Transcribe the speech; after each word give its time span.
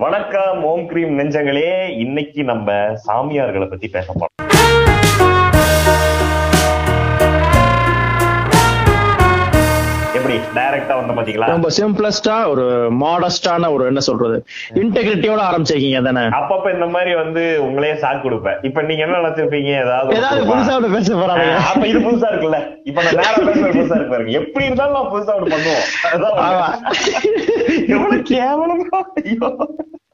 வணக்கம் 0.00 0.62
ஓம் 0.62 0.86
கிரீம் 0.86 1.18
நெஞ்சங்களே. 1.18 1.98
இன்னைக்கு 1.98 2.44
நம்ம 2.44 2.72
சாமியார்களை 3.06 3.70
பத்தி 3.70 3.88
பேச 3.88 4.12
போறோம். 4.12 4.35
எப்படி 10.26 10.38
டைரக்டா 10.58 10.94
வந்த 10.98 11.12
பாத்தீங்களா? 11.16 11.48
ரொம்ப 11.52 11.68
சிம்பிளஸ்டா 11.76 12.36
ஒரு 12.52 12.64
மாடஸ்டான 13.02 13.68
ஒரு 13.74 13.84
என்ன 13.90 14.00
சொல்றது 14.08 14.36
இன்டெகிரிட்டியோட 14.82 15.40
ஆரம்பிச்சிருக்கீங்க 15.48 16.00
தானே 16.08 16.24
அப்பப்ப 16.38 16.72
இந்த 16.76 16.86
மாதிரி 16.94 17.12
வந்து 17.20 17.42
உங்களே 17.66 17.92
சாக்கு 18.02 18.24
கொடுப்பேன். 18.26 18.58
இப்ப 18.68 18.82
நீங்க 18.88 19.04
என்ன 19.06 19.20
நினைச்சிருப்பீங்க? 19.20 19.70
ஏதாவது 19.84 20.16
ஏதாவது 20.20 20.48
புதுசா 20.50 20.74
ஒண்ணு 20.78 20.90
பேச 20.96 21.12
போறாங்க 21.20 21.46
அப்ப 21.70 21.84
இது 21.92 22.00
புதுசா 22.06 22.30
இருக்குல்ல. 22.32 22.60
இப்ப 22.90 22.98
நான் 23.06 23.18
நேரம் 23.20 23.46
பேசுறது 23.50 23.76
புதுசா 23.78 23.98
இருக்கு 23.98 24.14
பாருங்க. 24.14 24.32
எப்படி 24.40 24.66
இருந்தாலும் 24.68 24.98
நான் 24.98 25.12
புதுசா 25.14 25.36
ஒண்ணு 25.38 25.54
பண்ணுவோம். 25.54 25.84
எவ்வளவு 27.94 28.18
கேவலமா 28.32 29.00
ஐயோ. 29.22 29.50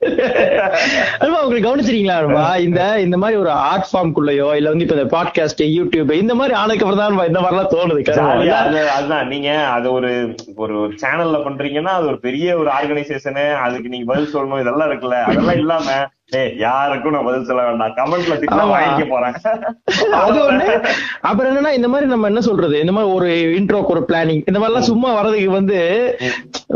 அல்வா 1.22 1.40
உங்களுக்கு 1.42 1.66
கவனிச்சிருக்கீங்களா 1.66 2.16
அல்வா 2.16 2.56
இந்த 2.58 2.80
இந்த 2.98 3.16
மாதிரி 3.16 3.36
ஒரு 3.38 3.50
ஆர்ட் 3.64 3.88
ஃபார்ம்குள்ளயோ 3.90 4.54
இல்ல 4.54 4.70
வந்து 4.70 4.84
இப்ப 4.84 4.96
இந்த 4.96 5.08
பாட்காஸ்ட் 5.14 5.62
யூடியூப் 5.74 6.10
இந்த 6.14 6.34
மாதிரி 6.34 6.54
ஆளுக்கு 6.54 6.84
அப்புறம் 6.86 7.26
இந்த 7.26 7.40
மாதிரிலாம் 7.40 7.72
தோணுது 7.74 8.02
அதுதான். 8.92 9.28
நீங்க 9.28 9.50
அது 9.66 9.92
ஒரு 9.92 10.10
ஒரு 10.56 10.74
சேனல்ல 11.02 11.38
பண்றீங்கன்னா 11.44 11.92
அது 11.92 12.06
ஒரு 12.06 12.20
பெரிய 12.20 12.58
ஒரு 12.58 12.70
ஆர்கனைசேஷனு 12.70 13.46
அதுக்கு 13.58 13.88
நீங்க 13.88 14.12
பதில் 14.12 14.34
சொல்லணும் 14.34 14.60
இதெல்லாம் 14.60 14.90
இருக்குல்ல. 14.90 15.20
அதெல்லாம் 15.22 15.56
இல்லாம 15.56 15.88
யாருக்கும் 16.58 17.14
நான் 17.14 17.24
பதில் 17.24 17.44
சொல்ல 17.44 17.62
வேண்டாம். 17.64 17.94
கமெண்ட்ல 17.96 18.34
திட்டா 18.36 18.58
ஆமா. 18.58 18.74
வாங்கிக்க 18.74 19.04
போறேன். 19.08 19.34
அது 20.20 20.38
ஒண்ணு. 20.44 20.66
அப்புறம் 21.22 21.48
என்னன்னா 21.50 21.72
இந்த 21.72 21.88
மாதிரி 21.88 22.06
நம்ம 22.10 22.28
என்ன 22.28 22.40
சொல்றது? 22.40 22.76
இந்த 22.80 22.92
மாதிரி 22.92 23.12
ஒரு 23.16 23.28
இன்ட்ரோக்கு 23.56 23.92
ஒரு 23.94 24.02
பிளானிங் 24.08 24.42
இந்த 24.42 24.58
மாதிரி 24.58 24.70
எல்லாம் 24.70 24.88
சும்மா 24.90 25.10
வர்றதுக்கு 25.14 25.50
வந்து 25.52 25.78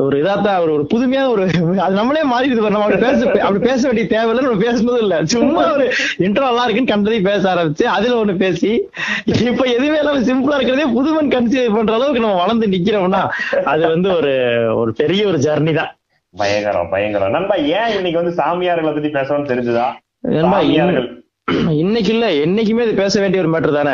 ஒரு 0.00 0.16
இதாத்தான் 0.23 0.61
ஒரு 0.64 0.73
ஒரு 0.73 0.84
புதுமையான 0.87 1.30
ஒரு 1.34 1.45
அது 1.80 1.95
நம்மளே 1.95 2.23
மாறிடுது. 2.33 2.62
நம்ம 2.66 2.83
அப்படி 2.83 3.00
பேச 3.05 3.19
அப்படி 3.41 3.62
பேச 3.66 3.80
வேண்டிய 3.87 4.06
தேவையில்ல 4.09 4.47
நம்ம 4.47 4.62
பேசுனதும் 4.64 5.02
இல்ல. 5.05 5.16
சும்மா 5.34 5.64
ஒரு 5.73 5.86
இன்ட்ரோ 6.27 6.47
நல்லா 6.48 6.64
இருக்குன்னு 6.64 6.92
கண்டதையும் 6.92 7.28
பேச 7.28 7.42
ஆரம்பிச்சு 7.52 7.86
அதுல 7.95 8.20
ஒண்ணு 8.20 8.36
பேசி 8.39 8.73
இப்ப 9.47 9.64
எதுவுமே 9.70 9.98
இல்லாம 9.98 10.25
சிம்பிளா 10.28 10.58
இருக்கிறதே 10.58 10.89
புதுமன் 10.95 11.33
கன்சிடர் 11.33 11.77
பண்ற 11.77 11.95
அளவுக்கு 11.95 12.25
நம்ம 12.25 12.41
வளர்ந்து 12.42 12.67
நிக்கிறோம்னா 12.69 13.23
அது 13.67 13.84
வந்து 13.89 14.11
ஒரு 14.17 14.34
ஒரு 14.77 14.92
பெரிய 14.95 15.23
ஒரு 15.27 15.41
ஜர்னி 15.45 15.75
தான். 15.75 15.92
பயங்கரம் 16.37 16.89
பயங்கரம். 16.89 17.31
நண்பா 17.31 17.55
ஏன் 17.55 18.05
இன்னைக்கு 18.05 18.23
வந்து 18.23 18.42
சாமியார்களை 18.42 18.92
பத்தி 18.92 19.09
பேசணும்னு 19.09 19.55
தெரிஞ்சுதா? 19.55 19.92
சாமியார்கள். 20.41 21.25
இன்னைக்கு 21.80 22.11
இல்ல 22.12 22.27
என்னைக்குமே 22.44 22.83
இது 22.84 22.94
பேச 22.94 23.20
வேண்டிய 23.20 23.42
ஒரு 23.42 23.50
மேட்டர் 23.50 23.75
தானே? 23.77 23.91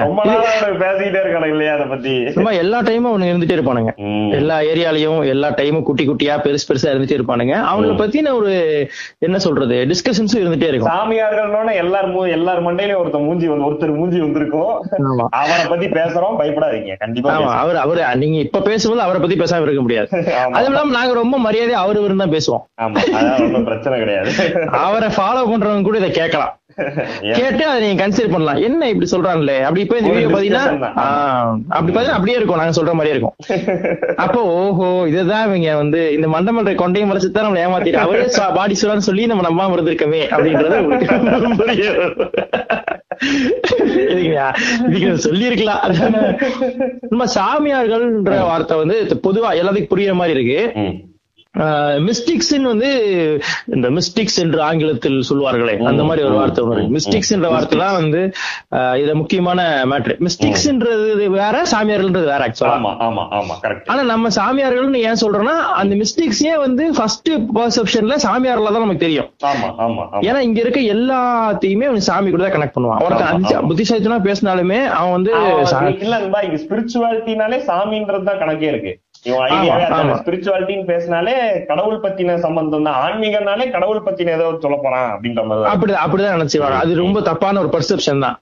பேசிக்கிட்டே 0.82 1.18
இருக்கானு 1.22 1.46
இல்லையா 1.46 1.72
அதை 1.74 1.86
பத்தி? 1.86 2.12
சும்மா 2.30 2.50
எல்லா 2.50 2.78
டைமும் 2.80 3.10
அவனுங்க 3.10 3.28
இருந்துட்டே 3.32 3.56
இருப்பானுங்க. 3.56 3.92
எல்லா 4.30 4.56
ஏரியாலயும் 4.60 5.26
எல்லா 5.26 5.48
டைமும் 5.48 5.82
குட்டி 5.82 6.04
குட்டியா 6.08 6.34
பெருசு 6.44 6.66
பெருசா 6.68 6.88
இருந்துட்டே 6.92 7.16
இருப்பானுங்க. 7.18 7.54
அவங்கள 7.72 7.92
பத்தின 8.02 8.32
ஒரு 8.32 8.52
என்ன 9.18 9.38
சொல்றது 9.38 9.76
டிஸ்கஷன்ஸும் 9.90 10.42
இருந்துட்டே 10.44 10.68
இருக்கும். 10.70 10.92
சாமியார்கள்னோட 10.92 11.74
எல்லார் 11.74 12.08
எல்லார் 12.36 12.62
மண்டையிலயும் 12.66 13.02
ஒருத்தர் 13.02 13.26
மூஞ்சி 13.26 13.48
வந்து 13.48 13.68
ஒருத்தர் 13.70 13.94
மூஞ்சி 13.96 14.20
வந்திருக்கும். 14.20 14.72
அவரை 15.42 15.66
பத்தி 15.68 15.88
பேசுறோம் 15.98 16.38
பயப்படாதீங்க. 16.40 16.96
கண்டிப்பா 16.98 17.36
அவர் 17.62 17.76
அவர் 17.76 18.02
நீங்க 18.16 18.38
இப்ப 18.38 18.60
பேசும்போது 18.60 19.02
அவரை 19.02 19.20
பத்தி 19.20 19.38
பேசாம 19.42 19.62
இருக்க 19.62 19.80
முடியாது. 19.80 20.08
அதுவும் 20.56 20.72
இல்லாம 20.72 20.96
நாங்க 20.98 21.14
ரொம்ப 21.14 21.38
மரியாதை 21.38 21.74
அவர் 21.74 22.00
தான் 22.16 22.34
பேசுவோம். 22.36 22.64
பிரச்சனை 23.70 23.98
கிடையாது. 23.98 24.30
அவரை 24.86 25.10
ஃபாலோ 25.18 25.44
பண்றவங்க 25.52 25.82
கூட 25.82 25.98
இதை 25.98 26.10
கேட்கலாம்? 26.10 26.52
கேட்டு 27.36 27.64
அதை 27.70 27.78
நீங்க 27.84 27.98
கன்சிடர் 28.02 28.32
பண்ணலாம். 28.34 28.60
என்ன 28.68 28.88
இப்படி 28.92 29.08
சொல்றாங்களே? 29.14 29.56
அப்படி 29.66 29.82
இப்ப 29.84 29.98
இந்த 30.00 30.12
வீடியோ 30.14 30.30
பாத்தீங்கன்னா 30.34 30.64
அப்படி 31.76 31.92
பாத்தீங்கன்னா 31.92 32.18
அப்படியே 32.18 32.36
இருக்கும். 32.38 32.60
நாங்க 32.62 32.76
சொல்ற 32.78 32.94
மாதிரியே 32.98 33.16
இருக்கும். 33.16 33.36
அப்போ 34.24 34.40
ஓஹோ 34.58 34.88
இதுதான் 35.12 35.46
இவங்க 35.48 35.76
வந்து 35.82 36.00
இந்த 36.16 36.28
மண்டமன்ற 36.34 36.74
கொண்டையும் 36.82 37.10
மறைச்சு 37.12 37.30
தான் 37.36 37.46
நம்மளை 37.48 37.64
ஏமாத்திட்டு 37.66 38.02
அவரே 38.04 38.26
பாடி 38.58 38.76
சொல்லான்னு 38.82 39.08
சொல்லி 39.10 39.30
நம்ம 39.32 39.46
நம்பாம 39.48 39.76
இருந்திருக்கமே 39.78 40.22
அப்படின்றது 40.34 40.82
உங்களுக்கு 40.82 41.60
புரிய 41.62 41.90
வரும். 42.00 42.18
இதுக்குயா, 44.12 44.46
இதுக்கு 44.88 45.10
சொல்லி 45.26 45.44
இருக்கலாம் 45.48 45.82
நம்ம 47.10 47.24
சாமியார்கள்ன்ற 47.36 48.36
வார்த்தை 48.50 48.76
வந்து 48.82 48.96
பொதுவா 49.26 49.50
எல்லாத்துக்கும் 49.60 49.92
புரியுற 49.92 50.14
மாதிரி 50.20 50.36
இருக்கு. 50.38 50.60
மிஸ்டிக்ஸ் 52.06 52.50
வந்து 52.66 52.90
இந்த 53.76 53.88
மிஸ்டிக்ஸ் 53.96 54.38
என்று 54.42 54.60
ஆங்கிலத்தில் 54.68 55.18
சொல்வார்களே 55.30 55.74
அந்த 55.90 56.02
மாதிரி 56.08 56.22
ஒரு 56.28 56.36
வார்த்தை 56.38 56.62
ஒன்று 56.64 56.84
மிஸ்டிக்ஸ் 56.94 57.32
என்ற 57.36 57.48
வார்த்தை 57.54 57.76
தான் 57.78 57.96
வந்து 57.98 58.20
இதுல 59.00 59.14
முக்கியமான 59.20 59.60
மேட்ரு 59.90 60.14
மிஸ்டிக்ஸ்ன்றது 60.26 61.26
வேற 61.36 61.56
சாமியார்கள்ன்றது 61.72 62.30
வேற 62.32 62.46
ஆக்சுவலா 62.46 62.78
ஆனா 63.92 64.02
நம்ம 64.12 64.30
சாமியார்கள்னு 64.38 65.04
ஏன் 65.10 65.20
சொல்றோம்னா 65.24 65.56
அந்த 65.82 65.94
மிஸ்டிக்ஸே 66.02 66.54
வந்து 66.64 66.86
ஃபர்ஸ்ட் 66.98 67.30
பர்செப்ஷன்ல 67.58 68.16
சாமியார்ல 68.26 68.72
தான் 68.74 68.84
நமக்கு 68.86 69.06
தெரியும். 69.06 69.28
ஆமா 69.50 69.68
ஆமா 69.84 70.02
ஆமா. 70.06 70.22
ஏன்னா 70.28 70.40
இங்க 70.48 70.60
இருக்க 70.60 70.80
எல்லாத்தையுமே 70.94 71.88
அவன் 71.90 72.08
சாமி 72.08 72.30
கூட 72.30 72.42
தான் 72.44 72.56
கனெக்ட் 72.56 72.76
பண்ணுவான். 72.76 73.00
ஒருத்தன் 73.04 73.28
ஆமா, 73.28 73.38
அஞ்சு. 73.38 73.54
புத்திசாலித்தனா 73.70 74.20
பேசினாலுமே 74.28 74.80
அவன் 74.98 75.14
வந்து 75.18 75.32
சாமி 75.72 75.92
இல்ல 76.06 76.18
இங்க 76.48 76.58
ஸ்பிரிச்சுவாலிட்டினாலே 76.64 77.58
சாமின்றது 77.70 78.28
தான் 78.30 78.42
கணக்கே 78.42 78.70
இருக்கு. 78.72 78.92
இவன் 79.24 79.42
ஐடியாவே. 79.48 80.14
ஸ்பிரிச்சுவாலிட்டின்னு 80.20 80.86
பேசினாலே 80.88 81.34
கடவுள் 81.68 82.00
பத்தின 82.02 82.36
சம்பந்தம் 82.40 82.86
தான் 82.86 82.96
ஆன்மீகம்னாலே 83.02 83.66
கடவுள் 83.74 84.00
பத்தின 84.06 84.32
ஏதோ 84.36 84.46
சொல்ல 84.62 84.76
போறான் 84.80 85.08
அப்படின்ற 85.12 85.42
மாதிரி. 85.48 85.68
அப்படி 85.72 85.92
அப்படிதான் 86.02 86.36
நினைச்சுவாங்க 86.36 86.78
அது 86.82 86.94
ரொம்ப 87.00 87.20
தப்பான 87.28 87.60
ஒரு 87.60 87.70
பர்செப்ஷன் 87.74 88.24
தான். 88.24 88.36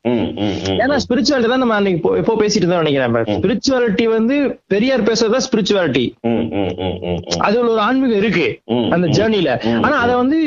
ஏன்னா 0.78 0.96
ஸ்பிரிச்சுவாலிட்டி 1.04 1.50
தான் 1.52 1.62
நம்ம 1.62 1.76
அன்னைக்கு 1.76 2.14
எப்போ 2.20 2.36
பேசிட்டு 2.40 2.62
இருந்தோம் 2.62 2.82
நினைக்கிறேன் 2.84 3.36
ஸ்பிரிச்சுவாலிட்டி 3.36 4.06
வந்து 4.14 4.36
பெரியார் 4.72 5.06
பேசுறதா 5.08 5.40
ஸ்பிரிச்சுவாலிட்டி 5.46 6.04
ம், 6.28 6.40
ம், 6.54 6.72
ம், 6.80 6.96
ம், 7.02 7.18
ம். 7.26 7.40
அது 7.42 7.56
ஒரு 7.64 7.82
ஆன்மீகம் 7.86 8.20
இருக்கு 8.20 8.46
அந்த. 8.90 9.06
ஜேர்னில 9.16 9.50
ஆனா 9.80 9.94
அத 10.00 10.10
வந்து 10.16 10.38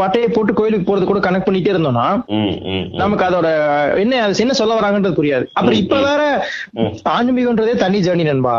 பட்டையை 0.00 0.28
போட்டு 0.30 0.52
கோயிலுக்கு 0.58 0.88
போறது 0.88 1.06
கூட 1.06 1.20
கனெக்ட் 1.22 1.48
பண்ணிட்டே 1.48 1.74
இருந்தோம்னா. 1.74 2.06
நமக்கு 3.00 3.26
அதோட 3.26 3.48
என்ன 4.02 4.14
என்ன 4.44 4.56
சொல்ல 4.58 4.78
வராங்கன்றது 4.78 5.18
புரியாது 5.18 5.44
அப்புறம் 5.54 5.80
இப்ப 5.82 5.98
வேற. 6.06 6.22
ஆன்மீகம்ன்றதே 7.12 7.76
தனி 7.78 8.00
ஜேர்னி 8.06 8.26
நண்பா. 8.26 8.56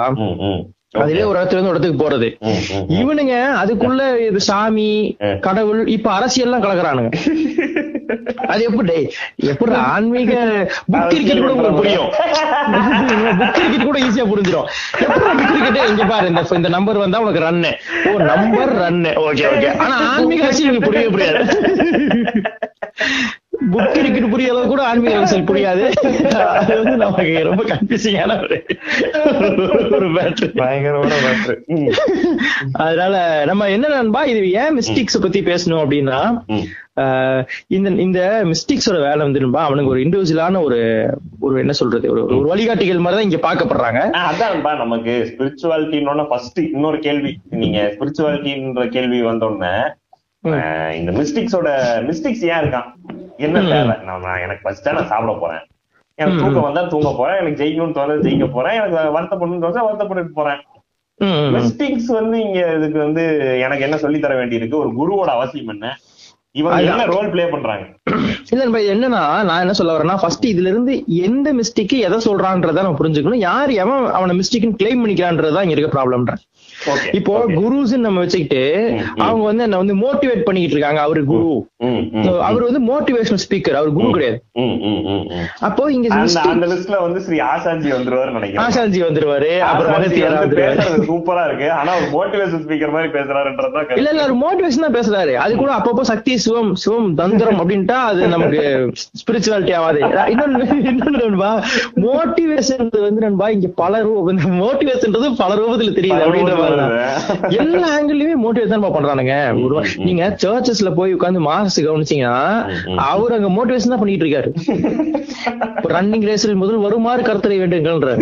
அதுலயே 0.94 1.26
ஒரு 1.26 1.38
இடத்துல 1.40 1.58
இருந்து 1.58 1.72
இடத்துக்கு 1.72 2.00
போறது. 2.00 2.28
இவனுங்க 3.00 3.34
அதுக்குள்ள 3.60 4.00
இது 4.28 4.40
சாமி. 4.42 4.88
கடவுள் 5.42 5.82
இப்ப 5.88 6.10
அரசியல்லாம் 6.12 6.64
கலக்குறானுங்க. 6.64 7.12
அது 8.52 8.62
எப்படி 8.68 8.94
எப்படி 9.50 9.74
ஆன்மீக 9.88 10.32
புக் 10.88 11.10
கிரிக்கெட் 11.12 11.42
கூட 11.42 11.52
உங்களுக்கு 11.54 11.80
புரியும். 11.80 12.10
புக் 13.38 13.54
கிரிக்கெட் 13.58 13.86
கூட 13.86 14.00
ஈஸியா 14.00 14.26
புரிஞ்சிடும் 14.32 14.68
புக் 15.00 15.52
கிரிக்கெட் 15.52 15.92
இங்க 15.92 16.06
பாரு 16.06 16.32
இந்த 16.32 16.44
இந்த 16.56 16.72
நம்பர் 16.78 17.04
வந்தா 17.04 17.22
உனக்கு 17.26 17.46
ரன்னு 17.46 17.72
ஓ 18.06 18.16
நம்பர் 18.32 18.74
ரன்னு 18.82 19.14
ஓகே 19.26 19.46
ஓகே. 19.52 19.70
ஆனா 19.84 19.96
ஆன்மீக 20.10 20.44
அரசியல் 20.48 20.86
புரியவே 20.88 21.14
புரியாது. 21.16 21.44
புக் 23.72 23.96
புரிய 24.32 24.52
அளவு 24.52 24.68
கூட 24.68 24.82
ஆன்மீக 24.84 25.18
அரசியல் 25.18 25.48
புரியாது. 25.48 25.84
அது 26.54 26.74
வந்து 26.78 26.96
நமக்கு 26.98 27.44
ரொம்ப 27.44 27.64
கன்ஃபியூசிங்கான 27.64 28.36
ஒரு 28.40 28.58
ஒரு 29.92 30.08
மேட்ரு 30.10 30.48
பயங்கரமான. 30.54 31.34
ம், 31.70 31.90
அதனால 32.78 33.16
நம்ம 33.46 33.70
என்ன 33.70 33.88
நண்பா 33.88 34.24
இது 34.26 34.52
ஏன் 34.56 34.78
மிஸ்டேக்ஸ் 34.78 35.22
பத்தி 35.22 35.42
பேசணும் 35.44 35.82
அப்படின்னா 35.84 36.20
இந்த 37.68 37.90
இந்த 38.00 38.22
மிஸ்டேக்ஸோட 38.46 38.98
வேலை 39.02 39.22
வந்து 39.22 39.40
நண்பா 39.40 39.64
அவனுக்கு 39.64 39.92
ஒரு 39.92 40.02
இண்டிவிஜுவலான 40.02 40.64
ஒரு 40.64 40.80
ஒரு 41.42 41.60
என்ன 41.60 41.74
சொல்றது 41.74 42.12
ஒரு 42.12 42.24
ஒரு 42.32 42.48
வழிகாட்டிகள் 42.48 42.98
மாதிரி 42.98 43.18
தான் 43.18 43.28
இங்க 43.28 43.42
பார்க்கப்படுறாங்க. 43.46 44.02
ஆ, 44.16 44.22
அதான்பா 44.32 44.78
நமக்கு 44.78 45.14
ஸ்பிரிச்சுவாலிட்டின்னு 45.30 46.28
ஃபர்ஸ்ட் 46.28 46.60
இன்னொரு 46.68 47.00
கேள்வி. 47.00 47.34
நீங்க 47.58 47.80
ஸ்பிரிச்சுவாலிட்டின்ற 47.94 48.90
கேள்வி 48.90 49.22
வந்தோடனே 49.24 49.74
இந்த 51.00 51.12
மிஸ்டிக்ஸோட 51.20 51.70
மிஸ்டிக்ஸ் 52.08 52.46
ஏன் 52.50 52.62
இருக்கான்? 52.62 52.88
என்ன 53.46 53.62
தேவை? 53.72 53.96
நான் 54.08 54.44
எனக்கு 54.46 54.64
ஃபர்ஸ்டா 54.66 54.94
நான் 54.98 55.12
சாப்பிட 55.12 55.34
போறேன். 55.42 55.64
எனக்கு 56.20 56.42
தூக்கம் 56.44 56.68
வந்தா 56.68 56.82
தூங்க 56.94 57.10
போறேன். 57.18 57.40
எனக்கு 57.42 57.60
ஜெயிக்கணும்னு 57.62 57.98
தோணுது 57.98 58.26
ஜெயிக்க 58.28 58.48
போறேன். 58.56 58.78
எனக்கு 58.80 59.16
வருத்தப்படணும்னு 59.18 59.64
தோணுது 59.66 59.88
வருத்தப்பட்டு 59.88 60.40
போறேன். 60.40 60.62
மிஸ்டிக்ஸ் 61.56 62.12
வந்து 62.20 62.36
இங்க 62.46 62.60
இதுக்கு 62.78 63.00
வந்து 63.06 63.24
எனக்கு 63.66 63.86
என்ன 63.88 63.98
சொல்லி 64.04 64.20
தர 64.20 64.36
வேண்டியிருக்கு? 64.42 64.82
ஒரு 64.84 64.92
குருவோட 65.00 65.30
அவசியம் 65.38 65.74
என்ன? 65.76 65.88
இவங்க 66.60 66.78
என்ன 66.92 67.06
ரோல் 67.06 67.32
ப்ளே 67.34 67.44
பண்றாங்க? 67.46 67.86
இல்ல 68.52 68.80
என்னன்னா 68.94 69.22
நான் 69.50 69.64
என்ன 69.64 69.74
சொல்ல 69.80 69.96
வரேன்னா 69.96 70.16
ஃபர்ஸ்ட் 70.22 70.46
இதுல 70.52 70.72
இருந்து 70.74 70.94
எந்த 71.26 71.54
மிஸ்டேக்கு 71.54 71.98
எதை 72.08 72.18
சொல்றான்றத 72.28 72.84
நம்ம 72.86 73.00
புரிஞ்சுக்கணும். 73.02 73.44
யார் 73.50 73.72
எவன் 73.84 74.06
அவன 74.20 74.36
மிஸ்டேக்னு 74.40 74.80
கிளைம் 74.82 75.02
பண்ணிக்கிறான்றதுதான் 75.04 75.66
இங்க 75.68 75.76
இருக்க 75.78 75.92
ப்ராப்ளம்ன்ற 75.98 76.36
ஓகே 76.36 76.59
இப்போ 77.18 77.34
குருஸ் 77.60 77.94
நம்ம 78.04 78.22
வச்சுக்கிட்டு 78.24 78.62
அவங்க 79.26 79.44
வந்து 79.48 79.64
என்ன 79.66 79.80
வந்து 79.82 79.96
மோட்டிவேட் 80.04 80.44
பண்ணிக்கிட்டு 80.48 80.76
இருக்காங்க. 80.76 81.02
அவரு 81.08 81.22
குரு. 81.32 81.50
அவர் 82.50 82.64
வந்து 82.68 82.82
மோட்டிவேஷனல் 82.90 83.42
ஸ்பீக்கர் 83.44 83.78
அவர் 83.80 83.96
குரு 83.98 84.10
கிடையாது. 84.18 84.38
அப்போ 85.68 85.84
இங்க 85.96 86.08
அந்த 86.18 86.68
லிஸ்ட்ல 86.72 87.00
வந்து 87.06 87.22
ஸ்ரீ 87.26 87.38
ஆசாஞ்சி 87.54 87.90
வந்துருவாரு 87.96 88.36
நினைக்கிறேன். 88.38 88.64
ஆசாஞ்சி 88.66 89.02
வந்துருவாரு. 89.08 89.52
அப்புறம் 89.70 89.94
மகத்தியார் 89.96 91.06
சூப்பரா 91.10 91.44
இருக்கு. 91.50 91.68
ஆனா 91.80 91.92
ஒரு 92.00 92.08
மோட்டிவேஷன் 92.18 92.64
ஸ்பீக்கர் 92.66 92.96
மாதிரி 92.96 93.12
பேசுறாருன்றதா 93.18 93.84
இல்ல 94.00 94.10
இல்ல 94.14 94.24
அவர் 94.26 94.36
மோட்டிவேஷன் 94.46 94.86
தான் 94.88 94.98
பேசுறாரு. 95.00 95.36
அது 95.46 95.56
கூட 95.62 95.72
அப்பப்போ 95.80 96.06
சக்தி 96.12 96.36
சிவம் 96.46 96.72
சிவம் 96.86 97.10
தந்திரம் 97.22 97.62
அப்படின்ட்டா 97.64 98.00
அது 98.12 98.32
நமக்கு 98.36 98.64
ஸ்பிரிச்சுவாலிட்டி 99.22 99.76
ஆகாது 99.82 100.02
இன்னொன்னு 100.34 101.52
மோட்டிவேஷன் 102.08 102.88
வந்து 103.08 103.22
நண்பா 103.28 103.48
இங்க 103.58 103.68
பல 103.84 104.02
ரூபம் 104.08 104.58
மோட்டிவேஷன்றது 104.64 105.28
பல 105.44 105.52
ரூபத்துல 105.62 105.94
தெரியுது 106.00 106.24
அப்படின்ற. 106.26 106.56
எல்லா 107.62 107.88
ஆங்கிள்லயுமே 107.96 108.36
மோட்டிவேட் 108.44 108.74
தான் 108.74 108.86
பண்றானுங்க. 108.98 109.36
நீங்க 110.08 110.24
சர்ச்சஸ்ல 110.44 110.92
போய் 111.00 111.16
உட்கார்ந்து 111.18 111.44
மார்க்ஸ் 111.50 111.80
கவனிச்சீங்கன்னா 111.88 112.38
அவர் 113.12 113.38
அங்க 113.38 113.52
மோட்டிவேஷன் 113.58 113.94
தான் 113.96 114.04
பண்ணிட்டு 114.04 114.26
இருக்காரு. 114.26 114.52
ரன்னிங் 115.96 116.28
ரேஸில் 116.32 116.62
முதல் 116.64 116.86
வருமாறு 116.88 117.28
கருத்தரை 117.30 117.60
வேண்டுங்கள்ன்ற. 117.64 118.14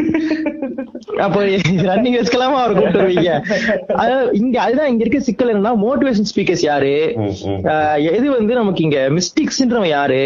அப்ப 1.25 1.37
ரன்னிங் 1.89 2.15
ரேஸ்க்கெல்லாமா 2.15 2.57
அவர் 2.63 2.73
கூப்பிட்டு 2.77 2.99
வருவீங்க? 3.01 3.31
இங்க 4.39 4.55
அதுதான் 4.63 4.89
இங்க 4.91 5.01
இருக்க 5.03 5.19
சிக்கல் 5.27 5.51
என்னன்னா 5.53 5.71
மோட்டிவேஷன் 5.83 6.27
ஸ்பீக்கர்ஸ் 6.31 6.63
யாரு? 6.67 6.91
எது 8.15 8.27
வந்து 8.35 8.53
நமக்கு 8.59 8.83
இங்க 8.87 8.99
மிஸ்டேக்ஸ்ன்றவன் 9.17 9.91
யாரு? 9.93 10.21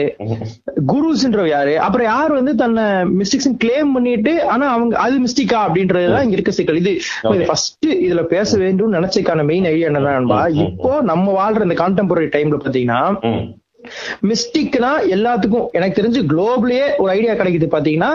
குருஸ்ன்றவன் 0.92 1.52
யாரு? 1.54 1.74
அப்புறம் 1.86 2.08
யார் 2.14 2.32
வந்து 2.40 2.54
தன்னை 2.62 2.86
மிஸ்டேக்ஸ் 3.20 3.50
கிளைம் 3.64 3.94
பண்ணிட்டு 3.98 4.34
ஆனா 4.54 4.68
அவங்க 4.76 4.94
அது 5.06 5.22
மிஸ்டேக்கா 5.26 5.60
அப்படின்றதுதான் 5.68 6.26
இங்க 6.28 6.38
இருக்க 6.38 6.54
சிக்கல். 6.60 6.82
இது. 6.84 6.94
ஃபர்ஸ்ட் 7.50 7.88
இதுல 8.12 8.24
பேச 8.30 8.58
வேண்டும் 8.58 8.94
நினைச்சதுக்கான 8.94 9.46
மெயின் 9.46 9.68
ஐடியா 9.68 9.90
என்னன்னா 9.90 10.14
இப்போ 10.66 10.94
நம்ம 11.06 11.34
வாழ்ற 11.38 11.68
இந்த 11.68 11.78
கான்டெம்பரரி 11.82 12.30
டைம்ல 12.34 12.58
பாத்தீங்கன்னா. 12.62 13.02
மிஸ்டிக்னா 14.30 14.90
எல்லாத்துக்கும் 15.14 15.70
எனக்கு 15.72 15.98
தெரிஞ்சு 16.00 16.22
குளோபலியே 16.30 16.88
ஒரு 16.98 17.10
ஐடியா 17.12 17.34
கிடைக்குது 17.34 17.68
பாத்தீங்கன்னா 17.72 18.10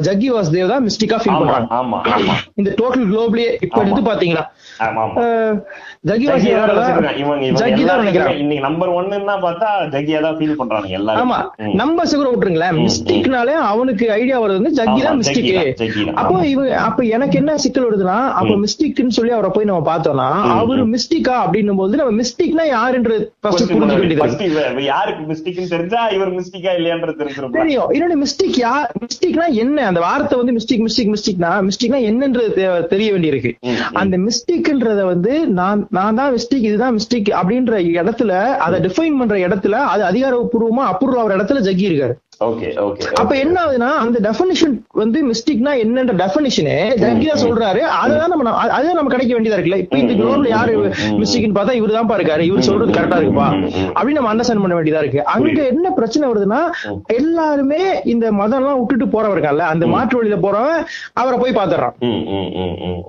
ஜக்கி 0.00 0.28
வாசுதேவ் 0.32 0.72
தான் 0.72 0.84
மிஸ்டிக்கா 0.86 1.18
ஃபீல் 1.20 1.36
பண்றாங்க. 1.40 2.32
இந்த 2.54 2.70
டோட்டல் 2.80 3.06
குளோபலியே 3.10 3.50
இப்ப. 3.60 3.76
எடுத்து 3.82 4.02
பாத்தீங்கன்னா 4.08 4.44
இன்னைக்கு 8.36 8.62
நம்பர் 8.64 8.90
ஒன்னு 8.94 9.16
பார்த்தா 9.42 9.66
ஜக்கியா 9.92 10.20
தான் 10.24 10.36
ஃபீல் 10.38 10.56
பண்றாங்க 10.60 10.88
எல்லாரும். 10.98 11.20
ஆமா. 11.24 11.36
நம்ம 11.80 12.04
சுகர 12.10 12.26
விட்டுருங்களேன். 12.30 12.78
மிஸ்டேக்னாலே 12.80 13.54
அவனுக்கு 13.68 14.06
ஐடியா 14.14 14.38
வருது 14.42 14.58
வந்து 14.60 14.72
ஜக்கி 14.78 15.00
தான் 15.00 15.18
மிஸ்டேக். 15.20 15.50
அப்போ. 16.14 16.32
இவங்க 16.52 16.72
அப்ப 16.86 17.04
எனக்கு 17.16 17.36
என்ன 17.40 17.54
சிக்கல் 17.64 17.86
வருதுன்னா 17.86 18.16
அப்ப 18.32 18.56
மிஸ்டேக்னு 18.64 19.16
சொல்லி 19.18 19.32
அவரை 19.36 19.50
போய் 19.52 19.68
நம்ம 19.70 19.84
பார்த்தோம்னா 19.88 20.26
அவரு 20.56 20.86
மிஸ்டேக்கா 20.94 21.36
அப்படின்னும் 21.44 21.80
போது 21.82 22.00
நம்ம 22.00 22.16
மிஸ்டேக்னா 22.18 22.66
யாருன்றது 22.72 23.20
புரிஞ்சுக்க 23.46 24.00
வேண்டியது 24.02 24.84
யாருக்கு 24.88 25.22
மிஸ்டேக்னு 25.30 25.68
தெரிஞ்சா 25.68 26.02
இவர் 26.16 26.34
மிஸ்டேக்கா 26.36 26.74
இல்லையான்றது 26.78 27.16
தெரிஞ்சிரும் 27.22 27.56
தெரியும். 27.60 27.88
இன்னொன்னு 27.94 28.18
மிஸ்டேக் 28.24 28.60
யா 28.62 28.74
மிஸ்டேக்னா 29.04 29.48
என்ன? 29.60 29.86
அந்த 29.90 30.02
வார்த்தை 30.06 30.36
வந்து 30.42 30.56
மிஸ்டேக் 30.58 30.84
மிஸ்டேக் 30.86 31.14
மிஸ்டேக்னா 31.14 31.52
மிஸ்டேக்னா 31.68 32.02
என்னன்றது 32.10 32.50
தெரிய 32.88 33.08
வேண்டியிருக்கு. 33.14 33.54
அந்த 34.02 34.14
மிஸ்டேக்ன்றத 34.26 35.00
வந்து 35.06 35.32
நான் 35.54 35.80
நான் 35.92 36.14
தான் 36.14 36.32
மிஸ்டேக் 36.32 36.66
இதுதான் 36.66 36.94
மிஸ்டேக் 36.94 37.30
அப்படின்ற 37.38 37.78
இடத்துல 37.92 38.32
அதை 38.56 38.76
டிஃபைன் 38.80 39.18
பண்ற 39.18 39.36
இடத்துல 39.38 39.78
அது 39.86 40.02
அதிகாரப்பூர்வமா 40.04 40.84
அப்ரூவ் 40.88 41.18
ஆகிற 41.18 41.36
இடத்துல 41.36 41.60
ஜக்கி 41.60 41.84
இருக்காரு 41.84 42.14
அப்ப 43.16 43.32
என்ன 43.36 43.56
ஆகுதுன்னா 43.62 43.90
அந்த 44.00 44.18
டெஃபினிஷன் 44.20 44.72
வந்து 44.94 45.18
மிஸ்டேக்னா 45.26 45.72
என்னன்ற 45.82 46.14
டெஃபினிஷனே 46.18 46.74
ஜக்கி 47.02 47.10
சொல்றாரு. 47.42 47.80
அதுதான் 47.98 48.32
நம்ம 48.32 48.44
அதுதான் 48.70 48.98
நம்ம 48.98 49.10
கிடைக்க 49.10 49.32
வேண்டியதா 49.34 49.56
இருக்குல்ல. 49.56 49.80
இப்ப 49.82 49.98
இந்த 49.98 50.14
குளோப்ல 50.20 50.48
யாரு 50.50 50.72
மிஸ்டேக்னு 51.20 51.56
பார்த்தா 51.56 51.76
இவரு 51.78 51.92
தான் 51.92 52.10
இருக்காரு 52.12 52.42
இவர் 52.42 52.68
சொல்றது 52.68 52.92
கரெக்டா 52.92 53.18
இருக்குப்பா. 53.18 53.48
அப்படின்னு 53.92 54.18
நம்ம 54.18 54.32
அண்டர்ஸ்டாண்ட் 54.32 54.64
பண்ண 54.64 54.74
வேண்டியதா 54.74 55.02
இருக்கு. 55.02 55.20
அங்க 55.34 55.40
என்ன 55.72 55.92
பிரச்சனை 55.92 56.24
வருதுன்னா 56.28 56.60
எல்லாருமே 57.16 57.82
இந்த 58.12 58.26
மதம் 58.32 58.60
எல்லாம் 58.60 58.78
விட்டுட்டு 58.78 59.06
போறவன் 59.08 59.36
இருக்கான்ல 59.36 59.66
அந்த 59.70 59.84
மாற்று 59.88 60.18
வழியில 60.18 60.38
போறவன் 60.42 60.78
அவரை 61.14 61.38
போய் 61.38 61.58
பாத்துறான். 61.58 61.94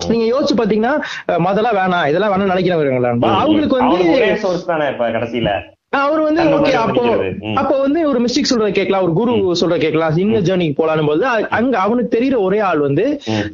நீங்க 0.09 0.25
யோசிச்சு 0.31 0.55
பாத்தீங்கன்னா 0.55 0.93
அஹ், 1.27 1.41
மதம்லாம் 1.45 1.79
வேணாம் 1.79 2.07
இதெல்லாம் 2.09 2.33
வேணாம் 2.33 2.53
நினைக்கிறவங்க 2.53 2.91
அவங்களுக்கு 3.37 3.77
வந்து 3.79 3.97
கடைசியில. 5.13 5.51
அவர் 5.93 6.21
வந்து 6.21 6.43
ஓகே 6.55 6.71
அப்போ. 6.79 7.01
அப்போ 7.55 7.75
வந்து 7.81 7.99
ஒரு 8.09 8.19
மிஸ்டேக் 8.23 8.49
சொல்றத 8.49 8.71
கேட்கலாம் 8.71 9.03
ஒரு 9.03 9.13
குரு 9.13 9.31
சொல்றத 9.61 9.77
கேட்கலாம் 9.77 10.17
இன்னர் 10.23 10.45
ஜேர்னிக்கு 10.47 10.77
போலான்னு 10.79 11.07
போது 11.07 11.25
அங்க 11.51 11.75
அவனுக்கு 11.79 12.13
தெரியுற 12.15 12.37
ஒரே 12.41 12.59
ஆள் 12.61 12.79
வந்து. 12.79 13.05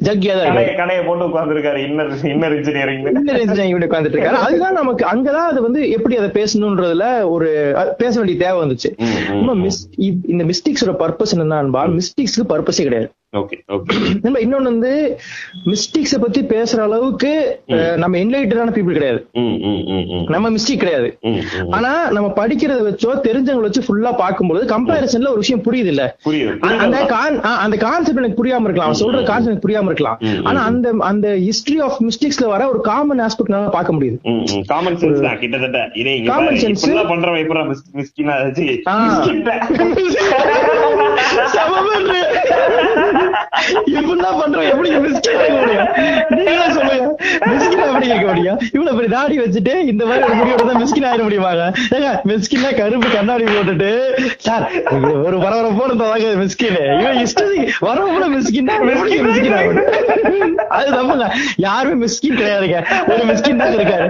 ஜக்கியா 0.06 0.34
தான் 0.36 0.58
கடைய 0.80 1.00
போட்டு 1.06 1.26
உட்கார்ந்துருக்காரு 1.28 1.80
inner 1.86 2.12
inner 2.32 2.56
engineering 2.58 3.04
inner 3.12 3.42
engineering 3.42 3.76
உட்கார்ந்துட்டு 3.80 4.18
இருக்காரு 4.18 4.40
அதுதான் 4.46 4.78
நமக்கு 4.80 5.04
அங்கதான் 5.12 5.50
அது 5.50 5.60
வந்து 5.62 5.82
எப்படி 5.90 6.16
அதை 6.16 6.30
பேசணும்ன்றதுல 6.32 7.06
ஒரு 7.30 7.48
பேச 7.98 8.12
வேண்டிய 8.18 8.38
தேவை 8.38 8.58
வந்துச்சு. 8.64 8.90
இந்த 10.32 10.44
மிஸ்டேக்ஸோட 10.44 10.94
பர்பஸ் 11.02 11.34
என்னன்னா 11.36 11.60
மிஸ்டேக்ஸ்க்கு 11.96 12.50
பர்பஸே 12.52 12.84
கிடையாது. 12.84 13.08
நம்ம 14.22 14.38
இன்னொன்னு 14.38 14.62
வந்து 14.62 15.18
மிஸ்டேக்ஸ 15.66 16.20
பத்தி 16.20 16.42
பேசுற 16.42 16.76
அளவுக்கு 16.76 17.60
நம்ம 17.96 18.18
என்லைட்டடான 18.18 18.70
பீப்புள் 18.70 18.92
கிடையாது. 18.92 19.26
நம்ம 20.28 20.50
மிஸ்டேக் 20.50 20.76
கிடையாது. 20.76 21.18
ஆனா 21.70 22.10
நம்ம 22.10 22.32
படிக்கிறத 22.36 22.58
வச்சோ 22.60 23.20
தெரிஞ்சவங்களை 23.22 23.60
வச்சு 23.60 23.82
ஃபுல்லா 23.82 24.16
பார்க்கும்போது 24.16 24.78
கம்பேரிசன்ல 24.78 25.28
ஒரு 25.28 25.36
விஷயம் 25.36 25.62
புரியுது 25.62 25.84
இல்ல. 25.84 26.16
அந்த 26.78 27.06
அந்த 27.42 27.76
கான்செப்ட் 27.76 28.18
எனக்கு 28.18 28.44
புரியாம 28.44 28.60
இருக்கலாம். 28.60 28.92
அவன் 28.92 29.00
சொல்ற 29.00 29.24
கான்செப்ட் 29.24 29.48
எனக்கு 29.48 29.68
புரியாம 29.68 29.84
இருக்கலாம். 29.84 30.18
ஆனா 30.42 30.62
அந்த 30.62 30.94
அந்த 30.98 31.28
ஹிஸ்டரி 31.28 31.80
ஆஃப் 31.80 32.02
மிஸ்டேக்ஸ்ல 32.02 32.46
வர 32.46 32.68
ஒரு 32.68 32.80
காமன் 32.80 33.20
ஆஸ்பெக்ட் 33.20 33.46
நான் 33.46 33.70
பார்க்க 33.70 33.94
முடியுது. 33.94 34.16
காமன் 34.66 34.96
சென்ஸ் 34.96 35.38
கிட்டத்தட்ட. 35.38 35.90
இதே 35.94 36.20
sense. 36.20 36.22
இப்படிலாம் 36.22 36.76
பண்றவன் 36.86 37.44
எப்படா 37.44 37.76
மிஸ்கினா 37.94 38.88
ஆ. 38.88 39.24
இப்படிலாம் 43.96 44.38
பண்றோம் 44.40 44.68
எப்படி 44.72 44.88
நீங்களே 46.36 46.68
சொல்லுங்க. 46.76 47.06
மிஸ்கின் 47.50 47.82
எப்படி 47.86 48.08
முடியும்? 48.30 48.58
இவ்வளவு 48.76 48.96
பெரிய 48.98 49.10
தாடி 49.14 49.36
வச்சுட்டு 49.42 49.74
இந்த 49.92 50.02
மாதிரி 50.08 50.24
ஒரு 50.28 50.36
முடியோட 50.40 50.62
தான் 50.68 50.80
மிஸ்கின் 50.82 51.06
ஆயிட 51.10 51.22
முடியுமாங்க? 51.28 51.64
ஏங்க 51.96 52.10
மிஸ்கின்னா 52.30 52.70
கருப்பு 52.80 53.08
கண்ணாடி 53.16 53.44
போட்டுட்டு 53.54 53.90
சார் 54.46 54.64
ஒரு 55.26 55.36
பரபரப்போட 55.44 55.92
தாங்க 56.02 56.32
மிஸ்கின் 56.42 56.78
இவன் 57.00 57.20
இஷ்டத்துக்கு 57.24 57.66
வரவங்கள 57.88 58.24
மிஸ்கின் 58.36 58.70
மிஸ்கின் 59.26 59.56
ஆகும் 59.58 59.80
அது 60.78 60.88
நம்புங்க 60.98 61.26
யாருமே 61.66 61.96
மிஸ்கின் 62.04 62.38
கிடையாதுங்க. 62.40 62.78
ஒரு 63.12 63.22
மிஸ்கின் 63.30 63.60
தான் 63.62 63.76
இருக்காரு. 63.78 64.06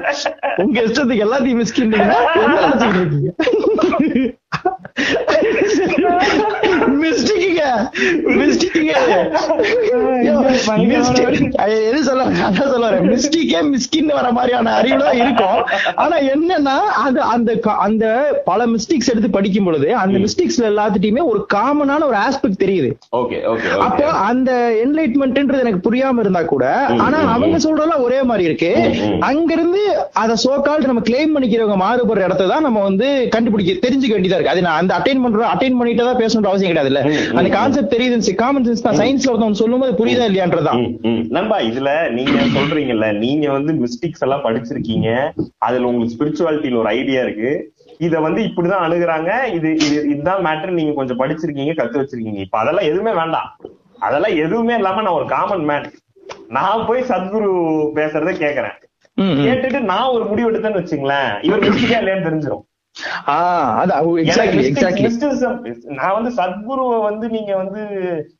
உங்க 0.64 0.78
இஷ்டத்துக்கு 0.88 1.24
எல்லாத்தையும் 1.26 1.60
மிஸ்கின் 1.62 1.94
என்ன 1.98 2.14
நினைச்சுக்கிட்டு 2.64 3.00
இருக்கீங்க? 3.02 3.28
மிஸ்டிக்குங்க 7.02 7.64
மிஸ்டிக்குங்க 8.41 8.94
எது 11.88 12.00
சொல்ல 12.08 12.26
அதான் 12.49 12.70
சொல்ல 12.73 12.85
வரேன் 12.88 13.06
மிஸ்டிக்கே 13.12 13.61
மிஸ்கின் 13.73 14.12
வர 14.19 14.29
மாதிரியான 14.38 14.75
அறிவுல 14.81 15.12
இருக்கும். 15.23 15.58
ஆனா 16.05 16.17
என்னன்னா 16.35 16.76
அது 17.05 17.20
அந்த 17.35 17.50
அந்த 17.87 18.05
பல 18.49 18.67
மிஸ்டேக்ஸ் 18.75 19.11
எடுத்து 19.12 19.31
படிக்கும் 19.37 19.67
பொழுது 19.69 19.88
அந்த 20.02 20.17
மிஸ்டேக்ஸ்ல 20.25 20.69
எல்லாத்துட்டையுமே 20.73 21.25
ஒரு 21.32 21.41
காமனான 21.55 22.06
ஒரு 22.11 22.19
ஆஸ்பெக்ட் 22.26 22.62
தெரியுது. 22.64 22.91
அப்போ 23.87 24.06
அந்த 24.31 24.50
என்லைட்மெண்ட்ன்றது 24.85 25.64
எனக்கு 25.64 25.85
புரியாம 25.88 26.20
இருந்தா 26.25 26.43
கூட 26.55 26.64
ஆனா 27.06 27.19
அவங்க 27.35 27.56
சொல்றதெல்லாம் 27.67 28.05
ஒரே 28.06 28.20
மாதிரி 28.31 28.44
இருக்கு. 28.49 28.73
அங்க 29.29 29.50
இருந்து 29.56 29.82
அத 30.23 30.37
சோகால்டு 30.44 30.91
நம்ம 30.91 31.05
கிளைம் 31.08 31.35
பண்ணிக்கிறவங்க 31.35 31.79
மாறுபடுற 31.85 32.26
இடத்த 32.29 32.49
தான் 32.52 32.67
நம்ம 32.67 32.82
வந்து 32.88 33.08
கண்டுபிடிக்க 33.35 33.73
தெரிஞ்சுக்க 33.87 34.14
வேண்டியதா 34.17 34.38
இருக்கு. 34.38 34.54
அது 34.54 34.64
நான் 34.66 34.80
அந்த 34.83 34.92
அட்டைன் 34.99 35.23
பண்றோம் 35.25 35.52
அட்டைன் 35.54 35.78
பண்ணிட்டு 35.80 36.07
தான் 36.09 36.21
பேசணுன்ற 36.23 36.50
அவசியம் 36.52 36.73
கிடையாது. 36.73 36.89
இல்ல 36.90 37.00
அந்த 37.38 37.49
கான்செப்ட் 37.50 37.92
தெரியுது 37.94 38.35
காமன் 38.40 38.66
சென்ஸ் 38.66 38.85
தான். 38.85 38.99
சயின்ஸ்ல 39.00 39.32
ஒருத்தவங்க 39.32 39.61
சொல்லும்போது 39.61 39.92
புரியுதா 40.00 40.26
ம். 41.04 41.23
நண்பா 41.37 41.59
இதுல 41.68 41.88
நீங்க 42.16 42.38
சொல்றீங்கல்ல 42.56 43.09
நீங்க 43.18 43.47
வந்து 43.50 43.73
மிஸ்டேக்ஸ் 43.82 44.25
எல்லாம் 44.26 44.44
படிச்சிருக்கீங்க. 44.47 45.09
அதுல 45.59 45.88
உங்களுக்கு 45.90 46.14
ஸ்பிரிச்சுவாலிட்டியில 46.16 46.80
ஒரு 46.82 46.90
ஐடியா 46.97 47.23
இருக்கு. 47.23 47.50
இத 48.00 48.20
வந்து 48.20 48.40
இப்படிதான் 48.49 48.85
அணுகுறாங்க. 48.87 49.30
இது 49.56 49.70
இது 49.78 49.97
இதுதான் 50.12 50.44
மேட்டர் 50.47 50.78
நீங்க 50.78 50.94
கொஞ்சம் 50.94 51.20
படிச்சிருக்கீங்க 51.20 51.75
கத்து 51.80 52.00
வச்சிருக்கீங்க. 52.00 52.40
இப்ப 52.47 52.59
அதெல்லாம் 52.59 52.88
எதுவுமே 52.90 53.12
வேண்டாம். 53.12 53.49
அதெல்லாம் 54.00 54.37
எதுவுமே 54.44 54.75
இல்லாம 54.75 55.02
நான் 55.02 55.18
ஒரு 55.18 55.28
காமன் 55.28 55.66
மேன் 55.70 55.88
நான் 56.50 56.87
போய் 56.87 57.09
சத்குரு 57.11 57.50
பேசுறத 57.97 58.32
கேக்குறேன். 58.42 58.76
கேட்டுட்டு 59.40 59.80
நான் 59.88 60.12
ஒரு 60.12 60.25
முடிவு 60.25 60.50
எடுத்தேன்னு 60.50 60.80
வச்சுங்களேன் 60.80 61.30
இவர் 61.42 61.64
மிஸ்டேக்கா 61.64 61.99
இல்லையான்னு 62.00 62.26
தெரிஞ்சிடும் 62.28 62.64
நான் 65.99 66.16
வந்து 66.16 66.30
சத்குருவை 66.30 66.99
வந்து 67.00 67.26
நீங்க 67.28 67.52
வந்து 67.57 67.80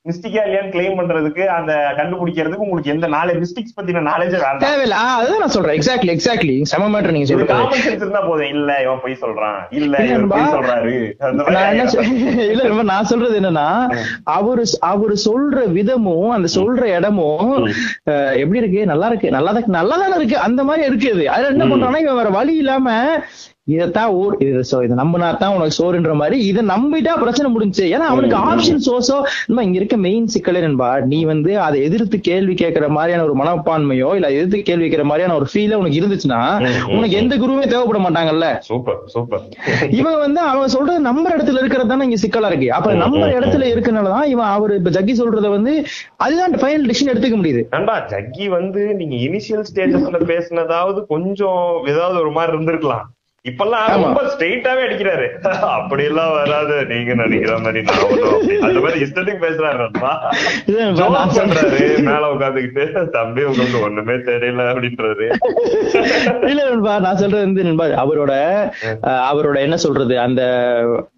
மிஸ்டிக்கா 0.09 0.43
இல்லையான்னு 0.47 0.75
கிளைம் 0.75 0.99
பண்றதுக்கு 1.01 1.45
அந்த 1.59 1.73
கண்டுபிடிக்கிறதுக்கு 1.99 2.67
உங்களுக்கு 2.67 2.93
எந்த 2.95 3.09
நாலேஜ் 3.09 3.41
மிஸ்டிக்ஸ் 3.45 3.77
பத்தின 3.79 4.05
நாலேஜே 4.11 4.41
தேவையில்ல. 4.65 4.99
அதுதான் 5.17 5.43
நான் 5.45 5.55
சொல்றேன். 5.57 5.77
எக்ஸாக்ட்லி 5.79 6.13
எக்ஸாக்ட்லி 6.17 6.57
செம 6.63 6.89
மேட்டர் 6.89 7.15
நீங்க 7.17 7.47
காமன் 7.53 7.85
சென்ஸ் 7.87 8.05
இருந்தா 8.05 8.21
போதும். 8.21 8.51
இல்ல 8.55 8.71
இவன் 8.83 9.03
பொய் 9.03 9.21
சொல்றான். 9.25 9.59
இல்ல 9.71 9.97
இவன். 10.05 10.29
பொய் 10.29 10.53
சொல்றாரு. 10.57 10.95
இல்ல 12.53 12.63
ரொம்ப 12.69 12.83
நான் 12.93 13.05
சொல்றது 13.05 13.41
என்னன்னா 13.41 13.69
அவரு 14.39 14.65
அவரு 14.93 15.17
சொல்ற 15.25 15.59
விதமும் 15.79 16.29
அந்த 16.29 16.49
சொல்ற 16.55 16.83
இடமும் 16.99 17.53
எப்படி 18.43 18.59
இருக்கு? 18.59 18.83
நல்லா 18.87 19.07
இருக்கு. 19.07 19.31
நல்லா 19.31 19.53
நல்லா 19.79 19.97
தானே 19.97 20.17
இருக்கு. 20.17 20.39
அந்த 20.39 20.65
மாதிரி 20.65 20.89
இருக்குது 20.91 21.25
அதுல 21.27 21.53
என்ன 21.55 21.65
பண்றான்னா 21.65 22.03
இவன் 22.03 22.21
வேற 22.21 22.31
வழி 22.31 22.57
இல்லாம 22.57 22.89
இதைத்தான் 23.75 24.11
ஊர் 24.21 24.35
இது 24.45 24.63
சோ 24.71 24.77
இதை 24.87 24.95
நம்பினா 25.03 25.29
தான் 25.43 25.55
உனக்கு 25.57 25.77
சோறுன்ற 25.81 26.13
மாதிரி. 26.21 26.37
இதை 26.51 26.63
நம்பிட்டா 26.73 27.15
பிரச்சனை 27.23 27.49
முடிஞ்சுச்சு 27.55 27.87
ஏன்னா 27.95 28.07
அவனுக்கு 28.13 28.37
ஆப்ஷன் 28.51 28.83
சோர்ஸோ 28.89 29.17
இங்க 29.67 29.77
இருக்க 29.81 29.97
மெயின் 30.07 30.29
சிக்கலே 30.35 30.61
நண்பா. 30.67 30.89
நீ 31.13 31.19
வந்து 31.33 31.53
அதை 31.67 31.79
எதிர்த்து 31.89 32.17
கேள்வி 32.29 32.55
கேட்கிற 32.63 32.87
மாதிரியான 32.97 33.25
ஒரு 33.29 33.35
மனப்பான்மையோ 33.41 34.11
இல்ல 34.19 34.29
எதிர்த்து 34.37 34.63
கேள்வி 34.71 34.87
கேட்கிற 34.87 35.05
மாதிரியான 35.11 35.37
ஒரு 35.41 35.49
ஃபீல 35.53 35.79
உனக்கு 35.81 36.01
இருந்துச்சுன்னா 36.01 36.41
உனக்கு 36.97 37.19
எந்த 37.23 37.35
குருவுமே 37.43 37.67
தேவைப்பட 37.73 38.01
மாட்டாங்கல்ல. 38.07 38.47
Super 38.71 38.99
super. 39.15 39.45
இவன் 40.01 40.19
வந்து 40.25 40.41
அவன் 40.53 40.75
சொல்றது 40.77 41.07
நம்பர் 41.09 41.37
இடத்துல 41.37 41.63
இருக்கிறது 41.63 41.93
தானே 41.93 42.09
இங்க 42.09 42.21
சிக்கலா 42.25 42.51
இருக்கு. 42.53 42.69
அப்ப 42.79 42.95
நம்பர் 43.05 43.37
இடத்துல 43.39 43.71
இருக்கனாலதான் 43.75 44.29
இவன் 44.35 44.53
அவர் 44.57 44.75
இப்ப 44.79 44.93
ஜக்கி 44.99 45.17
சொல்றத 45.21 45.51
வந்து 45.57 45.75
அதுதான் 46.27 46.59
ஃபைனல் 46.63 46.89
டிசிஷன் 46.91 47.13
எடுத்துக்க 47.13 47.39
முடியுது. 47.41 47.63
நண்பா 47.77 47.97
ஜக்கி 48.15 48.49
வந்து 48.59 48.83
நீங்க 49.01 49.17
இனிஷியல் 49.29 49.67
ஸ்டேஜஸ்ல 49.71 50.21
பேசினதாவது 50.33 51.01
கொஞ்சம் 51.15 51.63
ஏதாவது 51.93 52.19
ஒரு 52.25 52.33
மாதிரி 52.37 52.55
இருந்திருக்கலாம். 52.57 53.07
இப்பெல்லாம் 53.45 53.85
ரொம்ப 54.03 54.23
ஸ்ட்ரெயிட்டாவே 54.31 54.81
அடிக்கிறாரு. 54.87 55.27
அப்படி 55.77 56.03
எல்லாம் 56.05 56.33
வராது 56.33 56.75
நீங்க 56.91 57.13
நினைக்கிற 57.15 57.55
மாதிரி 57.59 57.81
நான் 57.83 58.03
அந்த 58.67 58.81
மாதிரி 58.81 58.99
இஷ்டத்துக்கு 59.05 59.45
பேசுறாரு 59.45 59.87
மேல 62.09 62.25
உட்காந்துக்கிட்டு 62.35 62.85
தம்பி 63.17 63.45
உங்களுக்கு 63.45 63.81
ஒண்ணுமே 63.87 64.17
தெரியல 64.29 64.67
அப்படின்றாரு. 64.73 65.29
இல்ல 66.51 66.61
நண்பா 66.69 66.99
நான் 66.99 67.21
சொல்றது 67.23 67.45
வந்து 67.47 67.65
நண்பா 67.65 67.87
அவரோட 68.05 68.35
அவரோட 69.31 69.57
என்ன 69.59 69.79
சொல்றது 69.87 70.17
அந்த 70.27 70.43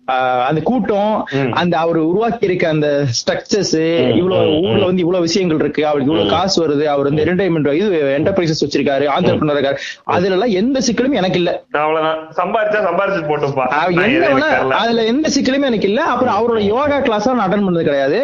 அந்த 0.05 0.61
கூட்டம் 0.65 1.27
அந்த 1.53 1.79
அவர் 1.79 1.97
உருவாக்கி 1.97 2.45
இருக்க 2.45 2.69
அந்த 2.69 3.05
ஸ்ட்ரக்சர்ஸ் 3.19 3.77
இவ்வளவு 4.17 4.47
ஊர்ல 4.61 4.85
வந்து 4.85 5.01
இவ்வளவு 5.01 5.25
விஷயங்கள் 5.25 5.59
இருக்கு. 5.59 5.87
அவருக்கு 5.87 6.13
இவ்வளவு 6.13 6.37
காசு 6.37 6.57
வருது. 6.63 6.85
அவர் 6.85 7.07
வந்து 7.09 7.25
என்டர்டைன்மெண்ட் 7.25 7.73
இது 7.73 8.15
என்டர்பிரைசஸ் 8.19 8.63
வச்சிருக்காரு 8.65 9.07
ஆண்டர்பிரினர் 9.17 9.59
இருக்காரு. 9.59 9.77
அதுல 10.05 10.33
எல்லாம் 10.33 10.55
எந்த 10.63 10.81
சிக்கலும் 10.89 11.19
எனக்கு 11.21 11.39
இல்ல. 11.43 11.65
அவ்வளவுதான். 11.73 12.19
சம்பாரிச்சா 12.37 12.81
சம்பாரிச்சு 12.89 13.23
போட்டுப்பா. 13.31 14.71
அதுல 14.71 15.05
எந்த 15.05 15.29
சிக்கலுமே 15.37 15.69
எனக்கு 15.71 15.89
இல்ல. 15.89 16.03
அப்புறம் 16.03 16.37
அவரோட 16.39 16.61
யோகா 16.61 17.01
கிளாஸ் 17.01 17.31
நான் 17.31 17.51
அட்டன் 17.51 17.67
பண்ணது 17.69 17.83
கிடையாது. 17.83 18.21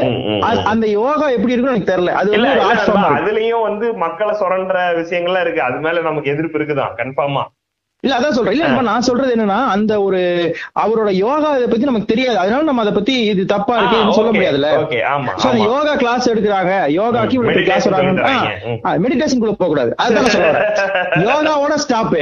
அந்த 0.65 0.87
யோகா 0.87 1.29
எப்படி 1.29 1.53
இருக்குன்னு 1.53 1.77
எனக்கு 1.77 1.93
தெரியல. 1.93 2.19
அது 2.23 2.31
வந்து. 2.31 2.51
அதுலயும் 3.19 3.63
வந்து 3.63 3.93
மக்களை 3.93 4.35
சுரண்ட 4.35 4.75
விஷயங்கள்லாம் 4.97 5.41
இருக்கு. 5.41 5.63
அது 5.63 5.79
மேல 5.79 6.01
நமக்கு 6.01 6.31
எதிர்ப்பு 6.31 6.59
இருக்குதான். 6.59 6.93
கன்ஃபார்மா 6.97 7.45
இல்ல 8.05 8.17
அதான் 8.17 8.35
சொல்றேன். 8.35 8.55
இல்ல 8.55 8.67
இப்ப 8.71 8.83
நான் 8.89 9.05
சொல்றது 9.07 9.31
என்னன்னா 9.37 9.57
அந்த 9.75 9.93
ஒரு 10.03 10.19
அவரோட 10.83 11.09
யோகா 11.21 11.49
இதை 11.57 11.65
பத்தி 11.71 11.87
நமக்கு 11.89 12.11
தெரியாது. 12.11 12.37
அதனால 12.43 12.67
நம்ம 12.69 12.83
அதை 12.85 12.93
பத்தி 12.99 13.15
இது 13.31 13.45
தப்பா 13.53 13.77
இருக்கு 13.79 14.17
சொல்ல 14.19 14.31
முடியாதுல்ல. 14.35 14.69
யோகா 15.71 15.95
கிளாஸ் 16.03 16.29
எடுக்கிறாங்க. 16.33 16.75
யோகாக்கு 16.99 17.37
இவ்வளவு 17.39 17.65
கிளாஸ். 17.69 17.87
வராங்க 17.89 19.01
மெடிடேஷன் 19.05 19.41
குள்ள 19.41 19.55
போக 19.63 19.69
கூடாது. 19.73 19.91
அதுதான் 20.05 20.29
வரேன். 20.45 20.69
யோகாவோட 21.25 21.79
ஸ்டாப் 21.85 22.15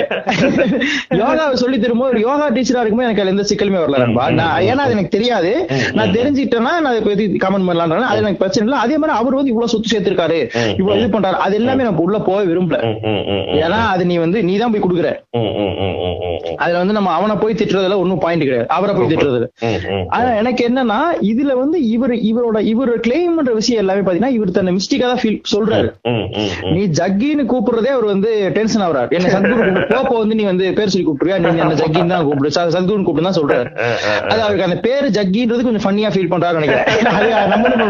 யோகாவை 1.22 1.52
சொல்லி 1.64 1.80
தரும்போது 1.84 2.12
ஒரு 2.14 2.22
யோகா 2.26 2.46
டீச்சரா 2.56 2.80
இருக்கும்போது 2.82 3.08
எனக்கு 3.08 3.34
எந்த 3.34 3.46
சிக்கலுமே 3.50 3.82
வரல 3.82 4.00
நண்பா. 4.04 4.24
நான் 4.40 4.64
ஏன்னா 4.70 4.86
அது 4.86 4.96
எனக்கு 4.96 5.14
தெரியாது. 5.18 5.52
நான் 5.98 6.16
தெரிஞ்சுக்கிட்டேன்னா 6.16 6.72
நான் 6.80 6.90
அதை 6.94 7.04
பத்தி 7.10 7.28
கமெண்ட் 7.44 7.68
பண்ணலாம் 7.70 8.08
அது 8.12 8.24
எனக்கு 8.24 8.42
பிரச்சனை 8.44 8.66
இல்லை. 8.68 8.80
அதே 8.86 8.98
மாதிரி 9.02 9.18
அவர் 9.20 9.38
வந்து 9.40 9.54
இவ்வளவு 9.54 9.74
சொத்து 9.74 9.94
சேர்த்திருக்காரு. 9.94 10.40
இவ்வளவு 10.80 10.98
இது 11.02 11.12
பண்றாரு. 11.18 11.40
அது 11.48 11.60
எல்லாமே 11.60 11.88
நம்ம 11.90 12.06
உள்ள 12.08 12.22
போக 12.30 12.40
விரும்பல. 12.52 12.82
ஏன்னா 13.62 13.82
அது 13.94 14.10
நீ 14.12 14.18
வந்து 14.26 14.40
நீ 14.50 14.56
தான் 14.64 14.74
போய் 14.74 14.86
கொடுக்குற. 14.88 15.12
அதுல 16.62 16.78
வந்து 16.80 16.96
நம்ம 16.96 17.10
அவனை 17.18 17.34
போய் 17.42 17.56
திட்டுறதுல 17.60 17.96
ஒன்னும் 18.02 18.20
பாயிண்ட் 18.24 18.44
கிடையாது. 18.46 18.66
அவரை 18.76 18.92
போய் 18.96 19.10
திட்டுறதுல. 19.12 19.46
ஆனா 20.16 20.28
எனக்கு 20.40 20.62
என்னன்னா 20.68 20.98
இதுல 21.30 21.52
வந்து 21.62 21.78
இவர் 21.94 22.14
இவரோட 22.30 22.58
இவர் 22.72 22.92
கிளைம் 23.06 23.36
பண்ற 23.38 23.52
விஷயம் 23.60 23.82
எல்லாமே 23.82 24.04
பாத்தீங்கன்னா 24.06 24.34
இவர் 24.36 24.54
தன்னை 24.58 24.72
மிஸ்டேக்கா 24.78 25.08
தான் 25.12 25.22
ஃபீல் 25.22 25.40
சொல்றாரு. 25.54 25.88
நீ 26.76 26.82
ஜக்கின்னு 27.00 27.46
கூப்பிடுறதே 27.52 27.92
அவர் 27.96 28.08
வந்து 28.14 28.30
டென்ஷன் 28.58 28.84
ஆகுறாரு. 28.86 29.10
என்ன 29.18 29.32
சத்குரு. 29.34 29.70
போப்போ 29.94 30.14
வந்து 30.22 30.38
நீ 30.40 30.46
வந்து 30.52 30.66
பேர் 30.78 30.92
சொல்லி 30.94 31.06
கூப்பிடுறியா 31.08 31.38
நீ 31.42 31.48
என்ன 31.64 31.78
ஜக்கின்னு 31.82 32.14
தான் 32.14 32.26
கூப்பிடு 32.28 32.54
சத்குருன்னு 32.58 33.08
கூப்பிடு 33.08 33.28
தான் 33.28 33.38
சொல்றாரு. 33.40 33.68
அது 34.30 34.40
அவருக்கு 34.46 34.68
அந்த 34.68 34.78
பேரு 34.86 35.08
ஜக்கின்றது 35.18 35.66
கொஞ்சம் 35.68 35.84
ஃபன்னியா 35.86 36.10
ஃபீல் 36.14 36.32
பண்றாரு 36.34 36.60
நினைக்கிறேன்? 36.60 36.84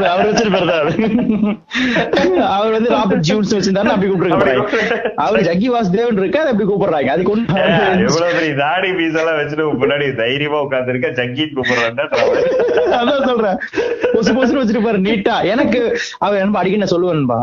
அவர் 0.12 0.28
வச்சிருப்பாரு 0.30 0.72
அவரு. 0.80 0.94
வந்து 2.76 2.90
ராபர்ட் 2.94 3.24
ஜூன்ஸ் 3.28 3.54
வச்சிருந்தாரு 3.56 3.92
அப்படி 3.94 4.08
கூப்பிட்டு 4.10 4.54
அவர் 5.24 5.46
ஜக்கி 5.48 5.68
வாசுதேவன் 5.74 6.20
இருக்கு 6.22 6.40
அதை 6.42 6.50
அப்படி 6.52 6.66
கூப்பிடுறாங்க. 6.70 7.10
அதுக்கு 7.14 7.32
ஒண்ணு 7.34 7.44
எவ்வளவு 8.06 8.32
பெரிய 8.32 8.52
தாடி 8.62 8.90
பீஸ் 8.92 9.18
எல்லாம் 9.20 9.38
வச்சுட்டு 9.38 9.64
முன்னாடி 9.82 10.06
தைரியமா 10.14 10.58
உட்கார்ந்து 10.60 10.92
இருக்க 10.92 11.08
ஜக்கி 11.18 11.44
கூப்பிடுறேன் 11.48 12.00
அதான் 12.96 13.26
சொல்றேன். 13.26 13.58
பொசு 14.16 14.32
பொசுன்னு 14.34 14.62
வச்சிருப்பாரு 14.62 15.00
நீட்டா 15.06 15.36
எனக்கு 15.46 15.80
அவர் 16.18 16.40
என்ன 16.40 16.58
அடிக்கடி 16.58 16.82
நான் 16.82 16.94
சொல்லுவேன்பா 16.94 17.38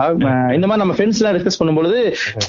இந்த 0.53 0.67
மாதிரி 0.67 0.81
நம்ம 0.81 0.95
ஃப்ரெண்ட்ஸ் 0.97 1.19
எல்லாம் 1.19 1.37
டிஸ்கஸ் 1.37 1.59
பண்ணும்பொழுது 1.59 1.99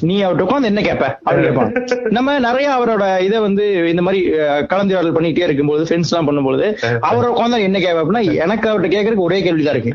நீ 0.03 0.17
அவர்கிட்ட 0.25 0.47
உட்காந்து 0.47 0.71
என்ன 0.73 0.81
கேப்ப? 0.81 1.07
அப்படின்னு 1.25 1.49
கேட்பான் 1.49 1.73
நம்ம 2.11 2.39
நிறைய 2.39 2.69
அவரோட 2.77 3.05
இதை 3.21 3.39
வந்து 3.41 3.65
இந்த 3.89 4.03
மாதிரி 4.03 4.21
கலந்துரையாடல் 4.73 5.17
பண்ணிட்டே 5.17 5.47
இருக்கும்போது 5.49 5.83
ஃப்ரெண்ட்ஸ் 5.85 6.13
எல்லாம் 6.13 6.29
பண்ணும்போது 6.29 6.67
அவரை 7.01 7.29
உட்காந்து 7.33 7.67
என்ன 7.69 7.79
கேட்ப 7.79 8.03
அப்படின்னா 8.03 8.25
எனக்கு 8.39 8.69
அவர்கிட்ட 8.71 8.91
கேட்கறதுக்கு 8.95 9.29
ஒரே 9.29 9.43
கேள்விதான் 9.43 9.77
இருக்கு. 9.77 9.93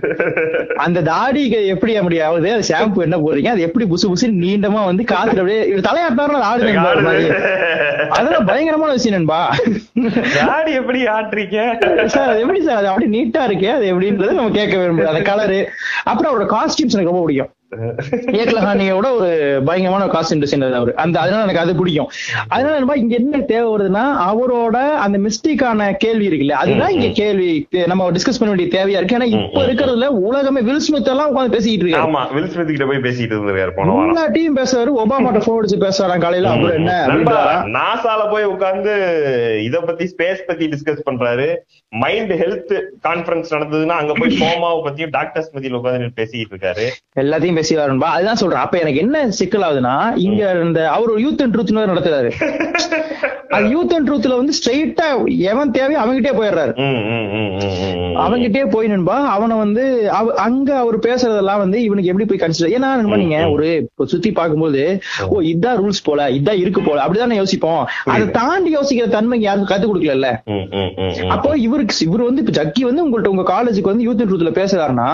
அந்த 0.77 0.99
தாடி 1.01 1.41
எப்படி 1.73 1.93
அப்படி 1.95 2.17
ஆகுது? 2.21 2.49
அது 2.53 2.67
ஷாம்பு 2.69 3.05
என்ன 3.07 3.17
போடுறீங்க? 3.17 3.47
அது 3.47 3.61
எப்படி 3.61 3.85
புசு 3.85 4.07
புசு 4.11 4.27
நீண்டமா 4.43 4.81
வந்து 4.85 5.03
காத்துல 5.11 5.41
அப்படியே 5.41 5.61
இவர் 5.71 5.87
தலையாட்டினாரு 5.87 6.17
ஆடு 6.49 6.71
அதெல்லாம் 8.17 8.45
பயங்கரமான 8.45 8.91
விஷயம் 8.91 9.17
நண்பா. 9.17 9.39
தாடி 10.39 10.71
எப்படி 10.79 10.99
ஆட்டுறீங்க? 11.15 11.57
சார் 12.15 12.39
எப்படி 12.43 12.61
சார்? 12.61 12.75
அது 12.75 12.87
அப்படி 12.87 13.07
நீட்டா 13.15 13.41
இருக்கே 13.49 13.69
அது 13.73 13.85
அப்படின்றத 14.19 14.33
நம்ம 14.33 14.49
கேட்க 14.49 14.77
விரும்புறோம். 14.77 15.13
அந்த 15.13 15.31
கலரு 15.31 15.67
அப்புறம் 16.03 16.31
அவரோட 16.31 16.51
காஸ்டியூம்ஸ் 16.51 16.97
எனக்கு 16.97 17.11
ரொம்ப 17.11 17.21
பிடிக்கும். 17.21 17.53
ஏக்லஹானியோட 18.41 19.07
ஒரு 19.15 19.29
பயங்கரமான 19.65 20.05
காஸ்டியூம் 20.13 20.39
டிசைனர் 20.39 20.73
அவரு. 20.73 20.95
அந்த 20.95 21.19
அதனால 21.19 21.43
எனக்கு 21.43 21.59
அது 21.59 21.75
பிடிக்கும். 21.75 22.09
அதனால 22.47 22.79
நம்ம 22.79 22.95
இங்க 22.95 23.15
என்ன 23.15 23.39
தேவை 23.39 23.67
வருதுன்னா 23.73 24.03
அவரோட 24.29 24.77
அந்த 25.05 25.17
மிஸ்டேக்கான 25.17 25.97
கேள்வி 25.97 26.27
இருக்குல்ல 26.29 26.51
அதுதான் 26.51 26.89
இங்க 26.89 27.07
கேள்வி 27.07 27.67
நம்ம 27.85 28.11
டிஸ்கஸ் 28.11 28.39
பண்ண 28.39 28.53
வேண்டிய 28.53 28.69
தேவையா 28.77 28.97
இருக்கு. 28.97 29.17
ஏன்னா 29.17 29.29
இப்ப 29.37 29.65
இருக்கிறதுல 29.65 30.05
உலகமே 30.05 30.61
வில் 30.61 30.79
ஸ்மித் 30.79 31.07
எல்லாம் 31.07 31.29
உட்காந்து 31.31 31.55
பேசிட்டு 31.55 31.85
இருக்காரு. 31.85 32.05
ஆமா 32.07 32.33
வில் 32.33 32.49
ஸ்மித் 32.49 32.67
கிட்ட 32.67 32.85
போய் 32.85 33.05
பேசிட்டு 33.07 33.35
இருந்திருக்காரு 33.35 33.73
போன 33.75 33.91
வாரம். 33.91 34.07
எல்லா 34.07 34.27
டீம் 34.27 34.57
பேசுறாரு 34.57 34.93
ஒபாமாட்ட 35.01 35.41
போன் 35.45 35.59
அடிச்சு 35.61 35.79
பேசுறாங்க 35.85 36.19
காலையில? 36.19 36.49
அப்புறம் 36.49 36.73
என்ன. 36.73 36.91
நாசால 37.77 38.31
போய் 38.31 38.43
உட்கார்ந்து 38.43 38.95
இத 39.63 39.79
பத்தி 39.79 40.15
ஸ்பேஸ் 40.17 40.41
பத்தி 40.47 40.67
டிஸ்கஸ் 40.67 41.07
பண்றாரு. 41.09 41.47
மைண்ட் 41.89 42.31
ஹெல்த் 42.33 42.73
கான்ஃபரன்ஸ் 43.03 43.53
நடந்ததுன்னா 43.55 43.97
அங்க 44.01 44.13
போய் 44.13 44.37
கோமாவை 44.41 44.79
பத்தியும் 44.87 45.09
டாக்டர்ஸ் 45.09 45.55
பத்தியும் 45.55 45.71
உட்கார்ந்து 45.71 46.11
பேசிட்டு 46.21 46.53
இருக்காரு. 46.53 46.85
எல்லாத்தையும் 47.19 47.57
பேசி 47.59 47.77
வரணும்பா 47.81 48.11
அதுதான் 48.17 48.41
சொல்றேன். 48.43 48.63
அப்ப 48.65 48.77
எனக்கு 48.83 49.03
என்ன 49.05 49.25
சிக்கல் 49.39 49.67
ஆகுதுன்னா 49.69 49.95
இங்க 50.27 50.43
இந்த 50.65 50.81
அவர் 50.95 51.13
ஒரு 51.15 51.21
யூத் 51.27 51.41
அண்ட் 51.43 51.55
ட்ரூத் 51.55 51.77
நடத்துறாரு. 51.93 52.31
அது 53.55 53.67
யூத் 53.73 53.93
அண்ட் 53.95 54.07
ட்ரூத்ல 54.07 54.35
வந்து 54.39 54.53
ஸ்ட்ரெயிட்டா 54.57 55.05
எவன் 55.51 55.71
தேவையோ 55.75 55.99
அவன்கிட்டே 56.01 56.33
போயிடுறாரு. 56.39 56.73
அவன்கிட்டே 58.23 58.61
போய் 58.73 58.89
நண்பா 58.91 59.15
அவனை 59.35 59.55
வந்து 59.57 59.83
அங்க 60.45 60.69
அவர் 60.77 60.97
பேசுறதெல்லாம் 61.07 61.61
வந்து 61.63 61.77
இவனுக்கு 61.83 62.09
எப்படி 62.11 62.27
போய் 62.29 62.41
கன்சிடர் 62.43 62.73
ஏன்னா 62.77 62.89
நண்பா 62.99 63.15
நீங்க 63.15 63.39
ஒரு 63.49 63.69
சுத்தி 64.05 64.31
பார்க்கும்போது 64.31 64.83
ஓ 65.27 65.39
இதான் 65.51 65.79
ரூல்ஸ் 65.81 66.03
போல 66.03 66.27
இதான் 66.29 66.59
இருக்கு 66.63 66.81
போல 66.81 67.03
அப்படிதானே 67.05 67.39
யோசிப்போம். 67.41 67.81
அதை 68.05 68.27
தாண்டி 68.39 68.71
யோசிக்கிற 68.75 69.07
தன்மை 69.09 69.39
யாருக்கும் 69.41 69.71
கத்து 69.71 69.89
கொடுக்கல. 69.89 70.29
அப்போ 71.27 71.57
இவருக்கு 71.57 71.95
இவர் 72.07 72.27
வந்து 72.29 72.43
இப்ப 72.45 72.55
ஜக்கி 72.59 72.83
வந்து 72.89 73.03
உங்கள்ட்ட 73.05 73.33
உங்க 73.33 73.45
காலேஜுக்கு 73.53 73.91
வந்து 73.91 74.07
யூத் 74.07 74.25
ட்ரூத்ல 74.29 74.53
பேசுறாருன்னா. 74.61 75.09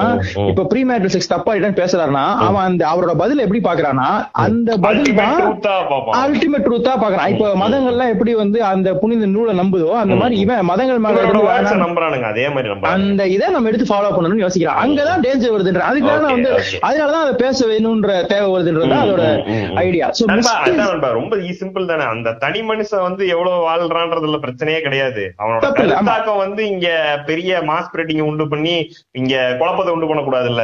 இப்ப 0.52 0.64
ப்ரீ 0.64 0.84
மேட்ரிக் 0.92 1.16
செக்ஸ் 1.16 1.34
தப்பா 1.34 1.54
இல்லைன்னு 1.56 1.80
பேசுறாருன்னா 1.82 2.26
அவன் 2.40 2.66
அந்த 2.70 2.84
அவரோட 2.92 3.14
பதில் 3.22 3.44
எப்படி 3.44 3.62
பாக்குறான்னா 3.68 4.08
அந்த 4.44 4.78
பதில் 4.78 5.16
தான். 5.16 5.40
அல்டிமேட் 6.22 6.66
ட்ரூத்தா 6.68 6.94
பாக்குறான் 7.04 7.32
இப்ப 7.34 7.52
மதங்கள்லாம் 7.62 8.12
எப்படி 8.14 8.34
வந்து 8.34 8.64
அந்த 8.64 8.94
புனித 8.94 9.26
நூலை 9.26 9.54
நம்புதோ 9.60 9.90
அந்த 10.02 10.16
மாதிரி 10.16 10.36
இவன் 10.40 10.66
மதங்கள் 10.66 11.04
மேல. 11.06 11.24
நம்புறானுங்க 11.86 12.28
அதே 12.34 12.48
மாதிரி 12.50 12.74
அந்த 12.94 13.28
இதை 13.36 13.48
நம்ம 13.48 13.70
எடுத்து 13.70 13.92
ஃபாலோ 13.92 14.12
பண்ணணும்னு 14.16 14.46
யோசிக்கிறான். 14.46 14.82
அங்கதான் 14.84 15.24
டேஞ்சர் 15.26 15.56
வருதுன்ற 15.56 15.84
அதுக்காக 15.90 16.26
வந்து. 16.32 16.52
அதனாலதான் 16.88 17.26
அதை 17.26 17.34
பேச 17.44 17.68
வேணும்ன்ற 17.68 18.28
தேவை 18.34 18.50
வருதுன்றது 18.56 18.98
அதோட. 19.04 19.24
ஐடியா 19.84 20.10
ரொம்ப 21.20 21.38
சிம்பிள் 21.62 21.90
தானே. 21.90 22.04
அந்த 22.14 22.34
தனி 22.44 22.62
மனுஷன் 22.62 23.06
வந்து 23.08 23.24
எவ்வளவு 23.28 23.58
வாழ்றான்றதுல 23.68 24.40
பிரச்சனையே 24.46 24.80
கிடையாது. 24.82 25.24
அவனோட 25.42 25.62
இல்ல. 25.66 25.94
கருத்தாக்கம் 25.96 26.42
வந்து 26.44 26.62
இங்க 26.68 26.88
பெரிய 27.26 27.62
மாஸ் 27.70 27.88
ஸ்ப்ரெட்டிங் 27.88 28.22
உண்டு 28.22 28.48
பண்ணி 28.48 28.76
இங்க 29.12 29.34
குழப்பத்தை 29.60 29.92
உண்டு 29.94 30.10
பண்ணக்கூடாதுல்ல. 30.10 30.64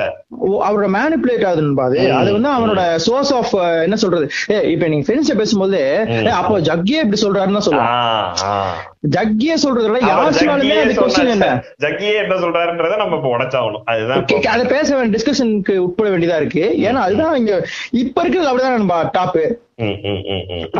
அவரோட 0.68 0.88
மேனிப்புலேட் 0.98 1.46
ஆகுதுன்னு 1.48 1.61
அது 1.80 2.10
ம். 2.10 2.16
அது 2.16 2.34
வந்து 2.34 2.50
அவனோட 2.50 2.96
சோர்ஸ் 2.96 3.34
ஆஃப் 3.34 3.56
என்ன 3.84 3.96
சொல்றது? 3.96 4.30
இப்ப 4.48 4.88
நீங்க 4.88 5.14
ஃப்ரெண்ட்ஸ் 5.14 5.38
பேசும்போது 5.38 6.06
அப்போ 6.32 6.60
ஜக்கியே 6.60 7.00
இப்படி 7.00 7.22
சொல்றாருன்னு 7.22 7.80
ஆ. 7.80 8.78
ஜக்கியே 9.08 9.54
சொல்றத 9.54 10.00
யார் 10.02 10.34
சொன்னாலுமே 10.34 10.82
அந்த 10.82 11.02
கொஸ்டின் 11.02 11.28
என்ன? 11.28 11.64
ஜக்கியே 11.82 12.14
என்ன 12.16 12.36
சொல்றாருன்றத 12.36 12.98
நம்ம 12.98 13.16
இப்ப 13.16 13.38
உடைச்சாகணும். 13.38 13.84
அதுதான் 13.86 14.26
அதை 14.50 14.66
பேச 14.66 14.96
வேண்டிய 14.96 15.24
டிஸ்கஷனுக்கு 15.24 15.78
உட்பட 15.78 16.10
வேண்டியதா 16.10 16.36
இருக்கு. 16.36 16.76
ஏன்னா 16.78 16.94
அதுதான் 16.94 17.36
இங்க 17.36 17.68
இப்ப 17.92 18.22
இருக்கிறது 18.22 18.52
அப்படிதான் 18.52 18.78
நண்பா 18.78 19.10
டாப் 19.12 19.30
ம், 19.36 19.40
ம், 19.40 19.48
ம், 19.48 19.50
ம். 19.50 19.71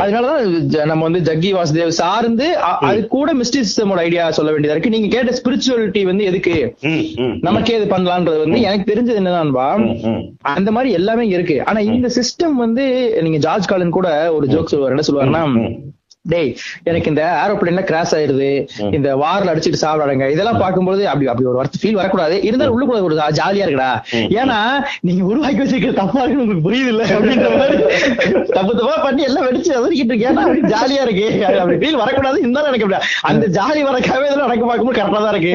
அதனாலதான் 0.02 0.90
நம்ம 0.90 1.06
வந்து 1.08 1.20
ஜக்கி 1.28 1.50
வாசுதேவ் 1.56 1.98
சார்ந்து 2.00 2.46
அது 2.88 3.00
கூட 3.14 3.28
மிஸ்டிக் 3.34 3.68
சிஸ்டமோட 3.68 4.00
ஐடியா 4.06 4.24
சொல்ல 4.38 4.50
வேண்டியதா 4.52 4.74
இருக்கு. 4.74 4.94
நீங்க 4.94 5.08
கேட்ட 5.14 5.32
ஸ்பிரிச்சுவாலிட்டி 5.38 6.02
வந்து 6.10 6.24
எதுக்கு? 6.24 6.56
நமக்கே 7.48 7.76
இது 7.80 7.88
பண்ணலான்றது 7.94 8.42
வந்து 8.44 8.60
எனக்கு 8.68 8.90
தெரிஞ்சது 8.92 9.20
என்னதான்பா. 9.22 9.68
அந்த 10.56 10.70
மாதிரி 10.76 10.92
எல்லாமே 11.00 11.26
இருக்கு. 11.34 11.56
ஆனா 11.64 11.80
இந்த 11.92 12.10
சிஸ்டம் 12.18 12.56
வந்து 12.64 12.84
நீங்க 13.22 13.40
ஜார்ஜ் 13.46 13.70
காலன் 13.72 13.96
கூட 13.98 14.08
ஒரு 14.34 14.46
ஜோக் 14.46 14.72
சொல்லுவார். 14.74 14.94
என்ன 14.94 15.06
சொல்லுவாருன்னா 15.08 15.42
டேய் 16.28 16.50
எனக்கு 16.82 17.08
இந்த 17.08 17.22
ஏரோப்ளேன்ல 17.46 17.82
கிராஷ் 17.82 18.12
ஆயிருது 18.12 18.48
இந்த 18.94 19.16
வார்ல 19.16 19.48
அடிச்சிட்டு 19.52 19.78
சாப்பிடாங்க 19.80 20.30
இதெல்லாம் 20.30 20.58
பார்க்கும்போது 20.58 21.08
அப்படி 21.08 21.26
அப்படி 21.26 21.48
ஒரு 21.48 21.56
வருஷம் 21.56 21.80
ஃபீல் 21.82 21.94
வரக்கூடாது. 21.94 22.42
இருந்தாலும் 22.42 22.74
உள்ளுக்குள்ள 22.74 23.02
ஒரு 23.02 23.14
ஜாலியா 23.16 23.64
இருக்குடா. 23.64 23.88
ஏன்னா 24.36 24.58
நீங்க 25.00 25.24
உருவாக்கி 25.24 25.58
வச்சிருக்கிற 25.58 25.92
தப்பா 25.92 26.22
இருக்குன்னு 26.22 26.44
உங்களுக்கு 26.44 26.70
புரியுது 26.70 26.88
இல்ல 26.88 27.04
அப்படின்ற 27.04 27.58
மாதிரி. 27.58 27.76
தப்பு 28.52 28.76
தப்பா 28.76 28.96
பண்ணி 29.02 29.22
எல்லாம் 29.22 29.46
வெடிச்சு 29.46 29.72
அதறிக்கிட்டு 29.78 30.12
இருக்கேன் 30.12 30.32
ஏன்னா 30.32 30.40
அப்படி 30.40 30.60
ஜாலியா 30.60 31.08
இருக்கு. 31.08 31.46
அப்படி 31.58 31.76
ஃபீல் 31.76 31.96
வரக்கூடாது. 31.96 32.38
இருந்தாலும் 32.40 32.72
எனக்கு 32.72 32.86
அப்படி. 32.86 33.04
அந்த 33.22 33.46
ஜாலி 33.48 33.80
வரக்காவே 33.88 34.26
இதெல்லாம் 34.26 34.48
நடக்க 34.48 34.66
பார்க்கும்போது 34.66 35.00
கரெக்டா 35.00 35.24
தான் 35.24 35.34
இருக்கு. 35.34 35.52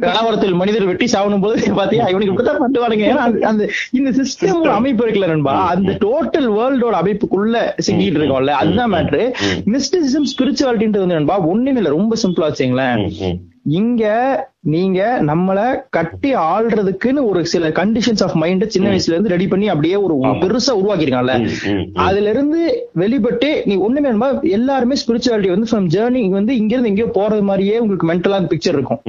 கலவரத்தில் 0.00 0.54
மனிதர் 0.54 0.84
வெட்டி 0.84 1.08
சாவணும் 1.12 1.40
போது 1.40 1.72
பாத்தீங்கன்னா 1.72 2.08
இவனுக்கு 2.08 2.24
இப்படித்தான் 2.24 2.62
பண்ணுவானுங்க. 2.62 3.04
ஏன்னா 3.12 3.40
அந்த- 3.42 3.68
இந்த 3.90 4.10
சிஸ்டம் 4.10 4.62
அமைப்பு 4.70 5.06
இருக்குல்ல 5.06 5.26
நண்பா. 5.26 5.66
அந்த 5.68 5.92
டோட்டல் 5.92 6.48
வேர்ல்டோட 6.58 6.96
அமைப்புக்குள்ள 7.02 7.56
சிக்கிட்டு 7.86 8.18
இருக்கோம்ல. 8.18 8.46
அதுதான் 8.46 8.92
மேட்ரு 8.92 9.24
மிஸ்டிசிசம் 9.98 10.26
ஸ்பிரிச்சுவாலிட்டின்றது 10.32 10.98
வந்து 10.98 11.14
நண்பா 11.14 11.40
ஒண்ணுமே 11.40 11.76
இல்ல. 11.76 11.88
ரொம்ப 11.88 12.16
சிம்பிளா 12.22 12.48
வச்சுங்களேன். 12.48 13.36
இங்க 13.64 14.02
நீங்க 14.68 15.18
நம்மள 15.22 15.58
கட்டி 15.90 16.34
ஆள்றதுக்குன்னு 16.34 17.28
ஒரு 17.28 17.46
சில 17.46 17.68
கண்டிஷன்ஸ் 17.68 18.22
ஆஃப் 18.22 18.32
மைண்ட் 18.32 18.68
சின்ன 18.68 18.88
வயசுல 18.88 19.06
இருந்து 19.06 19.28
ரெடி 19.28 19.46
பண்ணி 19.46 19.68
அப்படியே 19.68 19.94
ஒரு. 19.96 20.14
பெருசா 20.42 20.72
உருவாக்கிருக்காங்கல்ல. 20.80 21.34
அதுல 21.94 22.28
இருந்து 22.28 22.60
வெளிப்பட்டு 22.92 23.62
நீ 23.64 23.74
ஒண்ணுமே 23.76 24.10
எல்லாருமே 24.50 24.94
ஸ்பிரிச்சுவாலிட்டி 24.94 25.48
வந்து 25.48 25.70
ஃப்ரம் 25.70 25.88
ஜேர்னி 25.94 26.30
வந்து 26.30 26.56
இங்க 26.56 26.72
இருந்து 26.74 26.88
எங்கேயோ 26.88 27.10
போறது 27.14 27.42
மாதிரியே 27.42 27.78
உங்களுக்கு 27.78 28.12
மென்டலா 28.12 28.40
பிக்சர் 28.48 28.76
இருக்கும். 28.78 29.00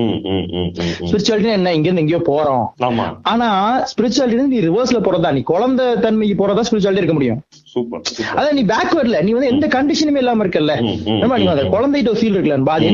ஸ்பிரிச்சுவாலிட்டி 1.10 1.52
என்ன? 1.52 1.74
இங்க 1.74 1.90
இருந்து 1.90 2.02
எங்கேயோ 2.02 2.22
போறோம். 2.26 2.66
ஆமா. 2.84 3.06
ஆனா 3.24 3.50
ஸ்பிரிச்சுவாலிட்டி 3.92 4.48
நீ 4.48 4.60
ரிவர்ஸ்ல 4.60 5.00
போறதா? 5.00 5.34
நீ 5.34 5.42
குழந்தை 5.42 5.96
தன்மைக்கு 5.96 6.36
போறதா 6.42 6.64
ஸ்பிரிச்சுவாலிட்டி 6.72 7.04
இருக்க 7.04 7.14
முடியும். 7.14 7.42
அதான் 8.36 8.54
நீ 8.54 8.64
பேக்வர்ட்ல 8.64 9.24
நீ 9.24 9.32
வந்து 9.32 9.48
எந்த 9.48 9.68
கண்டிஷனுமே 9.68 10.18
இல்லாம 10.18 10.44
ம். 10.44 10.50
குழந்தைகிட்ட 11.72 12.14
ஃபீல் 12.20 12.36
இருக்குல்ல 12.36 12.58
அது 12.70 12.86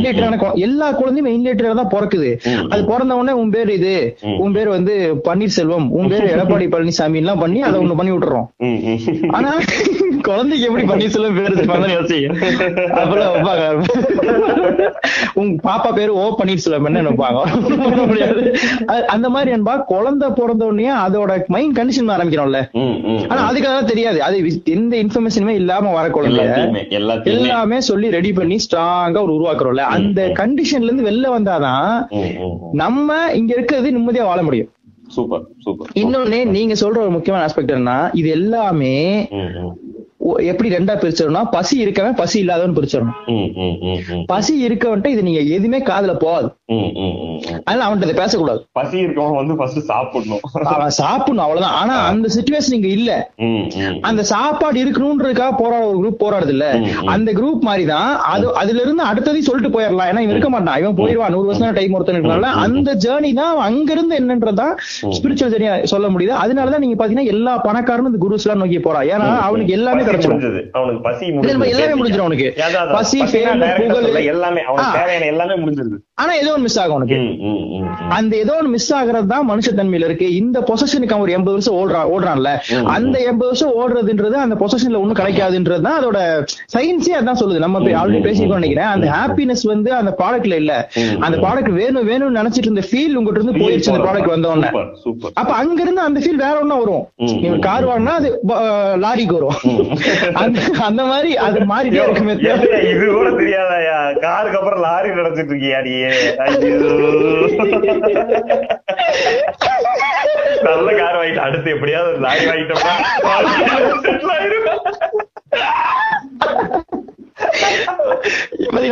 எல்லா 0.59 0.91
குழந்தையும் 0.91 1.43
தான் 1.75 1.89
பிறக்குது. 1.89 2.29
அது 2.69 2.85
பிறந்த 2.85 3.15
உடனே 3.15 3.31
உன் 3.31 3.49
பேர் 3.49 3.69
இது. 3.69 3.93
உன் 4.39 4.51
பேர் 4.51 4.69
வந்து 4.69 4.93
பன்னீர்செல்வம் 5.23 5.87
உன் 5.89 6.07
பேர் 6.07 6.25
எடப்பாடி 6.33 6.67
பழனிசாமி 6.73 7.15
எல்லாம் 7.15 7.39
பண்ணி 7.39 7.61
அதை 7.61 7.79
ஒண்ணு 7.81 7.95
பண்ணி 7.95 8.11
விட்டுறோம். 8.11 8.47
ஆனா 9.31 9.51
குழந்தைக்கு 10.25 10.67
எப்படி 10.67 10.85
பேர் 11.33 11.51
வச்சிருப்பாங்கன்னு 11.51 11.93
யோசிங்க 11.93 12.33
அப்பெல்லாம் 12.75 13.31
வைப்பாங்க. 13.35 14.91
உங்க 15.33 15.71
பாப்பா 15.71 15.93
பேரு 15.93 16.15
ஓ 16.15 16.35
பண்ண 17.77 18.03
முடியாது. 18.05 18.55
அது- 18.79 19.05
அந்த 19.05 19.29
மாதிரி 19.29 19.51
என்பா 19.51 19.83
குழந்தை 19.83 20.29
பிறந்த 20.35 20.65
உடனே 20.65 20.89
அதோட 20.89 21.45
மைண்ட் 21.47 21.77
கண்டிஷன் 21.77 22.09
ஆரம்பிக்கிறோம்ல. 22.09 22.69
ஆனா 23.27 23.51
அதுக்காக 23.51 23.83
தெரியாது. 23.83 24.23
அது 24.23 24.61
எந்த 24.65 24.97
இன்ஃபர்மேஷனுமே 24.97 25.47
இல்லாம 25.47 25.93
வர 25.93 26.07
எல்லாத்தையுமே 26.07 27.23
எல்லாமே 27.23 27.79
சொல்லி 27.79 28.09
ரெடி 28.09 28.33
பண்ணி 28.33 28.55
ஸ்ட்ராங்கா 28.55 29.23
ஒரு 29.23 29.33
உருவாக்குறோம்ல. 29.33 29.77
அந்த 29.77 30.27
கண்டிஷன்ல 30.27 30.81
இருந்து 30.81 31.11
வெளில 31.11 31.39
வந்தாதான். 31.39 32.07
நம்ம 32.71 33.31
இங்க 33.33 33.53
இருக்கிறது 33.57 33.91
நிம்மதியா 33.91 34.23
வாழ 34.23 34.43
முடியும். 34.43 34.69
Super 35.07 35.41
super. 35.59 35.87
இன்னொன்னு 35.93 36.45
நீங்க 36.45 36.73
சொல்ற 36.73 36.97
ஒரு 36.97 37.09
முக்கியமான 37.09 37.51
ஆஸ்பெக்ட் 37.51 37.67
என்ன 37.67 38.09
இது 38.13 38.29
எல்லாமே 38.29 39.27
எப்படி 40.33 40.69
ரெண்டா 40.69 40.93
பிரிச்சிடணும்னா 41.01 41.43
பசி 41.51 41.85
இருக்கவன் 41.85 42.15
பசி 42.15 42.39
இல்லாதவன் 42.39 42.75
பிரிச்சிடணும். 42.77 44.25
பசி 44.25 44.67
இருக்கவன்ட்ட 44.67 45.07
இது 45.07 45.23
நீங்க 45.23 45.39
எதுவுமே 45.39 45.79
காதுல 45.79 46.15
போகாது. 46.19 46.47
அதனால 47.65 47.85
அவன்கிட்ட 47.85 48.15
பேசக்கூடாது. 48.19 48.59
பசி 48.71 48.97
இருக்கவங்க 48.99 49.35
வந்து 49.35 49.55
ஃபர்ஸ்ட் 49.55 49.79
சாப்பிடணும். 49.89 50.41
அவன் 50.71 50.93
சாப்பிடணும் 50.97 51.43
அவ்வளவுதான். 51.43 51.77
ஆனா 51.81 51.95
அந்த 52.11 52.27
சுச்சுவேஷன் 52.35 52.73
இங்க 52.73 52.89
இல்ல. 52.97 53.11
அந்த 54.01 54.21
சாப்பாடு 54.31 54.77
இருக்கணும்ன்றதுக்காக 54.83 55.53
போராட 55.57 55.83
ஒரு 55.85 55.99
குரூப் 56.01 56.21
போராடுது 56.23 56.47
இல்ல. 56.47 56.67
அந்த 57.13 57.31
குரூப் 57.31 57.67
மாதிரி 57.67 57.85
தான் 57.85 58.09
அது 58.31 58.55
அதுல 58.55 58.81
இருந்து 58.81 59.03
அடுத்ததையும் 59.03 59.49
சொல்லிட்டு 59.49 59.73
போயிடலாம். 59.75 60.09
ஏன்னா 60.09 60.23
இவன் 60.23 60.33
இருக்க 60.35 60.49
மாட்டான். 60.49 60.79
இவன் 60.79 60.97
போயிடுவான் 61.01 61.31
நூறு 61.31 61.45
வருஷம் 61.45 61.73
டைம் 61.73 61.93
ஒருத்தன் 61.93 62.17
இருக்கனால 62.17 62.49
அந்த 62.63 62.95
ஜேர்னி 63.05 63.33
தான் 63.33 63.57
அங்க 63.67 63.91
இருந்து 63.91 64.19
என்னன்றதா 64.21 64.67
ஸ்பிரிச்சுவல் 65.15 65.53
ஜேர்னியா 65.53 65.83
சொல்ல 65.93 66.07
முடியுது. 66.09 66.33
அதனாலதான் 66.43 66.83
நீங்க 66.85 66.97
பாத்தீங்கன்னா 66.99 67.31
எல்லா 67.35 67.55
பணக்காரனும் 67.67 68.11
இந்த 68.11 68.21
குருஸ் 68.25 68.47
எல்லாம் 68.47 68.63
நோக்கி 68.63 68.79
போறான் 68.79 69.07
ஏன்னா 69.13 69.29
அவனுக்கு 69.45 69.73
எல்லாமே 69.73 70.03
கிடைச்சிடும் 70.03 70.41
அவனுக்கு 70.73 71.01
பசி 71.01 71.25
எல்லாமே 71.71 71.95
முடிஞ்சிடும் 72.01 72.27
அவனுக்கு. 72.27 72.49
பசி. 72.97 73.19
எல்லாமே 74.33 74.61
எல்லாமே 75.33 75.55
முடிஞ்சிருது. 75.63 75.97
ஆனா 76.21 76.33
ஏதோ 76.41 76.49
ஒன்று 76.55 76.65
மிஸ் 76.65 76.77
ஆகும் 76.81 76.95
உனக்கு. 76.97 77.17
அந்த 78.17 78.33
ஏதோ 78.43 78.53
ஒன்று 78.59 78.69
மிஸ் 78.73 78.91
ஆகுறது 78.97 79.27
தான் 79.31 79.47
மனுஷத்தன்மையில 79.49 80.05
இருக்கு. 80.09 80.27
இந்த 80.41 80.57
பொசஷனுக்கு 80.69 81.13
அவன் 81.15 81.25
ஒரு 81.25 81.33
எண்பது 81.37 81.55
வருஷம் 81.55 81.77
ஓடுறான் 81.79 82.09
ஓடுறான்ல. 82.13 82.51
அந்த 82.93 83.15
எண்பது 83.29 83.49
வருஷம் 83.49 83.73
ஓடுறதுன்றது 83.81 84.37
அந்த 84.43 84.55
பொசஷன்ல 84.61 84.99
ஒண்ணும் 85.01 85.17
கிடைக்காதுன்றது 85.19 85.83
தான் 85.87 85.97
அதோட 86.01 86.19
சயின்ஸே 86.75 87.15
அதான் 87.19 87.39
சொல்லுது. 87.41 87.63
நம்ம 87.65 87.81
ஆல்ரெடி 88.01 88.21
பேசிக்கோ 88.27 88.59
நினைக்கிறேன். 88.59 88.91
அந்த 88.93 89.09
ஹாப்பினஸ் 89.15 89.63
வந்து 89.73 89.91
அந்த 89.99 90.13
ப்ராடக்ட்ல 90.21 90.59
இல்ல. 90.63 90.73
அந்த 91.25 91.35
ப்ராடக்ட் 91.43 91.73
வேணும் 91.81 92.07
வேணும்னு 92.11 92.39
நினைச்சிட்டு 92.39 92.69
இருந்த 92.69 92.85
ஃபீல் 92.89 93.17
உங்ககிட்ட 93.21 93.41
இருந்து 93.41 93.57
போயிடுச்சு 93.63 93.91
அந்த 93.93 94.03
ப்ராடக்ட் 94.05 94.31
வந்த 94.35 94.49
உடனே. 94.53 94.69
சூப்பர் 94.71 94.87
சூப்பர் 95.03 95.35
அப்ப 95.43 95.51
அங்க 95.63 95.77
இருந்து 95.87 96.03
அந்த 96.07 96.21
ஃபீல் 96.23 96.41
வேற 96.45 96.55
ஒண்ணா 96.63 96.79
வரும். 96.83 97.03
நீங்க 97.43 97.59
கார் 97.67 97.89
வாங்கினா 97.91 98.15
அது 98.21 98.31
லாரிக்கு 99.05 99.37
வரும். 99.39 99.59
அந்த 100.45 100.57
அந்த 100.87 101.01
மாதிரி 101.11 101.33
அது 101.49 101.67
மாறிட்டே 101.73 102.01
இருக்குமே 102.07 102.37
இது 102.93 103.05
கூட 103.19 103.27
தெரியாதாயா? 103.43 103.99
காருக்கு 104.25 104.59
அப்புறம் 104.61 104.83
லாரி 104.87 105.11
நடந்துட்டு 105.21 105.53
இருக்கியா 105.55 105.83
நீ 105.89 105.93
ஐயோ. 106.43 106.91
நல்ல 110.63 110.87
கார் 110.93 111.17
வாங்கிட்டு 111.17 111.43
அடுத்து 111.43 111.69
எப்படியாவது 111.71 112.17
லாரி 112.19 112.45
வாங்கிட்டோம்னா 112.45 112.95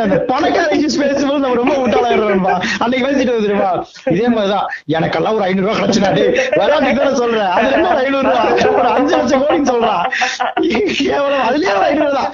அந்த 0.03 0.17
பணக்கார 0.29 0.69
issues 0.75 0.95
பேசும்போது 1.01 1.41
நம்ம 1.43 1.57
ரொம்ப 1.61 1.73
முட்டாளாயிடுறோம்பா. 1.81 2.53
அன்னைக்கு 2.83 3.05
பேசிட்டு 3.05 3.33
வந்து 3.33 3.47
தெரியுமா? 3.47 3.69
இதே 4.13 4.27
மாதிரிதான் 4.35 4.67
எனக்கெல்லாம் 4.95 5.35
ஒரு 5.37 5.43
ஐநூறு 5.47 5.65
ரூபாய் 5.67 5.81
கிடைச்சுடா 5.81 6.09
டேய். 6.17 6.31
விளையாட்டுக்கு 6.55 7.01
தானே 7.01 7.13
சொல்றேன். 7.21 7.51
அதுல 7.57 7.75
என்ன 7.77 7.89
ஒரு 7.93 8.01
ஐநூறு 8.05 8.27
ரூபாய்? 8.27 8.75
ஒரு 8.79 8.89
அஞ்சு 8.95 9.13
லட்சம் 9.17 9.43
கோடின்னு 9.43 9.71
சொல்றான். 9.73 10.03
கேவலம் 11.01 11.45
அதுலயே 11.49 11.73
ஒரு 11.77 11.85
ஐநூறு 11.91 12.13
தான். 12.19 12.31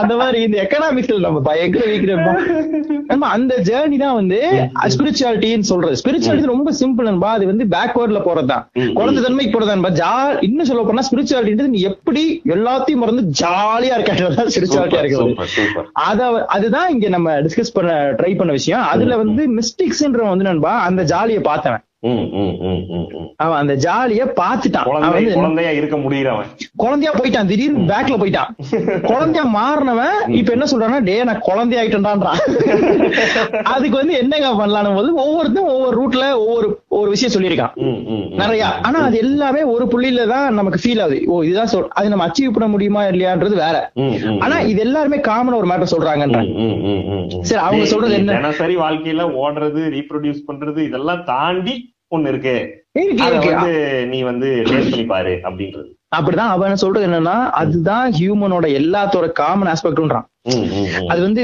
அந்த 0.00 0.14
மாதிரி 0.20 0.38
இந்த 0.46 0.56
எக்கனாமிக்ஸ்ல 0.64 1.20
நம்ம 1.26 1.40
பயங்கர 1.48 1.84
வீக்கிறோம்பா 1.92 2.34
நம்ம 3.10 3.26
அந்த 3.36 3.54
ஜேர்னி 3.68 3.96
தான் 4.04 4.18
வந்து 4.20 4.38
ஸ்பிரிச்சுவாலிட்டின்னு 4.94 5.70
சொல்றது 5.72 5.96
ஸ்பிரிச்சுவாலிட்டி 6.02 6.52
ரொம்ப 6.54 6.70
சிம்பிள் 6.80 7.08
நண்பா 7.10 7.30
அது 7.38 7.46
வந்து 7.52 7.64
பேக்வர்ட்ல 7.74 8.20
போறதுதான். 8.26 8.64
குழந்தை 8.98 9.20
தன்மைக்கு 9.24 9.52
போறதுதான் 9.54 9.98
ஜா 10.02 10.12
இன்னும் 10.48 10.68
சொல்ல 10.70 10.82
போனா 10.82 11.04
ஸ்பிரிச்சுவாலிட்டின்றது 11.08 11.74
நீ 11.76 11.80
எப்படி 11.92 12.22
எல்லாத்தையும் 12.56 13.02
மறந்து 13.02 13.22
ஜாலியா 13.80 13.96
இருக்க 13.98 14.46
ஸ்பிரிச்சுவாலிட்டியா 14.54 15.02
இருக்குது 15.02 15.84
அத 15.92 16.46
அதுதான் 16.46 16.88
இங்க 16.90 17.08
நம்ம 17.08 17.40
டிஸ்கஸ் 17.40 17.72
பண்ண 17.72 17.92
ட்ரை 18.12 18.36
பண்ண 18.36 18.52
விஷயம். 18.52 18.82
அதுல 18.82 19.16
வந்து 19.16 19.42
மிஸ்டேக்ஸ்ன்ற 19.54 20.28
வந்து 20.28 20.44
நண்பா 20.44 20.72
அந்த 20.80 21.02
ஜாலியை 21.02 21.42
பார்த்தவன். 21.42 21.84
அவன் 23.36 23.58
அந்த 23.60 23.74
ஜாலிய 23.76 24.24
பாத்துட்டான் 24.38 24.86
குழந்தையா 25.34 25.70
இருக்க 25.70 25.96
முடியறவன் 25.96 26.46
குழந்தையா 26.76 27.12
போயிட்டான் 27.18 27.46
திடீர்னு 27.46 27.88
பேக்ல 27.90 28.14
போயிட்டான். 28.22 28.50
குழந்தையா 29.10 29.44
மாறினவன் 29.56 30.16
இப்ப 30.38 30.52
என்ன 30.52 30.66
சொல்றான்னா 30.72 31.02
டே 31.02 31.24
நான் 31.24 31.44
குழந்தை 31.48 31.78
ஆயிட்டேன்டான்றான். 31.80 32.40
அதுக்கு 33.62 33.96
வந்து 33.96 34.14
என்னங்க 34.14 34.48
பண்ணலாம்னு 34.62 34.94
போது 34.94 35.14
ஒவ்வொருத்தரும் 35.14 35.72
ஒவ்வொரு 35.74 35.94
ரூட்ல 36.00 36.24
ஒவ்வொரு 36.36 36.68
ஒரு 36.88 37.10
விஷயம் 37.10 37.34
சொல்லியிருக்கான். 37.36 37.74
நிறைய. 38.42 38.64
ஆனா 38.82 38.98
அது 39.00 39.18
எல்லாமே 39.18 39.62
ஒரு 39.62 39.84
புள்ளியில 39.84 40.26
தான் 40.26 40.54
நமக்கு 40.54 40.80
ஃபீல் 40.84 41.02
ஆகுது. 41.02 41.20
ஓ 41.26 41.42
இதுதான் 41.42 41.66
சொல் 41.66 41.88
அது 41.92 42.08
நம்ம 42.08 42.26
அச்சீவ் 42.26 42.52
பண்ண 42.52 42.68
முடியுமா 42.68 43.04
இல்லையான்றது 43.04 43.54
வேற. 43.54 43.76
ஆனா 44.40 44.60
இது 44.60 44.80
எல்லாருமே 44.80 45.20
காமன் 45.20 45.58
ஒரு 45.60 45.66
மேட்டர் 45.66 45.92
சொல்றாங்கன்ற. 45.94 46.40
ம், 46.46 46.56
ம், 46.66 46.80
ம், 46.90 47.02
ம், 47.12 47.24
ம். 47.36 47.44
சரி, 47.44 47.62
அவங்க 47.62 47.84
சொல்றது 47.84 48.14
என்ன? 48.14 48.32
தினசரி 48.32 48.76
வாழ்க்கையில 48.76 49.24
ஓடுறது 49.44 49.82
ரீப்ரொடியூஸ் 49.98 50.46
பண்றது 50.48 50.78
இதெல்லாம் 50.88 51.24
தாண்டி 51.24 51.76
ஒண்ணு 52.16 52.28
இருக்கு. 52.28 52.56
வந்து 53.54 54.06
நீ 54.06 54.22
வந்து 54.22 54.48
டேஸ்ட் 54.66 54.90
பண்ணி 54.90 55.04
பாரு 55.04 55.34
அப்படின்றது. 55.42 55.88
அப்படிதான் 56.16 56.52
அவன் 56.52 56.68
என்ன 56.68 56.80
சொல்றது 56.82 57.06
என்னன்னா 57.06 57.34
அதுதான் 57.60 58.06
ஹியூமனோட 58.12 58.66
எல்லாத்தோட 58.78 59.26
காமன் 59.32 59.72
ஆஸ்பெக்ட்ன்றான். 59.72 60.26
அது 61.08 61.20
வந்து 61.22 61.42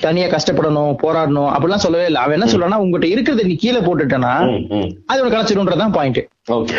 தனியா 0.00 0.26
கஷ்டப்படணும் 0.26 0.94
போராடணும் 1.02 1.50
அப்படிலாம் 1.54 1.84
சொல்லவே 1.84 2.04
இல்லை. 2.04 2.20
அவன் 2.22 2.36
என்ன 2.38 2.48
சொல்றான்னா 2.52 2.78
உங்ககிட்ட 2.84 3.06
இருக்கிறத 3.14 3.44
நீ 3.46 3.54
கீழே 3.54 3.78
போட்டுட்டனா. 3.78 4.32
அது 5.06 5.24
உனக்கு 5.24 5.36
கிடைச்சிடும்ன்றதான் 5.36 5.92
பாயிண்ட். 5.92 6.20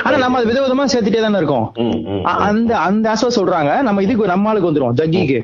ஆனா 0.04 0.18
நம்ம 0.18 0.40
அது 0.40 0.50
விதவிதமா 0.52 0.86
சேர்த்துட்டே 0.94 1.22
தானே 1.22 1.40
இருக்கோம். 1.42 1.68
அந்த 2.24 2.72
அந்த 2.78 3.14
ஆஸ்பெக்ட் 3.14 3.40
சொல்றாங்க 3.40 3.82
நம்ம 3.82 4.04
இதுக்கு 4.04 4.34
நம்ம 4.34 4.50
ஆளுக்கு 4.50 4.72
வந்துரும் 4.72 4.98
ஜக்கிக்கு. 5.02 5.40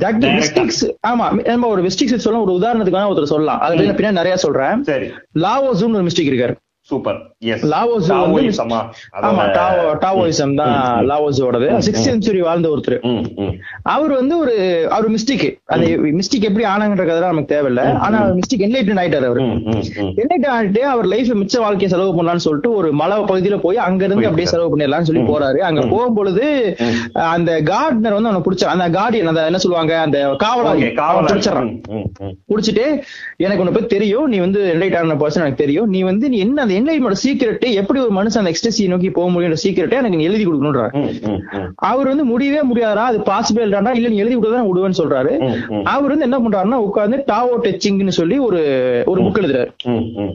ஜக்கி. 0.00 0.28
மிஸ்டிக்ஸ் 0.40 0.84
ஆமா 1.08 1.46
நம்ம 1.46 1.66
ஒரு 1.66 1.82
மிஸ்டிக்ஸ் 1.82 2.24
சொல்ல 2.26 2.44
ஒரு 2.46 2.54
உதாரணத்துக்கு 2.58 2.98
வேணா 2.98 3.12
ஒருத்தர் 3.12 3.34
சொல்லலாம். 3.34 3.60
அது 3.60 3.76
பின்னாடி 3.76 4.20
நிறைய 4.20 4.36
சொல்றேன். 4.36 4.84
லாவோசூன்னு 5.44 5.98
ஒரு 6.00 6.08
மிஸ்டேக் 6.10 6.30
இருக்காரு. 6.32 6.56
சூப்பர் 6.88 7.20
டாவோயிசம் 10.04 10.54
தான் 10.54 10.76
லாவோஸோடது 11.10 12.40
வாழ்ந்த 12.40 12.68
ஒருத்தர். 12.74 12.98
அவர் 13.82 14.12
வந்து 14.12 14.34
ஒரு 14.38 14.54
அவர் 14.90 15.10
மிஸ்டேக் 15.10 15.46
அந்த 15.74 15.86
மிஸ்டேக் 16.18 16.48
எப்படி 16.48 16.64
ஆனாங்கன்ற 16.64 17.04
கதை 17.06 17.20
நமக்கு 17.20 17.52
தேவையில்ல. 17.54 17.82
ஆனா 18.06 18.18
மிஸ்டேக் 18.38 18.64
என்லைட்டன் 18.66 19.00
ஆயிட்டாரு 19.02 19.28
அவர். 19.30 19.40
என்லைட்டன் 20.20 20.54
ஆயிட்டு 20.56 20.82
அவர் 20.94 21.06
லைஃப் 21.06 21.30
மிச்ச 21.42 21.58
வாழ்க்கையை 21.58 21.88
செலவு 21.88 22.10
பண்ணலாம்னு 22.16 22.46
சொல்லிட்டு 22.46 22.70
ஒரு 22.74 22.88
மலை 22.92 23.16
பகுதியில 23.22 23.58
போய் 23.60 23.78
அங்க 23.86 24.02
இருந்து 24.04 24.24
அப்படியே 24.24 24.48
செலவு 24.48 24.70
பண்ணிடலாம்னு 24.72 25.08
சொல்லி 25.10 25.22
போறாரு. 25.22 25.58
அங்க 25.68 25.80
போகும்பொழுது 25.92 26.44
அந்த 27.34 27.50
கார்டனர் 27.70 28.16
வந்து 28.16 28.30
அவனை 28.30 28.42
பிடிச்ச 28.46 28.64
அந்த 28.74 28.86
கார்டியன் 28.98 29.30
அந்த 29.32 29.44
என்ன 29.44 29.58
சொல்லுவாங்க 29.58 29.92
அந்த 30.00 30.18
காவலாளி. 30.44 30.82
பிடிச்சிடறான். 31.30 31.70
பிடிச்சிட்டு 32.50 32.86
எனக்கு 33.36 33.62
உன்னை 33.62 33.74
பத்தி 33.76 33.90
தெரியும். 33.96 34.26
நீ 34.28 34.38
வந்து 34.38 34.60
என்லைட் 34.74 34.96
ஆன 34.98 35.14
பர்சன் 35.14 35.42
எனக்கு 35.44 35.62
தெரியும். 35.64 35.88
நீ 35.94 36.00
வந்து 36.02 36.28
நீ 36.28 36.36
என்ன 36.38 36.62
அந்த 36.62 36.74
என்லைட்மோட 36.80 37.16
சீக்கிரட் 37.34 37.64
எப்படி 37.80 37.98
ஒரு 38.06 38.12
மனுஷன் 38.18 38.40
அந்த 38.40 38.50
எக்ஸ்டசி 38.54 38.82
நோக்கி 38.90 39.08
போக 39.16 39.28
முடியும் 39.34 39.62
சீக்கிரட்டை 39.62 39.96
எனக்கு 40.00 40.26
எழுதி 40.28 40.44
கொடுக்கணும்ன்ற 40.46 40.82
அவர் 41.88 42.08
வந்து 42.10 42.24
முடியவே 42.30 42.60
முடியாதா? 42.68 43.04
அது 43.10 43.18
பாசிபிள் 43.28 43.64
இல்லடா 43.66 43.92
இல்ல 43.98 44.08
நீ 44.12 44.18
எழுதி 44.22 44.34
கொடுத்தா 44.36 44.60
விடுவேன்னு 44.68 44.98
சொல்றாரு. 45.00 45.32
அவர் 45.92 46.12
வந்து 46.12 46.26
என்ன 46.28 46.38
பண்றாருன்னா 46.44 46.78
உட்கார்ந்து 46.86 47.18
டாவோ 47.30 47.54
டச்சிங்னு 47.64 48.14
சொல்லி 48.18 48.36
ஒரு 48.46 48.60
ஒரு 49.10 49.20
புக் 49.24 49.40
எழுதுறாரு. 49.40 49.70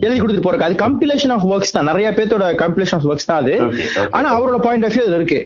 எழுதி 0.05 0.17
கொடுத்துட்டு 0.19 0.45
போறாரு 0.47 0.67
அது 0.67 0.77
கம்பிலேஷன் 0.83 1.33
ஆஃப் 1.35 1.45
ஒர்க்ஸ் 1.51 1.73
தான். 1.75 1.87
நிறைய 1.91 2.09
பேர்த்தோட 2.17 2.47
கம்பிலேஷன் 2.63 2.97
ஆஃப் 2.97 3.07
ஒர்க்ஸ் 3.11 3.29
தான் 3.29 3.41
அது. 3.43 3.53
ஆனா 4.17 4.27
அவரோட 4.37 4.59
பாயிண்ட் 4.65 4.85
ஆஃப் 4.87 4.93
வியூ 4.95 5.03
அதுல 5.05 5.19
இருக்கு. 5.21 5.39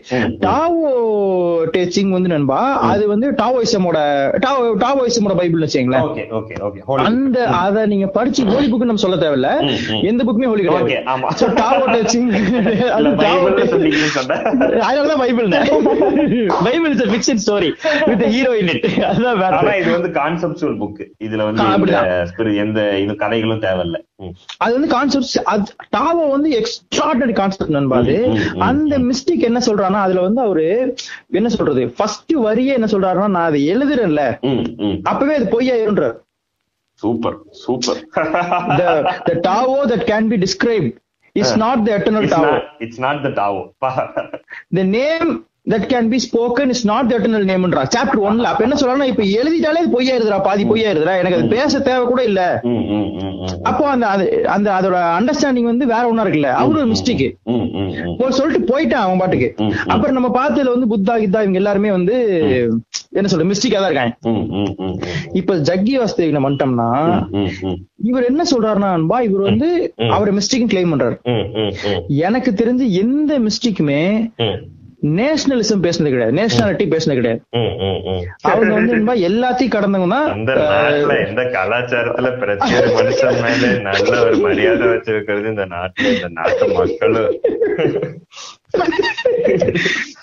டாவோ 0.46 0.92
டச்சிங் 1.76 2.12
வந்து 2.16 2.32
நண்பா 2.34 2.60
அது 2.90 3.04
வந்து 3.12 3.30
டாவோயிசமோட 3.42 3.98
டாவோயிசமோட 4.84 5.36
பைபிள் 5.42 5.64
வச்சுங்களேன் 5.66 6.08
அந்த 7.08 7.38
அத 7.62 7.86
நீங்க 7.94 8.06
படிச்சு 8.18 8.48
ஹோலி 8.52 8.68
புக் 8.72 8.88
நம்ம 8.90 9.04
சொல்ல 9.06 9.18
தேவையில்ல. 9.24 9.50
எந்த 10.10 10.20
புக்குமே 10.26 10.50
ஹோலி 10.52 10.64
கிடையாது. 10.66 11.00
டாவோ 11.10 11.43
அதனாலதான் 14.86 15.20
Bible 15.24 15.48
Bible 16.68 16.90
is 16.94 17.04
fiction 17.12 17.40
story 17.44 17.70
with 18.10 18.24
hero 18.34 18.52
in 18.60 18.70
it 18.74 18.86
இது 19.80 19.90
வந்து 19.96 20.10
கான்செப்சுவல் 20.20 20.76
புக் 20.82 21.02
இதுல 21.26 21.40
வந்து 21.48 21.62
எந்த 22.64 22.80
இது 23.04 23.14
கதைகளும் 23.24 23.62
தேவையில்ல. 23.66 23.96
அது 24.64 24.72
வந்து 24.76 24.90
கான்செப்ட் 24.96 25.32
டாவோ 25.96 26.24
வந்து 26.34 26.50
எக்ஸ்ட்ராடனரி 26.60 27.34
கான்செப்ட் 27.40 27.62
அந்த 28.68 28.98
மிஸ்டேக் 29.08 29.48
என்ன 29.50 29.60
சொல்றான்னா 29.68 30.00
அதுல 30.06 30.20
வந்து 30.26 30.40
அவரு 30.46 30.66
என்ன 31.40 31.48
சொல்றது? 31.56 31.82
ஃபர்ஸ்ட் 31.96 32.34
வரியே 32.46 32.72
என்ன 32.78 32.88
சொல்றாருன்னா 32.92 33.28
நான் 33.36 33.48
அதை 33.50 33.60
எழுதுறேன்ல. 33.74 34.22
அப்பவே 35.12 35.34
அது 35.40 35.48
பொய்யாயிருன்றார் 35.56 36.16
super 37.02 37.36
super. 37.62 38.00
The 38.78 38.90
the 39.28 39.34
tao 39.46 39.72
that 39.90 40.02
can 40.10 40.24
be 40.32 40.36
is 41.34 41.52
uh, 41.52 41.56
not 41.56 41.84
the 41.84 41.96
eternal 41.96 42.22
it's 42.24 42.32
tao. 42.32 42.42
not, 42.42 42.62
it's 42.80 42.98
not 42.98 43.22
the 43.22 43.30
tao. 43.32 43.74
The 44.70 44.84
name 44.84 45.46
that 45.66 45.88
can 45.88 46.08
be 46.12 46.18
spoken 46.18 46.70
is 46.72 46.80
not 46.88 47.04
the 47.10 47.16
eternal 47.18 47.44
nameன்றா 47.50 47.82
chapter 47.94 48.24
ஒன்ல 48.28 48.48
அப்ப 48.50 48.64
என்ன 48.66 48.76
சொல்றாங்கன்னா 48.80 49.06
இப்ப 49.12 49.22
எழுதிட்டாலே 49.38 49.80
அது 49.82 49.92
பொய்யா 49.94 50.14
எழுதுறா 50.18 50.38
பாதி 50.46 50.64
பொய்யா 50.70 50.88
எழுதுறா 50.92 51.14
எனக்கு 51.20 51.38
அது 51.38 51.46
பேச 51.54 51.80
தேவை 51.86 52.02
கூட 52.10 52.22
இல்ல. 52.30 52.40
அப்போ 53.70 53.84
அந்த 53.92 54.06
அந்த 54.56 54.68
அதோட 54.78 54.98
அண்டர்ஸ்டாண்டிங் 55.18 55.70
வந்து 55.70 55.86
வேற 55.92 56.02
ஒண்ணா 56.10 56.24
இருக்குல்ல. 56.26 56.50
அவரு 56.62 56.80
ஒரு 56.82 56.90
மிஸ்டேக் 56.92 57.24
சொல்லிட்டு 58.40 58.60
போயிட்டான் 58.72 59.04
அவன் 59.06 59.22
பாட்டுக்கு. 59.22 59.48
அப்புறம் 59.94 60.16
நம்ம 60.18 60.30
பார்த்ததுல 60.38 60.74
வந்து 60.76 60.90
புத்தா 60.92 61.16
கித்தா 61.24 61.42
இவங்க 61.46 61.60
எல்லாருமே 61.62 61.90
வந்து 61.98 62.14
என்ன 63.18 63.26
சொல்ற 63.32 63.48
மிஸ்டேக்கா 63.52 63.80
தான் 63.80 63.90
இருக்காங்க. 63.90 64.14
இப்ப 65.40 65.58
ஜக்கி 65.70 65.96
வாஸ்தேவி 66.02 66.36
நம்ம 66.36 66.48
வந்துட்டோம்னா 66.50 66.90
இவர் 68.10 68.30
என்ன 68.30 68.42
சொல்றாருன்னா 68.52 68.92
அன்பா 68.98 69.18
இவர் 69.30 69.48
வந்து 69.50 69.68
அவர் 70.18 70.36
மிஸ்டேக் 70.38 70.70
கிளைம் 70.74 70.94
பண்றாரு. 70.94 71.18
எனக்கு 72.28 72.52
தெரிஞ்சு 72.62 72.86
எந்த 73.04 73.38
மிஸ்டேக்குமே 73.48 74.00
நேஷனலிசம் 75.04 75.82
பேசினது 75.84 76.10
கிடையாது. 76.10 76.32
நேஷனாலிட்டி 76.32 76.84
பேசினது 76.92 77.16
கிடையாது. 77.16 77.40
அவங்க 78.42 78.70
வந்து 78.74 78.96
எல்லாத்தையும் 79.28 79.74
கடந்தவங்க 79.74 80.08
தான் 80.08 80.28
எந்த 81.26 81.42
கலாச்சாரத்துல 81.56 82.30
பிரச்சனை 82.38 82.88
மனுஷன் 82.96 83.40
மேல 83.42 83.72
நல்ல 83.80 84.12
ஒரு 84.24 84.36
மரியாதை 84.36 84.88
வச்சிருக்கிறது 84.88 85.46
இந்த 85.46 85.66
நாட்டுல 85.66 86.12
இந்த 86.14 86.28
நாட்டு 86.28 86.68
மக்களும் 86.72 87.32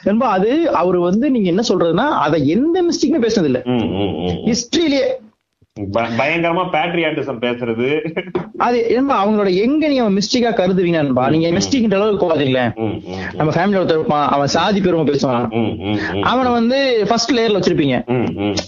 நண்பா 0.06 0.30
அது 0.30 0.52
அவர் 0.74 0.98
வந்து 1.00 1.26
நீங்க 1.30 1.50
என்ன 1.50 1.64
சொல்றதுன்னா 1.70 2.08
அத 2.26 2.38
எந்த 2.56 2.78
மிஸ்டேக்குமே 2.84 3.24
பேசினது 3.26 3.52
இல்ல 3.52 3.62
ஹிஸ்டரியிலேயே 4.50 5.06
பயங்கரமா 6.20 6.64
பேட்ரியாட்டிசம் 6.74 7.40
பேசுறது. 7.44 7.90
அது 8.66 8.78
என்ன 8.96 9.12
அவங்களோட 9.20 9.50
எங்க 9.66 9.84
நீங்க 9.92 10.08
மிஸ்டேக்கா 10.16 10.50
கருதுவீங்கன்பா 10.58 11.26
நீங்க 11.34 11.50
மிஸ்டேக்ன்ற 11.58 11.98
அளவுக்கு 12.00 12.24
போகாதீங்களே. 12.24 12.64
நம்ம 13.38 13.54
ஃபேமிலி 13.56 13.78
ஒருத்தர் 13.80 14.00
இருப்பான் 14.00 14.26
அவன் 14.36 14.52
சாதி 14.56 14.80
பெருமை 14.86 15.06
பேசுவான் 15.12 15.46
அவனை 16.32 16.50
வந்து 16.58 16.80
ஃபர்ஸ்ட் 17.10 17.34
லேயர்ல 17.38 17.60
வச்சிருப்பீங்க. 17.60 17.98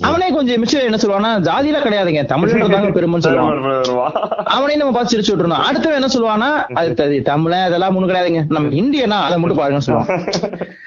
அவனே 0.09 0.29
கொஞ்சம் 0.37 0.61
மிஸ்டேக் 0.63 0.87
என்ன 0.91 0.99
சொல்லுவானா 1.03 1.31
ஜாதியில 1.49 1.81
கிடையாதுங்க 1.87 2.23
தமிழ்ன்றதாங்க 2.31 2.93
பெருமைன்னு 2.99 3.27
சொல்லுவான். 3.27 4.15
அவனே 4.55 4.77
நம்ம 4.79 4.93
பார்த்து 4.95 5.13
சிரிச்சு 5.13 5.33
விட்டுருந்தோம் 5.33 5.65
அடுத்தவன் 5.67 5.99
என்ன 5.99 6.11
சொல்லுவானா 6.15 6.49
அது 6.79 7.19
தமிழ 7.31 7.59
அதெல்லாம் 7.67 7.93
முன்னு 7.97 8.09
கிடையாதுங்க. 8.11 8.43
நம்ம 8.55 8.73
இந்தியனா 8.83 9.19
அதை 9.27 9.37
மட்டும் 9.41 9.61
பாருங்கன்னு 9.61 9.87
சொல்லுவான். 9.89 10.09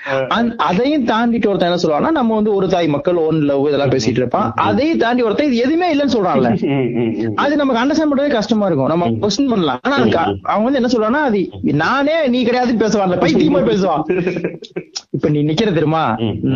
அதையும் 0.70 1.07
தாண்டிட்டு 1.12 1.48
ஒருத்தன் 1.50 1.70
என்ன 1.70 1.81
சொல்லுவானா 1.85 2.11
நம்ம 2.18 2.35
வந்து 2.35 2.50
ஒரு 2.55 2.66
தாய் 2.74 2.92
மக்கள் 2.96 3.22
ஒன் 3.29 3.40
லவ் 3.50 3.68
இதெல்லாம் 3.68 3.94
பேசிட்டு 3.94 4.20
இருப்பான். 4.22 4.50
அதையும் 4.68 5.00
தாண்டி 5.05 5.24
ஒருத்தன் 5.29 5.50
இது 5.50 5.62
எதுவுமே 5.66 5.88
இல்ல 5.90 6.05
சொல்றான்ல. 6.14 6.48
அது 7.42 7.56
நமக்கு 7.56 7.80
அண்டர்ஸ்டாண்ட் 7.82 8.12
பண்றதே 8.12 8.30
கஷ்டமா 8.30 8.66
இருக்கும். 8.66 8.86
நம்ம 8.86 9.08
கொஸ்டின் 9.22 9.48
பண்ணலாம். 9.48 9.80
ஆனா 9.82 9.96
அவங்க 10.42 10.66
வந்து 10.68 10.80
என்ன 10.80 10.90
சொல்றான்னா 10.94 11.22
அது 11.28 11.40
நானே 11.84 12.16
நீ 12.26 12.40
கிடையாது 12.44 12.80
பேசுவான்ல. 12.84 13.18
பைத்தியமா 13.24 13.62
பேசுவான் 13.70 14.02
இப்ப 15.16 15.28
நீ 15.28 15.42
நிக்கிற 15.42 15.68
தெரியுமா? 15.72 16.04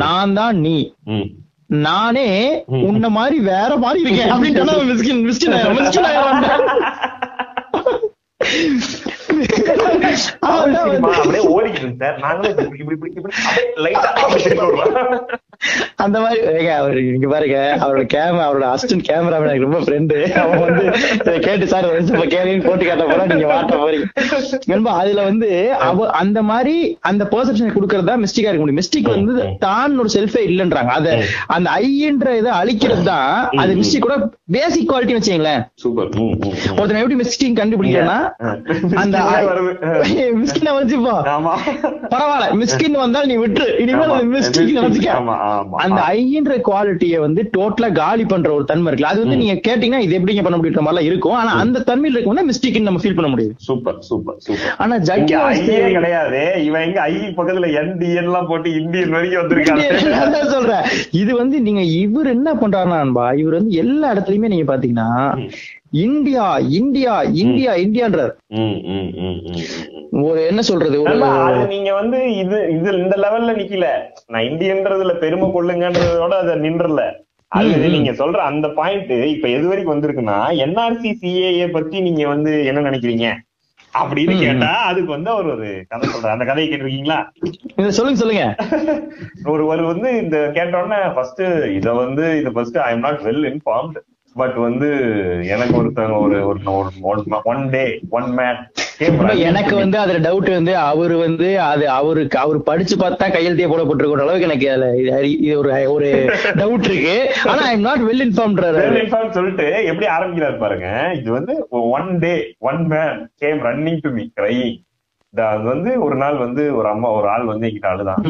நான் 0.02 0.34
தான் 0.34 0.58
நீ. 0.58 0.76
நானே 1.86 2.28
உன்ன 2.86 3.08
மாதிரி 3.08 3.38
வேற 3.40 3.76
மாதிரி 3.76 4.00
இருக்கேன். 4.02 4.30
அப்படியே 11.10 11.42
ஓடிக்கிட்டு 11.54 11.98
சார். 12.00 12.18
நாங்களும் 12.20 12.58
அந்த 16.04 16.16
மாதிரி 16.24 16.68
அவர் 16.76 16.98
இங்க 17.14 17.26
பாருங்க 17.32 17.56
அவரோட 17.84 18.04
கேமரா 18.14 18.44
அவரோட 18.48 18.66
அசிஸ்டன்ட் 18.74 19.04
கேமரா 19.08 19.38
எனக்கு 19.40 19.66
ரொம்ப 19.66 19.80
ஃப்ரெண்டு 19.84 20.16
அவன் 20.42 20.62
வந்து 20.64 20.84
கேட்டு 21.46 21.66
சார் 21.72 21.88
கேள்வின்னு 22.34 22.66
போட்டு 22.66 22.84
கேட்ட 22.88 23.04
போல 23.10 23.26
நீங்க 23.32 23.48
வாட்ட 23.52 23.74
போறீங்க. 23.82 24.06
அதுல 25.00 25.24
வந்து 25.30 25.48
அவ 25.88 26.06
அந்த 26.22 26.38
மாதிரி 26.50 26.74
அந்த 27.10 27.22
பெர்செப்ஷன் 27.34 27.74
கொடுக்கறதா 27.76 28.14
மிஸ்டேக்கா 28.24 28.50
இருக்க 28.50 28.62
முடியும். 28.64 28.80
மிஸ்டேக் 28.80 29.10
வந்து 29.16 29.34
தான் 29.66 29.98
ஒரு 30.04 30.10
செல்ஃபே 30.16 30.42
இல்லன்றாங்க. 30.50 30.92
அத 30.98 31.16
அந்த 31.56 31.70
ஐன்ற 31.82 32.36
இதை 32.40 32.52
அழிக்கிறது 32.60 33.04
தான் 33.12 33.30
அது 33.62 33.74
மிஸ்டேக் 33.80 34.06
கூட 34.06 34.16
பேசிக் 34.56 34.88
குவாலிட்டி 34.92 35.16
வச்சுங்களேன் 35.18 35.62
சூப்பர் 35.84 36.10
ஒருத்தன் 36.78 37.02
எப்படி 37.02 37.18
மிஸ்டேக் 37.22 37.58
கண்டுபிடிக்கிறேன்னா 37.60 38.18
அந்த 39.02 39.18
மிஸ்கின் 40.42 40.74
வச்சுப்போ 40.78 41.14
பரவாயில்ல 42.14 42.48
மிஸ்கின் 42.62 43.00
வந்தால் 43.04 43.30
நீ 43.32 43.36
விட்டுரு. 43.44 43.68
இனிமேல் 43.84 44.32
மிஸ்டேக் 44.36 44.76
நினைச்சுக்க 44.78 45.48
அந்த 45.84 46.00
ஐன்ற 46.14 46.54
குவாலிட்டியை 46.68 47.18
வந்து 47.26 47.42
டோட்டலா 47.56 47.88
காலி 48.00 48.24
பண்ற 48.32 48.50
ஒரு 48.56 48.64
தன்மை 48.70 48.86
இருக்குல்ல. 48.90 49.12
அது 49.12 49.22
வந்து 49.24 49.38
நீங்க 49.42 49.56
கேட்டீங்கன்னா 49.68 50.02
இது 50.06 50.18
எப்படிங்க 50.18 50.44
பண்ண 50.46 50.58
முடியுற 50.60 50.84
மாதிரி 50.88 51.08
இருக்கும். 51.10 51.36
ஆனா 51.40 51.52
அந்த 51.64 51.84
தன்மையில் 51.90 52.16
இருக்கும் 52.16 52.50
மிஸ்டேக் 52.50 52.78
நம்ம 52.88 53.02
ஃபீல் 53.04 53.18
பண்ண 53.18 53.30
முடியும் 53.34 53.56
சூப்பர் 53.68 53.98
சூப்பர் 54.08 54.38
சூப்பர். 54.46 54.74
ஆனா 54.84 54.96
ஜக்கி 55.10 55.36
ஐயே 55.42 55.80
கிடையாது. 55.96 56.42
இவன் 56.68 56.84
எங்க 56.88 57.00
ஐ 57.10 57.14
பக்கத்துல 57.38 57.70
என்டிஎன் 57.82 58.28
எல்லாம் 58.30 58.48
போட்டு 58.52 58.68
இந்தியன் 58.82 59.14
வரைக்கும் 59.16 59.42
வந்திருக்காங்க 59.42 60.44
சொல்றேன். 60.54 60.86
இது 61.22 61.32
வந்து 61.42 61.56
நீங்க 61.66 61.84
இவர் 62.04 62.32
என்ன 62.36 62.48
பண்றாருன்னா 62.62 63.26
இவர் 63.42 63.58
வந்து 63.58 63.74
எல்லா 63.84 64.08
இடத்துலயுமே 64.14 64.52
நீங்க 64.54 64.66
பாத்தீங்கன்னா 64.72 65.10
இந்தியா 65.92 66.46
இந்தியா 66.78 67.14
இந்தியா 67.42 67.72
இந்தியான்றார். 67.84 68.32
ஒரு 70.28 70.40
என்ன 70.50 70.62
சொல்றது 70.68 70.96
நீங்க 71.74 71.90
வந்து 72.00 72.18
இது 72.42 72.58
இது 72.76 72.88
இந்த 73.02 73.16
லெவல்ல 73.24 73.54
நிக்கல. 73.60 73.88
நான் 74.32 74.48
இந்தியன்றதுல 74.50 75.14
பெருமை 75.24 75.48
கொள்ளுங்கன்றதோட 75.56 76.36
அத 76.42 76.56
நின்றல. 76.66 77.02
அது 77.58 77.92
நீங்க 77.94 78.12
சொல்ற 78.18 78.40
அந்த 78.50 78.66
பாயிண்ட் 78.76 79.14
இப்ப 79.34 79.46
எது 79.56 79.66
வரைக்கும் 79.68 79.94
வந்திருக்குன்னா 79.94 80.40
என்ஆர்சி 80.64 81.12
சிஏஏ 81.22 81.68
பத்தி 81.76 81.96
நீங்க 82.08 82.22
வந்து 82.34 82.52
என்ன 82.70 82.84
நினைக்கிறீங்க? 82.88 83.28
அப்படின்னு 84.00 84.34
கேட்டா 84.42 84.70
அதுக்கு 84.88 85.10
வந்து 85.14 85.30
அவர் 85.34 85.48
ஒரு 85.54 85.68
கதை 85.92 86.04
சொல்றாரு. 86.10 86.34
அந்த 86.34 86.46
கதையை 86.50 86.66
கேட்டிருக்கீங்களா? 86.68 87.18
சொல்லுங்க 87.96 88.20
சொல்லுங்க. 88.20 88.44
ஒரு 89.52 89.62
ஒரு 89.72 89.82
வந்து 89.90 90.10
இந்த 90.22 90.38
கேட்டோடனே 90.58 91.00
ஃபர்ஸ்ட் 91.16 91.42
இத 91.78 91.94
வந்து 92.02 92.26
இது 92.40 92.52
first 92.58 92.78
I 92.86 92.90
am 92.96 93.04
not 93.06 93.20
well 93.28 93.44
informed 93.52 93.98
but 94.36 94.54
வந்து 94.54 94.88
எனக்கு 95.54 95.74
ஒருத்தவங்க 95.80 96.18
ஒரு 96.22 96.38
ஒன் 97.52 97.64
டே 97.70 97.84
ஒன் 98.10 98.28
மேன் 98.30 98.60
எனக்கு. 99.48 99.74
வந்து 99.76 99.98
அதுல 99.98 100.18
டவுட் 100.18 100.50
வந்து 100.50 100.76
அவரு 100.76 101.16
வந்து 101.18 101.60
அது 101.60 101.88
அவருக்கு 101.88 102.38
அவர் 102.38 102.58
படிச்சு 102.62 102.96
பார்த்தா 102.96 103.26
கையெழுத்தே 103.32 103.68
போடப்பட்டிருக்கிற 103.70 104.24
அளவுக்கு 104.26 104.48
எனக்கு 104.48 104.70
அதுல 104.70 104.88
இது 105.26 105.58
ஒரு 105.58 105.70
ஒரு 105.94 106.08
டவுட் 106.60 106.86
இருக்கு. 106.90 107.16
ஆனா 107.50 107.62
ஐ 107.62 107.76
நாட் 107.76 108.04
வெல் 108.10 108.24
இன்ஃபார்ம்ன்றாரு 108.26 108.82
Well 108.84 109.00
informed 109.04 109.32
சொல்லிட்டு 109.32 109.66
எப்படி 109.84 110.06
ஆரம்பிக்கிறாரு 110.16 110.58
பாருங்க. 110.58 110.88
இது 111.20 111.30
வந்து 111.30 111.54
one 111.96 112.18
day 112.18 112.34
one 112.58 112.82
man 112.86 113.28
came 113.36 113.60
running 113.68 114.00
to 114.02 114.10
me 114.10 114.26
crying 114.40 114.76
அது 115.36 115.62
வந்து 115.62 116.02
ஒரு 116.02 116.16
நாள் 116.16 116.36
வந்து 116.36 116.76
ஒரு 116.76 116.88
அம்மா 116.88 117.10
ஒரு 117.10 117.28
ஆள் 117.28 117.44
வந்து 117.44 117.68
என்கிட்ட 117.68 117.86
அழுதான். 117.86 118.22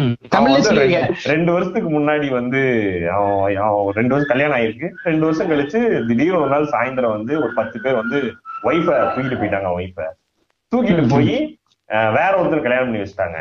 ரெண்டு- 1.25 1.53
வருஷத்துக்கு 1.53 2.01
முன்னாடி 2.01 2.31
வந்து 2.31 2.61
அவன் 3.13 3.57
அவன் 3.57 3.93
ரெண்டு 3.93 4.15
வருஷம் 4.15 4.39
கல்யாணம் 4.39 4.57
ஆயிருக்கு 4.57 4.89
ரெண்டு 5.05 5.25
வருஷம் 5.25 5.51
கழிச்சு 5.51 6.07
திடீர்னு 6.07 6.41
ஒரு 6.41 6.51
நாள் 6.51 6.69
சாயந்தரம் 6.69 7.11
வந்து 7.11 7.37
ஒரு 7.37 7.51
பத்து 7.55 7.81
பேர் 7.81 7.95
வந்து 7.95 8.17
ஒய்ஃப 8.65 8.93
தூக்கிட்டு 8.93 9.39
போயிட்டாங்க 9.39 9.71
ஒய்ஃப 9.79 10.01
தூக்கிட்டு 10.77 11.09
போய் 11.09 11.59
வேற 11.87 12.33
ஒருத்தர் 12.37 12.63
கல்யாணம் 12.63 12.79
பண்ணி 12.79 12.99
வச்சுட்டாங்க. 12.99 13.39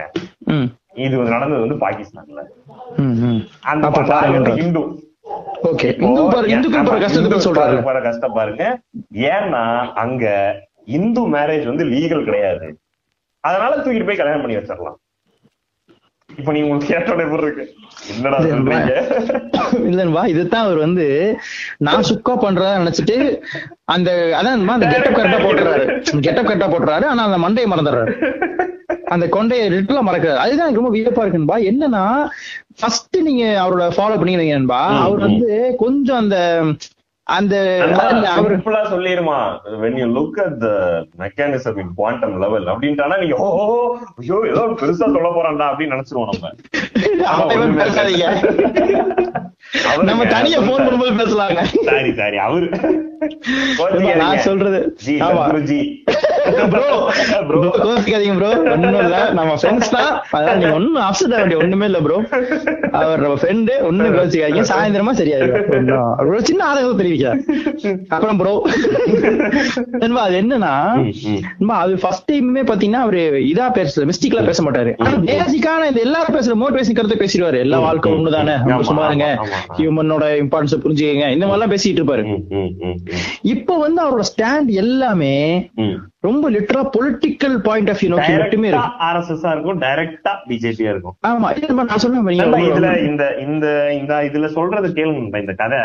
இது 0.93 1.17
நடந்தது 1.17 1.67
வந்து 1.67 1.87
பாகிஸ்தான்ல. 1.87 2.39
அந்த 3.61 3.87
போற 7.83 8.01
கஷ்டம் 8.01 8.33
பாருங்க 8.33 8.79
ஏன்னா 9.13 9.93
அங்க 9.93 10.55
இந்து 10.85 11.21
மேரேஜ் 11.27 11.65
வந்து 11.65 11.85
லீகல் 11.85 12.23
கிடையாது. 12.23 12.79
அதனால 13.43 13.75
தூக்கிட்டு 13.75 14.07
போய் 14.07 14.19
கல்யாணம் 14.19 14.43
பண்ணி 14.43 14.57
வச்சிடலாம். 14.57 14.97
இப்ப 16.29 16.51
நீங்க 16.51 16.65
உங்களுக்கு 16.65 16.91
கேட்டோட 16.91 17.21
எப்படி 17.25 17.45
இருக்கு? 17.45 17.63
என்னடா 18.13 18.37
சொல்றீங்க? 18.41 18.95
இல்லன்பா 19.89 20.21
இதுதான் 20.31 20.65
அவர் 20.65 20.79
வந்து 20.83 21.05
நான் 21.85 22.07
சுக்கா 22.09 22.33
பண்றதா 22.43 22.73
நினைச்சிட்டு 22.81 23.15
அந்த 23.93 24.09
அதான் 24.39 24.69
அந்த 24.75 24.89
கெட்டப் 24.93 25.17
கரெக்டா 25.17 25.39
போட்டுறாரு. 25.45 25.85
கெட்டப் 26.27 26.47
கரெக்டா 26.49 26.69
போட்டுறாரு 26.73 27.07
ஆனா 27.11 27.23
அந்த 27.29 27.39
மண்டையை 27.45 27.69
மறந்துடுறாரு. 27.71 28.13
அந்த 29.13 29.25
கொண்டையை 29.35 29.65
லிட்டலா 29.73 30.01
மறக்கிறாரு 30.07 30.41
அதுதான் 30.43 30.65
எனக்கு 30.65 30.81
ரொம்ப 30.81 30.93
வியப்பா 30.95 31.23
இருக்குன்பா 31.23 31.57
என்னன்னா 31.69 32.03
ஃபர்ஸ்ட் 32.79 33.17
நீங்க 33.27 33.43
அவரோட 33.63 33.85
ஃபாலோ 33.95 34.17
பண்ணிக்கிறீங்கன்பா 34.19 34.81
அவர் 35.05 35.25
வந்து 35.27 35.49
கொஞ்சம் 35.77 36.21
அந்த 36.23 36.37
அந்த 37.37 37.55
சிம்பிளா 38.37 38.81
சொல்லிருமா? 38.93 39.37
When 39.81 39.93
you 40.01 40.07
look 40.17 40.35
at 40.45 40.53
the 40.63 40.73
mechanism 41.23 41.75
in 41.83 41.89
quantum 41.99 42.31
level 42.43 42.63
அப்படின்ட்டானா 42.71 43.17
நீங்க 43.23 43.35
ஓ 43.45 43.49
ஐயோ 44.21 44.37
ஏதோ 44.51 44.63
பெருசா 44.81 45.09
சொல்ல 45.15 45.29
போறான்டா 45.37 45.67
அப்படின்னு 45.71 45.95
நினைச்சிருவோம் 45.95 46.31
நம்ம. 46.31 46.53
நம்ம 50.09 50.25
தனியா 50.35 50.59
போன் 50.67 50.83
பண்ணும்போது 50.85 51.13
பேசலாங்க. 51.21 51.61
சாரி 51.89 52.11
சாரி 52.19 52.37
அவரு. 52.47 52.67
நான் 54.21 54.43
சொல்றது 54.47 54.79
குருஜி. 55.49 55.79
ப்ரோ 56.73 56.85
ப்ரோ 57.49 57.59
கோபிக்காதீங்க 57.85 58.35
ப்ரோ 58.39 58.49
ஒண்ணும் 58.73 58.99
இல்ல. 59.03 59.17
நம்ம 59.39 59.51
ஃப்ரெண்ட்ஸ் 59.61 59.91
தான். 59.95 60.11
அதான் 60.37 60.57
நீங்க 60.59 60.73
ஒண்ணும் 60.79 61.03
அப்செட் 61.07 61.33
ஆக 61.35 61.41
வேண்டிய 61.41 61.59
ஒண்ணுமே 61.63 61.87
இல்ல 61.89 61.99
ப்ரோ 62.05 62.17
அவர் 62.99 63.23
நம்ம 63.25 63.35
ஃப்ரெண்டு 63.41 63.73
ஒண்ணும் 63.89 64.67
சாயந்தரமா 64.71 65.13
சரியாயிடும் 65.19 65.91
ஒரு 66.29 66.39
சின்ன 66.49 66.61
ஆதரவு 66.69 66.99
தெரிவிக்கிறார் 67.01 67.41
அப்புறம் 68.15 68.39
ப்ரோ 68.41 68.53
நண்பா 70.03 70.23
அது 70.27 70.37
என்னன்னா 70.43 70.73
அது 71.83 71.93
ஃபர்ஸ்ட் 72.03 72.27
டைமுமே 72.31 72.63
பாத்தீங்கன்னா 72.71 73.03
அவரு 73.05 73.21
இதா 73.51 73.67
பேசல. 73.77 74.05
மிஸ்டேக்ல 74.09 74.41
பேச 74.49 74.59
மாட்டாரு. 74.65 74.91
பேசிக்கான 75.29 75.87
இந்த 75.91 76.01
எல்லாரும் 76.07 76.35
பேசுற 76.37 76.55
மோட்டிவேஷன் 76.63 76.97
கருத்தை 76.97 77.17
பேசிடுவாரு. 77.21 77.57
எல்லா 77.65 77.79
வாழ்க்கை 77.85 78.11
ஒண்ணுதானே. 78.17 78.55
ஆமா, 78.77 79.07
ஹியூமனோட 79.79 80.25
இம்பார்ட்டன்ஸ் 80.43 80.81
புரிஞ்சுக்கங்க. 80.83 81.27
இந்த 81.35 81.45
மாதிரி 81.47 81.57
எல்லாம் 81.57 81.73
பேசிட்டு 81.73 81.99
இருப்பாரு. 82.01 82.23
இப்ப 83.53 83.77
வந்து 83.85 83.99
அவரோட 84.05 84.25
ஸ்டாண்ட் 84.31 84.69
எல்லாமே. 84.83 85.33
ரொம்ப 86.27 86.45
லிட்டரா 86.55 86.81
பொலிட்டிக்கல் 86.95 87.57
பாயிண்ட் 87.67 87.89
ஆஃப் 87.91 87.99
வியூ 88.01 88.11
நோக்கி 88.13 88.31
மட்டுமே 88.39 88.69
டைரக்டா 88.69 88.85
இருக்கு. 88.85 89.09
RSS 89.11 89.43
ஆ 89.47 89.51
இருக்கும் 89.55 89.81
டைரக்டா 89.85 90.33
பிஜேபியா 90.49 90.91
இருக்கும். 90.93 91.15
ஆமா 91.29 91.49
நான் 91.89 92.03
சொன்ன 92.05 92.21
மாதிரி 92.21 92.39
நண்பா, 92.41 92.59
நீங்க 92.61 92.73
இதுல 92.73 92.91
இந்த 93.09 93.25
இந்த 93.47 93.67
இந்த 93.99 94.15
இதுல 94.29 94.49
சொல்றது 94.57 94.89
கேளுங்க 94.99 95.43
இந்த 95.45 95.55
கதை. 95.63 95.81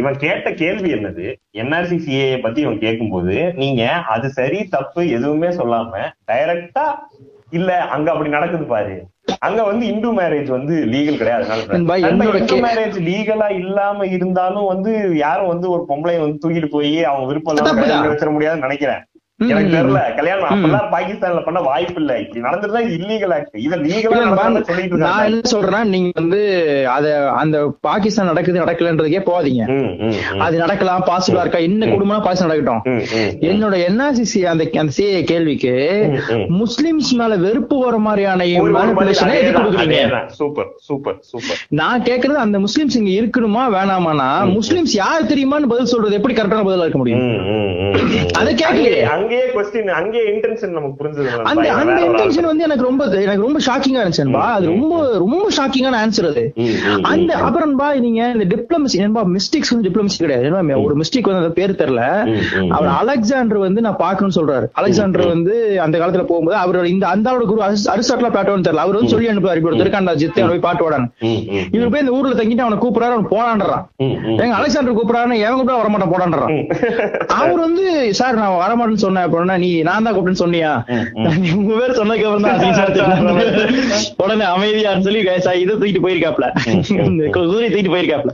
இவன் 0.00 0.16
கேட்ட 0.24 0.48
கேள்வி 0.62 0.88
என்னது? 0.94 1.26
என்ஆர்சி 1.60 1.96
சிஏ 2.06 2.26
பத்தி 2.40 2.60
இவன் 2.64 2.82
கேட்கும்போது 2.82 3.36
நீங்க 3.60 3.82
அது 4.14 4.26
சரி 4.38 4.58
தப்பு 4.74 5.02
எதுவுமே 5.18 5.50
சொல்லாம 5.60 6.02
டைரக்டா 6.30 6.86
இல்ல 7.58 7.70
அங்க 7.94 8.08
அப்படி 8.12 8.30
நடக்குது 8.34 8.66
பாரு. 8.72 8.96
அங்க 9.38 9.60
வந்து 9.62 9.86
இந்து 9.86 10.08
மேரேஜ் 10.12 10.48
வந்து 10.48 10.74
லீகல் 10.84 11.18
கிடையாது. 11.18 11.44
இந்து 12.10 12.56
மேரேஜ் 12.66 12.96
லீகலா 13.08 13.48
இல்லாம 13.62 14.06
இருந்தாலும் 14.06 14.66
வந்து 14.66 14.92
யாரும் 15.16 15.48
வந்து 15.48 15.70
ஒரு 15.70 15.84
பொம்பளை 15.88 16.16
வந்து 16.20 16.40
தூக்கிட்டு 16.42 16.70
போய் 16.70 17.04
அவன் 17.04 17.26
விருப்பம் 17.26 17.60
வச்சிட 18.10 18.30
முடியாதுன்னு 18.30 18.66
நினைக்கிறேன். 18.68 19.02
எனக்கு 19.40 19.72
தெரியல. 19.72 20.02
கல்யாணம் 20.18 20.50
அப்பெல்லாம் 20.52 20.86
பாகிஸ்தான்ல 20.92 21.40
பண்ண 21.46 21.58
வாய்ப்பு 21.66 21.98
இல்ல 22.02 22.12
இப்படி 22.20 22.42
நடந்துருந்தா 22.44 22.80
இல்லீகல் 22.96 23.32
ஆக்ட் 23.36 23.56
இத 23.64 23.74
சொல்லிட்டு 24.68 25.00
நான் 25.02 25.26
என்ன 25.28 25.50
சொல்றேன்னா 25.52 25.80
நீங்க 25.94 26.10
வந்து 26.20 26.38
அத 26.94 27.06
அந்த 27.40 27.56
பாகிஸ்தான் 27.86 28.30
நடக்குது 28.30 28.62
நடக்கலன்றதுக்கே 28.62 29.20
போகாதீங்க. 29.26 29.64
அது 30.44 30.54
நடக்கலாம் 30.62 31.04
பாசிபிளா 31.10 31.42
இருக்கா 31.44 31.60
என்ன 31.66 31.88
குடும்பம்னா 31.90 32.22
பாகிஸ்தான் 32.26 32.50
நடக்கட்டும். 32.50 32.82
என்னோட 33.50 33.74
என்ஆர்சிசி 33.88 34.42
அந்த 34.52 34.66
அந்த 34.82 34.94
சிஏ 34.98 35.20
கேள்விக்கு. 35.32 35.74
முஸ்லிம்ஸ் 36.62 37.12
மேல 37.20 37.36
வெறுப்பு 37.44 37.78
வர 37.84 37.98
மாதிரியான. 38.06 38.48
சூப்பர் 40.38 40.72
சூப்பர் 40.88 41.20
சூப்பர் 41.32 41.60
நான் 41.82 42.06
கேக்குறது 42.08 42.40
அந்த 42.46 42.56
முஸ்லிம்ஸ் 42.66 42.98
இங்க 43.02 43.12
இருக்கணுமா 43.20 43.66
வேணாமானா 43.76 44.30
முஸ்லிம்ஸ் 44.56 44.96
யார் 45.02 45.30
தெரியுமான்னு 45.34 45.72
பதில் 45.74 45.92
சொல்றது 45.94 46.18
எப்படி 46.20 46.36
கரெக்டான 46.40 46.66
பதிலா 46.70 46.88
இருக்க 46.88 47.02
முடியும். 47.04 47.22
அதை 48.40 48.50
கேட்கலையே. 48.64 49.04
அங்கேயே- 49.26 49.52
கொஸ்டின் 49.54 49.90
அங்கேயே 49.92 50.24
இன்டென்ஷன் 50.30 50.70
நமக்கு 50.70 50.96
புரிஞ்சது 50.98 51.28
அந்த 51.44 51.66
அந்த 51.74 51.92
இன்டென்ஷன் 52.06 52.44
வந்து 52.44 52.64
எனக்கு 52.64 52.84
ரொம்ப 52.84 53.02
எனக்கு 53.18 53.42
ரொம்ப 53.42 53.58
ஷாக்கிங்கா 53.66 54.02
இருந்துச்சுன்பா 54.02 54.44
அது 54.50 54.66
ரொம்ப 54.66 54.94
ரொம்ப 55.18 55.48
ஷாக்கிங்கான 55.56 56.00
ஆன்சர் 56.02 56.28
அது. 56.28 56.44
அந்த 57.04 57.32
அப்புறம் 57.42 57.76
பா 57.76 57.94
நீங்க 57.98 58.30
இந்த 58.30 58.46
டிப்ளமசி 58.46 58.98
என்பா 59.00 59.22
மிஸ்டேக்ஸ் 59.34 59.70
வந்து 59.70 59.88
டிப்ளமசி 59.88 60.18
கிடையாது. 60.18 60.46
ஒரு 60.82 60.94
மிஸ்டேக் 60.96 61.28
வந்து 61.28 61.42
அந்த 61.42 61.52
பேர் 61.52 61.74
தெரியல. 61.74 62.02
அவர் 62.70 62.90
அலெக்சாண்டர் 62.96 63.58
வந்து 63.58 63.80
நான் 63.80 63.96
பார்க்கணும்னு 63.96 64.38
சொல்றாரு. 64.38 64.66
அலெக்சாண்டர் 64.74 65.26
வந்து 65.28 65.54
அந்த 65.80 65.96
காலத்துல 65.98 66.24
போகும்போது 66.24 66.56
அவர் 66.56 66.86
இந்த 66.86 67.06
அந்த 67.08 67.30
ஆளோட 67.30 67.46
குரு 67.46 67.62
அரிஸ்டாட்டிலா 67.92 68.32
பாட்டோன்னு 68.32 68.66
தெரியல. 68.66 68.84
அவர் 68.84 68.94
வந்து 68.94 69.08
சொல்லி 69.08 69.28
அனுப்புவார் 69.28 69.56
இப்படி 69.56 69.72
ஒரு 69.72 69.82
திருக்காண்டா 69.82 70.14
ஜித்து 70.16 70.40
அவன் 70.40 70.52
போய் 70.52 70.66
பாட்டு 70.66 70.84
வாடான்னு 70.84 71.08
இவர் 71.72 71.90
போய் 71.90 72.00
இந்த 72.00 72.12
ஊர்ல 72.12 72.34
தங்கிட்டு 72.34 72.60
அவனை 72.60 72.78
கூப்பிடுறாரு 72.78 73.14
அவன் 73.14 73.30
போலான்றான் 73.30 73.84
எங்க 74.36 74.54
அலெக்சாண்டர் 74.56 74.96
கூப்பிடுறான்னு 74.96 75.40
எவன் 75.40 75.58
கூப்பிட்டா 75.58 75.78
வரமாட்டான் 75.78 76.12
போடான்றான் 76.12 76.52
அவர் 77.36 77.58
வந்து 77.58 77.84
சார் 78.14 78.34
நான் 78.34 78.60
வரமாட்டேன்னு 78.60 79.04
அப்படின்னா 79.24 79.56
நீ 79.62 79.68
நான் 79.82 80.06
தான் 80.06 80.14
கூப்பிட்டேன்னு 80.14 80.42
சொன்னியா? 80.42 80.70
நீ 81.36 81.48
உங்க 81.58 81.72
பேர் 81.80 81.98
சொன்னதுக்கு 81.98 82.26
அப்புறம் 82.28 82.46
தான். 82.48 82.60
உடனே 84.22 84.44
அமைதியான்னு 84.54 85.06
சொல்லி 85.06 85.20
இதை 85.62 85.72
தூக்கிட்டு 85.72 86.04
போயிருக்காப்ல. 86.06 86.46
குதிரை 87.36 87.68
தூக்கிட்டு 87.68 87.94
போயிருக்காப்ல. 87.94 88.32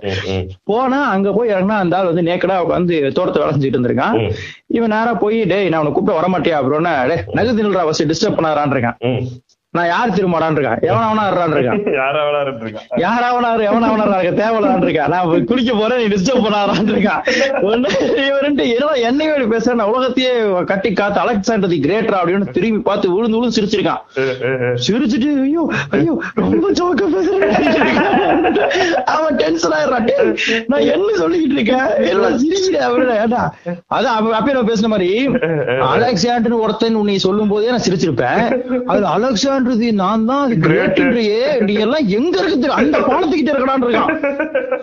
போனா 0.71 1.01
அங்க 1.14 1.29
போய் 1.38 1.53
இறங்கினா 1.55 1.79
அந்த 1.85 1.97
ஆள் 1.99 2.11
வந்து 2.11 2.27
நேக்கடா 2.31 2.59
உட்காந்து 2.66 2.99
தோட்டத்தை 3.18 3.40
வேலை 3.42 3.55
செஞ்சுட்டு 3.55 3.77
இருந்திருக்கான். 3.77 4.16
இவன் 4.79 4.95
நேரா 4.97 5.14
போய் 5.25 5.38
டேய் 5.53 5.71
நான் 5.73 5.83
உனக்கு 5.85 5.99
கூப்பிட 5.99 6.18
வரமாட்டியா 6.18 6.59
அப்படின்னா 6.61 6.95
டே 7.11 7.18
நகை 7.38 7.55
தின்னுடா 7.59 7.87
ஃபர்ஸ்ட் 7.88 8.11
டிஸ்டர்ப் 8.12 8.38
பண்ணாரான் 8.38 8.77
இருக்கான். 8.77 8.99
நான் 9.76 9.87
யார் 9.90 10.14
திரும்படான் 10.16 10.54
இருக்கேன்? 10.56 10.80
எவன் 10.88 11.04
அவனா 11.04 11.22
இருக்கான்? 11.50 11.78
யாரா 11.98 12.22
விளையாடுட்டு 12.26 12.64
இருக்கா 12.64 12.80
யாராவனாரு 13.02 13.62
எவனாவனாரு 13.68 14.16
இருக்க 14.16 14.40
தேவையில்லான்னு 14.40 14.87
இருக்கா 14.87 15.04
நான் 15.12 15.46
குளிக்க 15.50 15.70
போறேன் 15.78 16.00
நீ 16.02 16.06
டிஸ்டர்ப் 16.14 16.44
பண்ணாரான் 16.46 16.90
இருக்கான். 16.94 17.22
இவருன்ட்டு 18.24 18.64
ஏதோ 18.74 18.88
என்னையும் 19.11 19.32
இப்படி 19.35 19.48
பேசுறேன் 19.54 19.80
உலகத்தையே 19.92 20.32
கட்டி 20.70 20.90
காத்து 20.98 21.18
அலெக்சாண்டர் 21.22 21.72
தி 21.72 21.78
கிரேட்டரா 21.87 22.18
அப்படின்னு 22.22 22.54
திரும்பி 22.56 22.80
பார்த்து 22.88 23.14
விழுந்து 23.14 23.38
விழுந்து 23.38 23.56
சிரிச்சிருக்கான். 23.58 24.02
சிரிச்சுட்டு 24.87 25.30
ஐயோ 25.46 25.64
ஐயோ 25.98 26.16
ரொம்ப 26.42 26.66
ஜோக்க 26.80 27.08
பேசுறேன் 27.14 27.56
அவன் 29.14 29.40
டென்ஷன் 29.42 29.76
ஆயிடுறான். 29.78 30.06
நான் 30.72 30.87
என்ன 30.96 31.08
சொல்லிக்கிட்டு 31.22 31.58
இருக்கேன்? 31.58 31.88
எல்லாம் 32.12 32.38
சிரிக்கிறேன் 32.44 32.87
அவரு 32.90 33.08
ஏடா 33.24 33.42
அதான் 33.96 34.14
அப்பயே 34.40 34.56
நான் 34.58 34.70
பேசின 34.72 34.92
மாதிரி 34.96 35.11
அலெக்சாண்டர் 35.94 36.61
ஒருத்தன் 36.66 37.00
உன்னை 37.04 37.18
சொல்லும் 37.26 37.52
போதே 37.54 37.74
நான் 37.76 37.87
சிரிச்சிருப்பேன். 37.88 38.44
அது 38.92 39.02
அலெக்சாண்டர் 39.16 39.61
தி 39.81 39.88
நான் 40.03 40.27
தான் 40.31 40.53
கிரேட்ன்றியே 40.66 41.42
நீ 41.66 41.75
எல்லாம் 41.85 42.07
எங்க 42.18 42.35
இருக்குது? 42.42 42.68
அந்த 42.81 42.96
பாலத்துக்கிட்ட 43.09 43.53
இருக்கடான்னு 43.55 43.87
இருக்கான். 43.88 44.11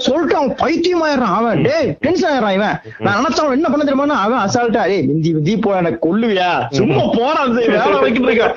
சொல்லிட்டு 0.06 0.36
அவன் 0.40 0.54
பைத்தியம் 0.62 1.04
ஆயிடுறான் 1.08 1.36
அவன் 1.40 1.62
டேய் 1.68 1.90
டென்ஷன் 2.06 2.30
ஆயிடுறான் 2.32 2.56
இவன். 2.60 2.78
நான் 3.06 3.18
நினைச்சா 3.20 3.44
அவன் 3.46 3.58
என்ன 3.58 3.70
பண்ண 3.72 3.84
தெரியுமா 3.90 4.20
அவன் 4.26 4.42
அசால்ட்டா 4.46 4.84
டேய் 4.92 5.06
மிந்தி 5.10 5.32
மிந்தி 5.38 5.56
போ 5.66 5.76
எனக்கு 5.82 6.00
கொல்லுவியா? 6.08 6.50
சும்மா 6.80 7.04
போறான் 7.18 7.54
வேலை 7.58 8.00
வைக்கிட்டு 8.06 8.30
இருக்கான் 8.30 8.56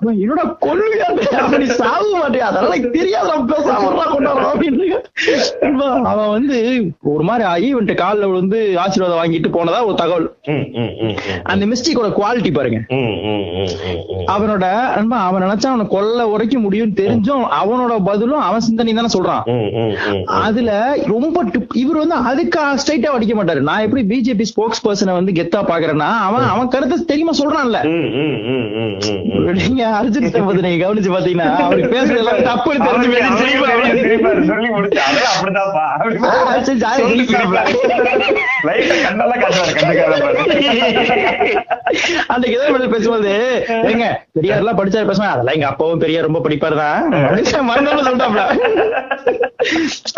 அவன் 0.00 0.20
என்னோட 0.24 0.42
கொல்லுவியா? 0.66 1.08
அவன் 1.44 1.62
நீ 1.62 1.68
சாக 1.80 2.02
மாட்டியா? 2.20 2.46
அதெல்லாம் 2.50 2.86
தெரியாது 2.98 3.32
பேசாம 3.52 4.06
கொண்டாடுறான் 4.14 4.52
அப்படின்னு. 4.52 4.86
அவன் 6.12 6.30
வந்து 6.36 6.58
ஒரு 7.12 7.24
மாதிரி 7.28 7.44
ஈவெண்ட் 7.68 7.92
காலில் 8.02 8.28
விழுந்து 8.30 8.60
ஆசீர்வாதம் 8.84 9.20
வாங்கிட்டு 9.20 9.50
போனதா 9.56 9.80
ஒரு 9.88 9.96
தகவல். 10.02 10.28
அந்த 11.52 11.64
மிஸ்டேக்கோட 11.72 12.08
குவாலிட்டி 12.18 12.50
பாருங்க. 12.56 12.80
அவனோட 14.34 14.64
அவன் 15.28 15.46
நினைச்சா 15.50 15.70
அவனை 15.72 15.86
கொல்ல 15.94 16.28
உரைக்க 16.32 16.56
முடியும் 16.64 16.94
தெரிஞ்சும் 17.00 17.44
அவனோட 17.60 17.92
பதிலும் 18.08 18.44
அவன் 18.48 18.66
சிந்தனை 18.68 18.94
தானே 18.98 19.10
சொல்றான். 19.16 19.44
அதுல 20.44 20.70
ரொம்ப 21.14 21.44
இவர் 21.82 22.00
வந்து 22.02 22.16
அதுக்கு 22.30 22.60
ஸ்ட்ரைட்டா 22.82 23.14
அடிக்க 23.16 23.34
மாட்டாரு. 23.38 23.60
நான் 23.68 23.84
எப்படி 23.86 24.02
பிஜேபி 24.12 24.46
ஸ்போக்ஸ் 24.52 24.84
பர்சனை 24.86 25.12
வந்து 25.18 25.36
கெத்தா 25.38 25.62
பாக்குறேன்னா 25.70 26.10
அவன் 26.28 26.46
அவன் 26.54 26.72
கருத்தை 26.74 26.98
தெரியுமா 27.12 27.34
சொல்றான்ல. 27.40 27.78
நீங்க 29.60 29.82
அர்ஜுன் 30.00 30.28
பத்தி 30.48 30.62
நீங்க 30.66 30.80
கவனிச்சு 30.84 31.14
பாத்தீங்கன்னா 31.16 31.48
அவருக்கு 31.66 31.94
பேசுறது 31.96 32.20
எல்லாம் 32.22 32.46
தப்புன்னு 32.50 32.86
தெரிஞ்சு 32.88 33.08
ஏதோ 42.54 42.66
மேல 42.72 42.86
பேசும்போது 42.92 43.32
ஏங்க 43.90 44.06
பெரியார் 44.36 44.60
எல்லாம் 44.62 44.78
படிச்சாரு 44.78 45.08
பேசுவேன் 45.10 45.32
அதெல்லாம் 45.40 45.56
எங்க 45.58 45.68
அப்பாவும் 45.72 46.00
பெரியார் 46.02 46.26
ரொம்ப 46.28 46.40
படிப்பாரு 46.46 46.76
தான் 46.80 47.66
மறந்தாலும் 47.68 48.06
சொல்லிட்டாப்ல. 48.06 48.42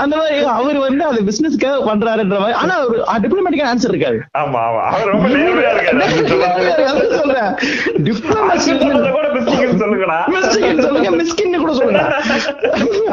அந்த 0.02 0.14
மாதிரி 0.18 0.36
அவர் 0.56 0.78
வந்து 0.84 1.02
அது 1.10 1.20
பிசினஸ்க்காக 1.28 1.78
பண்றாருன்ற 1.88 2.36
மாதிரி. 2.42 2.56
ஆனா 2.62 2.74
ஒரு 2.86 2.98
டிப்ளமேட்டிக்கா 3.24 3.68
ஆன்சர் 3.70 3.92
இருக்காது. 3.92 4.18
ஆமா, 4.40 4.60
ஆமா. 4.68 4.80
அவர் 4.92 5.12
ரொம்ப 5.14 5.28
சொல்றேன். 7.20 7.50
டிப்ளமசி 8.06 8.72
கூட 9.16 9.26
மிஸ்டேக்னு 9.36 9.80
சொல்லுங்கடா. 9.82 10.18
மிஸ்கின் 10.34 10.82
சொல்லுங்க 10.86 11.10
மிஸ்கின் 11.20 11.58
கூட 11.64 11.72
சொல்லுங்க. 11.78 12.02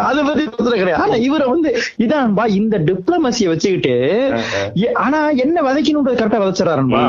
அத 0.08 0.18
பத்தி 0.28 0.44
பிரச்சனை 0.56 0.78
கிடையாது. 0.82 1.02
ஆனா 1.04 1.18
இவரை 1.28 1.48
வந்து 1.54 1.72
இதான்பா 2.06 2.46
இந்த 2.60 2.78
டிப்ளமசிய 2.90 3.50
வச்சுக்கிட்டு 3.54 3.96
ஆனா 5.06 5.22
என்ன 5.46 5.58
விதைக்கணும்ன்றது 5.68 6.20
கரெக்டா 6.22 6.42
விதைச்சிடறாருன்பா. 6.44 7.04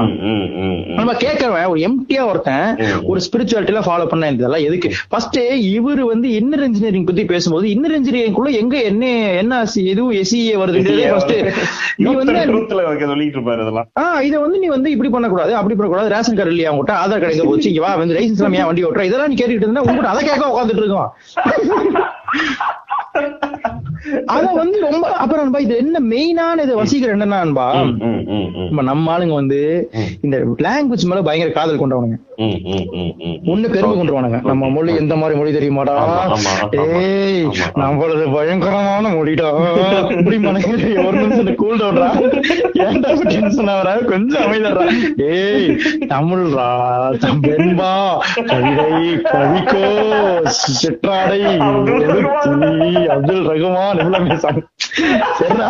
நம்ம 0.98 1.12
கேட்கறவன் 1.24 1.70
ஒரு 1.74 1.82
எம்டியா 1.88 2.24
ஒருத்தன். 2.30 2.68
ஒரு 3.10 3.20
ஸ்பிரிச்சுவாலிட்டில 3.26 3.82
ஃபாலோ 3.88 4.06
பண்ண 4.12 4.32
இதெல்லாம் 4.38 4.66
எதுக்கு? 4.68 4.89
ஃபர்ஸ்ட் 5.12 5.38
இவரு 5.74 6.04
வந்து 6.12 6.28
இன்னர் 6.38 6.64
இன்ஜினியரிங் 6.68 7.06
பத்தி 7.08 7.24
பேசும்போது 7.24 7.66
இன்னர் 7.74 7.96
இன்ஜினியரிங் 7.98 8.36
குள்ள 8.38 8.50
எங்க 8.62 8.76
என்ன 8.90 9.04
என்ன 9.42 9.60
எதுவும் 9.92 10.16
எஸ்இஏ 10.20 10.56
வருது? 10.62 10.82
ஃபர்ஸ்ட் 11.12 11.34
நீ 12.00 12.06
Youth 12.06 12.18
வந்து 12.20 12.36
சொல்லிட்டு 13.12 13.38
இருப்பாரு 13.38 13.62
இதெல்லாம். 13.64 13.88
ஆஹ் 14.02 14.20
இத 14.28 14.34
வந்து 14.44 14.60
நீ 14.64 14.70
வந்து 14.76 14.92
இப்படி 14.94 15.10
பண்ணக்கூடாது 15.16 15.54
அப்படி 15.60 15.76
பண்ணக்கூடாது. 15.76 16.14
ரேஷன் 16.16 16.38
கார்டு 16.38 16.54
இல்லையா 16.54 16.72
உங்ககிட்ட 16.74 17.00
ஆதார் 17.02 17.22
கார்டு 17.22 17.36
எங்க 17.36 17.48
போச்சு? 17.50 17.70
இங்க 17.72 17.84
வா 17.86 17.92
வந்து 18.02 18.16
லைசன்ஸ் 18.18 18.40
இல்லாம 18.40 18.60
ஏன் 18.62 18.68
வண்டி 18.70 18.86
ஓட்டுற? 18.88 19.08
இதெல்லாம் 19.10 19.32
நீ 19.32 19.38
கேட்டுட்டு 19.42 19.66
இருந்தா 19.66 19.84
உங்ககிட்ட 19.86 20.14
அதை 20.14 20.22
கேட்க 20.28 20.52
உட்காந்துட்டு 20.52 20.84
இருக்கோம் 20.84 21.08
அத 24.34 24.44
வந்து 24.58 24.76
ரொம்ப 24.84 25.06
அப்புறம் 25.22 25.42
அன்பா, 25.44 25.60
இது 25.64 25.74
என்ன 25.76 26.00
மெயினான 26.10 26.62
இது 26.64 26.74
வசீகரம் 26.80 27.14
என்னன்னா 27.16 27.38
அன்பா. 27.44 27.66
நம்ம 28.88 29.10
ஆளுங்க 29.14 29.34
வந்து 29.40 29.58
இந்த 30.20 30.36
லாங்குவேஜ் 30.66 31.08
மேல 31.10 31.22
பயங்கர 31.28 31.50
காதல் 31.56 31.80
கொண்டவனுங்க. 31.82 32.16
ஒண்ணு 33.52 33.72
பெருமை 33.74 33.94
கொண்டுருவானுங்க. 33.96 34.38
நம்ம 34.50 34.68
மொழி 34.80 34.92
எந்த 34.96 35.14
மாதிரி 35.16 35.38
மொழி 35.38 35.50
தெரியுமாடா. 35.52 35.94
ஏய். 36.82 37.40
நம்மளது 37.76 38.24
பயங்கரமான 38.34 39.08
மொழிடா. 39.10 39.48
இப்படி 40.14 40.38
மனசு 40.38 40.70
ஒரு 41.04 41.16
நிமிஷம் 41.20 41.54
கூல் 41.54 41.80
டவுன்டா 41.80 42.08
ஏன்டா 42.84 43.10
டென்ஷன் 43.24 43.70
ஆகுற 43.72 43.90
கொஞ்சம் 44.04 44.44
அமைதடா 44.46 44.84
ஏய் 45.30 45.68
தமிழ்ரா 46.06 46.68
வெண்பா 47.44 47.90
கவிதை 48.50 48.88
கவிக்கோ 49.26 49.84
சிற்றாடை 50.78 51.40
அப்துல் 53.14 53.44
ரகுமான் 53.50 54.02
பேசாங்க 54.30 54.62
சரிடா. 55.38 55.66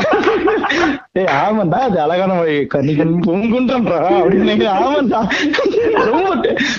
ஏய் 1.20 1.30
ஆமாண்டா 1.38 1.78
அது 1.86 1.98
அழகான 2.00 2.32
மொழி. 2.34 2.56
கன்னிகன் 2.74 3.14
பூங்குன்றம்டா 3.26 3.98
அப்படின்னு. 4.18 4.54
ஆமாண்டா. 4.76 5.20
ரொம்ப 6.08 6.28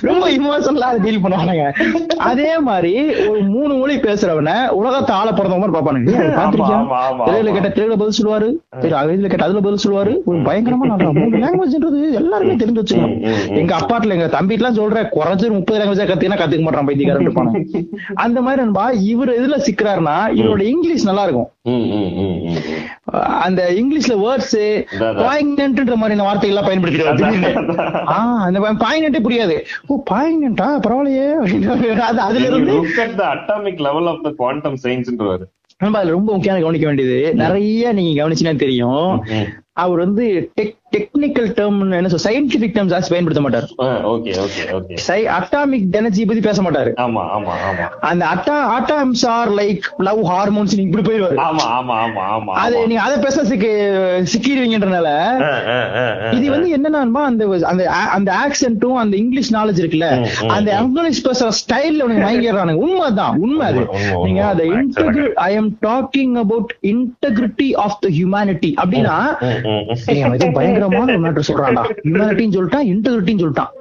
ரொம்ப 0.02 0.24
இமோஷனலா 0.32 0.90
டீல் 1.04 1.24
பண்ணுவானுங்க. 1.24 1.66
அதே 2.18 2.60
மாதிரி 2.60 2.92
ஒரு 3.28 3.42
மூணு 3.42 3.74
மொழி 3.74 3.96
பேசுறவன 3.96 4.68
உலகத்தை 4.68 5.16
ஆள 5.16 5.32
பிறந்த 5.32 5.58
மாதிரி 5.58 5.78
பாப்பானுங்க 5.78 6.12
திரையில. 7.28 7.52
கேட்ட 7.52 7.70
திரையில 7.70 7.98
பதில் 8.02 8.18
சொல்லுவாரு. 8.20 8.50
இதுல 8.82 9.28
கேட்ட 9.28 9.46
அதுல 9.46 9.60
பதில் 9.60 9.84
சொல்லுவாரு. 9.86 10.14
ஒரு 10.26 10.38
பயங்கரமா 10.38 10.90
நல்லா 10.92 11.12
மூணு 11.12 11.42
லாங்குவேஜ்ன்றது 11.44 12.12
எல்லாருமே 12.12 12.56
தெரிஞ்சு 12.56 12.82
வச்சுக்கணும். 12.82 13.16
எங்க 13.56 13.78
அப்பாட்ல 13.78 14.16
எங்க 14.18 14.30
தம்பிட்டு 14.38 14.62
எல்லாம் 14.62 14.78
சொல்ற 14.80 15.06
குறைஞ்சு 15.18 15.52
முப்பது 15.52 15.80
லாங்குவேஜா 15.80 16.08
கத்துக்கினா 16.12 16.40
கத்துக்க 16.42 16.62
மாட்டான் 16.62 16.86
பைத்தியக்காரன் 16.86 17.28
இருப்பானு 17.28 17.86
அந்த 18.14 18.42
மாதிரி 18.42 18.62
நண்பா 18.62 18.90
இவர் 18.90 19.30
எதுல 19.30 19.60
சிக்கிறாருன்னா 19.68 20.18
இவரோட 20.40 20.62
இங்கிலீஷ் 20.62 21.06
நல்லா 21.06 21.24
இருக்கும். 21.24 21.50
அந்த 23.20 23.72
இங்கிலீஷ்ல 23.72 24.12
வேர்ட்ஸ். 24.12 24.86
பாயிங்கன்ட்ன்ற 25.00 25.96
மாதிரியான 25.96 26.24
வார்த்தைகள் 26.24 26.64
பயன்படுத்திடுவாரு 26.64 27.44
ஆஹ் 28.06 28.38
அந்த 28.38 28.60
பாயிங்கன்ட்டே 28.60 29.24
புரியாது. 29.24 29.62
ஓ 29.88 30.04
பாயிங்கன்ட்டா 30.12 30.80
பரவாயில்லையே 30.88 32.00
அது 32.00 32.20
அதுல 32.20 32.46
இருந்து 32.46 32.88
atomic 33.18 33.78
level 33.78 34.06
of 34.06 34.16
the 34.24 34.32
quantum 34.32 34.76
science-ன்றாரு. 34.84 35.44
நம்ம 35.78 35.98
அதுல 35.98 36.14
ரொம்ப 36.14 36.32
முக்கியமான 36.32 36.66
கவனிக்க 36.66 36.88
வேண்டியது. 36.88 37.36
நிறைய 37.36 37.94
நீங்க 37.94 38.30
கவனிச்சீங்கன்னா 38.30 38.56
தெரியும். 38.56 39.26
அவர் 39.78 40.00
வந்து 40.00 40.24
டெக்னிக்கல் 40.94 41.46
டேர்ம் 41.58 41.76
என்ன 41.98 42.10
சொல்ல 42.10 42.24
சயின்டிபிக் 42.24 42.74
டேர்ம்ஸ் 42.76 42.94
ஜாஸ்தி 42.94 43.12
பயன்படுத்த 43.12 43.42
மாட்டார் 43.44 43.68
ஆ, 43.80 43.86
okay, 44.06 44.34
okay, 44.38 44.64
okay. 44.78 44.98
Atomic 45.36 45.86
energy 45.96 46.24
பத்தி 46.26 46.42
பேச 46.48 46.62
மாட்டாரு 46.62 46.92
ஆமா, 47.04 47.22
ஆமா, 47.36 47.54
ஆமா. 47.68 47.86
அந்த 48.10 48.24
அட்டா 48.32 48.56
atoms 48.74 49.24
are 49.30 49.52
like 49.56 49.78
love 50.08 50.20
hormones 50.26 50.74
நீங்க 50.74 50.90
இப்படி 50.90 51.06
போயிடுவாரு 51.08 51.38
ஆமா, 51.46 51.66
ஆமா, 51.78 51.96
ஆமா, 52.02 52.24
ஆமா, 52.34 52.56
அது. 52.64 52.76
நீங்க 52.84 53.04
அதை 53.04 53.20
பேச 53.20 53.38
சிக்கி 53.44 53.70
சிக்கிடுவீங்கன்றனால. 54.32 55.08
இது 56.32 56.46
வந்து 56.50 56.70
என்னன்னா 56.76 57.02
அந்த 57.24 57.44
அந்த 57.72 57.86
அந்த 58.16 58.30
ஆக்சென்ட்டும் 58.42 59.00
அந்த 59.02 59.16
இங்கிலீஷ் 59.18 59.54
நாலேஜ் 59.56 59.82
இருக்குல்ல 59.82 60.10
அந்த 60.52 60.70
இங்கிலீஷ் 60.82 61.24
பேசுற 61.26 61.50
ஸ்டைல்ல 61.62 62.06
உனக்கு 62.08 62.26
மயங்கிடுறானுங்க 62.26 62.84
உண்மைதான் 62.86 63.40
உண்மை 63.44 63.66
அது 63.68 63.86
நீங்க. 64.26 64.44
அந்த 64.52 64.66
I 65.46 65.54
am 65.56 65.72
talking 65.88 66.36
about 66.44 66.76
integrity 66.92 67.70
of 67.82 67.98
the 68.02 68.14
humanity 68.18 68.74
அப்படின்னா 68.82 69.18
அவன் 70.24 70.38
ஏதோ 70.38 70.48
பயங்கரமான 70.56 71.08
ஒரு 71.14 71.22
மேட்டர் 71.24 71.48
சொல்றான்டா. 71.50 71.84
ஹியூமனிட்டின்னு 72.02 72.56
சொல்லிட்டான் 72.58 72.88
இன்டெகிரிட்டின்னு 72.92 73.44
சொல்லிட்டான். 73.44 73.72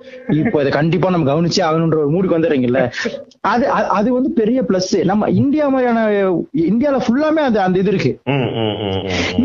இப்போ 0.41 0.57
இதை 0.63 0.71
கண்டிப்பா 0.71 1.09
நம்ம 1.11 1.29
கவனிச்சு 1.31 1.61
ஆகணுன்ற 1.67 1.99
ஒரு 2.03 2.13
மூடுக்கு 2.15 2.37
வந்துடுறீங்கல்ல? 2.37 2.81
அது 3.99 4.09
வந்து 4.17 4.31
பெரிய 4.33 4.61
பிளஸ் 4.63 4.93
நம்ம 5.11 5.29
இந்தியா 5.41 5.67
மாதிரியான 5.69 6.01
இந்தியால 6.71 6.99
ஃபுல்லாமே 7.05 7.43
அது 7.49 7.59
அந்த 7.61 7.79
இது 7.83 7.93
இருக்கு. 7.93 8.13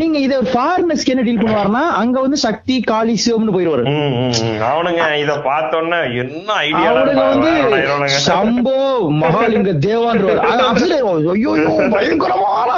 நீங்க 0.00 0.18
இத 0.18 0.34
ஃபாரினர்ஸ்க்கு 0.52 1.12
என்ன 1.14 1.22
டீல் 1.22 1.42
பண்ணுவாருன்னா 1.42 1.84
அங்க 2.00 2.16
வந்து 2.20 2.38
சக்தி 2.46 2.76
காளி 2.90 3.14
சிவம்னு 3.24 3.54
போயிருவாரு. 3.56 3.84
ம், 3.92 4.12
ம், 4.18 4.32
ம். 4.42 4.58
அவனுங்க 4.70 5.02
இத 5.24 5.32
பார்த்தோன்னே 5.46 6.00
என்ன 6.22 6.48
ஐடியா 6.62 6.90
அவனுங்க 6.92 7.24
வந்து 7.26 7.52
சம்போ 8.26 8.76
மகாலிங்க 9.22 9.70
அப்படியே, 10.66 10.98
ஐயோ 11.32 11.52
பயங்கரமான 11.94 12.72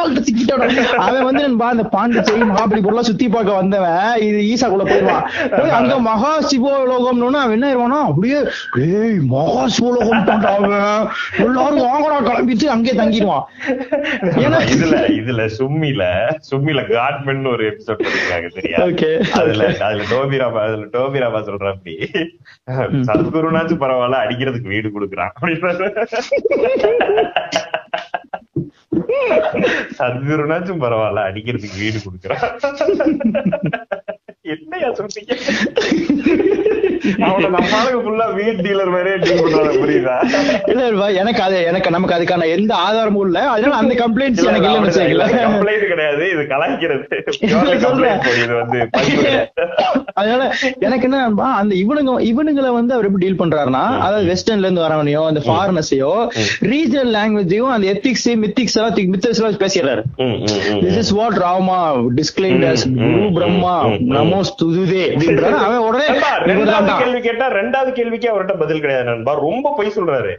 அவன் 1.07 1.27
வந்து 1.29 1.43
அந்த 1.69 1.85
பாண்டிச்சேரி 1.95 2.45
மகாபலிபுரம் 2.51 3.09
சுத்தி 3.09 3.27
பார்க்க 3.29 3.48
வந்தவன் 3.53 3.97
இது 4.21 4.39
ஈசாக்குள்ள 4.51 4.85
போயிருவான் 4.85 5.25
போய் 5.57 5.77
அங்க 5.79 5.95
மகா 6.01 6.33
சிவோலோகம்னு 6.51 7.41
அவன் 7.43 7.57
என்ன 7.57 7.67
ஆயிருவானா 7.69 7.99
அப்படியே 8.11 8.39
ஏய் 8.87 9.19
மகா 9.35 9.63
சிவோலோகம் 9.69 10.47
அவன். 10.53 10.77
எல்லாரும் 11.45 11.85
வாங்கடா 11.89 12.19
கிளம்பிட்டு 12.29 12.67
அங்கேயே 12.75 12.95
தங்கிடுவான். 13.01 13.45
ஏன்னா 14.45 14.61
இதுல 14.75 14.97
இதுல 15.21 15.45
சும்மில 15.59 16.03
சும்மில 16.51 16.83
காட்மென் 16.93 17.45
ஒரு 17.53 17.65
எபிசோட் 17.71 18.03
பண்ணிருக்காங்க 18.05 18.49
சரியா 18.57 18.79
அதுல 19.41 19.69
அதுல 19.89 20.05
டோபிராபா 20.13 20.63
அதுல 20.69 20.87
டோபிராபா 20.97 21.41
சொல்ற 21.49 21.73
அப்படி. 21.75 21.95
சத்குருனாச்சும் 23.09 23.83
பரவாயில்ல 23.85 24.23
அடிக்கிறதுக்கு 24.25 24.75
வீடு 24.75 24.95
கொடுக்குறான். 24.97 25.33
அப்படின்னு 25.35 25.57
சத்குருனாச்சும் 29.99 30.81
பரவாயில்ல. 30.81 31.23
அடிக்கிறதுக்கு 31.29 31.79
வீடு 31.79 31.99
கொடுக்குறான். 31.99 33.77
என்னையா 34.43 34.89
சொல்றீங்க? 34.89 35.35
எனக்கு 41.19 41.43
அது 41.43 41.57
எனக்கு 41.65 41.91
நமக்கு 41.91 42.17
அதுக்கான 42.17 42.47
எந்த 42.51 42.73
ஆதாரமும் 42.81 43.27
இல்ல. 43.27 43.39
அதனால 43.49 43.77
அந்த 43.77 43.95
கம்ப்ளைண்ட்ஸ் 43.97 44.47
எனக்கு 44.47 44.69
இல்லைன்னு 44.69 44.89
வச்சுக்கல 44.89 45.27
கிடையாது. 45.89 46.25
இது 46.29 46.43
கலாய்க்கிறது. 46.49 47.05
அதனால 50.15 50.43
எனக்கு 50.81 51.07
என்ன 51.09 51.19
அந்த 51.55 51.73
இவனுங்க 51.77 52.13
இவனுங்களை 52.29 52.71
வந்து 52.73 52.95
அவர் 52.95 53.07
எப்படி 53.07 53.25
டீல் 53.25 53.41
பண்றாருன்னா 53.41 53.85
அதாவது 53.99 54.27
வெஸ்டர்ன்ல 54.31 54.67
இருந்து 54.67 54.85
வரவனையோ 54.85 55.23
அந்த 55.29 55.41
ஃபாரினர்ஸையோ 55.47 56.13
ரீஜனல் 56.69 57.13
லாங்குவேஜையும் 57.17 57.73
அந்த 57.75 57.87
எத்திக்ஸ் 57.93 58.29
மித்திக்ஸ் 58.43 58.77
எல்லாம் 58.79 58.97
மித்தஸ் 59.11 59.41
எல்லாம் 59.41 59.61
பேசிடுறாரு. 59.61 60.03
திஸ் 60.83 60.99
இஸ் 60.99 61.13
வாட் 61.13 61.39
ராமா 61.43 61.79
ம், 62.89 63.05
குரு 63.13 63.29
பிரம்மா 63.37 63.75
ம், 63.85 63.97
ம். 63.99 64.11
நமோ 64.13 64.39
ஸ்துதுதே 64.49 65.03
அப்படின்றாரு. 65.09 65.57
அவன் 65.65 65.85
உடனே 65.89 66.07
கேள்வி 66.99 67.21
கேட்டா 67.21 67.53
ரெண்டாவது 67.53 67.93
கேள்விக்கு 67.93 68.29
அவர்கிட்ட 68.31 68.59
பதில் 68.59 68.81
கிடையாது 68.81 69.05
நண்பா. 69.05 69.33
ரொம்ப 69.33 69.75
பொய் 69.77 69.97
சொல்றாரு. 69.97 70.35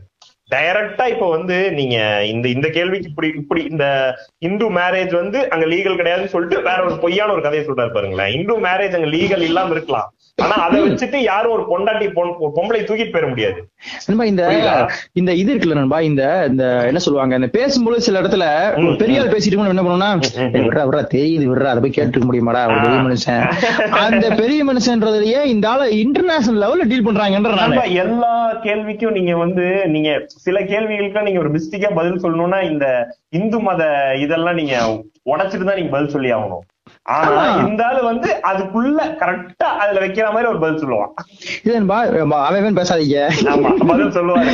டைரக்டா 0.55 1.07
இப்ப 1.07 1.29
வந்து 1.29 1.71
நீங்க 1.71 2.25
இந்த 2.25 2.47
இந்த 2.47 2.67
கேள்விக்கு 2.69 3.09
இப்படி 3.09 3.27
இப்படி 3.35 3.63
இந்த 3.69 4.15
இந்து 4.39 4.71
மேரேஜ் 4.71 5.13
வந்து 5.13 5.49
அங்க 5.49 5.65
லீகல் 5.65 5.99
கிடையாதுன்னு 5.99 6.33
சொல்லிட்டு 6.35 6.63
வேற 6.63 6.83
ஒரு 6.83 6.97
பொய்யான 6.97 7.31
ஒரு 7.31 7.41
கதையை 7.41 7.67
சொல்றாரு 7.67 7.93
பாருங்களேன். 7.93 8.33
இந்து 8.39 8.59
மேரேஜ் 8.59 8.95
அங்க 8.99 9.09
லீகல் 9.17 9.41
இல்லாம 9.41 9.71
இருக்கலாம். 9.71 10.13
ஆனா 10.39 10.55
அதை 10.65 10.79
வச்சுட்டு 10.85 11.19
யாரும் 11.23 11.53
ஒரு 11.55 11.63
பொண்டாட்டி 11.69 12.07
பொம்பளை 12.55 12.79
தூக்கிட்டு 12.81 13.13
போயிட 13.13 13.27
முடியாது. 13.29 13.59
நண்பா 14.05 14.25
இந்த? 14.25 14.43
இந்த 15.15 15.31
இது 15.39 15.49
இருக்குல்ல 15.51 15.77
நண்பா 15.77 15.99
இந்த 16.07 16.23
இந்த 16.49 16.63
என்ன 16.89 16.99
சொல்லுவாங்க 16.99 17.35
இந்த 17.35 17.49
பேசும்போது 17.55 18.05
சில 18.05 18.21
இடத்துல 18.21 18.45
பெரிய 18.99 19.21
ஆள் 19.21 19.33
பேசிட்டு 19.33 19.47
என்ன 19.65 19.83
பண்ணுவோம்னா 19.83 20.09
"ஏய், 20.39 20.63
விட்றா 20.63 20.83
விட்றா 20.87 21.03
தெரியுது 21.13 21.45
விட்றா 21.49 21.71
அதை 21.71 21.81
போய் 21.81 21.95
கேட்டுக்க 21.95 22.25
முடியுமாடா 22.25 22.61
ஒரு 22.67 22.79
பெரிய 22.79 22.99
மனுஷன். 23.01 23.43
அந்த 24.03 24.25
பெரிய 24.37 24.61
மனுஷன்றதுலயே 24.65 25.41
இந்த 25.49 25.67
ஆள 25.69 25.83
இன்டர்நேஷனல் 25.99 26.61
லெவல்ல 26.63 26.87
டீல் 26.89 27.05
பண்றாங்கன்ற 27.05 27.85
எல்லா 28.01 28.33
கேள்விக்கும் 28.63 29.15
நீங்க 29.17 29.33
வந்து 29.37 29.65
நீங்க 29.89 30.09
சில 30.45 30.57
கேள்விகளுக்கு 30.65 30.97
நீங்க 31.21 31.39
ஒரு 31.39 31.53
மிஸ்டேக்கா 31.55 31.91
பதில் 31.93 32.23
சொல்லணும்னா 32.23 32.61
இந்த 32.69 32.85
இந்து 33.33 33.59
மத 33.61 33.81
இதெல்லாம் 34.19 34.55
நீங்க 34.55 34.75
உடைச்சிட்டு 35.25 35.65
தான் 35.65 35.75
நீங்க 35.75 35.91
பதில் 35.91 36.07
சொல்லி 36.09 36.29
ஆகணும். 36.33 36.63
ஆனா. 37.15 37.43
இந்த 37.65 37.81
ஆளு 37.87 38.01
வந்து 38.03 38.29
அதுக்குள்ள 38.49 38.99
கரெக்டா 39.21 39.67
அதுல 39.83 39.99
வைக்கிற 40.03 40.25
மாதிரி 40.33 40.49
ஒரு 40.49 40.59
பதில் 40.63 40.81
சொல்லுவான். 40.81 41.11
இல்ல 41.63 41.75
நண்பா 41.77 41.97
அவன் 42.47 42.79
பேசாதீங்க. 42.79 43.19
பதில் 43.91 44.13
சொல்லுவாரு. 44.17 44.51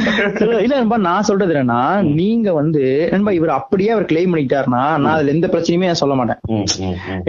இல்ல 0.66 0.74
நண்பா 0.76 1.00
நான் 1.08 1.28
சொல்றது 1.30 1.54
என்னன்னா 1.56 1.82
நீங்க 2.20 2.54
வந்து 2.60 2.84
நண்பா 3.14 3.34
இவர் 3.40 3.58
அப்படியே 3.60 3.92
அவர் 3.96 4.10
கிளைம் 4.12 4.34
பண்ணிட்டாருன்னா 4.34 4.84
நான் 5.02 5.14
அதுல 5.16 5.34
எந்த 5.36 5.50
பிரச்சனையுமே 5.54 5.92
சொல்ல 6.04 6.16
மாட்டேன். 6.20 6.40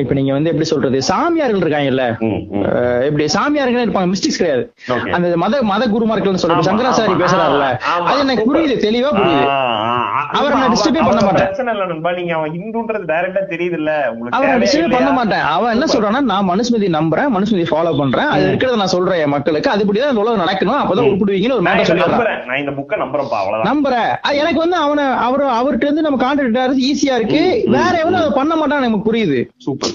இப்ப 0.02 0.14
நீங்க 0.20 0.32
வந்து 0.36 0.52
எப்படி 0.52 0.68
சொல்றது 0.72 1.00
சாமியார்கள் 1.11 1.64
இருக்காங்கல்ல 1.64 2.07
எப்படி 3.09 3.26
சாமியார்கள் 3.36 3.84
இருப்பாங்க 3.86 4.11
மிஸ்டேக்ஸ் 4.12 4.40
கிடையாது. 4.40 4.64
அந்த 5.16 5.36
மத 5.44 5.62
மத 5.72 5.82
குருமார்கள் 5.94 6.42
சொல்றது 6.44 6.68
சங்கராச்சாரி 6.70 7.14
ஆமா, 7.92 8.07
அது 8.11 8.20
எனக்கு. 8.24 8.46
புரியுது 8.48 8.76
தெளிவா 8.86 9.11
புரியுது. 9.18 9.46
அவரை 10.38 10.54
நான் 10.61 10.72
disturb-ஏ 10.74 11.02
பண்ண 11.09 11.20
மாட்டேன். 11.26 12.14
நீங்க 12.18 12.34
அவன் 12.38 12.52
ஹிந்துன்றது 12.57 13.07
டைரக்டா 13.11 13.42
தெரியுது 13.52 13.76
இல்ல 13.80 13.92
உங்களுக்கு 14.12 14.61
டிஸ்டர்ப் 14.62 14.95
பண்ண? 14.97 15.12
மாட்டேன். 15.12 15.44
அவன் 15.55 15.72
என்ன 15.72 15.86
சொல்றான்னா 15.92 16.20
நான் 16.32 16.49
மனுஸ்மதி 16.51 16.88
நம்புறேன் 16.99 17.30
மனுஸ்மதி 17.36 17.64
ஃபாலோ 17.70 17.92
பண்றேன். 17.99 18.28
அது 18.34 18.44
இருக்கிறத 18.51 18.76
நான் 18.76 18.94
சொல்றேன் 18.94 19.20
என் 19.24 19.34
மக்களுக்கு. 19.34 19.70
அதுபடிதான் 19.70 20.12
இந்த 20.12 20.24
உலகம் 20.24 20.42
நடக்கணும். 20.44 20.80
அப்பதான் 20.82 21.09
உருப்பிடுவீங்கன்னு 21.11 21.57
ஒரு 21.59 21.66
மேட்டர் 21.68 22.03
நம்புறேன். 22.05 22.40
நான் 22.49 22.61
இந்த 22.62 22.74
புக்கை 22.78 22.99
நம்புறேன்ப்பா 23.05 23.40
நம்புறேன். 23.70 24.11
எனக்கு 24.42 24.61
வந்து 24.64 24.76
அவனை 24.76 25.05
அவர் 25.26 25.44
அவர்கிட்ட 25.59 25.88
இருந்து 25.88 26.07
நம்ம 26.09 26.20
கான்டாக்ட் 26.24 26.82
ஈஸியா 26.90 27.14
இருக்கு. 27.20 27.42
வேற 27.76 27.92
எவனும் 28.03 28.20
அதை 28.20 28.32
பண்ண 28.40 28.53
மாட்டான்னு 28.61 28.88
எனக்கு 28.88 29.09
புரியுது. 29.09 29.40
சூப்பர். 29.66 29.94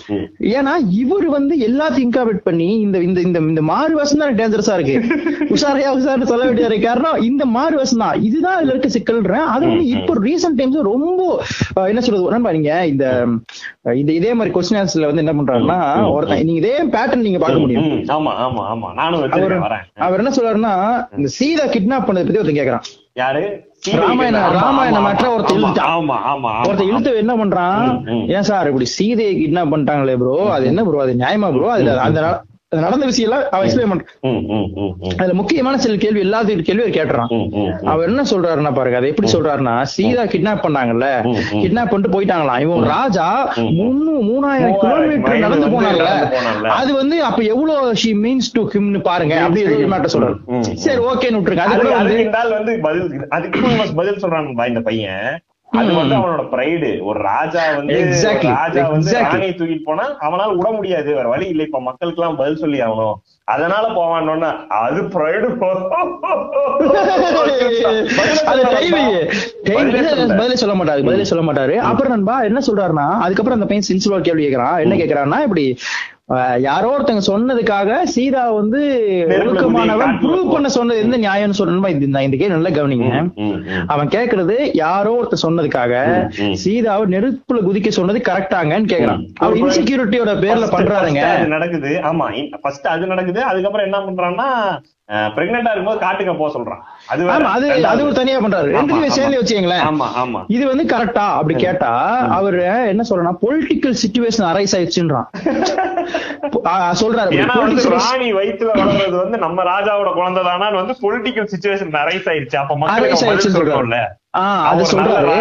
ஏன்னா 0.57 0.73
இவர் 1.01 1.27
வந்து 1.37 1.55
எல்லாத்தையும் 1.69 2.07
இன்காபரேட் 2.07 2.47
பண்ணி 2.49 2.69
இந்த 2.85 2.97
இந்த 3.07 3.19
இந்த 3.21 3.39
இந்த 3.39 3.61
மாறு 3.61 3.95
வசம் 3.95 4.21
தான் 4.23 4.37
டேஞ்சரஸா 4.41 4.75
இருக்கு. 4.79 4.95
உஷாரையா 5.55 5.89
உஷாரு 5.97 6.29
சொல்ல 6.31 6.45
இருக்கு. 6.45 6.79
காரணம் 6.87 7.21
இந்த 7.21 7.45
மாறு 7.57 7.75
வசம் 7.77 8.03
தான். 8.05 8.21
இதுதான் 8.21 8.59
இதுல 8.61 8.73
இருக்க 8.75 8.89
சிக்கல்ன்றேன். 8.97 9.47
அது 9.53 9.63
வந்து 9.67 9.87
இப்போ 9.95 10.13
ரீசெண்ட் 10.27 10.59
டைம்ஸ் 10.59 10.79
ரொம்ப 10.91 11.21
என்ன 11.91 12.01
சொல்றது 12.01 12.33
நண்பா 12.35 12.51
நீங்க 12.51 12.73
இந்த 12.91 13.05
இதே 14.15 14.33
மாதிரி 14.33 14.53
கொஸ்டின் 14.55 14.81
ஆன்சர்ல 14.91 15.09
வந்து 15.09 15.23
என்ன 15.23 15.33
பண்றாருன்னா 15.37 15.77
ஒருத்தன் 16.11 16.39
நீங்க 16.41 16.61
இதே 16.61 16.73
பேட்டர்ன் 16.93 17.25
நீங்க 17.27 17.39
பார்க்க 17.39 17.63
முடியும். 17.63 17.85
ஆமா 18.15 18.31
ஆமா 18.45 18.63
ஆமா. 18.71 18.87
நானும் 18.93 19.21
அவர் 20.01 20.21
என்ன 20.21 20.31
சொல்றாருன்னா 20.37 20.73
இந்த 21.17 21.29
சீதா 21.37 21.65
கிட்னாப் 21.73 22.07
பண்ணதை 22.07 22.23
பத்தி 22.23 22.41
ஒருத்தன் 22.41 22.59
கேக்குறான். 22.59 22.85
யாரு? 23.15 23.43
ராமாயண- 23.99 24.41
ஆமா, 24.41 24.49
ராமாயண 24.57 24.95
ஆமா, 24.95 25.05
matter 25.07 25.27
ஒருத்தன் 25.29 25.55
ஆமா, 25.55 25.61
இழுத்துட்டான். 25.61 25.93
ஆமா 25.93 26.17
ஆமா 26.31 26.49
ஆமா. 26.51 26.65
ஒருத்தன் 26.67 26.89
இழுத்து 26.89 27.11
என்ன 27.17 27.33
பண்றான். 27.35 27.87
ஏன் 28.35 28.47
சார் 28.49 28.67
இப்படி 28.67 28.87
சீதையை 28.95 29.33
கிட்னாப் 29.37 29.71
பண்ணிட்டாங்களே 29.71 30.15
ப்ரோ 30.21 30.35
அது 30.51 30.65
என்ன 30.65 30.83
ப்ரோ 30.83 31.01
அது 31.01 31.13
நியாயமா 31.15 31.49
ப்ரோ 31.55 31.69
அதுல 31.71 31.95
அந்த 32.01 32.21
நடந்த 32.79 33.05
விஷயம் 33.05 33.29
எல்லாம் 33.29 33.47
அவன் 33.53 33.65
எக்ஸ்பிளைன் 33.67 33.91
பண்றான். 33.91 35.15
அதுல 35.21 35.33
முக்கியமான 35.39 35.79
சில 35.85 35.95
கேள்வி 36.03 36.21
எல்லாத்தையும் 36.21 36.61
கேள்வி 36.67 36.85
கேட்டுறான். 36.97 37.31
அவர் 37.91 38.07
என்ன 38.09 38.23
சொல்றாருன்னா 38.31 38.71
பாருங்க 38.77 38.99
அதை 38.99 39.09
எப்படி 39.09 39.31
சொல்றாருன்னா 39.33 39.73
சீதா 39.95 40.23
கிட்னாப் 40.33 40.63
பண்ணாங்கல்ல. 40.65 41.07
கிட்னாப் 41.63 41.91
பண்ணிட்டு 41.91 42.13
போயிட்டாங்களாம். 42.15 42.61
இவன் 42.65 42.87
ராஜா 42.93 43.27
முன்னு 43.57 44.13
மூணாயிரம் 44.29 44.79
கிலோமீட்டர் 44.85 45.43
நடந்து 45.45 45.69
போனாங்கல்ல. 45.75 46.15
அது 46.79 46.93
வந்து 47.01 47.19
அப்ப 47.29 47.43
எவ்வளவு 47.53 47.95
ஷி 48.03 48.13
மீன்ஸ் 48.25 48.51
டு 48.53 48.63
ஹிம்னு 48.73 49.03
பாருங்க 49.11 49.35
அப்படி 49.41 49.63
மேட்டர் 49.93 50.15
சொல்றாரு. 50.15 50.37
சரி 50.85 51.01
ஓகேன்னு 51.11 51.39
வந்து 51.41 51.61
அதுக்கு 52.01 52.79
பதில் 52.87 53.27
அதுக்கு 53.37 53.59
இவன் 53.59 53.95
பதில் 54.01 54.21
சொல்றான் 54.25 54.67
இந்த 54.73 54.83
பையன். 54.89 55.31
அது 55.79 55.93
வந்து 55.93 56.15
அவனோட 56.15 56.43
பிரைடு 56.53 56.89
ஒரு 57.09 57.19
ராஜா 57.19 57.61
வந்து 57.75 57.97
ராஜா 58.41 58.87
வந்து. 58.87 59.11
ராணியை 59.13 59.53
தூக்கிட்டு 59.57 59.83
போனா 59.83 60.05
அவனால 60.21 60.55
விட 60.55 60.69
முடியாது. 60.71 61.09
வேற 61.15 61.27
வழி 61.27 61.47
இல்லை. 61.47 61.65
இப்ப 61.65 61.81
மக்களுக்கு 61.81 62.21
எல்லாம் 62.21 62.37
பதில் 62.37 62.61
சொல்லி 62.63 62.79
ஆகணும். 62.81 63.13
அதனால 63.43 63.85
போவானோன்னா 63.87 64.49
அது 64.81 65.01
பிரைடு. 65.13 65.47
பதிலே 70.37 70.55
சொல்ல 70.55 70.75
மாட்டாரு. 70.75 71.05
பதிலே 71.05 71.23
சொல்ல 71.23 71.45
மாட்டாரு. 71.51 71.75
அப்புறம் 71.91 72.13
நண்பா 72.15 72.41
என்ன 72.41 72.61
சொல்றாருன்னா 72.67 73.07
அதுக்கப்புறம் 73.25 73.61
அந்த 73.61 73.69
பையன் 73.71 73.89
சின்சிலர் 73.91 74.27
கேள்வி 74.29 74.45
கேக்குறான். 74.47 74.79
என்ன 74.79 74.95
கேக்குறான்னா 74.95 75.39
இப்படி 75.41 75.65
யாரோ 76.59 76.97
ஒருத்தங்க 76.97 77.21
சொன்னதுக்காக 77.27 78.03
சீதா 78.03 78.51
வந்து 78.51 79.05
ஒழுக்கமானவன் 79.29 80.17
ப்ரூவ் 80.21 80.51
பண்ண 80.51 80.69
சொன்னது 80.69 80.99
எந்த 80.99 81.17
நியாயம்னு 81.17 81.51
சொல்லணுமா 81.57 81.87
இந்த- 81.87 82.23
இந்த 82.23 82.37
கேள்வி 82.37 82.47
நல்லா 82.47 82.69
கவனிங்க. 82.69 83.33
அவன் 83.87 84.07
கேக்குறது 84.07 84.69
யாரோ 84.73 85.23
ஒருத்தர் 85.23 85.49
சொன்னதுக்காக. 85.49 86.27
சீதாவை 86.53 87.17
நெருப்புல 87.17 87.61
குதிக்க 87.61 87.87
சொன்னது 87.87 88.21
கரெக்டாங்கன்னு 88.25 88.91
கேக்குறான். 88.91 89.27
அவன் 89.35 89.63
இன்செக்யூரிட்டியோட 89.63 90.31
பேர்ல 90.37 90.67
பண்றாருங்க. 90.77 91.45
நடக்குது. 91.45 91.99
ஆமா 92.03 92.59
ஃபர்ஸ்ட் 92.61 92.87
அது 92.87 93.05
நடக்குது. 93.05 93.41
அதுக்கப்புறம் 93.43 93.93
என்ன 93.93 93.97
பண்றான்னா 93.97 94.49
பிரெக்னெண்டா 95.11 95.59
இருக்கும்போது 95.59 95.99
காட்டுக்க 95.99 96.33
போக 96.33 96.59
சொல்றான். 96.59 97.00
அது 97.11 97.23
அது 97.49 97.65
அது 97.85 98.01
ஒரு. 98.05 98.13
தனியா 98.13 98.37
பண்றாரு. 98.39 98.69
ஆமா. 98.75 99.07
சேர்ந்து 99.09 99.37
ஆமா 100.21 100.41
இது 100.47 100.67
வந்து 100.67 100.83
கரெக்டா 100.85 101.25
அப்படி 101.33 101.55
கேட்டா 101.59 101.91
அவரு 102.31 102.59
என்ன 102.87 103.03
சொல்றனா 103.09 103.33
பொலிட்டிக்கல் 103.41 103.95
சிச்சுவேஷன் 104.01 104.49
அரைஸ் 104.51 104.75
ஆயிடுச்சுன்றான். 104.77 105.27
சொல்றாரு 107.01 107.39
ராணி 107.97 108.33
வயித்துல 108.33 108.71
வளர்றது 108.73 109.17
வந்து 109.17 109.37
நம்ம 109.37 109.63
ராஜாவோட 109.63 110.13
குழந்தை 110.13 110.43
தானா. 110.43 110.69
வந்து 110.75 110.95
பொலிட்டிக்கல் 111.01 111.49
சுச்சுவேஷன் 111.53 111.93
அரைஸ் 112.01 112.29
ஆயிருச்சு 112.29 112.55
அப்ப 112.55 112.77
பதில் 112.83 113.15
ஆயிடுச்சுன்னு 113.23 113.59
சொல்றோம்ல. 113.59 113.99
அது 114.65 114.83
சொல்றாரு. 114.91 115.35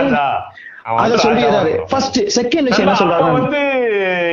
அத 0.96 1.16
சொல்லிடுறாரு 1.16 1.72
ஃபர்ஸ்ட் 1.90 2.18
செகண்ட் 2.36 2.68
விஷயம் 2.68 2.86
என்ன 2.86 2.98
சொல்றாரு? 3.00 3.26
வந்து 3.32 3.60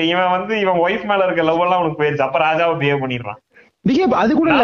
இவன் 0.07 0.29
வந்து 0.29 0.53
இவன் 0.59 0.79
ஒய்ஃப் 0.79 1.05
மேல 1.05 1.25
இருக்க 1.25 1.43
லவ் 1.43 1.61
எல்லாம் 1.61 1.81
உனக்கு 1.81 1.99
போயிருச்சு. 2.01 2.25
அப்ப 2.27 2.39
ராஜாவை 2.39 2.75
பிஹேவ் 2.81 3.03
பண்ணிடுறான். 3.03 3.39
அது 4.17 4.31
கூட 4.33 4.49
இல்ல? 4.51 4.63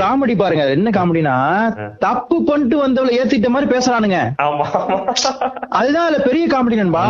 காமெடி 0.00 0.34
பாருங்க 0.36 0.64
என்ன 0.74 0.90
காமெடினா 0.96 1.34
தப்பு 2.04 2.36
பண்ணிட்டு 2.42 2.76
வந்தவளை 2.80 3.12
ஏத்திட்ட 3.18 3.48
மாதிரி 3.50 3.68
பேசுறானுங்க 3.72 4.18
அதுதான் 5.76 6.06
அதுல 6.06 6.20
பெரிய 6.26 6.44
காமெடி 6.52 6.80
நண்பா 6.80 7.04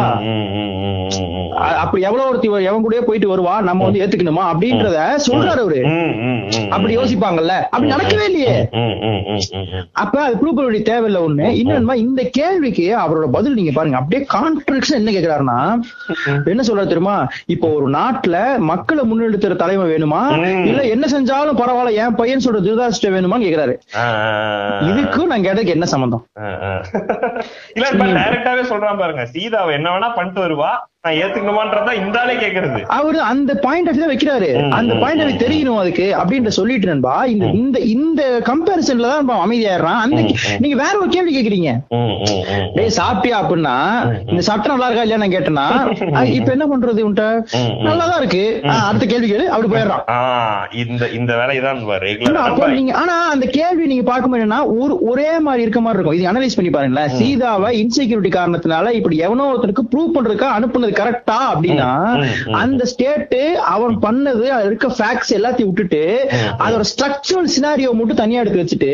அப்படி 1.80 2.00
எவ்வளவு 2.08 2.28
ஒருத்தி 2.28 2.48
எவன் 2.68 2.84
கூடயே 2.84 3.02
போயிட்டு 3.02 3.30
வருவா 3.30 3.54
நம்ம 3.68 3.84
வந்து 3.86 4.02
ஏத்துக்கணுமா 4.02 4.44
அப்படின்றத 4.50 4.98
சொல்றாரு 5.26 5.62
அவரு 5.62 5.80
அப்படி 6.70 6.92
யோசிப்பாங்கல்ல 6.96 7.54
அப்படி 7.70 7.92
நடக்கவே 7.92 8.26
இல்லையே. 8.30 8.54
அப்ப 10.02 10.14
அது 10.22 10.38
ப்ரூவ் 10.40 10.54
பண்ண 10.54 10.66
வேண்டிய 10.66 10.84
தேவையில்ல 10.88 11.20
ஒண்ணு 11.26 11.46
இன்னொன்னு 11.60 11.96
இந்த 12.04 12.22
கேள்விக்கு 12.36 12.86
அவரோட 13.00 13.26
பதில் 13.34 13.58
நீங்க 13.58 13.72
பாருங்க 13.72 13.98
அப்படியே 14.00 14.22
கான்ட்ரடிக்ஷன் 14.34 15.00
என்ன 15.00 15.12
கேக்குறாருன்னா 15.12 15.58
என்ன 16.50 16.64
சொல்றாரு 16.64 16.90
தெரியுமா 16.90 17.16
இப்போ 17.54 17.68
ஒரு 17.76 17.88
நாட்டுல 17.92 18.36
மக்களை 18.70 18.89
முன்னெடுத்துற 19.10 19.54
தலைமை 19.56 19.86
வேணுமா. 19.92 20.20
இல்ல 20.70 20.82
என்ன 20.94 21.06
செஞ்சாலும் 21.12 21.60
பரவாயில்ல 21.60 21.92
என் 22.02 22.14
பையன் 22.14 22.44
சொல்ற 22.46 22.60
திருதாஷ்ட 22.66 23.10
வேணுமான்னு 23.16 23.46
கேக்குறாரு. 23.46 23.74
இதுக்கும் 24.90 25.30
நான் 25.32 25.46
கேட்டதுக்கு 25.46 25.76
என்ன 25.76 25.88
சம்பந்தம். 25.94 26.24
இல்ல 27.76 27.88
டைரக்டாவே 28.20 28.64
சொல்றான் 28.72 29.02
பாருங்க 29.02 29.26
சீதாவை 29.26 29.74
என்ன 29.74 29.90
வேணா 29.96 30.10
பண்ணிட்டு 30.14 30.40
வருவா 30.46 30.72
அவரு 32.88 33.20
அந்த 33.20 33.54
பாயிண்ட் 33.54 33.88
வைக்கிறாரு. 34.10 34.48
அந்த 34.70 34.94
பாயிண்ட் 34.94 35.42
தெரியணும் 35.42 35.76
அதுக்கு 35.76 36.14
அப்படின்ற 36.18 36.48
சொல்லிட்டு 36.48 36.86
நண்பா 36.86 37.24
இந்த 37.24 37.46
இந்த 37.60 37.78
இந்த 37.92 38.22
கம்பேரிசன்ல 38.44 39.08
தான் 39.10 39.30
அமைதியாயிடுறான். 39.44 40.00
அந்த 40.04 40.20
நீங்க 40.58 40.76
வேற 40.82 40.92
ஒரு 41.00 41.08
கேள்வி 41.08 41.32
கேக்குறீங்க. 41.36 41.70
டேய் 42.74 42.92
சாப்பிட்டியா 42.98 43.38
அப்படின்னா 43.42 43.74
இந்த 44.28 44.42
சாப்பிட்டா 44.42 44.72
நல்லா 44.72 44.88
இருக்கா 44.88 45.04
இல்லையா 45.06 45.20
நான் 45.22 45.34
கேட்டேன்னா 45.36 45.66
இப்ப 46.34 46.50
என்ன 46.50 46.66
பண்றது 46.66 47.06
உன்ட்ட. 47.08 47.24
நல்லாதான் 47.86 48.18
இருக்கு. 48.18 48.44
அடுத்த 48.88 49.06
கேள்வி 49.06 49.32
கேளு 49.32 49.46
அப்படி 49.46 49.70
போயிடுறான். 49.72 50.04
இந்த 50.84 51.08
இந்த 51.08 51.32
வேலைதான் 51.34 51.82
ஆனா, 52.28 52.44
நீங்க 52.78 52.92
அந்த 53.30 53.46
கேள்வி 53.46 53.86
நீங்க 53.86 54.06
பார்க்கும்போது 54.10 54.44
என்னன்னா 54.44 54.60
ஒரு 54.82 54.96
ஒரே 55.10 55.38
மாதிரி 55.38 55.62
இருக்க 55.62 55.80
மாதிரி 55.80 56.02
இருக்கும். 56.02 56.18
இது 56.20 56.30
அனலைஸ் 56.32 56.56
பண்ணி 56.56 56.70
பாருங்களேன். 56.70 57.08
சீதாவை 57.18 57.70
இன்செக்யூரிட்டி 57.82 58.32
காரணத்தினால 58.36 58.90
இப்படி 58.90 59.16
எவனோ 59.16 59.52
ஒருத்தருக்கு 59.52 59.84
ப்ரூவ் 59.92 60.14
பண்றதுக்கா 60.14 60.48
அனுப்புனது 60.58 60.88
அது 60.90 60.98
கரெக்டா 61.00 61.38
அப்படின்னா. 61.52 61.88
அந்த 62.60 62.82
ஸ்டேட் 62.92 63.34
அவன் 63.74 63.94
பண்ணது 64.04 64.44
இருக்க 64.68 64.86
ஃபேக்ட்ஸ் 64.98 65.32
எல்லாத்தையும் 65.38 65.70
விட்டுட்டு 65.70 66.02
அதோட 66.64 66.84
ஸ்ட்ரக்சரல் 66.92 67.50
சினாரியோ 67.56 67.90
மட்டும் 67.98 68.20
தனியா 68.22 68.40
எடுத்து 68.42 68.62
வச்சுட்டு 68.62 68.92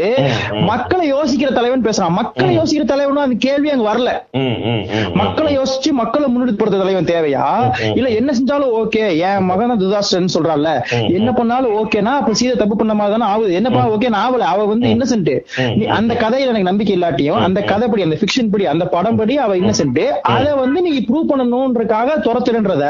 மக்களை 0.70 1.05
யோசிக்கிற 1.14 1.51
தலைவன் 1.59 1.84
பேசுறான். 1.86 2.14
மக்களை 2.20 2.51
யோசிக்கிற 2.59 2.86
தலைவனும் 2.92 3.24
அந்த 3.26 3.36
கேள்வி 3.47 3.68
அங்க 3.74 3.86
வரல. 3.90 4.11
மக்களை 5.20 5.51
யோசிச்சு 5.59 5.90
மக்களை 6.01 6.26
முன்னெடுப்படுத்த 6.32 6.80
தலைவன் 6.82 7.11
தேவையா? 7.12 7.44
இல்ல 7.99 8.09
என்ன 8.18 8.30
செஞ்சாலும் 8.38 8.74
ஓகே 8.80 9.03
என் 9.28 9.49
மகன 9.51 9.76
துதாஸ்டன் 9.82 10.34
சொல்றான்ல. 10.36 10.70
என்ன 11.18 11.30
பண்ணாலும் 11.32 11.74
ஓகேனா 11.80 12.12
அப்ப 12.20 12.34
சீதை 12.40 12.55
தப்பு 12.62 12.76
பண்ண 12.82 12.94
மாதிரி 13.01 13.14
தானே 13.16 13.28
ஆகுது. 13.32 13.53
என்னப்பா 13.61 13.82
ஓகே 13.94 14.11
ஆகல. 14.24 14.47
அவ 14.55 14.64
வந்து 14.72 14.86
இன்னசென்ட் 14.94 15.32
அந்த 15.99 16.12
கதையில 16.24 16.53
எனக்கு 16.53 16.70
நம்பிக்கை 16.70 16.94
இல்லாட்டியும் 16.99 17.40
அந்த 17.47 17.61
கதை 17.72 17.86
படி 17.88 18.07
அந்த 18.09 18.18
ஃபிக்ஷன் 18.20 18.51
படி 18.53 18.64
அந்த 18.74 18.84
படம் 18.94 19.18
படி 19.20 19.34
அவ 19.47 19.57
இன்னசென்ட் 19.62 20.03
அத 20.34 20.47
வந்து 20.62 20.78
நீங்க 20.86 21.01
ப்ரூவ் 21.09 21.28
பண்ணணும்ன்றதுக்காக 21.87 22.22
துரத்துறன்றத. 22.26 22.84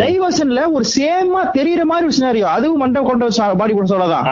டைவர்ஷன்ல 0.00 0.72
ஒரு 0.72 0.84
சேமா 0.96 1.42
தெரியற 1.58 1.82
மாதிரி 1.82 2.08
ஒரு 2.08 2.16
சினாரியோ 2.20 2.48
அதுவும் 2.56 2.78
மண்டை 2.78 3.02
கொண்ட 3.02 3.28
பாடி 3.56 3.72
பண்ண 3.72 3.88
சொல்லதான் 3.94 4.26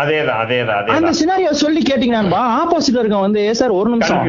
அந்த 0.88 1.10
சினாரியோ 1.20 1.50
சொல்லி 1.50 1.82
கேட்டீங்கன்னா 1.82 2.42
ஆப்போசிட்ல 2.60 2.98
இருக்க 2.98 3.16
வந்து 3.16 3.54
சார் 3.54 3.70
ஒரு 3.70 3.90
நிமிஷம். 3.90 4.22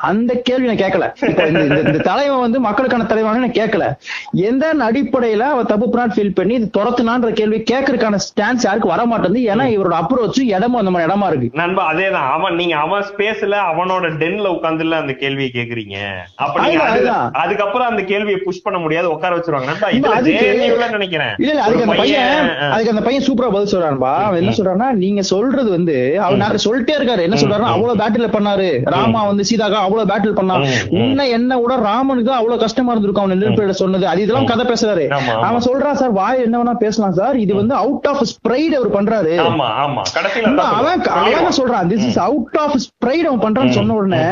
அந்த 0.00 0.34
கேள்வி 0.34 0.66
நான் 0.66 0.76
கேட்கல. 0.76 1.04
இந்த- 1.46 1.98
தலைவன் 1.98 2.40
வந்து 2.40 2.60
மக்களுக்கான 2.60 3.04
தலைவன் 3.04 3.38
நான் 3.38 3.50
கேட்கல. 3.50 3.94
எந்த 4.32 4.74
அடிப்படையில 4.78 5.38
அவ 5.38 5.64
தப்பு 5.64 5.86
பண்ணான்னு 5.86 6.10
ஃபீல் 6.10 6.34
பண்ணி 6.34 6.54
இது 6.54 6.70
துரத்துனான்ற 6.78 7.30
கேள்வி 7.32 7.62
கேட்கறதுக்கான 7.70 8.18
ஸ்டான்ஸ் 8.18 8.62
யாருக்கு 8.62 8.88
வர 8.88 9.04
மாட்டேங்குது 9.04 9.54
ஏன்னா 9.54 9.68
இவரோட 9.68 9.96
அப்ரோச் 10.00 10.40
இடமும் 10.40 10.78
அந்த 10.78 10.90
மாதிரி 10.90 11.12
இடமா 11.12 11.26
இருக்கு. 11.26 11.48
நண்பா 11.52 11.92
அதேதான். 11.92 12.30
அவன் 12.30 12.54
நீங்க 12.54 12.76
அவன் 12.76 13.02
ஸ்பேஸ்ல 13.02 13.56
அவனோட 13.72 14.08
டென்ல 14.18 14.48
உட்கார்ந்துல 14.48 14.90
அந்த 14.90 15.12
கேள்வியை 15.12 15.50
கேக்குறீங்க 15.54 15.96
அப்ப 16.36 16.60
நீங்க. 16.60 17.08
அதுக்கப்புறம் 17.32 17.88
அந்த 17.88 18.02
கேள்வியை 18.02 18.40
புஷ் 18.44 18.62
பண்ண 18.62 18.78
முடியாது 18.78 19.12
உட்கார 19.12 19.36
வச்சிருவாங்க. 19.36 19.64
நண்பா 19.64 19.88
ல 19.88 20.90
நினைக்கிறேன். 20.90 21.34
இல்ல 21.38 21.50
இல்ல 21.50 21.62
அதுக்கு 21.62 21.82
அந்த 21.82 21.94
பையன். 21.96 22.48
அதுக்கு 22.58 22.90
அந்த 22.90 23.02
பையன் 23.02 23.22
சூப்பரா 23.22 23.52
பதில் 23.52 23.78
சொல்றான்பா 23.78 24.14
அவன் 24.14 24.42
என்ன 24.42 24.50
சொல்றான்னா 24.50 24.90
நீங்க 24.90 25.22
சொல்றது 25.22 25.70
வந்து 25.70 26.20
அவர் 26.20 26.36
நான் 26.36 26.56
சொல்லிட்டே 26.64 26.90
இருக்காரு. 26.90 27.20
என்ன 27.20 27.36
சொல்றாருன்னா 27.40 27.64
அவ்வளவு 27.64 27.96
பேட்டில் 27.96 28.30
பண்ணாரு. 28.30 28.80
ராமா 28.84 29.24
வந்து 29.26 29.44
சீதாக்கா 29.50 29.88
அவ்வளவு 29.90 30.10
பேட்டில் 30.10 30.34
பண்ணா 30.34 30.54
ம், 30.56 30.64
ம். 30.90 31.00
உன்ன 31.00 31.28
என்ன 31.28 31.58
விட 31.58 31.76
ராமனுக்கு 31.76 32.32
அவ்வளவு 32.32 32.60
கஷ்டமா 32.60 32.90
இருந்திருக்கும் 32.90 33.24
அவன் 33.24 33.38
நெருப்பிட 33.38 33.72
சொன்னது. 33.72 34.06
அது 34.06 34.22
இதெல்லாம் 34.22 34.46
கதை 34.46 34.64
பேசுறாரு. 34.66 35.04
அவன் 35.40 35.62
சொல்றான் 35.62 35.92
சார் 35.92 36.12
வாய் 36.12 36.42
என்ன 36.42 36.62
வேணா 36.62 36.74
பேசலாம் 36.74 37.12
சார். 37.12 37.38
இது 37.38 37.54
வந்து 37.54 37.74
அவுட் 37.74 38.06
ஆஃப் 38.06 38.26
ஸ்ப்ரைட் 38.30 38.74
அவர் 38.78 38.92
பண்றாரு. 38.92 39.36
அவன். 39.36 39.58
அவன். 39.60 41.52
சொல்றான் 41.60 41.92
this 41.92 42.06
is 42.06 42.18
out 42.18 42.56
of 42.58 42.80
sprite 42.84 43.28
அவன் 43.30 43.52
பண்றான்னு 43.52 43.70
சொன்ன 43.70 43.94
உடனே. 43.94 44.24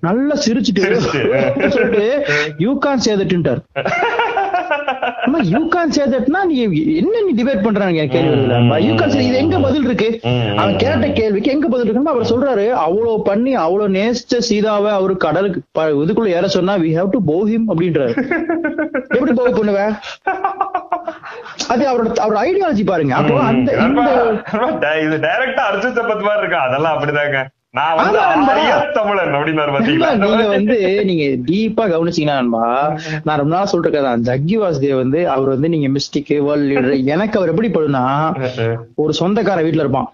நல்லா 0.00 0.34
சிரிச்சுட்டு 0.34 0.82
சிரிச்சுட்டு. 0.84 1.68
சொல்லிட்டு 1.74 2.24
யூ 2.58 2.78
கான் 2.78 2.98
சே 2.98 3.12
தட்ன்றார் 5.34 5.52
யூ 5.54 5.60
கான் 5.74 5.92
சே 5.96 6.04
தட்னா 6.12 6.40
நீ 6.50 6.56
என்ன 7.00 7.22
நீ 7.26 7.32
டிபேட் 7.38 7.64
பண்றாங்க 7.66 8.04
கேள்வி 8.14 8.84
யூ 8.86 8.92
கான் 9.00 9.12
சே 9.14 9.22
இது 9.28 9.36
எங்க 9.44 9.58
பதில் 9.66 9.86
இருக்கு. 9.88 10.08
அவன் 10.60 10.76
கேட்ட 10.82 11.08
கேள்விக்கு 11.20 11.52
எங்க 11.54 11.66
பதில் 11.72 11.86
இருக்குன்னு 11.86 12.14
அவர் 12.14 12.30
சொல்றாரு. 12.32 12.66
அவ்வளவு 12.84 13.16
பண்ணி 13.28 13.52
அவ்வளவு 13.64 13.94
நேசிச்ச 13.98 14.40
சீதாவை 14.48 14.92
அவரு 14.98 15.16
கடலுக்கு 15.26 15.60
இதுக்குள்ள 16.04 16.36
ஏற 16.38 16.48
சொன்னா 16.56 16.76
we 16.84 16.92
have 16.98 17.14
to 17.16 17.20
bow 17.30 17.38
him 17.50 17.66
அப்படின்றாரு. 17.72 18.14
எப்படி 19.16 19.34
போக 19.40 19.50
பண்ணுவ? 19.58 19.80
அது 21.72 21.82
அவரோட 21.90 22.08
அவரோட 22.24 22.40
ஐடியாலஜி 22.48 22.84
பாருங்க. 22.92 23.14
அப்போ 23.20 23.40
அந்த 23.50 24.86
இது 25.04 25.16
டைரக்டா 25.26 25.64
அர்ஜுன் 25.70 25.98
சம்பத் 25.98 26.26
மாதிரி 26.28 26.42
இருக்கா? 26.44 26.62
அதெல்லாம் 26.68 26.94
அப்படிதாங்க. 26.96 27.40
நான் 27.74 27.96
வந்து 27.98 28.18
தமிழன் 28.96 29.36
அப்படின்னாரு 29.36 29.72
பாத்தீங்களா? 29.74 30.10
நீங்க 30.22 30.44
வந்து 30.48 30.74
நீங்க 31.08 31.24
டீப்பா 31.48 31.84
கவனிச்சீங்கன்னா 31.92 32.36
நண்பா, 32.40 32.66
நான் 33.26 33.40
ரொம்ப 33.40 33.52
நாள் 33.54 33.70
சொல்லிட்டு 33.70 33.98
இருக்கேன் 33.98 34.26
ஜக்கி 34.28 34.56
வாசுதேவ் 34.62 35.00
வந்து 35.02 35.20
அவர் 35.34 35.52
வந்து 35.54 35.68
நீங்க 35.72 35.88
மிஸ்டிக் 35.96 36.30
வேர்ல்ட் 36.48 36.68
லீடர் 36.70 37.06
எனக்கு 37.14 37.38
அவர் 37.40 37.52
எப்படி 37.52 37.70
படுனா 37.76 38.02
ஒரு 39.04 39.14
சொந்தக்கார 39.20 39.64
வீட்டுல 39.66 39.84
இருப்பான். 39.84 40.08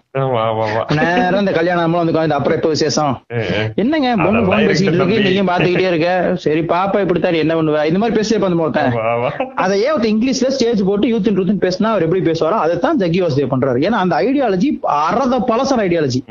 நேரம் 0.99 1.41
இந்த 1.41 1.51
கல்யாணம் 1.57 1.97
வந்து 1.99 2.33
அப்புறம் 2.37 2.57
எப்ப 2.57 2.71
விசேஷம்? 2.73 3.13
என்னங்க 3.81 4.09
பொண்ணு 4.23 4.63
இருக்கு. 4.65 5.19
நீங்க 5.27 5.43
பாத்துக்கிட்டே 5.51 5.91
இருக்க. 5.91 6.09
சரி 6.45 6.63
பாப்பா 6.73 7.03
இப்படித்தான் 7.03 7.39
என்ன 7.43 7.55
பண்ணுவ? 7.59 7.85
இந்த 7.91 8.01
மாதிரி 8.01 8.39
ஒருத்தன் 8.65 8.89
ஆமா, 8.95 9.05
ஆமா. 9.13 9.29
அதை 9.63 9.75
ஏன் 9.85 10.09
இங்கிலீஷ்ல 10.13 10.49
ஸ்டேஜ் 10.55 10.81
போட்டு 10.89 11.11
யூத் 11.13 11.31
ட்ரூத் 11.37 11.63
பேசினா 11.67 11.93
அவர் 11.93 12.05
எப்படி 12.07 12.23
பேசுவாரோ 12.31 12.57
அதை 12.65 12.75
தான் 12.87 12.99
ஜக்கி 13.03 13.21
வாசுதேவ் 13.25 13.53
பண்றாரு. 13.53 13.79
ஏன்னா 13.87 14.01
அந்த 14.03 14.15
ஐடியாலஜி 14.25 14.71
அறத 15.05 15.39
பழசன 15.51 15.85
ஐடியாலஜி 15.87 16.21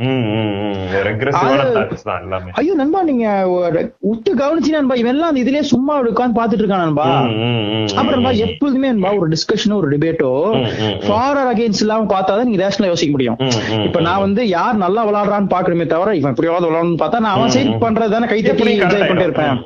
ஐயோ 2.61 2.75
நண்பா 2.77 3.01
நீங்க 3.09 3.27
உத்து 4.11 4.31
கவனிச்சு 4.39 4.71
நண்பா 4.75 4.95
இவன் 4.97 5.13
எல்லாம் 5.13 5.31
அந்த 5.31 5.43
இதுலயே 5.43 5.65
சும்மா 5.71 5.95
உட்காந்து 6.05 6.39
பாத்துட்டு 6.39 6.63
இருக்கான் 6.63 6.85
நண்பா 6.85 7.07
அப்புறம் 7.95 8.17
நண்பா 8.17 8.33
ம். 8.33 8.41
எப்போதுமே 8.47 8.91
நண்பா 8.93 9.13
ஒரு 9.19 9.29
டிஸ்கஷனோ 9.33 9.79
ஒரு 9.81 9.91
டிபேட்டோ. 9.93 10.31
ஃபார் 11.05 11.39
ஆர் 11.39 11.51
அகைன்ஸ்ட் 11.51 11.85
இல்லாம 11.85 12.09
பார்த்தாதான் 12.13 12.49
நீங்க 12.49 12.61
ரேஷனலா 12.63 12.91
யோசிக்க 12.91 13.13
முடியும் 13.13 13.39
இப்ப 13.87 14.01
நான் 14.07 14.25
வந்து 14.25 14.43
யார் 14.51 14.83
நல்லா 14.83 15.05
விளையாடுறான்னு 15.07 15.53
பாக்குறமே 15.53 15.87
தவிர 15.89 16.17
இவன் 16.17 16.33
எப்படியாவது 16.33 16.69
விளையாடணும்னு 16.69 17.03
பார்த்தா 17.03 17.25
நான் 17.25 17.37
அவன் 17.37 17.55
சைடு 17.55 17.77
பண்றது 17.83 18.15
தானே 18.15 18.29
கை 18.29 18.41
தட்டி 18.43 18.71
என்ஜாய் 18.77 19.03
பண்ணிட்டு. 19.03 19.29
இருப்பேன். 19.29 19.59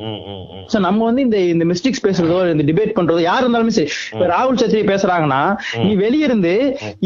சோ 0.73 0.79
நம்ம 0.87 1.05
வந்து 1.09 1.23
இந்த 1.27 1.39
இந்த 1.55 1.67
மிஸ்டேக்ஸ் 1.73 2.05
பேசுறதோ 2.07 2.39
இந்த 2.55 2.67
டிபேட் 2.71 2.95
பண்றதோ 2.99 3.21
யார் 3.29 3.43
இருந்தாலுமே 3.45 3.75
சரி 3.79 3.91
இப்ப 4.15 4.29
ராகுல் 4.35 4.61
சத்ரி 4.63 4.83
பேசுறாங்கன்னா 4.93 5.43
நீ 5.87 5.93
வெளிய 6.05 6.29
இருந்து 6.31 6.55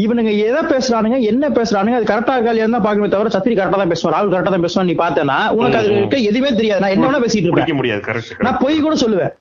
இவனுங்க 0.05 0.33
எதை 0.47 0.63
பேசுறானுங்க 0.73 1.19
என்ன 1.31 1.51
பேசுறானுங்க 1.59 1.99
அது 1.99 2.11
கரெக்டா 2.13 2.35
இல்லையா 2.41 2.67
தான் 2.75 2.85
பாக்கணுமே 2.87 3.11
தவிர 3.15 3.31
சத்ரி 3.37 3.53
கரெக்டா 3.59 3.79
தான் 3.83 3.93
பேசுவான் 3.93 4.15
ராகுல் 4.15 4.33
கரெக்டா 4.33 4.53
தான் 4.55 4.65
பேசுவான் 4.67 4.89
நீ 4.91 4.95
பார்த்தேன்னா 5.03 5.37
உனக்கு 5.59 5.79
அது 5.81 5.89
இருக்க 5.99 6.17
எதுவுமே 6.29 6.51
தெரியாது. 6.59 6.81
நான் 6.83 6.95
என்ன 6.95 7.05
வேணா 7.07 7.21
பேசிட்டு 7.25 7.47
இருப்பேன். 7.47 7.79
முடியாது 7.79 8.45
நான் 8.45 8.59
பொய் 8.63 8.83
கூட 8.85 8.95
சொல்லுவேன். 9.03 9.31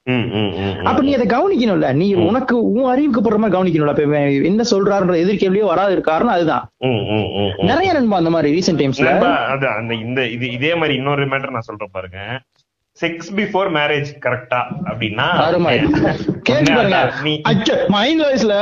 அப்ப 0.89 0.99
நீ 1.07 1.13
அதை 1.19 1.27
கவனிக்கணும்ல. 1.35 1.89
நீ 2.01 2.09
உனக்கு 2.29 2.57
உன் 2.75 2.91
அறிவுக்கு 2.93 3.23
போற 3.27 3.39
மாதிரி 3.43 3.57
கவனிக்கணும்ல. 3.57 3.95
இப்ப 4.09 4.45
என்ன 4.51 4.67
சொல்றாருன்ற 4.73 5.17
எதிர்கேள்வியோ 5.25 5.67
வராது 5.73 6.07
காரணம் 6.11 6.35
அதுதான். 6.37 6.65
நிறைய 7.71 7.91
நண்பா 7.99 8.21
அந்த 8.23 8.33
மாதிரி 8.37 8.55
ரீசெண்ட் 8.59 8.81
டைம்ஸ்ல 8.83 9.15
அது 9.55 9.69
அந்த 9.79 9.93
இந்த 10.07 10.21
இது 10.37 10.47
இதே 10.59 10.73
மாதிரி 10.83 10.97
இன்னொரு 11.01 11.31
மேட்டர் 11.33 11.57
நான் 11.57 11.69
சொல்றேன் 11.71 11.95
பாருங்க. 11.99 12.19
செக்ஸ் 13.01 13.31
பிஃபோர் 13.37 13.69
மேரேஜ் 13.69 14.09
கரெக்டா 14.21 14.61
அப்படின்னா 14.85 15.27
மைண்ட் 17.89 18.21
வாய்ஸ்ல 18.21 18.55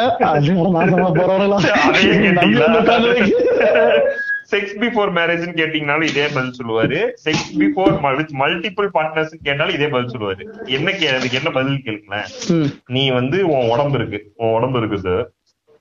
செக்ஸ் 4.51 4.74
பிஃபோர் 4.80 5.11
மேரேஜ்னு 5.11 5.55
கேட்டீங்கனாலும் 5.57 6.09
இதே 6.09 6.26
பதில் 6.26 6.53
சொல்லுவாரு. 6.59 6.99
செக்ஸ் 7.24 7.49
பிஃபோர் 7.59 7.95
மல்டிபிள் 8.39 8.89
பார்ட்னர்ஸ் 8.95 9.32
கேட்டாலும் 9.43 9.74
இதே 9.74 9.89
பதில் 9.89 10.18
சொல்லுவாரு. 10.18 10.43
என்ன 10.64 10.91
கே 10.91 11.09
அதுக்கு 11.09 11.37
என்ன 11.37 11.51
பதில் 11.51 11.82
கேளுங்களேன். 11.84 12.28
ம். 12.49 12.68
நீ 12.87 13.11
வந்து 13.11 13.49
உன் 13.49 13.68
உடம்பு 13.68 13.99
இருக்கு. 13.99 14.32
உன் 14.37 14.53
உடம்பு 14.53 14.80
இருக்குது 14.80 15.34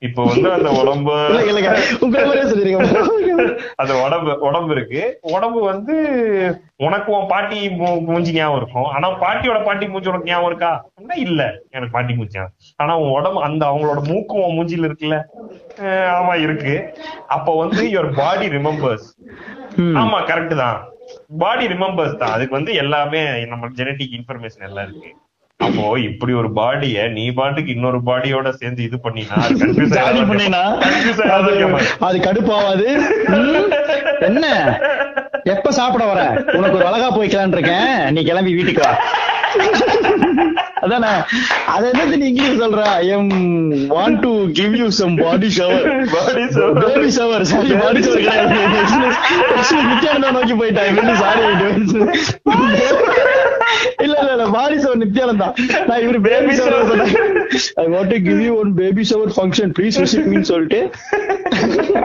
இப்போ 0.06 0.24
வந்து 0.24 0.52
அந்த 0.52 0.82
உடம்பு 0.82 1.16
அந்த 3.82 4.06
உடம்பு 4.06 4.48
உடம்பு 4.48 4.76
இருக்கு. 4.76 5.20
உடம்பு 5.22 5.64
வந்து 5.64 5.94
உனக்கு 6.76 7.12
உன் 7.12 7.28
பாட்டி 7.28 7.70
மூஞ்சி 8.08 8.32
ஞாபகம் 8.32 8.62
இருக்கும். 8.62 8.86
ஆனா 8.86 9.24
பாட்டியோட 9.24 9.64
பாட்டி 9.64 9.88
மூஞ்சி 9.88 10.10
உனக்கு 10.10 10.30
ஞாபகம் 10.30 10.48
இருக்கா? 10.48 10.86
அப்படின்னா 10.86 11.18
இல்ல. 11.18 11.54
எனக்கு 11.72 11.94
பாட்டி 11.94 12.14
மூஞ்சி. 12.14 12.38
ஆனா 12.76 12.98
உன் 12.98 13.10
உடம்பு 13.10 13.42
அந்த 13.42 13.66
அவங்களோட 13.66 14.08
மூக்கும் 14.08 14.44
உன் 14.44 14.58
மூஞ்சில 14.58 14.90
இருக்குல்ல? 14.90 15.22
ஆமா 16.18 16.40
இருக்கு. 16.40 16.94
அப்ப 17.28 17.58
வந்து 17.58 17.86
யுவர் 17.86 18.14
பாடி 18.14 18.48
ரிமெம்பர்ஸ். 18.48 19.16
ஆமா 20.02 20.32
கரெக்ட் 20.32 20.56
தான். 20.56 20.78
பாடி 21.38 21.68
ரிமெம்பர்ஸ் 21.68 22.18
தான். 22.18 22.32
அதுக்கு 22.32 22.54
வந்து 22.54 22.74
எல்லாமே 22.74 23.46
நம்ம 23.46 23.68
ஜெனட்டிக் 23.68 24.12
இன்ஃபர்மேஷன் 24.12 24.60
எல்லாம் 24.60 24.88
இருக்கு. 24.88 25.16
அப்போ 25.60 25.84
இப்படி 26.06 26.32
ஒரு 26.34 26.50
பாடிய 26.56 27.04
நீ 27.10 27.24
பாட்டுக்கு 27.32 27.70
இன்னொரு 27.74 28.00
பாடியோட 28.08 28.48
சேர்ந்து 28.56 28.82
இது 28.86 28.98
பண்ணினா 29.00 29.38
அது 32.08 32.18
கடுப்பாவாது 32.26 32.88
என்ன 34.30 34.46
எப்ப 35.54 35.72
சாப்பிட 35.78 36.04
வர 36.06 36.22
உனக்கு 36.56 36.78
ஒரு 36.80 36.88
அழகா 36.88 37.10
போய்க்கலான் 37.12 37.56
இருக்கேன் 37.56 37.90
நீ 38.14 38.22
கிளம்பி 38.24 38.54
வீட்டுக்கு 38.56 38.84
வா 38.84 38.94
அதானே 40.82 41.12
அது 41.74 41.86
என்னது 41.92 42.18
நீ 42.18 42.26
இங்கிலீஷ் 42.30 42.62
சொல்ற 42.62 42.82
am 43.14 43.30
want 43.94 44.20
to 44.24 44.32
give 44.58 44.74
you 44.80 44.88
some 44.98 45.16
body 45.22 45.50
shower. 45.56 45.86
Baby 46.82 47.10
shower 47.16 47.46
sorry 47.52 47.76
body 47.80 48.02
shower 48.04 48.36
Nithyananda 49.90 50.32
நோக்கி 50.38 50.56
போயிட்டாங்க 50.56 51.16
சாரி 51.24 51.46
இல்ல 54.06 54.16
இல்ல 54.22 54.32
இல்ல 54.36 54.46
பாடி 54.56 54.78
ஷவர் 54.84 55.02
நித்யானந்தா. 55.04 55.48
நான் 55.88 56.02
இவரு 56.06 56.20
பேபி 56.28 56.54
ஷவர் 56.60 56.90
சொன்னேன். 56.92 57.14
I 57.82 57.86
want 57.94 58.12
to 58.14 58.20
give 58.28 58.42
you 58.48 58.54
one 58.62 58.72
baby 58.82 59.06
shower 59.12 59.34
function 59.38 59.74
please 59.80 60.00
visit 60.02 60.28
மீன்னு 60.32 60.50
சொல்லிட்டு. 60.52 60.82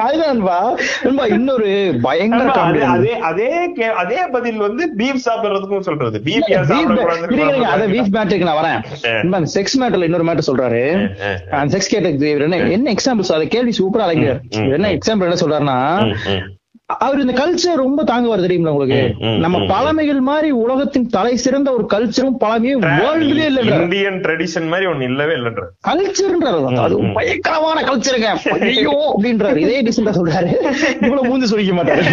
அதுதான்பா 0.06 0.58
நண்பா. 1.04 1.24
இன்னொரு 1.36 1.70
பயங்கர 2.06 2.52
அதே 2.94 3.12
அதே 3.30 3.50
அதே 4.02 4.20
பதில் 4.36 4.60
வந்து 4.66 4.82
பீஃப் 5.00 5.24
சாப்பிடுறதுக்கும் 5.26 5.86
சொல்றது. 5.88 6.20
பீஃப் 6.28 6.50
அத 7.74 7.86
வீஃப் 7.94 8.14
மேட்டருக்கு 8.16 8.48
நான் 8.50 8.60
வரேன். 8.62 9.48
செக்ஸ் 9.56 9.78
மேட்டர்ல 9.82 10.08
இன்னொரு 10.10 10.28
மேட்டர் 10.30 10.48
சொல்றாரு. 10.50 10.84
செக்ஸ் 11.74 11.92
கேட்டதுக்கு 11.94 12.30
இவர் 12.34 12.46
என்ன 12.48 12.62
என்ன 12.78 12.94
எக்ஸாம்பிள்ஸ் 12.96 13.34
அத 13.36 13.44
கேள்வி 13.56 13.74
சூப்பரா 13.80 14.08
இவர் 14.20 14.40
என்ன 14.78 14.90
எக்ஸாம்பிள் 14.98 15.28
என்ன 15.28 15.40
சொல்றாருன்னா 15.44 15.78
அவர் 16.98 17.20
இந்த 17.20 17.32
கல்ச்சர் 17.32 17.76
ரொம்ப 17.76 18.04
தாங்குவார் 18.04 18.40
தெரியுமா 18.40 18.70
உங்களுக்கு? 18.70 19.14
நம்ம. 19.38 19.58
பழமைகள் 19.68 20.20
மாதிரி 20.20 20.50
உலகத்தின் 20.50 21.06
தலை 21.06 21.36
சிறந்த 21.36 21.72
ஒரு 21.72 21.86
கல்ச்சரும் 21.94 22.36
பழமையும் 22.38 22.82
வேர்ல்டுலயே 22.82 23.44
இல்ல 23.44 23.60
இந்தியன் 23.60 24.20
ட்ரெடிஷன் 24.20 24.68
மாதிரி 24.68 24.86
ஒண்ணு 24.90 25.02
இல்லவே 25.02 25.32
இல்லன்ற. 25.32 25.62
கல்ச்சர்ன்றாரு 25.88 26.76
அது 26.76 26.96
பயங்கரமான 27.14 27.82
கல்ச்சருங்க 27.82 28.28
ஐயோ 28.60 29.14
அப்படின்றாரு. 29.16 29.56
இதே 29.56 29.82
டிசெண்டா 29.82 30.10
சொல்றாரு. 30.10 30.50
இவ்வளவு 31.02 31.26
மூந்து 31.28 31.50
சொல்லிக்க 31.50 31.72
மாட்டாரு. 31.72 32.04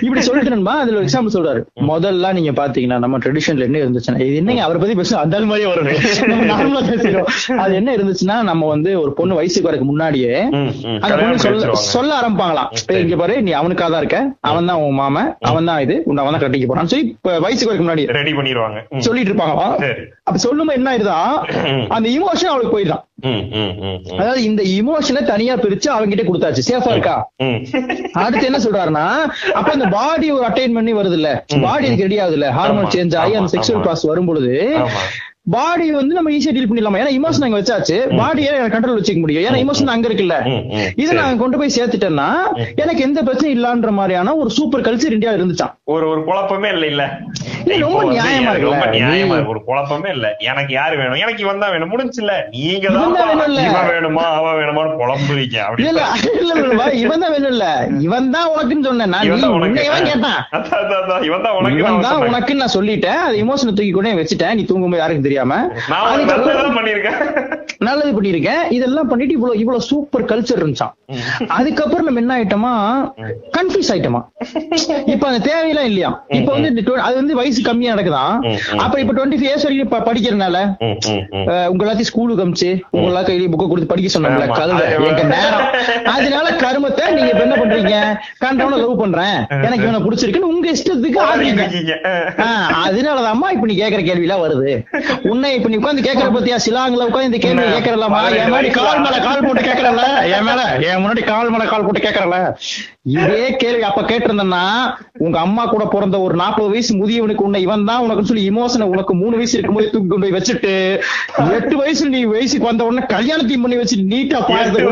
இப்படி 0.00 0.20
சொல்லிட்டு 0.20 0.50
நண்பா 0.50 0.78
அதுல 0.78 0.96
ஒரு 0.96 1.06
எக்ஸாம்பிள் 1.06 1.36
சொல்றாரு. 1.36 1.62
முதல்ல 1.88 2.32
நீங்க 2.32 2.52
பாத்தீங்கன்னா 2.62 2.98
நம்ம 2.98 3.18
ட்ரெடிஷன்ல 3.18 3.60
என்ன 3.60 3.78
இருந்துச்சுன்னா 3.78 4.20
இது 4.20 4.34
என்னங்க 4.34 4.62
அவரை 4.62 4.80
பத்தி 4.80 4.96
பேச 4.96 5.18
அந்த 5.18 5.40
மாதிரியே 5.40 5.74
வரும் 5.74 7.26
அது 7.58 7.74
என்ன 7.74 7.96
இருந்துச்சுன்னா 7.96 8.42
நம்ம 8.42 8.66
வந்து 8.68 9.00
ஒரு 9.00 9.12
பொண்ணு 9.12 9.34
வயசுக்கு 9.34 9.70
வரக்கு 9.70 9.82
முன்னாடியே. 9.82 10.34
அந்த 11.00 11.16
பொண்ணு 11.16 11.38
சொல்ல. 11.38 11.74
சொல்ல 11.74 12.20
ஆரம்பிப்பாங்களாம். 12.20 12.68
"ஏய், 12.86 13.00
இங்க 13.02 13.16
பாரு 13.16 13.42
நீ 13.42 13.52
அவனுக்காக 13.68 13.90
தான் 13.92 14.02
இருக்க 14.02 14.18
அவன் 14.50 14.68
தான் 14.70 14.80
உன் 14.84 14.98
மாமன். 14.98 15.30
அவன் 15.48 15.68
தான் 15.68 15.80
இது. 15.84 15.94
உன்னை 16.08 16.20
அவன் 16.22 16.34
தான் 16.34 16.42
கட்டிக்க 16.44 16.66
போறான்னு 16.68 16.90
சொல்லி 16.92 17.06
இப்ப 17.14 17.32
வயசுக்கு 17.44 17.70
வரக்கு 17.70 17.84
முன்னாடி 17.84 18.04
ரெடி 18.18 18.32
பண்ணிடுவாங்க. 18.38 18.78
சொல்லிட்டு 19.06 19.30
இருப்பாங்களாம் 19.30 19.74
சரி. 19.84 20.04
அப்ப 20.28 20.38
சொல்லும்போது 20.44 20.78
என்ன 20.78 20.90
ஆயிடுதான் 20.92 21.34
அந்த 21.96 22.06
இமோஷன் 22.18 22.52
அவளுக்கு 22.52 22.74
போயிடுதான். 22.74 23.04
அதாவது 24.20 24.40
இந்த 24.48 24.62
இமோஷனை 24.78 25.22
தனியா 25.32 25.54
பிரிச்சு 25.64 25.88
அவங்கிட்ட 25.96 26.24
கொடுத்தாச்சு. 26.28 26.64
சேஃபா 26.70 26.92
இருக்கா. 26.96 27.16
அடுத்து 28.24 28.48
என்ன 28.50 28.60
சொல்றாருன்னா 28.66 29.06
அப்ப 29.58 29.68
இந்த 29.78 29.88
பாடி 29.96 30.28
ஒரு 30.36 30.46
அட்டைன் 30.50 30.76
பண்ணி 30.78 30.94
வருது 31.00 31.18
இல்ல 31.20 31.30
பாடி 31.66 31.94
ரெடி 32.04 32.18
ஆகுது 32.24 32.38
இல்ல 32.40 32.48
ஹார்மோன் 32.58 32.92
சேஞ்ச் 32.96 33.18
ஆகி 33.22 33.38
அந்த 33.40 33.52
செக்ஷுவல். 33.56 33.86
பாஸ் 33.88 34.08
வரும் 34.12 34.30
பொழுது 34.30 34.52
பாடி 35.48 35.84
வந்து 35.92 36.16
நம்ம 36.16 36.30
ஈஸியா 36.36 36.52
டீல் 36.54 36.68
பண்ணிடலாமா? 36.68 36.98
ஏன்னா 37.02 37.12
இமோஷன் 37.16 37.44
அங்க 37.44 37.58
வச்சாச்சு. 37.58 37.96
பாடியை 38.18 38.50
கண்ட்ரோல் 38.72 38.98
வச்சுக்க 38.98 39.20
முடியும். 39.20 39.44
ஏன்னா 39.46 39.58
இமோஷன் 39.62 39.92
அங்க 39.92 40.08
இருக்குல்ல. 40.08 40.36
இதை. 41.02 41.12
நான் 41.18 41.40
கொண்டு 41.42 41.58
போய் 41.60 41.74
சேர்த்துட்டேன்னா 41.76 42.26
எனக்கு 42.82 43.04
எந்த 43.06 43.18
பிரச்சனையும் 43.26 43.56
இல்லான்ற 43.56 43.92
மாதிரியான 43.98 44.34
ஒரு 44.40 44.50
சூப்பர் 44.56 44.84
கல்ச்சர் 44.86 45.16
இந்தியா 45.16 45.32
இருந்துச்சான் 45.36 45.72
ஒரு 45.94 46.04
ஒரு 46.12 46.20
குழப்பமே 46.28 46.70
இல்ல 46.74 46.86
இல்ல. 46.92 47.04
ரொம்ப 47.82 48.02
நியாயமா 48.10 48.42
எனக்கு 48.42 48.66
ரொம்ப? 48.68 48.84
நியாயமா 48.96 49.34
இருக்கு. 49.36 49.52
ஒரு 49.54 49.62
குழப்பமே 49.66 50.10
இல்ல. 50.16 50.26
எனக்கு 50.50 50.72
யாரு 50.76 50.94
வேணும்? 51.00 51.18
எனக்கு 51.24 51.42
இவன் 51.44 51.62
தான் 51.62 51.72
வேணும். 51.74 51.90
முடிஞ்சுல 51.92 52.34
நீங்க 52.54 52.86
தான் 52.90 53.88
வேணுமா? 53.90 54.24
அவன் 54.38 54.58
வேணுமான்னு 54.60 54.98
குழம்புவீங்க 55.02 55.58
அப்படி 55.66 55.82
இல்ல 55.84 56.02
இல்ல 56.40 56.52
இல்ல, 56.54 56.68
இல்ல. 56.68 56.84
இவன் 57.02 57.22
தான் 57.24 57.32
வேணும் 57.34 57.52
இல்ல 57.54 57.66
இவன் 58.06 58.30
தான் 58.36 58.48
உனக்குன்னு 58.52 58.86
சொன்னேன். 58.88 59.12
நான் 59.14 59.26
இவன் 59.28 59.42
இவன் 59.88 60.08
கேட்டான். 60.10 60.40
தான் 61.38 61.56
உனக்கு 61.58 61.80
இவன் 61.80 62.04
தான். 62.06 62.22
உனக்குன்னு 62.28 62.62
நான் 62.64 62.76
சொல்லிட்டேன். 62.76 63.20
அது 63.26 63.36
இமோஷனை 63.44 63.74
தூக்கி 63.74 63.92
கூட 63.92 64.14
வச்சுட்டேன். 64.20 64.56
நீ 64.58 64.64
தூங்கும்போது 64.70 65.02
யாருக்கும் 65.02 65.26
தெரியாம 65.26 65.36
பண்ணிருக்கேன் 66.76 67.18
நல்லது 67.80 68.10
பண்ணிருக்கேன் 68.12 68.62
இதெல்லாம் 68.68 69.08
பண்ணிட்டு 69.08 69.34
இவ்வளவு 69.34 69.58
இவ்வளவு 69.58 69.82
சூப்பர் 69.82 70.24
கல்ச்சர் 70.24 70.60
இருந்துச்சான் 70.60 70.94
அதுக்கப்புறம் 71.48 72.06
நம்ம 72.06 72.20
என்ன 72.20 72.32
ஆயிட்டோமா? 72.36 72.72
கன்ஃபியூஸ் 73.56 73.90
ஆயிட்டோமா? 73.92 74.20
இப்ப 75.06 75.24
அந்த 75.28 75.40
தேவையெல்லாம் 75.48 75.84
இல்லையா? 75.84 76.10
இப்ப 76.30 76.50
வந்து 76.52 76.70
அது 77.00 77.14
வந்து 77.14 77.34
வயசு 77.34 77.62
கம்மியா 77.62 77.94
நடக்குதான் 77.94 78.34
ம், 78.44 78.56
ம். 78.70 78.78
அப்ப 78.78 79.00
இப்ப 79.00 79.12
டுவெண்ட்டி 79.12 79.46
இயர்ஸ் 79.46 79.66
வரைக்கும் 79.66 80.06
படிக்கிறதுனால 80.08 80.56
உங்க 81.68 81.82
எல்லாத்தையும் 81.84 82.02
ஸ்கூலுக்கு 82.02 82.44
அமிச்சு 82.44 82.70
உங்க 82.90 83.06
எல்லா 83.06 83.22
கையிலயும் 83.22 83.54
புக்கை 83.54 83.68
கொடுத்து 83.68 83.90
படிக்க 83.90 84.06
எங்க 85.08 85.22
நேரம். 85.28 85.64
அதனால 86.12 86.46
கருமத்தை 86.56 87.04
நீங்க 87.10 87.30
இப்ப 87.30 87.42
என்ன 87.42 87.56
பண்றீங்க? 87.56 87.94
கண்டவன 88.44 88.78
லவ் 88.78 89.00
பண்றேன். 89.00 89.36
எனக்கு 89.60 89.84
இவனை 89.84 90.00
பிடிச்சிருக்குன்னு 90.00 90.50
உங்க 90.52 90.68
இஷ்டத்துக்கு. 90.70 91.20
ஆஹ், 92.44 92.68
அதனாலதாம்மா 92.84 93.50
இப்ப 93.50 93.66
நீ 93.66 93.76
கேக்குற 93.76 94.04
கேள்வி 94.04 94.26
எல்லாம் 94.26 94.44
வருது. 94.44 94.72
உன்னை 95.30 95.48
இப்ப 95.54 95.68
நீ 95.70 95.78
உட்கார்ந்து 95.78 96.04
கேக்குற 96.04 96.26
பத்தியா? 96.34 96.56
சிலாங்ல 96.64 97.06
உட்கார்ந்து 97.06 97.28
இந்த 97.30 97.40
கேள்வி 97.44 97.64
கேக்குறலாமா 97.74 98.20
என் 98.32 98.46
முன்னாடி 98.46 98.70
கால் 98.76 99.00
மேல 99.04 99.16
கால் 99.24 99.44
போட்டு 99.44 99.62
கேக்குறல. 99.62 100.02
என் 100.32 100.46
மேல 100.48 100.60
என் 100.88 101.00
முன்னாடி 101.02 101.22
கால் 101.24 101.50
மேல 101.54 101.64
கால் 101.70 101.86
போட்டு 101.86 102.02
கேக்குறல. 102.04 102.36
இதே 103.16 103.42
கேள்வி 103.62 103.82
அப்ப 103.88 104.02
கேட்டிருந்தேன்னா 104.08 104.62
உங்க 105.24 105.36
அம்மா 105.44 105.64
கூட 105.66 105.84
பிறந்த 105.94 106.18
ஒரு 106.26 106.36
நாற்பது 106.42 106.68
வயசு 106.72 106.92
முதியவனுக்கு 107.00 107.46
உன்னை 107.48 107.62
இவன் 107.66 107.88
தான் 107.90 108.04
உனக்கு 108.06 108.28
சொல்லி 108.30 108.44
இமோஷனை 108.50 108.88
உனக்கு 108.94 109.14
மூணு 109.22 109.34
வயசு 109.40 109.56
இருக்கும்போது 109.56 109.92
தூக்கி 109.92 110.08
கொண்டு 110.08 110.26
போய் 110.26 110.36
வச்சுட்டு 110.38 110.74
எட்டு 111.56 111.74
வயசுல 111.80 112.14
நீ 112.16 112.22
வயசுக்கு 112.32 112.70
வந்த 112.70 112.88
உடனே 112.88 113.04
கல்யாணத்தையும் 113.14 113.66
பண்ணி 113.66 113.80
வச்சு 113.82 113.98
நீட்டா 114.12 114.40
பாயத்தை 114.48 114.84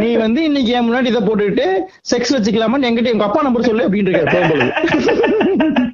நீ 0.00 0.08
வந்து 0.18 0.40
இன்னைக்கு 0.48 0.72
என் 0.76 0.86
முன்னாடி 0.86 1.10
இதை 1.12 1.22
போட்டுட்டு 1.22 1.64
செக்ஸ் 2.10 2.34
வச்சுக்கலாமான்னு 2.34 2.88
என்கிட்ட 2.88 3.14
உங்க 3.14 3.26
அப்பா 3.26 3.40
நம்பர் 3.46 3.68
சொல்லு 3.68 3.86
அப்படின்னு 3.86 4.26
போகும்போது 4.34 5.85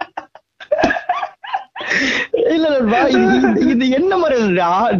இல்ல 2.52 2.68
நண்பா 2.70 3.00
இது 3.08 3.20
இது- 3.40 3.64
இது 3.70 3.86
என்ன 3.90 4.16
மாதிரி 4.16 4.38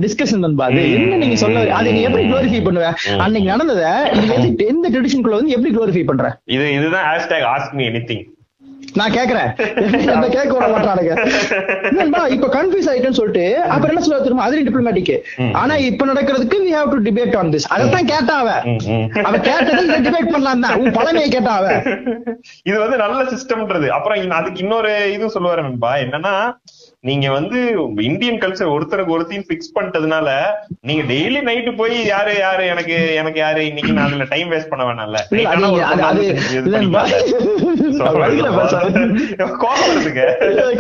டிஸ்கஷன் 0.03 0.39
நண்பா? 0.39 0.67
அது 0.69 0.83
என்ன 0.97 1.17
நீங்க 1.17 1.37
சொல்ல 1.37 1.65
அதை 1.75 1.93
நீ 1.93 2.03
எப்படி 2.03 2.27
குளோரிஃபை 2.27 2.63
பண்ணுவ? 2.65 2.89
அன்னைக்கு 3.19 3.51
நடந்தத 3.51 3.87
எது- 4.31 4.69
எந்த 4.69 4.87
ட்ரெடிஷனுக்குள்ள 4.91 5.41
வந்து 5.41 5.55
எப்படி 5.55 5.73
குளோரிஃபை 5.75 6.05
பண்ற? 6.05 6.29
இது 6.53 6.67
இதுதான் 6.75 7.09
ஹேஷ்டேக் 7.09 7.49
ஆஸ்க் 7.53 7.75
மீ 7.75 7.87
எனிதிங் 7.89 8.25
நான் 8.95 9.13
கேக்குறேன். 9.13 9.51
கேட்க 10.33 10.53
வர 10.55 10.67
மாட்டானுங்க 10.69 11.13
இப்ப 12.33 12.49
கன்ஃபியூஸ் 12.49 12.89
ஆயிட்டேன்னு 12.91 13.19
சொல்லிட்டு 13.19 13.45
அப்புறம் 13.67 13.93
என்ன 13.93 14.03
சொல்ல 14.03 14.19
தெரியுமா? 14.19 14.45
அது 14.45 14.65
டிப்ளமேட்டிக் 14.65 15.13
ஆனா 15.55 15.75
இப்ப 15.85 16.07
நடக்கிறதுக்கு 16.07 16.59
we 16.63 16.73
have 16.73 16.91
to 16.91 16.99
debate 17.03 17.35
on 17.37 17.49
this. 17.53 17.65
அதான் 17.75 18.11
கேட்டா 18.11 18.35
அவ 18.37 18.51
அவ 19.23 19.35
கேட்டதை 19.41 19.81
இதை 19.85 19.99
டிபேட் 20.01 20.31
பண்ணலாம் 20.31 20.61
தான் 20.61 20.77
உன் 20.79 20.93
பழமையை 20.93 21.29
கேட்டா 21.31 21.55
அவ 21.55 21.69
இது 22.63 22.77
வந்து 22.79 22.97
நல்ல 22.97 23.25
சிஸ்டம்ன்றது 23.31 23.89
அப்புறம் 23.89 24.37
அதுக்கு 24.37 24.61
இன்னொரு 24.61 24.93
இது 25.13 25.33
சொல்லுவாரு 25.35 25.63
நண்பா. 25.63 25.93
என்னன்னா 25.99 26.35
நீங்க 27.05 27.29
வந்து 27.31 27.59
இந்தியன் 28.03 28.39
கல்ச்சர் 28.43 28.73
ஒருத்தருக்கு 28.75 29.15
ஒருத்தையும் 29.15 29.47
பிக்ஸ் 29.49 29.73
பண்ணிட்டதுனால 29.77 30.29
நீங்க 30.89 31.03
டெய்லி 31.09 31.41
நைட்டு 31.49 31.71
போய் 31.77 31.97
யாரு 32.07 32.33
யாரு 32.39 32.65
எனக்கு 32.73 32.97
எனக்கு 33.21 33.41
யாரு? 33.41 33.63
இன்னைக்கு 33.71 33.93
நான் 33.93 34.07
அதுல 34.09 34.27
டைம் 34.31 34.53
வேஸ்ட் 34.53 34.71
பண்ண 34.71 34.85
வேணாம்ல. 34.89 35.19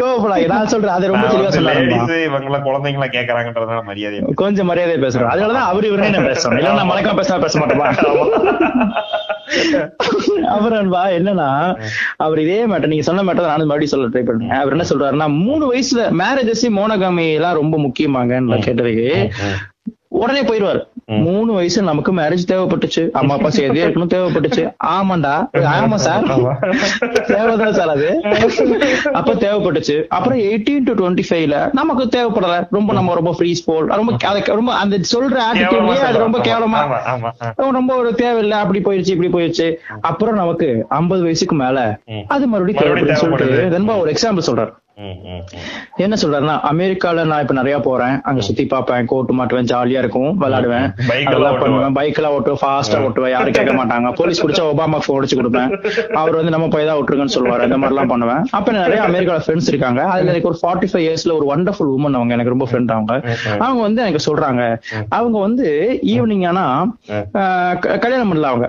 கோவப்படாது 0.01 0.47
நான் 0.53 0.70
சொல்றேன் 0.73 0.95
அதை 0.97 1.09
ரொம்ப 1.11 1.27
தெளிவா 1.27 1.75
லேடிஸ் 1.81 2.14
இவங்க 2.27 2.62
குழந்தைங்க 2.68 2.99
எல்லாம் 2.99 3.16
கேக்குறாங்கன்றதுனால 3.16 3.83
மரியாதை 3.91 4.20
கொஞ்சம் 4.43 4.70
மரியாதை 4.73 4.97
பேசுறோம். 5.07 5.33
அதனாலதான் 5.35 5.68
அவரு 5.73 5.91
இவரே 5.91 6.12
நான் 6.16 6.31
பேசுறோம். 6.31 6.59
இல்ல 6.61 6.77
நான் 6.81 6.91
மலைக்கா 6.93 7.16
பேச 7.20 7.39
பேச 7.39 7.59
மாட்டோமா? 7.62 7.89
அப்புறம் 10.53 10.79
அன்பா 10.81 11.01
என்னன்னா 11.16 11.47
அவர் 12.25 12.39
இதே 12.43 12.59
மேட்டர் 12.66 12.91
நீங்க 12.93 13.07
சொன்ன 13.09 13.23
மேட்டர் 13.23 13.51
நானும் 13.51 13.68
மறுபடியும் 13.68 13.93
சொல்ல 13.93 14.09
ட்ரை 14.12 14.23
பண்ணேன் 14.29 14.55
அவர் 14.59 14.75
என்ன 14.77 14.85
சொல்றாருன்னா 14.91 15.27
மூணு 15.41 15.64
வயசுல 15.70 16.03
மேரேஜஸ் 16.13 16.71
மோனகாமி 16.71 17.33
எல்லாம் 17.33 17.55
ரொம்ப 17.55 17.77
முக்கியமாங்கன்னு 17.77 18.57
கேட்டதுக்கு. 18.67 19.31
உடனே 20.09 20.43
போயிருவாரு 20.43 20.91
மூணு 21.07 21.53
வயசு 21.53 21.83
நமக்கு 21.83 22.15
மேரேஜ் 22.15 22.45
தேவைப்பட்டுச்சு. 22.49 23.11
அம்மா 23.11 23.35
அப்பா 23.35 23.51
சேர்ந்தே 23.51 23.85
இருக்கணும் 23.85 24.13
தேவைப்பட்டுச்சு. 24.15 24.75
ஆமாண்டா. 24.87 25.49
ஆமா 25.57 25.95
சார். 25.95 26.25
தேவைதான் 27.27 27.73
சார் 27.73 27.89
அது. 27.89 28.23
அப்ப 29.13 29.35
தேவைப்பட்டுச்சு. 29.35 30.07
அப்புறம் 30.09 30.39
எயிட்டீன் 30.39 30.85
டு 30.85 30.95
டுவெண்ட்டி 30.95 31.23
ஃபைவ்ல 31.29 31.73
நமக்கு 31.73 32.05
தேவைப்படல. 32.05 32.67
ரொம்ப 32.71 32.93
நம்ம 32.93 33.15
ரொம்ப 33.15 33.35
ஃப்ரீ 33.39 33.55
ஸ்போல் 33.55 33.87
ரொம்ப 33.87 34.17
ரொம்ப 34.45 34.73
அந்த 34.75 34.97
சொல்ற 34.97 35.39
ஆட்டிடியூட்லயே 35.53 35.99
அது 35.99 36.19
ரொம்ப 36.19 36.39
கேவலமா. 36.39 36.81
ரொம்ப 37.57 37.95
ஒரு 37.95 38.15
தேவையில்லை. 38.15 38.59
அப்படி 38.59 38.79
போயிருச்சு 38.79 39.09
இப்படி 39.09 39.31
போயிருச்சு. 39.31 39.75
அப்புறம் 40.01 40.35
நமக்கு 40.35 40.87
ஐம்பது 40.89 41.23
வயசுக்கு 41.23 41.55
மேல. 41.55 41.99
அது 42.29 42.47
மறுபடியும் 42.47 42.83
தேவைப்படுது. 43.13 43.99
ஒரு 43.99 44.13
எக்ஸாம்பிள் 44.13 44.43
சொல்றாரு. 44.47 44.73
என்ன 45.97 46.16
சொல்றாருன்னா 46.22 46.55
அமெரிக்கால 46.70 47.24
நான் 47.24 47.40
இப்ப 47.40 47.55
நிறைய 47.55 47.78
போறேன். 47.78 48.20
அங்க 48.22 48.40
சுத்தி 48.40 48.66
பார்ப்பேன் 48.66 49.07
கோட்டு 49.07 49.32
மாட்டுவேன் 49.36 49.70
ஜாலியா 49.72 49.99
இருக்கும். 50.03 50.40
விளையாடுவேன் 50.40 50.88
அதெல்லாம். 51.24 51.59
பண்ணுவேன். 51.59 51.93
பைக் 51.93 52.18
எல்லாம் 52.18 52.34
ஓட்டுவேன். 52.34 52.61
ஃபாஸ்டா 52.62 52.99
ஓட்டுவேன். 53.07 53.30
யாரும் 53.30 53.53
கேட்க 53.53 53.72
மாட்டாங்க. 53.72 54.12
போலீஸ் 54.12 54.47
பிடிச்சா 54.47 54.64
ஒபாமா 54.72 54.99
உடைச்சு 55.09 55.38
கொடுப்பேன். 55.38 56.12
அவர் 56.14 56.34
வந்து 56.34 56.51
நம்ம 56.51 56.68
போய் 56.68 56.86
தான் 56.86 56.99
விட்டுருங்கன்னு 56.99 57.36
சொல்லுவாரு. 57.36 57.64
அந்த 57.66 57.78
மாதிரி 57.82 57.95
எல்லாம் 57.95 58.07
பண்ணுவேன். 58.07 58.43
அப்ப 58.51 58.72
நிறைய 58.72 59.03
அமெரிக்கால 59.09 59.40
ஃப்ரெண்ட்ஸ் 59.47 59.70
இருக்காங்க. 59.72 60.05
அதுல 60.05 60.30
எனக்கு 60.30 60.49
ஒரு 60.49 60.59
ஃபார்ட்டி 60.62 60.88
ஃபைவ் 60.93 61.07
இயர்ஸ்ல 61.07 61.36
ஒரு 61.38 61.47
வண்டர்ஃபுல் 61.53 61.93
உமன் 61.97 62.18
அவங்க. 62.18 62.36
எனக்கு 62.38 62.55
ரொம்ப 62.57 62.68
ஃப்ரெண்ட் 62.70 62.93
அவங்க. 62.99 63.14
அவங்க 63.59 63.82
வந்து 63.82 64.03
எனக்கு 64.03 64.22
சொல்றாங்க. 64.28 64.62
அவங்க 65.09 65.38
வந்து 65.38 65.99
ஈவினிங் 66.07 66.47
ஆனா 66.53 66.64
கல்யாணம் 68.05 68.30
பண்ணல 68.32 68.51
அவங்க. 68.53 68.68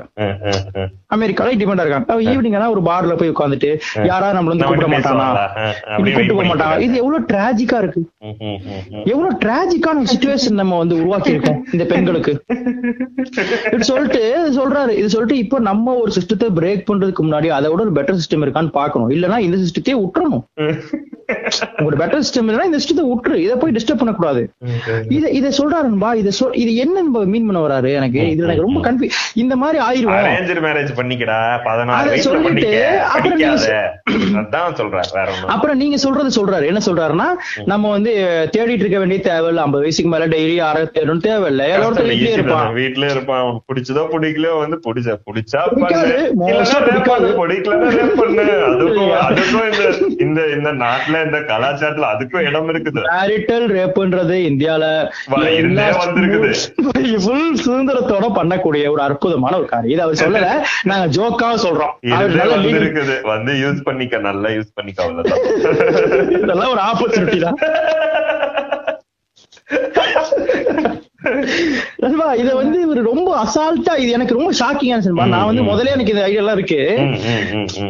அமெரிக்கால 1.15 1.49
டிபெண்டா 1.61 1.83
இருக்காங்க. 1.85 2.13
ஈவினிங் 2.21 2.55
ஆனா 2.55 2.69
ஒரு 2.69 2.81
பார்ல 2.81 3.15
போய் 3.17 3.33
உட்காந்துட்டு 3.33 3.71
யாராவது 4.03 4.37
நம்மள 4.39 4.51
வந்து 4.53 4.65
கூப்பிட 4.65 4.87
மாட்டானா? 4.97 5.29
போக 6.31 6.43
மாட்டாங்க. 6.49 6.79
இது 6.87 6.95
எவ்வளவு 7.01 7.27
டிராஜிக்கா 7.31 7.77
இருக்கு. 7.83 8.01
எவ்வளவு 9.11 9.31
டிராஜிக்கான 9.43 10.05
சுச்சுவேஷன் 10.13 10.59
நம்ம 10.61 10.77
வந்து 10.81 10.97
உருவாக்கி 11.01 11.33
இருக்கோம் 11.35 11.59
இந்த 11.75 11.85
பெண்களுக்கு. 11.93 12.33
சொல்லிட்டு 13.91 14.23
சொல்றாரு. 14.59 14.93
இது 15.01 15.07
சொல்லிட்டு 15.15 15.37
இப்போ 15.43 15.59
நம்ம 15.69 15.95
ஒரு 16.03 16.11
சிஸ்டத்தை 16.17 16.49
பிரேக் 16.59 16.87
பண்றதுக்கு 16.89 17.25
முன்னாடி 17.27 17.49
அதை 17.57 17.69
விட 17.71 17.81
ஒரு 17.87 17.95
பெட்டர் 17.99 18.21
சிஸ்டம் 18.21 18.45
இருக்கான்னு 18.45 18.77
பாக்கணும் 18.79 19.11
இல்லனா 19.17 19.39
இந்த 19.47 19.57
சிஸ்டத்தையே 19.63 19.97
விட்டுறணும். 20.03 20.45
உங்களோட 21.79 21.97
பெட்டர் 22.01 22.23
சிஸ்டம் 22.25 22.47
இல்லைன்னா 22.49 22.69
இந்த 22.69 22.79
சிஸ்டத்தை 22.83 23.05
விட்டுரு. 23.09 23.37
இதை 23.45 23.55
போய் 23.61 23.75
டிஸ்டர்ப் 23.75 24.01
பண்ணக்கூடாது. 24.01 24.41
இத 25.17 25.25
இத 25.39 25.47
சொல்றாருன்பா 25.59 26.09
இத 26.21 26.31
சொல் 26.39 26.57
இது 26.63 26.71
என்ன 26.83 27.03
மீன் 27.33 27.47
பண்ண 27.47 27.59
வராரு 27.65 27.89
எனக்கு? 27.99 28.21
இது 28.33 28.43
எனக்கு 28.47 28.65
ரொம்ப 28.67 28.79
கன்ஃபியூ 28.87 29.09
இந்த 29.43 29.53
மாதிரி 29.61 29.79
அரேஞ்ச் 29.85 30.63
மேரேஜ் 30.67 30.91
பண்ணிக்கடா. 30.99 31.39
பதினாறு 31.67 32.19
சொல்லிட்டு, 32.27 32.71
நீங்க 33.39 33.57
அப்புறம் 35.53 35.79
நீங்க 35.81 35.97
சொல்றது 36.05 36.29
சொல்றாரு. 36.37 36.65
என்ன 36.71 36.81
சொல்றாருன்னா 36.87 37.27
நம்ம 37.71 37.91
வந்து 37.95 38.11
தேடிட்டு 38.55 38.83
இருக்க 38.83 38.99
வேண்டிய 39.03 39.19
தேவையில்ல. 39.29 39.63
ஐம்பது 39.65 39.83
வயசுக்கு 39.85 40.11
மேல 40.13 40.25
டெய்லி 40.35 40.55
ஆற 40.69 40.77
தேடணும் 40.95 41.23
தேவையில்ல. 41.27 41.61
வீட்லயே 41.89 42.33
இருப்பான். 42.37 42.67
வீட்லயே 42.77 43.11
இருப்பான். 43.15 43.61
பிடிச்சதோ 43.69 44.03
பிடிக்கலையோ 44.13 44.55
வந்து 44.63 44.79
பிடிச்ச 44.87 45.17
பிடிச்சா 45.27 45.61
இந்த 50.25 50.39
இந்த 50.55 50.69
நாட்டுல 50.83 51.15
இந்த 51.25 51.39
கலாச்சாரத்துல 51.51 52.07
அதுக்கும் 52.13 52.47
இடம் 52.49 52.69
இருக்குது. 52.69 53.01
மேரிட்டல் 53.13 53.67
ரேப்ன்றது 53.77 54.37
இந்தியால. 54.49 54.85
ஃபுல் 57.25 57.51
சுதந்திரத்தோட 57.65 58.25
பண்ணக்கூடிய 58.39 58.83
ஒரு 58.93 59.01
அற்புதமான 59.07 59.57
ஒரு 59.57 59.67
காரியம். 59.73 59.93
இது 59.93 60.01
அவர் 60.05 60.21
சொல்லல. 60.23 60.49
நாங்க 60.89 61.07
ஜோக்கா 61.17 61.49
சொல்றோம். 61.65 61.93
வந்து 63.31 63.53
யூஸ் 63.63 63.81
பண்ணிக்க 63.87 64.17
நல்லா 64.27 64.49
யூஸ் 64.57 64.71
பண்ணிக்க 64.73 64.99
அவ்வளவுதான். 65.03 65.41
இதெல்லாம் 66.35 66.71
ஒரு 66.71 66.81
ஆப்பர்ச்சுனிட்டி 66.81 67.39
தான். 67.39 67.59
நண்பா, 72.03 72.25
இத 72.41 72.49
வந்து 72.59 72.77
இவர் 72.85 72.99
ரொம்ப 73.09 73.29
அசால்ட்டா 73.43 73.93
இது 74.03 74.09
எனக்கு 74.17 74.37
ரொம்ப 74.37 74.51
ஷாக்கிங்கா 74.59 74.95
இருந்துச்சு 74.95 75.29
நான் 75.33 75.49
வந்து 75.49 75.63
முதல்ல 75.69 75.93
எனக்கு 75.95 76.13
இந்த 76.13 76.23
ஐடியா 76.27 76.41
எல்லாம் 76.43 76.57
இருக்கு. 76.57 76.79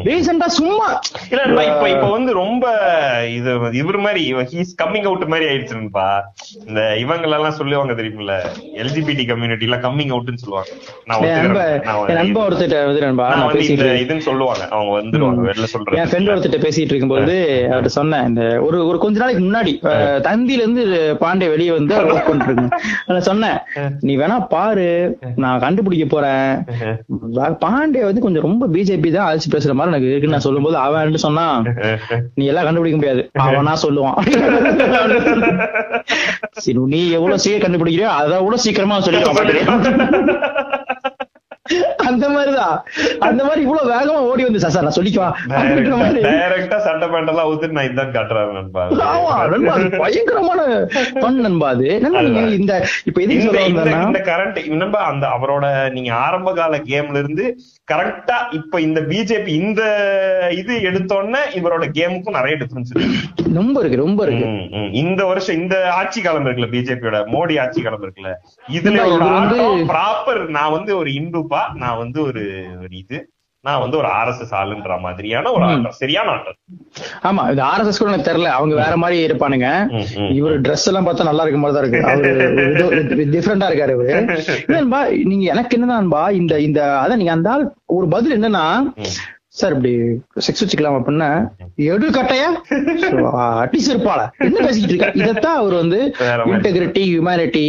ரீசெண்டா 0.07 0.47
சும்மா 0.57 0.87
இல்ல 1.31 1.63
இப்ப 1.69 1.85
இப்ப 1.93 2.07
வந்து 2.15 2.31
ரொம்ப 2.41 2.65
இது 3.37 3.51
இவர் 3.81 3.99
மாதிரி 4.05 4.21
ஹீஸ் 4.53 4.73
கம்மிங் 4.81 5.07
அவுட் 5.09 5.25
மாதிரி 5.33 5.47
ஆயிடுச்சுப்பா 5.51 6.07
இந்த 6.67 6.81
இவங்க 7.03 7.27
எல்லாம் 7.29 7.57
சொல்லுவாங்க 7.59 7.95
தெரியுமில்ல 7.99 8.35
எல்ஜிபிடி 8.83 9.25
கம்யூனிட்டி 9.31 9.67
எல்லாம் 9.69 9.83
கம்மிங் 9.87 10.13
அவுட்னு 10.15 10.43
சொல்லுவாங்க. 10.43 10.69
நான் 11.07 11.25
என் 11.29 11.41
நண்ப 11.41 11.61
என் 12.11 12.19
நண்ப 12.21 12.37
ஒருத்தட்ட 12.45 12.79
வந்து 12.89 13.03
நண்பா 13.07 13.27
இதுன்னு 14.03 14.25
சொல்லுவாங்க. 14.29 14.63
அவங்க 14.75 14.91
வந்துருவாங்க 14.99 15.47
வெளில 15.49 15.65
என் 15.65 15.73
சொல்றேன் 15.75 16.09
ஃப்ரெண்ட் 16.11 16.31
ஒருத்தட்ட 16.33 16.59
பேசிட்டு 16.65 16.93
இருக்கும்போது 16.93 17.35
அவர்ட்ட 17.71 17.93
சொன்னேன் 17.99 18.27
இந்த 18.31 18.43
ஒரு 18.67 18.79
ஒரு 18.89 18.97
கொஞ்ச 19.05 19.17
நாளைக்கு 19.23 19.43
முன்னாடி 19.47 19.73
தந்தியில 20.29 20.63
இருந்து 20.65 20.83
பாண்டே 21.23 21.49
வெளியே 21.55 21.73
வந்து 21.79 21.95
ஒர்க் 22.07 22.29
பண்ணிட்டு 22.31 23.21
சொன்னேன். 23.29 23.59
நீ 24.07 24.13
வேணா 24.21 24.37
பாரு 24.53 24.87
நான் 25.43 25.63
கண்டுபிடிக்க 25.63 26.05
போறேன். 26.13 26.51
பாண்டே 27.63 28.01
வந்து 28.07 28.23
கொஞ்சம் 28.25 28.45
ரொம்ப 28.47 28.67
பிஜேபி 28.75 29.11
தான் 29.15 29.27
அழைச்சு 29.29 29.53
பேசுற 29.55 29.73
மாதிரி 29.77 29.93
எனக்கு 29.93 30.11
இருக்குன்னு 30.11 30.37
நான் 30.37 30.47
சொல்லும்போது 30.47 30.77
அவன் 30.85 31.05
என்ன 31.09 31.21
சொன்னான் 31.27 31.57
நீ 32.39 32.45
எல்லாம் 32.51 32.67
கண்டுபிடிக்க 32.67 32.99
முடியாது. 33.01 33.23
அவனா 33.47 33.75
சொல்லுவான். 33.85 34.17
சரி 36.65 36.79
நீ 36.95 37.01
எவ்வளவு 37.19 37.43
சீக்கிரம் 37.45 37.65
கண்டுபிடிக்கிறியோ 37.65 38.11
அதை 38.21 38.41
விட 38.45 38.57
சீக்கிரமா 38.65 38.99
சொல்லிடுவான். 39.07 39.41
அந்த 42.07 42.25
மாதிரிதான். 42.29 42.77
அந்த 43.27 43.41
மாதிரி 43.43 43.61
இவ்வளவு 43.65 43.91
வேகமா 43.93 44.19
ஓடி 44.29 44.43
வந்து 44.47 44.61
சார் 44.63 44.85
நான் 44.87 44.97
சொல்லிக்குவா? 44.97 45.29
டைரக்டா 46.27 46.77
சட்டை 46.87 47.07
பேண்ட் 47.13 47.31
எல்லாம் 47.33 47.49
ஊத்துட்டு 47.49 47.77
நான் 47.77 47.89
இதான் 47.89 48.13
காட்டுறாரு 48.15 48.51
நண்பா. 48.57 48.83
ஆமா 49.09 49.33
நண்பா 49.53 49.73
அது 49.77 50.01
பயங்கரமான 50.03 50.61
பண் 51.23 51.39
நண்பா 51.45 51.69
அது. 51.75 51.87
இந்த 52.59 52.73
இப்ப 53.09 53.21
எதுக்கு 53.25 53.65
இந்த 54.07 54.21
கரண்ட் 54.29 54.59
நண்பா 54.81 55.01
அந்த 55.11 55.25
அவரோட 55.37 55.65
நீங்க 55.95 56.11
ஆரம்ப 56.25 56.53
கால 56.53 56.77
கேம்ல 56.91 57.21
இருந்து 57.23 57.45
கரெக்டா 57.91 58.37
இப்ப 58.57 58.81
இந்த 58.81 58.99
பிஜேபி 59.09 59.53
இந்த 59.63 59.81
இது 60.59 60.73
எடுத்தோன்னே 60.89 61.41
இவரோட 61.59 61.83
கேமுக்கும் 61.97 62.37
நிறைய 62.37 62.55
டிஃபரன்ஸ் 62.61 62.91
இருக்கு. 62.91 63.17
ரொம்ப 63.57 63.75
இருக்கு 63.81 64.03
ரொம்ப 64.03 64.19
இருக்கு. 64.25 64.47
இந்த 65.01 65.21
வருஷம் 65.25 65.59
இந்த 65.61 65.75
ஆட்சி 65.99 66.19
காலம் 66.21 66.45
இருக்குல்ல 66.45 66.69
பிஜேபியோட 66.75 67.17
மோடி 67.33 67.55
ஆட்சி 67.63 67.81
காலம் 67.81 68.03
இருக்குல்ல. 68.05 68.31
இதுல 68.77 69.01
ப்ராப்பர் 69.91 70.41
நான் 70.57 70.75
வந்து 70.77 70.91
ஒரு 71.01 71.11
இந்துப்பா 71.21 71.62
நான் 71.83 72.01
வந்து 72.03 72.19
ஒரு 72.29 72.43
ஒரு 72.83 72.93
இது. 73.03 73.19
நான் 73.65 73.81
வந்து 73.81 73.97
ஒரு 73.99 74.09
ஆர்எஸ்எஸ் 74.19 74.53
ஆளுன்ற 74.59 74.93
மாதிரியான 75.03 75.51
ஒரு 75.55 75.63
ஆட்டம். 75.67 75.93
சரியான 75.99 76.31
ஆட்டம். 76.31 76.57
ஆமா 77.29 77.43
இது 77.51 77.61
ஆர்எஸ்எஸ் 77.69 77.99
கூட 78.01 78.09
எனக்கு 78.11 78.29
தெரியல. 78.29 78.49
அவங்க 78.57 78.75
வேற 78.81 78.95
மாதிரி 79.03 79.17
இருப்பானுங்க. 79.27 79.67
இவரு 80.39 80.55
Dress 80.65 80.83
எல்லாம் 80.89 81.07
பார்த்தா 81.07 81.29
நல்லா 81.29 81.43
இருக்க 81.45 81.59
மாதிரி 81.61 81.75
தான் 81.77 81.85
இருக்கு. 81.85 82.01
அவரு 82.81 83.29
டிஃப்ரெண்டா 83.35 83.69
இருக்காரு 83.69 83.95
இவரு. 83.97 84.11
நீங்க 85.31 85.45
எனக்கு 85.53 85.77
என்னதான்பா 85.77 86.23
இந்த 86.41 86.59
இந்த 86.67 86.81
அதான் 87.03 87.21
நீங்க 87.21 87.35
அந்த 87.37 87.51
ஆள் 87.53 87.65
ஒரு 87.97 88.07
பதில் 88.15 88.37
என்னன்னா 88.39 88.65
சார் 89.57 89.73
இப்படி 89.75 89.91
செக்ஸ் 90.45 90.61
வச்சுக்கலாம் 90.63 90.95
அப்படின்னா 90.97 91.27
எடு 91.89 92.07
கட்டையா? 92.15 92.47
அட்லீஸ்ட் 93.63 93.91
இருப்பாள 93.93 94.21
என்ன 94.45 94.57
பேசிக்கிட்டு 94.65 94.93
இருக்கா? 94.93 95.09
இதத்தான் 95.21 95.59
அவர் 95.61 95.75
வந்து. 95.81 95.99
இன்டெகிரிட்டி 96.53 97.01
ஹியூமனிட்டி 97.09 97.65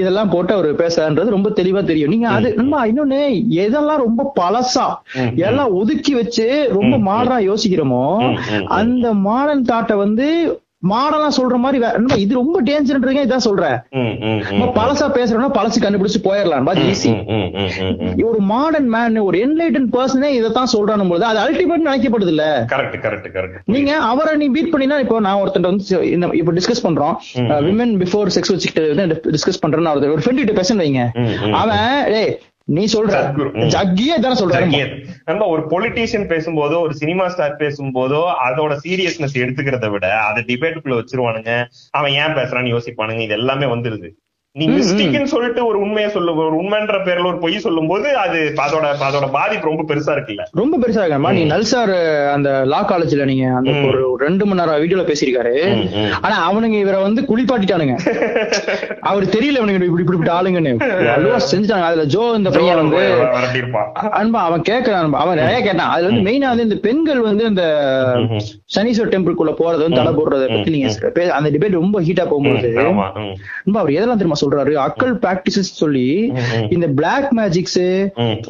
இதெல்லாம் 0.00 0.30
போட்டு 0.34 0.52
அவர் 0.56 0.68
பேசுறான்றது 0.82 1.34
ரொம்ப 1.36 1.50
தெளிவா 1.60 1.82
தெரியும். 1.90 2.12
நீங்க 2.14 2.28
அது 2.36 2.50
இன்னொன்னு 2.90 3.20
எதெல்லாம் 3.64 4.02
ரொம்ப 4.06 4.30
பழசா 4.40 4.86
எல்லாம் 5.48 5.74
ஒதுக்கி 5.80 6.14
வச்சு 6.14 6.46
ரொம்ப 6.78 6.94
மாடரா 7.10 7.38
யோசிக்கிறோமோ. 7.50 8.04
அந்த 8.80 9.14
மாடர்ன் 9.28 9.68
தாட்டை 9.72 9.96
வந்து 10.04 10.28
மாடலா 10.92 11.28
சொல்ற 11.36 11.56
மாதிரி 11.64 11.78
இது 12.24 12.32
ரொம்ப 12.40 12.56
டேஞ்சர்ன்றீங்க 12.68 13.22
இதான் 13.26 13.44
சொல்றேன். 13.46 13.76
நம்ம 14.50 14.70
பழசா 14.78 15.06
பேசுறோம்னா 15.16 15.50
பழசு 15.58 15.78
கண்டுபிடிச்சு 15.84 16.20
போயிடலாம். 16.28 16.70
ஈஸி. 16.90 17.12
ஒரு 18.28 18.40
மாடர்ன் 18.52 18.90
மேன் 18.94 19.18
ஒரு 19.28 19.38
என்லைட்டன் 19.46 19.88
பர்சனே 19.96 20.30
இதைத்தான் 20.38 20.72
சொல்றானும் 20.74 21.12
போது 21.14 21.24
அது 21.30 21.40
அல்டிமேட் 21.44 21.86
நினைக்கப்படுது 21.88 22.32
இல்ல 22.34 22.46
கரெக்ட் 22.72 22.98
கரெக்ட் 23.06 23.28
கரெக்ட் 23.36 23.72
நீங்க 23.76 23.92
அவரை 24.12 24.34
நீ 24.42 24.48
பீட் 24.56 24.72
பண்ணினா 24.74 24.98
இப்போ 25.04 25.20
நான் 25.28 25.40
ஒருத்தன் 25.42 25.68
வந்து 25.70 25.84
இப்ப 26.40 26.54
டிஸ்கஸ் 26.58 26.84
பண்றோம். 26.86 27.14
விமன் 27.68 27.94
பிஃபோர் 28.02 28.34
செக்ஸ் 28.36 28.54
வச்சுக்கிட்டு 28.54 29.20
டிஸ்கஸ் 29.36 29.62
பண்றேன்னு 29.64 29.92
ஒருத்தர் 29.94 30.16
ஒரு 30.16 30.24
ஃப்ரெண்ட் 30.24 30.42
கிட்ட 30.42 30.56
பேசுன்னு 30.60 30.84
வைங்க. 30.86 31.04
அவன் 31.62 31.88
டேய் 32.14 32.32
நீ 32.66 32.84
சொல்ற. 32.84 33.16
ஜக்கியே 33.74 34.14
தானே 34.20 34.40
சொல்றாரு. 34.40 35.06
நம்ம 35.24 35.46
ஒரு 35.46 35.62
பொலிட்டீஷியன் 35.62 36.28
பேசும்போதோ 36.28 36.80
ஒரு 36.80 36.94
சினிமா 36.94 37.28
ஸ்டார் 37.28 37.56
பேசும்போதோ 37.56 38.20
அதோட 38.46 38.76
சீரியஸ்னஸ் 38.84 39.36
எடுத்துக்கிறத 39.42 39.90
விட 39.90 40.18
அதை 40.18 40.42
டிபேட்டுக்குள்ள 40.42 40.96
வச்சிருவானுங்க. 41.00 41.66
அவன் 41.90 42.12
ஏன் 42.12 42.36
பேசுறான்னு 42.38 42.72
யோசிப்பானுங்க. 42.74 43.20
இது 43.20 43.34
எல்லாமே 43.34 43.66
வந்துருது. 43.66 44.10
நீ 44.56 44.66
மிஸ்டேக்னு 44.72 45.30
சொல்லிட்டு 45.32 45.60
ஒரு 45.68 45.78
உண்மையை 45.84 46.08
சொல்லு 46.16 46.32
ஒரு 46.40 46.56
உண்மைன்ற 46.58 46.96
பேர்ல 47.06 47.30
ஒரு 47.30 47.38
பொய் 47.38 47.56
சொல்லும் 47.64 47.88
போது 47.90 48.08
அது 48.24 48.40
அதோட 48.64 48.84
அதோட 49.06 49.26
பாதிப்பு 49.36 49.66
ரொம்ப 49.70 49.84
பெருசா 49.88 50.12
இருக்குல்ல. 50.16 50.42
ரொம்ப 50.60 50.74
பெருசா 50.82 51.00
இருக்கா. 51.02 51.32
நீ 51.38 51.42
நல்சார் 51.44 51.92
அந்த 52.34 52.50
லா 52.72 52.80
காலேஜ்ல 52.90 53.24
நீங்க 53.30 53.46
அந்த 53.58 53.72
ஒரு 53.88 54.02
ரெண்டு 54.24 54.44
மணி 54.46 54.58
நேரம் 54.60 54.78
வீடியோல 54.82 55.04
பேசியிருக்காரு. 55.08 55.54
ஆனா 56.20 56.36
அவனுங்க 56.50 56.76
இவரை 56.84 57.00
வந்து 57.06 57.22
குளிப்பாட்டிட்டானுங்க. 57.30 57.96
அவரு 59.10 59.26
தெரியல 59.34 59.60
அவனுங்க 59.60 59.80
இப்படி 59.88 60.04
இப்படி 60.06 60.32
ஆளுங்கன்னு. 60.36 60.74
அல்வா 61.16 61.40
செஞ்சுட்டாங்க. 61.50 61.88
அதுல 61.88 62.04
ஜோ 62.14 62.22
இந்த 62.40 62.52
பையன் 62.58 62.80
வந்து 62.82 63.02
அன்பா 64.20 64.44
அவன் 64.50 64.64
கேட்கறான் 64.70 65.02
அன்பா. 65.02 65.24
அவன் 65.24 65.40
நிறைய 65.42 65.58
கேட்டான். 65.66 65.92
அதுல 65.96 66.08
வந்து 66.12 66.24
மெயினா 66.28 66.54
வந்து 66.54 66.68
இந்த 66.68 66.78
பெண்கள் 66.86 67.24
வந்து 67.28 67.44
இந்த 67.52 67.66
சனீஸ்வர் 68.76 69.12
டெம்பிள்குள்ள 69.16 69.54
போறது 69.62 69.84
வந்து 69.86 70.00
தடை 70.02 70.14
போடுறத 70.20 70.48
பத்தி 70.54 70.76
நீங்க 70.76 70.88
அந்த 71.38 71.50
டிபேட் 71.56 71.78
ரொம்ப 71.82 71.98
ஹீட்டா 72.08 72.26
போகும்போது 72.32 72.72
அவர் 73.76 73.94
எதெல்லாம் 73.98 74.22
தெரியுமா 74.22 74.40
சொல்றாரு. 74.44 74.72
அக்கல் 74.84 75.14
பிராக்டிசஸ் 75.16 75.72
சொல்லி. 75.74 76.06
இந்த 76.70 76.88
பிளாக் 76.88 77.28
மேஜிக்ஸ் 77.36 77.80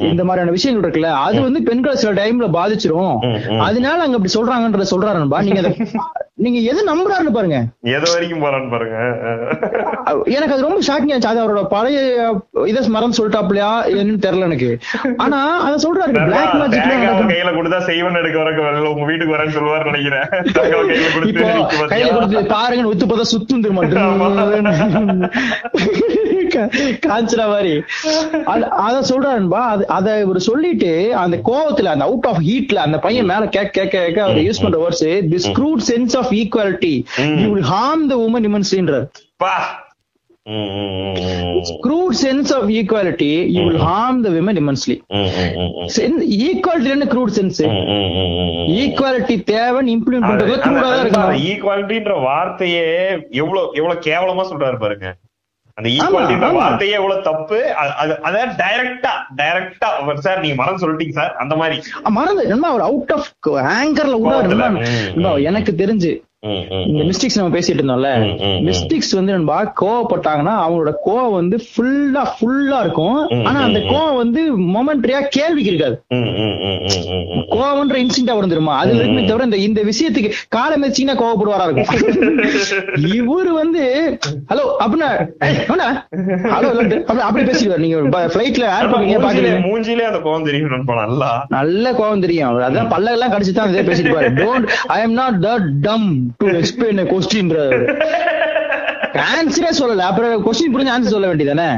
இந்த 0.05 0.23
மாதிரியான 0.25 0.51
விஷயங்கள் 0.51 0.85
இருக்குல்ல 0.85 1.11
அது 1.23 1.41
வந்து 1.41 1.63
பெண்களை 1.63 1.97
சில 1.97 2.13
டைம்ல 2.21 2.49
பாதிச்சிரும். 2.53 3.17
அதனால 3.61 4.03
அங்க 4.03 4.19
அப்படி 4.19 4.35
சொல்றாங்கன்றத 4.35 4.87
சொல்றாரு 4.91 5.13
நீங்க 5.45 5.63
நீங்க 6.37 6.59
எது 6.59 6.85
நம்புறாருன்னு 6.85 7.33
பாருங்க. 7.33 7.65
எது 7.81 8.13
வரைக்கும் 8.13 8.43
போறான்னு 8.43 8.71
பாருங்க. 8.71 8.97
எனக்கு 10.25 10.53
அது 10.55 10.63
ரொம்ப 10.63 10.79
ஷாக்கிங் 10.79 11.13
ஆச்சு. 11.13 11.29
அது 11.29 11.39
அவரோட 11.45 11.65
பழைய 11.65 12.35
இதை 12.67 12.89
மறந்து 12.89 13.29
சொல்லிட்டாப்லையா 13.29 13.69
என்னன்னு 13.93 14.23
தெரியல 14.25 14.41
எனக்கு. 14.41 14.79
ஆனா 15.17 15.61
அத 15.61 15.89
சொல்றாரு 15.89 16.25
பிளாக் 16.25 16.55
மேஜிக் 16.55 16.83
கையில 16.83 17.51
கொடுத்தா 17.51 17.79
செய்வன் 17.79 18.15
எடுக்க 18.15 18.39
வரக்கு 18.39 18.79
உங்க 18.79 19.05
வீட்டுக்கு 19.05 19.35
வரேன்னு 19.35 19.55
சொல்லுவாரு 19.55 19.91
நினைக்கிறேன். 19.91 20.29
கையில 20.53 21.13
கொடுத்து? 21.13 21.87
கையில 21.87 22.45
பாருங்கன்னு 22.47 22.93
உத்து 22.93 23.07
பார்த்தா 23.07 23.25
சுத்தும் 23.37 23.61
திரும்ப 23.61 23.87
காஞ்சனா 27.07 27.47
மாதிரி. 27.49 27.83
அது- 28.47 28.73
சொல்றாருன்பா 29.09 29.83
அது 29.85 30.21
இவர் 30.21 30.39
சொல்லிட்டு 30.39 31.17
அந்த 31.17 31.37
கோவத்துல 31.45 31.85
அந்த 31.85 32.05
அவுட் 32.05 32.27
ஆஃப் 32.27 32.39
ஹீட்ல 32.39 32.75
அந்த 32.75 32.99
பையன் 32.99 33.25
மேல 33.25 33.47
கேட்க 33.47 33.81
கேட்க 33.81 33.99
கேட்க 33.99 34.23
அவர் 34.23 34.37
யூஸ் 34.37 34.63
பண்ற 34.63 34.79
words 34.79 35.05
this 35.05 35.53
crude 35.59 35.83
sense 35.91 36.17
of 36.17 36.24
equality 36.31 37.05
you 37.17 37.53
will 37.53 37.63
harm 37.63 38.07
the 38.09 38.29
woman 38.31 38.43
இமன்ஸ்லின்றார் 38.43 39.07
பா 39.37 39.83
ம், 40.43 40.53
ம், 40.53 41.13
ம், 41.13 41.19
ம். 41.19 41.63
crude 41.83 42.27
sense 42.27 42.53
of 42.53 42.69
equality 42.69 43.49
you 43.49 43.63
will 43.63 43.79
harm 43.79 44.25
the 44.25 44.31
women 44.31 44.57
immensely. 44.57 45.01
ம், 45.07 45.17
ம், 45.17 45.29
ம், 45.55 45.71
ம். 45.77 45.87
ஈக்குவாலிட்டி 46.41 47.67
ம், 47.67 47.67
ம். 47.67 48.73
ஈக்குவாலிட்டி 48.73 49.37
தேவைன்னு 49.51 49.99
இம்ப்ளிமெண்ட் 49.99 50.21
அந்த- 50.21 50.45
crude 50.45 51.09
தான் 51.09 51.31
இருக்கணும். 51.31 51.41
ஈக்குவாலிட்டின்ற 51.41 52.21
வார்த்தையே 52.23 53.07
எவ்வளவு 53.31 53.71
எவ்வளவு 53.73 54.01
கேவலமா 54.01 54.47
சொல்றாரு 54.47 54.79
பாருங்க. 54.79 55.17
அந்த 55.75 55.91
ஈக்குவாலிட்டின்ற. 55.91 56.53
வார்த்தையே 56.53 56.95
எவ்வளவு 56.95 57.21
தப்பு? 57.23 57.77
அ- 57.77 57.95
அது- 58.03 58.19
அத 58.19 58.47
டைரக்டா 58.47 59.11
டைரக்டா 59.37 60.15
சார் 60.15 60.41
நீங்க 60.41 60.55
மரம் 60.55 60.81
சொல்லிட்டீங்க 60.81 61.11
சார் 61.11 61.37
அந்த 61.37 61.57
மாதிரி. 61.57 61.83
மறந்து. 62.03 62.49
என்ன 62.49 62.69
அவர் 62.69 62.81
அவுட் 62.81 63.13
ஆஃப் 63.13 63.27
ஆங்கர்ல 63.49 64.71
ம். 64.71 65.43
எனக்கு 65.43 65.75
தெரிஞ்சு 65.77 66.23
இந்த 66.89 67.03
மிஸ்டேக்ஸ் 67.09 67.39
நம்ம 67.39 67.53
பேசிட்டு 67.57 67.81
இருந்தோம்ல. 67.81 68.11
மிஸ்டேக்ஸ் 68.69 69.13
வந்து 69.19 69.35
நண்பா 69.37 69.59
கோவப்பட்டாங்கன்னா 69.83 70.55
அவங்களோட 70.65 70.93
கோவம் 71.07 71.37
வந்து 71.39 71.57
ஃபுல்லா 71.69 72.23
ஃபுல்லா 72.37 72.79
இருக்கும். 72.85 73.19
ஆனா 73.49 73.59
அந்த 73.69 73.81
கோவம் 73.93 74.19
வந்து 74.23 74.41
மொமெண்ட்ரியா 74.77 75.21
கேள்விக்கு 75.37 75.73
இருக்காது. 75.73 75.97
கோவம்ன்ற 77.55 77.97
இன்ஸ்டிங்டா 78.05 78.37
வரும் 78.39 78.53
தெரியுமா 78.53 78.75
அது 78.83 78.93
இருக்குமே 78.97 79.25
தவிர 79.31 79.49
இந்த 79.49 79.61
இந்த 79.69 79.83
விஷயத்துக்கு 79.91 80.33
காலை 80.57 80.77
மிதிச்சீங்கன்னா 80.83 81.19
கோவப்படுவாரா 81.23 81.67
இருக்கும். 81.69 81.91
இவரு 83.19 83.53
வந்து 83.63 83.83
ஹலோ 84.53 84.67
அப்படின்னா 84.85 85.11
ஹலோ 86.55 86.69
அப்படி 87.29 87.45
பேசிடுவார் 87.51 87.85
நீங்க 87.85 87.97
பிளைட்ல 88.35 88.65
ஏர்போர்ட் 88.77 89.27
பாக்குறீங்க. 89.27 89.59
மூஞ்சிலே 89.69 90.07
அந்த 90.11 90.21
கோவம் 90.27 90.47
தெரியும் 90.51 90.73
நண்பா 90.75 90.95
நல்லா. 91.03 91.31
நல்ல 91.57 91.93
கோவம் 92.01 92.25
தெரியும். 92.27 92.61
அதான் 92.69 92.93
பல்லெல்லாம் 92.95 93.33
கடிச்சு 93.35 93.53
தான் 93.59 93.73
இதே 93.73 93.85
பேசிட்டு 93.89 94.15
பாரு 94.17 94.31
don't 94.43 94.69
I 94.97 95.01
am 95.07 95.17
not 95.23 95.41
the 95.47 95.51
dumb 95.89 96.09
explain 96.39 97.03
question 97.13 97.53
ஆன்சரே 99.23 99.71
சொல்லல. 99.81 100.07
அப்புறம் 100.11 100.45
கொஸ்டின் 100.47 100.75
புரிஞ்சு 100.75 100.93
ஆன்சர் 100.95 101.15
சொல்ல 101.17 101.29
வேண்டியதானே 101.31 101.69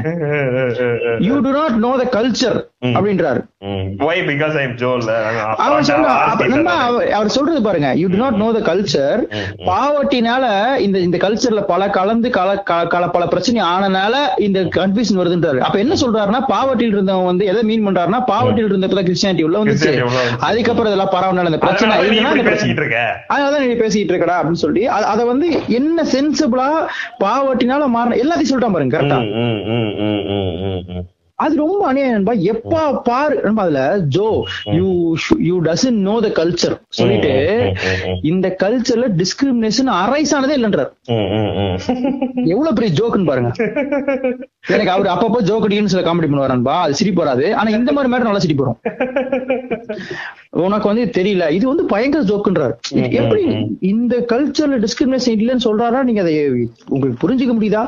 you 1.27 1.35
do 1.45 1.51
not 1.59 1.77
know 1.85 1.91
the 2.01 2.05
culture 2.17 2.57
அப்படின்றாரு. 2.97 3.39
ஒய் 4.07 4.21
பிகாஸ் 4.29 4.55
ஐ 4.59 4.63
எம் 4.67 4.75
ஜோல் 4.81 5.03
அவர் 5.65 5.85
சொல்ற 5.89 6.09
அப்ப 6.31 6.47
நம்ம 6.53 6.73
அவர் 7.17 7.29
சொல்றது 7.35 7.61
பாருங்க. 7.67 7.89
You 8.01 8.07
do 8.13 8.19
not 8.23 8.37
know 8.41 8.47
the 8.57 8.59
culture 8.69 9.21
பாவர்ட்டினால 9.69 10.45
இந்த 10.85 10.97
இந்த 11.07 11.17
கல்ச்சர்ல 11.23 11.61
பல 11.71 11.89
கலந்து 11.97 12.29
கல 12.37 12.49
கல 12.93 13.03
பல 13.15 13.23
பிரச்சனை 13.33 13.61
ஆனனால 13.73 14.15
இந்த 14.47 14.59
கன்ஃபியூஷன் 14.77 15.21
வருதுன்றாரு. 15.21 15.61
அப்ப 15.67 15.79
என்ன 15.85 15.97
சொல்றாருன்னா 16.03 16.41
பாவர்ட்டியில் 16.53 16.95
இருந்தவங்க 16.97 17.31
வந்து 17.31 17.47
எதை 17.53 17.63
மீன் 17.71 17.85
பண்றாருன்னா 17.87 18.21
பாவர்ட்டியில் 18.31 18.71
இருந்தப்பதான் 18.71 19.09
கிறிஸ்டியானிட்டி 19.09 19.47
உள்ள 19.47 19.57
வந்துச்சு. 19.63 19.93
அதுக்கப்புறம் 20.49 20.91
இதெல்லாம் 20.91 21.13
பரவாயில்ல 21.15 21.53
இந்த 21.53 21.61
பிரச்சனை 21.65 21.93
அதனால 23.33 23.57
நீ 23.65 23.73
பேசிட்டு 23.83 24.13
இருக்கடா 24.13 24.37
அப்படின்னு 24.39 24.63
சொல்லி 24.65 24.83
அத 25.13 25.19
வந்து 25.31 25.47
என்ன 25.79 26.05
சென்சிபிளா 26.15 26.69
பாவட்டினால 27.27 27.91
மாறின 27.97 28.19
எல்லாத்தையும் 28.23 28.51
சொல்லிட்டான் 28.53 28.77
பாருங்க 28.77 28.97
கரெக்டா. 28.97 29.19
அது 31.43 31.53
ரொம்ப 31.61 31.81
அநியாயம் 31.87 32.13
நண்பா. 32.15 32.33
எப்பா 32.51 32.83
பாரு 33.07 33.35
அதுல 33.63 33.81
Joe 34.15 34.27
you 34.77 34.87
you 35.47 35.55
doesn't 35.67 35.99
know 36.07 36.15
the 36.25 36.29
culture 36.39 36.75
சொல்லிட்டு. 36.99 37.33
இந்த 38.29 38.47
கல்ச்சர்ல 38.63 39.09
டிஸ்கிரிமினேஷன் 39.19 39.91
அரைஸ் 39.99 40.33
ஆனதே 40.37 40.55
இல்லைன்றார். 40.59 40.89
எவ்வளவு 42.53 42.75
பெரிய 42.77 42.89
ஜோக்குன்னு 42.99 43.29
பாருங்க. 43.29 43.51
எனக்கு 44.75 44.93
அவர் 44.95 45.11
அப்பப்போ 45.13 45.41
ஜோக் 45.49 45.67
அடிக்கணும்னு 45.67 45.93
சில 45.95 46.03
காமெடி 46.07 46.29
பண்ணுவார் 46.31 46.55
நண்பா. 46.55 46.77
அது 46.85 46.99
சிரிப்பு 47.01 47.23
வராது. 47.23 47.45
ஆனா 47.59 47.69
இந்த 47.77 47.93
மாதிரி 47.97 48.11
மேடம் 48.13 48.29
நல்லா 48.29 48.43
சிரிப்பு 48.45 48.65
வரும். 48.65 48.81
உனக்கு 50.65 50.89
வந்து 50.89 51.03
தெரியல. 51.17 51.45
இது 51.57 51.65
வந்து 51.71 51.83
பயங்கர 51.91 52.21
ஜோக்குன்றார். 52.29 52.73
எப்படி 53.19 53.43
இந்த 53.91 54.15
கல்ச்சர்ல 54.31 54.77
டிஸ்கிரிமினேஷன் 54.85 55.35
இல்லைன்னு 55.39 55.65
சொல்றாரா? 55.65 55.99
நீங்க 56.07 56.21
அதை 56.25 56.33
உங்களுக்கு 56.93 57.21
புரிஞ்சுக்க 57.23 57.53
முடியுதா? 57.57 57.83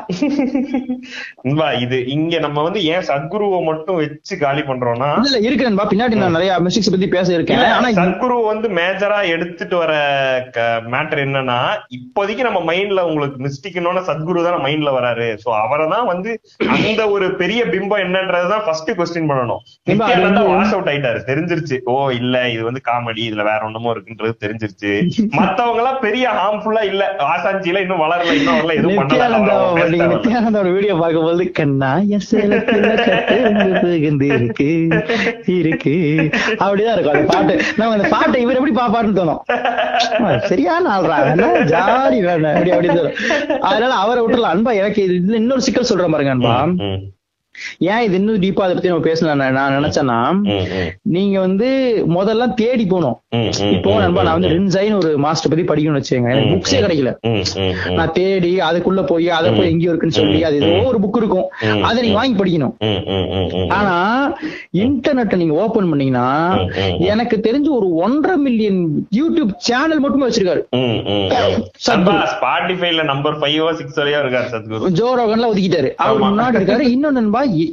இது 1.84 1.98
இங்க 2.16 2.34
நம்ம 2.46 2.62
வந்து 2.66 2.80
ஏன் 2.94 3.06
சத்குருவை 3.10 3.60
மட்டும் 3.70 3.98
வச்சு 4.00 4.36
காலி 4.44 4.64
பண்றோம்னா 4.70 5.10
இல்ல 5.16 5.28
இல்ல 5.30 5.40
இருக்கு 5.48 5.68
நண்பா. 5.68 5.86
பின்னாடி 5.92 6.20
நான் 6.22 6.36
நிறைய 6.38 6.58
மிஸ்டேக்ஸ் 6.66 6.92
பத்தி 6.94 7.08
பேச 7.16 7.28
இருக்கேன். 7.36 7.64
ஆனா 7.78 7.90
சத்குரு 8.00 8.36
வந்து 8.52 8.70
மேஜரா 8.80 9.20
எடுத்துட்டு 9.34 9.76
வர 9.82 9.92
மேட்டர் 10.94 11.24
என்னன்னா 11.26 11.58
இப்போதைக்கு 11.98 12.48
நம்ம 12.48 12.62
மைண்ட்ல 12.70 13.06
உங்களுக்கு 13.10 13.38
மிஸ்டிக்னோட 13.46 14.02
சத்குரு 14.10 14.46
தான் 14.48 14.64
மைண்ட்ல 14.66 14.92
வராரு. 14.98 15.28
சோ 15.44 15.48
அவரை 15.64 15.88
தான் 15.94 16.08
வந்து 16.12 16.30
அந்த 16.76 17.02
ஒரு 17.16 17.28
பெரிய 17.42 17.60
பிம்பம் 17.74 18.04
என்னன்றதுதான் 18.06 18.64
ஃபர்ஸ்ட் 18.66 18.92
கொஸ்டின் 19.00 19.30
பண்ணணும். 19.32 19.62
வாஷ் 20.52 20.74
அவுட் 20.76 20.90
ஆயிட்டாரு. 20.92 21.20
தெரிஞ்சிருச்சு. 21.30 21.78
ஓ 21.92 21.94
இல்ல 22.20 22.36
இது 22.60 22.68
வந்து 22.68 22.82
காமெடி 22.88 23.22
இதுல 23.28 23.42
வேற 23.48 23.60
ஒண்ணுமோ 23.66 23.92
இருக்குன்றது 23.94 24.32
தெரிஞ்சிருச்சு. 24.44 24.90
மத்தவங்க 25.38 25.80
எல்லாம் 25.82 26.00
பெரிய 26.04 26.24
ஹார்ம்ஃபுல்லா 26.38 26.82
இல்ல. 26.90 27.02
ஆசாஞ்சில 27.32 27.82
இன்னும் 27.84 28.02
வளரல 28.04 28.34
இன்னும் 28.38 28.56
வரல 28.58 28.74
எதுவும் 28.78 28.98
நித்யானந்தா 29.02 29.54
பண்ணல 29.58 29.86
நீங்க 29.94 30.08
நித்யானந்தாவோட 30.14 30.72
வீடியோ 30.76 30.94
பார்க்கும்போது 31.02 31.44
கண்ணா 31.58 31.90
இருக்கு 34.34 34.68
இருக்கு. 35.60 35.94
அப்படிதான் 36.62 36.94
இருக்கும். 36.96 37.14
அந்த 37.14 37.28
பாட்டு. 37.32 37.54
நம்ம 37.78 37.94
அந்த 37.96 38.08
பாட்டை 38.14 38.40
இவர் 38.44 38.58
எப்படி 38.60 38.74
பாப்பாருன்னு 38.80 39.18
தோணும். 39.20 39.40
சரியான 40.50 40.84
ஆள்றா 40.96 41.18
ஜாலி 41.72 42.18
வேணும் 42.26 42.50
அப்படி 42.52 42.72
அப்படி 42.76 42.90
அதனால 43.70 43.92
அவரை 44.04 44.20
விட்டுலாம் 44.24 44.54
அன்பா 44.54 44.74
எனக்கு 44.82 45.00
இது 45.08 45.40
இன்னொரு 45.42 45.66
சிக்கல் 45.68 45.90
சொல்றேன் 45.92 46.14
பாருங்க 46.16 46.34
அன்பா. 46.36 46.54
ஏன் 47.78 48.02
இது 48.02 48.14
இன்னும் 48.14 48.42
டீப்பா 48.42 48.60
அதை 48.60 48.74
பத்தி 48.74 48.88
நம்ம 48.88 49.04
பேசலாம் 49.04 49.52
நான் 49.52 49.76
நினைச்சேன்னா 49.76 50.18
நீங்க 51.10 51.40
வந்து 51.40 51.68
முதல்ல 52.16 52.54
தேடி 52.54 52.86
போகணும். 52.86 53.16
ம், 53.28 53.48
ம், 53.60 53.72
இப்போ 53.72 53.98
நண்பா 53.98 54.22
நான் 54.22 54.40
வந்து 54.40 54.48
ரின்சைன்னு 54.48 54.96
ஒரு 54.96 55.18
மாஸ்டர் 55.18 55.52
பத்தி 55.52 55.64
படிக்கணும்னு 55.64 56.00
வச்சுக்கோங்க 56.00 56.32
எனக்கு 56.32 56.54
புக்ஸே 56.54 56.80
கிடைக்கல. 56.84 57.12
நான் 57.94 58.12
தேடி 58.12 58.58
அதுக்குள்ள 58.60 59.06
போய் 59.06 59.30
அதை 59.30 59.52
போய் 59.52 59.70
எங்கேயோ 59.70 59.88
இருக்குன்னு 59.88 60.18
சொல்லி 60.18 60.44
அது 60.44 60.60
ஏதோ 60.60 60.86
ஒரு 60.86 60.98
புக் 60.98 61.16
இருக்கும். 61.16 61.46
அதை 61.82 62.02
நீங்க 62.02 62.16
வாங்கி 62.16 62.36
படிக்கணும். 62.40 62.74
ஆனா 63.70 63.94
இன்டர்நெட்டை 64.76 65.36
நீங்க 65.36 65.54
ஓபன் 65.64 65.88
பண்ணீங்கன்னா. 65.88 66.26
எனக்கு 67.10 67.36
தெரிஞ்சு 67.48 67.70
ஒரு 67.70 67.94
ஒன்றரை 67.94 68.36
மில்லியன் 68.38 68.80
யூடியூப் 69.16 69.52
சேனல் 69.68 70.00
மட்டுமே 70.00 70.26
வச்சிருக்காரு. 70.26 70.62
ஸ்பாட்டிஃபைல 72.32 73.04
நம்பர் 73.04 73.38
ஃபைவோ 73.38 73.72
சிக்ஸ் 73.72 73.94
வரையும் 73.94 74.22
இருக்காரு 74.22 74.48
சத்குரு. 74.52 74.90
ஜோ 74.90 75.08
ரோகன்ல 75.16 75.48
ஒதுக்கிட்டாரு. 75.50 75.90
அவர். 75.96 76.22
முன்னாடி 76.22 76.56
இருக்காரு. 76.60 76.84
இன்னொன்னு 76.94 77.22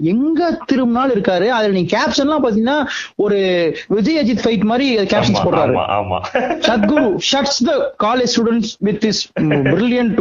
எங்க 0.04 0.58
திரும்பினாலும் 0.66 1.16
இருக்காரு. 1.16 1.50
அதுல 1.50 1.74
நீங்க 1.74 1.96
கேப்ஷன்லாம் 1.96 2.44
பாத்தீங்கன்னா 2.44 2.86
ஒரு 3.16 3.38
விஜய் 3.88 4.18
அஜித் 4.18 4.44
ஃபைட் 4.44 4.64
மாதிரி 4.64 5.06
கேப்ஷன்ஸ் 5.06 5.34
ஆமா, 5.34 5.46
போடுறாரு. 5.46 5.74
Sadhguru 6.68 7.16
shuts 7.30 7.66
the 7.66 7.72
college 8.04 8.34
students 8.34 8.76
with 8.80 9.04
is 9.04 9.32
brilliant 9.72 10.20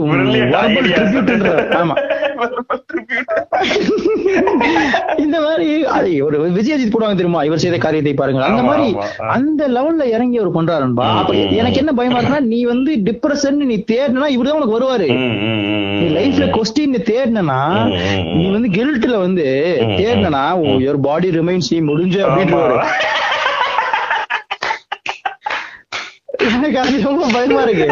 ஆமா. 1.80 1.96
இந்த 5.16 5.40
மாதிரி 5.40 6.20
ஒரு 6.20 6.50
விஜய் 6.50 6.76
அஜித் 6.76 6.90
போடுவாங்க 6.90 7.12
தெரியுமா? 7.12 7.42
இவர் 7.42 7.59
செய்த 7.59 7.78
காரியத்தை 7.78 8.14
பாருங்க. 8.14 8.44
அந்த 8.44 8.62
மாதிரி. 8.62 8.94
அந்த 9.28 9.68
லெவல்ல 9.68 10.07
இறங்கி 10.07 10.38
அவர் 10.38 10.54
பண்றாருன்பா 10.54 11.04
எனக்கு 11.57 11.76
என்ன 11.76 11.92
பயமா 11.92 12.18
இருக்குன்னா 12.18 12.46
நீ 12.46 12.64
வந்து 12.64 13.00
டிப்ரெஷன் 13.04 13.64
நீ 13.64 13.84
தேடினா 13.92 14.28
இவர்தான் 14.28 14.59
உனக்கு 14.59 14.76
வருவாரு. 14.76 15.07
நீ. 15.92 16.16
லைஃப்ல 16.16 16.50
கொஸ்டின் 16.50 17.11
தேடினா. 17.11 17.88
நீ 18.34 18.50
வந்து 18.50 18.70
கில்ட்ல 18.70 19.18
வந்து 19.18 19.45
ம், 19.82 19.97
தேடினா 19.97 20.42
யுவர் 20.78 21.01
பாடி 21.01 21.30
ரிமைன்ஸ் 21.30 21.70
நீ 21.70 21.80
முடிஞ்ச 21.82 22.16
ஆமா. 22.22 22.28
அப்படின்ட்டு 22.28 23.05
எனக்கு 26.49 26.78
அது 26.78 27.03
ரொம்ப 27.03 27.24
பயமா 27.32 27.62
இருக்கு. 27.62 27.86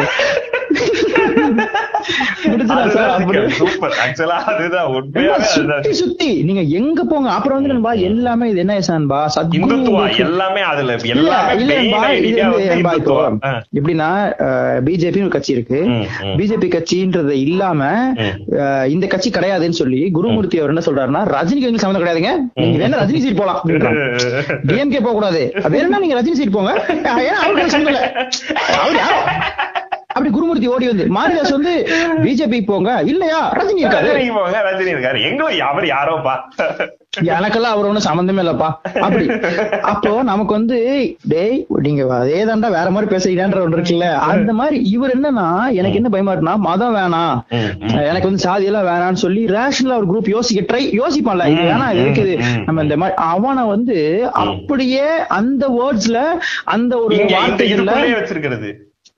சூப்பர் 3.57 3.95
ஆக்சுவலா 4.03 4.37
அதுதான் 4.51 4.87
உண்மையாவே 4.91 5.31
அதுதான் 5.39 5.81
சுத்தி 5.83 5.93
சுத்தி? 6.01 6.29
நீங்க 6.43 6.61
எங்க 6.79 6.99
போங்க? 7.03 7.29
அப்புறம் 7.35 7.57
வந்து 7.57 7.71
நண்பா 7.71 7.91
எல்லாமே 8.07 8.49
இது 8.49 8.59
என்ன 8.59 8.75
சான்பா 8.87 9.19
சத்குரு 9.35 9.59
இந்துத்துவா 9.59 10.03
எல்லாமே 10.25 10.61
அதுல 10.71 10.95
எல்லாமே 11.07 11.53
இல்ல 11.55 11.73
main 11.73 11.85
நண்பா, 11.85 12.01
இது 12.19 12.29
idea 12.29 12.45
வந்து 12.45 12.57
வந்து 12.57 12.71
நண்பா 12.73 12.93
இப்போ 12.93 13.13
இந்துத்துவா. 13.13 13.25
ஆ. 13.47 13.51
எப்படின்னா 13.77 14.09
பிஜேபி 14.87 15.21
ஒரு 15.21 15.33
கட்சி 15.35 15.51
இருக்கு. 15.55 15.79
பிஜேபி 16.39 16.69
கட்சின்றது 16.75 17.35
இல்லாம 17.45 17.81
இந்த 18.95 19.05
கட்சி 19.07 19.31
கிடையாதுன்னு 19.31 19.79
சொல்லி 19.81 20.01
குருமூர்த்தி 20.17 20.59
அவர் 20.61 20.73
என்ன 20.73 20.85
சொல்றாருன்னா 20.87 21.23
ரஜினிக்கு 21.35 21.69
வந்து 21.69 21.83
சம்மந்தம் 21.83 22.03
கிடையாதுங்க. 22.03 22.33
நீங்க 22.61 22.77
வேணா 22.83 23.01
ரஜினி 23.03 23.21
சீட் 23.25 23.41
போலாம் 23.41 23.61
டிஎம்கே 24.67 25.01
போக 25.01 25.13
கூடாது 25.13 25.41
வேணும்னா 25.75 26.01
நீங்க 26.03 26.17
ரஜினி 26.19 26.37
சீட் 26.39 26.55
போங்க. 26.55 26.71
ஏன்னா 27.21 27.39
அவருக்கு 27.43 27.83
இல்ல. 27.85 28.01
அவர் 28.77 29.01
அப்படி 30.15 30.29
குருமூர்த்தி 30.33 30.67
ஓடி 30.67 30.87
வந்து 30.87 31.05
மாரிதாஸ் 31.05 31.51
வந்து 31.51 31.87
பிஜேபி 32.23 32.65
போங்க. 32.65 33.01
இல்லையா? 33.05 33.51
ரஜினி 33.51 33.81
இருக்காரு. 33.83 34.09
ரஜினி 34.67 34.91
இருக்காரு. 34.95 35.19
எங்க 35.29 35.43
அவர் 35.65 35.85
யாரோப்பா? 35.85 36.35
எனக்கெல்லாம் 37.33 37.73
அவர் 37.75 37.85
ஒண்ணும் 37.85 38.07
சம்மந்தமே 38.07 38.41
இல்லப்பா. 38.43 38.69
அப்படி. 38.99 39.25
அப்போ 39.81 40.23
நமக்கு 40.23 40.53
வந்து 40.53 40.77
டேய் 41.27 41.65
நீங்க 41.67 42.15
அதே 42.15 42.45
தாண்டா 42.45 42.69
வேற 42.71 42.89
மாதிரி 42.89 43.11
பேசுறீங்கன்ற 43.15 43.61
ஒன்று 43.61 43.77
இருக்குல்ல. 43.77 44.13
அந்த 44.13 44.53
மாதிரி 44.53 44.77
இவர் 44.89 45.19
என்னன்னா 45.19 45.71
எனக்கு 45.71 45.95
என்ன 45.95 46.09
பயமா 46.09 46.33
இருக்குன்னா 46.33 46.55
மதம் 46.55 46.95
வேணாம். 46.95 47.35
எனக்கு 47.91 48.23
வந்து 48.23 48.37
சாதி 48.37 48.65
எல்லாம் 48.65 48.87
வேணாம்னு 48.87 49.23
சொல்லி 49.25 49.45
ரேஷனலா 49.45 49.97
ஒரு 49.97 50.09
குரூப் 50.13 50.29
யோசிக்க 50.29 50.77
ட்ரை 50.77 50.81
யோசிப்பான்ல. 51.01 51.47
இது 51.47 51.61
ம், 51.61 52.03
இருக்குது. 52.03 52.63
நம்ம 52.65 52.81
இந்த 52.81 52.97
மாதிரி 52.97 53.17
அவனை 53.17 53.63
வந்து 53.63 53.99
அப்படியே 54.31 55.07
அந்த 55.39 55.69
வேர்ட்ஸ்ல 55.69 56.19
அந்த 56.63 56.97
ஒரு 56.97 57.15
வார்த்தைகள்ல 57.15 57.93
வச்சிருக்கிறது. 58.19 58.71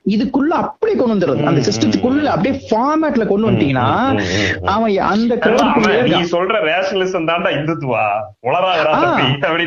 இதுக்குள்ள 0.08 0.48
அப்படியே 0.48 0.98
கொண்டு 0.98 1.14
வந்துடுறது. 1.14 1.42
அந்த 1.44 1.70
சிஸ்டத்துக்குள்ள 1.70 2.22
அப்படியே 2.22 2.68
ஃபார்மேட்ல 2.70 3.26
கொண்டு 3.26 3.50
வந்துட்டீங்கன்னா. 3.50 4.22
அவன் 4.64 4.98
அந்த 4.98 5.34
நீ. 6.02 6.10
சொல்ற 6.10 6.70
ரேஷனலிசம் 6.70 7.26
தாண்டா 7.26 7.48
இந்துத்துவா? 7.50 8.04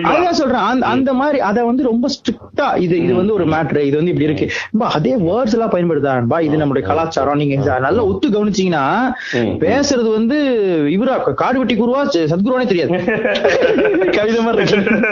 அதான் 0.10 0.30
சொல்றேன். 0.30 0.82
அந்த- 0.82 1.14
மாதிரி 1.14 1.39
அத 1.39 1.66
வந்து 1.66 1.84
ரொம்ப 1.84 2.08
ஸ்ட்ரிக்டா 2.08 2.78
இது 2.78 3.04
இது 3.04 3.16
வந்து 3.16 3.34
ஒரு 3.34 3.46
மேட்ரு 3.46 3.78
இது 3.78 3.98
வந்து 3.98 4.12
இப்படி 4.12 4.34
இருக்கு. 4.34 4.50
அதே 4.80 5.16
வேர்ட்ஸ் 5.16 5.52
எல்லாம் 5.52 5.70
பயன்படுத்தான்பா 5.70 6.42
இது 6.42 6.58
நம்முடைய 6.58 6.88
கலாச்சாரம். 6.88 7.38
நீங்க 7.38 7.80
நல்லா 7.80 8.04
ஒத்து 8.04 8.30
கவனிச்சீங்கன்னா. 8.30 9.12
பேசுறது 9.36 10.12
வந்து 10.12 10.36
இவரா 10.89 11.34
காடு 11.34 11.58
வெட்டி 11.58 11.82
குருவா 11.82 12.08
சத்குருவானே 12.14 12.68
தெரியாது. 12.68 13.04
கவிதை 14.18 14.44
மாதிரி 14.44 14.72
இருக்கு. 14.72 15.08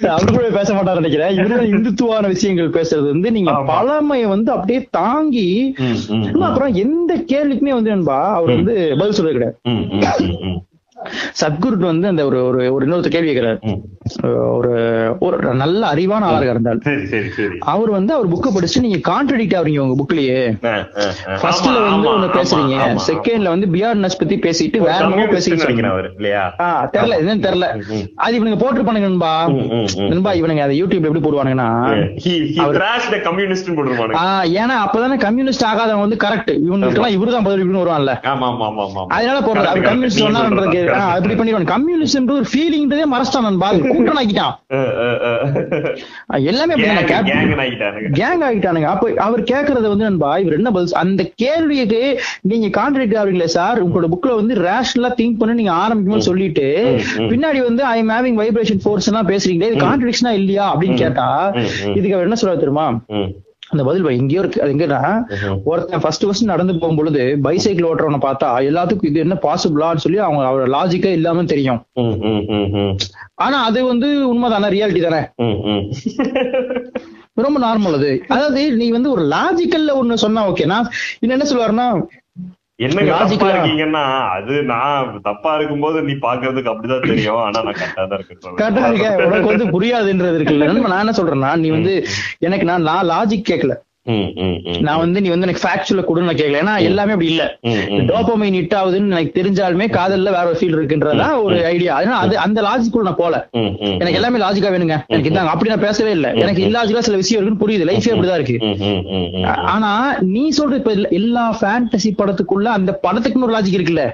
அவரு 0.08 0.32
கூட 0.32 0.48
பேச 0.48 0.74
மாட்டாரு 0.74 1.00
நினைக்கிறேன். 1.00 1.38
இவரு 1.38 1.60
இந்துத்துவான 1.60 2.26
விஷயங்கள் 2.26 2.82
பேசுறது 2.82 3.10
வந்து 3.10 3.32
நீங்க. 3.32 3.52
பல 3.66 3.99
திறமைய 4.00 4.26
வந்து 4.26 4.50
அப்படியே 4.52 4.80
தாங்கி 4.90 5.48
அப்புறம் 6.40 6.74
எந்த 6.74 7.12
கேள்விக்குமே 7.32 7.72
வந்து 7.78 7.90
நண்பா 7.90 8.18
அவர் 8.34 8.54
வந்து 8.54 8.76
பதில் 8.98 9.16
சொல்றது 9.18 9.36
கிடையாது. 9.36 9.56
சத்குரு 11.40 11.76
வந்து 11.76 12.08
அந்த 12.08 12.24
ஒரு 12.24 12.44
ஒரு 12.46 12.74
ஒரு 12.74 12.86
இன்னொருத்த 12.86 13.08
கேள்வி 13.08 13.36
கேட்கிறாரு. 13.36 13.80
ஒரு 14.52 14.70
ஒரு 15.18 15.54
நல்ல 15.54 15.92
அறிவான 15.92 16.18
ஆளா 16.20 16.40
இருந்தால். 16.40 16.78
அவர் 17.58 17.90
வந்து 17.90 18.14
அவர் 18.14 18.28
புக்கை 18.28 18.54
படிச்சு 18.54 18.80
நீங்க 18.80 19.12
கான்ட்ரடிக்ட் 19.12 19.56
ஆவறீங்க 19.58 19.78
உங்க 19.78 20.04
புக்லயே. 20.04 20.62
ஃபர்ஸ்ட்ல 21.26 21.90
வந்து 21.90 22.18
ஒண்ணு 22.18 22.30
பேசுறீங்க. 22.30 22.98
செகண்ட்ல 23.06 23.48
வந்து 23.48 23.66
பியார்னஸ் 23.66 24.18
பத்தி 24.18 24.36
பேசிட்டு 24.36 24.78
வேற 24.78 24.98
communist 24.98 25.30
பேசிட்டு 25.30 25.78
தெரியல 26.92 27.14
என்னன்னு 27.22 27.40
தெரியல. 27.40 27.82
அது 28.14 28.44
இவனுங்க 28.44 28.58
போட்டிருப்பானுங்க 28.58 28.98
நண்பா. 28.98 29.48
நண்பா 30.08 30.32
இவனுங்க 30.32 30.58
அதை 30.58 30.84
யூடியூப்ல 30.84 31.02
எப்படி 31.02 31.20
போடுவானுங்கன்னா 31.20 31.88
ஏன்னா 34.46 34.74
அப்பதானே 34.86 35.18
கம்யூனிஸ்ட் 35.18 35.64
ஆகாதவன் 35.64 36.00
வந்து 36.00 36.16
கரெக்ட் 36.16 36.62
இவனுக்கு 36.62 37.02
எல்லாம் 37.02 37.28
இவருதான் 37.28 37.44
பதில் 37.44 37.74
வருவான்ல. 37.74 38.22
அதனால 39.08 39.38
போடுறது. 39.40 39.82
கம்யூனிஸ்ட். 39.82 40.18
ஆ, 40.88 40.89
அப்படி 41.10 41.34
பண்ணிடுவான் 41.34 41.64
கம்யூனிஸ்ட் 41.66 42.30
ஒரு 42.30 42.46
ஃபீலிங்ன்றதே 42.52 43.06
மறைச்சிட்டான் 43.10 43.42
நண்பா. 43.42 43.68
கூட்டம் 43.92 44.18
ஆக்கிட்டான் 44.18 44.54
எல்லாமே. 46.44 46.74
கேங் 48.18 48.42
ஆகிட்டானுங்க 48.46 48.84
அப்ப 48.86 49.12
அவர் 49.18 49.42
கேக்குறது 49.42 49.86
வந்து 49.88 50.04
நண்பா 50.04 50.38
இவர் 50.38 50.52
என்ன 50.52 50.70
பதில் 50.70 50.94
அந்த 50.94 51.22
கேள்விக்கு 51.36 52.00
நீங்க 52.42 52.80
கான்ட்ராக்ட் 52.80 53.18
ஆவீங்களே 53.20 53.44
சார்? 53.50 53.82
உங்களோட 53.82 54.08
புக்ல 54.08 54.34
வந்து 54.34 54.54
ரேஷனலா 54.62 55.12
திங்க் 55.14 55.38
பண்ணி 55.38 55.54
நீங்க 55.54 55.74
ஆரம்பிக்கணும்னு 55.80 56.28
சொல்லிட்டு. 56.30 56.66
பின்னாடி 57.30 57.62
வந்து 57.62 57.84
I 57.84 57.98
am 57.98 58.10
having 58.10 58.40
vibration 58.40 58.82
force 58.84 59.08
எல்லாம் 59.08 59.28
பேசுறீங்களே 59.28 59.70
இது 59.70 59.84
கான்ட்ராடிக்ஷனா 59.84 60.32
இல்லையா? 60.32 60.72
அப்படின்னு 60.72 60.98
கேட்டா. 60.98 61.28
இதுக்கு 61.92 62.14
அவர் 62.14 62.28
என்ன 62.28 62.40
சொல்றாரு 62.40 62.62
தெரியுமா? 62.64 62.88
அந்த 63.72 63.82
பதில் 63.84 64.08
எங்கேயோ 64.18 64.40
இருக்கு. 64.40 64.62
அது 64.62 64.72
எங்கன்னா. 64.74 65.00
ஒருத்தன் 65.64 66.02
ஃபர்ஸ்ட் 66.04 66.24
ஃபர்ஸ்ட் 66.26 66.50
நடந்து 66.52 66.72
போகும்பொழுது 66.74 67.22
பைசைக்கிள் 67.46 67.88
ஓட்டுறவனை 67.90 68.20
பார்த்தா 68.26 68.48
எல்லாத்துக்கும் 68.70 69.10
இது 69.10 69.20
என்ன 69.20 69.36
பாசிபிளான்னு 69.42 70.04
சொல்லி 70.04 70.18
அவங்க 70.18 70.42
அவரோட 70.48 70.68
லாஜிக்கே 70.76 71.12
இல்லாம 71.18 71.44
தெரியும். 71.44 71.80
ஆனா 73.44 73.58
அது 73.64 73.84
வந்து 73.84 74.08
உண்மைதானே? 74.32 74.70
ரியாலிட்டி 74.76 75.02
தானே. 75.06 75.22
ரொம்ப 77.34 77.58
நார்மல் 77.60 77.96
அது. 77.98 78.10
அதாவது 78.28 78.62
நீ 78.76 78.86
வந்து 78.90 79.10
ஒரு 79.10 79.22
லாஜிக்கல்ல 79.34 79.92
ஒண்ணு 80.00 80.22
சொன்னா 80.24 80.40
ஓகே 80.50 80.66
நான் 80.66 80.90
இன்னும் 81.20 81.36
என்ன 81.38 81.46
சொல்லுவாருன்னா 81.50 81.86
என்னங்க 82.80 83.10
Logic 83.12 83.32
தப்பா? 83.32 83.48
இருக்கீங்கன்னா 83.52 84.02
அது 84.36 84.54
நான் 84.62 85.08
தப்பா 85.22 85.50
இருக்கும்போது 85.54 85.98
நீ 86.02 86.12
பாக்குறதுக்கு 86.22 86.70
அப்படிதான் 86.72 87.06
தெரியும். 87.10 87.40
ஆனா 87.46 87.58
நான் 87.66 87.78
கரெக்டா 87.80 88.04
தான் 88.10 88.18
இருக்கேன். 88.18 88.56
கரெக்டா 88.60 88.84
இருக்க 88.88 89.26
உனக்கு 89.26 89.50
வந்து 89.52 89.66
புரியாதுன்றது 89.74 90.38
இருக்குல்ல. 90.38 90.68
நான் 90.94 91.04
என்ன 91.04 91.14
சொல்றேன்னா 91.20 91.50
நீ 91.64 91.70
வந்து 91.70 91.94
எனக்கு 92.48 92.64
நான் 92.64 92.88
நான் 92.90 93.08
லாஜிக் 93.12 93.48
கேட்கல. 93.50 93.76
நான் 94.80 94.98
வந்து 94.98 95.20
நீ 95.20 95.28
வந்து 95.28 95.46
எனக்கு 95.46 95.68
ஃபேக்சுவல 95.68 95.98
கொடுன்னு 95.98 96.24
நான் 96.24 96.34
கேட்கல 96.34 96.78
ஏன்னா 96.78 96.82
எல்லாமே 96.82 97.12
அப்படி 97.12 97.28
இல்ல. 97.28 97.58
டோபமைன் 97.88 98.54
ஹிட் 98.54 98.74
ஆகுதுன்னு 98.74 99.06
எனக்கு 99.06 99.42
தெரிஞ்சாலுமே 99.42 99.90
காதல்ல 99.90 100.22
வேற 100.22 100.44
ஒரு 100.44 100.58
ஃபீல் 100.60 100.74
இருக்குன்றதா 100.78 101.42
ஒரு 101.42 101.64
ஐடியா 101.64 101.96
அதனால 101.96 102.18
அது 102.20 102.38
அந்த 102.38 102.62
லாஜிக்குள்ள 102.62 103.02
நான் 103.02 103.16
போல. 103.16 103.48
எனக்கு 103.78 104.12
எல்லாமே 104.12 104.38
லாஜிக்கா 104.38 104.72
வேணுங்க. 104.72 105.06
எனக்கு 105.06 105.30
இதாங்க 105.30 105.46
அப்படி 105.46 105.68
நான் 105.68 105.80
பேசவே 105.80 106.10
இல்ல. 106.10 106.32
எனக்கு 106.32 106.66
இல்லாஜிக்கா 106.66 106.98
சில 106.98 107.16
விஷயம் 107.16 107.44
இருக்குன்னு 107.44 107.66
புரியுது. 107.66 107.88
லைஃபே 107.88 108.14
அப்படிதான் 108.14 108.40
இருக்கு. 108.40 108.58
ஆனா 109.46 110.16
நீ 110.20 110.48
சொல்ற 110.48 110.74
இப்ப 110.74 110.92
எல்லா- 110.94 111.54
ஃபேண்டசி 111.60 112.10
படத்துக்குள்ள 112.18 112.64
அந்த 112.64 113.00
படத்துக்குன்னு 113.02 113.42
ஒரு 113.42 113.56
லாஜிக் 113.56 113.74
இருக்குல்ல. 113.74 114.12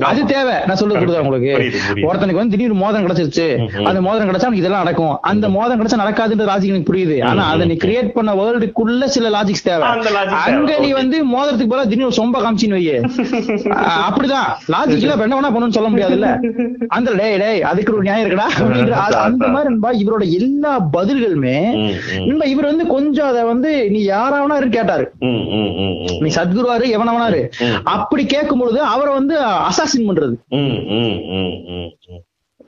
அது 0.00 0.24
தேவை. 0.24 0.54
நான் 0.66 0.76
சொல்றது 0.76 1.06
புரியுதா 1.06 1.18
உங்களுக்கு. 1.18 1.72
ஒருத்தனுக்கு 1.94 2.34
வந்து 2.34 2.56
திடீர்னு 2.56 2.74
மோதிரம் 2.74 3.06
கிடைச்சிருச்சு. 3.06 3.68
அந்த 3.82 4.00
மோதிரம் 4.00 4.28
கிடைச்சா 4.28 4.52
இதெல்லாம் 4.52 4.82
நடக்கும். 4.82 5.20
அந்த 5.20 5.48
மோதிரம் 5.48 5.86
கிடைச்சா 5.86 6.04
நடக்காதுன்ற 6.04 6.50
லாஜிக் 6.50 6.66
எனக்கு 6.66 6.92
புரியுது. 6.92 7.24
ஆனா 7.24 7.50
அதை 7.50 7.66
நீ 7.66 7.74
கிரியேட் 7.74 8.08
பண்ண 8.08 8.34
வேர்ல்டுக்குள்ள 8.34 9.04
சில 9.20 9.30
லாஜிக்ஸ் 9.34 9.64
தேவை. 9.64 9.86
அங்க 10.44 10.72
நீ. 10.84 10.90
வந்து 10.98 11.16
மோதிரத்துக்கு 11.32 11.72
போல 11.72 11.84
திடீர்னு 11.84 12.18
சொம்ப 12.18 12.42
காமிச்சின்னு 12.44 12.78
வையே. 12.78 12.96
அப்படிதான். 14.06 14.48
லாஜிக் 14.74 15.02
இல்ல 15.02 15.14
இப்ப 15.16 15.26
என்ன 15.26 15.38
வேணா 15.38 15.52
பண்ணுன்னு 15.54 15.76
சொல்ல 15.78 15.90
முடியாதுல்ல. 15.92 16.28
அந்த 16.88 17.10
டேய் 17.20 17.38
டேய் 17.38 17.62
அதுக்கு 17.62 17.94
ஒரு 17.94 18.02
நியாயம் 18.02 18.24
இருக்குடா 18.24 18.48
அப்படின்ற 18.58 18.94
அந்த 19.26 19.44
மாதிரி 19.48 19.68
நண்பா 19.70 19.90
இவரோட 20.02 20.24
எல்லா 20.38 20.72
பதில்களுமே. 20.96 21.56
நண்பா 22.26 22.46
இவர் 22.54 22.70
வந்து 22.70 22.86
கொஞ்சம் 22.86 23.28
அதை 23.30 23.42
வந்து 23.44 23.72
நீ 23.90 24.00
யாராவனா 24.08 24.56
இரு 24.56 24.70
கேட்டாரு. 24.70 25.06
நீ 26.22 26.30
சத்குருவாரு 26.38 26.86
எவனவனாரு 26.96 27.42
அப்படி 27.94 28.24
கேட்கும் 28.26 28.58
பொழுது 28.58 28.80
அவரை 28.94 29.12
வந்து 29.14 29.36
அசாசின் 29.68 30.08
பண்றது. 30.08 30.36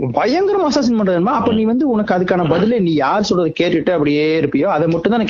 பயங்கரமா 0.02 0.66
அசாசின் 0.68 0.98
பண்றதுமா 0.98 1.32
அப்ப 1.32 1.52
நீ 1.52 1.64
வந்து 1.64 1.88
உனக்கு 1.88 2.14
அதுக்கான 2.14 2.46
பதில 2.48 2.80
நீ 2.80 2.94
யார் 2.96 3.28
சொல்றதை 3.28 3.50
கேட்டுட்டு 3.60 3.90
அப்படியே 3.90 4.40
இருப்பியோ 4.40 4.68
அதை 4.72 4.88
மட்டும் 4.88 5.12
தான் 5.12 5.26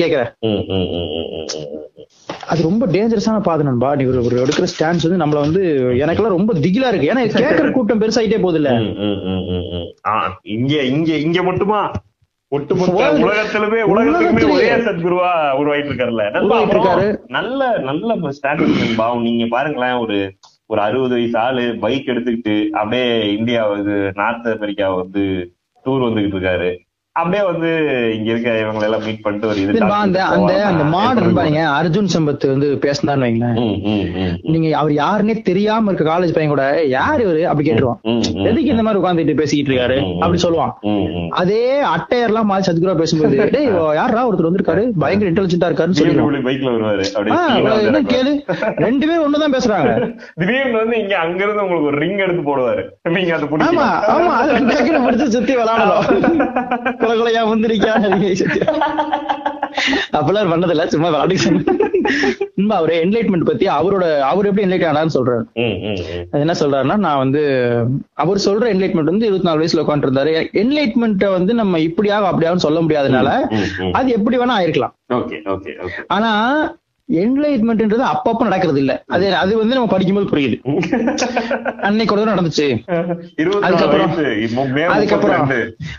ம். 0.46 0.62
அது 2.46 2.62
ரொம்ப 2.62 2.86
டேஞ்சரஸான 2.86 3.42
பாதை 3.42 3.64
நண்பா. 3.66 3.94
நீ 3.94 4.04
ஒரு 4.04 4.42
எடுக்கிற 4.42 4.66
ஸ்டாண்ட்ஸ் 4.72 5.06
வந்து 5.06 5.20
நம்மள 5.20 5.38
வந்து 5.38 5.60
எனக்கெல்லாம் 5.98 6.34
ரொம்ப 6.34 6.52
திகிலா 6.54 6.88
இருக்கு. 6.88 7.10
ஏன்னா 7.12 7.24
இது 7.24 7.42
கேட்கற 7.42 7.68
கூட்டம் 7.72 8.00
பெருசாயிட்டே 8.00 8.40
போகுது 8.40 8.58
இல்ல 8.58 8.70
இங்க 10.52 10.74
இங்க 10.92 11.12
இங்க 11.18 11.42
மட்டுமா? 11.42 11.80
ஒட்டுமொத்த 12.52 12.94
உலக- 12.94 13.20
உலகத்திலுமே 13.24 13.78
உலகத்துக்குமே. 13.90 14.48
ஒரே 14.54 14.72
சத்குருவா 14.86 15.30
உருவாயிட்டு 15.58 15.90
இருக்காருல்ல. 15.90 16.24
நல்ல 17.28 17.60
நல்ல 17.80 18.08
ஸ்டாண்டர்ட் 18.34 18.74
நண்பா. 18.80 19.06
நீங்க 19.20 19.46
பாருங்களேன் 19.50 19.98
ஒரு 19.98 20.18
ஒரு 20.66 20.80
அறுபது 20.80 21.14
வயசு 21.14 21.38
ஆளு 21.38 21.64
பைக் 21.80 22.08
எடுத்துக்கிட்டு 22.08 22.68
அப்படியே 22.70 23.06
இந்தியா 23.36 23.62
இது 23.78 24.12
நார்த் 24.14 24.48
அமெரிக்கா 24.48 24.88
வந்து 24.94 25.24
டூர் 25.84 26.04
வந்துகிட்டு 26.06 26.36
இருக்காரு. 26.38 26.70
அப்படியே 27.16 27.40
வந்து 27.48 27.70
இங்க 28.16 28.28
இருக்க 28.30 28.50
இவங்களை 28.60 28.84
எல்லாம் 28.86 29.02
மீட் 29.06 29.24
பண்ணிட்டு 29.24 29.48
ஒரு 29.48 29.58
இது 29.62 29.80
அந்த 29.96 30.20
அந்த 30.34 30.52
அந்த. 30.68 30.84
மாடர்ன் 30.94 31.34
பாருங்க 31.38 31.62
அர்ஜுன் 31.78 32.08
சம்பத் 32.14 32.44
வந்து 32.52 32.68
பேசினார்னு 32.84 33.24
வைங்களேன். 33.26 33.58
நீங்க 34.52 34.68
அவர் 34.78 34.92
யாருன்னே 34.92 35.34
தெரியாம 35.48 35.90
இருக்க 35.90 36.04
காலேஜ் 36.04 36.32
பையன் 36.36 36.52
கூட 36.52 36.64
யார் 36.94 37.22
இவரு? 37.24 37.42
அப்படி 37.50 37.66
கேட்டுருவான். 37.68 38.00
எதுக்கு 38.46 38.72
இந்த 38.74 38.84
மாதிரி 38.86 39.00
உட்கார்ந்துட்டு 39.00 39.34
பேசிக்கிட்டு 39.40 39.72
இருக்காரு? 39.72 39.98
அப்படி 40.22 40.40
சொல்லுவான். 40.46 40.72
அதே 41.42 41.60
அட்டையர்லாம் 41.94 42.48
மாதிரி 42.52 42.66
சத்குரா 42.68 42.94
பேசும்போது 43.02 43.36
டேய் 43.56 43.68
யாரா 44.00 44.24
ஒருத்தர் 44.28 44.50
வந்திருக்காரு. 44.50 44.84
பயங்கர 45.04 45.30
இன்டெலிஜென்ட்டா 45.32 45.70
இருக்காருன்னு 45.70 45.98
திடீர்னு 46.00 46.42
பைக்ல 46.48 46.72
வருவாரு. 46.76 47.04
கேளு? 48.14 48.34
ரெண்டு 48.86 49.04
பேரும் 49.06 49.26
ஒண்ணுதான் 49.28 49.56
பேசுறாங்க. 49.58 49.92
திடீர்னு 50.40 50.80
வந்து 50.80 50.96
இங்க 51.02 51.14
அங்க 51.26 51.40
இருந்து 51.44 51.64
உங்களுக்கு 51.66 51.90
ஒரு 51.92 52.00
ரிங் 52.04 52.24
எடுத்து 52.24 52.48
போடுவாரு. 52.50 52.84
நீங்க 53.18 53.36
அதை 53.36 53.46
ஆமா 53.68 53.86
ஆமா 54.16 54.32
அது 55.12 55.30
சுத்தி 55.36 55.54
விளையாடணும் 55.60 57.00
கொலை 57.02 57.16
கொலையா 57.20 57.42
முந்திரிக்கா 57.50 57.92
அப்பெல்லாம் 60.16 60.92
சும்மா 60.94 61.08
விளையாடி 61.08 61.36
சும்மா 61.36 62.74
அவரு 62.76 62.94
என்லைட்மெண்ட் 63.04 63.48
பத்தி 63.50 63.64
அவரோட 63.76 64.04
அவர் 64.30 64.48
எப்படி 64.48 64.64
என்லைட் 64.66 64.88
ஆனான்னு 64.88 65.14
சொல்றாரு. 65.14 65.44
என்ன 66.42 66.54
சொல்றாருன்னா 66.60 66.96
நான் 67.04 67.22
வந்து 67.22 67.42
அவர் 68.22 68.42
சொல்ற 68.46 68.66
என்லைட்மெண்ட் 68.72 69.12
வந்து 69.12 69.28
இருபத்தி 69.28 69.48
நாலு 69.48 69.62
வயசுல 69.62 69.84
உட்காந்து 69.84 70.06
இருந்தாரு 70.08 70.32
என்லைட்மெண்ட்டை 70.62 71.30
வந்து 71.36 71.54
நம்ம 71.60 71.80
இப்படியாக 71.88 72.30
அப்படியாகவும் 72.30 72.66
சொல்ல 72.66 72.80
முடியாதனால. 72.80 73.30
அது 73.92 74.10
எப்படி 74.18 74.38
வேணா 74.38 74.56
ஆயிருக்கலாம். 74.60 74.94
ஆனா 76.06 76.30
என்லைட்மெண்ட்ன்றது 77.12 78.04
அப்பப்ப 78.12 78.42
நடக்கிறது 78.42 78.78
இல்ல 78.78 78.92
அது 79.06 79.26
அது 79.36 79.58
வந்து 79.58 79.74
நம்ம 79.74 79.90
படிக்கும்போது 79.90 80.28
புரியுது. 80.30 80.56
அன்னைக்கு 81.86 82.14
தடவை 82.14 82.32
நடந்துச்சு. 82.34 82.66
அதுக்கப்புறம் 84.90 85.50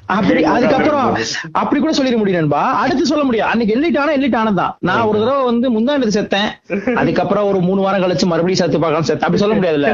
அப்படி. 0.07 0.43
அதுக்கப்புறம் 0.55 1.07
அப்படி 1.51 1.79
கூட 1.81 1.93
சொல்லிட 1.97 2.17
முடியும் 2.17 2.39
நண்பா. 2.39 2.61
அடுத்து 2.83 3.05
சொல்ல 3.05 3.23
முடியும் 3.23 3.47
அன்னைக்கு 3.47 3.75
எல்லிட் 3.75 3.99
ஆனா 3.99 4.11
எல்லிட் 4.11 4.39
ஆனதான் 4.41 4.73
நான் 4.79 5.01
ஒரு 5.01 5.19
தடவை 5.19 5.43
வந்து 5.43 5.67
முந்தாண்டு 5.71 6.07
செத்தேன். 6.17 6.49
அதுக்கப்புறம் 6.95 7.47
ஒரு 7.47 7.59
மூணு 7.59 7.81
வாரம் 7.81 8.01
கழிச்சு 8.01 8.25
மறுபடியும் 8.25 8.61
செத்து 8.61 8.79
பார்க்கலாம் 8.79 9.07
செத்தேன். 9.07 9.25
அப்படி 9.27 9.37
சொல்ல 9.37 9.55
முடியாதுல்ல. 9.55 9.89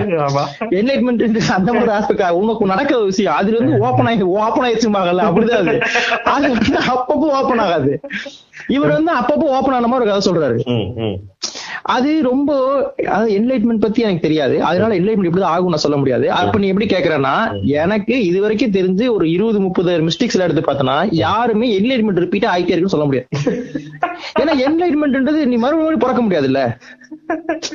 என்லைட்மெண்ட் 0.71 1.27
அந்த 1.57 1.71
ஒரு 1.73 1.91
ஆஸ்பெக்ட் 1.91 2.29
உனக்கு 2.41 2.65
நடக்கிற 2.65 2.99
விஷயம். 3.03 3.35
அதுல 3.35 3.57
இருந்து 3.57 3.77
ஓப்பன் 3.79 4.05
ஆகி 4.05 4.21
ஓப்பன் 4.21 4.65
ஆயிடுச்சுமாகல 4.65 5.21
அப்படிதான் 5.29 5.61
அது. 5.63 5.75
அது 6.35 6.49
வந்து 6.49 6.77
அப்பப்போ 6.87 7.27
ஓப்பன் 7.39 7.57
ஆகாது. 7.57 7.91
இவர் 8.75 8.95
வந்து 8.97 9.11
அப்பப்போ 9.19 9.47
ஓபன் 9.57 9.75
ஆன 9.77 9.87
மாதிரி 9.87 10.09
ஒரு 10.09 10.11
கதை 10.11 10.21
சொல்றாரு. 10.29 10.57
அது 11.81 12.21
ரொம்ப 12.21 12.49
என்லைட்மெண்ட் 12.97 13.79
பத்தி 13.79 14.01
எனக்கு 14.01 14.21
தெரியாது. 14.21 14.63
அதனால 14.63 14.95
என்லைட்மெண்ட் 14.95 15.25
இப்படி 15.25 15.45
ஆகும் 15.45 15.67
நான் 15.67 15.77
சொல்ல 15.77 15.97
முடியாது. 15.97 16.31
அப்ப 16.31 16.59
நீ 16.59 16.67
எப்படி 16.67 16.85
கேக்குறேன்னா 16.85 17.65
எனக்கு 17.65 18.25
இது 18.25 18.41
வரைக்கும் 18.41 18.71
தெரிஞ்சு 18.71 19.09
ஒரு 19.09 19.31
இருபது 19.31 19.59
முப்பது 19.59 19.97
மிஸ்டேக்ஸ் 19.97 20.39
எடுத்து 20.39 20.61
பார்த்தனா 20.61 21.07
யாருமே 21.11 21.79
என்லைட்மெண்ட் 21.79 22.19
ரிப்பீட் 22.19 22.45
ஆகிட்டே 22.45 22.75
இருக்குன்னு 22.75 22.89
சொல்ல 22.89 23.05
முடியாது. 23.05 23.27
ஏன்னா 24.39 24.51
என்லைட்மெண்ட்ன்றது 24.67 25.45
நீ 25.45 25.55
மறுபடியும் 25.55 25.97
பிறக்க 25.97 26.21
முடியாதுல்ல. 26.21 26.77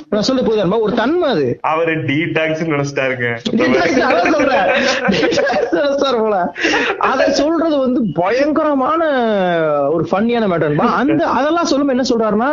நான் 0.09 0.23
சொல்ல 0.23 0.43
போதுமா 0.43 0.81
ஒரு 0.81 0.95
தன்மை 0.95 1.31
அது. 1.31 1.59
அவரு 1.61 1.97
நினைச்சிட்டாருங்க. 1.97 3.29
அத 6.99 7.25
சொல்றது 7.31 7.79
வந்து 7.79 8.07
பயங்கரமான 8.15 9.03
ஒரு 9.91 10.07
ஃபன்னியான 10.11 10.49
மேட்டர் 10.49 10.77
அந்த 10.77 11.27
அதெல்லாம் 11.27 11.65
சொல்லும் 11.65 11.89
என்ன 11.89 12.03
சொல்றாருன்னா 12.09 12.51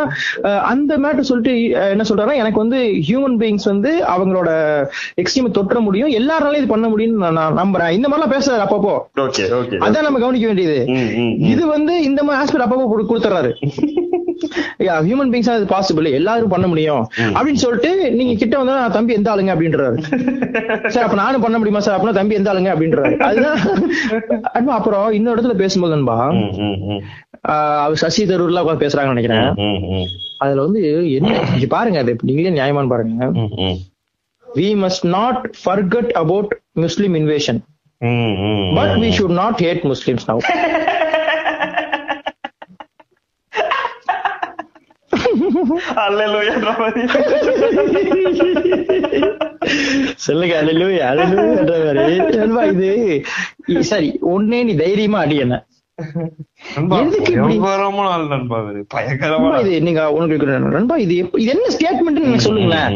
அந்த 0.58 0.98
மேட்டர் 0.98 1.30
சொல்லிட்டு 1.42 1.88
என்ன 1.88 2.02
சொல்றாருன்னா 2.08 2.36
எனக்கு 2.36 2.58
வந்து 2.58 2.78
ஹியூமன் 3.08 3.38
பீயிங்ஸ் 3.38 3.64
வந்து 3.64 4.04
அவங்களோட 4.04 4.48
எக்ஸ்ட்ரீம் 5.22 5.50
தொற்ற 5.52 5.80
முடியும். 5.80 6.10
எல்லாராலையும் 6.10 6.56
இது 6.56 6.66
பண்ண 6.66 6.88
முடியும்னு 6.88 7.32
நான் 7.32 7.58
நம்புறேன். 7.58 7.90
இந்த 7.90 8.08
மாதிரிலாம் 8.08 8.32
பேசுறாரு 8.32 8.62
அப்பப்போ. 8.62 8.98
அதான் 9.70 10.02
நம்ம 10.02 10.18
கவனிக்க 10.18 10.46
வேண்டியது. 10.46 10.86
இது 11.38 11.66
வந்து 11.66 12.02
இந்த 12.02 12.22
மாதிரி 12.22 12.52
ஆஸ்பெக்ட் 12.52 12.66
அப்பப்போ 12.66 12.86
கொடு- 12.90 13.06
கொடுத்துறாரு. 13.08 13.52
ஹியூமன் 14.78 15.30
பீங்ஸ் 15.30 15.50
அது 15.50 15.64
பாசிபிள் 15.64 16.12
எல்லாரும் 16.12 16.48
பண்ண 16.48 16.66
முடியும். 16.66 17.06
அப்படின்னு 17.34 17.52
சொல்லிட்டு 17.52 18.10
நீங்க 18.12 18.34
கிட்ட 18.34 18.56
வந்தா 18.56 18.78
"நான் 18.78 18.92
தம்பி 18.92 19.12
எந்த 19.12 19.34
ஆளுங்க? 19.34 19.38
அப்படின்றாரு. 19.38 19.98
சார் 20.88 21.02
அப்ப 21.02 21.16
நானும் 21.16 21.40
பண்ண 21.40 21.58
முடியுமா 21.58 21.82
சார்? 21.82 22.00
அப்படின்னா 22.00 22.12
தம்பி 22.12 22.34
எந்த 22.34 22.52
ஆளுங்க? 22.52 22.56
அப்படின்றாரு. 22.56 23.16
அதுதான் 23.16 23.58
அப்புறம் 24.66 25.12
இன்னொரு 25.12 25.42
இடத்துல 25.42 25.54
பேசும்போது 25.54 25.94
நண்பா 25.94 26.34
அவர் 27.82 27.96
சசி 27.96 28.24
தரூர்ல 28.24 28.62
உட்காந்து 28.62 28.88
பேசுறாங்கன்னு 28.88 29.12
நினைக்கிறேன். 29.12 29.54
அதுல 30.42 30.62
வந்து 30.62 30.82
என்ன 31.12 31.32
பாருங்க 31.70 31.98
அது 31.98 32.14
நீங்களே 32.22 32.54
நியாயமான்னு 32.56 32.92
பாருங்க 32.92 33.26
ம், 33.36 33.50
ம். 33.64 33.78
We 34.46 34.68
must 34.82 35.06
not 35.12 35.42
forget 35.62 36.10
about 36.18 36.52
Muslim 36.78 37.14
invasion 37.14 37.60
ம், 38.00 38.16
ம், 38.46 38.64
but. 38.76 38.94
We 39.00 39.10
should 39.18 39.36
not 39.36 39.60
hate 39.62 39.84
Muslims 39.88 40.26
now. 40.28 40.42
சொல்லுங்க 50.24 50.54
அல்லேலூயா 50.60 51.04
அல்லேலூயான்ற 51.10 52.46
மாதிரி 52.52 52.90
சரி 53.90 54.08
ஒன்னே 54.32 54.60
நீ 54.62 54.74
தைரியமா 54.76 55.20
அடி 55.20 55.36
என்ன 55.38 55.56
நீங்க 59.80 60.12
உங்களுக்கு 60.12 60.46
நண்பா. 60.46 60.96
இது 60.96 61.16
இது 61.16 61.44
என்ன 61.44 61.68
ஸ்டேட்மெண்ட் 61.76 62.22
நீங்க 62.24 62.38
சொல்லுங்களேன். 62.38 62.94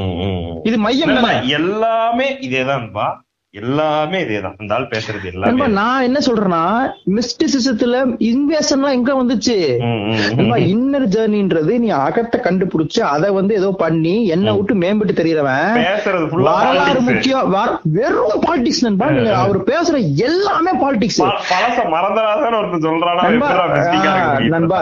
இது 0.63 0.79
மையம் 0.79 1.15
எல்லாமே 1.61 2.29
இதேதான்பா 2.41 3.25
எல்லாமே 3.57 4.19
இதேதான். 4.21 4.57
இந்த 4.61 4.75
ஆள் 4.75 4.89
பேசுறது 4.91 5.27
எல்லாமே 5.27 5.51
நண்பா 5.51 5.67
நான் 5.77 6.03
என்ன 6.03 6.19
சொல்றேன்னா 6.21 6.63
மிஸ்டிசிசத்துல 7.17 7.99
இன்வேஷன்லாம் 8.27 8.93
எங்க 8.93 9.13
வந்துச்சு. 9.15 9.57
இன்னர் 10.69 11.07
ஜேர்னின்றது 11.15 11.73
நீ 11.79 11.89
அகத்தை 11.99 12.41
கண்டுபிடிச்சு 12.41 13.01
அதை 13.07 13.31
வந்து 13.31 13.55
ஏதோ 13.55 13.71
பண்ணி 13.77 14.15
என்ன 14.29 14.55
விட்டு 14.55 14.75
மேம்பட்டு 14.75 15.15
தெரியறவன். 15.17 15.79
பேசுறது 15.81 16.27
வரலாறு. 16.49 17.03
முக்கியம். 17.03 17.55
வெறும் 17.97 18.43
பாலிடிக்ஸ் 18.45 18.83
நண்பா 18.83 19.09
அவர் 19.37 19.61
பேசுற 19.65 19.97
எல்லாமே 20.25 20.75
பாலிடிக்ஸ் 20.83 21.21
பழச 21.51 21.79
மறந்துடாதன்னு 21.95 22.59
ஒருத்தன் 22.59 22.87
சொல்றானா 22.87 23.25
நண்பா 23.27 24.79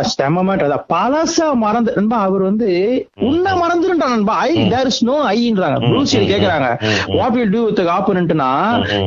அதான் 0.65 0.85
பழச 0.91 1.37
மறந்து 1.57 1.91
நண்பா 1.97 2.19
அவர் 2.25 2.43
வந்து 2.43 2.71
உன்ன 3.25 3.47
மறந்துருண்டா 3.55 4.07
நண்பா. 4.09 4.35
ஐ 4.45 4.55
தேர் 4.69 4.87
இஸ் 4.87 5.03
நோ 5.05 5.17
ஐன்றாங்க 5.33 5.79
ம், 5.87 6.07
கேக்குறாங்க. 6.31 6.69
What 7.17 7.35
will 7.35 7.51
do 7.51 7.63
with 7.67 7.83
ஆப்போனன்ட்னா. 7.95 8.51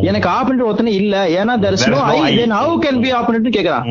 எனக்கு 0.09 0.29
ஆப்போனன்ட் 0.35 0.67
ஒருத்தனே 0.69 0.93
இல்ல. 1.01 1.15
ஏன்னா 1.39 1.55
there 1.63 1.77
is 1.77 1.87
no 1.95 1.99
I. 2.13 2.19
Then 2.39 2.55
how 2.59 2.75
can 2.85 3.01
be 3.05 3.11
opponent 3.19 3.55
கேக்குறான். 3.57 3.85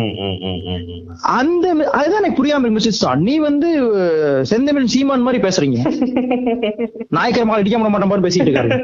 அந்த 1.38 1.66
அதுதான் 1.98 2.20
எனக்கு 2.22 2.40
புரியாம 2.40 2.70
மிஸ்டர் 2.76 3.22
நீ 3.28 3.34
வந்து 3.48 3.68
செந்தமிழ் 4.52 4.92
சீமான் 4.94 5.26
மாதிரி 5.28 5.42
பேசுறீங்க. 5.46 5.78
நாயக்கர் 7.18 7.48
மகள் 7.50 7.62
இடிக்க 7.64 7.78
மாட்டேன் 7.78 8.10
மாதிரி 8.12 8.26
பேசிட்டு 8.26 8.48
இருக்காரு. 8.48 8.78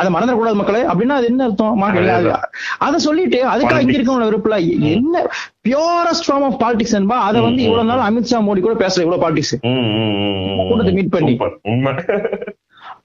அதை 0.00 0.08
மறந்துட 0.12 0.34
கூடாது 0.36 0.58
மக்களே. 0.58 0.82
அப்படின்னா 0.90 1.16
அது 1.18 1.26
என்ன 1.30 1.44
அர்த்தம். 1.48 1.82
அதை 2.86 2.98
சொல்லிட்டு 3.06 3.40
அதுக்காக 3.52 3.82
இங்க 3.84 3.96
இருக்கவங்க 3.98 4.28
விருப்பல 4.30 4.58
என்ன 4.94 5.24
பியூரஸ்ட் 5.68 6.26
ஃபார்ம் 6.28 6.46
ஆஃப் 6.48 6.58
பாலிடிக்ஸ் 6.62 6.96
என்பா 7.00 7.16
அதை 7.28 7.40
வந்து 7.46 7.62
இவ்வளவு 7.66 7.88
நாள் 7.90 8.06
அமித்ஷா 8.08 8.38
மோடி 8.46 8.60
கூட 8.60 8.74
பேசல 8.84 9.04
இவ்வளவு 9.04 9.24
பாலிடிக்ஸ். 9.24 9.54
கூட்டத்தை 10.70 10.94
meet 10.98 11.10
பண்ணி. 11.16 11.34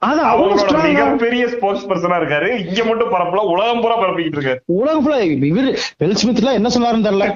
மிகப்பெரிய 0.01 1.43
ஸ்போர்ட்ஸ் 1.47 1.85
பர்சனா 1.89 2.17
இருக்காரு. 2.19 2.49
இங்க 2.63 2.81
மட்டும் 2.83 3.11
பரப்பல 3.11 3.41
உலகம் 3.45 3.81
பூரா 3.81 3.95
பரப்பிக்கிட்டு 3.95 4.37
இருக்காரு. 4.37 4.59
உலகம் 4.75 5.03
ஃபுல்லா 5.03 5.19
இவரு 5.47 5.71
வில் 6.01 6.15
ஸ்மித் 6.15 6.37
எல்லாம் 6.37 6.53
என்ன 6.53 6.69
சொன்னாருன்னு 6.69 7.07
தெரியல. 7.07 7.27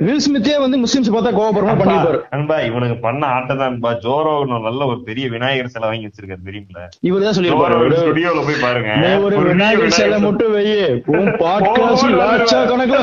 வில் 0.00 0.22
ஸ்மித்தே 0.26 0.56
வந்து 0.58 0.78
முஸ்லிம்ஸ் 0.78 1.12
பார்த்தா 1.14 1.32
கோவப்படுறோம் 1.38 1.80
பண்ணிருப்பாரு. 1.82 2.20
அன்பா 2.32 2.56
இவனுக்கு 2.66 2.96
பண்ண 2.98 3.22
ஆட்டதான்பா. 3.36 3.92
ஜோரோ 4.04 4.34
நல்ல 4.66 4.82
ஒரு 4.86 5.00
பெரிய 5.02 5.28
விநாயகர் 5.28 5.72
சிலை 5.74 5.88
வாங்கி 5.88 6.08
வச்சிருக்காரு 6.08 6.46
தெரியுங்களா 6.48 6.84
இவர் 7.02 7.26
தான் 7.26 7.36
சொல்லியிருப்பாரு. 7.38 8.00
ஸ்டுடியோல 8.00 8.42
போய் 8.44 8.62
பாருங்க. 8.62 8.90
ஒரு 9.26 9.44
விநாயகர் 9.48 9.96
சிலை 9.98 10.20
மட்டும் 10.20 10.54
வெயி 10.56 10.76
உன் 11.14 11.30
பாட்காஸ்ட் 11.42 12.08
ஓ, 12.08 12.18
லாட்சா 12.22 12.60
கணக்குல 12.64 13.02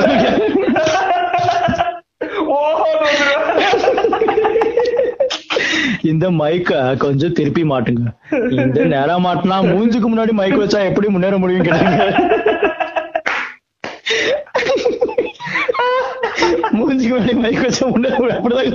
ஓஹோ 2.52 2.90
இந்த 6.12 6.26
மைக்க 6.40 6.72
கொஞ்சம் 7.04 7.36
திருப்பி 7.38 7.64
மாட்டுங்க. 7.72 8.04
இந்த 8.64 8.86
நேரம் 8.94 9.26
மாட்டினா 9.28 9.58
மூஞ்சுக்கு 9.72 10.08
முன்னாடி 10.12 10.34
மைக் 10.40 10.62
வச்சா 10.64 10.82
எப்படி 10.90 11.10
முன்னேற 11.16 11.38
முடியும் 11.44 11.68
கேட்டாங்க? 11.68 12.00
மூஞ்சுக்கு 16.78 17.14
முன்னாடி 17.14 17.36
மைக் 17.44 17.64
வச்சா 17.66 17.86
முன்னேற 17.94 18.16
அப்படிதான் 18.38 18.70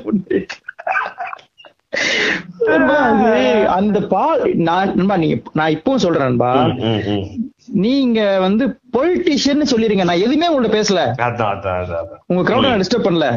அந்த 3.69 4.01
பா 4.09 4.23
நான் 4.55 4.93
நீங்க 5.19 5.37
நான் 5.53 5.73
இப்பவும் 5.73 5.97
சொல்றேன் 5.97 6.25
நண்பா 6.25 6.51
ம், 6.55 7.01
ம். 7.09 7.27
நீங்க 7.77 8.39
வந்து 8.39 8.65
பொலிட்டிஷியன் 8.93 9.71
சொல்லிருங்க 9.71 10.05
நான் 10.05 10.19
எதுவுமே 10.19 10.49
உங்கள்ட்ட 10.49 10.69
பேசல. 10.73 11.01
உங்க 12.27 12.43
கிரௌட 12.43 12.69
நான் 12.69 12.81
டிஸ்டர்ப் 12.81 13.07
பண்ணல 13.07 13.29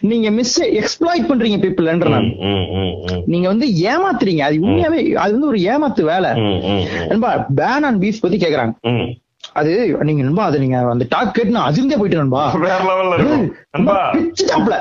நீங்க 0.00 0.30
மிஸ் 0.30 0.62
எக்ஸ்ப்ளாய்ட் 0.72 1.28
பண்றீங்க 1.28 1.58
பீப்புள்ன்ற 1.58 2.08
நான். 2.08 2.28
நீங்க 3.26 3.48
வந்து 3.48 3.66
ஏமாத்துறீங்க 3.86 4.40
அது 4.40 4.60
உண்மையாவே 4.60 5.14
அது 5.14 5.32
வந்து 5.32 5.46
ஒரு 5.46 5.58
ஏமாத்து 5.66 6.02
வேலை. 6.04 6.30
நண்பா 7.08 7.46
பேன் 7.54 7.82
அண்ட் 7.82 8.02
பீஃப் 8.04 8.22
பத்தி 8.22 8.36
கேக்குறாங்க. 8.36 8.74
அது 9.54 9.72
நீங்க 10.02 10.22
நண்பா 10.22 10.44
அது 10.44 10.58
நீங்க 10.58 10.76
அந்த 10.90 11.04
டாக் 11.10 11.34
கேட்டு 11.34 11.50
நான் 11.50 11.68
அதிர்ந்தே 11.68 11.96
போயிட்டு 11.96 12.20
நண்பா. 12.20 12.42
வேற 12.62 12.78
லெவல்ல 12.84 13.16
இருக்கும். 13.16 13.44
நண்பா. 13.70 13.96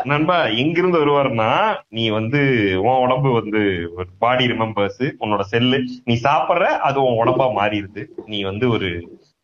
நண்பா 0.06 0.38
எங்கிருந்து 0.58 1.02
வருவாருன்னா 1.02 1.50
நீ 1.90 2.06
வந்து 2.10 2.40
உன் 2.84 3.02
உடம்பு 3.02 3.32
வந்து 3.32 3.62
ஒரு 3.96 4.08
பாடி 4.20 4.46
ரிமெம்பர்ஸ் 4.48 5.04
உன்னோட 5.20 5.42
செல்லு 5.48 5.80
நீ 6.04 6.16
சாப்பிடுற 6.24 6.66
அது 6.84 7.00
உன் 7.04 7.20
உடம்பா 7.24 7.48
மாறிடுது. 7.56 8.04
நீ 8.26 8.40
வந்து 8.44 8.68
ஒரு 8.70 8.90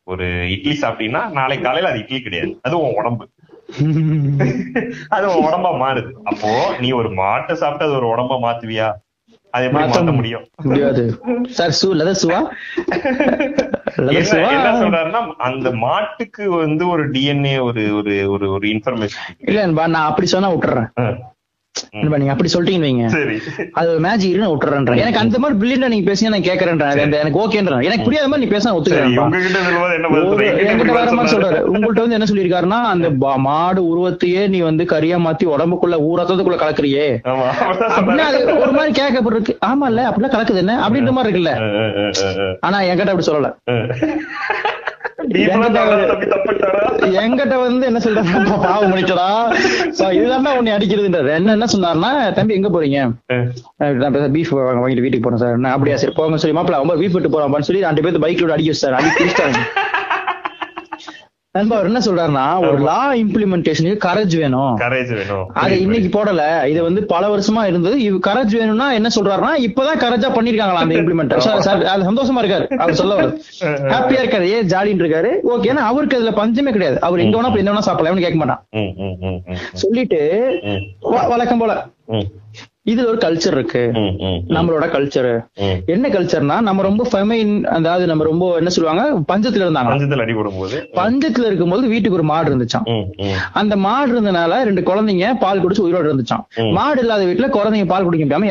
ஒரு 0.07 0.25
இட்லி 0.51 0.75
சாப்பிட்டீங்கன்னா 0.81 1.23
நாளைக்கு 1.31 1.65
காலையில 1.65 1.91
அது 1.91 1.99
இட்லி 1.99 2.21
கிடையாது. 2.21 2.53
அது 2.61 2.77
உன் 2.79 2.97
உடம்பு. 2.97 3.25
அது 5.09 5.25
உன் 5.29 5.45
உடம்பா 5.47 5.71
மாறுது. 5.81 6.11
அப்போ 6.23 6.51
நீ 6.79 6.89
ஒரு 6.93 7.09
மாட்டை 7.15 7.53
சாப்பிட்டு 7.53 7.87
அது 7.87 7.97
ஒரு 7.97 8.07
உடம்பா 8.13 8.37
மாத்துவியா? 8.41 8.87
அது 9.53 9.65
எப்படி 9.65 9.83
மாத்த 9.85 10.11
முடியும்? 10.13 10.43
முடியாது. 10.63 11.03
சார் 11.51 11.77
சூ 11.77 11.87
லெதர் 11.93 12.21
சுவா? 12.21 12.39
என்ன 14.07 14.71
சொல்றாருன்னா 14.81 15.35
அந்த 15.37 15.71
மாட்டுக்கு 15.71 16.51
வந்து 16.51 16.87
ஒரு 16.87 17.09
டிஎன்ஏ 17.09 17.61
ஒரு 17.61 17.83
ஒரு 17.93 18.51
ஒரு 18.51 18.67
இன்ஃபர்மேஷன் 18.67 19.35
இல்ல 19.39 19.65
நான் 19.75 19.95
அப்படி 19.95 20.27
சொன்னா 20.27 20.49
விட்டுறேன். 20.49 20.89
நீங்க 22.19 22.31
அப்படி 22.31 22.49
சொல்லிட்டீங்கன்னு 22.53 22.87
வைங்க. 22.87 23.05
அது 23.73 23.99
மேஜிக் 23.99 24.31
இருக்கு 24.31 24.51
விட்டுறேன் 24.53 25.01
எனக்கு 25.03 25.19
அந்த 25.19 25.39
மாதிரி 25.39 25.57
பிரில்லியண்டா 25.59 25.87
நீங்க 25.87 26.05
பேசினா 26.11 26.33
நான் 26.33 26.47
கேக்குறேன் 26.49 26.81
எனக்கு 27.19 27.41
ஓகேன்றேன் 27.43 27.83
எனக்கு 27.83 28.03
புரியாத 28.03 28.27
மாதிரி 28.27 28.45
நீ 28.45 28.51
பேசினா 28.53 28.67
சரி 28.67 28.77
ஒத்துக்கிறேன் 28.77 29.17
ஒரு-? 30.23 30.47
என்கிட்ட 30.63 30.91
வேற 30.91 31.11
மாதிரி 31.11 31.33
சொல்றாரு? 31.33 31.59
உங்கள்ட்ட 31.73 32.03
வந்து 32.03 32.17
என்ன 32.17 32.29
சொல்லியிருக்காருன்னா 32.31 32.79
அந்த 32.93 33.07
மாடு 33.47 33.81
உருவத்தையே 33.91 34.47
நீ 34.47 34.59
வந்து 34.59 34.83
கரியா 34.83 35.17
மாத்தி 35.25 35.45
உடம்புக்குள்ள 35.53 35.97
ஊரத்தத்துக்குள்ள 36.09 36.57
கலக்குறியே. 36.61 37.05
ஒரு 38.63 38.71
மாதிரி 38.71 38.91
கேட்கப்பட்டிருக்கு. 39.01 39.55
ஆமா 39.69 39.85
இல்ல 39.91 40.01
அப்படிலாம் 40.09 40.35
கலக்குது 40.35 40.63
என்ன? 40.63 40.75
அப்படின்ற 40.87 41.11
மாதிரி 41.11 41.31
இருக்குல்ல. 41.31 41.53
ஆனா 42.61 42.79
என்கிட்ட 42.89 43.13
அப்படி 43.13 43.27
சொல்லல. 43.29 43.49
என்கிட்ட 47.21 47.55
வந்து 47.63 47.85
என்ன 47.89 47.99
சொல்றாரு 48.03 48.61
பாவம் 48.63 48.91
முடிச்சடா. 48.91 49.27
இதுதான் 50.17 50.47
உன்னை 50.59 50.73
அடிக்கிறதுன்றாரு 50.75 51.29
என்ன 51.39 51.55
என்ன 51.57 51.67
சொன்னாருன்னா 51.73 52.11
தம்பி 52.37 52.57
எங்க 52.59 52.69
போறீங்க? 52.75 52.99
பீஃப் 54.35 54.53
வாங்கிட்டு 54.57 55.05
வீட்டுக்கு 55.05 55.25
போறேன் 55.27 55.43
சார். 55.43 55.61
நான் 55.65 55.75
அப்படியா 55.75 55.97
சரி 56.03 56.13
போங்க 56.19 56.39
சொல்லி 56.43 56.57
மாப்பிள்ள 56.59 56.79
அவங்க 56.79 56.95
பீஃப் 57.01 57.17
விட்டு 57.17 57.33
போறான்னு 57.35 57.67
சொல்லி 57.69 57.85
ரெண்டு 57.87 58.05
பேர்த்து 58.05 58.23
பைக்ல 58.25 58.55
அடிக்க 58.55 58.73
வச்சாரு. 58.75 58.97
அடி 58.99 59.09
பிடிச்சிட்டாங்க 59.19 59.59
நண்பா 61.55 61.75
அவர் 61.75 61.87
என்ன 61.89 61.99
சொல்றாருன்னா 62.05 62.43
ஒரு 62.65 62.79
லா 62.87 62.97
இம்ப்ளிமெண்டேஷனுக்கு 63.21 64.01
கரேஜ் 64.03 64.33
வேணும். 64.41 64.73
Courage 64.81 65.11
வேணும். 65.19 65.45
அது 65.61 65.75
இன்னைக்கு 65.85 66.09
போடல. 66.15 66.41
இது 66.71 66.79
வந்து 66.87 67.01
பல 67.13 67.23
வருஷமா 67.31 67.61
இருந்தது. 67.69 67.95
இது 68.07 68.17
கரேஜ் 68.27 68.53
வேணும்னா 68.59 68.87
என்ன 68.97 69.09
சொல்றாருன்னா 69.15 69.53
இப்பதான் 69.67 70.01
கரேஜா 70.03 70.29
பண்ணிருக்காங்களா 70.35 70.83
அந்த 70.83 70.95
இம்ப்ளிமெண்ட் 70.99 71.33
சார் 71.47 71.63
சார் 71.67 71.81
அது 71.93 72.07
சந்தோஷமா 72.09 72.43
இருக்காரு. 72.43 72.67
அவர் 72.83 72.99
சொல்ல 73.01 73.15
வர 73.19 73.27
ஹாப்பியா 73.93 74.21
இருக்காரு. 74.23 74.49
ஏன் 74.57 74.69
ஜாலின்னு 74.73 75.03
இருக்காரு. 75.05 75.31
ஓகே 75.53 75.71
ஏன்னா 75.73 75.85
அவருக்கு 75.91 76.19
அதுல 76.19 76.33
பஞ்சமே 76.41 76.73
கிடையாது. 76.77 76.99
அவர் 77.09 77.23
எங்க 77.25 77.35
வேணா 77.39 77.51
என்ன 77.63 77.73
வேணா 77.73 77.87
சாப்பிடலாம். 77.89 78.23
கேட்க 78.27 78.39
மாட்டான். 78.43 78.61
சொல்லிட்டு 79.83 80.21
வழக்கம் 81.33 81.63
போல. 81.63 81.73
இதுல 82.89 83.07
ஒரு 83.09 83.19
கல்ச்சர் 83.19 83.55
இருக்கு. 83.55 83.81
நம்மளோட 84.53 84.85
கல்ச்சர். 84.91 85.29
என்ன 85.93 86.05
கல்ச்சர்னா 86.09 86.57
நம்ம 86.67 86.83
ரொம்ப 86.85 87.03
ஃபெமைன் 87.09 87.53
அதாவது 87.75 88.03
நம்ம 88.09 88.23
ரொம்ப 88.27 88.45
என்ன 88.59 88.71
சொல்லுவாங்க 88.75 89.01
பஞ்சத்துல 89.29 89.65
இருந்தாங்க 89.65 89.91
பஞ்சத்துல 89.91 90.25
அடி 90.25 90.33
போடும்போது 90.33 90.77
பஞ்சத்துல 90.97 91.47
இருக்கும்போது 91.49 91.91
வீட்டுக்கு 91.91 92.17
ஒரு 92.19 92.27
மாடு 92.29 92.47
ம், 92.91 93.05
அந்த 93.59 93.73
மாடு 93.83 94.09
இருந்தனால 94.13 94.37
ரெண்டு 94.65 94.81
குழந்தைங்க 94.89 95.07
பால் 95.41 95.61
குடிச்சு 95.63 95.83
உயிரோட 95.85 96.05
இருந்துச்சாம். 96.09 96.43
ம். 96.59 96.71
மாடு 96.77 97.01
இல்லாத 97.03 97.23
வீட்டுல 97.29 97.49
குழந்தைங்க 97.55 97.87
பால் 97.89 98.05
குடிக்க 98.05 98.25
முடியாம 98.25 98.47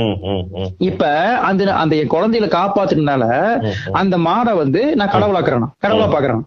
ம். 0.00 0.44
இப்ப 0.86 1.02
அந்த 1.48 1.58
அந்த 1.80 1.94
என் 1.96 2.12
குழந்தைகளை 2.14 2.50
காப்பாத்துறதுனால 2.52 3.24
ம், 3.62 3.74
அந்த 4.00 4.14
மாடை 4.26 4.54
வந்து 4.60 4.82
நான் 4.98 5.12
கடவுளாக்குறேன் 5.14 5.68
கடவுளா 5.84 6.08
பாக்குறேன். 6.10 6.42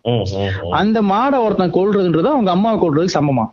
அந்த 0.79 0.97
மாடை 1.09 1.37
ஒருத்தன் 1.45 1.75
கொல்றதுன்றது 1.75 2.29
அவங்க 2.31 2.51
அம்மாவை 2.53 2.77
கொல்றதுக்கு 2.79 3.15
சமமா. 3.15 3.45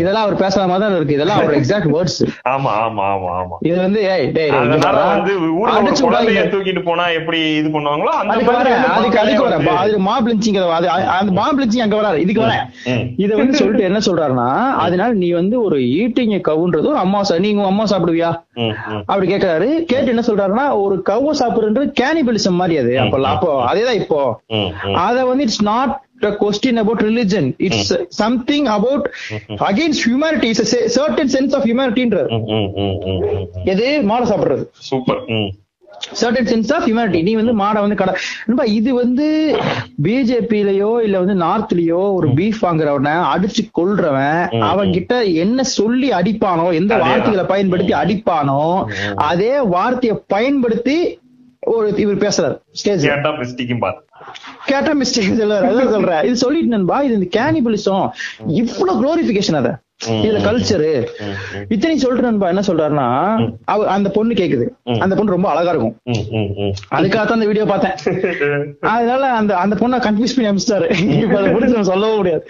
இதெல்லாம் 0.00 0.24
அவர் 0.24 0.40
பேசாத 0.40 0.66
மாதிரி 0.66 0.84
தான் 0.84 0.96
இருக்கு. 0.96 1.16
இதெல்லாம் 1.16 1.40
அவர் 1.40 1.58
எக்ஸாக்ட் 1.58 1.90
வேர்ட்ஸ் 1.94 2.20
ஆமா. 2.50 2.73
ஆமா 2.76 3.04
ஆமா 3.10 3.30
ஆமா 3.36 3.56
இது 3.64 3.76
வந்து 3.78 4.00
ஏய் 4.04 4.24
டேய் 4.28 4.32
டேய், 4.36 4.48
இங்க 4.48 4.58
அதனால 4.60 4.80
பாருடா. 4.86 5.04
வந்து 5.10 5.32
ஊர்ல 5.52 5.60
ஒரு 5.64 5.72
அடிச்சு 5.78 6.02
குழந்தைய 6.02 6.28
விடாதீங்க. 6.28 6.52
தூக்கிட்டு 6.52 6.82
போனா 6.84 7.04
எப்படி 7.18 7.40
இது 7.56 7.68
பண்ணுவாங்களோ 7.70 8.12
அந்த 8.14 8.32
அதுக்கு 8.32 8.48
மாதிரி 8.48 8.60
வரேன். 8.62 8.76
வந்து 8.76 8.94
அதுக்கு 8.96 9.20
அதுக்கு 9.20 9.38
மக்களே 9.38 9.46
வரேன். 9.46 9.64
வந்து- 9.64 9.80
அது 9.84 10.04
மாப் 10.06 10.28
லிஞ்சிங் 10.30 10.58
அது 10.76 10.88
அந்த 11.14 11.32
மாப் 11.38 11.60
லிஞ்சிங் 11.60 11.84
அங்க 11.84 11.96
வராது 11.96 12.22
இதுக்கு 12.24 12.44
வரேன் 12.44 12.64
ம். 12.92 13.04
இத 13.18 13.30
வந்து 13.36 13.58
சொல்லிட்டு 13.58 13.86
என்ன 13.86 14.00
சொல்றாருன்னா 14.06 14.48
அதனால 14.84 15.10
நீ 15.18 15.30
வந்து 15.34 15.56
ஒரு 15.64 15.78
ஈட்டிங்க 15.96 16.38
கவுன்றது 16.46 16.88
ஒரு 16.88 17.02
அம்மா 17.02 17.20
சா- 17.24 17.40
நீங்க 17.40 17.66
அம்மா 17.66 17.86
சாப்பிடுவியா. 17.86 18.30
அப்படி 19.04 19.26
கேக்குறாரு 19.28 19.68
கேட்டு 19.86 20.12
என்ன 20.12 20.24
சொல்றாருன்னா 20.26 20.66
ஒரு 20.82 20.96
கவ்வ 21.06 21.34
சாப்பிடுறது 21.38 21.62
கேனிபலிசம் 21.98 22.58
மாதிரி 22.58 22.76
அது 22.80 22.92
அப்ப 23.00 23.22
அப்போ 23.30 23.50
அதேதான் 23.68 24.00
இப்போ. 24.00 24.20
அத 25.02 25.16
வந்து 25.26 25.44
it's 25.44 25.64
not 25.66 25.94
a 26.20 26.36
question 26.36 26.78
about 26.78 27.02
religion. 27.02 27.54
It's 27.58 27.92
something 28.12 28.66
about 28.68 29.08
against 29.62 30.02
humanity. 30.02 30.50
It's 30.50 30.72
a 30.74 30.88
certain 30.90 31.28
sense 31.28 31.52
of 31.54 31.64
ம். 31.66 32.70
எது? 33.66 33.88
மாடை 34.02 34.26
சாப்பிடுறது. 34.26 34.64
Super. 34.82 35.20
Certain 36.14 36.48
sense 36.48 36.70
of 36.72 36.84
humanity 36.86 37.20
நீ 37.22 37.32
வந்து 37.34 37.52
மாடை 37.54 37.80
வந்து 37.80 37.96
கடை 37.96 38.12
நண்பா, 38.46 38.64
இது 38.70 38.90
வந்து 38.94 39.26
பிஜேபிலயோ 40.02 40.90
இல்ல 41.04 41.16
வந்து 41.22 41.36
நார்த்லயோ 41.42 42.00
ஒரு 42.14 42.28
பீஃப் 42.38 42.60
வாங்குறவன 42.64 43.12
அடிச்சு 43.32 43.62
கொல்றவன் 43.78 44.40
ம், 44.52 44.62
அவன் 44.62 44.90
கிட்ட 44.90 45.12
என்ன 45.36 45.62
சொல்லி 45.72 46.08
அடிப்பானோ 46.12 46.66
எந்த. 46.72 46.94
வார்த்தைகளை 47.04 47.44
பயன்படுத்தி 47.44 47.94
அடிப்பானோ 48.02 48.60
அதே 49.28 49.52
வார்த்தையை 49.74 50.16
பயன்படுத்தி 50.28 50.96
ஒரு 51.64 51.96
இவர் 51.96 52.16
பேசுறாரு. 52.16 52.56
ஸ்டேஜ் 52.72 53.06
கேட்டா 53.06 53.30
மிஸ்டேக்கும் 53.30 53.78
பாரு. 53.78 53.96
கேட்டா 54.66 54.92
மிஸ்டேக். 54.92 55.40
சொல்றாரு 55.40 55.66
அதான் 55.70 55.90
சொல்றேன் 55.90 56.22
இது 56.24 56.36
சொல்லிட்டு 56.36 56.68
நண்பா 56.68 57.00
இது 57.00 57.14
இந்த 57.14 57.28
கேனிபலிசம் 57.38 58.08
இவ்வளவு 58.46 59.00
குளோரிபிகேஷன் 59.00 59.54
அத. 59.54 59.82
இதுல 60.06 60.38
கல்ச்சரு. 60.44 60.88
இத்தனை 61.68 61.98
சொல்லிட்டு 61.98 62.30
நண்பா 62.30 62.48
என்ன 62.48 62.62
சொல்றாருன்னா 62.66 63.06
அவ 63.64 63.86
அந்த 63.86 64.10
பொண்ணு 64.10 64.34
கேக்குது. 64.34 64.66
அந்த 64.98 65.14
பொண்ணு 65.14 65.30
ரொம்ப 65.30 65.48
அழகா 65.48 65.70
இருக்கும். 65.70 65.96
ம். 66.02 66.72
அதுக்காகத்தான் 66.94 67.36
அந்த 67.36 67.46
வீடியோ 67.46 67.64
பார்த்தேன். 67.64 67.96
அதனால 68.80 69.30
அந்த 69.30 69.56
அந்த 69.56 69.76
பொண்ணை 69.76 70.00
கன்ஃபியூஸ் 70.00 70.34
பண்ணி 70.36 70.50
அமிச்சிட்டாரு. 70.50 70.88
இப்ப 71.22 71.38
அதை 71.38 71.82
சொல்லவும் 71.82 72.16
முடியாது. 72.16 72.44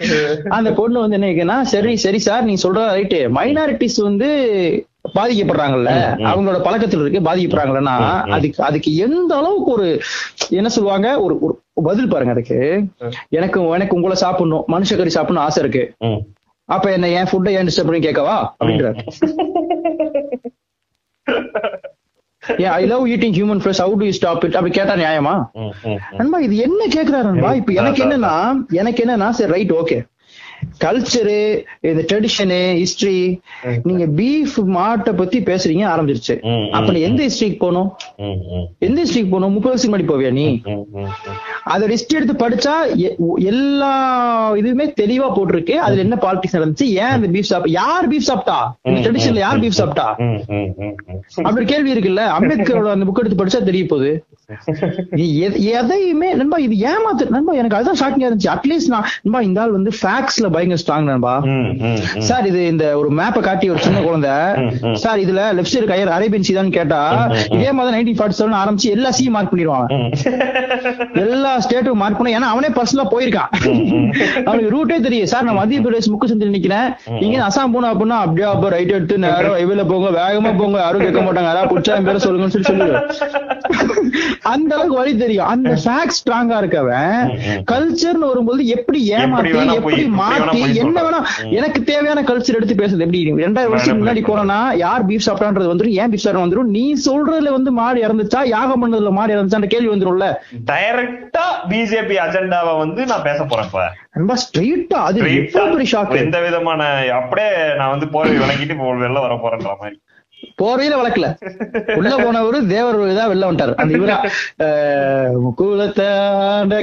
அந்த 0.49 0.73
பொண்ணு 0.73 0.99
வந்து 0.99 1.35
என்ன 1.35 1.65
சரி 1.65 1.95
சரி 1.95 2.19
சார் 2.19 2.43
நீங்க 2.43 2.69
சொல்ற 2.69 2.81
ரைட்டு 2.97 3.29
மைனாரிட்டிஸ் 3.29 4.01
வந்து 4.01 4.29
பாதிக்கப்படுறாங்கல்ல 5.15 5.91
அவங்களோட 6.29 6.59
பழக்கத்துல 6.67 7.03
இருக்கு 7.03 7.25
பாதிக்கப்படுறாங்கல்லன்னா 7.27 7.95
அதுக்கு 8.37 8.63
அதுக்கு 8.69 8.91
எந்த 9.05 9.31
அளவுக்கு 9.35 9.71
ஒரு 9.71 9.87
என்ன 10.59 10.71
சொல்லுவாங்க 10.75 11.07
ஒரு 11.25 11.35
பதில் 11.87 12.11
பாருங்க 12.13 12.33
அதுக்கு. 12.35 12.59
எனக்கு 13.37 13.59
எனக்கு 13.77 13.97
உங்களை 13.97 14.17
சாப்பிடணும் 14.23 14.65
மனுஷ 14.73 14.97
கறி 14.97 15.13
சாப்பிடணும் 15.17 15.45
ஆசை 15.45 15.61
இருக்கு. 15.63 15.83
அப்ப 16.69 16.85
என்ன 16.91 17.09
என் 17.17 17.29
ஃபுட்டை 17.31 17.51
ஏன் 17.57 17.67
டிஸ்டர்ப் 17.69 17.89
பண்ணி 17.89 18.07
கேட்கவா? 18.07 18.35
அப்படின்றாரு. 18.59 18.97
ஏன் 22.63 22.71
I 22.71 22.83
love 22.85 23.05
eating 23.13 23.35
human 23.37 23.61
flesh 23.61 23.81
how 23.83 23.95
to 24.01 24.07
stop 24.17 24.43
it 24.45 24.57
அப்படி 24.57 24.73
கேட்டா 24.77 24.95
நியாயமா. 25.03 25.33
நண்பா 26.19 26.39
இது 26.47 26.55
என்ன 26.67 26.81
கேக்குறாரு 26.95 27.27
நண்பா? 27.29 27.53
இப்ப 27.61 27.73
எனக்கு 27.81 28.01
என்னன்னா 28.05 28.33
எனக்கு 28.81 29.01
என்னன்னா 29.05 29.29
சரி 29.39 29.53
ரைட் 29.55 29.73
ஓகே 29.81 29.97
கல்ச்சரு 30.83 31.37
இந்த 31.81 32.01
ட்ரெடிஷனு 32.09 32.59
ஹிஸ்டரி 32.81 33.17
நீங்க 33.83 34.05
பீஃப் 34.19 34.55
மாட்டை 34.75 35.13
பத்தி 35.15 35.39
பேசுறீங்க 35.39 35.83
ஆரம்பிச்சிருச்சு. 35.85 36.35
அப்ப 36.71 36.91
நீ 36.91 36.99
எந்த 36.99 37.21
ஹிஸ்டரிக்கு 37.23 37.57
போகணும்? 37.57 37.89
எந்த 38.79 39.03
ஹிஸ்டரிக்கு 39.03 39.29
போகணும்? 39.29 39.53
முப்பது 39.53 39.73
வருஷம் 39.73 39.91
முன்னாடி 39.91 40.07
போவியா 40.11 40.31
நீ? 40.31 40.47
ம், 40.65 40.83
ம், 40.93 41.01
ம். 41.01 41.11
அத 41.63 41.87
லிஸ்ட் 41.87 42.15
எடுத்து 42.15 42.33
படிச்சா 42.33 42.73
எல்லா 43.43 43.91
இதுவுமே 44.55 44.87
தெளிவா 45.01 45.29
போட்டிருக்கு. 45.37 45.75
அதுல 45.77 46.01
என்ன 46.01 46.17
பாலிடிக்ஸ் 46.21 46.57
நடந்துச்சு? 46.57 46.87
ஏன் 46.95 47.13
அந்த 47.15 47.27
பீஃப் 47.27 47.49
சாப்பிட்டா 47.51 47.81
யார் 47.81 48.07
பீஃப் 48.07 48.29
சாப்பிட்டா? 48.29 48.57
இந்த 48.83 48.99
ட்ரெடிஷன்ல 48.99 49.37
யார் 49.37 49.59
பீஃப் 49.59 49.79
சாப்பிட்டா. 49.81 50.07
அப்படி 51.43 51.65
கேள்வி 51.65 51.93
இருக்குல்ல? 51.93 52.23
அம்பேத்கரோட 52.37 52.91
அந்த 52.91 53.05
புக் 53.05 53.19
எடுத்து 53.19 53.41
படிச்சா 53.41 53.63
தெரிய 53.63 53.85
போகுது. 53.85 54.13
எதையுமே 55.77 56.33
நண்பா 56.33 56.57
இது 56.57 56.75
ஏமாத்து 56.89 57.29
நண்பா 57.29 57.53
எனக்கு 57.53 57.77
அதுதான் 57.77 57.99
ஷாக்கிங்கா 58.01 58.27
இருந்துச்சு. 58.27 58.51
அட்லீஸ்ட் 58.53 58.87
நான் 58.87 59.07
நண்பா 59.23 59.39
இந்த 59.41 59.61
ஆள் 59.61 59.71
வந்து 59.71 59.91
ஃபேக்ஸ்ல 60.01 60.49
பயங்கர 60.55 60.79
ஸ்ட்ராங் 60.83 61.09
நண்பா. 61.11 61.35
சார் 62.29 62.47
இது 62.51 62.61
இந்த 62.73 62.85
ஒரு 63.01 63.09
மேப்பை 63.19 63.41
காட்டி 63.47 63.69
ஒரு 63.75 63.81
சின்ன 63.87 64.01
குழந்தை. 64.07 64.35
சார் 65.03 65.21
இதுல 65.25 65.41
லெஃப்ட் 65.57 65.73
சைடு 65.75 65.89
கையர் 65.93 66.13
அரேபியன் 66.17 66.47
சீ 66.49 66.55
தான் 66.59 66.73
கேட்டா 66.77 67.01
இதே 67.57 67.71
மாதிரி 67.77 67.93
நைன்டீன் 67.97 68.19
ஃபார்ட்டி 68.19 68.39
செவன் 68.39 68.59
ஆரம்பிச்சு 68.63 68.93
எல்லா 68.97 69.11
சீ 69.17 69.25
மார்க் 69.35 69.51
பண்ணிடுவாங்க. 69.53 69.87
எல்லா 71.25 71.51
ஸ்டேட்டும் 71.65 72.01
மார்க் 72.03 72.19
பண்ண 72.19 72.35
ஏன்னா 72.37 72.51
அவனே 72.53 72.69
பர்சனலா 72.77 73.05
போயிருக்கான். 73.13 73.51
அவனுக்கு 74.47 74.73
ரூட்டே 74.75 74.97
தெரியும் 75.07 75.31
சார் 75.33 75.47
நான் 75.49 75.59
மத்திய 75.61 75.81
பிரதேஷ் 75.85 76.11
முக்கு 76.13 76.31
சந்தில் 76.31 76.55
நிக்கிறேன். 76.57 76.89
நீங்க 77.21 77.37
அசாம் 77.49 77.73
போனா 77.75 77.89
அப்படின்னா 77.93 78.19
அப்படியே 78.25 78.47
அப்ப 78.53 78.69
ரைட் 78.75 78.95
எடுத்து 78.97 79.17
நேரம் 79.27 79.57
ஹைவேல 79.59 79.85
போங்க 79.91 80.09
வேகமா 80.19 80.51
போங்க. 80.61 80.77
யாரும் 80.85 81.05
கேட்க 81.05 81.21
மாட்டாங்க. 81.25 81.49
யாராவது 81.51 81.71
புடிச்சா 81.73 81.99
பேரை 82.09 82.21
சொல்லுங்கன்னு 82.25 82.55
சொல்லி 82.55 82.69
சொல்லுவேன் 82.71 83.03
அந்த 84.53 84.71
அளவுக்கு 84.75 84.99
வழி 84.99 85.11
தெரியும். 85.23 85.49
அந்த 85.53 85.71
ஃபேக்ட் 85.83 86.17
ஸ்ட்ராங்கா 86.17 86.57
இருக்கவன் 86.61 87.21
கல்ச்சர்னு 87.71 88.29
வரும்போது 88.31 88.61
எப்படி 88.75 88.99
ஏமாத்தி 89.19 89.61
எப்படி 89.77 90.03
மாத்தி 90.19 90.44
என்ன. 90.53 91.03
வேணா 91.03 91.19
எனக்கு 91.51 91.83
தேவையான 91.83 92.21
கல்ச்சர் 92.21 92.55
எடுத்து 92.55 92.75
பேசுறது 92.75 93.01
எப்படி 93.01 93.43
ரெண்டாயிரம் 93.43 93.69
வருஷம் 93.69 93.99
முன்னாடி 94.01 94.21
போனா 94.25 94.73
யார் 94.75 95.05
பீஃப் 95.05 95.25
சாப்பிட்டான்றது 95.25 95.67
வந்துரும் 95.67 95.95
ஏன் 95.95 96.11
பீஃப் 96.11 96.23
சாப்பிட்டா 96.23 96.45
வந்துரும்? 96.45 96.69
நீ 96.69 96.93
சொல்றதுல 97.05 97.51
வந்து 97.51 97.71
மாடு 97.71 98.07
இறந்துச்சா? 98.07 98.45
யாகம் 98.47 98.83
பண்ணதுல 98.83 99.11
மாடு 99.11 99.35
இறந்துச்சான்ற 99.35 99.67
கேள்வி 99.67 99.89
வந்துரும்ல. 99.89 100.27
டைரக்டா 100.65 101.45
பிஜேபி 101.69 102.17
அஜெண்டாவை 102.17 102.77
வந்து 102.77 103.05
நான் 103.05 103.21
பேச 103.21 103.43
போறேன் 103.43 103.65
இப்ப. 103.65 103.83
ரொம்ப 104.11 104.33
ஸ்ட்ரெயிட்டா 104.35 104.99
அது 105.01 105.19
எந்த 106.19 106.39
விதமான 106.39 106.81
அப்படியே 107.13 107.49
நான் 107.75 107.89
வந்து 107.89 108.07
போர்வை 108.07 108.37
விளங்கிட்டு 108.37 108.75
வெளில 109.03 109.19
வர 109.19 109.33
போறேன்ற 109.35 109.71
மாதிரி. 109.81 109.97
போர்வையில 110.57 110.97
வளர்க்கல. 110.97 111.27
உள்ள 111.95 112.11
போனவரு 112.17 112.59
தேவர் 112.67 112.97
தான் 113.13 113.29
வெளில 113.29 113.47
வந்துட்டாரு. 113.47 113.73
அந்த 113.75 113.97
இவரா 113.97 114.17
அஹ், 114.65 115.33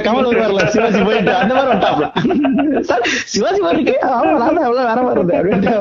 கமல் 0.03 0.27
வருவார்ல 0.29 0.65
சிவாஜி 0.69 1.01
போயிட்டு 1.03 1.33
அந்த 1.35 1.53
மாதிரி 1.53 1.71
வந்துட்டாப்ல. 1.71 2.07
சிவாஜி 3.27 3.61
மாதிரி 3.61 3.79
இருக்கு 3.79 3.95
ஆமா 4.11 4.33
நான் 4.43 4.63
எவ்வளவு 4.63 4.89
வேற 4.89 4.99
வருது 5.09 5.33
அப்படின்ட்டு. 5.39 5.73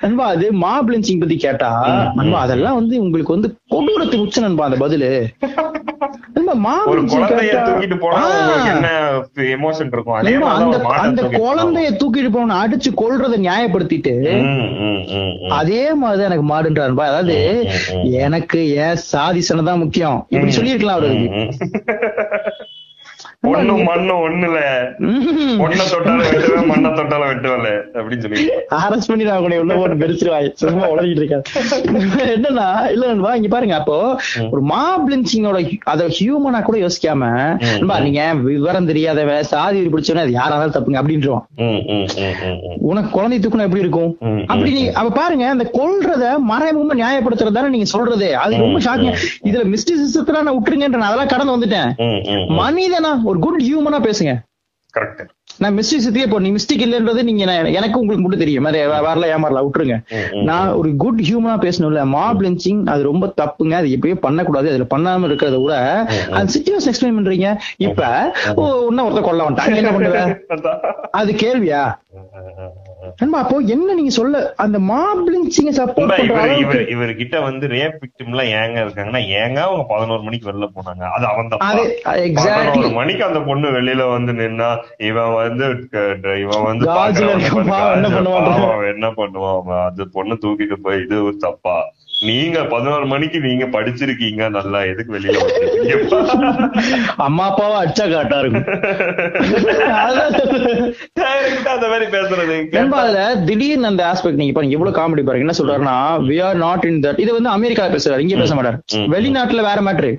நண்பா 0.00 0.26
அது 0.26 0.46
மாப் 0.52 0.90
லிஞ்சிங் 0.90 1.20
பத்தி 1.20 1.36
கேட்டா 1.36 1.70
நண்பா 2.14 2.38
அதெல்லாம் 2.40 2.74
வந்து 2.74 2.94
உங்களுக்கு 3.02 3.32
வந்து 3.32 3.48
கொடூரத்து 3.74 4.22
உச்ச 4.24 4.40
நண்பா 4.40 4.64
அந்த 4.64 4.78
பதிலு. 4.84 5.10
நண்பா 6.34 6.54
நண்பா, 6.54 6.88
மாதிரி 10.84 11.02
அந்த 11.02 11.22
குழந்தைய 11.38 11.88
தூக்கிட்டு 12.00 12.30
போன 12.32 12.56
அடிச்சு 12.62 12.90
கொல்றதை 13.02 13.38
நியாயப்படுத்திட்டு. 13.46 14.14
அதே 15.58 15.82
மாதிரிதான் 15.94 16.30
எனக்கு 16.30 16.46
மாடுன்றான்பா 16.52 17.06
அதாவது 17.10 17.36
எனக்கு 18.22 18.60
ஏன் 18.86 19.00
சாதி 19.10 19.42
சனம் 19.48 19.70
தான் 19.70 19.82
முக்கியம். 19.84 20.18
இப்படி 20.28 20.52
சொல்லியிருக்கலாம் 20.58 20.98
அவரு. 21.00 21.16
ம், 23.42 23.48
ம். 23.48 23.52
ஒண்ணும் 23.52 23.84
மண்ணும் 23.88 24.22
ஒண்ணுல 24.24 24.56
பொண்ணை 25.60 25.84
தொட்டாலும் 25.84 26.24
வெட்டுவேன் 26.24 26.66
மண்ணை 26.70 26.88
தொட்டாலும் 26.96 27.28
வெட்டுவல 27.30 27.68
அப்படின்னு 27.94 28.24
சொல்லி 28.24 28.42
அரெஸ்ட் 28.78 29.10
பண்ணி 29.10 29.24
நான் 29.28 29.44
உன்னை 29.44 29.58
உள்ள 29.60 29.74
போட்டு 29.74 29.96
பெருச்சிருவாய் 30.02 30.48
சும்மா 30.62 30.88
உளறிட்டு 30.92 31.22
இருக்காது. 31.22 31.44
என்னன்னா 32.34 32.66
இல்ல 32.90 33.04
நண்பா 33.10 33.30
இங்க 33.38 33.50
பாருங்க 33.54 33.76
அப்போ 33.78 33.96
ஒரு 34.50 34.62
மாப் 34.70 35.06
லிஞ்சிங்கோட 35.12 35.60
அத 35.92 36.08
ஹியூமனா 36.16 36.60
கூட 36.62 36.78
யோசிக்காம 36.82 37.30
நண்பா 37.64 37.96
நீங்க 38.00 38.20
விவரம் 38.44 38.90
தெரியாதவன் 38.90 39.48
சாதி 39.50 39.80
பிடிச்சவன 39.86 40.24
அது 40.24 40.34
யாரா 40.34 40.52
இருந்தாலும் 40.52 40.76
தப்புங்க 40.76 41.00
அப்படின்றோம். 41.00 41.42
உனக்கு 42.90 43.10
குழந்தை 43.10 43.38
தூக்கணும் 43.38 43.66
எப்படி 43.66 43.84
இருக்கும்? 43.84 44.12
அப்படி 44.50 44.70
நீ 44.76 44.84
அப்ப 44.96 45.14
பாருங்க 45.16 45.46
அந்த 45.50 45.66
கொல்றத 45.74 46.22
மறைமுகமா 46.50 47.00
நியாயப்படுத்துறது 47.00 47.58
தானே 47.58 47.72
நீங்க 47.74 47.88
சொல்றது. 47.94 48.30
அது 48.42 48.62
ரொம்ப 48.62 48.80
ஷாக்கிங் 48.86 49.16
இதுல 49.48 49.64
மிஸ்டிசிசத்துல 49.72 50.42
நான் 50.42 50.56
விட்டுருங்கன்ற 50.56 50.98
நான் 50.98 51.10
அதெல்லாம் 51.10 51.34
கடந்து 51.34 51.56
வந்துட்டேன். 51.56 51.90
மனிதனா 52.60 53.12
ஒரு 53.30 53.38
குட் 53.38 53.62
ஹியூமனா 53.62 53.96
பேசுங்க. 53.96 54.38
கரெக்ட் 54.98 55.28
நான் 55.58 55.76
மிஸ்டிசிட்டே 55.76 56.30
போ 56.30 56.38
நீ 56.38 56.50
மிஸ்டேக் 56.50 56.76
இல்லன்றது 56.76 57.22
நீங்க 57.22 57.70
எனக்கு 57.70 58.00
உங்களுக்கு 58.00 58.20
மட்டும் 58.20 58.38
தெரியும். 58.38 58.62
மாதிரி 58.62 58.84
வே- 58.84 58.88
வரல 58.88 59.30
ஏமாறல 59.30 59.66
விட்டுருங்க. 59.66 60.42
நான் 60.44 60.68
ஒரு 60.68 60.96
குட் 60.96 61.20
ஹியூமனா 61.20 61.58
பேசணும்ல. 61.60 62.04
மாப் 62.04 62.40
லிஞ்சிங் 62.40 62.86
அது 62.86 63.02
ரொம்ப 63.02 63.26
தப்புங்க. 63.26 63.70
அது 63.70 63.88
எப்பயே 63.88 64.14
பண்ணக்கூடாது. 64.14 64.68
அதுல 64.68 64.86
பண்ணாம 64.96 65.20
இருக்கிறத 65.20 65.62
விட 65.62 66.06
அந்த 66.30 66.52
சிச்சுவேஷன் 66.58 66.88
எக்ஸ்பிளைன் 66.88 67.18
பண்றீங்க. 67.20 67.56
இப்ப 67.76 68.36
ஓ, 68.54 68.86
இன்னும் 68.88 69.08
ஒருத்தர் 69.08 69.22
கொல்ல 69.22 69.50
வந்துட்டாங்க 69.50 69.76
என்ன 69.76 69.90
பண்ணுவ. 69.90 70.40
அது 71.10 71.32
கேள்வியா. 71.32 71.94
நண்பா 73.20 73.38
அப்போ 73.40 73.56
என்ன 73.70 73.94
நீங்க 73.94 74.12
சொல்ல 74.12 74.40
அந்த 74.56 74.78
மாப் 74.88 75.22
லிஞ்சிங்க 75.28 75.72
சப்போர்ட் 75.76 76.10
பண்ற 76.12 76.24
இவர் 76.42 76.52
இவர் 76.62 76.82
இவர்கிட்ட 76.94 77.36
வந்து 77.42 77.64
ரேப் 77.72 77.96
விக்டிம்ல 78.02 78.42
ஏங்க 78.54 78.78
இருக்காங்கன்னா 78.84 79.22
ஏங்க 79.38 79.58
அவங்க 79.60 79.84
பதினோரு 79.90 80.22
மணிக்கு 80.22 80.48
வெளில 80.50 80.68
போனாங்க? 80.74 81.04
அது 81.10 81.26
அவன் 81.26 81.48
அது 81.68 81.82
எக்ஸாக்ட்லி 82.24 82.90
மணிக்கு 82.96 83.24
அந்த 83.24 83.42
பொண்ணு 83.48 83.70
வெளியில 83.76 84.08
வந்து 84.10 84.34
நின்னா 84.40 84.68
இவன் 85.08 85.32
வந்து 85.38 85.66
இவன் 86.44 86.66
வந்து 86.68 86.86
என்ன 87.94 88.10
பண்ணுவான்? 88.10 88.84
என்ன 88.92 89.08
பண்ணுவான்? 89.18 89.58
அது 89.86 90.06
பொண்ணு 90.10 90.36
தூக்கிட்டு 90.42 90.78
போய் 90.80 91.02
இது 91.02 91.18
ஒரு 91.24 91.38
தப்பா? 91.38 91.76
நீங்க 92.28 92.58
பதினோரு 92.72 93.06
மணிக்கு 93.10 93.38
நீங்க 93.44 93.64
படிச்சிருக்கீங்க 93.74 94.42
நல்லா 94.56 94.80
எதுக்கு 94.90 95.12
வெளியில? 95.14 95.38
அம்மா 97.26 97.44
அப்பாவை 97.50 97.76
அடிச்சா 97.82 98.04
காட்டா 98.14 98.38
இருக்கும் 98.42 98.66
அந்த 101.74 101.86
மாதிரி 101.92 102.06
பேசுறது. 102.14 102.56
அதுல 103.00 103.20
திடீர்னு 103.48 103.88
அந்த 103.90 104.02
ஆஸ்பெக்ட் 104.10 104.40
நீங்க 104.40 104.54
பாருங்க 104.56 104.76
எவ்வளவு 104.78 104.96
காமெடி 104.98 105.24
பாருங்க. 105.28 105.46
என்ன 105.46 105.56
சொல்றாருன்னா 105.60 105.96
we 106.30 106.36
are 106.48 106.58
not 106.64 106.84
in 106.90 107.00
that 107.06 107.20
இது 107.24 107.30
வந்து 107.38 107.50
அமெரிக்கா 107.56 107.86
பேசுறாரு 107.96 108.24
இங்க 108.26 108.36
பேச 108.42 108.54
மாட்டாரு. 108.58 108.78
வெளிநாட்டுல 109.14 109.64
வேற 109.68 109.80
மேட்ரு 109.88 110.12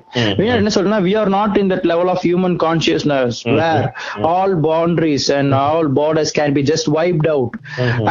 என்ன 0.60 0.72
சொல்றா 0.78 1.00
we 1.06 1.14
are 1.22 1.32
not 1.36 1.60
in 1.62 1.70
that 1.74 1.86
level 1.92 2.12
of 2.14 2.22
human 2.28 2.56
consciousness 2.66 3.40
where 3.60 3.86
all 4.32 4.56
boundaries 4.68 5.28
and 5.38 5.58
all 5.62 5.90
borders 6.00 6.34
can 6.40 6.56
be 6.58 6.64
just 6.72 6.90
wiped 6.98 7.30
out 7.36 7.56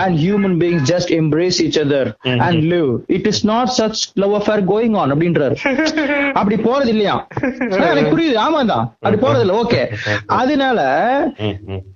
and 0.04 0.18
human 0.26 0.58
beings 0.64 0.88
just 0.94 1.14
embrace 1.22 1.62
each 1.68 1.80
other 1.86 2.06
and 2.48 2.62
live 2.76 2.90
it 3.20 3.30
is 3.34 3.44
not 3.54 3.72
such 3.82 4.12
love 4.14 4.34
affair 4.34 4.64
going 4.68 4.98
on 4.98 5.14
அப்படின்றாரு. 5.14 5.56
அப்படி 6.32 6.56
போறது 6.56 6.88
இல்லையா? 6.88 7.28
எனக்கு 7.70 8.18
புரியுது. 8.18 8.40
ஆமாதான் 8.40 8.86
அப்படி 9.00 9.16
போறது 9.16 9.40
இல்ல. 9.40 9.66
Okay. 9.66 9.86
அதனால. 10.26 10.80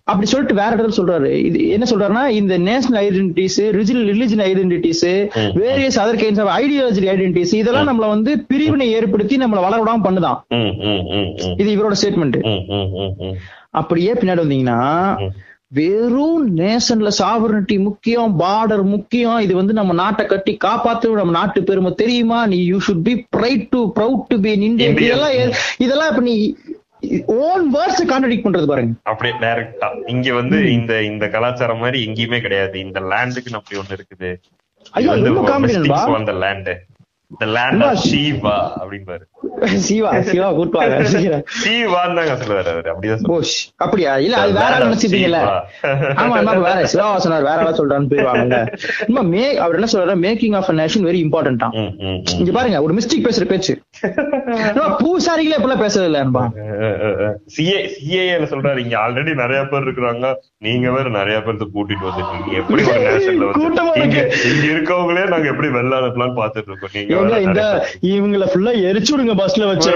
அப்படி 0.04 0.28
சொல்லிட்டு 0.28 0.64
வேற 0.64 0.76
இடத்துல 0.76 0.92
சொல்றாரு. 0.98 1.26
இது 1.26 1.68
என்ன 1.68 1.86
சொல்றாருன்னா 1.90 2.28
இந்த 2.28 2.58
national 2.58 3.10
identities 3.10 3.58
religion 3.58 4.44
identities. 4.44 5.30
Various 5.40 6.00
other 6.00 6.18
kinds 6.18 6.44
of 6.46 6.62
ideology 6.62 7.02
identities 7.02 7.54
இதெல்லாம் 7.54 7.88
நம்மள 7.88 8.08
வந்து 8.08 8.40
பிரிவினை 8.40 8.92
ஏற்படுத்தி 8.92 9.38
நம்மள 9.38 9.50
வளர 9.50 9.84
விடாம 9.84 10.02
பண்ணுதான். 10.04 10.38
இது 11.58 11.76
இவரோட 11.76 11.94
ஸ்டேட்மெண்ட். 12.02 13.36
அப்படியே 13.70 14.14
பின்னாடி 14.14 14.42
வந்தீங்கன்னா. 14.42 15.30
வெறும் 15.68 16.58
நேஷன்ல 16.58 17.12
சாவரனிட்டி 17.20 17.80
முக்கியம் 17.80 18.40
பார்டர் 18.40 18.84
முக்கியம். 18.84 19.38
இது 19.38 19.56
வந்து 19.56 19.74
நம்ம 19.74 19.94
நாட்டை 19.94 20.26
கட்டி 20.26 20.58
காப்பாத்தணும். 20.66 21.20
நம்ம 21.22 21.32
நாட்டு 21.32 21.64
பெருமை 21.64 21.94
தெரியுமா? 21.94 22.48
நீ 22.48 22.64
you 22.64 22.78
should 22.88 23.02
be 23.02 23.26
pride 23.38 23.68
to 23.70 23.92
proud 23.96 24.24
to 24.28 24.40
be 24.40 24.52
Indian 24.52 24.96
Indian. 24.96 25.04
இதெல்லாம் 25.04 25.54
இதெல்லாம் 25.78 26.10
இப்ப 26.10 26.22
நீ 26.22 26.56
ஓன் 27.26 27.76
வேர்ட்ஸ் 27.76 28.12
கான்ட்ரடிக்ட் 28.12 28.46
பண்றது 28.46 28.66
பாருங்க. 28.66 28.94
அப்படியே 29.04 29.36
டைரக்டா 29.40 30.10
இங்க 30.10 30.34
வந்து 30.34 30.74
இந்த 30.74 31.04
இந்த 31.04 31.28
கலாச்சாரம் 31.28 31.78
மாதிரி 31.78 32.00
எங்கேயுமே 32.08 32.42
கிடையாது. 32.42 32.80
இந்த 32.80 33.00
லேண்டுக்கு 33.00 33.54
அப்படி 33.54 33.80
ஒண்ணு 33.82 33.98
இருக்குது. 34.00 34.32
சிவா 39.86 40.10
கூட்டுவாங்க. 40.58 40.96
தாங்க 42.18 42.32
அப்படிதான் 42.94 43.30
ஓ, 43.34 43.40
அப்படியா? 43.84 44.12
இல்ல 44.26 44.36
அது 44.38 44.54
வேற 44.58 44.72
ஆள் 44.76 44.86
ஆமா 46.22 46.36
ஆமா 46.40 46.54
வேற 46.66 46.80
சிவாவா 46.92 47.18
சொன்னார். 47.24 47.46
வேற 47.50 47.60
ஆளா 47.64 47.72
சொல்றான்னு 47.80 48.10
போயிருவாங்கல்ல. 48.12 48.60
இனிமே 49.08 49.24
மே 49.34 49.44
அவர் 49.66 49.78
என்ன 49.78 49.88
சொல்றாரு 49.94 50.16
மேக்கிங் 50.26 50.56
ஆஃப் 50.60 50.72
நேஷன் 50.82 51.06
வெரி 51.10 51.20
இம்பார்ட்டன்டா. 51.26 51.70
இங்க 52.40 52.52
பாருங்க 52.58 52.78
ஒரு 52.88 52.94
மிஸ்டேக் 53.00 53.26
பேசுற 53.28 53.46
பேச்சு. 53.52 53.76
பூசாரிகளே 55.04 55.58
இப்பெல்லாம் 55.60 55.84
பேசுறது 55.86 56.10
இல்ல 56.12 56.24
அன்பா. 56.26 56.44
சிஏ 57.56 57.80
சிஏஏல 57.96 58.46
சொல்றாரு 58.54 58.80
இங்க 58.86 58.98
ஆல்ரெடி 59.06 59.34
நிறைய 59.44 59.62
பேர் 59.74 59.86
இருக்கிறாங்க. 59.88 60.34
நீங்க 60.68 60.86
வேற 60.98 61.08
நிறைய 61.20 61.38
பேர்த்த 61.48 61.70
கூட்டிட்டு 61.76 62.08
வந்துட்டீங்க. 62.10 62.50
எப்படி 62.62 62.82
ஒரு 62.92 63.02
நேஷன்ல 63.08 63.52
கூட்டமா 63.62 63.92
வந்து. 64.00 64.22
இங்க 64.52 64.68
இருக்கவங்களே 64.76 65.26
நாங்க 65.36 65.48
எப்படி 65.54 65.70
வெளில 65.80 66.02
அனுப்பலாம்னு 66.02 66.40
பாத்துட்டு 66.42 66.72
இருக்கோம். 66.72 66.96
நீங்க 66.98 67.15
இந்த 67.48 67.62
இவங்கள 68.14 68.46
ஃபுல்லா 68.52 68.74
எரிச்சு 68.90 69.12
விடுங்க 69.14 69.36
பஸ்ல 69.42 69.68
வச்சு. 69.72 69.92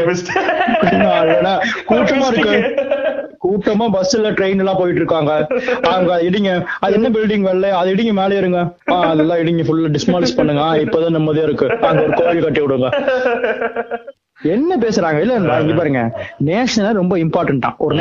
கூட்டமா 1.90 2.28
இருக்கு. 2.32 2.56
கூட்டமா 3.44 3.86
பஸ்ல 3.96 4.30
ட்ரெயின் 4.38 4.62
எல்லாம் 4.64 4.80
போயிட்டு 4.80 5.02
இருக்காங்க. 5.02 5.32
அங்க 5.94 6.22
இடிங்க. 6.28 6.52
அது 6.80 6.94
என்ன 6.94 7.10
பில்டிங் 7.10 7.48
வரல? 7.50 7.70
அது 7.82 7.96
இடிங்க 7.96 8.14
மேலே 8.22 8.38
இருங்க 8.38 8.60
அதெல்லாம் 8.86 9.38
இடிங்க 9.38 9.66
ஃபுல்லா 9.68 9.92
டிஸ்மாலிஷ் 9.98 10.38
பண்ணுங்க. 10.38 10.64
இப்பதான் 10.86 11.18
நிம்மதியா 11.20 11.48
இருக்கு. 11.50 11.70
அங்க 11.90 12.04
ஒரு 12.04 12.14
கோயில் 12.20 12.44
கட்டி 12.44 12.62
விடுங்க. 12.62 12.90
என்ன 14.40 14.76
பேசுறாங்க? 14.84 15.20
இல்ல 15.24 15.34
இங்க 15.62 15.74
பாருங்க. 15.78 16.02
நேஷனல் 16.50 17.00
ரொம்ப 17.00 17.16
இம்பார்ட்டன்டா 17.24 17.70
ஒரு 17.78 17.96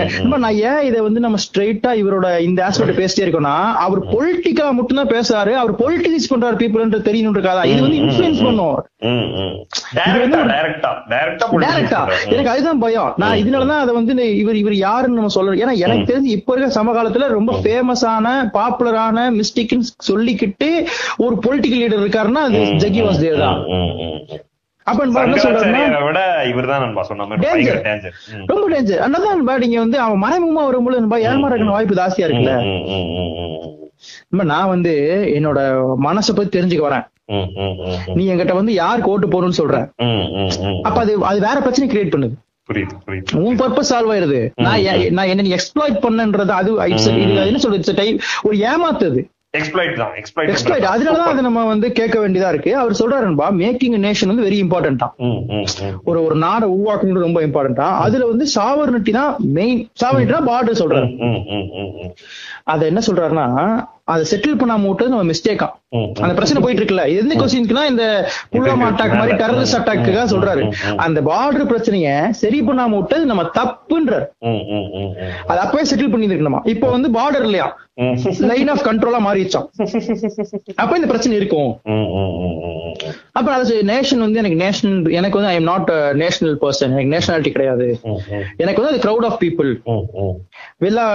நான் 0.44 0.58
ஏன் 0.70 0.82
இதை 0.88 1.00
வந்து 1.06 1.20
நம்ம 1.24 1.38
ஸ்ட்ரெயிட்டா 1.44 1.92
இவரோட 2.00 2.26
இந்த 2.40 2.60
ஆஸ்பெக்ட் 2.66 3.00
பேசிட்டே 3.00 3.24
இருக்கோம்னா 3.24 3.54
அவர் 3.84 4.00
பொலிட்டிக்கலா 4.12 4.72
மட்டும் 4.78 5.00
தான் 5.00 5.12
பேசுறாரு. 5.14 5.52
அவர் 5.62 5.74
பொலிட்டிக்ஸ் 5.82 6.30
பண்றாரு 6.32 6.58
பீப்புள் 6.62 7.06
தெரியணுன்றக்காக 7.08 7.66
இது 7.72 7.80
வந்து 7.86 8.00
இன்ஃபுளுன்ஸ் 8.02 8.42
பண்ணும். 8.46 8.78
எனக்கு 12.34 12.52
அதுதான் 12.54 12.82
பயம். 12.84 13.10
நான் 13.22 13.38
இதனாலதான் 13.42 13.82
அதை 13.84 13.94
வந்து 13.94 14.26
இவர் 14.42 14.60
இவர் 14.62 14.76
யாருன்னு 14.86 15.18
நம்ம 15.20 15.34
சொல்றோம் 15.36 15.62
ஏன்னா 15.64 15.76
எனக்கு 15.86 16.10
தெரிஞ்சு 16.12 16.34
இப்ப 16.38 16.52
இருக்க 16.54 16.80
சமகாலத்துல 16.80 17.28
ரொம்ப 17.28 17.52
ஃபேமஸான 17.64 18.26
பாப்புலரான 18.58 19.30
மிஸ்டேக்னு 19.38 19.88
சொல்லிக்கிட்டு 20.10 20.70
ஒரு 21.16 21.36
பொலிட்டிக்கல் 21.46 21.82
லீடர் 21.84 22.04
இருக்காருன்னா 22.04 22.44
அது 22.48 22.60
ஜக்கி 22.84 23.02
வாசுதேவ் 23.06 23.42
தான். 23.46 23.58
விட 24.96 26.44
இவர்தான் 26.48 26.80
நண்பா 26.80 27.02
சொன்ன 27.02 27.24
மாதிரி. 27.24 27.70
ரொம்ப 28.46 28.70
டேஞ்சர் 28.70 29.00
அதான் 29.00 29.28
நண்பா 29.28 29.58
நீங்க 29.58 29.78
வந்து 29.78 29.98
அவன் 29.98 30.20
மறைமுகமா 30.22 30.64
வரும்போது 30.64 31.00
நண்பா 31.00 31.16
ஏமாறக்க 31.16 31.64
வாய்ப்பு 31.64 31.94
ஜாஸ்தியா 31.94 32.20
இருக்குல்ல? 32.20 32.62
ம், 32.62 32.90
ம், 32.90 33.08
ம், 33.08 33.32
ம், 33.32 33.58
ம். 33.60 33.76
நண்பா, 34.28 34.54
நான் 34.54 34.68
வந்து 34.68 35.24
என்னோட 35.34 35.58
மனசை 36.02 36.34
பத்தி 36.34 36.60
தெரிஞ்சுக்க 36.60 36.82
வரேன். 36.82 37.06
நீ 38.14 38.32
என்கிட்ட 38.32 38.52
வந்து 38.52 38.72
யாருக்கு 38.72 39.10
ஓட்டு 39.10 39.26
போகணும்னு 39.26 39.58
சொல்ற. 39.58 39.90
அப்ப 40.82 41.00
அது 41.00 41.24
அது 41.24 41.40
வேற 41.40 41.60
பிரச்சனை 41.60 41.96
கிரியேட் 41.96 42.14
பண்ணுது. 42.14 42.32
உன் 43.34 43.58
பர்பஸ் 43.58 43.90
சால்வ் 43.90 44.12
ஆயிருது. 44.12 44.50
நான் 44.54 44.80
நான் 45.10 45.26
என்ன 45.26 45.56
எக்ஸ்ப்ளாய்ட் 45.56 46.02
பண்ணன்றது 46.02 46.48
அது 46.48 46.74
என்ன 47.46 47.58
சொல்றது? 47.58 48.18
ஒரு 48.42 48.56
ஏமாத்துது. 48.56 49.24
எக்ஸ்பிளைட் 49.54 49.94
தான் 49.96 50.14
எக்ஸ்பிளைட் 50.14 51.42
நம்ம 51.42 51.60
வந்து 51.64 51.92
கேட்க 51.92 52.16
வேண்டியதா 52.20 52.48
இருக்கு. 52.48 52.76
அவர் 52.76 52.92
சொல்றாருன்பா 52.92 53.46
மேக்கிங் 53.60 53.96
நேஷன் 53.98 54.26
வந்து 54.26 54.42
வெரி 54.42 54.58
இம்பார்ட்டன்டா 54.64 55.08
ம் 55.20 55.38
ஒரு 56.04 56.18
ஒரு 56.24 56.36
நாடை 56.36 56.68
உருவாக்குறது 56.68 57.26
ரொம்ப 57.26 57.40
இம்பார்ட்டன்டா 57.42 57.86
அதுல 57.98 58.26
வந்து 58.26 58.46
சாவர்னிட்டி 58.54 59.10
தான் 59.10 59.32
மெயின் 59.52 59.80
சாவர்னிட்டி 60.00 60.32
தான் 60.32 60.48
பார்டர் 60.48 60.80
சொல்றாரு. 60.82 61.08
அதை 62.64 62.86
என்ன 62.88 63.00
சொல்றாருன்னா 63.06 63.46
அதை 64.12 64.22
செட்டில் 64.30 64.58
பண்ணாம 64.60 64.88
விட்டது 64.88 65.12
நம்ம 65.12 65.26
மிஸ்டேக்கா. 65.32 65.68
அந்த 66.22 66.32
பிரச்சனை 66.38 66.60
போயிட்டு 66.62 66.80
இருக்குல்ல 66.82 67.04
இது 67.10 67.20
எந்த 67.24 67.34
கொஸ்டின்க்குனா 67.40 67.82
இந்த 67.92 68.04
புல்வாமா 68.52 68.86
அட்டாக் 68.90 69.16
மாதிரி 69.18 69.36
டெரரிஸ்ட் 69.42 69.78
அட்டாக்குக்காக 69.78 70.26
சொல்றாரு. 70.32 70.62
அந்த 71.04 71.18
பார்டர் 71.30 71.70
பிரச்சனைய 71.72 72.08
சரி 72.42 72.60
பண்ணாம 72.68 72.96
விட்டது 73.00 73.24
நம்ம 73.32 73.44
தப்புன்றார். 73.58 74.26
அது 75.50 75.58
அப்பவே 75.64 75.84
செட்டில் 75.90 76.12
பண்ணி 76.14 76.30
இருக்கணுமா 76.30 76.62
இப்போ 76.74 76.88
வந்து 76.96 77.10
பார்டர் 77.18 77.46
இல்லையா? 77.48 77.68
லைன் 78.50 78.70
ஆஃப் 78.72 78.84
கண்ட்ரோலா 78.88 79.20
மாறிடுச்சான் 79.26 79.66
அப்ப 80.82 80.92
இந்த 80.98 81.08
பிரச்சனை 81.12 81.34
இருக்கும். 81.40 81.70
ம் 82.98 83.06
ம் 83.06 83.10
ம் 83.10 83.12
ம் 83.12 83.14
ம் 83.14 83.18
அப்ப 83.32 83.52
அது 83.52 83.74
நேஷன் 83.90 84.22
வந்து 84.24 84.38
எனக்கு 84.38 84.58
நேஷனல் 84.64 85.10
எனக்கு 85.10 85.38
வந்து 85.38 85.50
I 85.50 85.54
am 85.54 85.68
not 85.70 85.90
national 86.22 86.58
person 86.62 86.92
எனக்கு 86.94 87.12
நேஷனாலிட்டி 87.14 87.50
கிடையாது. 87.50 87.86
எனக்கு 88.56 88.82
வந்து 88.82 88.92
அது 88.92 89.02
crowd 89.06 89.24
ஆஃப் 89.28 89.38
பீப்புள் 89.44 89.70
எல்லா 90.78 91.06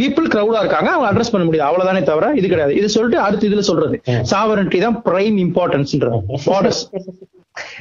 பீப்புள் 0.00 0.28
கிரௌடா 0.34 0.60
இருக்காங்க. 0.64 0.90
அவங்க 0.90 1.08
அட்ரஸ் 1.10 1.32
பண்ண 1.32 1.46
முடியாது. 1.46 1.68
அவ்வளவுதானே 1.70 2.02
தவிர 2.02 2.32
இது 2.34 2.48
கிடையாது. 2.48 2.74
இது 2.76 2.88
சொல்லிட்டு 2.88 3.20
அடுத்து 3.26 3.48
இதுல 3.50 3.64
சொல்றது. 3.70 3.98
சாவரனிட்டி 4.34 4.80
தான் 4.80 5.02
பிரைம் 5.08 5.38
இம்பார்ட்டன்ஸ்ன்றது 5.46 6.20
பார்டர்ஸ் 6.46 6.82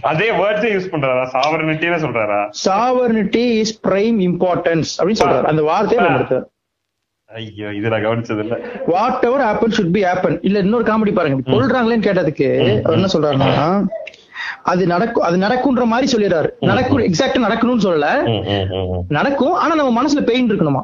அதே 0.01 0.31
வேர்ட்ஸே 0.31 0.69
யூஸ் 0.75 0.91
பண்றாரா? 0.91 1.23
சாவரனிட்டின்னு 1.33 2.03
சொல்றாரா? 2.05 2.49
சாவரனிட்டி 2.65 3.43
இஸ் 3.63 3.79
பிரைம் 3.87 4.19
இம்பார்ட்டன்ஸ் 4.27 4.91
அப்படின்னு 4.99 5.21
சொல்றாரு. 5.23 5.43
அந்த 5.43 5.61
வார்த்தையை 5.61 5.99
பயன்படுத்துறாரு 6.05 6.47
ஐயோ 7.29 7.69
இது 7.77 7.87
நான் 7.91 8.03
கவனிச்சது 8.05 8.43
இல்ல 8.43 8.55
whatever 9.29 9.43
happen 9.47 9.73
should 9.77 9.95
be 9.95 10.01
happen 10.11 10.37
இல்ல 10.47 10.59
இன்னொரு 10.65 10.85
காமெடி 10.89 11.13
பாருங்க. 11.15 11.43
கொள்றாங்களேன்னு 11.53 12.07
கேட்டதுக்கு 12.07 12.47
என்ன 12.95 13.09
சொல்றாருன்னா 13.13 13.49
அது 14.71 14.83
நடக்கும் 14.91 15.25
அது 15.27 15.37
நடக்கும்ன்ற 15.43 15.83
மாதிரி 15.91 16.07
சொல்லிடுறாரு. 16.11 16.49
நடக்கும் 16.69 17.03
எக்ஸாக்டா 17.07 17.39
நடக்கணும்னு 17.43 17.85
சொல்லல. 17.85 18.07
நடக்கும் 19.17 19.53
ஆனா 19.61 19.73
நம்ம 19.79 19.91
மனசுல 19.99 20.21
பெயின் 20.29 20.49
இருக்கணுமா? 20.51 20.81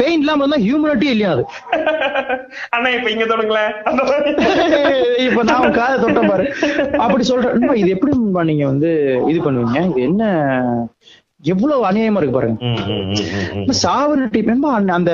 பெயின் 0.00 0.20
இல்லாம 0.22 0.42
இருந்தா 0.42 0.58
ஹியூமனிட்டி 0.66 1.08
இல்லையா 1.12 1.30
அது? 1.36 1.44
அண்ணா 2.74 2.90
இப்ப 2.96 3.10
இங்க 3.14 3.26
தொடங்களேன் 3.32 3.72
இப்ப 5.28 5.44
நான் 5.50 5.76
காதை 5.80 5.96
தொட்ட 6.04 6.22
பாரு. 6.32 6.46
அப்படி 7.04 7.24
சொல்றேன் 7.32 7.80
இது 7.82 7.94
எப்படி 7.96 8.12
நீங்க 8.52 8.66
வந்து 8.72 8.90
இது 9.32 9.40
பண்ணுவீங்க? 9.46 9.80
இது 9.92 10.02
என்ன 10.10 10.24
எவ்வளவு 11.44 11.90
அநியாயமா 11.90 12.16
இருக்கு 12.16 12.38
பாருங்க. 12.40 12.58
சாவரட்டி 13.82 14.40
அந்த 14.90 15.12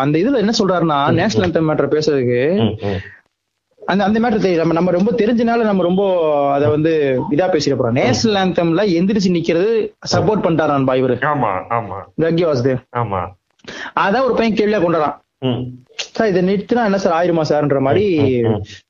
அந்த 0.00 0.18
இதுல 0.18 0.36
என்ன 0.36 0.52
சொல்றாருன்னா 0.58 1.12
நேஷனல் 1.12 1.50
anthem 1.50 1.68
மேட்டர் 1.68 1.94
பேசுறதுக்கு 1.94 2.40
அந்த 3.82 4.04
அந்த 4.04 4.20
மேட்டர் 4.20 4.56
நம்ம 4.56 4.72
நம்ம 4.72 4.90
ரொம்ப 4.90 5.12
தெரிஞ்சனால 5.12 5.64
நம்ம 5.64 5.82
ரொம்ப 5.82 6.02
அத 6.52 6.68
வந்து 6.68 6.92
இதா 7.30 7.46
பேசிட 7.52 7.74
போறோம். 7.74 7.92
நேஷனல் 7.92 8.38
ஆந்தம்ல 8.42 8.84
எந்திரிச்சு 8.98 9.30
நிக்கிறது 9.30 9.72
சப்போர்ட் 10.12 10.44
பண்ணிட்டாரான்பா 10.44 10.94
இவரு. 10.94 11.16
ஆமா 11.22 11.50
ஆமா. 11.70 11.98
ஆமா. 12.96 13.20
அதான் 13.96 14.24
ஒரு 14.24 14.34
பையன் 14.34 14.56
கேள்வியா 14.56 14.80
கொண்டாடான் 14.84 15.18
சார் 15.96 16.28
இதை 16.28 16.42
நிறுத்தினா 16.42 16.84
என்ன 16.84 16.98
சார் 16.98 17.24
ஆயிருமா 17.24 17.40
சார்ன்ற 17.48 17.80
மாதிரி. 17.80 18.42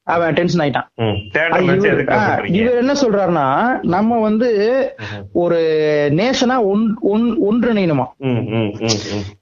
அவன் 0.02 0.32
டென்ஷன் 0.32 0.70
ஆயிட்டான். 0.70 0.86
இவர் 2.55 2.76
என்ன 2.76 2.93
சொல்றாருன்னா 2.93 3.78
நம்ம 3.82 4.20
வந்து 4.20 4.90
ஒரு 5.32 5.56
நேஷனா 6.16 6.62
ஒன் 6.62 6.98
ஒன்- 7.12 7.36
ஒன்றிணையணுமா? 7.51 8.06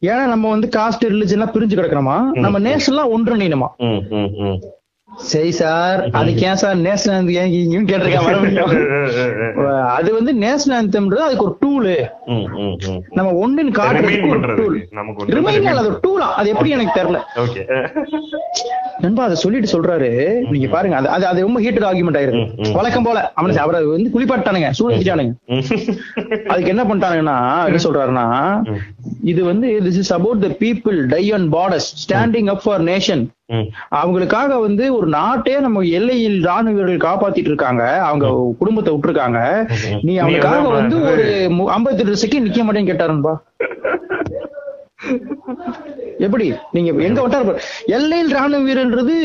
ஏன்னா 0.01 0.27
நம்ம 0.27 0.51
வந்து 0.51 0.69
காஸ்ட் 0.69 1.05
ரிலிஜன் 1.05 1.51
பிரிஞ்சு 1.53 1.79
கிடக்கணுமா? 1.79 2.31
நம்ம 2.31 2.59
நேஷன்லாம் 2.59 3.11
ஒன்றிணையணுமா? 3.17 3.69
சரி 5.13 5.51
சார் 5.53 5.99
அதுக்கு 6.13 6.43
ஏன் 6.43 6.57
சார் 6.57 6.77
நேஷனல் 6.79 7.29
இங்கேயும் 7.31 7.89
கேட்டிருக்கேன் 7.89 8.29
அது 9.97 10.11
வந்து 10.15 10.33
நேஷனல் 10.35 10.77
ஆந்தம்ன்றது 10.79 11.25
அதுக்கு 11.25 11.45
ஒரு 11.45 11.57
டூலு. 11.63 11.95
நம்ம 13.11 13.29
ஒண்ணுன்னு 13.43 13.73
காட்டுறதுக்கு 13.77 14.31
ஒரு. 14.31 14.55
டூல் 14.57 14.79
ரிமைண்ட் 15.35 15.69
அது 15.73 15.87
ஒரு 15.87 15.99
டூலா 16.07 16.29
அது 16.33 16.49
எப்படி 16.49 16.71
எனக்கு 16.71 16.97
தெரியல. 16.99 17.19
நண்பா 19.01 19.25
அதை 19.25 19.37
சொல்லிட்டு 19.37 19.73
சொல்றாரு. 19.73 20.11
நீங்க 20.51 20.69
பாருங்க. 20.69 20.97
அது 20.97 21.09
அது- 21.09 21.27
அது 21.27 21.41
ரொம்ப 21.41 21.61
ஹீட்டட் 21.61 21.87
ஆர்குமெண்ட் 21.87 22.35
ம். 22.39 22.73
வழக்கம் 22.73 23.03
போல. 23.03 23.19
அவனை 23.35 23.57
அவரை 23.57 23.83
வந்து 23.87 24.11
குளிப்பாட்டானுங்க 24.11 24.71
சூழ்நிலைச்சானுங்க 24.79 25.35
அதுக்கு 26.49 26.73
என்ன 26.75 26.85
பண்ணிட்டானுங்கன்னா 26.85 27.39
என்ன 27.67 27.83
சொல்றாருன்னா 27.85 28.27
இது 29.25 29.45
வந்து 29.45 29.69
this 29.81 29.99
is 29.99 30.13
about 30.13 30.41
the 30.41 30.51
people 30.61 30.99
die 31.07 31.33
on 31.33 31.53
borders 31.53 31.89
standing 32.03 32.47
up 32.47 32.65
for 32.65 32.85
nation 32.85 33.23
அவங்களுக்காக 34.01 34.59
வந்து 34.67 34.85
ஒரு 34.99 35.07
நாட்டே 35.17 35.55
நம்ம 35.65 35.83
எல்லையில் 35.99 36.39
ராணுவ 36.49 36.75
வீரர்கள் 36.77 37.07
காப்பாத்திட்டு 37.07 37.51
இருக்காங்க 37.53 37.85
அவங்க 38.09 38.27
குடும்பத்தை 38.61 38.91
விட்டுருக்காங்க. 38.95 39.41
நீ 40.09 40.13
அவங்களுக்காக 40.21 40.69
வந்து 40.79 40.97
ஒரு 41.11 41.27
ஐம்பத்தி 41.77 42.05
ரெண்டு 42.05 42.23
செகண்ட் 42.25 42.47
நிக்க 42.49 42.65
மாட்டேன்னு 42.67 42.91
கேட்டாருன்பா. 42.91 43.35
எப்படி? 46.27 46.47
நீங்க 46.77 46.91
எங்க 47.09 47.21
விட்டாரு. 47.23 47.55
எல்லையில் 47.99 48.35
ராணுவ 48.39 48.63
வீரர்ன்றது 48.69 49.17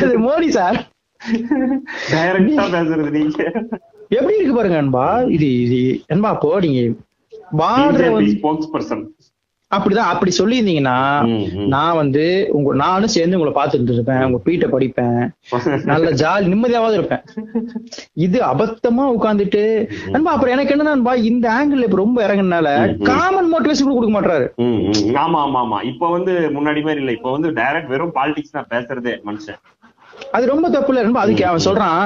அது 0.00 0.12
மோடி 0.26 0.48
சார். 0.58 0.78
எப்படி 4.16 4.36
இருக்கு 4.36 4.54
பாருங்க 4.56 4.78
அன்பா. 4.82 5.06
இது 5.36 5.48
இது 5.64 5.80
என்பா 6.14 6.30
அப்போ 6.34 6.48
நீங்க 6.66 6.80
பார்டர் 7.60 8.28
ஸ்போக்ஸ் 8.36 8.70
பர்சன் 8.74 9.02
அப்படிதான். 9.72 10.10
அப்படி 10.12 10.32
சொல்லியிருந்தீங்கன்னா. 10.38 10.96
நான் 11.74 11.98
வந்து 12.00 12.24
உங்க 12.50 12.74
நானும் 12.82 13.14
சேர்ந்து 13.14 13.38
உங்களை 13.38 13.54
பார்த்துட்டு 13.54 13.94
இருப்பேன் 13.94 14.24
உங்க 14.24 14.40
பீட்டை 14.46 14.68
படிப்பேன். 14.68 15.18
நல்ல 15.90 16.10
ஜாலி 16.22 16.52
நிம்மதியாவது 16.52 16.98
இருப்பேன். 16.98 17.22
இது 18.26 18.38
அபத்தமா 18.50 19.06
உட்கார்ந்துட்டு 19.16 19.62
நண்பா 20.14 20.32
அப்புறம் 20.34 20.54
எனக்கு 20.56 20.74
என்ன 20.74 20.88
நண்பா 20.90 21.14
இந்த 21.30 21.46
ஆங்கிள் 21.58 21.86
இப்ப 21.86 22.02
ரொம்ப 22.02 22.18
இறங்குனால 22.26 22.68
காமன் 23.10 23.52
மோட்டிவேஷன் 23.52 23.86
கூட 23.86 23.96
கொடுக்க 23.96 24.14
மாட்டாரு 24.16 24.48
ஆமா 25.24 25.38
ஆமா 25.46 25.60
ஆமா. 25.64 25.78
இப்ப 25.92 26.10
வந்து 26.10 26.34
முன்னாடி 26.56 26.82
மாதிரி 26.82 27.02
இல்ல. 27.02 27.12
இப்ப 27.12 27.30
வந்து 27.32 27.50
டைரக்ட் 27.60 27.92
வெறும் 27.92 28.16
பாலிடிக்ஸ் 28.16 28.56
தான் 28.56 28.70
பேசுறதே 28.70 29.14
மனுஷன். 29.28 29.60
அது 30.36 30.44
ரொம்ப 30.52 30.66
தப்பு 30.74 30.90
இல்ல 30.92 31.04
நண்பா 31.04 31.22
அதுக்கு 31.26 31.44
அவன் 31.50 31.64
சொல்றான். 31.68 32.02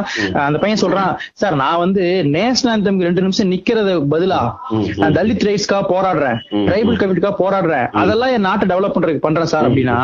அந்த 0.46 0.58
பையன் 0.62 0.82
சொல்றான் 0.84 1.12
சார் 1.40 1.56
நான் 1.62 1.80
வந்து 1.84 2.04
நேஷனல் 2.36 2.72
ஆந்தம் 2.74 3.00
ரெண்டு 3.06 3.24
நிமிஷம் 3.26 3.50
நிக்கிறது 3.54 3.94
பதிலா 4.14 4.40
நான் 5.00 5.16
தலித் 5.18 5.46
ரைட்ஸ்க்காக 5.48 5.84
போராடுறேன். 5.92 6.38
ட்ரைபல் 6.68 6.98
கம்யூனிட்டிக்காக 7.00 7.36
போராடுறேன். 7.42 7.86
அதெல்லாம் 8.02 8.32
என் 8.36 8.46
நாட்டை 8.48 8.68
டெவலப் 8.72 8.94
பண்றதுக்கு 8.96 9.26
பண்றேன் 9.26 9.52
சார் 9.52 9.68
அப்படின்னா 9.68 9.98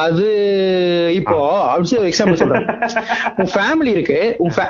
அது 0.00 0.28
இப்போ 1.20 1.38
அப்படி 1.70 2.08
எக்ஸாம்பிள் 2.10 2.40
சொல்றேன். 2.42 2.66
உன் 3.40 3.52
ஃபேமிலி 3.54 3.92
இருக்கு. 3.96 4.20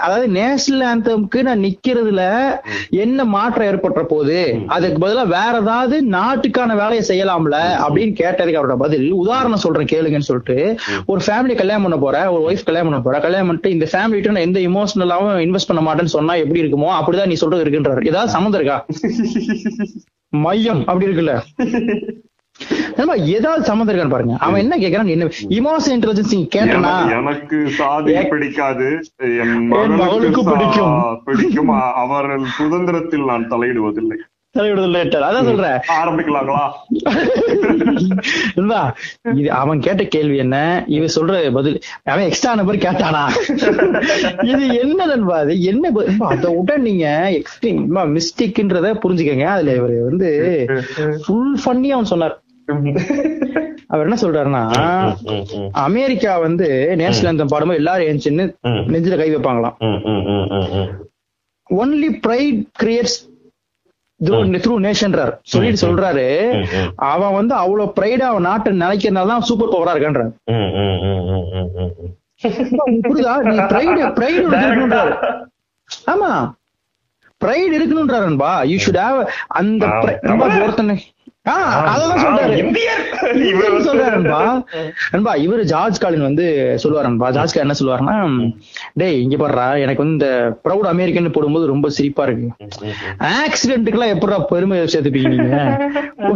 அதாவது 0.06 0.28
நேஷனல் 0.38 0.84
ஆந்தம்க்கு 0.90 1.40
நான் 1.48 1.64
நிக்கிறதுல 1.66 2.22
என்ன 3.04 3.24
மாற்றம் 3.34 3.68
ஏற்பட்ட 3.70 4.00
போகுது 4.12 4.40
அதுக்கு 4.76 4.98
பதிலா 5.04 5.24
வேற 5.36 5.54
ஏதாவது 5.62 5.96
நாட்டுக்கான 6.16 6.76
வேலையை 6.82 7.02
செய்யலாம்ல 7.10 7.58
அப்படின்னு 7.84 8.14
கேட்டதுக்கு 8.22 8.60
அவரோட 8.60 8.76
பதில். 8.84 9.06
உதாரணம் 9.22 9.64
சொல்றேன் 9.64 9.90
கேளுங்கன்னு 9.92 10.28
சொல்லிட்டு. 10.30 10.58
ஒரு 11.10 11.20
ஃபேமிலி 11.26 11.54
கல்யாணம் 11.60 11.86
பண்ண 11.86 11.98
போற 12.04 12.16
ஒரு 12.34 12.42
ஒய்ஃப் 12.48 12.59
கல்யாணம் 12.64 12.88
பண்ண 12.88 13.04
போற. 13.04 13.20
கல்யாணம் 13.20 13.46
பண்ணிட்டு 13.46 13.70
இந்த 13.70 13.88
ஃபேமிலிட்ட 13.92 14.26
நான் 14.26 14.54
எந்த 14.54 14.60
இமோஷனலாவும் 14.60 15.40
இன்வெஸ்ட் 15.40 15.74
பண்ண 15.74 15.94
மாட்டேன்னு 15.94 16.04
சொன்னா 16.04 16.34
எப்படி 16.34 16.62
இருக்குமோ 16.62 17.00
அப்படிதான் 17.00 17.26
நீ 17.26 17.34
சொல்றது 17.34 17.70
இருக்குன்றாரு. 17.70 18.06
ஏதாவது 18.06 18.30
சம்மந்தம் 18.30 18.60
இருக்கா? 18.60 18.86
மையம் 20.28 20.78
அப்படி 20.78 21.06
இருக்குல்ல. 21.06 21.40
நண்பா, 22.96 23.14
ஏதாவது 23.14 23.64
சம்மந்தம் 23.64 23.96
இருக்கான்னு 23.96 24.10
பாருங்க. 24.10 24.36
அவன் 24.38 24.70
என்ன 24.70 24.76
கேக்குறான்? 24.76 25.06
என்ன 25.06 25.24
இமோஷனல் 25.48 25.90
இன்டெலிஜென்ஸ் 25.90 26.32
நீ 26.32 26.48
கேட்டனா? 26.56 26.88
எனக்கு- 27.08 27.68
சாதி 27.68 28.12
பிடிக்காது. 28.22 29.04
என் 29.16 29.66
மகளுக்கு 29.66 30.44
பிடிக்கும். 30.44 31.20
பிடிக்கும். 31.24 31.68
அ- 31.68 31.92
அவர்கள் 31.92 32.44
சுதந்திரத்தில் 32.44 33.24
நான் 33.24 33.50
தலையிடுவதில்லை. 33.50 34.16
அதான் 35.24 35.44
சொல்றேன். 35.44 35.76
இது 39.34 39.52
அவன் 39.52 39.80
கேட்ட 39.80 40.04
கேள்வி 40.04 40.36
என்ன? 40.36 40.56
இவன் 40.88 41.14
சொல்ற 41.14 41.52
பதில் 41.52 41.76
அவன் 42.04 42.24
எக்ஸ்ட்ரா 42.24 42.54
நம்பர் 42.54 42.76
கேட்டானா? 42.76 43.22
இது 44.42 44.74
என்ன 44.74 45.06
நண்பா 45.06 45.36
அது 45.38 45.62
என்ன 45.62 45.92
அதை 46.28 46.54
விட 46.56 46.76
நீங்க 46.78 47.06
எக்ஸ்ட்ரீம் 47.38 47.80
மிஸ்டேக்ன்றத 48.16 48.92
புரிஞ்சுக்கங்க. 49.04 49.46
அதுல 49.46 49.74
இவரு 49.74 50.04
வந்து 50.04 50.30
ஃபுல் 51.26 51.58
பண்ணி 51.64 51.90
அவன் 51.90 52.04
சொன்னார். 52.04 52.36
அவர் 53.86 54.06
என்ன 54.06 54.18
சொல்றாருன்னா 54.20 54.64
அமெரிக்கா 55.78 56.38
வந்து 56.38 56.66
நேஷனல் 56.96 57.32
அந்த 57.32 57.44
பாடும்போது 57.44 57.78
எல்லாரும் 57.78 58.10
ம். 58.62 58.84
நெஞ்சில 58.92 59.16
கை 59.16 59.34
வைப்பாங்களாம். 59.34 59.76
ஒன்லி 61.70 62.10
ப்ரைட் 62.26 62.60
கிரியேட்ஸ் 62.82 63.18
த்ரூ 64.64 64.74
நேஷன்றார் 64.86 65.32
சொல்லிட்டு 65.52 65.82
சொல்றாரு. 65.84 66.24
அவன் 67.10 67.36
வந்து 67.38 67.54
அவ்வளவு 67.62 67.92
ப்ரைடா 67.98 68.26
அவன் 68.32 68.48
நாட்டை 68.48 68.72
நினைக்கிறதுனால 68.82 69.32
தான் 69.32 69.46
சூப்பர் 69.50 69.72
பவரா. 69.74 69.94
உங்களுக்கு 72.86 73.08
புரியுதா? 73.08 73.34
நீ 73.50 73.56
ப்ரைடு 73.72 74.00
ப்ரைடு 74.18 74.40
இருக்கணும்ன்றாரு 74.40 75.12
ஆமா. 76.12 76.30
ப்ரைடு 77.40 77.72
இருக்கணும்ன்றாரு 77.78 78.26
நண்பா 78.28 78.50
யூ 78.70 78.76
ஷுட் 78.84 79.00
ஹேவ் 79.04 79.18
அந்த 79.60 79.84
ஒருத்தனை 80.64 80.94
இவரு 85.44 85.62
ஜார்ஜ் 85.62 85.98
காலின் 86.00 86.26
வந்து 86.28 86.46
சொல்லுவாரு 86.82 87.30
ஜார்ஜ் 87.32 87.54
காலின் 87.54 87.64
என்ன 87.66 87.76
சொல்லுவாருன்னா 87.80 88.16
டேய் 88.92 89.20
இங்க 89.20 89.36
பாருடா 89.36 89.66
எனக்கு 89.78 90.02
வந்து 90.02 90.16
இந்த 90.16 90.28
ப்ரௌட் 90.64 90.88
அமெரிக்கன் 90.92 91.30
போடும்போது 91.30 91.66
ரொம்ப 91.66 91.88
சிரிப்பா 91.88 92.24
இருக்கு. 92.24 92.48
ஆக்சிடென்ட்டுக்கெல்லாம் 93.44 94.12
எப்படா 94.14 94.38
பெருமை 94.50 94.78
சேர்த்துப்பீங்க 94.78 95.28
நீங்க? 95.28 95.78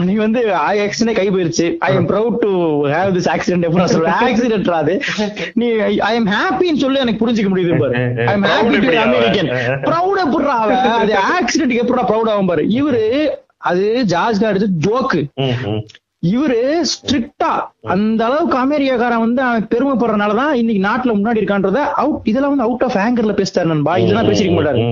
நீ 0.04 0.14
வந்து 0.14 0.40
ஆக்சிடென்ட் 0.84 1.18
கை 1.20 1.26
போயிருச்சு. 1.30 1.66
I 1.78 1.94
am 1.94 2.08
proud 2.08 2.38
to 2.38 2.50
have 2.86 3.12
this 3.18 3.30
accident 3.34 3.68
எப்படா 3.68 3.88
சொல்ற? 3.94 4.10
ஆக்சிடென்ட் 4.28 4.70
அது. 4.82 4.96
நீ 5.54 5.68
ஐ 6.10 6.14
எம் 6.14 6.26
ஹாப்பின்னு 6.26 6.82
சொல்லி 6.84 7.00
எனக்கு 7.00 7.22
புரிஞ்சுக்க 7.24 7.50
முடியுது 7.54 7.78
பாரு. 7.78 7.94
I 8.26 8.32
am 8.32 8.46
happy 8.52 8.80
to 8.90 8.98
American 9.06 9.50
proud 9.88 10.22
எப்படா 10.26 10.54
அவன்? 10.64 10.76
அது 10.76 11.14
ஆக்சிடென்ட் 11.38 11.76
எப்படா 11.84 12.04
ப்ரௌட் 12.12 12.32
ஆகும் 12.34 12.50
பாரு. 12.52 12.64
இவரு 12.80 13.02
அது 13.70 13.84
ஜார்ஜ் 14.14 14.40
கார்டு 14.44 14.66
ஜோக்கு. 14.86 15.20
இவரு 16.32 16.60
ஸ்ட்ரிக்டா 16.90 17.52
அந்த 17.94 18.20
அளவுக்கு 18.26 18.56
அமெரிக்காக்காரன் 18.64 19.24
வந்து 19.24 19.40
அவன் 19.46 19.68
பெருமைப்படுறதுனாலதான் 19.72 20.52
இன்னைக்கு 20.60 20.82
நாட்டுல 20.86 21.14
முன்னாடி 21.16 21.40
இருக்கான்றத 21.40 21.80
அவுட் 22.02 22.28
இதெல்லாம் 22.30 22.52
வந்து 22.54 22.66
அவுட் 22.66 22.84
ஆஃப் 22.86 22.98
ஆங்கர்ல 23.04 23.34
பேசிட்டாரு 23.40 23.72
நண்பா. 23.72 23.94
இதெல்லாம் 24.02 24.28
பேசிருக்க 24.30 24.54
மாட்டாரு. 24.58 24.82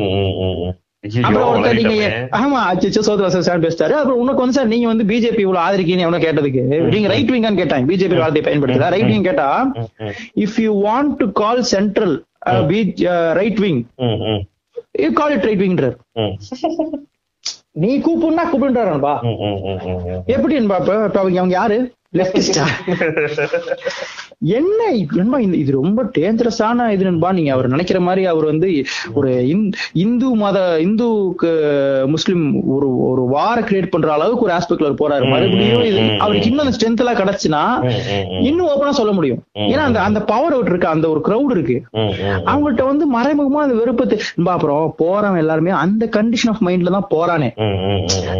அப்புறம் 1.26 1.48
ஒருத்தர் 1.52 1.78
நீங்க. 1.78 2.08
ஆமா 2.40 2.58
அச்சோ 2.72 3.02
சோதர 3.06 3.28
சார் 3.46 3.64
பேசிட்டாரு. 3.64 3.94
அப்புறம் 4.00 4.20
உனக்கு 4.24 4.42
வந்து 4.42 4.56
சார் 4.58 4.70
நீங்க 4.72 4.86
வந்து 4.90 5.06
பிஜேபி 5.12 5.42
இவ்வளவு 5.44 5.64
ஆதரிக்கீங்க 5.66 6.04
எவனோ 6.06 6.20
கேட்டதுக்கு. 6.26 6.62
நீங்க 6.94 7.08
ரைட் 7.14 7.32
விங்கான்னு 7.34 7.60
கேட்டாங்க. 7.62 7.88
பிஜேபி 7.92 8.20
வார்த்தையை 8.22 8.44
பயன்படுத்தல 8.48 8.90
ரைட் 8.96 9.10
விங் 9.12 9.26
கேட்டா 9.28 9.48
if 10.44 10.58
you 10.66 10.74
want 10.88 11.14
to 11.22 11.28
call 11.42 11.62
central 11.74 12.14
right 13.40 13.62
wing 13.66 13.80
you 15.04 15.10
call 15.22 15.34
it 15.38 15.48
right 15.50 15.64
விங்ன்றார். 15.66 15.96
நீ 17.74 17.98
கூப்பிடுனா 17.98 18.44
ம். 19.22 20.22
எப்படி 20.26 20.54
இப்ப 21.06 21.08
அவங்க 21.14 21.52
யாரு? 21.52 21.78
என்ன 24.44 24.84
இது- 24.92 25.14
நண்பா 25.14 25.38
இந்த- 25.38 25.56
இது 25.56 25.72
ரொம்ப 25.72 26.04
டேஞ்சரஸான 26.18 26.90
இது 26.90 27.04
நண்பா. 27.04 27.32
நீங்க 27.32 27.52
அவர் 27.52 27.68
நினைக்கிற 27.68 28.00
மாதிரி 28.00 28.26
அவர் 28.26 28.44
வந்து 28.44 28.84
ஒரு 29.12 29.30
இந்- 29.30 29.72
இந்து 29.92 30.30
மத 30.30 30.80
இந்துக்கு 30.80 31.52
முஸ்லிம் 32.06 32.68
ஒரு 32.68 33.02
ஒரு 33.02 33.22
வார 33.22 33.60
கிரியேட் 33.60 33.90
பண்ற 33.90 34.12
அளவுக்கு 34.12 34.44
ஒரு 34.44 34.52
ஆஸ்பெக்ட்ல 34.52 34.94
அவர் 34.94 35.22
போறாரு. 35.22 35.28
மறுபடியும் 35.30 35.82
இது 35.82 36.18
அவருக்கு 36.18 36.48
இன்னும் 36.48 36.64
அந்த 36.66 36.76
ஸ்ட்ரென்த் 36.76 37.06
எல்லாம் 37.06 37.16
கிடைச்சுன்னா. 37.16 37.90
இன்னும் 38.42 38.66
ஓப்பனா 38.66 38.90
சொல்ல 38.90 39.12
முடியும். 39.12 39.42
ஏன்னா 39.58 39.76
அந்த 39.76 40.00
அந்த 40.00 40.22
பவர் 40.22 40.52
அவுட் 40.52 40.66
இருக்கு. 40.66 40.86
அந்த 40.86 41.08
ஒரு 41.08 41.20
கிரௌட் 41.24 41.50
இருக்கு. 41.50 41.82
அவங்கள்ட்ட 42.46 42.84
வந்து 42.84 43.06
மறைமுகமா 43.06 43.62
அந்த 43.62 43.74
விருப்பத்தை 43.74 44.18
நண்பா, 44.34 44.52
அப்புறம் 44.52 44.94
போறவன் 44.98 45.38
எல்லாருமே 45.38 45.70
அந்த 45.70 46.06
கண்டிஷன் 46.06 46.48
ஆஃப் 46.48 46.66
மைண்ட்ல 46.66 46.90
தான் 46.90 47.06
போறானே. 47.10 47.50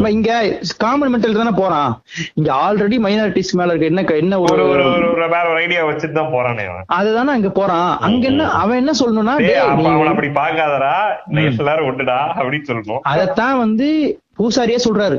இங்க 0.09 0.59
காமன் 0.77 1.17
மென்டல் 1.17 1.33
தானே 1.33 1.51
போறான். 1.57 2.03
இங்க 2.35 2.55
ஆல்ரெடி 2.55 2.99
மைனாரிட்டிஸ் 2.99 3.61
மேல 3.63 3.73
இருக்க 3.73 3.93
என்ன 3.93 4.05
என்ன 4.23 4.41
ஒரு 4.43 4.53
ஒரு 4.55 4.65
ஒரு 4.73 4.85
ஒரு 4.91 5.07
ஒரு 5.13 5.29
வேற 5.29 5.45
ஒரு 5.51 5.61
ஐடியா 5.61 5.83
வச்சுட்டு 5.89 6.19
தான் 6.19 6.33
போறானே 6.35 6.65
அதுதானே 6.93 7.33
அங்க 7.33 7.51
போறான். 7.53 7.91
அங்க 8.01 8.25
என்ன 8.27 8.49
அவன் 8.61 8.81
என்ன 8.83 8.93
சொல்லணும்னா 9.01 9.35
அவன 9.67 10.11
அப்படி 10.11 10.31
பாக்காதடா 10.35 10.95
நீ 11.29 11.43
எல்லாரும் 11.53 11.89
விட்டுடா 11.89 12.19
அப்படின்னு 12.37 12.69
சொல்லணும். 12.69 13.03
அதத்தான் 13.13 13.57
வந்து 13.59 13.89
பூசாரியே 14.39 14.79
சொல்றாரு. 14.85 15.17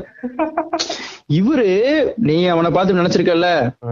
இவரு 1.38 1.68
நீ 2.28 2.34
அவனை 2.52 2.70
பார்த்து 2.70 2.96
நினைச்சிருக்கல 2.96 3.48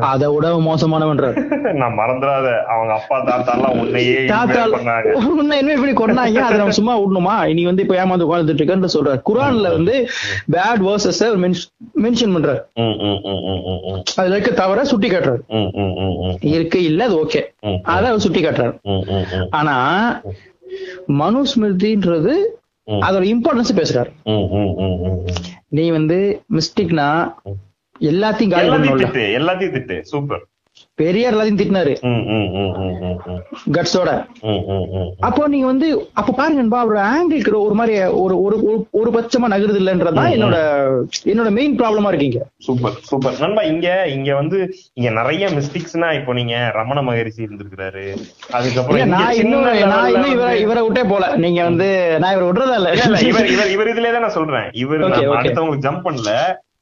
அதை 0.08 0.26
விட 0.32 0.46
அவன் 0.52 0.66
மோசமானவன்றாரு. 0.66 1.36
நான் 1.80 1.96
மறந்துடாத. 2.00 2.48
அவங்க 2.72 2.92
அப்பா 2.98 3.16
தாத்தா 3.28 3.52
எல்லாம் 3.56 3.78
உன்னையே 3.82 4.18
தாத்தா 4.32 4.62
உன்னை 5.40 5.58
என்ன 5.60 5.76
இப்படி 5.76 5.94
கொண்டாங்க 6.00 6.42
அதை 6.46 6.58
நம்ம 6.58 6.76
சும்மா 6.78 6.94
விடணுமா? 7.00 7.36
நீ 7.58 7.64
வந்து 7.70 7.84
இப்ப 7.84 7.96
ஏமாந்து 8.02 8.26
உட்கார்ந்துட்டு 8.28 8.62
இருக்கன்னு 8.62 8.94
சொல்றாரு. 8.96 9.20
குரான்ல 9.30 9.70
வந்து 9.76 9.94
பேட் 10.54 10.82
வேர்சஸ் 10.88 11.22
மென்ஷன் 12.04 12.34
பண்றாரு. 12.36 12.62
அதுல 14.20 14.34
இருக்க 14.36 14.52
தவிர 14.62 14.84
சுட்டி 14.92 15.10
காட்டுறாரு. 15.10 15.42
இருக்கு 16.54 16.80
இல்ல 16.90 17.04
அது 17.08 17.16
ஓகே. 17.24 17.42
அத 17.94 18.04
அவர் 18.08 18.24
சுட்டி 18.26 18.42
காட்டுறாரு. 18.44 18.74
ஆனா 19.60 19.76
மனுஸ்மிருதின்றது. 21.22 22.34
அதோட 22.86 23.24
இம்பார்ட்டன்ஸ் 23.32 23.76
பேசுறாரு. 23.80 24.10
நீ 25.68 25.84
வந்து 25.90 26.18
மிஸ்டேக்னா 26.50 27.08
எல்லாத்தையும் 28.00 28.54
காலி 28.54 28.68
பண்ணல 28.68 29.26
எல்லாத்தையும் 29.38 29.74
திட்டு. 29.76 29.98
சூப்பர் 30.12 30.42
பெரியார் 30.94 31.34
எல்லாத்தையும் 31.34 31.58
திட்டினாரு. 31.60 31.96
கட்ஸோட. 33.72 34.24
அப்போ 35.20 35.48
நீங்க 35.48 35.66
வந்து 35.66 36.08
அப்ப 36.12 36.32
பாருங்க 36.32 36.60
நண்பா, 36.60 36.86
அவரோட 36.86 37.14
ஆங்கிள் 37.14 37.52
ஒரு 37.52 37.74
மாதிரி 37.74 38.02
ஒரு 38.02 38.42
ஒரு 38.42 38.86
ஒரு- 38.92 39.06
பட்சமா 39.06 39.52
நகருது 39.52 39.78
இல்லன்றதுதான் 39.78 40.30
என்னோட 40.36 40.90
என்னோட 41.24 41.50
மெயின் 41.50 41.78
ப்ராப்ளமா 41.78 42.06
இருக்கீங்க. 42.06 42.46
Super 42.58 42.92
super. 43.00 43.38
நண்பா 43.40 43.62
இங்க 43.62 44.08
இங்க 44.08 44.34
வந்து 44.34 44.74
இங்க 44.92 45.10
நிறைய 45.10 45.48
மிஸ்டேக்ஸ்னா 45.48 46.14
இப்போ 46.14 46.32
நீங்க 46.32 46.70
ரமண 46.74 47.02
மகரிஷி 47.02 47.44
இருந்திருக்கிறாரு. 47.44 48.22
அதுக்கப்புறம் 48.50 49.08
நான் 49.08 49.34
இன்னும் 49.34 49.64
இவரை 50.32 50.60
இவரை 50.60 50.82
விட்டே 50.82 51.02
போல. 51.02 51.36
நீங்க 51.36 51.62
வந்து 51.62 52.16
நான் 52.20 52.36
இவரை 52.36 52.50
விடுறதா 52.50 52.74
இல்ல, 52.74 52.90
இவர் 53.18 53.46
இவர் 53.46 53.70
இவர் 53.70 53.86
இதுலயே 53.86 54.12
தான் 54.12 54.20
நான் 54.20 54.30
சொல்றேன். 54.30 54.70
இவர். 54.72 55.00
அடுத்தவங்களுக்கு 55.42 55.88
ஜம்ப் 55.88 56.04
பண்ணல. 56.04 56.36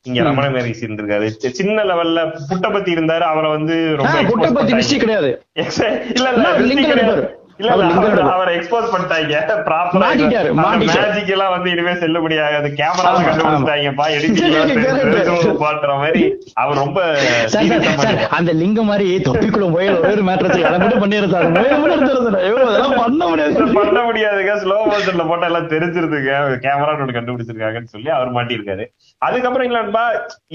இங்க 0.08 0.22
ரமண 0.26 0.44
மகரிஷி 0.50 0.86
இருந்திருக்காரு 0.86 1.26
சின்ன 1.58 1.82
லெவல்ல 1.88 2.20
புட்டபத்தி 2.50 2.90
இருந்தாரு. 2.96 3.24
அவரை 3.32 3.48
வந்து 3.50 3.74
ரொம்ப 3.96 4.12
expose 4.12 4.30
புட்டை 4.30 4.54
பத்தி 4.54 4.54
பண்ணிட்டாங்க. 4.54 4.78
மிஸ்டேக் 4.78 5.02
கிடையாது. 5.04 5.30
இல்ல 6.16 6.30
இல்ல 6.36 7.38
இல்ல, 7.60 7.70
அவர் 8.34 8.50
எக்ஸ்போஸ் 8.56 8.90
பண்ணிட்டாங்க. 8.92 9.40
ப்ராப்பரா 9.68 10.02
மாட்டிட்டாரு. 10.02 10.50
மேஜிக் 10.82 11.32
எல்லாம் 11.36 11.52
வந்து 11.54 11.70
இனிமே 11.74 11.92
செல்லுபடியாகாது 12.02 12.68
கேமரா 12.80 13.10
பாட்டுற 15.64 15.90
மாதிரி 16.02 16.22
அவர் 16.62 16.80
ரொம்ப. 16.82 16.98
அந்த 18.38 18.50
லிங்கம் 18.62 18.90
மாதிரி 18.90 19.08
ஒரே 19.70 20.16
அதை 20.68 20.78
மட்டும் 20.82 21.02
பண்ண 23.02 23.22
முடியாது. 23.28 23.74
பண்ண 23.78 24.00
முடியாதுங்க. 24.08 24.54
ஸ்லோ 24.62 24.76
மோஷன்ல 24.90 25.26
போட்டா 25.28 25.46
எல்லாம் 25.46 25.70
தெரிஞ்சிருதுங்க. 25.74 26.32
கேமரா 26.66 26.92
ஒன்று 26.96 27.16
கண்டுபிடிச்சிருக்காங்கன்னு 27.18 27.92
சொல்லி 27.94 28.10
அவர் 28.16 28.34
மாட்டியிருக்காரு. 28.36 28.84
அதுக்கப்புறம் 29.18 29.68
இல்லன்பா 29.70 30.04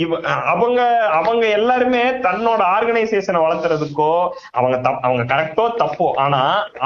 இவ 0.03 0.19
அவங்க 0.53 0.81
அவங்க 1.19 1.45
எல்லாருமே 1.57 2.03
தன்னோட 2.25 2.61
ஆர்கனைசேஷனை 2.75 3.39
வளர்த்துறதுக்கோ 3.45 4.11
அவங்க 4.51 4.75
அவங்க 5.01 5.23
கரெக்டோ 5.33 5.65
தப்போ 5.81 6.07
ஆனா 6.25 6.41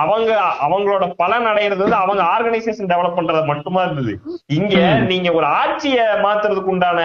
அவங்க 0.09 0.31
அவங்களோட 0.65 1.05
பலன் 1.21 1.47
அடையிறது 1.51 1.83
வந்து 1.85 1.99
அவங்க 2.03 2.21
ஆர்கனைசேஷன் 2.35 2.91
டெவலப் 2.91 3.17
பண்றது 3.17 3.41
மட்டுமா 3.51 3.81
இருந்தது. 3.87 4.13
இங்க 4.57 4.75
நீங்க 5.11 5.29
ஒரு 5.39 5.47
ஆட்சியை 5.61 6.05
மாத்துறதுக்கு 6.25 6.73
உண்டான 6.73 6.99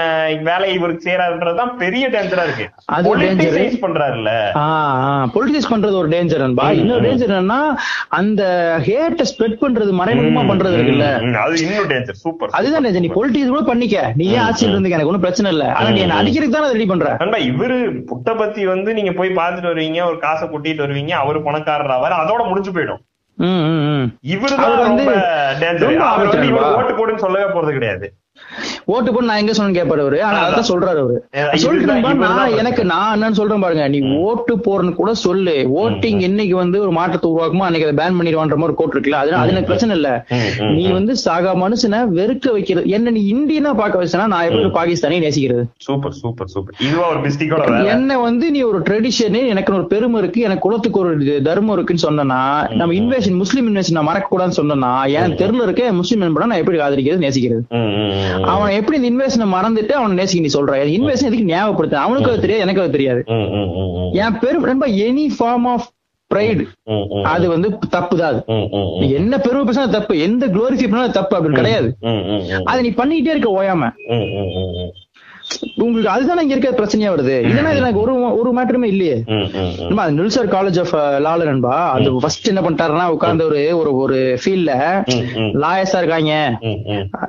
வேலையை 0.49 0.75
இவருக்கு 0.79 1.07
செய்யறாருன்றதுதான் 1.07 1.73
பெரிய 1.83 2.05
டேஞ்சரா 2.15 2.45
இருக்கு. 2.49 2.67
பொலிட்டிசைஸ் 3.09 3.79
பண்றாருல்ல. 3.85 4.31
பொலிட்டிக்ஸ் 5.37 5.71
பண்றது 5.73 5.97
ஒரு 6.03 6.11
டேஞ்சர் 6.15 6.45
அன்பா? 6.47 6.67
இன்னொரு 6.81 7.05
டேஞ்சர் 7.09 7.33
என்னன்னா 7.33 7.61
அந்த 8.21 8.43
ஹேட்ட 8.89 9.27
ஸ்ப்ரெட் 9.33 9.59
பண்றது 9.65 9.93
மறைமுகமா 10.01 10.45
பண்றது 10.51 10.77
இருக்குல்ல 10.79 11.09
அது 11.45 11.63
இன்னும் 11.65 11.91
டேஞ்சர் 11.93 12.21
சூப்பர் 12.25 12.57
அதுதான் 12.61 12.85
டேஞ்சர் 12.87 13.07
நீ 13.07 13.13
பொலிட்டிக்ஸ் 13.19 13.55
கூட 13.55 13.65
பண்ணிக்க. 13.73 13.99
நீ 14.21 14.27
ஏன் 14.37 14.45
ஆட்சியில் 14.47 14.75
இருந்துக்க? 14.75 14.99
எனக்கு 14.99 15.13
ஒன்றும் 15.13 15.27
பிரச்சனை 15.27 15.53
இல்ல. 15.55 15.65
ஆனா 15.79 15.89
நீ 15.97 16.03
என்ன 16.07 16.21
அடிக்கிறதுக்கு 16.23 16.57
தான் 16.59 16.75
ரெடி 16.77 16.89
பண்ற. 16.93 17.09
நண்பா 17.23 17.41
இவரு 17.51 17.79
புட்டபத்தி 18.11 18.63
வந்து 18.73 18.91
நீங்க 18.99 19.13
போய் 19.19 19.37
பார்த்துட்டு 19.39 19.73
வருவீங்க 19.73 20.01
ஒரு 20.11 20.19
காசை 20.25 20.47
கொட்டிட்டு 20.49 20.85
வருவீங்க 20.85 21.13
அவரு 21.23 21.39
பணக்காரர் 21.47 21.95
ஆவார் 21.97 22.21
அதோட 22.23 22.43
முடிஞ்சு 22.51 22.73
போயிடும். 22.77 22.94
இவரு 24.35 24.57
தான் 24.57 24.79
வந்து. 24.79 25.05
ஓட்டு 26.79 26.95
போடுன்னு 26.99 27.25
சொல்லவே 27.27 27.47
போறது 27.53 27.73
கிடையாது. 27.73 28.07
ஓட்டு 28.87 29.11
போட்டு 29.11 29.29
நான் 29.29 29.39
எங்க 29.39 29.53
சொன்னு 29.53 29.77
கேட்பாரு 29.77 30.03
அவரு. 30.03 30.19
ஆனா 30.23 30.39
அதான். 30.47 30.69
சொல்றாரு 30.69 31.01
அவரு. 31.03 31.17
சொல்லிட்டு. 31.57 32.57
எனக்கு 32.57 32.83
நான் 32.85 33.13
என்னன்னு 33.15 33.39
சொல்றேன் 33.39 33.61
பாருங்க. 33.61 33.85
நீ 33.89 34.01
ஓட்டு 34.23 34.55
போறன்னு 34.59 34.95
கூட 34.95 35.15
சொல்லு. 35.23 35.55
ஓட்டிங் 35.77 36.21
என்னைக்கு 36.27 36.55
வந்து 36.55 36.81
ஒரு 36.81 36.93
மாற்றத்தை 36.93 37.31
உருவாக்குமோ 37.31 37.67
அன்னைக்கு 37.67 37.87
அதை 37.87 37.97
பேன் 38.01 38.19
பண்ணிடுவான்ற 38.19 38.57
மாதிரி 38.57 38.77
கோட் 38.77 38.95
இருக்குல்ல 38.95 39.21
அது 39.21 39.33
அது 39.35 39.51
எனக்கு 39.51 39.67
பிரச்சனை 39.67 39.95
இல்ல. 39.97 40.11
நீ 40.73 40.85
வந்து 40.91 41.13
சாகா 41.25 41.53
மனுஷனை 41.57 42.01
வெறுக்க 42.19 42.53
வைக்கிறது. 42.53 42.87
என்ன 42.89 43.11
நீ 43.11 43.23
இந்தியனா 43.35 43.73
பார்க்க 43.75 44.03
வச்சனா 44.03 44.27
நான் 44.27 44.45
எப்படி 44.45 44.71
பாகிஸ்தானே 44.71 45.21
நேசிக்கிறது? 45.21 45.65
Super 45.81 46.15
super 46.15 46.49
super. 46.49 46.77
இதுவா 46.81 47.07
ஒரு 47.11 47.21
மிஸ்டேக்கோட 47.21 47.81
என்ன 47.89 48.19
வந்து 48.21 48.47
நீ 48.51 48.63
ஒரு 48.63 48.81
ட்ரெடிஷன் 48.81 49.13
எனக்கு 49.47 49.73
ஒரு 49.75 49.87
பெருமை 49.87 50.19
இருக்கு 50.19 50.41
எனக்கு 50.43 50.65
குலத்துக்கு 50.67 51.01
ஒரு 51.01 51.13
தர்மம் 51.43 51.75
இருக்குன்னு 51.75 52.07
சொன்னா 52.07 52.41
நம்ம 52.73 52.93
இன்வேஷன் 52.95 53.37
முஸ்லீம் 53.37 53.69
இன்வேஷன் 53.69 53.93
நான் 53.93 54.05
மறக்க 54.05 54.29
கூடாதுன்னு 54.31 54.59
சொன்னா 54.61 54.93
என் 55.15 55.37
தெருல 55.37 55.63
இருக்க 55.63 55.93
முஸ்லீம் 55.93 56.21
என்பதை 56.21 56.49
நான் 56.49 56.59
எப்படி 56.59 56.79
ஆதரிக்கிறது 56.79 57.25
நேசிக்கிறது? 57.25 57.63
ம், 57.75 57.95
அவன் 58.75 58.83
எப்படி 58.83 58.99
இந்த 59.01 59.09
இன்வேஷனை 59.13 59.47
மறந்துட்டு 59.57 59.93
அவன் 59.99 60.19
நேசிக்க 60.21 60.45
நீ 60.45 60.53
சொல்ற? 60.55 60.79
இன்வேஷன் 60.99 61.29
எதுக்கு 61.31 61.51
ஞாபகப்படுத்த 61.51 62.05
அவனுக்கு 62.05 62.31
அது 62.33 62.45
தெரியாது 62.45 62.65
எனக்கு 62.67 62.83
அது 62.85 62.97
தெரியாது. 62.97 63.21
என் 64.23 64.39
பெரும் 64.45 64.67
நண்பா 64.71 64.89
எனி 65.07 65.27
ஃபார்ம் 65.37 65.67
ஆஃப் 65.73 65.87
ப்ரைடு 66.31 66.65
அது 67.33 67.47
வந்து 67.53 67.69
தப்பு 67.95 68.15
தான் 68.21 68.31
அது. 68.33 68.41
என்ன 69.19 69.39
பெருமை 69.45 69.63
பேசினா 69.67 69.87
தப்பு. 69.97 70.15
எந்த 70.27 70.45
குளோரிஃபை 70.55 70.89
பண்ணாலும் 70.91 71.17
தப்பு 71.19 71.35
அப்படின்னு 71.37 71.61
கிடையாது. 71.61 71.89
அதை 72.71 72.79
நீ 72.87 72.91
பண்ணிக்கிட்டே 73.01 73.35
இருக்க 73.35 73.51
ஓயாம. 73.61 73.91
உங்களுக்கு 75.77 76.11
அதுதான் 76.11 76.39
இங்க 76.39 76.55
இருக்க 76.55 76.85
பிரச்சனையா 76.85 77.13
வருது? 77.13 77.35
இல்லைன்னா 77.45 77.69
இது 77.69 77.77
எனக்கு 77.77 78.01
ஒரு 78.01 78.39
ஒரு 78.39 78.53
மேட்டருமே 78.53 78.85
இல்லையே. 78.85 79.23
ம், 79.27 79.33
ம், 79.33 79.49
ம். 79.55 79.71
நண்பா, 79.79 80.03
அது 80.03 80.13
நில்சர் 80.13 80.49
காலேஜ் 80.49 80.81
ஆஃப் 80.81 80.95
லால 80.95 81.45
நண்பா 81.45 81.91
அது 81.91 82.17
ஃபர்ஸ்ட் 82.21 82.49
என்ன 82.49 82.61
பண்ணிட்டாருன்னா 82.61 83.09
உட்கார்ந்து 83.09 83.45
ஒரு 83.47 83.79
ஒரு 83.79 83.97
ஒரு 83.97 84.39
ஃபீல்ட்ல 84.45 85.03
லாயர்ஸா 85.37 85.97
இருக்காங்க. 85.97 86.59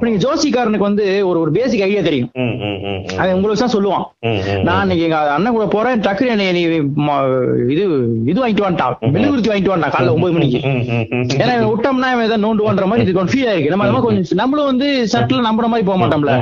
நீங்க 0.00 0.28
ஜோசிக்காரனுக்கு 0.28 0.86
வந்து 0.88 1.06
ஒரு 1.28 1.38
ஒரு 1.44 1.50
பேசிக் 1.58 1.84
ஐடியா 1.86 2.02
தெரியும். 2.08 2.30
அவன் 3.20 3.34
உங்களுக்கு 3.36 3.62
தான் 3.64 3.74
சொல்லுவான். 3.76 4.04
நான் 4.68 4.82
இன்னைக்கு 4.84 5.06
எங்க 5.08 5.18
அண்ணன் 5.36 5.56
கூட 5.56 5.66
போறேன் 5.74 6.02
டக்குனு 6.06 6.32
என்னை 6.34 6.46
நீ 6.56 6.62
இது 7.74 7.84
இது 8.30 8.38
வாங்கிட்டு 8.42 8.66
வந்துட்டான் 8.66 8.96
மெழுகுருத்தி 9.14 9.50
வாங்கிட்டு 9.52 9.72
வந்துட்டான் 9.74 9.94
காலைல 9.96 10.14
ஒன்பது 10.16 10.36
மணிக்கு. 10.36 10.60
ஏன்னா 11.42 11.54
விட்டோம்னா 11.72 12.10
இவன் 12.14 12.26
ஏதாவது 12.28 12.44
நோண்டுவான்ற 12.46 12.86
மாதிரி 12.90 13.04
இது 13.06 13.26
ஃபீல் 13.32 13.48
ஆயிருக்கு. 13.50 13.72
நம்ம 13.72 13.86
அது 13.86 14.02
கொஞ்சம் 14.06 14.40
நம்மளும் 14.42 14.70
வந்து 14.70 14.86
சட்டில் 15.12 15.46
நம்புற 15.48 15.66
மாதிரி 15.72 15.86
போக 15.88 15.98
மாட்டோம்ல. 16.02 16.34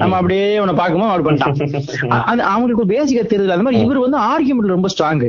நம்ம 0.00 0.16
அப்படியே 0.20 0.46
அவனை 0.60 0.74
பார்க்கும்போது 0.80 1.12
அப்படி 1.12 1.26
பண்ணிட்டான். 1.28 2.22
அது 2.30 2.42
அவங்களுக்கு 2.52 2.84
பேசிக்கா 2.94 3.24
தெரியல 3.32 3.56
அந்த 3.56 3.66
மாதிரி 3.66 3.82
இவர் 3.86 4.04
வந்து 4.06 4.18
ஆர்கியூமெண்ட் 4.30 4.74
ரொம்ப 4.76 4.88
ஸ்ட்ராங். 4.94 5.22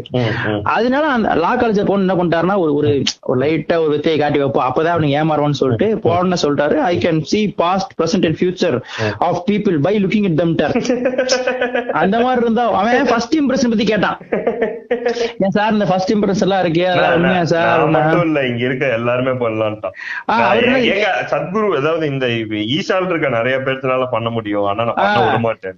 அதனால 0.76 1.03
அந்த 1.15 1.35
லா 1.43 1.52
காலேஜ் 1.61 1.81
போன 1.89 2.03
என்ன 2.06 2.15
பண்ணிட்டாருன்னா 2.19 2.56
ஒரு 2.64 2.72
ஒரு 2.80 2.91
ஒரு 3.30 3.38
லைட்டா 3.43 3.76
ஒரு 3.84 3.91
வித்தையை 3.95 4.18
காட்டி 4.19 4.39
வைப்போம். 4.41 4.65
அப்பதான் 4.69 4.95
அவனுக்கு 4.95 5.18
ஏமாறுவான்னு 5.19 5.60
சொல்லிட்டு 5.61 5.88
போன 6.06 6.38
சொல்லிட்டாரு. 6.43 6.76
I 6.91 6.93
can 7.03 7.19
see 7.31 7.39
past 7.61 7.91
present 7.99 8.26
and 8.27 8.38
future 8.39 8.64
of 9.19 9.41
people 9.49 9.77
by 9.79 9.93
looking 10.03 10.23
it 10.23 10.37
them 10.37 10.53
அந்த 11.95 12.19
மாதிரி 12.19 12.41
இருந்தா 12.41 12.65
அவன் 12.73 13.05
ஃபர்ஸ்ட் 13.05 13.35
இம்ப்ரெஷன் 13.37 13.69
பத்தி 13.69 13.85
கேட்டான். 13.85 14.17
ஏன் 15.39 15.49
சார் 15.49 15.73
இந்த 15.73 15.85
ஃபர்ஸ்ட் 15.85 16.13
இம்ப்ரெஷன் 16.13 16.41
எல்லாம் 16.41 16.63
இருக்கே 16.63 16.87
உண்மையா 17.15 17.43
சார்? 17.45 17.83
மட்டும் 17.89 18.25
இல்ல 18.25 18.45
இங்க 18.47 18.63
இருக்க 18.65 18.85
எல்லாருமே 18.91 19.33
ஏங்க 20.91 21.09
சத்குரு 21.31 21.67
அதாவது 21.77 22.05
இந்த 22.07 22.27
ஈஷால் 22.75 23.09
இருக்க 23.09 23.29
நிறைய 23.29 23.57
பேர்த்துனால 23.57 24.07
பண்ண 24.11 24.29
முடியும். 24.29 24.65
ஆனா 24.65 24.83
நான் 24.83 24.99
பண்ண. 24.99 25.25
விட 25.25 25.37
மாட்டேன். 25.39 25.77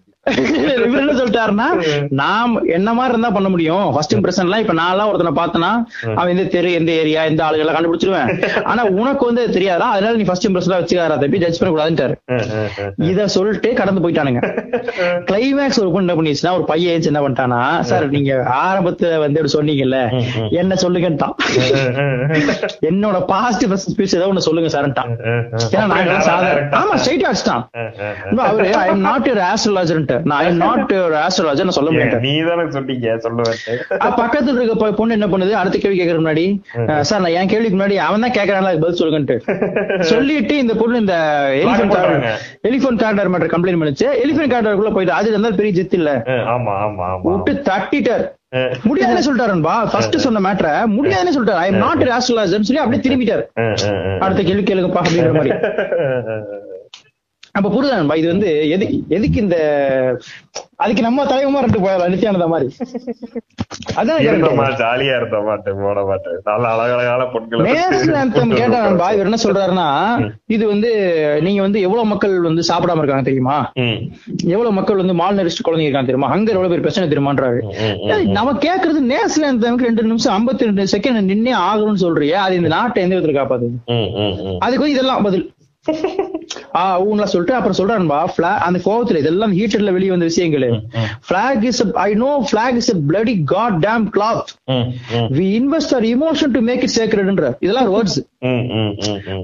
இவர் 0.62 0.84
என்ன 1.02 1.14
சொல்லிட்டாருன்னா 1.20 1.68
நாம் 2.22 2.54
என்ன 2.78 2.90
மாதிரி 2.98 3.14
இருந்தா 3.14 3.32
பண்ண 3.38 3.50
முடியும்? 3.54 3.86
ஃபர்ஸ்ட் 3.96 4.16
இம்ப்ரெஷன் 4.16 4.48
எல்லாம் 4.48 4.64
இப்ப 4.64 4.76
நான் 4.80 4.92
எல்லாம் 4.94 5.10
ஒருத்தனை 5.12 5.34
பார்த்தனா 5.42 5.72
அவன் 6.20 6.32
எந்த 6.34 6.46
தெரு 6.56 6.72
எந்த 6.80 6.92
ஏரியா 7.02 7.22
எந்த 7.32 7.42
ஆளுகள் 7.48 7.64
எல்லாம் 7.66 7.78
கண்டுபிடிச்சிருவேன். 7.78 8.30
ஆனா 8.72 8.82
உனக்கு 9.02 9.24
வந்து 9.30 9.44
அது 9.44 9.56
தெரியாதா? 9.58 9.88
அதனால 9.96 10.20
நீ 10.22 10.28
ஃபர்ஸ்ட் 10.30 10.48
இம்ப்ரெஷன் 10.50 10.78
வச்சுக்காரா 10.78 11.18
தப்பி 11.24 11.42
ஜட்ஜ் 11.44 11.60
பண்ண 11.62 11.72
கூடாதுன்ட்டாரு. 11.74 12.16
இத 13.12 13.28
சொல்லிட்டு 13.36 13.72
கடந்து 13.82 14.04
போயிட்டானுங்க. 14.06 14.42
கிளைமேக்ஸ் 15.30 15.82
ஒரு 15.84 15.92
பொண்ணு 15.96 16.06
என்ன 16.08 16.18
பண்ணிச்சுன்னா 16.20 16.54
ஒரு 16.58 16.66
பையன் 16.72 17.10
என்ன 17.12 17.22
பண்ணிட்டானா 17.26 17.62
சார் 17.92 18.08
நீங்க 18.16 18.34
ஆரம்பத்துல 18.66 19.14
வந்து 19.26 19.40
இப்படி 19.42 19.56
சொன்னீங்கல்ல 19.58 20.00
என்ன 20.62 20.76
சொல்லுங்கன்ட்டான். 20.84 21.36
என்னோட 22.90 23.18
பாஸ்ட் 23.34 23.66
ஸ்பீச் 23.86 24.18
ஏதோ 24.20 24.28
ஒண்ணு 24.32 24.46
சொல்லுங்க 24.48 24.70
சார்ன்ட்டான். 24.76 25.12
ஏன்னா 25.74 25.86
நாங்க 25.94 26.20
சாதாரண 26.30 26.70
ஆமா 26.82 26.96
ஸ்ட்ரைட். 27.04 27.26
இன்னும் 28.30 28.46
அவரு 28.48 28.68
ஐ 28.82 28.88
எம் 28.92 29.04
நாட் 29.08 29.28
யூர் 29.30 29.42
ஆஸ்ட்ராலஜர்ன்ட்டு 29.52 30.17
நான் 30.30 30.40
ஐ 30.46 30.52
நாட் 30.66 30.94
ஆஸ்ட்ராலஜர் 31.24 31.68
நான் 31.68 31.78
சொல்ல 31.78 31.92
முடியாது 31.92 32.22
நீ 32.26 32.34
தானே 32.50 32.64
சொன்னீங்க 32.76 33.16
சொல்லுவேன் 33.26 33.58
அப்ப 34.06 34.16
பக்கத்துல 34.22 34.56
இருக்க 34.60 34.92
பொண்ணு 35.00 35.18
என்ன 35.18 35.28
பண்ணுது? 35.34 35.54
அடுத்த 35.60 35.78
கேள்வி 35.84 35.98
கேக்குற 36.00 36.20
முன்னாடி. 36.22 36.46
சார் 37.10 37.24
நான் 37.24 37.36
என் 37.40 37.52
கேள்விக்கு 37.54 37.78
முன்னாடி 37.78 37.98
அவன் 38.08 38.26
தான் 38.26 38.36
பதில் 38.84 39.00
சொல்லுங்கன்ட்டு. 39.02 39.38
சொல்லிட்டு 40.12 40.56
இந்த 40.64 40.74
பொண்ணு 40.82 41.02
இந்த 41.04 41.16
எலிபென்ட் 41.64 41.94
போட்டாங்க. 41.94 42.32
எலிபென்ட் 42.70 43.04
கார்டர் 43.04 43.32
மட்டும் 43.34 43.54
கம்ப்ளைண்ட் 43.56 43.82
பண்ணிச்சு. 43.82 44.08
எலிபென்ட் 44.24 44.54
கார்டருக்குள்ள 44.54 44.94
போயிட்டு 44.98 45.18
அது 45.20 45.32
இருந்தாலும் 45.34 45.60
பெரிய 45.62 45.74
ஜெத்து 45.80 46.00
இல்ல. 46.02 46.14
ஆமா 46.56 46.76
ஆமா 46.88 47.08
விட்டு 47.28 47.54
தட்டிட்டார். 47.70 48.26
முடியாதுன்னு 48.88 49.26
சொல்லிட்டாருன்பா 49.26 49.74
ஃபர்ஸ்ட் 49.92 50.24
சொன்ன 50.26 50.42
மேட்டரை 50.46 50.76
முடியாதுன்னு 50.98 51.36
சொல்லிட்டாரு. 51.36 51.64
ஐ 51.64 51.68
எம் 51.72 51.82
நாட் 51.86 52.04
ஆஸ்ட்ராலஜர் 52.18 52.68
சொல்லி 52.70 52.84
அப்படியே 52.84 53.04
திரும்பிட்டார். 53.08 53.44
அடுத்த 54.26 54.42
கேள்வி 54.50 54.66
கேளுங்கப்பா 54.70 55.04
அப்படின்ற 55.04 55.34
மாதிரி. 55.40 55.54
அப்ப 57.58 57.68
புரியுதான்பா 57.74 58.18
இது 58.22 58.28
வந்து 58.34 58.50
எதுக்கு 58.76 58.98
எதுக்கு 59.18 59.40
இந்த 59.44 59.58
அதுக்கு 60.84 61.02
நம்ம 61.06 61.24
தலைவமா 61.30 61.62
ரெண்டு 61.64 61.80
போயிடலாம் 61.84 62.12
நித்யானந்த 62.14 62.48
மாதிரி. 62.52 62.68
அதான். 64.00 64.20
ஜாலியா 64.82 65.14
இருந்த 65.20 65.40
மாட்டேன் 65.48 65.80
போட 65.84 66.02
மாட்டேன் 66.10 66.36
நல்ல 66.50 66.66
அழகழகான 66.74 67.24
பொண்களை 67.34 67.64
நேஷனல் 67.68 68.20
anthem 68.22 68.52
கேட்டா 68.60 68.80
நண்பா 68.84 69.08
இவர் 69.16 69.30
என்ன 69.30 69.40
சொல்றாருன்னா 69.46 69.88
இது 70.56 70.64
வந்து 70.74 70.92
நீங்க 71.48 71.62
வந்து 71.66 71.82
எவ்வளவு 71.88 72.12
மக்கள் 72.12 72.36
வந்து 72.50 72.68
சாப்பிடாம 72.70 73.02
இருக்காங்க 73.04 73.28
தெரியுமா? 73.30 73.58
எவ்வளவு 74.56 74.76
மக்கள் 74.80 75.02
வந்து 75.02 75.18
மால் 75.22 75.40
நரிஸ்ட் 75.40 75.66
குழந்தைங்க 75.68 75.90
இருக்காங்க 75.90 76.12
தெரியுமா? 76.12 76.32
அங்க 76.36 76.48
எவ்வளவு 76.56 76.74
பேர் 76.74 76.86
பிரச்சனை 76.86 77.10
தெரியுமான்றாரு. 77.14 77.60
நம்ம 78.38 78.54
கேக்குறது 78.68 79.02
நேஷனல் 79.14 79.50
anthem 79.52 79.84
ரெண்டு 79.88 80.08
நிமிஷம் 80.10 80.36
ஐம்பத்தி 80.38 80.70
ரெண்டு 80.70 80.92
செகண்ட் 80.96 81.30
நின்னே 81.34 81.56
ஆகணும்னு 81.68 82.06
சொல்றியே 82.06 82.38
அது 82.46 82.60
இந்த 82.62 82.72
நாட்டை 82.78 83.04
எந்த 83.06 83.16
விதத்துல 83.16 83.40
காப்பாது. 83.42 83.68
அதுக்கு 84.66 84.94
இதெல்லாம் 84.96 85.26
பதில். 85.30 85.46
ஆ 86.76 87.02
ஊன்லாம் 87.04 87.24
சொல்லிட்டு 87.24 87.62
அப்புறம் 87.62 87.78
சொல்றான்பா 87.80 88.26
அந்த 88.58 88.80
கோவத்துல 88.86 89.18
இதெல்லாம் 89.18 89.54
ஹீட்டர்ல 89.54 89.92
வெளிய 89.92 90.10
வந்த 90.10 90.26
விஷயங்கள். 90.26 90.72
flag 91.30 91.64
is 91.64 91.88
a, 91.88 91.92
I 91.94 92.14
know 92.14 92.44
flag 92.52 92.78
is 92.78 92.88
a 92.90 92.98
bloody 93.08 93.44
goddamn 93.52 94.10
cloth. 94.10 94.44
ம், 94.66 94.74
ம், 94.74 94.92
we 95.12 95.46
invest 95.62 95.92
our 95.92 96.06
emotion 96.16 96.54
to 96.54 96.60
make 96.60 96.84
it 96.84 97.02
sacredன்ற 97.02 97.54
இதெல்லாம் 97.60 97.94
வேர்ட்ஸ். 97.94 98.20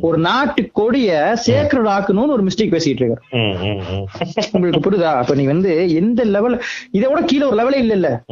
ஒரு 0.02 0.18
நாட்டு 0.18 0.70
கொடிய 0.74 1.38
சேக்ரட் 1.46 1.90
ஆக்கணும்னு 1.96 2.28
ஒரு 2.28 2.44
மிஸ்டேக் 2.44 2.74
பேசிட்டு 2.76 3.04
இருக்காரு. 3.04 4.06
உங்களுக்கு 4.52 4.92
புரியுதா? 4.92 5.16
அப்ப 5.16 5.36
நீ 5.36 5.44
வந்து 5.44 5.94
எந்த 5.94 6.24
லெவல் 6.24 6.62
இதை 6.92 7.10
விட 7.10 7.22
கீழே 7.26 7.46
ஒரு 7.46 7.58
லெவலே 7.58 7.76
இல்ல 7.76 7.94
இல்ல. 7.94 8.24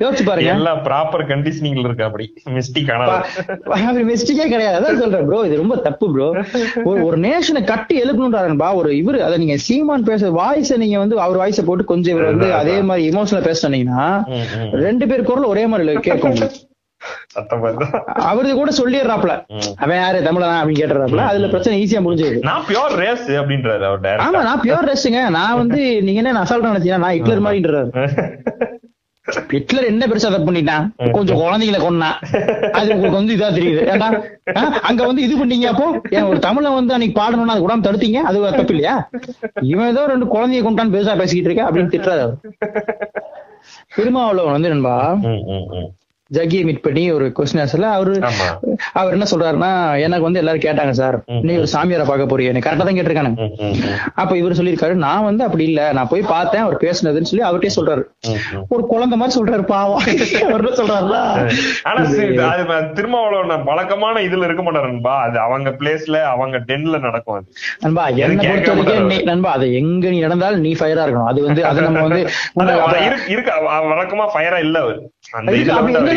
யோசிச்சு 0.00 0.24
பாருங்க. 0.26 0.50
எல்லாம் 0.54 0.80
ப்ராப்பர் 0.86 1.24
கண்டிஷனிங்ல 1.30 1.86
இருக்கு 1.86 2.06
அப்படி. 2.06 2.26
மிஸ்டேக் 2.56 2.90
ஆனா 2.94 3.06
மிஸ்டேக்கே 4.10 4.46
கிடையாது. 4.52 4.76
அதான் 4.78 5.00
சொல்றேன் 5.02 5.26
ப்ரோ 5.28 5.40
இது 5.46 5.60
ரொம்ப 5.60 5.76
தப்பு 5.86 6.06
ப்ரோ 6.12 6.28
ஒரு 6.84 7.00
ஒரு 7.06 7.18
நேஷனை 7.26 7.62
கட்டி 7.64 7.96
எழுக்கணும்ன்றாருன்பா 8.02 8.70
ஒரு 8.80 8.92
இவரு 9.00 9.20
அதை 9.26 9.38
நீங்க 9.42 9.56
சீமான் 9.66 10.08
பேச 10.10 10.30
வாய்ஸ 10.38 10.78
நீங்க 10.84 10.98
வந்து 11.02 11.18
அவர் 11.20 11.40
வாய்ஸ 11.42 11.66
போட்டு 11.66 11.90
கொஞ்சம் 11.92 12.14
இவர் 12.14 12.30
வந்து 12.30 12.48
அதே 12.60 12.76
மாதிரி 12.88 13.04
இமோஷனலா 13.10 13.48
பேச 13.48 13.60
சொன்னீங்கன்னா. 13.64 14.06
ரெண்டு 14.86 15.06
பேர் 15.10 15.28
குரல் 15.28 15.50
ஒரே 15.52 15.66
மாதிரி 15.72 16.00
கேட்கும்? 16.06 16.40
அவரு 18.26 18.48
கூட 18.58 18.70
சொல்லிடுறாப்ல. 18.76 19.32
அவன் 19.82 19.98
யாரு 19.98 20.18
தமிழனா 20.26 20.54
அப்படின்னு 20.60 20.80
கேட்டுறாப்ல 20.80 21.24
அதுல 21.30 21.48
பிரச்சனை 21.52 21.74
ஈஸியா 21.82 22.00
முடிஞ்சது 22.04 22.38
நான் 22.46 22.64
பியோர் 22.68 22.94
ரேஸ் 23.02 23.26
அப்படின்றாரு 23.40 23.84
அவர் 23.88 24.22
ஆமா 24.24 24.40
நான் 24.48 24.62
பியூர் 24.62 24.88
ரெஸ்ட்ங்க 24.90 25.22
நான் 25.36 25.58
வந்து 25.60 25.80
நீங்க 26.06 26.22
என்ன 26.22 26.44
அசால்ட்டா 26.44 26.72
நினைச்சீங்க 26.72 26.98
நான் 26.98 27.16
ஹிட்லர் 27.16 27.44
மாதிரின்றாரு. 27.46 27.90
ஹிட்லர் 29.50 29.88
என்ன 29.88 30.06
பெருசா 30.06 30.28
தப்பு 30.28 30.48
பண்ணிட்டான் 30.48 30.84
கொஞ்சம் 31.14 31.40
குழந்தைகளை 31.40 31.78
கொன்னான் 31.80 32.16
அது 32.74 32.88
உங்களுக்கு 32.94 33.18
வந்து 33.18 33.34
இதா 33.36 33.48
தெரியுது. 33.56 33.82
ஏன்டா 33.92 34.08
ஆ, 34.54 34.60
அங்க 34.88 35.00
வந்து 35.06 35.22
இது 35.22 35.34
பண்ணீங்க 35.38 35.66
அப்போ? 35.72 35.86
ஒரு 36.28 36.38
தமிழன் 36.46 36.76
வந்து 36.76 36.94
அன்னைக்கு 36.94 37.16
பாடணும்னா 37.18 37.54
அது 37.54 37.64
கூட 37.64 37.76
தடுத்தீங்க? 37.86 38.20
அது 38.28 38.42
தப்பு 38.52 38.74
இல்லையா? 38.74 38.94
இவன் 39.70 39.90
ஏதோ 39.92 40.04
ரெண்டு 40.12 40.28
குழந்தைய 40.34 40.62
கொண்டான்னு 40.62 40.94
பெருசா 40.94 41.14
பேசிக்கிட்டு 41.20 41.50
இருக்க 41.50 41.68
அப்படின்னு 41.68 41.92
திட்டுறாரு 41.92 42.26
திருமாவளவன் 43.96 44.54
வந்து 44.54 44.72
நண்பா 44.72 44.96
ஜக்கியை 46.30 46.62
மீட் 46.64 46.80
பண்ணி 46.80 47.02
ஒரு 47.12 47.26
கொஸ்டின் 47.34 47.60
ஆன்சர்ல 47.62 47.88
அவரு 47.92 48.12
அவர் 48.94 49.12
என்ன 49.12 49.26
சொல்றாருன்னா 49.30 49.68
எனக்கு 50.00 50.24
வந்து 50.24 50.38
எல்லாரும் 50.38 50.64
கேட்டாங்க 50.64 50.90
சார் 50.92 51.16
நீ 51.42 51.52
ஒரு 51.56 51.68
சாமியாரை 51.72 52.04
பார்க்க 52.04 52.26
போறீங்க 52.26 52.52
எனக்கு 52.52 52.68
கரெக்டா 52.68 52.84
தான் 52.84 52.96
கேட்டிருக்கானு. 52.96 53.32
அப்ப 54.14 54.32
இவர் 54.36 54.56
சொல்லியிருக்காரு 54.58 54.94
நான் 55.02 55.24
வந்து 55.24 55.44
அப்படி 55.44 55.64
இல்ல. 55.64 55.92
நான் 55.92 56.08
போய் 56.08 56.22
பார்த்தேன் 56.28 56.62
அவர் 56.62 56.76
பேசுனதுன்னு 56.80 57.30
சொல்லி 57.30 57.44
அவர்கிட்டயே 57.44 57.76
சொல்றாரு. 57.76 58.02
ஒரு 58.68 58.82
குழந்தை 58.86 59.18
மாதிரி 59.18 59.36
சொல்றாரு 59.38 59.64
பாவம். 59.68 60.02
அவர் 60.46 60.62
என்ன 60.62 60.74
சொல்றாருல 60.76 61.18
ஆனா 61.84 62.00
சரி, 62.10 62.36
அது 62.46 62.64
வ- 62.64 62.92
திருமாவளவன் 62.94 63.64
வழக்கமான 63.64 64.20
இதுல 64.20 64.44
இருக்க 64.44 64.62
மாட்டாருன்பா 64.62 65.14
அது 65.22 65.38
அவங்க 65.40 65.70
பிளேஸ்ல 65.78 66.16
அவங்க 66.26 66.56
டென்ல 66.66 67.00
நடக்கும் 67.00 67.36
அது. 67.36 67.46
நண்பா 67.80 68.04
என்ன 68.18 68.42
கேட்க 68.42 68.50
பொறுத்த 68.50 68.72
வரைக்கும் 68.72 68.78
மாட்டாரு. 68.80 69.08
நீ 69.12 69.20
நண்பா 69.24 69.52
அது 69.52 69.68
எங்க 69.74 70.06
நீ 70.08 70.20
நடந்தாலும் 70.20 70.60
நீ 70.60 70.72
ஃபயரா 70.74 71.04
இருக்கணும். 71.04 71.30
அது 71.30 71.40
வந்து 71.44 71.64
அது 71.66 71.80
நம்ம 71.82 72.02
வந்து 72.02 72.22
வழக்கமா 73.90 74.26
ஃபயரா 74.32 74.58
இல்ல 74.58 74.76
அவர். 74.80 75.00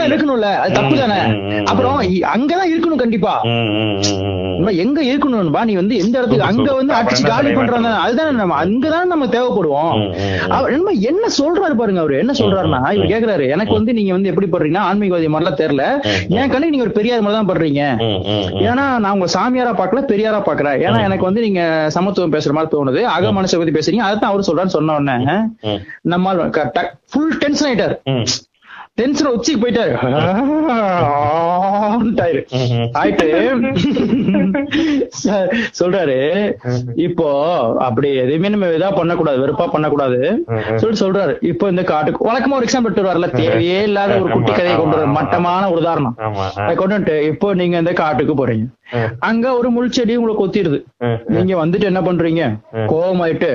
இருக்கணும்ல? 0.07 0.55
அது 0.55 0.73
தப்பு 0.73 0.95
தானே. 0.97 1.19
அப்புறம் 1.63 2.01
அங்கதான் 2.33 2.69
இருக்கணும் 2.69 2.95
கண்டிப்பா. 2.95 3.41
நம்ம 3.43 4.71
எங்க 4.77 5.03
இருக்கணும்பா 5.03 5.63
நீ 5.63 5.73
வந்து 5.73 5.97
எந்த 5.97 6.17
இடத்துக்கு 6.17 6.45
அங்க. 6.45 6.73
வந்து 6.73 6.93
அடிச்சு 6.93 7.27
காலி 7.27 7.47
என்ன 7.47 7.59
பண்றாங்க? 7.59 7.89
அதுதான் 7.97 8.35
நம்ம 8.35 8.65
அங்கதான் 8.65 9.03
நம்ம 9.03 9.25
தேவைப்படுவோம். 9.25 9.93
ம், 9.95 10.11
ம், 10.13 10.45
ம். 10.45 10.51
அவர் 10.51 10.71
என்ன 11.01 11.27
சொல்றாரு 11.37 11.73
பாருங்க 11.73 11.99
அவரு? 11.99 12.17
என்ன 12.17 12.31
சொல்றாருன்னா 12.31 12.91
இவர் 12.91 13.07
கேக்குறாரு 13.07 13.49
எனக்கு 13.49 13.73
வந்து 13.73 13.93
நீங்க 13.93 14.11
வந்து 14.11 14.29
எப்படி 14.29 14.47
படுறீங்கன்னா 14.47 14.83
ஆன்மீகவாதி 14.91 15.29
மாதிரிலாம் 15.29 15.59
தெரியல. 15.59 15.85
என் 16.29 16.49
கண்ணுக்கு 16.49 16.69
நீங்க 16.69 16.83
ஒரு 16.83 16.91
பெரியார் 16.91 17.21
மாதிரி 17.21 17.73
தான் 17.73 17.97
ம். 17.97 18.19
ஏன்னா 18.59 18.97
நான் 18.97 19.09
உங்க 19.09 19.25
சாமியாரா 19.33 19.73
பார்க்கல 19.73 20.03
பெரியாரா 20.05 20.41
பாக்குறேன். 20.41 20.77
ஏன்னா 20.79 21.03
எனக்கு 21.03 21.23
வந்து 21.23 21.41
நீங்க 21.41 21.85
சமத்துவம் 21.87 22.31
பேசுற 22.31 22.51
மாதிரி 22.51 22.71
தோணுது. 22.71 23.01
அக 23.09 23.31
மனசை 23.31 23.57
பத்தி 23.57 23.71
பேசுறீங்க. 23.71 24.01
அதான் 24.01 24.29
அவரு 24.31 24.43
சொல்றாரு 24.47 24.65
சொன்ன 24.65 24.95
உடனே 24.95 25.35
நம்மால் 26.01 26.49
ஃபுல் 27.09 27.37
டென்ஷன் 27.37 27.69
ஆயிட்டாரு. 27.69 27.97
டென்ஷன் 28.99 29.31
உச்சிக்கு 29.35 29.61
போயிட்டாரு. 29.63 29.93
ஆயிட்டு 32.99 33.27
சொல்றாரு 35.79 36.17
இப்போ 37.07 37.27
அப்படி 37.87 38.09
எதுவுமே 38.23 38.51
நம்ம 38.53 38.71
இதா 38.77 38.89
பண்ணக்கூடாது 38.99 39.41
வெறுப்பா 39.43 39.67
பண்ணக்கூடாது. 39.75 40.19
சொல்லிட்டு 40.79 41.03
சொல்றாரு. 41.03 41.35
இப்போ 41.51 41.65
இந்த 41.73 41.83
காட்டுக்கு 41.91 42.27
வழக்கமா 42.29 42.57
ஒரு 42.59 42.67
எக்ஸாம்பிள் 42.67 42.91
எடுத்து 42.91 43.09
வரல. 43.11 43.29
தேவையே 43.39 43.79
இல்லாத 43.89 44.19
ஒரு 44.23 44.29
குட்டி 44.35 44.51
கதையை 44.51 44.75
கொண்டு 44.77 44.97
வர 44.97 45.07
மட்டமான 45.19 45.63
ஒரு 45.71 45.81
உதாரணம் 45.83 46.17
கொண்டு 46.83 47.15
இப்போ 47.31 47.47
நீங்க 47.61 47.77
இந்த 47.83 47.93
காட்டுக்கு 48.03 48.35
போறீங்க. 48.41 48.67
அங்க 49.29 49.45
ஒரு 49.57 49.69
முள் 49.73 49.95
செடி 49.95 50.13
உங்களுக்கு 50.19 50.43
கொத்திடுது. 50.43 50.79
நீங்க 51.35 51.55
வந்துட்டு 51.63 51.89
என்ன 51.91 52.01
பண்றீங்க? 52.07 52.43
கோவமாயிட்டு 52.91 53.51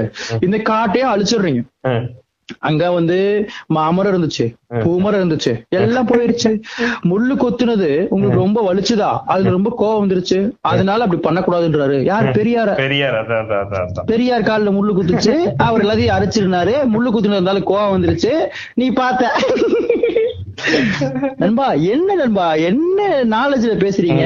இந்த 0.46 0.56
காட்டையே 0.70 1.06
அழிச்சிடுறீங்க. 1.12 1.62
அங்க 2.58 2.90
வந்து 2.90 3.48
மாமரம் 3.66 4.12
இருந்துச்சு 4.12 4.54
பூமரம் 4.74 5.20
இருந்துச்சு 5.20 5.62
எல்லாம் 5.68 6.08
போயிருச்சு. 6.08 6.60
முள்ளு 7.02 7.34
கொத்துனது 7.36 8.06
உங்களுக்கு 8.08 8.40
ரொம்ப 8.40 8.74
வலிச்சுதா? 8.74 9.18
அதுல 9.26 9.50
ரொம்ப 9.50 9.70
கோவம் 9.78 10.08
வந்துருச்சு. 10.08 10.50
அதனால 10.60 11.04
அப்படி 11.04 11.20
பண்ணக்கூடாதுன்றாரு. 11.28 12.02
யார்? 12.02 12.30
பெரியார. 12.30 12.74
பெரியார் 14.04 14.42
கால்ல 14.42 14.74
முள்ளு 14.76 14.94
குத்துச்சு. 14.96 15.34
அவர் 15.56 15.84
எல்லாத்தையும் 15.84 16.14
அரைச்சிருந்தாரு. 16.18 16.74
முள்ளு 16.92 17.12
குத்துனதுனால 17.12 17.62
கோவம் 17.66 17.94
வந்துருச்சு. 17.94 18.32
நீ 18.74 18.90
பார்த்த. 18.90 19.32
நண்பா 21.36 21.72
என்ன 21.72 22.14
நண்பா? 22.14 22.54
என்ன 22.54 23.24
நாலேஜ்ல 23.24 23.74
பேசுறீங்க. 23.84 24.22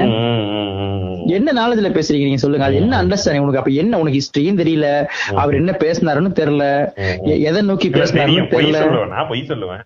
என்ன 1.32 1.52
நாலேஜ்ல 1.52 1.88
பேசுறீங்க? 1.98 2.22
நீங்க 2.22 2.36
சொல்லுங்க. 2.36 2.66
அது 2.66 2.74
என்ன 2.74 3.02
அண்டர்ஸ்டாண்டிங் 3.02 3.38
உனக்கு? 3.38 3.58
அப்ப 3.58 3.70
என்ன? 3.70 3.98
உனக்கு 3.98 4.18
ஹிஸ்டரியும் 4.18 4.60
தெரியல. 4.62 5.06
அவர் 5.34 5.54
என்ன 5.54 5.76
பேசினாருன்னு 5.78 6.32
தெரியல. 6.40 6.94
எதை 7.40 7.62
நோக்கி 7.62 7.88
பேசினாருன்னு 7.88 8.50
தெரியல. 8.54 9.06
நான் 9.08 9.28
பொய் 9.28 9.44
சொல்லுவேன். 9.48 9.84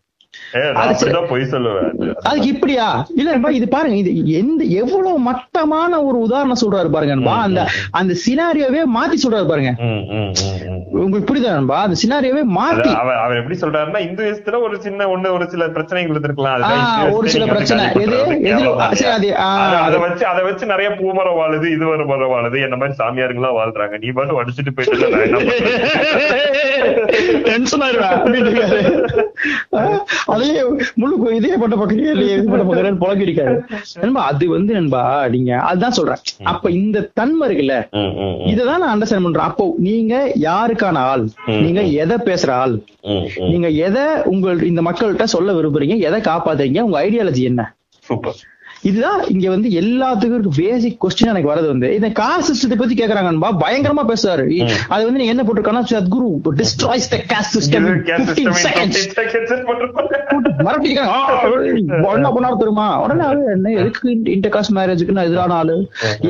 அது 2.23 2.47
இப்படியா? 2.47 2.87
இல்ல 3.17 3.51
இது 3.51 3.69
பாருங்க 3.69 3.97
இது 3.97 4.11
எந்த 4.33 4.65
எவ்வளவு 4.81 5.19
மட்டமான 5.19 6.03
ஒரு 6.03 6.19
உதாரணம் 6.19 6.61
சொல்றாரு 6.63 6.91
பாருங்க. 6.91 7.15
அந்த 7.43 7.61
அந்த 7.91 8.13
சினாரியோவே 8.25 8.83
மாத்தி 8.97 9.17
சொல்றாரு 9.25 9.49
பாருங்க. 9.49 9.71
உங்களுக்கு 11.03 11.29
புரியுதா 11.29 11.53
நண்பா? 11.53 11.83
அந்த 11.83 11.97
சினாரியோவே 12.03 12.43
மாத்தி. 12.59 12.91
அவர் 13.23 13.37
எப்படி 13.37 13.59
சொல்றாருன்னா 13.61 14.01
இந்துஸ்துல 14.07 14.61
ஒரு 14.63 14.81
சின்ன 14.81 15.07
ஒண்ணு 15.07 15.31
ஒரு 15.33 15.49
சில 15.51 15.69
பிரச்சனைகள் 15.69 16.15
இருந்திருக்கலாம். 16.15 16.67
ஒரு 17.13 17.29
சில 17.29 17.45
பிரச்சனை. 17.47 17.85
எது? 18.43 18.63
அது, 19.79 19.99
வச்சு 19.99 20.27
அதை 20.27 20.45
வச்சு 20.45 20.67
நிறைய 20.67 20.91
பூமரம் 20.91 21.39
வாழுது 21.41 21.67
இது 21.73 21.89
ஒரு 21.89 22.07
மரம் 22.07 22.31
வாழுது 22.31 22.63
என்ன 22.63 22.77
மாதிரி 22.77 22.99
சாமியாருங்களா 22.99 23.53
வாழ்றாங்க. 23.59 23.99
நீ 23.99 24.11
பாட்டு 24.11 24.41
அடிச்சுட்டு 24.43 24.75
போயிட்டு? 24.77 25.09
டென்ஷன் 27.49 27.83
ஆயிடுவேன். 27.87 28.21
அதையே 30.43 30.63
முழு 31.01 31.35
இதே 31.39 31.57
பாக்குறீங்க 31.63 32.13
இல்லையே 32.15 32.35
இது 32.37 32.49
நண்பா 34.03 34.23
அது 34.31 34.47
வந்து 34.55 34.73
நண்பா 34.79 35.03
நீங்க 35.35 35.51
அதுதான் 35.71 35.97
சொல்றேன். 35.99 36.23
அப்ப 36.53 36.71
இந்த 36.81 37.05
தன்மை 37.19 37.45
இருக்குல்ல 37.49 37.77
இததான் 38.53 38.83
நான் 38.83 38.93
அண்டர்ஸ்டாண்ட் 38.95 39.27
பண்றேன். 39.27 39.49
அப்போ 39.51 39.65
நீங்க 39.89 40.15
யாருக்கான 40.49 41.03
ஆள்? 41.13 41.25
நீங்க 41.65 41.83
எதை 42.05 42.17
பேசுற 42.29 42.51
ஆள். 42.63 42.77
நீங்க 43.53 43.69
எதை 43.87 44.07
உங்கள் 44.33 44.61
இந்த 44.71 44.83
மக்கள்கிட்ட 44.89 45.27
சொல்ல 45.37 45.53
விரும்புறீங்க? 45.59 45.97
எதை 46.09 46.21
காப்பாத்துறீங்க? 46.31 46.81
உங்க 46.89 46.99
ஐடியாலஜி 47.07 47.45
என்ன? 47.51 47.63
சூப்பர். 48.09 48.39
இதுதான் 48.89 49.21
இங்க 49.33 49.47
வந்து 49.55 49.69
எல்லாத்துக்கும் 49.81 50.57
பேசிக் 50.61 50.97
கொஸ்டின் 51.03 51.31
எனக்கு 51.33 51.51
வரது 51.51 51.69
வந்து 51.73 51.89
இந்த 51.97 52.09
காஸ்ட் 52.21 52.49
சிஸ்டத்தை 52.49 52.79
பத்தி 52.81 52.95
கேக்குறாங்க 53.01 53.29
நண்பா 53.31 53.51
பயங்கரமா 53.65 54.05
பேசுறாரு. 54.11 54.47
அது 54.95 55.03
வந்து 55.07 55.21
நீங்க 55.21 55.33
என்ன 55.35 55.45
போட்டிருக்கானா 55.47 55.83
Sadhguru 55.91 56.31
destroys 56.61 57.09
the 57.13 57.19
caste 57.33 57.55
system 57.57 57.87
பண்ணாரு 62.35 62.59
தெரியுமா? 62.63 62.87
உடனே 63.05 63.27
என்ன 63.55 63.73
எதுக்கு 63.83 64.09
இன்டர் 64.35 64.55
காஸ்ட் 64.57 64.75
மேரேஜுக்கு 64.79 65.17
நான் 65.17 65.29
எதிரான 65.31 65.55
ஆளு? 65.61 65.77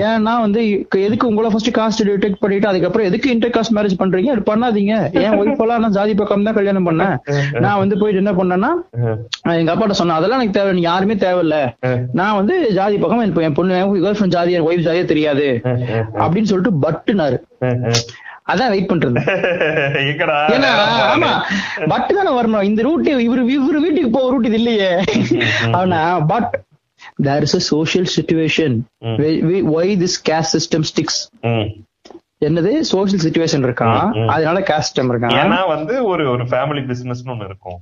ஏன்னா 0.06 0.34
வந்து 0.44 0.60
எதுக்கு 1.06 1.30
உங்களை 1.30 1.50
ஃபர்ஸ்ட் 1.54 1.72
காஸ்ட் 1.78 2.04
டிடெக்ட் 2.10 2.40
பண்ணிட்டு 2.44 2.70
அதுக்கப்புறம் 2.72 3.08
எதுக்கு 3.10 3.32
இன்டர் 3.36 3.54
காஸ்ட் 3.56 3.74
மேரேஜ் 3.78 3.96
பண்றீங்க? 4.02 4.30
அது 4.34 4.44
பண்ணாதீங்க. 4.52 4.94
என் 5.24 5.38
ஒய்ஃப் 5.40 5.62
எல்லாம் 5.66 5.82
நான் 5.86 5.96
ஜாதி 5.98 6.14
பக்கம் 6.20 6.46
தான் 6.50 6.58
கல்யாணம் 6.60 6.88
பண்ணேன்? 6.90 7.16
நான் 7.66 7.80
வந்து 7.82 7.98
போயிட்டு 8.02 8.22
என்ன 8.24 8.34
பண்ணேன்னா 8.40 8.72
எங்க 9.60 9.70
அப்பாட்ட 9.74 9.98
சொன்னேன் 10.02 10.18
அதெல்லாம் 10.18 10.40
எனக்கு 10.40 10.58
தேவை 10.60 10.72
நீ 10.78 10.84
யாருமே 10.90 11.16
தேவையில்ல. 11.26 11.58
நான் 12.20 12.36
வந்து 12.42 12.56
ஜாதி 12.78 12.96
பக்கம் 13.02 13.22
என் 13.48 13.56
பொண்ணு 13.60 13.76
கேர்ள் 14.04 14.18
ஃபிரெண்ட் 14.18 14.36
ஜாதி 14.38 14.52
என் 14.58 14.66
ஒய்ஃப் 14.70 14.86
ஜாதியே 14.88 15.04
தெரியாது. 15.12 15.46
அப்படின்னு 16.22 16.50
சொல்லிட்டு 16.50 16.82
பட்டுனாரு. 16.84 17.38
அதான் 18.52 18.72
வெயிட் 18.72 18.90
பண்றது 18.90 19.20
எங்கடா? 20.06 20.38
ஏன்னா 20.54 20.70
ஆமா 21.12 21.30
பட் 21.92 22.10
தானே 22.16 22.30
வரணும். 22.38 22.64
இந்த 22.70 22.80
ரூட் 22.86 23.08
இவரு 23.26 23.42
இவரு 23.56 23.80
வீட்டுக்கு 23.84 24.10
போக 24.16 24.30
ரூட் 24.32 24.48
இது 24.50 24.58
இல்லையே. 24.62 24.90
ஆனா 25.80 26.00
but 26.32 26.52
there 27.28 27.46
is 27.46 27.56
a 27.60 27.62
social 27.72 28.08
situation 28.16 28.76
why 29.76 29.94
this 30.02 30.18
caste 30.28 30.54
system 30.56 30.86
sticks. 30.90 31.20
என்னது? 32.46 32.70
சோஷியல் 32.90 33.22
சிச்சுவேஷன் 33.24 33.64
இருக்கா? 33.68 33.88
அதனால 34.34 34.60
கேஸ்ட் 34.60 34.88
சிஸ்டம் 34.88 35.10
இருக்கா? 35.12 35.28
ஏன்னா 35.42 35.58
வந்து 35.68 35.94
ஒரு 36.04 36.24
ஒரு 36.30 36.44
ஃபேமிலி 36.44 36.82
பிசினஸ்னு 36.90 37.32
ஒண்ணு 37.34 37.48
இருக்கும். 37.50 37.78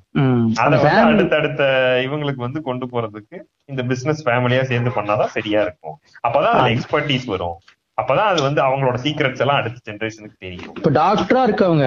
அத 0.54 0.64
அந்த 0.64 0.76
வந்து 0.76 1.04
அடுத்தடுத்த 1.10 1.62
இவங்களுக்கு 2.06 2.46
வந்து 2.46 2.62
கொண்டு 2.62 2.86
போறதுக்கு 2.92 3.38
இந்த 3.64 3.82
பிசினஸ் 3.82 4.22
ஃபேமிலியா 4.28 4.62
சேர்ந்து 4.62 4.90
பண்ணாதான் 4.90 5.34
சரியா 5.36 5.62
இருக்கும். 5.62 5.96
அப்பதான் 6.28 6.74
எக்ஸ்பர்டீஸ் 6.74 7.26
வரும். 7.26 7.58
அப்பதான் 8.00 8.30
அது 8.32 8.40
வந்து 8.42 8.60
அவங்களோட 8.62 8.96
சீக்ரெட்ஸ் 9.04 9.42
எல்லாம் 9.44 9.58
அடுத்த 9.60 9.78
ஜெனரேஷனுக்கு 9.88 10.36
தெரியும். 10.38 10.72
இப்ப 10.78 10.90
டாக்டரா 10.96 11.42
இருக்கவங்க. 11.48 11.86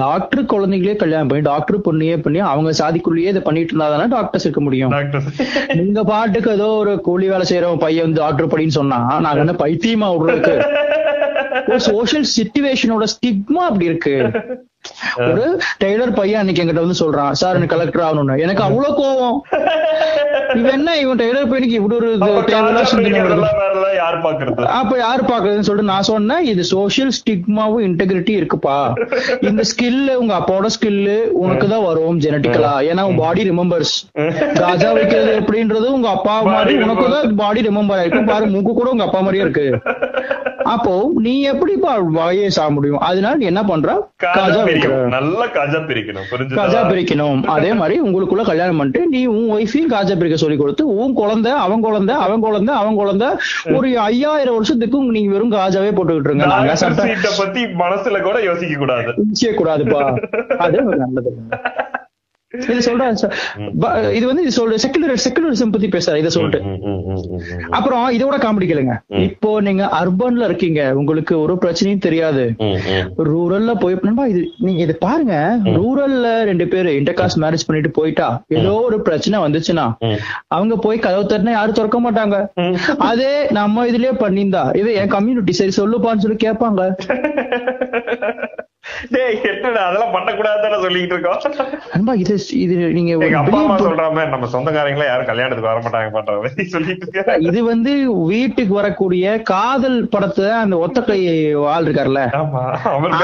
டாக்டர் 0.00 0.42
குழந்தைங்களே 0.52 0.96
கல்யாணம் 0.96 1.30
பண்ணி 1.30 1.44
டாக்டர் 1.44 1.84
பொண்ணையே 1.86 2.16
பண்ணி 2.18 2.40
அவங்க 2.46 2.72
சாதிக்குள்ளேயே 2.80 3.32
இதை 3.32 3.42
பண்ணிட்டு 3.42 3.72
இருந்தா 3.72 3.88
தானே 3.88 4.08
டாக்டர்ஸ் 4.08 4.46
இருக்க 4.48 4.60
முடியும். 4.60 4.92
டாக்டர் 4.96 5.24
நீங்க 5.80 6.02
பாட்டுக்கு 6.04 6.50
ஏதோ 6.50 6.68
ஒரு 6.82 6.94
கூலி 7.00 7.28
வேலை 7.28 7.46
செய்யறவன் 7.50 7.84
பையன் 7.84 8.06
வந்து 8.06 8.22
டாக்டர் 8.22 8.52
படின்னு 8.52 8.78
சொன்னா 8.80 9.00
நாங்க 9.26 9.42
என்ன 9.44 9.56
பைத்தியமா 9.64 10.10
விடுறதுக்கு 10.14 10.56
ஒரு 11.68 11.80
சோஷியல் 11.86 12.26
சிச்சுவேஷனோட 12.36 13.04
ஸ்டிக்மா 13.12 13.62
அப்படி 13.68 13.84
இருக்கு. 13.84 14.14
ஒரு 15.26 15.44
டெய்லர் 15.82 16.16
பையன் 16.18 16.40
அன்னைக்கு 16.40 16.62
என்கிட்ட 16.62 16.84
வந்து 16.84 17.00
சொல்றான் 17.02 17.32
சார் 17.40 17.58
எனக்கு 17.58 17.74
கலெக்டர் 17.74 18.06
ஆகணும்னு. 18.06 18.36
எனக்கு 18.44 18.62
அவ்வளவு 18.66 18.96
கோவம். 19.00 19.38
இவன் 20.58 20.74
என்ன 20.76 20.90
இவன் 21.02 21.20
டெய்லர் 21.22 21.48
பையனுக்கு 21.50 21.78
இப்படி 21.78 21.96
ஒரு 22.00 22.10
அப்ப 24.78 24.92
யாரு 24.98 25.22
பாக்குறதுன்னு 25.30 25.66
சொல்லிட்டு 25.68 25.92
நான் 25.92 26.08
சொன்னேன் 26.10 26.44
இது 26.50 26.62
சோஷியல் 26.72 27.12
ஸ்டிக்மாவும் 27.18 27.84
இன்டெகிரிட்டி 27.88 28.32
இருக்குப்பா. 28.40 28.76
இந்த 29.48 29.62
ஸ்கில் 29.70 30.02
உங்க 30.20 30.32
அப்பாவோட 30.40 30.68
ஸ்கில் 30.76 31.02
உனக்கு 31.42 31.66
தான் 31.72 31.86
வரும் 31.88 32.20
ஜெனட்டிக்கலா 32.24 32.74
ஏன்னா 32.90 33.04
உன் 33.10 33.20
பாடி 33.24 33.44
ரிமெம்பர்ஸ் 33.50 33.94
காஜா 34.60 34.90
வைக்கிறது 34.98 35.32
எப்படின்றது 35.40 35.88
உங்க 35.96 36.10
அப்பா 36.16 36.36
மாதிரி 36.48 36.74
உனக்கு 36.86 37.06
தான் 37.14 37.34
பாடி 37.42 37.66
ரிமெம்பர் 37.68 38.00
ஆயிருக்கும் 38.02 38.30
பாரு 38.32 38.52
மூக்கு 38.54 38.74
கூட 38.74 38.90
உங்க 38.94 39.06
அப்பா 39.08 39.20
மாதிரியே 39.20 39.44
இருக்கு. 39.46 39.66
அப்போ 40.66 41.10
நீ 41.14 41.42
எப்படிப்பா 41.42 41.96
வயசு 41.96 42.62
ஆக 42.62 42.70
முடியும்? 42.70 42.98
அதனால 43.00 43.34
நீ 43.36 43.44
என்ன 43.44 43.62
பண்ற? 43.64 44.08
காஜா 44.24 44.60
நல்லா 45.08 45.46
காஜா 45.46 45.80
பிரிக்கணும். 45.88 46.26
காஜா 46.56 46.80
பிரிக்கணும். 46.90 47.42
அதே 47.46 47.72
மாதிரி 47.72 48.00
உங்களுக்குள்ள 48.00 48.44
கல்யாணம் 48.44 48.76
பண்ணிட்டு 48.76 49.08
நீ 49.08 49.26
உன் 49.26 49.48
ஒய்ஃபையும் 49.50 49.92
காஜா 49.92 50.14
பிரிக்க 50.16 50.36
சொல்லி 50.36 50.56
கொடுத்து 50.56 50.96
உன் 50.96 51.12
குழந்தை 51.12 51.52
அவன் 51.52 51.80
குழந்தை 51.80 52.14
அவன் 52.14 52.40
குழந்தை 52.40 52.74
அவன் 52.74 52.94
குழந்தை 52.94 53.28
ஒரு 53.74 53.98
ஐயாயிரம் 53.98 54.54
வருஷத்துக்கு 54.54 55.02
நீங்க 55.16 55.32
வெறும் 55.32 55.52
காஜாவே 55.52 55.92
போட்டுக்கிட்டு 55.96 56.30
இருங்க. 56.30 56.46
நாங்க 56.46 56.74
பத்தி 57.38 57.64
மனசுல 57.64 58.22
கூட 58.22 58.42
யோசிக்க 58.42 58.78
கூடாது. 58.78 59.12
கூடாதுப்பா. 59.42 60.02
அது 60.58 60.82
நல்லது. 60.82 61.32
இது 62.52 62.82
சொல்றேன் 62.86 63.16
இது 64.16 64.24
வந்து 64.28 64.42
இது 64.44 64.52
சொல்ற 64.56 64.76
செக்குலர் 64.82 65.22
செக்குலரிசம் 65.24 65.72
பத்தி 65.74 65.88
பேசுறேன் 65.94 66.20
இதை 66.20 66.30
சொல்லிட்டு. 66.34 66.60
அப்புறம் 67.76 68.04
இதோட 68.16 68.36
காமெடி 68.44 68.66
கேளுங்க. 68.70 68.94
இப்போ 69.28 69.50
நீங்க 69.66 69.84
அர்பன்ல 70.00 70.46
இருக்கீங்க 70.48 70.80
உங்களுக்கு 71.00 71.34
ஒரு 71.44 71.54
பிரச்சனையும் 71.64 72.04
தெரியாது. 72.06 72.44
ரூரல்ல 73.30 73.74
போய் 73.82 73.96
இது 74.32 74.42
நீங்க 74.66 74.80
இது 74.86 74.96
பாருங்க. 75.06 75.34
ரூரல்ல 75.78 76.28
ரெண்டு 76.50 76.66
பேரு 76.74 76.92
இன்டர்காஸ்ட் 77.00 77.42
மேரேஜ் 77.44 77.66
பண்ணிட்டு 77.68 77.92
போயிட்டா 77.98 78.28
ஏதோ 78.58 78.74
ஒரு 78.88 78.98
பிரச்சனை 79.08 79.40
வந்துச்சுன்னா. 79.46 79.86
அவங்க 80.56 80.76
போய் 80.86 81.04
கதவு 81.06 81.30
தட்டினா 81.32 81.56
யாரும் 81.58 81.78
திறக்க 81.80 82.00
மாட்டாங்க. 82.06 82.38
அதே 83.10 83.32
நம்ம 83.60 83.86
இதுலயே 83.92 84.14
பண்ணியிருந்தா 84.24 84.64
இது 84.82 84.92
என் 85.02 85.14
கம்யூனிட்டி 85.16 85.54
சரி 85.62 85.74
சொல்லுப்பான்னு 85.82 86.24
சொல்லி 86.26 86.40
கேட்பாங்க. 86.46 86.82
டேய் 89.14 89.38
என்னடா 89.50 89.82
அதெல்லாம் 89.88 90.14
சொல்லிட்டு 90.84 91.14
இருக்கோம். 91.14 91.40
இது 92.22 92.34
இது 92.64 92.74
நீங்க 92.96 93.10
எங்க 93.26 93.38
அப்பா 93.40 93.58
அம்மா 93.60 93.76
சொல்றாம 93.84 94.24
நம்ம 94.32 94.48
சொந்தக்காரங்கள 94.54 95.06
யாரும் 95.08 95.30
கல்யாணத்துக்கு 95.30 95.70
வர 95.70 95.80
மாட்டாங்க 95.84 96.10
பண்ற 96.16 96.36
மாதிரி 96.38 96.66
சொல்லிட்டு 96.74 97.06
இருக்க 97.06 97.36
இது 97.48 97.62
வந்து 97.70 97.92
வீட்டுக்கு 98.32 98.74
வரக்கூடிய 98.80 99.24
காதல் 99.52 99.98
படத்துல 100.14 100.50
அந்த 100.62 100.76
ஒத்தக்கை 100.86 101.18
ஆள் 101.74 101.86
இருக்கார்ல. 101.86 102.22
ஆமா 102.42 102.62
அவர் 102.90 103.16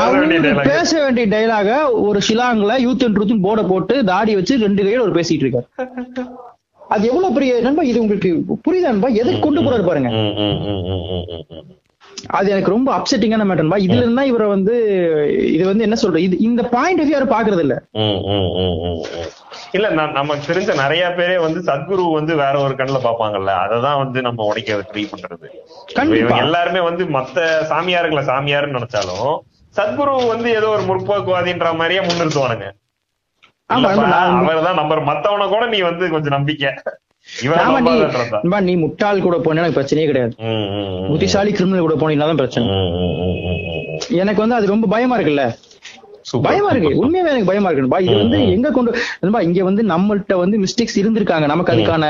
பேச 0.70 0.92
வேண்டிய 1.04 1.26
டைலாக 1.34 1.70
ஒரு 2.06 2.20
ஷிலாங்ல 2.28 2.76
யூத் 2.86 3.04
அண்ட் 3.06 3.18
ட்ரூத் 3.18 3.44
போர்டை 3.46 3.66
போட்டு 3.72 3.96
தாடி 4.12 4.34
வச்சு 4.38 4.62
ரெண்டு 4.66 4.82
கையில 4.84 5.06
ஒரு 5.08 5.16
பேசிட்டு 5.18 5.46
இருக்காரு. 5.46 5.68
அது 6.94 7.04
எவ்வளவு 7.10 7.34
பெரிய 7.36 7.52
நண்பா 7.66 7.82
இது 7.90 8.02
உங்களுக்கு 8.02 8.30
புரியுதா 8.64 8.90
நண்பா? 8.90 9.08
எதுக்கு 9.20 9.40
கொண்டு 9.44 9.60
போறாரு 9.60 9.84
பாருங்க. 9.86 10.10
அது 12.30 12.48
எனக்கு 12.51 12.72
ரொம்ப 12.72 12.89
அப்செட்டிங்கான 12.97 13.44
மேட்டர்பா 13.47 13.78
இதுல 13.84 14.02
இருந்தா 14.02 14.24
இவரை 14.30 14.47
வந்து 14.48 14.74
இது 15.52 15.64
வந்து 15.70 15.84
என்ன 15.86 15.97
சொல்ற 16.02 16.20
இது 16.24 16.36
இந்த 16.47 16.62
பாயிண்ட் 16.74 17.01
ஆஃப் 17.02 17.12
யாரும் 17.12 17.32
பாக்குறது 17.32 17.62
இல்ல. 17.64 17.76
இல்ல 19.76 19.86
நமக்கு 20.12 20.48
தெரிஞ்ச 20.48 20.74
நிறைய 20.80 21.05
பேரே 21.18 21.36
வந்து 21.44 21.60
சத்குரு 21.68 22.05
வந்து 22.16 22.32
வேற 22.43 22.55
ஒரு 22.64 22.74
கண்ணுல 22.74 23.01
பாப்பாங்கல்ல 23.06 23.55
அததான் 23.64 24.01
வந்து 24.02 24.20
நம்ம 24.26 24.47
உடைக்க 24.51 24.78
ட்ரை 24.90 25.05
பண்றது. 25.12 25.48
எல்லாருமே 26.44 26.82
வந்து 26.89 27.06
மத்த 27.16 27.39
சாமியாருங்களை 27.72 28.24
சாமியாருன்னு 28.30 28.78
நினைச்சாலும் 28.78 29.32
சத்குரு 29.74 30.14
வந்து 30.32 30.48
ஏதோ 30.59 30.70
ஒரு 30.76 30.84
முற்போக்குவாதின்ற 30.89 31.68
மாதிரியே 31.80 32.02
முன்னிறுத்துவானுங்க. 32.02 32.68
அவர் 33.70 34.66
தான் 34.66 34.80
நம்பர் 34.80 35.09
மத்தவன 35.09 35.47
கூட 35.52 35.64
நீ 35.74 35.80
வந்து 35.89 36.05
கொஞ்சம் 36.14 36.36
நம்பிக்கை. 36.36 36.72
நீ 38.68 38.74
முட்டாள் 38.82 39.24
கூட 39.26 39.36
போனா 39.44 39.60
எனக்கு 39.62 39.78
பிரச்சனையே 39.78 40.06
கிடையாது. 40.10 40.32
புத்திசாலி 41.10 41.52
கிரிமினல் 41.59 41.86
கூட 41.86 41.94
போனீங்கன்னா 42.02 42.30
தான் 42.30 42.40
பிரச்சனை. 42.42 42.66
எனக்கு 44.22 44.42
வந்து 44.44 44.59
அது 44.59 44.72
ரொம்ப 44.74 44.88
பயமா 44.94 45.16
இருக்குல்ல 45.18 45.44
பயமா 46.46 46.70
இருக்கு. 46.72 46.90
உண்மையாவே 47.02 47.30
எனக்கு 47.32 47.50
பயமா 47.50 47.70
இருக்குப்பா 47.72 48.00
இது 48.06 48.16
வந்து 48.22 48.38
எங்க 48.56 48.70
கொண்டு 48.76 48.90
இங்க 49.48 49.64
வந்து 49.68 49.82
நம்மள்ட்ட 49.92 50.36
வந்து 50.42 50.56
மிஸ்டேக்ஸ் 50.64 50.98
இருந்திருக்காங்க. 51.02 51.46
நமக்கு 51.52 51.72
அதுக்கான 51.74 52.04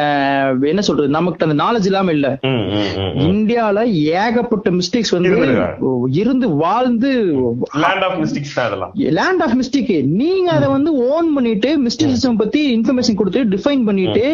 என்ன 0.73 0.85
சொல்றது 0.89 1.17
நமக்கு 1.17 1.47
அந்த 1.47 1.57
நாலேஜ் 1.65 1.89
இல்லாம 1.91 2.13
இல்ல. 2.17 2.29
இந்தியால 3.29 3.85
ஏகப்பட்ட 4.23 4.71
மிஸ்டேக்ஸ் 4.79 5.15
வந்து. 5.17 5.31
இருந்து 6.21 6.49
வாழ்ந்து 6.65 7.11
லேண்ட் 7.85 8.05
ஆஃப் 8.09 8.19
மிஸ்டேக்ஸ் 8.23 8.59
அதெல்லாம். 8.67 8.93
லேண்ட் 9.19 9.45
ஆஃப் 9.47 9.57
மிஸ்டேக் 9.61 9.93
நீங்க 10.23 10.51
அதை 10.59 10.69
வந்து 10.77 10.93
ஓன் 11.11 11.29
பண்ணிட்டு 11.39 11.71
மிஸ்டேக் 11.87 12.15
சிஸ்டம் 12.15 12.41
பத்தி 12.43 12.63
இன்ஃபர்மேஷன் 12.79 13.21
கொடுத்து 13.21 13.43
டிஃபைன் 13.55 13.87
பண்ணிட்டு 13.89 14.25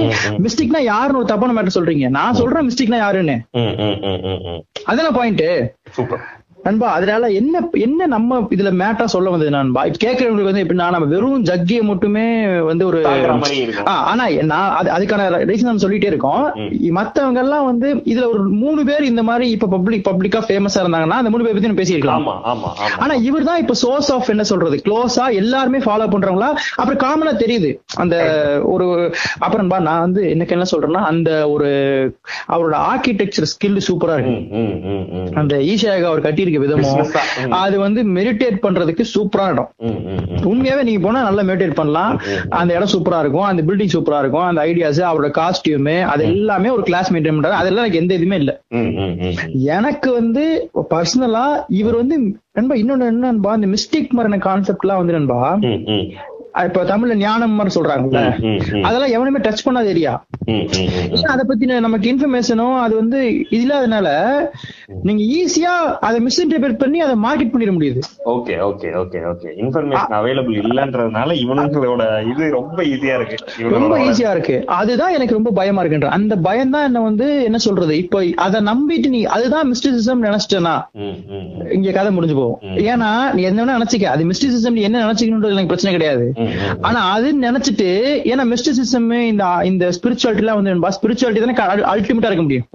மிஸ்டேக்னா 0.47 0.83
யாருன்னு 0.93 1.21
ஒரு 1.23 1.31
தப்பான 1.33 1.57
மேட்டர் 1.59 1.77
சொல்றீங்க. 1.79 2.09
நான் 2.19 2.39
சொல்றேன் 2.41 2.69
மிஸ்டேக்னா 2.71 3.01
யாருன்னு. 3.05 3.39
அதான 4.91 5.13
பாயிண்ட் 5.21 5.47
சூப்பர் 5.97 6.25
நண்பா 6.67 6.87
அதனால 6.97 7.25
என்ன 7.41 7.57
என்ன 7.87 8.07
நம்ம 8.15 8.39
இதுல 8.55 8.71
மேட்டா 8.81 9.05
சொல்ல 9.13 9.33
வந்தது 9.33 9.51
நண்பா? 9.57 9.83
கேட்கறவங்களுக்கு 10.05 10.51
வந்து 10.51 10.63
எப்படின்னா 10.65 10.87
நம்ம 10.95 11.07
வெறும் 11.13 11.45
ஜக்கிய 11.49 11.81
மட்டுமே 11.91 12.25
வந்து 12.69 12.85
ஒரு 12.89 13.01
ஆனா 14.11 14.25
நான் 14.53 14.75
அது 14.79 14.89
அதுக்கான 14.97 15.29
ரீசன் 15.51 15.69
நம்ம 15.71 15.83
சொல்லிட்டே 15.85 16.11
இருக்கோம். 16.13 16.43
மத்தவங்க 16.99 17.41
எல்லாம் 17.45 17.67
வந்து 17.71 17.89
இதுல 18.13 18.27
ஒரு 18.33 18.43
மூணு 18.63 18.81
பேர் 18.89 19.05
இந்த 19.11 19.23
மாதிரி 19.29 19.47
இப்ப 19.57 19.69
பப்ளிக் 19.75 20.05
பப்ளிக்கா 20.09 20.43
ஃபேமஸா 20.49 20.83
இருந்தாங்கன்னா 20.83 21.21
அந்த 21.23 21.33
மூணு 21.35 21.45
பேர் 21.47 21.57
பத்தி 21.59 21.73
பேசியிருக்கலாம். 21.81 22.27
ஆனா 23.05 23.17
இவர் 23.29 23.49
தான் 23.51 23.63
இப்ப 23.65 23.77
சோர்ஸ் 23.85 24.11
ஆஃப் 24.17 24.33
என்ன 24.35 24.47
சொல்றது? 24.53 24.79
க்ளோஸா 24.87 25.27
எல்லாருமே 25.43 25.81
ஃபாலோ 25.87 26.09
பண்றவங்களா? 26.15 26.51
அப்புறம் 26.81 27.01
காமனா 27.05 27.35
தெரியுது. 27.45 27.71
அந்த 28.05 28.17
ஒரு 28.75 28.89
அப்புறம் 29.47 29.71
பா 29.75 29.81
நான் 29.89 30.05
வந்து 30.07 30.23
எனக்கு 30.35 30.57
என்ன 30.59 30.69
சொல்றேன்னா 30.75 31.05
அந்த 31.13 31.31
ஒரு 31.55 31.71
அவரோட 32.55 32.77
ஆர்கிடெக்சர் 32.91 33.51
ஸ்கில் 33.55 33.81
சூப்பரா 33.89 34.17
இருக்கு. 34.19 34.37
அந்த 35.41 35.55
ஈஷாக 35.73 36.07
அவர் 36.11 36.27
கட்டியிருக்க 36.49 36.65
விதமும். 36.65 37.51
அது 37.63 37.79
வந்து 37.79 38.03
மெடிடேட் 38.17 38.59
பண்றதுக்கு 38.67 39.05
சூப்பரா 39.15 39.47
இடம். 39.51 39.71
உண்மையாவே 40.51 40.83
நீங்க 40.83 41.01
போனா 41.07 41.23
நல்லா 41.23 41.43
மெடிடேட் 41.43 41.79
பண்ணலாம். 41.81 42.13
அந்த 42.49 42.71
இடம் 42.75 42.93
சூப்பரா 42.93 43.19
இருக்கும். 43.19 43.49
அந்த 43.51 43.63
பில்டிங் 43.63 43.95
சூப்பரா 43.95 44.19
இருக்கும். 44.19 44.47
அந்த 44.51 44.63
ஐடியாஸ் 44.65 45.01
அவரோட 45.11 45.31
காஸ்டியூம் 45.41 46.05
அது 46.13 46.25
எல்லாமே 46.25 46.69
ஒரு 46.69 46.83
கிளாஸ் 46.83 47.13
மெயின்டைன் 47.13 47.39
பண்றாரு. 47.39 47.61
அதெல்லாம் 47.63 47.85
எனக்கு 47.85 48.03
எந்த 48.03 48.15
இதுவுமே 48.19 48.39
இல்ல. 48.43 48.53
எனக்கு 49.77 50.13
வந்து 50.13 50.71
பர்சனலா 50.95 51.47
இவர் 51.69 52.01
வந்து 52.03 52.17
நண்பா 52.53 52.75
இன்னொன்னு 52.75 53.09
என்ன 53.13 53.27
நண்பா 53.31 53.55
இந்த 53.55 53.67
மிஸ்டேக் 53.67 54.15
மாதிரியான 54.17 54.43
கான்செப்ட் 54.49 54.85
எல்லாம் 54.85 55.01
வந்து 55.01 55.17
நண்பா. 55.19 55.41
இப்ப 56.67 56.85
தமிழ்ல 56.85 57.15
ஞானம் 57.15 57.57
மாதிரி 57.59 57.75
சொல்றாங்கல்ல. 57.75 58.21
அதெல்லாம் 58.89 59.15
எவனுமே 59.17 59.39
டச் 59.39 59.65
பண்ணாத 59.67 59.93
ஏரியா 59.95 60.15
அதை 61.33 61.43
பத்தின 61.49 61.81
நமக்கு 61.87 62.07
இன்ஃபர்மேஷனும் 62.13 62.77
அது 62.85 62.95
வந்து 62.97 63.19
இல்லாதனால 63.59 64.09
நீங்க 65.03 65.23
ஈஸியா 65.39 65.73
அதை 66.09 66.19
மிஸ்இன்டர்பிரேட் 66.27 66.81
பண்ணி 66.83 67.01
அதை 67.01 67.15
மார்க்கெட் 67.25 67.53
பண்ணிட 67.55 67.73
முடியுது. 67.77 68.01
Okay 68.35 68.55
okay 68.69 68.89
okay 69.03 69.21
okay. 69.33 69.49
Information 69.63 70.17
available 70.19 70.57
இல்லன்றதுனால 70.63 71.37
இவனுங்களோட 71.45 72.05
இது 72.33 72.51
ரொம்ப 72.51 72.79
ஈஸியா 72.83 73.15
இருக்கு. 73.19 73.39
ரொம்ப 73.77 73.99
ஈஸியா 74.07 74.31
இருக்கு. 74.31 74.57
அதுதான் 74.67 75.13
எனக்கு 75.13 75.37
ரொம்ப 75.39 75.51
பயமா 75.51 75.83
இருக்குன்ற. 75.83 76.11
அந்த 76.19 76.37
பயம் 76.49 76.71
தான் 76.71 76.87
என்ன 76.89 77.01
வந்து 77.01 77.29
என்ன 77.45 77.59
சொல்றது? 77.67 77.97
இப்போ 78.05 78.21
அதை 78.47 78.61
நம்பிட்டு 78.71 79.09
நீ 79.09 79.23
அதுதான் 79.37 79.73
மிஸ்டிசிசம் 79.73 80.25
நினைச்சிட்டேனா. 80.27 80.77
இங்க 81.77 81.93
கதை 81.99 82.13
முடிஞ்சு 82.13 82.37
போகும். 82.41 82.59
ஏன்னா 82.93 83.11
நீ 83.35 83.43
என்ன 83.43 83.79
நினைச்சுக்க. 83.79 84.05
அது 84.15 84.25
மிஸ்டிசிசம் 84.25 84.77
நீ 84.79 84.81
என்ன 84.81 85.05
நினைச்சுக்கணுன்றது 85.07 85.57
எனக்கு 85.57 85.73
பிரச்சனை 85.75 85.95
கிடையாது. 85.99 86.27
ஆனா 86.89 87.01
அது 87.15 87.29
நினைச்சிட்டு 87.47 87.89
ஏன்னா 88.33 88.45
மிஸ்டிசிசம் 88.53 89.09
இந்த 89.31 89.45
இந்த 89.71 89.85
ஸ்பிரிச்சுவாலிட்டி 89.97 90.45
எல்லாம் 90.45 90.59
வந்து 90.61 90.95
ஸ்பிரிச்சுவாலிட்டி 90.97 91.43
தானே 91.45 91.57
அல்டிமேட்டா 91.93 92.31
இருக்க 92.31 92.45
முடியும். 92.47 92.67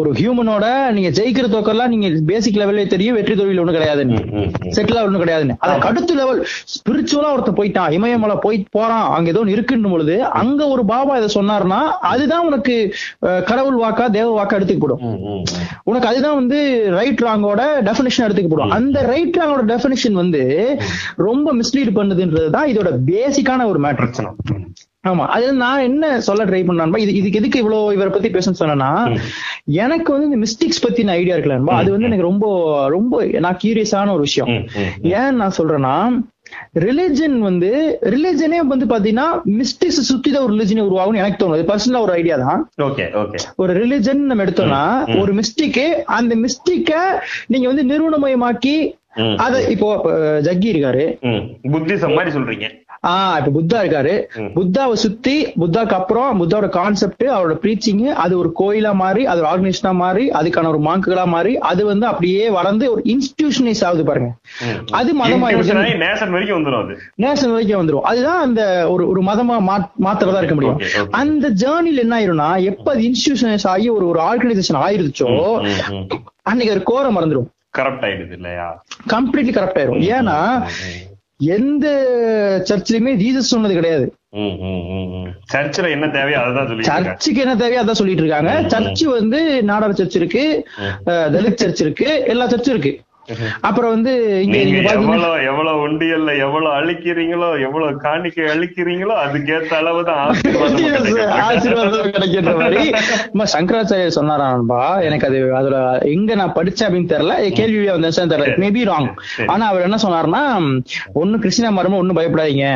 ஒரு 0.00 0.10
ஹியூமனோட 0.20 0.66
நீங்க 0.96 1.10
ஜெயிக்கிற 1.18 1.46
தோக்கெல்லாம் 1.54 1.92
நீங்க 1.94 2.08
பேசிக் 2.30 2.60
லெவல்லே 2.62 2.86
தெரியும் 2.94 3.16
வெற்றி 3.18 3.34
தோல்வியில் 3.40 3.62
ஒண்ணு 3.62 3.76
கிடையாதுன்னு. 3.76 4.20
செட்டில் 4.76 5.02
ஒண்ணு 5.06 5.22
கிடையாதுன்னு. 5.22 5.56
அதுக்கு 5.64 5.88
அடுத்த 5.90 6.14
லெவல் 6.20 6.40
ஸ்பிரிச்சுவலா 6.74 7.32
ஒருத்தன் 7.34 7.58
போயிட்டான் 7.60 7.92
இமயமலை 7.98 8.36
போய் 8.46 8.58
போறான் 8.76 9.06
அங்க 9.16 9.30
ஏதோ 9.34 9.44
இருக்குன்னு 9.54 9.92
பொழுது 9.94 10.16
அங்க 10.42 10.60
ஒரு 10.74 10.84
பாபா 10.92 11.16
இதை 11.20 11.30
சொன்னாருன்னா 11.38 11.80
அதுதான் 12.12 12.46
உனக்கு 12.50 12.76
கடவுள் 13.50 13.78
வாக்கா 13.84 14.04
தேவ 14.18 14.28
வாக்கா 14.38 14.56
எடுத்துக்கப்படும். 14.58 15.02
உனக்கு 15.90 16.08
அதுதான் 16.10 16.38
வந்து 16.40 16.58
ரைட் 16.98 17.22
ராங்கோட 17.26 17.62
டெபினிஷன் 17.88 18.26
எடுத்துக்கப்படும் 18.26 18.74
அந்த 18.76 18.98
ரைட் 19.12 19.38
ராங்கோட 19.40 19.62
டெபினிஷன் 19.72 20.16
வந்து 20.22 20.42
ரொம்ப 21.26 21.54
மிஸ்லீட் 21.60 21.92
பண்ணுதுன்றது 21.98 22.48
தான் 22.56 22.70
இதோட 22.76 22.92
பேசிக்கான 23.10 23.66
ஒரு 23.66 23.80
மேட்ரு. 23.80 24.26
ஆமா. 25.04 25.26
அது 25.26 25.52
நான் 25.52 25.78
என்ன 25.80 26.20
சொல்ல 26.20 26.44
ட்ரை 26.44 26.66
பண்ணா 26.66 26.98
இது 26.98 27.14
இதுக்கு 27.14 27.38
எதுக்கு 27.38 27.58
இவ்வளவு 27.58 27.94
இவரை 27.94 28.10
பத்தி 28.12 28.28
பேசணும்னு 28.28 28.60
சொன்னேன்னா 28.60 28.88
எனக்கு 29.64 30.12
வந்து 30.12 30.26
இந்த 30.26 30.46
மிஸ்டேக்ஸ் 30.46 30.82
பத்தின 30.86 31.10
ஐடியா 31.10 31.36
இருக்குல்ல 31.36 31.74
அது 31.74 31.90
வந்து 31.90 32.06
எனக்கு 32.06 32.22
ரொம்ப 32.22 32.46
ரொம்ப 32.88 33.24
நான் 33.24 33.58
கியூரியஸான 33.64 34.12
ஒரு 34.12 34.20
விஷயம். 34.20 34.50
ஏன் 35.02 35.36
நான் 35.36 35.56
சொல்றேன்னா 35.58 36.24
ரிலிஜன் 36.74 37.38
வந்து 37.38 38.00
ரிலிஜனே 38.02 38.58
வந்து 38.66 38.86
பாத்தீங்கன்னா 38.86 39.28
மிஸ்டேக்ஸ் 39.60 40.00
சுத்தி 40.00 40.30
தான் 40.30 40.42
ஒரு 40.42 40.54
ரிலிஜன் 40.54 40.80
உருவாகும் 40.80 41.14
எனக்கு 41.14 41.40
தோணுது. 41.42 41.64
பர்சனலா 41.70 42.00
ஒரு 42.00 42.12
ஐடியா 42.12 42.36
தான். 42.36 42.68
Okay 42.82 43.06
okay. 43.14 43.38
ஒரு 43.56 43.72
ரிலிஜன் 43.80 44.22
நம்ம 44.30 44.44
எடுத்தோம்னா 44.44 44.82
ஒரு 45.20 45.34
மிஸ்டேக்கு 45.34 45.86
அந்த 46.10 46.34
மிஸ்டேக்க 46.36 46.92
நீங்க 47.46 47.66
வந்து 47.72 47.84
நிறுவனமயமாக்கி. 47.84 48.76
அத 49.36 49.62
இப்போ 49.66 49.88
ஜக்கி 50.40 50.68
இருக்காரு. 50.72 51.04
புத்திசம் 51.72 52.14
மாதிரி 52.14 52.34
சொல்றீங்க. 52.36 52.66
ஆஹ் 53.02 53.36
இப்ப 53.38 53.50
புத்தா 53.56 53.78
இருக்காரு. 53.82 54.12
புத்தாவை 54.54 54.94
சுத்தி 54.94 55.34
புத்தாக்கு 55.60 55.94
அப்புறம் 55.94 56.40
புத்தாவோட 56.40 56.68
கான்செப்ட் 56.68 57.24
அவரோட 57.34 57.54
ப்ரீச்சிங் 57.62 58.02
அது 58.14 58.38
ஒரு 58.38 58.52
கோயிலா 58.60 58.92
மாறி 58.94 59.26
அது 59.26 59.40
ஒரு 59.40 59.48
ஆர்கனைசேஷனா 59.48 59.92
மாறி 59.94 60.30
அதுக்கான 60.30 60.68
ஒரு 60.68 60.78
மாங்குகளா 60.78 61.24
மாறி 61.26 61.52
அது 61.70 61.84
வந்து 61.84 62.06
அப்படியே 62.06 62.48
வளர்ந்து 62.48 62.92
ஒரு 62.92 63.02
இன்ஸ்டிடியூஷனைஸ் 63.04 63.84
ஆகுது 63.84 64.04
பாருங்க. 64.04 64.30
அது 64.92 65.10
மதமா 65.14 65.48
Institution 65.50 65.80
ஆகி 65.82 65.96
நேஷன் 67.24 67.52
வரைக்கும் 67.52 67.80
வந்துரும் 67.82 68.06
அதுதான் 68.06 68.40
அந்த 68.40 68.62
ஒரு 68.88 69.08
ஒரு 69.08 69.22
மதமா 69.22 69.58
மாத்திரதா 70.00 70.38
இருக்க 70.38 70.54
முடியும். 70.54 70.80
அந்த 71.12 71.50
ஜேர்னில 71.62 71.98
என்ன 71.98 72.16
ஆயிரும்னா 72.20 72.50
எப்ப 72.62 72.92
அது 72.92 73.02
இன்ஸ்டிடியூஷனைஸ் 73.02 73.66
ஆகி 73.66 73.90
ஒரு 73.90 74.06
ஒரு 74.08 74.20
ஆர்கனைசேஷன் 74.20 74.82
ஆயிருச்சோ 74.84 75.28
அன்னைக்கு 76.42 76.74
ஒரு 76.74 76.84
கோரை 76.86 77.10
மறந்துடும் 77.10 77.50
கரப்ட் 77.78 78.04
ஆயிடுது 78.08 78.36
இல்லையா? 78.38 78.68
கம்ப்ளீட்லி 79.14 79.54
கரெக்ட் 79.56 79.80
ஆயிரும். 79.80 80.04
ஏன்னா 80.18 80.38
எந்த 81.56 81.86
சர்ச்சிலுமே 82.68 83.12
ஜீசஸ் 83.22 83.52
சொன்னது 83.54 83.74
கிடையாது. 83.78 84.06
சர்ச்சில் 85.52 85.92
என்ன 85.94 86.06
தேவையோ 86.14 86.38
அதுதான் 86.42 86.68
சொல்லி 86.70 86.86
சர்ச்சுக்கு 86.88 87.42
என்ன 87.44 87.54
தேவையோ 87.62 87.82
அதான் 87.82 87.98
சொல்லிட்டு 88.00 88.24
இருக்காங்க. 88.24 88.52
சர்ச் 88.72 89.02
வந்து 89.18 89.40
நாடார் 89.70 89.98
சர்ச் 90.00 90.16
இருக்கு 90.20 90.44
தலித் 91.34 91.60
சர்ச் 91.62 91.82
இருக்கு 91.84 92.08
எல்லா 92.32 92.46
சர்ச்சும் 92.52 92.74
இருக்கு. 92.76 92.92
அப்புறம் 93.62 93.92
வந்து 93.92 94.12
எவ்வளவு 94.92 95.14
எவ்வளவு 95.48 95.78
உண்டியல்ல 95.86 96.30
எவ்வளவு 96.44 96.70
அழிக்கிறீங்களோ 96.76 97.48
எவ்வளவு 97.64 97.98
காணிக்கை 98.04 98.44
அழிக்கிறீங்களோ 98.52 99.14
அதுக்கேத்த 99.22 99.72
அளவுதான் 99.80 100.22
ஆசீர்வாதம் 101.46 101.94
கிடைக்கின்ற 102.16 102.52
மாதிரி. 102.56 102.82
நம்ம 103.26 103.46
சங்கராச்சாரியர் 103.54 104.16
சொன்னாரா 104.16 104.46
நண்பா 104.52 104.80
எனக்கு 105.06 105.28
அது 105.28 105.40
அதோட 105.58 105.78
எங்க 106.12 106.30
நான் 106.34 106.56
படிச்சேன் 106.56 106.88
அப்படின்னு 106.88 107.12
தெரியல. 107.12 107.34
கேள்வியா 107.58 107.94
வந்தேன் 107.96 108.32
தெரியல. 108.32 108.56
மேபி 108.62 108.82
ராங் 108.86 109.10
ஆனா 109.48 109.64
அவர் 109.70 109.86
என்ன 109.86 109.98
சொன்னாருன்னா 110.04 110.42
ஒண்ணு 111.20 111.36
கிருஷ்ணா 111.38 111.70
மரமும் 111.72 112.00
ஒண்ணும் 112.00 112.18
பயப்படாதீங்க. 112.18 112.66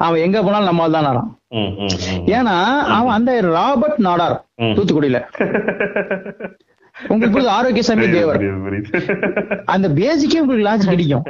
அவன் 0.00 0.24
எங்க 0.26 0.38
போனாலும் 0.42 0.70
நம்மால் 0.70 0.96
தான் 0.96 1.08
நாரான் 1.08 1.30
ம், 1.56 1.72
ம், 1.80 1.90
ம். 2.10 2.22
ஏன்னா 2.36 2.56
அவன் 2.96 3.16
அந்த 3.16 3.30
ராபர்ட் 3.52 4.00
நாடார். 4.06 4.36
தூத்துக்குடியில. 4.76 5.18
உங்களுக்கு 7.08 7.38
புரியுது? 7.38 7.56
ஆரோக்கியசாமி 7.58 8.10
தேவர். 8.10 8.42
புரியுது, 8.42 8.62
புரியுது. 8.66 9.62
அந்த 9.64 9.88
பேசிக்கே 9.88 10.38
உங்களுக்கு 10.44 10.68
லாஜிக் 10.70 10.92
கிடைக்கும். 10.94 11.24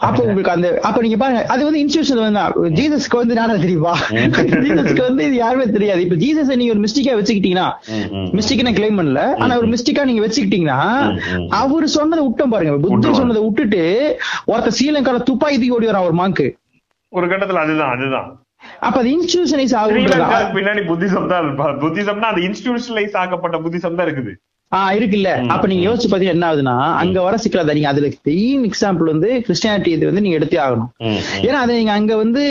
அப்ப 0.00 0.18
உங்களுக்கு 0.22 0.50
அந்த 0.50 0.68
அப்ப 0.82 1.00
நீங்க 1.00 1.16
பாருங்க 1.16 1.40
அது 1.46 1.64
வந்து 1.64 1.80
இன்ஸ்டியூஷன் 1.82 2.20
வந்து 2.26 2.40
ஜீசஸ்க்கு 2.78 3.16
வந்து 3.16 3.34
நானா 3.34 3.54
தெரியுமா? 3.54 3.98
ஜீசஸ்க்கு 4.10 5.00
வந்து 5.00 5.26
இது 5.26 5.36
யாருமே 5.36 5.66
தெரியாது. 5.76 6.00
இப்ப 6.04 6.14
ஜீசஸ் 6.14 6.56
நீங்க 6.56 6.74
ஒரு 6.74 6.82
மிஸ்டேக்கா 6.86 7.14
வச்சுக்கிட்டீங்கன்னா. 7.20 7.66
மிஸ்டேக் 8.38 8.64
நான் 8.66 8.78
கிளைம் 8.78 8.98
பண்ணல. 9.00 9.22
ஆனா 9.36 9.56
ஒரு 9.56 9.68
மிஸ்டேக்கா 9.68 10.04
நீங்க 10.04 10.22
வச்சுக்கிட்டீங்கன்னா. 10.26 10.78
அவரு 11.48 11.88
சொன்னதை 11.88 12.26
விட்டோம் 12.26 12.54
பாருங்க. 12.54 12.88
புத்தர். 12.88 13.14
சொன்னதை 13.14 13.42
விட்டுட்டு 13.42 13.82
ஒருத்த 14.46 14.70
ஸ்ரீலங்கால 14.78 15.22
துப்பாக்கி 15.22 15.56
தூக்கி 15.56 15.70
ஓடி 15.70 15.86
வரான் 15.86 16.08
ஒரு 16.10 16.16
மாங்கு. 16.22 16.48
ஒரு 17.08 17.26
கட்டத்துல 17.26 17.62
அதுதான் 17.66 17.92
அதுதான். 17.96 18.28
அப்ப 18.82 18.96
அது 19.00 19.10
இன்ஸ்டிடியூஷனைஸ் 19.16 19.74
ஆகும் 19.78 20.06
பின்னாடி 20.56 20.82
புத்திசம் 20.90 21.30
தான் 21.32 21.42
இருப்பா. 21.44 21.66
புத்திசம்னா 21.82 22.28
அது 22.32 22.42
இன்ஸ்டிடியூஷனலைஸ் 22.48 23.18
ஆக்கப்பட்ட 23.22 23.58
புத்திசம் 23.58 23.98
தான் 23.98 24.08
இருக்குது 24.08 24.32
ஆஹ் 24.76 24.92
இருக்குல்ல. 24.96 25.30
அப்ப 25.52 25.66
நீங்க 25.70 25.84
யோசிச்சு 25.88 26.08
பாத்தீங்கன்னா 26.10 26.36
என்ன 26.36 26.48
ஆகுதுன்னா 26.48 26.74
அங்க 27.02 27.22
வர 27.22 27.36
சிக்கல 27.44 27.72
நீங்க 27.76 27.88
அதுல 27.88 28.08
மெயின் 28.28 28.64
எக்ஸாம்பிள் 28.68 29.08
வந்து 29.12 29.28
கிறிஸ்டியானிட்டி 29.46 29.90
இது 29.96 30.04
வந்து 30.08 30.22
நீங்க 30.24 30.36
எடுத்தே 30.38 30.58
ஆகணும். 30.66 30.90
ஏன்னா 31.46 31.58
அதை 31.62 31.72
நீங்க 31.76 31.92
அங்க 31.92 32.12
வந்து 32.16 32.42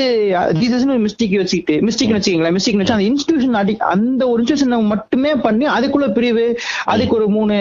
ஜீசஸ் 0.62 0.84
ஒரு 0.96 1.02
மிஸ்டேக் 1.06 1.36
வச்சுக்கிட்டு 1.42 1.76
மிஸ்டேக் 1.88 2.12
வச்சுக்கீங்களா? 2.16 2.52
மிஸ்டேக் 2.58 2.80
வச்சு 2.80 2.96
அந்த 2.96 3.06
இன்ஸ்டிடியூஷன் 3.10 3.58
அடி 3.62 3.76
அந்த 3.94 4.22
ஒரு 4.32 4.44
இன்ஸ்டிடியூஷன் 4.44 4.92
மட்டுமே 4.94 5.32
பண்ணி 5.46 5.68
அதுக்குள்ள 5.76 6.10
பிரிவு 6.18 6.46
அதுக்கு 6.94 7.16
ஒரு 7.20 7.28
மூணு 7.36 7.56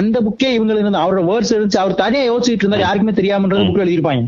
அந்த 0.00 0.16
புக்கே 0.26 0.50
இவங்க 0.56 0.78
இருந்து 0.78 1.02
அவரோட 1.04 1.22
வேர்ட்ஸ் 1.30 1.54
இருந்துச்சு 1.54 1.80
அவர் 1.84 1.94
தனியா 2.02 2.24
யோசிச்சுட்டு 2.32 2.66
இருந்தா 2.66 2.80
யாருக்குமே 2.84 3.14
தெரியாமன்றது 3.20 3.68
புக்ல 3.68 3.86
எழுதிருப்பாங்க. 3.86 4.24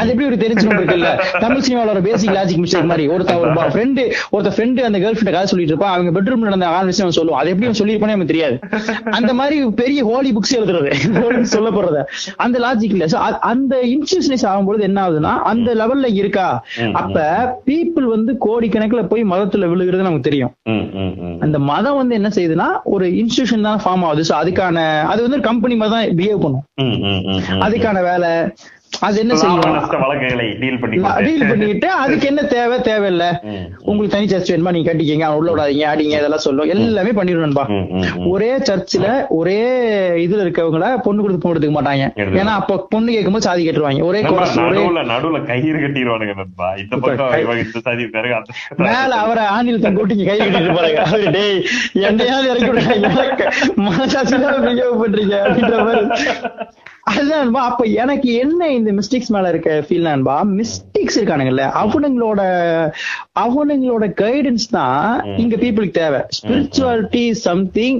அது 0.00 0.08
எப்படி 0.14 0.28
ஒரு 0.30 0.38
தெரிஞ்சுக்கணும் 0.44 0.80
இருக்குல்ல? 0.82 1.10
தமிழ் 1.44 1.64
சினிமாவோட 1.66 1.94
ஒரு 1.96 2.04
பேசிக் 2.08 2.34
லாஜிக் 2.38 2.62
மிஸ்டேக் 2.64 2.90
மாதிரி 2.92 3.06
ஒருத்த 3.16 3.38
ஒரு 3.42 3.52
ஃப்ரெண்டு 3.74 4.02
ஒருத்த 4.34 4.52
ஃப்ரெண்டு 4.56 4.88
அந்த 4.88 4.98
கேர்ள் 5.04 5.18
ஃப்ரெண்ட் 5.18 5.36
கதை 5.36 5.46
சொல்லிட்டு 5.52 5.74
இருப்பான். 5.74 5.94
அவங்க 5.96 6.10
பெட்ரூம்ல 6.16 6.48
நடந்த 6.50 6.68
அவன் 6.80 7.18
சொல்லுவான் 7.20 7.42
அது 7.42 7.52
எப்படி 7.54 7.78
சொல்லியிருப்பானே 7.82 8.14
நமக்கு 8.16 8.32
தெரியாது. 8.34 8.58
அந்த 9.10 9.34
மாதிரி 9.34 9.64
பெரிய 9.64 10.04
ஹோலி 10.04 10.32
புக்ஸ் 10.32 10.56
எழுதுறது. 10.56 11.42
சொல்ல 11.42 11.70
போறத. 11.70 12.04
அந்த 12.36 12.58
லாஜிக் 12.58 12.82
இல்ல. 12.82 13.08
So, 13.08 13.20
அ- 13.20 13.38
அந்த 13.38 13.76
இன்ஸ்டியூஷனைஸ் 13.82 14.42
ஆகும்போது 14.42 14.80
என்ன 14.80 15.10
ஆகுதுன்னா 15.10 15.38
அந்த 15.38 15.74
லெவல்ல 15.74 16.14
இருக்கா? 16.14 16.64
அப்ப 16.92 17.20
பீப்புள் 17.66 18.02
வந்து 18.02 18.36
கோடிக்கணக்குல 18.40 19.06
போய் 19.06 19.24
மதத்துல 19.24 19.66
விழுகிறது 19.66 20.02
நமக்கு 20.02 20.20
தெரியும். 20.20 20.52
அந்த 21.40 21.58
மதம் 21.58 21.96
வந்து 21.96 22.14
என்ன 22.14 22.28
செய்யுதுன்னா 22.28 22.80
ஒரு 22.84 23.08
இன்ஸ்டியூஷன் 23.08 23.62
தான் 23.62 23.80
ஃபார்ம் 23.84 24.04
ஆகுது. 24.04 24.24
So, 24.24 24.38
அதுக்கான 24.38 25.00
அது 25.00 25.22
வந்து 25.22 25.36
ஒரு 25.36 25.40
கம்பெனி 25.40 25.76
மாதிரி 25.76 26.14
தான் 26.14 26.26
பிஹேவ் 26.26 26.40
பண்ணும். 26.40 26.62
அதுக்கான 27.60 28.02
வேலை 28.02 28.28
அது 29.06 29.18
என்ன 29.22 29.34
செய்யும்? 29.40 29.60
வழக்குகளை 30.02 30.46
டீல் 30.60 30.78
பண்ணி 30.82 30.96
டீல் 31.26 31.46
பண்ணிட்டு 31.48 31.88
அதுக்கு 32.02 32.26
என்ன 32.26 32.42
தேவை? 32.54 32.76
தேவையில்ல. 32.88 33.24
உங்களுக்கு 33.80 34.14
தனி 34.16 34.28
சர்ச் 34.32 34.52
வேணுமா? 34.52 34.72
நீங்க 34.76 34.88
கட்டிக்கங்க. 34.90 35.28
உள்ள 35.40 35.48
விடாதீங்க 35.54 35.84
அடிங்க 35.92 36.14
இதெல்லாம் 36.20 36.44
சொல்லும். 36.46 36.68
எல்லாமே 36.74 37.12
பண்ணிடுவேன்பா. 37.18 37.64
ஒரே 38.32 38.50
சர்ச்சில் 38.68 39.08
ஒரே 39.38 39.58
இதுல 40.24 40.44
இருக்கவங்கள 40.46 40.88
பொண்ணு 41.06 41.22
கொடுத்து 41.22 41.42
பொண்ணு 41.44 41.54
எடுத்துக்க 41.54 41.76
மாட்டாங்க. 41.78 42.06
ஏன்னா 42.42 42.54
அப்ப 42.60 42.78
பொண்ணு 42.94 43.12
கேட்கும்போது 43.16 43.46
சாதி 43.48 43.68
கேட்டுருவாங்க 43.68 44.04
ஒரே 44.10 44.22
நடுவுல 44.22 45.04
நடுவுல 45.12 45.40
கயிறு 45.50 45.78
கட்டிடுவானுங்க 45.84 46.32
மேல 48.86 49.14
அவரை 49.24 49.44
ஆணில் 49.56 49.82
தங்க 49.84 49.98
கூட்டிங்க 50.00 50.24
கை 50.30 50.38
கட்டிட்டு 50.40 50.76
போறாங்க. 50.78 51.00
அவரு 51.08 51.30
டேய் 51.36 51.60
என்னையாவது 52.08 52.50
இறக்கி 52.52 52.70
விடுறாங்க 52.70 53.10
மனசாட்சியில 53.86 54.52
பண்றீங்க. 55.02 55.34
அப்படின்ற 55.44 55.76
மாதிரி. 55.86 56.04
அதுதான் 57.10 57.56
அப்ப 57.68 57.84
எனக்கு 58.02 58.28
என்ன 58.42 58.68
இந்த 58.76 58.90
மிஸ்டேக்ஸ் 58.98 59.32
மேல 59.34 59.48
இருக்க 59.52 59.70
ஃபீல் 59.86 60.06
நண்பா? 60.08 60.36
மிஸ்டேக்ஸ் 60.58 61.18
இருக்கானுங்கல்ல. 61.18 61.64
அவனுங்களோட 61.82 62.40
அவனுங்களோட 63.44 64.04
கைடன்ஸ் 64.22 64.66
தான் 64.76 65.02
இங்க 65.42 65.56
பீப்புளுக்கு 65.62 65.98
தேவை. 66.00 66.20
ஸ்பிரிச்சுவாலிட்டி 66.38 67.24
சம்திங் 67.46 67.98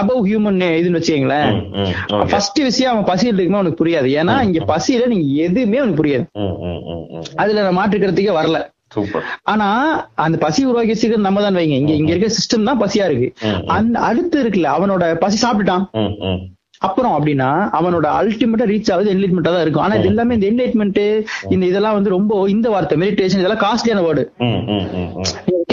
அபவ் 0.00 0.22
ஹியூமன் 0.30 0.62
இதுன்னு 0.80 1.00
வச்சுக்கீங்களேன். 1.00 1.50
ஃபர்ஸ்ட் 2.30 2.60
விஷயம் 2.68 2.92
அவன் 2.92 3.10
பசியில் 3.10 3.36
இருக்குமே 3.38 3.60
அவனுக்கு 3.60 3.82
புரியாது. 3.82 4.10
ஏன்னா 4.20 4.36
இங்க 4.48 4.62
பசியில 4.72 5.10
நீங்க 5.14 5.26
எதுவுமே 5.48 5.80
அவனுக்கு 5.82 6.02
புரியாது. 6.02 6.26
அதுல 7.42 7.62
நான் 7.66 7.78
மாற்றுக்கிறதுக்கே 7.80 8.38
வரல. 8.40 8.60
ஆனா 9.52 9.68
அந்த 10.24 10.36
பசி 10.44 10.60
உருவாக்கி 10.68 10.94
சீக்கிரம் 11.00 11.26
நம்ம 11.28 11.40
தான் 11.46 11.58
வைங்க. 11.60 11.78
இங்க 11.82 11.94
இங்க 12.00 12.12
இருக்க 12.14 12.28
சிஸ்டம் 12.38 12.68
தான் 12.70 12.82
பசியா 12.82 13.06
இருக்கு. 13.10 13.28
அந்த 13.76 13.96
அடுத்து 14.10 14.36
இருக்குல்ல 14.44 14.70
அவனோட 14.76 15.06
பசி 15.24 15.38
சாப்பிட்டுட்டான். 15.46 15.86
அப்புறம் 16.80 17.14
அப்படின்னா 17.16 17.48
அவனோட 17.78 18.06
அல்டிமேட்டா 18.18 18.66
ரீச் 18.72 18.92
ஆகுது 18.92 19.12
என்லைட்மெண்டா 19.14 19.52
தான் 19.54 19.62
இருக்கும். 19.62 19.84
ஆனா 19.84 19.94
இது 19.94 20.08
எல்லாமே 20.08 20.34
இந்த 20.34 20.46
என்லைட்மெண்ட் 20.50 21.00
இந்த 21.48 21.64
இதெல்லாம் 21.66 21.94
வந்து 21.94 22.10
ரொம்ப 22.10 22.48
இந்த 22.48 22.70
வார்த்தை 22.70 22.98
மெடிடேஷன் 22.98 23.42
இதெல்லாம் 23.42 23.64
காஸ்ட்லியான 23.64 24.04
வேர்டு 24.06 24.24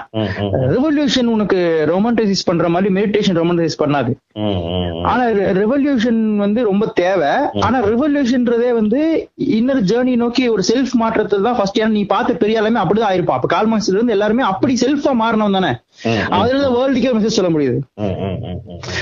ரெவல்யூஷன் 0.72 1.28
உனக்கு 1.28 1.58
ரொமான்டைசைஸ் 1.90 2.46
பண்ற 2.46 2.68
மாதிரி 2.68 2.90
மெடிடேஷன் 2.94 3.38
ரொமான்டைஸ் 3.40 3.76
பண்ணாது. 3.82 4.12
ஆனா 5.10 5.24
ரெவல்யூஷன் 5.58 6.20
வந்து 6.36 6.60
ரொம்ப 6.62 6.84
தேவை 6.94 7.32
ஆனா 7.66 7.78
ரெவல்யூஷன்றதே 7.86 8.70
வந்து 8.72 9.00
இன்னர் 9.56 9.82
ஜேர்னி 9.90 10.14
நோக்கி 10.16 10.44
ஒரு 10.48 10.62
செல்ஃப் 10.70 10.94
மாற்றத்தை 10.94 11.40
தான் 11.40 11.56
ஃபர்ஸ்ட் 11.58 11.80
ஏன்னா 11.80 11.92
நீ 11.92 12.04
பார்த்த 12.06 12.38
பெரிய 12.42 12.60
எல்லாமே 12.60 12.82
அப்படிதான் 12.82 13.10
ஆயிருப்பா 13.10 13.36
அப்ப 13.36 13.46
கால் 13.46 13.66
மார்க்ஸ்ல 13.66 13.96
இருந்து 13.96 14.16
எல்லாருமே 14.16 14.44
அப்படி 14.44 14.76
செல்ஃபா 14.82 15.12
மாறணும் 15.22 15.56
தானே. 15.58 15.72
அதுல 16.38 16.68
வேர்ல்டுக்கே 16.76 17.12
மெசேஜ் 17.16 17.38
சொல்ல 17.38 17.50
முடியுது. 17.50 17.78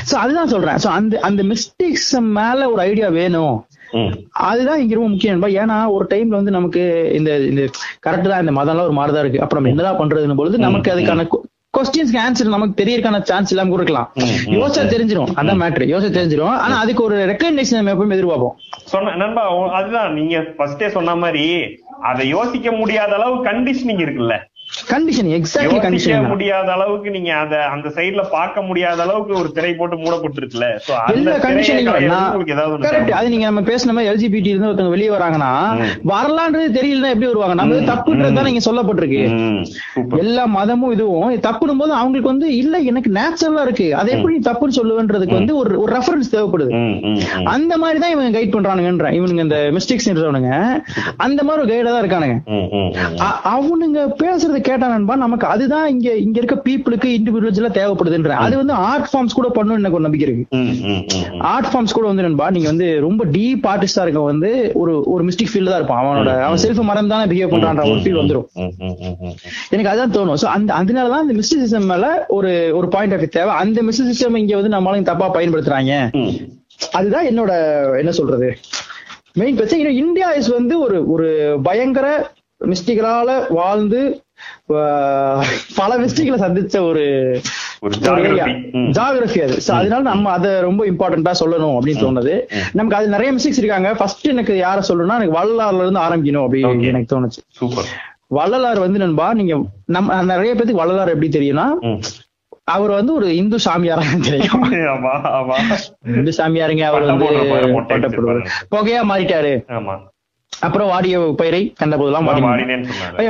சோ 0.05 0.15
அதுதான் 0.17 0.53
சொல்றேன் 0.55 0.81
சோ 0.85 0.91
அந்த 0.91 1.21
அந்த 1.23 1.43
மிஸ்டேக்ஸ் 1.53 2.11
மேல 2.39 2.71
ஒரு 2.73 2.83
ஐடியா 2.83 3.09
வேணும். 3.19 3.57
அதுதான் 4.31 4.81
இங்க 4.81 4.95
ரொம்ப 4.95 5.09
முக்கியம் 5.09 5.39
நண்பா. 5.39 5.61
ஏன்னா 5.63 5.91
ஒரு 5.91 6.07
டைம்ல 6.11 6.39
வந்து 6.41 6.51
நமக்கு 6.51 6.83
இந்த 7.15 7.39
இந்த 7.39 7.63
கரெக்ட் 8.07 8.33
தான் 8.33 8.47
இந்த 8.47 8.55
மதம்லாம் 8.61 8.89
ஒரு 8.91 8.93
மாதிரிதான் 8.93 9.25
இருக்கு. 9.25 9.43
அப்புறம் 9.43 9.65
நம்ம 9.65 9.77
என்னதான் 9.77 10.01
பண்றதுன்னு 10.03 10.37
பொழுது 10.37 10.59
நமக்கு 10.59 10.93
அதுக்கான 10.95 11.27
கொஸ்டின்ஸ்க்கு 11.79 12.21
ஆன்சர் 12.23 12.55
நமக்கு 12.55 12.85
தெரியறதுக்கான 12.85 13.23
சான்ஸ் 13.23 13.51
இல்லாம 13.51 13.71
கூட 13.71 13.83
இருக்கலாம். 13.83 14.09
யோசிச்சா 14.47 14.85
தெரிஞ்சிரும். 14.95 15.31
அதான் 15.41 15.61
மேட்ரு 15.63 15.85
யோசிச்சா 15.93 16.11
தெரிஞ்சிரும். 16.17 16.57
ஆனா 16.65 16.79
அதுக்கு 16.79 17.03
ஒரு 17.03 17.17
ரெக்கமெண்டேஷன் 17.31 17.79
நம்ம 17.79 17.93
எப்பவுமே 17.95 18.17
எதிர்பார்ப்போம். 18.17 18.57
சொன்ன 18.93 19.15
நண்பா 19.15 19.43
அதுதான். 19.69 20.13
நீங்க 20.13 20.39
ஃபர்ஸ்டே 20.39 20.89
சொன்ன 20.89 21.15
மாதிரி 21.15 21.47
அதை 22.03 22.29
யோசிக்க 22.29 22.71
முடியாத 22.73 23.15
அளவு 23.15 23.45
கண்டிஷனிங் 23.45 24.03
இருக்குல்ல. 24.05 24.37
கண்டிஷன் 24.93 25.31
எக்ஸாக்ட்லி 25.39 25.81
கண்டிஷன் 25.85 26.29
முடியாத 26.33 26.69
அளவுக்கு 26.77 27.09
நீங்க 27.17 27.31
அத 27.43 27.55
அந்த 27.75 27.89
சைடுல 27.97 28.23
பார்க்க 28.37 28.67
முடியாத 28.69 28.99
அளவுக்கு 29.07 29.33
ஒரு 29.41 29.49
திரை 29.57 29.73
போட்டு 29.81 29.97
மூடப்பட்டிருக்குல்ல 30.03 30.69
சோ 30.87 30.93
அந்த 31.11 31.37
கண்டிஷனிங் 31.47 31.91
கரெக்ட். 31.91 33.13
அது 33.19 33.31
நீங்க 33.35 33.47
நம்ம 33.51 33.63
பேசின 33.71 33.95
மாதிரி 33.97 34.11
எல்ஜிபிடி 34.13 34.51
இருந்து 34.53 34.69
ஒருத்தவங்க 34.71 34.95
வெளியே 34.97 35.11
வராங்கன்னா. 35.17 35.51
வரலான்றது 36.13 36.69
தெரியலன்னா 36.79 37.13
எப்படி 37.15 37.29
வருவாங்க? 37.31 37.57
நம்ம 37.61 37.81
தப்புன்றது 37.93 38.37
தான். 38.39 38.49
நீங்க 38.51 38.63
சொல்லப்பட்டிருக்கு. 38.69 39.23
எல்லா 40.23 40.45
மதமும் 40.57 40.95
இதுவும் 40.97 41.31
இது 41.35 41.43
தப்புனும் 41.49 41.81
போது 41.83 41.93
அவங்களுக்கு 42.01 42.33
வந்து 42.33 42.49
இல்ல 42.63 42.75
எனக்கு 42.91 43.11
நேச்சுரலா 43.19 43.65
இருக்கு. 43.69 43.89
அதை 44.01 44.11
எப்படி 44.17 44.35
நீ 44.37 44.43
தப்புன்னு 44.51 44.79
சொல்லுவேன்றதுக்கு 44.81 45.39
வந்து 45.41 45.55
ஒரு 45.61 45.73
ஒரு 45.83 45.91
ரெஃபரன்ஸ் 45.99 46.33
தேவைப்படுது. 46.35 46.73
அந்த 47.55 47.73
மாதிரி 47.85 47.99
தான் 48.05 48.15
இவங்க 48.17 48.31
கைட் 48.39 48.55
பண்றானுங்கன்ற 48.57 49.09
இவனுங்க 49.19 49.45
இந்த 49.49 49.61
மிஸ்டேக்ஸ் 49.79 50.09
அந்த 51.25 51.41
மாதிரி 51.47 51.61
ஒரு 51.63 51.71
கைடா 51.73 51.91
தான் 51.95 52.03
இருக்கானுங்க. 52.05 52.37
அவனுங்க 53.55 54.01
பேசுறத 54.23 54.59
கேட்டா 54.69 54.80
நண்பா 54.89 55.17
நமக்கு 55.17 55.47
அதுதான் 55.47 55.91
இங்க 55.91 56.15
இங்க 56.15 56.41
இருக்க 56.43 56.71
பீப்புளுக்கு 56.71 57.09
இண்டிவிஜுவலா 57.09 57.71
தேவைப்படுதுன்ற. 57.71 58.29
அது 58.29 58.57
வந்து 58.57 58.73
ஆர்ட் 58.73 59.09
ஃபார்ம்ஸ் 59.13 59.35
கூட 59.35 59.49
பண்ணும் 59.49 59.77
எனக்கு 59.77 59.93
ஒரு 59.93 60.03
நம்பிக்கை 60.03 60.29
இருக்கு. 60.29 60.59
ஆர்ட் 61.39 61.67
ஃபார்ம்ஸ் 61.67 61.93
கூட 61.93 62.07
வந்து 62.07 62.23
நண்பா 62.23 62.51
நீங்க 62.51 62.69
வந்து 62.69 63.01
ரொம்ப 63.01 63.25
டீப் 63.25 63.67
ஆர்டிஸ்டா 63.67 64.03
இருக்க 64.03 64.21
வந்து 64.21 64.71
ஒரு 64.75 65.03
ஒரு 65.03 65.25
மிஸ்டேக் 65.25 65.47
ஃபீல் 65.53 65.65
தான் 65.65 65.75
இருப்பான். 65.75 66.05
அவனோட 66.05 66.41
அவன் 66.41 66.59
செல்ஃப் 66.63 66.83
மரம் 66.83 67.09
தானே 67.09 67.25
பிஹேவ் 67.33 67.49
பண்றான்ற 67.49 67.81
ஒரு 67.81 68.01
ஃபீல் 68.01 68.21
வந்துரும். 68.25 68.45
ம், 68.53 68.61
ம், 68.61 68.97
ம், 69.01 69.17
ம். 69.21 69.35
எனக்கு 69.71 69.91
அதான் 69.93 70.17
தோணும். 70.17 70.35
சோ 70.35 70.45
அந்த 70.45 70.75
அதனாலதான் 70.75 71.31
இந்த 71.31 71.35
மிஸ்டிசிசம் 71.35 71.85
மேல 71.85 72.25
ஒரு 72.29 72.71
ஒரு 72.75 72.89
பாயிண்ட் 72.89 73.15
ஆஃப் 73.15 73.31
தேவை. 73.31 73.55
அந்த 73.55 73.83
மிஸ்டிசிசம் 73.83 74.37
இங்க 74.37 74.57
வந்து 74.57 74.77
நம்மளால 74.77 75.03
தப்பா 75.03 75.35
பயன்படுத்துறாங்க. 75.35 76.09
அதுதான் 76.93 77.27
என்னோட 77.27 77.53
என்ன 77.97 78.11
சொல்றது? 78.11 78.57
மெயின் 79.33 79.55
பிரச்சனை. 79.55 79.97
இந்தியா 79.97 80.33
இஸ் 80.33 80.47
வந்து 80.47 80.81
ஒரு 80.81 81.11
ஒரு 81.11 81.59
பயங்கர 81.63 82.31
மிஸ்டிகளால 82.65 83.45
வாழ்ந்து 83.49 84.21
பல 85.77 85.99
மிஸ்டிகளை 85.99 86.39
சந்திச்ச 86.39 86.81
ஒரு. 86.81 87.05
ஜாகிரபி. 88.91 89.41
அது. 89.43 89.61
அதனால 89.73 90.03
நம்ம 90.03 90.31
அதை 90.31 90.61
ரொம்ப 90.61 90.87
இம்பார்ட்டன்டா 90.87 91.31
சொல்லணும் 91.41 91.79
அப்படின்னு 91.79 92.01
தோணுது. 92.01 92.41
நமக்கு 92.73 92.97
அது 92.97 93.09
நிறைய 93.09 93.33
மிஸ்டேக்ஸ் 93.33 93.59
இருக்காங்க. 93.59 93.95
ஃபர்ஸ்ட் 93.95 94.27
எனக்கு 94.27 94.55
யார 94.55 94.83
சொல்லணும்னா 94.89 95.21
எனக்கு 95.21 95.39
வள்ளலார்ல 95.41 95.79
இருந்து 95.79 96.01
ஆரம்பிக்கணும் 96.01 96.39
Okay. 96.41 96.63
அப்படி 96.65 96.85
எனக்கு 96.85 97.21
தோணுச்சு. 97.21 97.69
வள்ளலார் 98.27 98.79
வந்து 98.79 98.99
நண்பா 98.99 99.35
நீங்க 99.35 99.57
நம்ம 99.87 100.23
நிறைய 100.23 100.55
பேத்துக்கு 100.55 100.73
வள்ளலார் 100.73 101.09
எப்படி 101.09 101.29
தெரியும்னா. 101.29 101.65
அவர் 102.65 102.91
வந்து 102.91 103.15
ஒரு 103.15 103.37
இந்து 103.37 103.57
சாமியாரா 103.65 104.21
தெரியும். 104.21 104.63
இந்து 106.17 106.33
சாமியாருங்க 106.37 106.83
அவர் 106.83 107.03
வந்து. 107.03 107.25
புகையா 108.71 109.01
மாறிட்டாரு. 109.05 109.65
அப்புறம் 110.67 110.91
வாடிய 110.93 111.19
பயிரை 111.41 111.61
கண்ட 111.81 111.95
போதெல்லாம் 111.97 112.27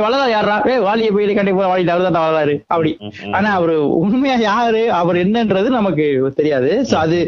வளரா 0.05 0.25
யாரா 0.33 0.55
ஏ 0.71 0.75
வாலிய 0.87 1.09
பயிரை 1.17 1.33
கண்ட 1.35 1.51
போது 1.57 1.71
வாடி 1.71 1.83
தான் 1.87 2.25
வளராரு 2.25 2.55
அப்படி. 2.73 2.91
ஆனா 3.37 3.49
அவரு 3.59 3.75
உண்மையா 4.03 4.37
யாரு 4.49 4.83
அவர் 5.01 5.21
என்னன்றது 5.25 5.69
நமக்கு 5.79 6.05
தெரியாது. 6.39 6.71
சோ 6.91 6.95
அது 7.05 7.19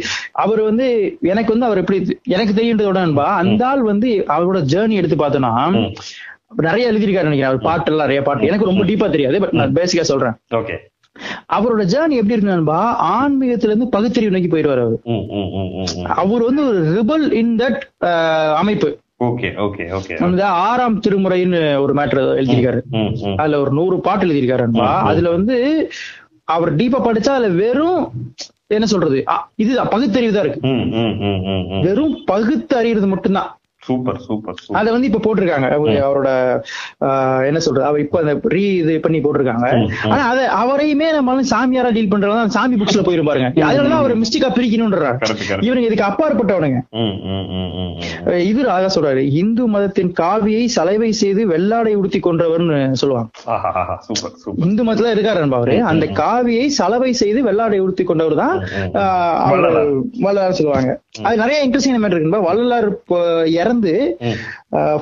அவர் 0.44 0.62
வந்து 0.70 0.88
எனக்கு 1.34 1.54
வந்து 1.56 1.70
அவர் 1.70 1.82
எப்படி 1.84 2.00
எனக்கு 2.36 2.58
தெரியுன்றதோட 2.60 3.00
நண்பா 3.06 3.28
அந்த 3.42 3.64
ஆள் 3.72 3.84
வந்து 3.92 4.10
அவரோட 4.38 4.62
ஜேர்னி 4.74 5.00
எடுத்து 5.02 5.18
பார்த்தோம்னா. 5.24 5.54
நிறைய 6.66 6.90
எழுதியிருக்காரு 6.92 7.30
நினைக்கிறேன் 7.30 7.52
அவர் 7.52 7.68
பாட்டு 7.68 7.92
எல்லாம் 7.92 8.08
நிறைய 8.08 8.24
பாட்டு. 8.26 8.50
எனக்கு 8.50 8.72
ரொம்ப 8.72 8.84
டீப்பா 8.90 9.08
தெரியாது 9.14 9.40
பட் 9.44 9.56
நான் 9.60 9.78
பேசிக்கா 9.78 10.06
சொல்றேன். 10.10 10.36
ஓகே. 10.60 10.76
அவரோட 11.56 11.84
ஜேர்னி 11.94 12.16
எப்படி 12.20 12.36
இருக்கு 12.36 12.54
நண்பா 12.54 12.78
ஆன்மீகத்துல 13.16 13.72
இருந்து 13.72 13.88
பகுத்தறிவு 13.96 14.34
நோக்கி 14.36 14.50
போயிடுவார் 14.52 14.82
அவர். 14.84 14.98
அவர் 16.22 16.44
வந்து 16.48 16.62
ஒரு 16.70 16.80
ரிபல் 16.98 17.26
இன் 17.42 17.56
தட் 17.62 17.82
அமைப்பு. 18.62 18.90
ஓகே 19.26 19.50
ஓகே 19.66 19.84
ஓகே 19.98 20.18
அந்த 20.28 20.44
ஆறாம் 20.68 20.98
திருமுறைன்னு 21.06 21.62
ஒரு 21.84 21.94
மேட்டர் 21.94 22.22
எழுதியிருக்காரு. 22.42 22.82
அதுல 23.42 23.60
ஒரு 23.64 23.72
நூறு 23.80 23.98
பாட்டு 24.08 24.28
எழுதியிருக்காரு. 24.28 24.66
அதுல 25.12 25.30
வந்து 25.38 25.56
அவர் 26.56 26.72
டீப்பா 26.76 27.00
படிச்சா 27.08 27.34
அதுல 27.38 27.50
வெறும் 27.64 28.02
என்ன 28.76 28.86
சொல்றது? 28.94 29.18
இதுதான் 29.56 29.92
பகுத்தறிவு 29.92 30.34
தான் 30.34 30.46
இருக்கு. 30.46 30.70
வெறும் 31.88 32.16
பகுத்து 32.26 32.74
அறியறது 32.82 33.08
மட்டும்தான். 33.08 33.52
சூப்பர் 33.84 34.20
சூப்பர் 34.20 34.56
அத 34.72 34.92
வந்து 34.92 35.10
இப்ப 35.12 35.36
போட்டிருக்காங்க. 35.36 35.78
அவரு- 35.78 36.02
அவரோட 36.02 37.46
என்ன 37.46 37.60
சொல்றது 37.60 37.88
அவர் 37.88 38.00
இப்ப 38.00 38.20
அந்த 38.20 38.36
ரீ 38.36 38.76
இது 38.76 39.00
பண்ணி 39.00 39.20
போட்டிருக்காங்க. 39.20 39.92
ஆனா 40.10 40.30
அத 40.30 40.52
அவரையுமே 40.52 41.14
நம்ம 41.14 41.42
சாமியாரா 41.42 41.94
டீல் 41.94 42.14
பண்றவங்க 42.14 42.46
சாமி 42.46 42.76
புக்ஸ்ல 42.76 42.98
போயிரும் 42.98 43.24
பாருங்க. 43.24 43.66
அதனாலதான் 43.66 43.90
அவர் 43.90 44.18
மிஸ்டேக்கா 44.18 44.52
பிரிக்கணும்ன்றாரு. 44.56 45.64
இவனுக்கு 45.64 45.92
இதுக்கு 45.92 46.04
அப்பாற்பட்டவனுங்க. 46.04 46.78
இவர் 48.38 48.68
அழகா 48.68 49.02
சொல்றாரு 49.02 49.18
இந்து 49.18 49.68
மதத்தின் 49.68 50.14
காவியை 50.20 50.68
சலைவை 50.76 51.10
செய்து 51.10 51.48
வெள்ளாடை 51.48 51.94
உடுத்தி 51.94 52.20
கொன்றவர்னு 52.20 52.92
சொல்லுவாங்க. 52.92 53.30
இந்து 54.56 54.84
மதத்துல 54.84 55.18
இருக்காரு 55.18 55.52
அவரு. 55.52 55.84
அந்த 55.84 56.06
காவியை 56.06 56.68
சலவை 56.68 57.14
செய்து 57.14 57.44
வெள்ளாடை 57.44 57.78
உடுத்தி 57.78 58.04
கொண்டவர் 58.04 58.36
தான் 58.36 58.60
அவர் 59.36 59.60
வள்ளலார். 60.20 60.52
சொல்லுவாங்க. 60.52 61.00
அது 61.24 61.38
நிறைய 61.38 61.68
இன்ட்ரெஸ்டிங் 61.68 62.02
மேட்டர் 62.02 62.20
இருக்கு 62.20 62.42
வள்ளலார் 62.42 62.92
இறந்து 63.46 63.72
ம். 63.74 64.38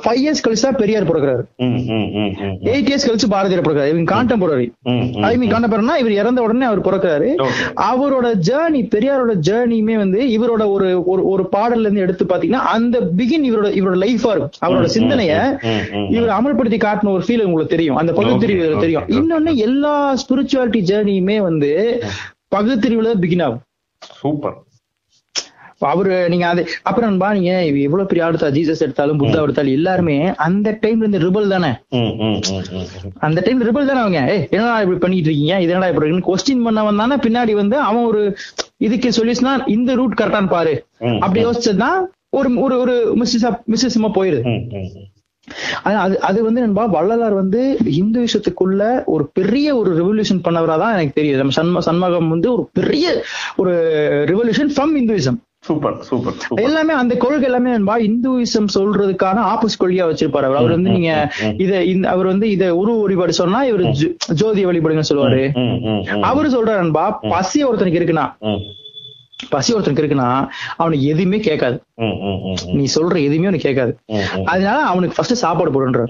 ஃபைவ் 0.03 0.19
இயர்ஸ் 0.23 0.43
கழிச்சு 0.45 0.61
தான் 0.61 0.76
பெரியார் 0.76 1.06
ம் 1.60 1.77
எயிட் 2.65 2.89
இயர்ஸ் 2.89 3.07
கழிச்சு 3.07 3.27
பாரதியார் 3.27 3.61
பிறக்கிறாரு. 3.61 3.88
இவங்க 3.88 4.15
கான்டெம்பரரி 4.15 4.68
ஐ 5.23 5.38
மீன் 5.38 5.53
கான்டெம்பரரினா 5.53 5.98
இவர் 5.98 6.11
இறந்த 6.11 6.41
உடனே 6.41 6.65
அவர் 6.65 6.81
பிறக்கிறாரு. 6.81 7.30
அவரோட 7.76 8.34
ஜேர்னி 8.49 8.88
பெரியாரோட 8.95 9.34
ஜேர்னியுமே 9.49 9.98
வந்து 9.98 10.30
இவரோட 10.30 10.69
ஒரு 10.72 10.88
ஒரு 11.06 11.49
பாடல்ல 11.52 11.80
இருந்து 11.80 12.02
எடுத்து 12.02 12.26
பாத்தீங்கன்னா 12.26 12.64
அந்த 12.76 12.99
பிகின் 13.18 13.48
இவரோட 13.52 13.69
இவரோட 13.72 13.98
லைஃபா 14.06 14.31
இருக்கும். 14.31 14.53
அவரோட 14.61 14.88
சிந்தனைய 14.98 15.60
இவர் 16.10 16.30
அமல்படுத்தி 16.30 16.77
காட்டின 16.77 17.11
ஒரு 17.11 17.23
ஃபீல் 17.27 17.43
உங்களுக்கு 17.43 17.76
தெரியும். 17.76 17.95
அந்த 17.95 18.11
பகுத்தறிவு 18.14 18.80
தெரியும். 18.80 19.07
இன்னொன்னு 19.07 19.56
எல்லா 19.56 20.14
ஸ்பிரிச்சுவாலிட்டி 20.14 20.81
ஜேர்னியுமே 20.91 21.41
வந்து 21.41 22.02
பகுத்தறிவுல 22.56 23.15
பிகின் 23.19 23.43
ஆகும். 23.43 23.61
சூப்பர். 24.02 24.57
அவரு 25.89 26.15
நீங்க 26.33 26.45
அது 26.47 26.61
அப்புறம் 26.87 27.09
நண்பா 27.09 27.29
நீங்க 27.37 27.51
எவ்வளவு 27.85 28.09
பெரிய 28.11 28.25
ஆடுத்தா 28.27 28.49
ஜீசஸ் 28.57 28.83
எடுத்தாலும் 28.85 29.19
புத்தா 29.21 29.43
எடுத்தாலும் 29.45 29.77
எல்லாருமே 29.79 30.15
அந்த 30.45 30.77
டைம்ல 30.83 31.09
இந்த 31.09 31.21
ரிபல் 31.25 31.53
தானே. 31.55 31.71
அந்த 33.27 33.39
டைம் 33.45 33.65
ரிபல் 33.69 33.89
தானே 33.89 34.01
அவங்க? 34.03 34.21
ஏய் 34.33 34.43
என்னடா 34.55 34.75
இப்படி 34.85 34.99
பண்ணிட்டு 35.05 35.29
இருக்கீங்க? 35.29 35.55
இது 35.63 35.73
என்னடா 35.73 35.91
இப்படி 35.91 36.05
இருக்குன்னு 36.05 36.29
கொஸ்டின் 36.31 36.65
பண்ணவன் 36.67 37.01
தானே 37.03 37.17
பின்னாடி 37.27 37.55
வந்து 37.61 37.77
அவன் 37.89 38.09
ஒரு 38.11 38.23
இதுக்கு 38.87 39.09
சொல்யூஷனா 39.19 39.53
இந்த 39.67 39.95
ரூட் 39.95 40.19
கரெக்டான்னு 40.21 40.53
பாரு. 40.57 40.75
அப்படி 41.23 41.45
யோசிச்சதுதான் 41.45 41.99
ஒரு 42.39 42.49
ஒரு 42.65 42.75
ஒரு 42.79 42.93
மிஸ்ஸஸ் 43.21 43.47
மிஸ்ஸஸ்மா 43.71 44.11
போயிருது 44.17 44.43
அது 45.83 46.15
அது 46.19 46.39
வந்து 46.43 46.61
நண்பா 46.61 46.83
வள்ளலார் 46.85 47.33
வந்து 47.33 47.61
இந்துவிசத்துக்குள்ள 48.01 48.81
ஒரு 49.05 49.23
பெரிய 49.33 49.67
ஒரு 49.75 49.91
ரெவல்யூஷன் 50.01 50.43
பண்ணவரா 50.45 50.75
தான் 50.77 50.93
எனக்கு 50.93 51.15
தெரியுது. 51.19 51.37
நம்ம 51.37 51.55
சண்ம 51.57 51.81
சண்மகம் 51.87 52.27
வந்து 52.27 52.47
ஒரு 52.53 52.63
பெரிய 52.73 53.05
ஒரு 53.57 53.73
revolution 54.31 54.71
from 54.75 54.93
Hinduism 55.01 55.39
super 55.65 55.97
super 56.01 56.35
எல்லாமே 56.61 56.93
அந்த 56.93 57.15
கொள்கை 57.15 57.41
எல்லாமே 57.41 57.69
நண்பா 57.69 57.97
இந்துவிசம் 57.99 58.69
சொல்றதுக்கான 58.73 59.41
ஆப்போசிட் 59.47 59.79
கொள்கையா 59.79 60.05
வச்சிருப்பாரு 60.05 60.41
அவர் 60.41 60.55
அவர் 60.55 60.69
வந்து 60.69 60.89
நீங்க 60.89 61.11
இத 61.57 61.73
அவர் 62.09 62.25
வந்து 62.25 62.49
இத 62.49 62.75
உருவ 62.75 63.01
வழிபாடு 63.01 63.33
சொன்னா 63.33 63.63
இவர் 63.63 63.83
ஜோ- 63.99 64.11
ஜோதிய 64.33 64.65
வழிபாடுன்னு 64.65 65.09
சொல்லுவாரு. 65.09 65.43
அவரு 66.21 66.49
சொல்றாரு 66.49 66.75
நண்பா 66.75 67.05
பசி 67.29 67.65
ஒருத்தனுக்கு 67.65 67.99
இருக்குன்னா 67.99 68.25
பசி 69.49 69.73
ஒருத்தனுக்கு 69.73 70.01
இருக்குன்னா 70.01 70.27
அவனுக்கு 70.75 71.05
எதுவுமே 71.05 71.39
கேட்காது. 71.39 71.77
நீ 72.73 72.83
சொல்ற 72.95 73.15
எதுவுமே 73.19 73.43
அவனுக்கு 73.43 73.67
கேட்காது. 73.67 73.93
அதனால 74.45 74.81
அவனுக்கு 74.83 75.15
ஃபர்ஸ்ட் 75.15 75.33
சாப்பாடு 75.35 75.71
போடுன்ற. 75.71 76.01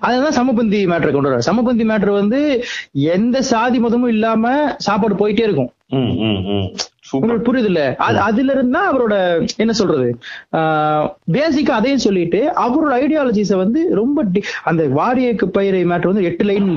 அதுதான் 0.00 0.36
சமபந்தி 0.38 0.80
மேட்டர் 0.86 1.12
கொண்டு 1.12 1.30
வர்றாரு 1.30 1.46
சமபந்தி 1.46 1.86
மேட்டர் 1.86 2.12
வந்து 2.12 2.40
எந்த 3.10 3.42
சாதி 3.42 3.78
மதமும் 3.78 4.08
இல்லாம 4.08 4.44
சாப்பாடு 4.78 5.14
போயிட்டே 5.14 5.42
இருக்கும் 5.42 5.72
உங்களுக்கு 7.16 7.46
புரியுது 7.48 7.64
இல்ல 7.64 7.82
அது 7.96 8.18
அதுல 8.18 8.52
இருந்தா 8.52 8.82
அவரோட 8.92 9.14
என்ன 9.56 9.72
சொல்றது 9.72 10.08
பேசிக்கா 11.36 11.74
அதையும் 11.78 12.04
சொல்லிட்டு 12.06 12.40
அவரோட 12.66 12.92
ஐடியாலஜிஸ 13.02 13.56
வந்து 13.56 13.82
ரொம்ப 13.94 14.24
அந்த 14.64 14.84
வாரியக்கு 15.00 15.48
பயிரை 15.48 15.82
மேட்டர் 15.84 16.12
வந்து 16.12 16.26
எட்டு 16.30 16.44
லைன் 16.44 16.68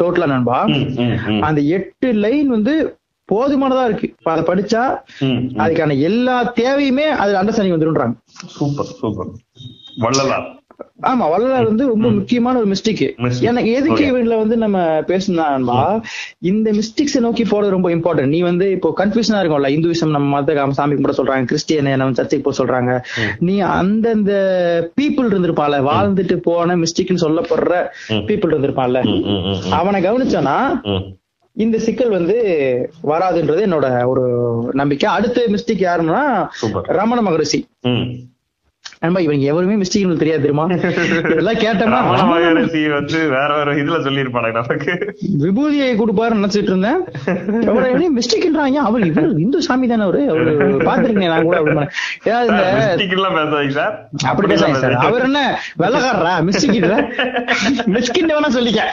டோட்டலா 0.00 0.26
நண்பா? 0.26 0.60
அந்த 1.48 1.60
எட்டு 1.78 2.10
லைன் 2.26 2.48
வந்து 2.48 2.74
போதுமானதா 3.28 3.82
இருக்கு. 3.84 4.08
அதை 4.30 4.42
படிச்சா. 4.44 4.84
அதுக்கான 5.62 5.98
எல்லா 6.08 6.36
தேவையுமே 6.62 7.06
அது 7.24 7.32
அண்டர்ஸ்டாண்டிங் 7.40 7.76
வந்துருன்றாங்க. 7.76 8.16
Super 8.56 8.90
super 9.02 9.30
Vallalar. 9.96 10.48
ஆமா 11.02 11.26
வள்ளலார் 11.30 11.64
வந்து 11.64 11.86
ரொம்ப 11.86 12.08
முக்கியமான 12.10 12.58
ஒரு 12.58 12.66
மிஸ்டேக். 12.66 13.16
எனக்கு 13.40 13.72
எதுக்கு. 13.72 14.02
இவங்கள 14.10 14.36
வந்து 14.36 14.56
நம்ம 14.56 14.78
பேசணும்னா 15.00 16.00
இந்த 16.38 16.72
மிஸ்டேக்ஸ் 16.72 17.20
நோக்கி 17.20 17.42
போறது 17.42 17.68
ரொம்ப 17.68 17.88
இம்பார்ட்டன்ட் 17.88 18.26
நீ 18.26 18.40
வந்து 18.40 18.70
இப்போ 18.70 18.92
கன்ஃபியூஷனா 18.96 19.40
இருக்கும்ல 19.42 19.70
இந்துவிசம் 19.76 20.10
நம்ம 20.10 20.28
மத 20.28 20.54
காம 20.54 20.72
சாமி 20.72 20.94
கும்பிட 20.94 21.12
சொல்றாங்க 21.16 21.44
கிறிஸ்டியன் 21.44 21.96
நம்ம 21.96 22.12
சர்ச்சைக்கு 22.12 22.50
போக 22.50 22.64
சொல்றாங்க 22.64 22.92
நீ 23.38 23.60
அந்தந்த 23.60 24.32
பீப்புள் 25.00 25.30
இருந்திருப்பான்ல 25.32 25.80
வாழ்ந்துட்டு 25.90 26.36
போன 26.36 26.76
மிஸ்டேக்னு 26.76 27.24
சொல்லப்படுற. 27.26 27.74
பீப்புள் 28.08 28.54
இருந்திருப்பான்ல. 28.54 28.98
அவனை 29.70 30.04
கவனிச்சானா. 30.04 30.58
இந்த 31.56 31.78
சிக்கல் 31.78 32.08
வந்து 32.08 32.36
வராதுன்றது 33.02 33.62
என்னோட 33.66 34.06
ஒரு 34.06 34.24
நம்பிக்கை 34.72 35.10
அடுத்த 35.10 35.42
மிஸ்டேக் 35.48 35.86
யாருன்னா 35.88 36.48
ரமண 36.82 37.22
மகரிஷி. 37.22 37.66
நண்பா 39.02 39.20
இவங்க 39.24 39.44
எவருமே 39.50 39.74
மிஸ்டேக் 39.82 40.22
தெரியாது 40.22 40.42
தெரியுமா? 40.44 40.64
இதெல்லாம் 41.32 41.60
கேட்டோம்னா 41.62 42.00
வந்து 42.94 43.20
வேற 43.34 43.50
வேற 43.58 43.68
இதுல 43.82 43.98
சொல்லியிருப்பாங்க 44.06 44.50
நமக்கு. 44.56 44.92
விபூதியை 45.44 45.86
கொடுப்பாரு 46.00 46.34
நினைச்சிட்டு 46.40 46.70
இருந்தேன். 46.72 47.00
மிஸ்டேக்ன்றாங்க 48.16 48.80
அவர் 48.88 49.06
இவர் 49.10 49.30
இந்து 49.44 49.62
சாமி 49.66 49.86
தானே 49.92 50.04
அவரு? 50.08 50.22
அவரு 50.32 50.52
பாத்துருக்கேன் 50.88 51.32
நான் 51.34 51.46
கூட 51.48 51.56
அப்படி 51.60 51.86
ஏதாவது 52.28 52.50
இந்த 52.50 52.66
மிஸ்டேக் 52.80 53.14
எல்லாம் 53.16 53.36
பேசாதீங்க 53.38 53.74
சார். 53.78 53.94
அப்படி 54.32 54.58
அவர் 55.08 55.26
என்ன 55.28 55.40
வெள்ளக்காரரா? 55.84 56.34
மிஸ்டேக் 56.48 56.78
மிஸ்கின் 57.96 58.30
வேணா 58.34 58.52
சொல்லிக்க. 58.58 58.84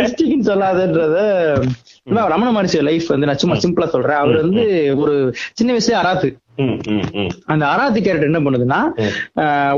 மிஸ்டேக்னு 0.00 0.48
சொல்லாதன்றத 0.50 1.16
ரமண 2.34 2.50
மகரிஷி 2.58 2.78
லைஃப் 2.90 3.08
வந்து 3.14 3.28
நான் 3.28 3.42
சும்மா 3.44 3.56
சிம்பிளா 3.64 3.90
சொல்றேன். 3.96 4.20
அவர் 4.22 4.38
வந்து 4.44 4.62
ஒரு 5.02 5.16
சின்ன 5.58 5.70
வயசுல 5.74 5.98
அராத்து. 6.02 6.30
அந்த 7.52 7.64
அராத்து 7.72 7.98
கேரக்டர் 8.04 8.28
என்ன 8.30 8.40
பண்ணுதுன்னா 8.46 8.80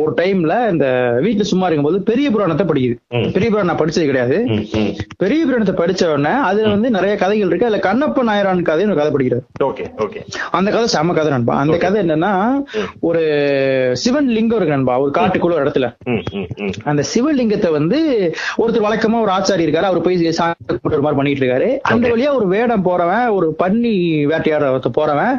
ஒரு 0.03 0.13
டைம்ல 0.21 0.55
இந்த 0.73 0.87
வீட்டுல 1.25 1.45
சும்மா 1.51 1.67
இருக்கும்போது 1.67 1.99
பெரிய 2.11 2.27
புராணத்தை 2.31 2.65
படிக்குது. 2.71 2.97
பெரிய 3.35 3.49
புராணம் 3.51 3.71
நான் 3.71 3.81
படிச்சது 3.83 4.09
கிடையாது. 4.11 4.37
பெரிய 5.23 5.41
புராணத்தை 5.45 5.75
படிச்ச 5.81 6.09
உடனே 6.13 6.33
அதுல 6.49 6.73
வந்து 6.75 6.89
நிறைய 6.97 7.15
கதைகள் 7.23 7.51
இருக்கு. 7.51 7.69
அதுல 7.69 7.81
கண்ணப்ப 7.89 8.25
நாயரான் 8.31 8.65
கதைன்னு 8.71 8.95
ஒரு 8.95 9.01
கதை 9.01 9.13
படிக்கிறார். 9.17 9.45
அந்த 10.59 10.69
கதை 10.71 10.87
செம 10.95 11.15
கதை 11.19 11.31
நண்பா. 11.35 11.57
அந்த 11.65 11.77
கதை 11.85 12.01
என்னன்னா 12.05 12.33
ஒரு 13.11 13.23
சிவன் 14.03 14.31
லிங்கம் 14.37 14.59
இருக்கு 14.59 14.77
நண்பா. 14.77 14.97
ஒரு 15.05 15.13
காட்டுக்குள்ள 15.19 15.59
ஒரு 15.59 15.65
இடத்துல. 15.67 15.89
அந்த 16.93 17.05
சிவலிங்கத்தை 17.13 17.71
வந்து 17.79 18.01
ஒருத்தர் 18.63 18.87
வழக்கமா 18.89 19.23
ஒரு 19.27 19.35
ஆச்சாரி 19.37 19.67
இருக்காரு. 19.67 19.91
அவர் 19.91 20.05
போய் 20.09 20.21
கும்பிடுற 20.23 21.01
மாதிரி 21.05 21.19
பண்ணிட்டு 21.21 21.43
இருக்காரு. 21.45 21.71
அந்த 21.93 22.05
வழியா 22.15 22.33
ஒரு 22.41 22.49
வேடம் 22.57 22.87
போறவன் 22.89 23.27
ஒரு 23.39 23.49
பன்னி 23.63 23.95
வேட்டையாட 24.33 24.91
போறவன் 24.99 25.35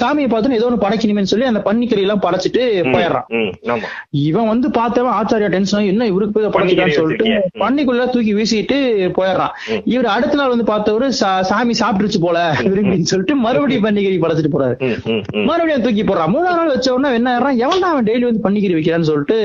சாமியை 0.00 0.28
பார்த்தோன்னு 0.30 0.60
ஏதோ 0.60 0.74
ஒன்று 0.76 0.84
படைக்கணுமேனு 0.84 1.30
சொல்லி 1.32 1.46
அந்த 1.50 1.60
பன்னிக்கறி 1.66 2.02
எல்லாம் 2.04 2.22
படைச்சிட்டு 2.26 2.62
போயிடுறான். 2.94 3.26
இவன் 4.26 4.48
வந்து 4.52 4.68
பார்த்தவன் 4.78 5.16
ஆச்சாரியா 5.18 5.50
டென்ஷன் 5.54 5.88
என்ன 5.92 6.06
இவருக்கு 6.06 6.34
போய் 6.36 6.54
படைக்கிறான்னு 6.56 6.98
சொல்லிட்டு. 7.00 7.26
பன்னிக்குள்ள 7.62 8.04
தூக்கி 8.14 8.32
வீசிட்டு 8.38 8.78
போயிடுறான். 9.18 9.54
இவர் 9.94 10.10
அடுத்த 10.16 10.38
நாள் 10.40 10.52
வந்து 10.54 10.68
பார்த்தவரு 10.72 11.08
சாமி 11.50 11.74
சாப்பிட்டுருச்சு 11.82 12.20
போல 12.26 12.38
விரும்பின்னு 12.60 13.10
சொல்லிட்டு 13.12 13.36
மறுபடியும் 13.46 13.86
பன்னிக்கறி 13.86 14.20
படைச்சிட்டு 14.24 14.54
போறாரு. 14.56 14.76
மறுபடியும் 15.50 15.86
தூக்கி 15.86 16.02
போடுறான். 16.02 16.32
மூணாவது 16.36 16.60
நாள் 16.60 16.72
வச்ச 16.74 16.94
உடனே 16.94 17.14
என்ன 17.20 17.28
ஆயிடுறான்? 17.34 17.60
எவன்டா 17.66 17.90
அவன் 17.92 18.08
டெய்லி 18.10 18.26
வந்து 18.30 18.44
பன்னிக்கறி 18.46 18.76
வைக்கிறான்னு 18.78 19.10
சொல்லிட்டு 19.10 19.38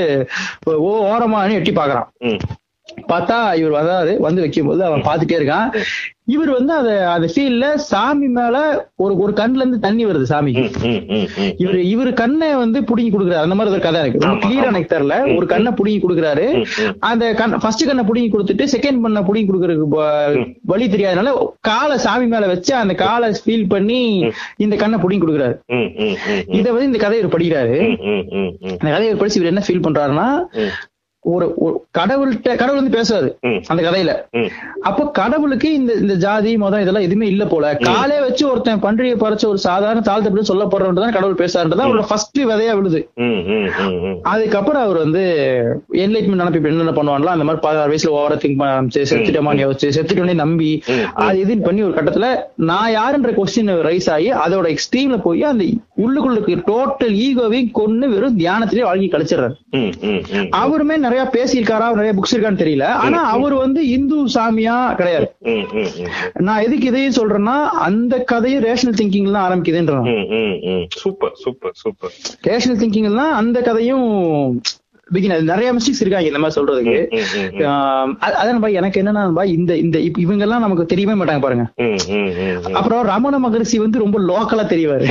ஓ 0.88 0.94
ஓரமானு 1.14 1.58
எட்டி 1.60 1.72
பாக்குறான். 1.72 2.10
பார்த்தா 3.11 3.55
இவர் 3.55 3.77
வந்தாரு 3.80 4.18
வந்து 4.19 4.41
வைக்கும்போது 4.41 4.81
அவன் 4.85 5.07
பார்த்துட்டே 5.09 5.38
இருக்கான். 5.39 5.69
இவர் 6.26 6.49
வந்து 6.49 6.73
அத 6.73 6.89
அந்த 7.11 7.27
ஃபீல்ட்ல 7.34 7.68
சாமி 7.76 8.27
மேல 8.27 8.57
ஒரு 8.95 9.13
ஒரு 9.18 9.31
கண்ணுல 9.34 9.61
இருந்து 9.61 9.80
தண்ணி 9.80 10.05
வருது 10.05 10.26
சாமிக்கு. 10.30 10.65
இவர் 11.57 11.80
இவர் 11.93 12.11
கண்ணை 12.13 12.49
வந்து 12.55 12.80
புடுங்கி 12.81 13.09
கொடுக்குறாரு. 13.11 13.45
அந்த 13.45 13.55
மாதிரி 13.55 13.73
ஒரு 13.76 13.84
கதை 13.85 14.01
இருக்கு. 14.01 14.22
ரொம்ப 14.26 14.47
கிளியரா. 14.47 14.68
எனக்கு 14.72 14.91
தெரியல 14.93 15.15
ஒரு 15.38 15.45
கண்ணை 15.45 15.72
புடுங்கி 15.80 15.99
கொடுக்குறாரு. 16.03 16.45
அந்த 16.99 17.34
கண் 17.34 17.55
ஃபர்ஸ்ட் 17.63 17.85
கண்ணை 17.88 18.05
புடுங்கி 18.09 18.30
கொடுத்துட்டு 18.35 18.68
செகண்ட் 18.76 19.01
கண்ணை 19.05 19.23
புடுங்கி 19.30 19.49
கொடுக்கறதுக்கு 19.49 19.89
வழி 20.73 20.88
தெரியாதனால 20.88 21.34
காலை 21.61 21.97
சாமி 21.97 22.26
மேல 22.26 22.47
வச்சு 22.47 22.76
அந்த 22.76 22.93
காலை 22.93 23.30
ஃபீல் 23.45 23.68
பண்ணி 23.69 24.01
இந்த 24.57 24.76
கண்ணை 24.76 24.99
புடுங்கி 24.99 25.22
கொடுக்குறாரு. 25.23 25.57
இத 26.59 26.72
வந்து 26.72 26.89
இந்த 26.91 27.01
கதையை 27.05 27.26
படிக்கிறாரு. 27.26 27.77
அந்த 28.80 28.89
கதையை 28.95 29.15
படிச்சு 29.15 29.39
இவர் 29.41 29.53
என்ன 29.53 29.65
ஃபீல் 29.68 29.85
பண்றாருன்னா. 29.88 30.30
ஒரு 31.26 31.45
கடவுள்கிட்ட 31.98 32.56
கடவுள் 32.56 32.80
வந்து 32.80 33.02
ம். 33.43 33.60
அந்த 33.68 33.81
கதையில. 33.84 34.11
அப்ப 34.81 35.06
கடவுளுக்கு 35.11 35.73
இந்த 35.73 35.93
இந்த 35.93 36.14
ஜாதி 36.15 36.57
மதம் 36.57 36.80
இதெல்லாம் 36.80 37.03
எதுவுமே 37.03 37.27
இல்ல 37.27 37.45
போல. 37.45 37.65
காலே 37.84 38.19
வச்சு 38.19 38.49
ஒருத்தன் 38.49 38.81
பன்றியை 38.81 39.15
பறிச்ச 39.15 39.45
ஒரு 39.48 39.57
சாதாரண 39.57 40.02
தாழ்த்தப்படி 40.02 40.45
சொல்லப்படுறதான் 40.48 41.11
கடவுள் 41.11 41.39
பேசுறாருன்றதா 41.41 41.85
அவரோட 41.85 42.06
ஃபர்ஸ்ட் 42.07 42.39
விதையா 42.43 42.76
விழுது. 42.76 43.02
அதுக்கப்புறம் 44.23 44.84
அவர் 44.84 44.98
வந்து 44.98 45.23
என்லைட்மெண்ட் 45.95 46.41
நினைப்பு 46.41 46.69
என்னென்ன 46.69 46.91
பண்ணுவாங்களோ 46.91 47.26
அந்த 47.27 47.43
மாதிரி 47.43 47.61
பதினாறு 47.61 47.93
வயசுல 47.93 48.14
ஓவர 48.14 48.35
திங்க் 48.38 48.57
பண்ண 48.57 48.72
ஆரம்பிச்சு 48.73 49.03
செத்துட்டோமான்னு 49.11 49.65
யோசிச்சு 49.65 49.95
செத்துட்டோன்னே 49.95 50.34
நம்பி 50.35 50.72
அது 51.22 51.38
இதுன்னு 51.43 51.64
பண்ணி 51.64 51.84
ஒரு 51.84 51.93
கட்டத்துல 51.93 52.30
நான் 52.65 52.91
யாருன்ற 52.93 53.31
கொஸ்டின் 53.38 53.73
ரைஸ் 53.84 54.11
ஆகி 54.11 54.30
அதோட 54.43 54.68
எக்ஸ்ட்ரீம்ல 54.68 55.22
போய் 55.22 55.43
அந்த 55.43 55.65
உள்ளுக்குள்ள 56.03 56.38
இருக்க 56.38 56.69
டோட்டல் 56.72 57.15
ஈகோவையும் 57.26 57.72
கொண்டு 57.80 58.06
வெறும் 58.14 58.38
தியானத்திலே 58.40 58.88
வாழ்க்கை 58.88 59.10
கழிச்சிடுறாரு. 59.14 59.56
அவருமே 60.61 60.98
நிறைய 61.06 61.23
பேசியிருக்காரா? 61.36 61.88
நிறைய 61.99 62.14
புக்ஸ் 62.18 62.36
இருக்கான்னு 62.36 62.61
தெரியல. 62.64 62.88
ஆனா 63.06 63.19
அவர் 63.36 63.56
வந்து 63.64 63.84
இந்து 63.95 64.18
சாமியா 64.36 64.78
கிடையாது. 64.99 65.28
நான் 66.48 66.64
எதுக்கு 66.65 66.88
இதையும் 66.91 67.18
சொல்றேன்னா 67.19 67.57
அந்த 67.88 68.23
கதையும் 68.34 68.64
ரேஷனல் 68.64 68.99
திங்கிங்ல 69.02 69.36
தான் 69.38 69.48
ஆரம்பிக்குதுன்றான். 69.48 70.07
Super 71.02 71.36
super 71.44 71.78
super. 71.84 72.14
Rational 72.49 72.82
thinking 72.84 73.15
தான் 73.15 73.34
அந்த 73.41 73.57
கதையும் 73.69 74.07
பிகினர் 75.11 75.41
நிறைய 75.41 75.73
மிஸ்டேக்ஸ் 75.73 76.01
இருக்காங்க 76.01 76.27
இந்த 76.27 76.39
மாதிரி 76.39 76.61
சொல்றதுக்கு. 76.61 77.19
அதான் 78.21 78.59
பாய் 78.59 78.73
எனக்கு 78.73 79.01
என்னன்னா 79.01 79.45
இந்த 79.45 79.77
இந்த 79.77 79.99
இவங்க 79.99 80.43
எல்லாம் 80.43 80.59
நமக்கு 80.59 80.95
தெரியவே 80.95 81.09
மாட்டாங்க 81.09 81.39
பாருங்க. 81.39 81.65
அப்புறம் 82.73 83.03
ரமண 83.03 83.39
மகரிஷி 83.39 83.79
வந்து 83.79 83.99
ரொம்ப 83.99 84.19
லோக்கலா 84.19 84.63
தெரியவாரு 84.65 85.05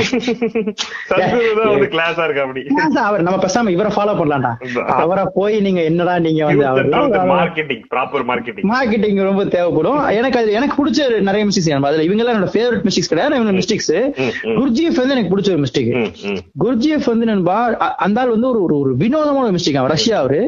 அவர் 2.95 3.21
நம்ம 3.21 3.43
பேசாம 3.43 3.69
இவரை 3.69 3.91
ஃபாலோ 3.95 4.09
பண்ணலாம்டா. 4.09 4.79
அவரை 4.79 5.25
போய் 5.33 5.59
நீங்க 5.59 5.81
என்னடா 5.81 6.19
நீங்க 6.19 6.45
வந்து 6.45 6.65
அவர்? 6.65 6.89
மார்க்கெட்டிங் 7.27 7.81
ப்ராப்பர் 7.95 8.25
மார்க்கெட்டிங் 8.27 8.69
மார்க்கெட்டிங் 8.69 9.23
ரொம்ப 9.23 9.45
தேவைப்படும். 9.45 10.07
எனக்கு 10.07 10.39
அது 10.39 10.51
எனக்கு 10.51 10.85
பிடிச்ச 10.85 11.19
நிறைய 11.19 11.47
மிஸ்டேக்ஸ் 11.47 11.79
அதுல 11.81 12.03
இவங்க 12.03 12.23
எல்லாம் 12.23 12.43
என்னோட 12.43 12.49
ஃபேவரட் 12.49 12.89
மிஸ்டேக்ஸ் 12.89 13.09
கிடையாது 13.09 13.35
இவங்க 13.35 13.51
மிஸ்டேக்ஸ். 13.51 14.09
குருஜிஎஃப் 14.43 14.95
வந்து 14.95 15.15
எனக்கு 15.15 15.37
பிடிச்ச 15.37 15.51
ஒரு 15.51 15.61
மிஸ்டேக் 15.61 16.13
குருஜிஎஃப் 16.59 17.05
வந்து 17.05 17.25
நண்பா 17.25 17.65
அந்த 17.77 18.21
ஆள் 18.21 18.29
வந்து 18.29 18.61
ஒரு 18.61 18.89
ஒரு- 18.89 18.97
வினோதமான 18.97 19.57
மிஸ்டேக் 19.57 19.75
அவன் 19.75 19.90
ரஷ்யா 19.91 20.19
அவரு 20.23 20.41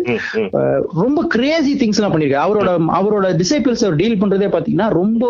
ரொம்ப 1.02 1.26
கிரேசி 1.28 1.74
திங்ஸ் 1.82 1.99
எல்லாம் 1.99 2.14
பண்ணிருக்காரு. 2.14 2.44
அவரோட 2.45 2.70
அவரோட 2.99 3.28
டிசைபிள்ஸ் 3.41 3.84
அவர் 3.86 3.99
டீல் 4.02 4.22
பண்றதே 4.22 4.48
பாத்தீங்கன்னா 4.56 4.88
ரொம்ப 4.99 5.24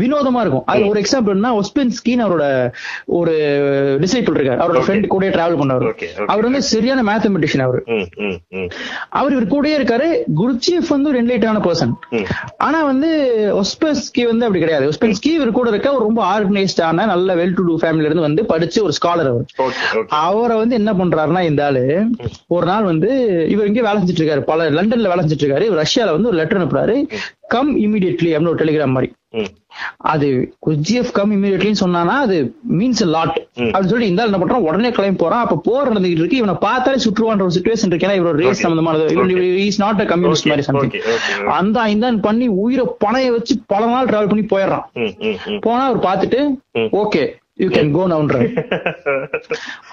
வினோதமா 0.00 0.40
இருக்கும். 0.40 0.66
அது 0.72 0.86
ஒரு 0.86 1.00
எக்ஸாம்பிள்னா 1.00 1.50
ஒஸ்பென்ஸ்கின்னு 1.60 2.24
அவரோட 2.26 2.44
ஒரு 3.18 3.34
டிசைபிள் 4.02 4.38
இருக்காரு. 4.38 4.60
அவரோட. 4.64 4.78
ஃப்ரெண்ட் 4.86 5.06
கூட 5.06 5.28
டிராவல் 5.28 5.60
பண்ணவர். 5.60 6.24
அவர் 6.26 6.42
வந்து 6.42 6.62
சரியான 6.62 7.00
மேத்தமெட்டிஷியன் 7.08 7.66
அவர். 7.68 7.82
அவர் 9.08 9.32
இவர் 9.32 9.50
கூடயே 9.52 9.74
இருக்காரு. 9.80 10.08
குருஜிஎஃப் 10.40 10.92
வந்து 10.94 11.08
ஒரு 11.10 11.18
என்லைட்டான 11.22 11.58
பர்சன் 11.66 11.92
ஆனா 12.56 12.78
வந்து 12.84 13.08
ஒஸ்பென்ஸ்கி 13.62 14.22
வந்து 14.30 14.46
அப்படி 14.46 14.60
கிடையாது. 14.62 14.88
ஒஸ்பென்ஸ்கி 14.90 15.30
இவர் 15.34 15.56
கூட 15.58 15.68
இருக்க 15.70 15.96
ரொம்ப 15.98 16.20
ஆர்கனைஸ்டான 16.34 17.06
நல்ல 17.12 17.34
வெல் 17.34 17.54
டு 17.54 17.62
டூ 17.66 17.74
ஃபேமிலில 17.78 18.08
இருந்து 18.08 18.26
வந்து 18.28 18.42
படிச்ச 18.42 18.82
ஒரு 18.82 18.92
ஸ்காலர் 18.98 19.30
அவர். 19.32 19.46
அவரை 20.08 20.56
வந்து 20.56 20.74
என்ன 20.74 20.92
பண்றாருன்னா 20.92 21.42
இந்த 21.50 21.64
ஆளு 21.64 21.84
ஒரு 22.46 22.66
நாள் 22.66 22.88
வந்து 22.90 23.10
இவர் 23.48 23.66
இங்கே 23.66 23.82
வேலை 23.82 24.02
செஞ்சுட்டு 24.02 24.20
இருக்காரு 24.20 24.40
பல 24.40 24.70
லண்டன்ல 24.70 25.08
வேலை 25.12 25.24
செஞ்சுட்டு 25.24 25.46
இருக்காரு 25.46 25.84
ரஷ்யால 25.84 26.10
வந்து 26.10 26.28
ஒரு 26.28 26.36
லெட்டர் 26.36 26.60
அனுப்புறாரு. 26.60 26.96
கம் 27.48 27.76
இமிடியட்லி 27.78 28.30
அப்படின்னு 28.32 28.48
ஒரு 28.48 28.64
டெலிகிராம் 28.64 28.94
மாதிரி. 28.96 29.12
அது 29.96 30.54
குஜிஎஃப் 30.66 31.10
கம் 31.12 31.32
இமீடியட்லின்னு 31.32 31.80
சொன்னானா 31.80 32.14
அது 32.24 32.54
மீன்ஸ் 32.78 33.04
லாட் 33.04 33.46
அப்படின்னு 33.56 33.84
சொல்லி 33.84 34.08
இந்த 34.08 34.24
என்ன 34.24 34.38
பண்றான் 34.38 34.64
உடனே 34.68 34.90
கிளம்பி 34.90 35.16
போறான் 35.16 35.42
அப்ப 35.42 35.60
போர் 35.64 35.92
நடந்துகிட்டு 35.92 36.18
இருக்கு. 36.20 36.36
இவனை 36.36 36.54
பார்த்தாலே 36.60 37.02
சுற்றுவான்ற 37.04 37.42
ஒரு 37.46 37.50
சுச்சுவேஷன் 37.58 37.86
இருக்கு. 37.86 38.06
ஏன்னா 38.06 38.16
இவரோட 38.20 38.38
ரேஸ். 38.42 38.66
சம்பந்தமானது. 38.66 39.56
இஸ் 39.66 39.80
நாட் 39.80 40.00
அ 40.00 40.04
கம்யூனிஸ்ட் 40.04 40.46
மாதிரி 40.46 40.66
சம்திங் 40.66 41.00
அந்த 41.46 41.80
ஐந்தான் 41.80 42.20
பண்ணி 42.20 42.46
உயிரை 42.48 42.86
பணைய 43.04 43.30
வச்சு 43.30 43.56
பல 43.66 43.86
நாள் 43.86 44.06
டிராவல் 44.06 44.28
பண்ணி 44.28 44.46
போயிடுறான். 44.46 44.86
போனா 45.60 45.84
அவர் 45.90 46.04
பார்த்துட்டு 46.08 46.40
ம். 46.72 46.78
ஓகே 46.78 47.22
யூ 47.62 47.68
கேன் 47.68 47.92
கோ 47.96 48.02
நவுன்ற 48.12 48.36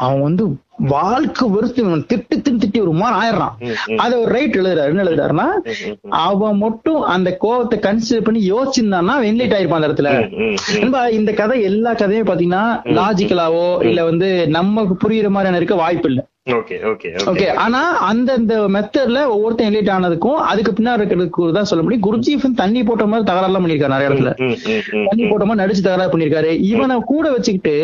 அவன் 0.06 0.24
வந்து 0.28 0.44
வாழ்க்கை 0.92 1.46
வெறுத்து 1.50 1.82
இவன் 1.84 2.04
திட்டு 2.10 2.36
திட்டு 2.42 2.60
திட்டி 2.64 2.80
ஒரு 2.82 2.92
மாதிரி 3.00 3.16
ஆயிடுறான். 3.20 3.54
அத 4.04 4.12
ஒரு 4.20 4.30
ரைட் 4.36 4.58
எழுதுறாரு. 4.60 4.92
என்ன 4.94 5.06
எழுதுறாருன்னா 5.06 5.48
அவன் 6.26 6.58
மட்டும் 6.58 7.00
அந்த 7.14 7.30
கோவத்தை 7.44 7.78
கன்சிடர் 7.88 8.26
பண்ணி 8.28 8.42
யோசிச்சிருந்தான்னா 8.52 9.16
வென்லேட் 9.26 9.56
ஆயிருப்பான் 9.58 9.80
அந்த 9.80 9.90
இடத்துல. 9.90 10.12
இந்த 11.20 11.34
கதை 11.42 11.58
எல்லா 11.72 11.94
கதையும் 11.94 12.30
பாத்தீங்கன்னா 12.32 12.64
லாஜிக்கலாவோ 13.00 13.68
இல்ல 13.90 14.04
வந்து 14.12 14.30
நமக்கு 14.58 14.96
புரியுற 15.04 15.30
மாதிரியான 15.30 15.62
இருக்க 15.62 15.78
வாய்ப்பு 15.84 16.10
இல்ல 16.10 16.24
ஓகே 16.56 17.46
ஆனா 17.64 17.80
அந்த 18.10 18.30
இந்த 18.42 18.56
மெத்தட்ல 18.76 19.20
ஒவ்வொருத்தன் 19.34 19.70
எலிட் 19.70 19.92
ஆனதுக்கும் 19.96 20.40
அதுக்கு 20.50 20.72
பின்னாடி 20.78 21.00
இருக்கிறதுக்கு 21.02 21.52
தான் 21.58 21.70
சொல்ல 21.72 21.82
முடியும். 21.84 22.06
குருஜீஃப் 22.08 22.46
தண்ணி 22.62 22.82
போட்ட 22.90 23.06
மாதிரி 23.12 23.28
தகராறுலாம் 23.30 23.64
பண்ணிருக்காரு 23.66 23.94
நிறைய 23.96 24.10
இடத்துல. 24.12 24.32
தண்ணி 25.10 25.26
போட்ட 25.32 25.46
மாதிரி 25.48 25.62
நடிச்சு 25.64 25.84
தகராறு 25.88 26.12
பண்ணிருக்காரு 26.14 26.52
இவனை 26.72 26.98
கூட 27.12 27.26
வச்சுக்கிட்டு 27.36 27.76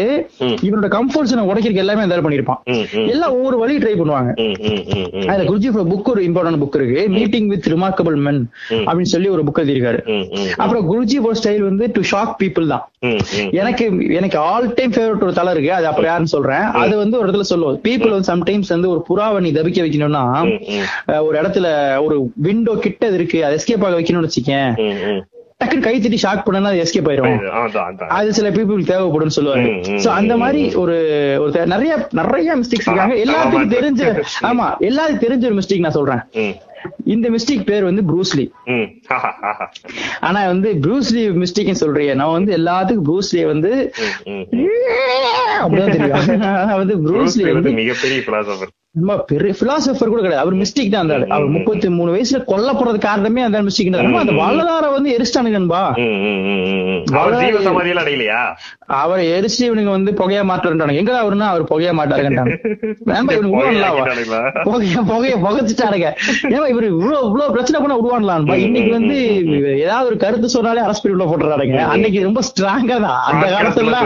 இவனோட 0.67 0.89
கம்ஃபர்ட் 0.97 1.29
ஜோனை 1.31 1.45
உடைக்கிறதுக்கு 1.49 1.83
எல்லாமே 1.85 2.05
அந்த 2.05 2.21
பண்ணிருப்பான் 2.27 2.61
எல்லாம் 3.13 3.35
ஒவ்வொரு 3.37 3.57
வழி 3.63 3.75
ட்ரை 3.83 3.93
பண்ணுவாங்க. 4.01 4.31
அதுல 5.31 5.47
குருஜீஃப் 5.49 5.79
புக் 5.93 6.11
ஒரு 6.13 6.23
இம்பார்ட்டன்ட் 6.29 6.61
புக் 6.63 6.77
இருக்கு. 6.79 7.03
மீட்டிங் 7.17 7.49
வித் 7.53 7.69
ரிமார்க்கபிள் 7.75 8.17
மென் 8.27 8.41
அப்படின்னு 8.87 9.13
சொல்லி 9.15 9.29
ஒரு 9.35 9.43
புக் 9.49 9.61
எழுதியிருக்காரு. 9.63 10.01
அப்புறம் 10.63 10.87
குருஜீஃபோட 10.91 11.35
ஸ்டைல் 11.41 11.63
வந்து 11.69 11.87
டு 11.97 12.03
ஷாக் 12.13 12.33
பீப்புள் 12.41 12.71
தான். 12.73 12.85
எனக்கு 13.61 13.85
எனக்கு 14.19 14.37
ஆல் 14.51 14.67
டைம் 14.79 14.95
ஃபேவரட் 14.95 15.25
ஒரு 15.27 15.33
தலை 15.39 15.51
இருக்கு. 15.55 15.71
அது 15.79 15.87
அப்புறம் 15.91 16.09
யாருன்னு 16.11 16.35
சொல்றேன். 16.35 16.65
அது 16.83 16.93
வந்து 17.03 17.17
ஒரு 17.19 17.27
இடத்துல 17.29 17.47
சொல்லுவோம். 17.53 17.79
பீப்புள் 17.87 18.15
வந்து 18.15 18.29
சம்டைம்ஸ் 18.53 18.73
வந்து 18.75 18.89
ஒரு 18.89 19.01
புறாவை 19.09 19.39
நீ 19.39 19.51
தபிக்க 19.51 19.79
வைக்கணும்னா 19.85 20.23
ஒரு 21.27 21.35
இடத்துல 21.41 21.67
ஒரு 22.03 22.17
விண்டோ 22.35 22.73
கிட்ட 22.75 23.09
இருக்கு. 23.17 23.45
அதை 23.45 23.57
எஸ்கேப் 23.59 23.85
ஆக 23.85 23.99
வைக்கணும்னு 23.99 24.27
வச்சுக்கேன். 24.27 24.73
டக்குன்னு 25.63 25.87
கை 25.87 25.99
தட்டி 25.99 26.19
ஷாக் 26.23 26.43
பண்ணா 26.43 26.69
அது 26.69 26.83
எஸ்கேப் 26.83 27.09
ஆயிரும். 27.11 28.07
அது 28.19 28.33
சில 28.33 28.49
பீப்புள் 28.49 28.89
தேவைப்படும்னு 28.91 29.35
சொல்லுவாரு. 29.35 29.71
சோ 30.03 30.07
அந்த 30.07 30.37
மாதிரி 30.37 30.75
ஒரு 30.75 30.95
ஒரு 31.39 31.65
நிறைய 31.65 32.07
நிறைய 32.11 32.55
மிஸ்டேக்ஸ் 32.55 32.89
இருக்காங்க. 32.89 33.15
எல்லாத்துக்கும் 33.25 33.73
தெரிஞ்ச 33.77 34.03
ஆமா 34.51 34.67
எல்லாத்துக்கும் 34.89 35.25
தெரிஞ்ச 35.27 35.45
ஒரு 35.45 35.55
மிஸ்டேக் 35.55 35.79
நான் 35.79 35.97
சொல்றேன். 35.99 36.23
இந்த 37.05 37.29
மிஸ்டேக் 37.29 37.65
பேர் 37.65 37.83
வந்து 37.83 38.01
ப்ரூஸ்லி 38.01 38.45
ஆனா 40.27 40.45
வந்து 40.45 40.69
ப்ரூஸ்லி 40.73 41.23
மிஸ்டேக் 41.41 41.81
சொல்றீங்க. 41.83 42.13
நான் 42.15 42.31
வந்து 42.31 42.57
எல்லாத்துக்கும் 42.57 43.07
ப்ரூஸ்லிய 43.09 43.45
வந்து 43.45 43.93
அப்படிதான் 45.63 45.95
தெரியும். 45.95 46.75
வந்து 46.81 46.95
ப்ரூஸ்லி 47.05 47.53
வந்து 47.53 47.71
மிகப்பெரிய 47.71 48.21
பிலாசபர் 48.27 48.73
ரொம்ப 48.95 49.13
பெரிய 49.29 49.51
பிலாசபர் 49.59 50.11
கூட 50.11 50.19
கிடையாது. 50.21 50.41
அவர் 50.41 50.55
மிஸ்டேக் 50.59 50.91
தான் 50.91 51.03
அந்த. 51.05 51.15
அவர் 51.35 51.47
முப்பத்தி 51.53 51.87
மூணு 51.93 52.09
வயசுல 52.13 52.39
கொல்லப்படுறது 52.49 52.99
காரணமே 53.05 53.41
அந்த 53.45 53.61
மிஸ்டேக் 53.67 53.89
தான். 53.93 54.17
அந்த 54.19 54.33
வள்ளலார 54.39 54.89
வந்து 54.95 55.13
எரிச்சிட்டானுங்க 55.15 55.57
நண்பா. 55.57 55.79
அவர் 58.97 59.21
எரிச்சு 59.31 59.61
இவனுங்க 59.67 59.91
வந்து 59.91 60.11
புகையா 60.19 60.41
மாட்டுறாங்க 60.49 60.99
எங்க 61.01 61.11
அவருன்னா? 61.21 61.47
அவர் 61.53 61.63
புகையா 61.63 61.93
மாட்டாருன்றாங்க 61.99 62.53
நண்பா 63.09 63.33
இவனுக்கு 63.35 63.55
விடுவான்லாவா 63.55 64.03
புகைய 64.67 64.99
புகைய 65.09 65.33
புகைச்சிட்டாருங்க 65.43 66.07
ஏன் 66.53 66.69
இவரு 66.73 66.87
இவ்வளவு 66.93 67.25
இவ்வளவு 67.25 67.53
பிரச்சனை 67.55 67.81
பண்ண 67.81 67.97
விடுவான்லான்பா 67.97 68.57
இன்னைக்கு 68.65 68.91
வந்து 68.91 69.17
ஏதாவது 69.83 70.07
ஒரு 70.07 70.17
கருத்து 70.17 70.53
சொன்னாலே 70.55 70.85
அரசு 70.85 71.11
உள்ள 71.13 71.25
போட்டுறாருங்க. 71.25 71.79
அன்னைக்கு 71.93 72.19
ரொம்ப 72.23 72.41
ஸ்ட்ராங்கா 72.47 72.99
தான். 72.99 73.19
அந்த 73.29 73.45
காலத்துல 73.55 73.97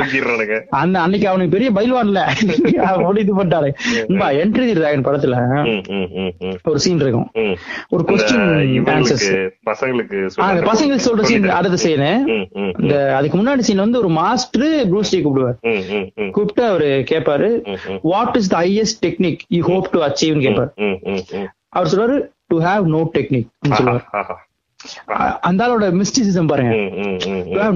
அந்த 0.77 0.97
அன்னைக்கு 0.99 1.27
அவனுக்கு 1.27 1.55
பெரிய 1.55 1.69
பயில்வான்ல. 1.71 2.23
அப்படி 2.89 3.21
இது 3.21 3.35
என்ட்ரி 4.41 4.65
டிராகன் 4.77 5.05
படத்துல. 5.07 5.35
ஒரு 6.69 6.79
சீன் 6.85 7.01
இருக்கும். 7.05 7.27
ஒரு 7.89 8.03
கொஸ்டின் 8.09 8.87
ஆன்சர்ஸ் 8.95 9.27
பசங்களுக்கு. 9.69 10.17
பசங்களுக்கு 10.69 11.07
சொல்ற 11.07 11.23
சீன் 11.31 11.49
அடுத்த 11.59 11.79
சீன் 11.85 12.05
இந்த 12.83 12.95
அதுக்கு 13.17 13.37
முன்னாடி 13.39 13.67
சீன் 13.69 13.83
வந்து 13.85 14.01
ஒரு 14.03 14.11
மாஸ்டர் 14.19 14.67
ப்ரூஸ்லி 14.93 15.21
கூப்பிடுவார். 15.25 15.59
கூப்பிட்டு 16.37 16.65
அவரு 16.71 16.89
கேட்பாரு. 17.13 17.51
What 18.13 18.35
is 18.41 18.51
the 18.55 18.57
highest 18.63 18.99
technique 19.05 19.45
you 19.57 19.61
hope 19.71 19.91
to 19.91 20.01
achieve 20.09 20.43
கேட்பாரு. 20.47 20.71
அவர் 21.69 21.91
சொல்றாரு 21.93 22.17
டு 22.51 22.57
ஹேவ் 22.67 22.91
நோ 22.95 23.03
டெக்னிக் 23.15 23.47
சொல்லுவார். 23.77 24.05
அந்த 25.47 25.61
ஆளோட 25.65 25.85
மிஸ்டிசிசம் 25.99 26.49
பாருங்க. 26.51 26.73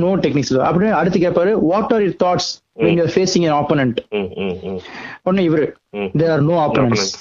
நோ 0.03 0.11
டெக்னிக்ஸ் 0.23 0.53
அப்படின்னு 0.67 0.97
அடுத்து 0.99 1.19
கேட்பாரு 1.19 1.53
what 1.69 1.93
are 1.95 2.03
your 2.05 2.19
thoughts 2.23 2.51
when 2.77 2.97
you 2.97 3.03
are 3.03 3.09
facing 3.09 3.45
an 3.45 3.51
opponent. 3.53 3.95
ம். 4.11 4.79
உடனே 5.23 5.43
இவரு. 5.49 5.65
Doesn't 6.15 6.49
exist. 6.91 7.17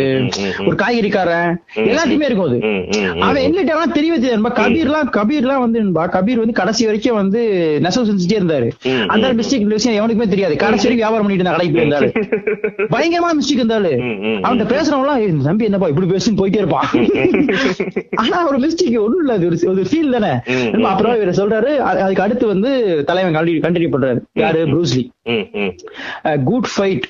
ஒரு 0.60 0.76
காய்கறிக்காரன் 0.76 1.56
எல்லாத்தையுமே 1.76 2.24
இருக்கும் 2.24 2.48
அது. 2.48 2.60
அவன் 3.20 3.36
என்ன 3.36 3.62
நண்பா 3.62 4.50
கபீர்லாம் 4.50 5.10
கபீர்லாம் 5.12 5.60
வந்து 5.60 5.80
நண்பா 5.80 6.08
கபீர் 6.08 6.38
வந்து 6.38 6.54
கடைசி 6.54 6.86
வரைக்கும் 6.86 7.16
வந்து 7.16 7.78
நெசவு 7.82 8.06
செஞ்சுட்டே 8.06 8.32
இருந்தாரு 8.32 8.70
அந்த 9.06 9.34
மிஸ்டேக் 9.34 9.64
விஷயம் 9.64 10.01
எவனுக்குமே 10.02 10.28
தெரியாது. 10.28 10.56
கடைசி 10.56 10.88
வரைக்கும் 10.88 11.04
வியாபாரம் 11.04 11.26
பண்ணிட்டு 11.26 11.44
இருந்தா 11.44 11.54
கடைக்கு 11.54 11.80
இருந்தாரு 11.80 12.10
பயங்கரமான 12.96 13.40
மிஸ்டேக் 13.40 13.92
ம். 14.00 14.42
அவன்கிட்ட 14.44 14.68
பேசுறவங்களாம் 14.72 15.18
"ஏய், 15.18 15.28
இந்த 15.28 15.44
தம்பி 15.44 15.64
என்னப்பா 15.64 15.88
இப்படி 15.88 16.08
பேசுன்னு 16.08 16.38
போயிட்டே 16.38 16.58
இருப்பான். 16.58 16.90
ஆனா 18.24 18.48
ஒரு 18.48 18.58
மிஸ்டேக் 18.58 19.00
ஒண்ணும் 19.00 19.20
இல்ல. 19.20 19.34
அது 19.34 19.46
ஒரு 19.46 19.58
ஒரு 19.66 19.82
ஃபீல் 19.84 20.14
தானே. 20.18 20.34
அப்புறம் 20.86 21.16
இவர் 21.16 21.40
சொல்றாரு 21.40 21.72
அதுக்கு 21.78 22.24
அடுத்து 22.24 22.48
வந்து 22.48 22.72
தலைவன் 23.04 23.36
கண்டினியூ 23.36 23.94
பண்றாரு 23.94 24.22
யாரு? 24.34 24.66
Bruce Lee. 24.68 25.04
Good 26.44 26.70
fight 26.76 27.08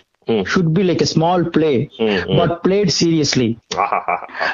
should 0.51 0.67
be 0.73 0.83
like 0.83 1.01
a 1.01 1.07
small 1.07 1.41
play 1.55 1.75
ம். 1.97 2.19
but 2.31 2.51
played 2.67 2.89
seriously. 2.97 3.47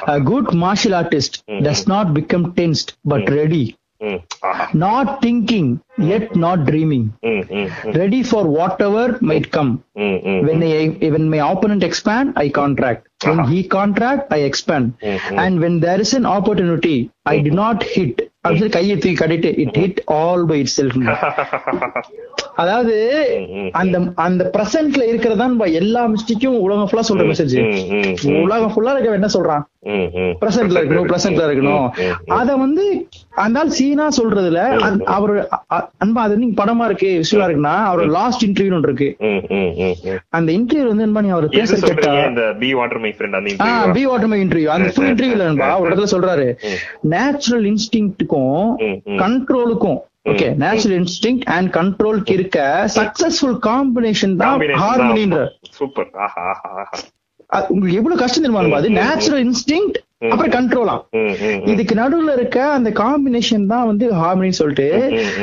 a 0.06 0.18
good 0.22 0.46
martial 0.54 0.92
artist 0.92 1.34
ம், 1.46 1.60
does 1.62 1.82
not 1.86 2.06
become 2.14 2.44
tensed 2.56 2.88
but 3.10 3.24
ready 3.30 3.64
ம், 3.64 3.74
ஆஹா. 3.74 3.77
Mm. 4.00 4.74
Not 4.74 5.08
ah. 5.08 5.18
thinking, 5.20 5.80
yet 5.98 6.30
mm. 6.30 6.36
not 6.36 6.66
dreaming. 6.66 7.12
Mm, 7.24 7.94
Ready 7.96 8.22
for 8.22 8.44
whatever 8.46 9.18
might 9.20 9.50
come. 9.50 9.82
When, 9.94 10.62
I, 10.62 11.10
my 11.18 11.50
opponent 11.50 11.82
expand, 11.82 12.34
I 12.36 12.48
contract. 12.48 13.08
When 13.24 13.40
ah. 13.40 13.46
he 13.46 13.64
contract, 13.66 14.32
I 14.32 14.38
expand. 14.38 14.94
And 15.02 15.60
when 15.60 15.80
there 15.80 16.00
is 16.00 16.14
an 16.14 16.26
opportunity, 16.26 17.10
I 17.26 17.40
do 17.40 17.50
not 17.50 17.82
hit. 17.82 18.30
சொல்லி 18.52 18.70
கையை 18.70 18.96
தூக்கி 18.96 19.16
கட்டிட்டு 19.16 19.50
it 19.58 19.76
hit 19.76 19.96
all 20.12 20.42
by 20.44 20.58
itself. 20.58 20.96
அதாவது 22.54 22.94
ம், 23.34 23.48
ம். 23.56 23.68
அந்த 23.72 23.96
அந்த 24.18 24.42
பிரசன்ட்ல 24.54 25.02
இருக்கிறதான் 25.10 25.52
எல்லா 25.74 26.00
மிஸ்டேக்கும் 26.08 26.56
உலகம் 26.58 26.88
ஃபுல்லா 26.88 27.04
சொல்ற 27.08 27.24
மெசேஜ். 27.28 27.54
உலகம் 28.42 28.72
ஃபுல்லா 28.72 28.92
இருக்க 28.94 29.18
என்ன 29.18 29.30
சொல்றான். 29.34 29.64
பிரசன்ட்ல 30.40 30.80
இருக்கணும் 30.80 31.06
பிரசன்ட்ல 31.12 31.44
இருக்கணும். 31.46 31.84
அத 32.38 32.56
வந்து 32.56 32.84
அந்த 33.36 33.58
ஆள் 33.58 33.70
சீனா 33.70 34.06
சொல்றதுல 34.16 34.60
அவர் 35.08 35.32
அன்பா 35.98 36.20
அது 36.22 36.38
நீங்க 36.38 36.56
படமா 36.62 36.84
இருக்கு 36.84 37.10
விஷயமா 37.18 37.46
இருக்குன்னா 37.46 37.74
அவர் 37.84 38.02
லாஸ்ட் 38.16 38.44
இன்டர்வியூ 38.46 38.74
ஒன்று 38.74 38.90
இருக்கு. 38.90 39.08
அந்த 40.30 40.48
இன்டர்வியூ 40.52 40.88
வந்து 40.88 41.06
என்பா 41.06 41.20
நீ 41.20 41.28
அவர் 41.28 41.48
பேச 41.50 41.78
கேட்டா 41.82 42.12
பி 42.60 42.70
வாட்டர் 42.74 42.98
மை 42.98 43.12
ஃப்ரெண்ட் 43.16 43.38
அந்த 43.38 43.50
ஆ 43.50 43.68
interview-வா? 43.68 43.92
பி 43.92 44.04
வாட்டர் 44.06 44.28
மை 44.28 44.40
இன்டர்வியூ 44.42 44.70
அந்த 44.76 44.90
ஃபுல் 44.90 45.10
இன்டர்வியூல 45.12 45.44
நண்பா 45.44 45.70
ஒரு 45.80 45.90
இடத்துல 45.90 46.10
சொல்றாரு. 46.14 46.48
நேச்சுரல் 47.08 47.66
இன்ஸ்டிங்க்டுக்கும் 47.70 48.37
ம், 48.80 48.98
ம். 49.06 49.18
கண்ட்ரோலுக்கும் 49.18 49.98
ஓகே 50.28 50.54
நேச்சுரல் 50.56 50.98
இன்ஸ்டிங் 50.98 51.40
அண்ட் 51.48 51.74
கண்ட்ரோலுக்கு 51.74 52.32
இருக்க 52.32 52.58
சக்சஸ்ஃபுல் 52.94 53.56
காம்பினேஷன் 53.66 54.34
தான். 54.36 54.58
ஹார்மோனின்ற 54.80 55.38
சூப்பர் 55.70 56.10
உங்களுக்கு 57.68 57.96
எவ்வளவு 57.96 58.20
கஷ்டம் 58.20 58.44
தெரியுமா? 58.44 58.76
அது 58.76 58.90
நேச்சுரல் 58.98 59.42
இன்ஸ்டிங் 59.44 59.88
அப்புறம் 60.22 60.50
ம். 61.12 61.34
இதுக்கு 61.64 61.94
நடுவுல 61.94 62.32
இருக்க 62.32 62.70
அந்த 62.70 62.90
காம்பினேஷன் 62.90 63.66
தான் 63.66 63.86
வந்து 63.86 64.12
ஹார்மனின்னு 64.12 64.58
சொல்லிட்டு. 64.58 64.86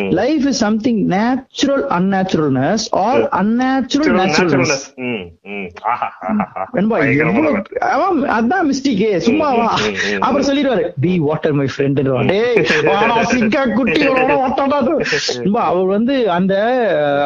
Life 0.10 0.46
is 0.46 0.58
something 0.58 1.06
natural 1.08 1.86
unnaturalness 1.90 2.86
or 3.04 3.22
unnatural 3.32 4.16
naturalness 4.16 4.86
அதான் 8.34 8.66
மிஸ்டேக் 8.68 9.04
சும்மாவா. 9.18 9.68
அப்புறம் 10.20 10.48
சொல்லிடுவாரு 10.48 10.84
பி 11.02 11.20
வாட்டர் 11.20 11.54
மை 11.54 11.68
ஃப்ரெண்ட் 11.68 12.02
குட்டி 13.74 14.04
அவர் 15.66 15.86
வந்து 15.86 16.32
அந்த 16.32 16.54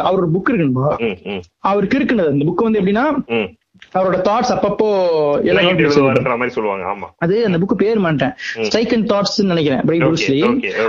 அவர் 0.03 0.31
புக் 0.31 0.49
இருக்கு 0.49 0.57
நண்பா. 0.57 0.95
ம், 0.99 1.17
ம், 1.25 1.41
அவருக்கு 1.59 1.97
இருக்குனது. 1.97 2.27
அந்த 2.27 2.45
புக் 2.45 2.63
வந்து 2.63 2.81
எப்படின்னா. 2.81 3.05
அவரோட 3.93 4.17
தாட்ஸ் 4.17 4.51
அப்பப்போ 4.51 4.89
மாதிரி 6.23 6.49
சொல்லுவாங்க 6.49 6.85
ஆமா. 6.85 7.09
அது 7.17 7.45
அந்த 7.45 7.57
புக் 7.57 7.73
பேர் 7.73 7.99
மாட்டேன். 7.99 8.31
ஸ்ட்ரைக் 8.37 8.93
அண்ட் 8.93 9.11
தாட்ஸ் 9.11 9.43
நினைக்கிறேன். 9.43 9.81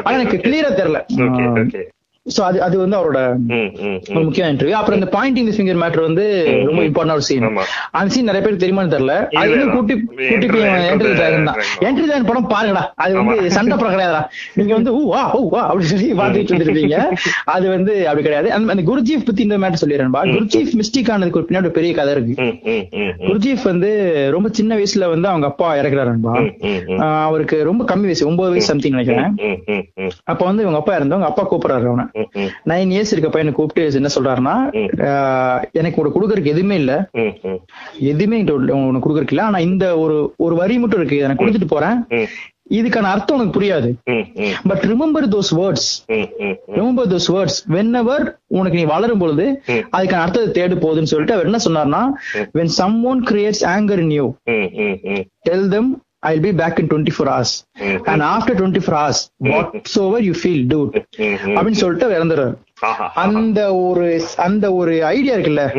ஆனா 0.03 0.19
எனக்கு. 0.19 0.37
கிளியரா 0.37 0.73
தெரியல. 0.73 1.89
சோ 2.27 2.41
அது 2.43 2.59
அது 2.63 2.77
வந்து 2.79 2.97
அவரோட 2.97 3.19
ம் 3.51 3.69
ம் 3.83 3.95
ஒரு 4.11 4.23
முக்கியமான 4.25 4.53
இன்டர்வியூ 4.53 4.75
அப்புறம் 4.79 4.99
இந்த 4.99 5.09
பாயிண்டிங் 5.15 5.47
தி 5.49 5.55
ஃபிங்கர் 5.57 5.79
மேட்டர் 5.83 6.03
வந்து 6.07 6.25
ரொம்ப 6.67 6.81
இம்பார்ட்டன்ட் 6.83 7.15
ஒரு 7.15 7.25
சீன். 7.29 7.47
அந்த 7.93 8.09
சீன் 8.15 8.29
நிறைய 8.29 8.43
பேருக்கு 8.43 8.63
தெரியுமான்னு 8.65 8.93
தெரியல. 8.95 9.15
அது 9.41 9.51
வந்து. 9.53 9.69
கூட்டி 9.71 9.95
கூட்டி 10.33 10.59
என்ட்ரி 10.91 11.13
டிராகன் 11.13 11.49
தான். 11.49 11.59
என்ட்ரி 11.87 12.05
டிராகன் 12.05 12.29
படம் 12.29 12.51
பாருங்கடா. 12.53 12.83
அது 12.97 13.15
வந்து. 13.21 13.51
சண்டை 13.51 13.77
படம் 13.77 13.95
கிடையாதுடா. 13.95 14.21
நீங்க 14.55 14.75
வந்து 14.75 14.93
ஊ 14.93 15.05
வா 15.07 15.23
ஊ 15.35 15.49
வா 15.49 15.63
அப்படி 15.69 15.85
சொல்லி 15.85 16.09
பாத்துட்டு 16.13 16.53
இருந்திருப்பீங்க. 16.53 16.99
அது 17.55 17.67
வந்து 17.69 17.95
அப்படி 18.07 18.23
கிடையாது. 18.23 18.51
அந்த 18.53 18.85
குருஜீஃப் 18.91 19.27
பத்தி 19.27 19.43
இந்த 19.43 19.59
மேட்டர் 19.59 19.83
சொல்லிடுறேன்பா 19.83 20.23
குருஜீஃப் 20.35 20.75
மிஸ்டேக் 20.81 21.11
ஆனதுக்கு 21.11 21.41
ஒரு 21.41 21.49
பின்னாடி 21.51 21.71
பெரிய 21.71 21.95
கதை 21.95 22.15
இருக்கு. 22.15 22.37
குருஜீஃப் 23.25 23.65
வந்து 23.65 23.91
ரொம்ப 24.31 24.49
சின்ன 24.53 24.77
வயசுல 24.77 25.09
வந்து 25.09 25.29
அவங்க 25.29 25.47
அப்பா 25.47 25.71
இறக்குறாருன்பா. 25.77 26.37
அவருக்கு 27.25 27.65
ரொம்ப 27.65 27.83
கம்மி 27.85 28.09
வயசு 28.11 28.29
ஒன்பது 28.29 28.51
வயசு 28.51 28.67
சம்திங் 28.67 28.97
நினைக்கிறேன். 28.99 29.35
அப்ப 30.25 30.43
வந்து 30.45 30.63
இவங்க 30.63 30.79
அப்பா 30.79 30.95
இருந்தவங்க 30.97 31.25
அப்பா 31.25 31.45
கூப்பிடுறாரு 31.51 31.87
அவனை. 31.87 32.07
நைன் 32.71 32.93
இயர்ஸ் 32.95 33.13
இருக்க 33.15 33.31
பையனை 33.35 33.53
கூப்பிட்டு 33.57 33.99
என்ன 34.01 34.13
சொல்றாருன்னா 34.17 34.55
எனக்கு 35.81 36.01
ஒரு 36.03 36.13
கொடுக்கறதுக்கு 36.15 36.55
எதுவுமே 36.55 36.79
இல்ல. 36.83 36.95
எதுவுமே 38.13 38.39
உனக்கு 38.87 39.07
கொடுக்கறதுக்கு 39.07 39.37
இல்ல. 39.37 39.49
ஆனா 39.51 39.59
இந்த 39.71 39.85
ஒரு 40.05 40.17
ஒரு 40.47 40.57
வரி 40.63 40.79
மட்டும் 40.79 41.03
இருக்கு. 41.03 41.21
நான் 41.27 41.43
கொடுத்துட்டு 41.43 41.75
போறேன். 41.75 41.99
இதுக்கான 42.79 43.09
அர்த்தம் 43.13 43.37
உனக்கு 43.37 43.55
புரியாது. 43.55 43.89
But 44.71 44.85
remember 44.91 45.25
those 45.33 45.51
words. 45.61 45.89
Remember 46.77 47.09
those 47.13 47.29
words 47.35 47.59
whenever 48.01 48.25
உனக்கு 48.59 48.79
நீ 48.79 48.85
வளரும் 48.93 49.23
பொழுது. 49.23 49.47
அதுக்கான 49.97 50.25
அர்த்தத்தை 50.27 50.51
தேடு 50.59 50.77
போகுதுன்னு 50.85 51.13
சொல்லிட்டு 51.13 51.37
அவர் 51.37 51.49
என்ன 51.51 51.61
சொன்னார்னா 51.67 52.03
when 52.59 52.73
someone 53.13 53.23
creates 53.31 53.65
anger 53.75 54.03
in 54.07 54.15
you. 54.19 54.29
Tell 55.49 55.69
them 55.75 55.89
I'll 56.27 56.41
be 56.41 56.55
back 56.55 56.79
in 56.79 56.87
24 56.87 57.27
hours. 57.27 57.67
ம். 57.79 58.09
And 58.09 58.23
after 58.23 58.55
24 58.55 58.95
hours, 58.95 59.29
whatsoever 59.45 60.21
you 60.21 60.35
feel, 60.43 60.67
do 60.67 60.97
it. 60.97 61.05
ம். 61.19 61.23
அப்படின்னு 61.23 61.71
சொல்லிட்டு 61.71 62.59
ஆஹா. 62.81 63.13
அந்த 63.15 63.77
ஒரு 63.77 64.23
அந்த 64.37 64.75
ஒரு 64.75 65.05
ஐடியா 65.05 65.35
இருக்குல்ல. 65.35 65.73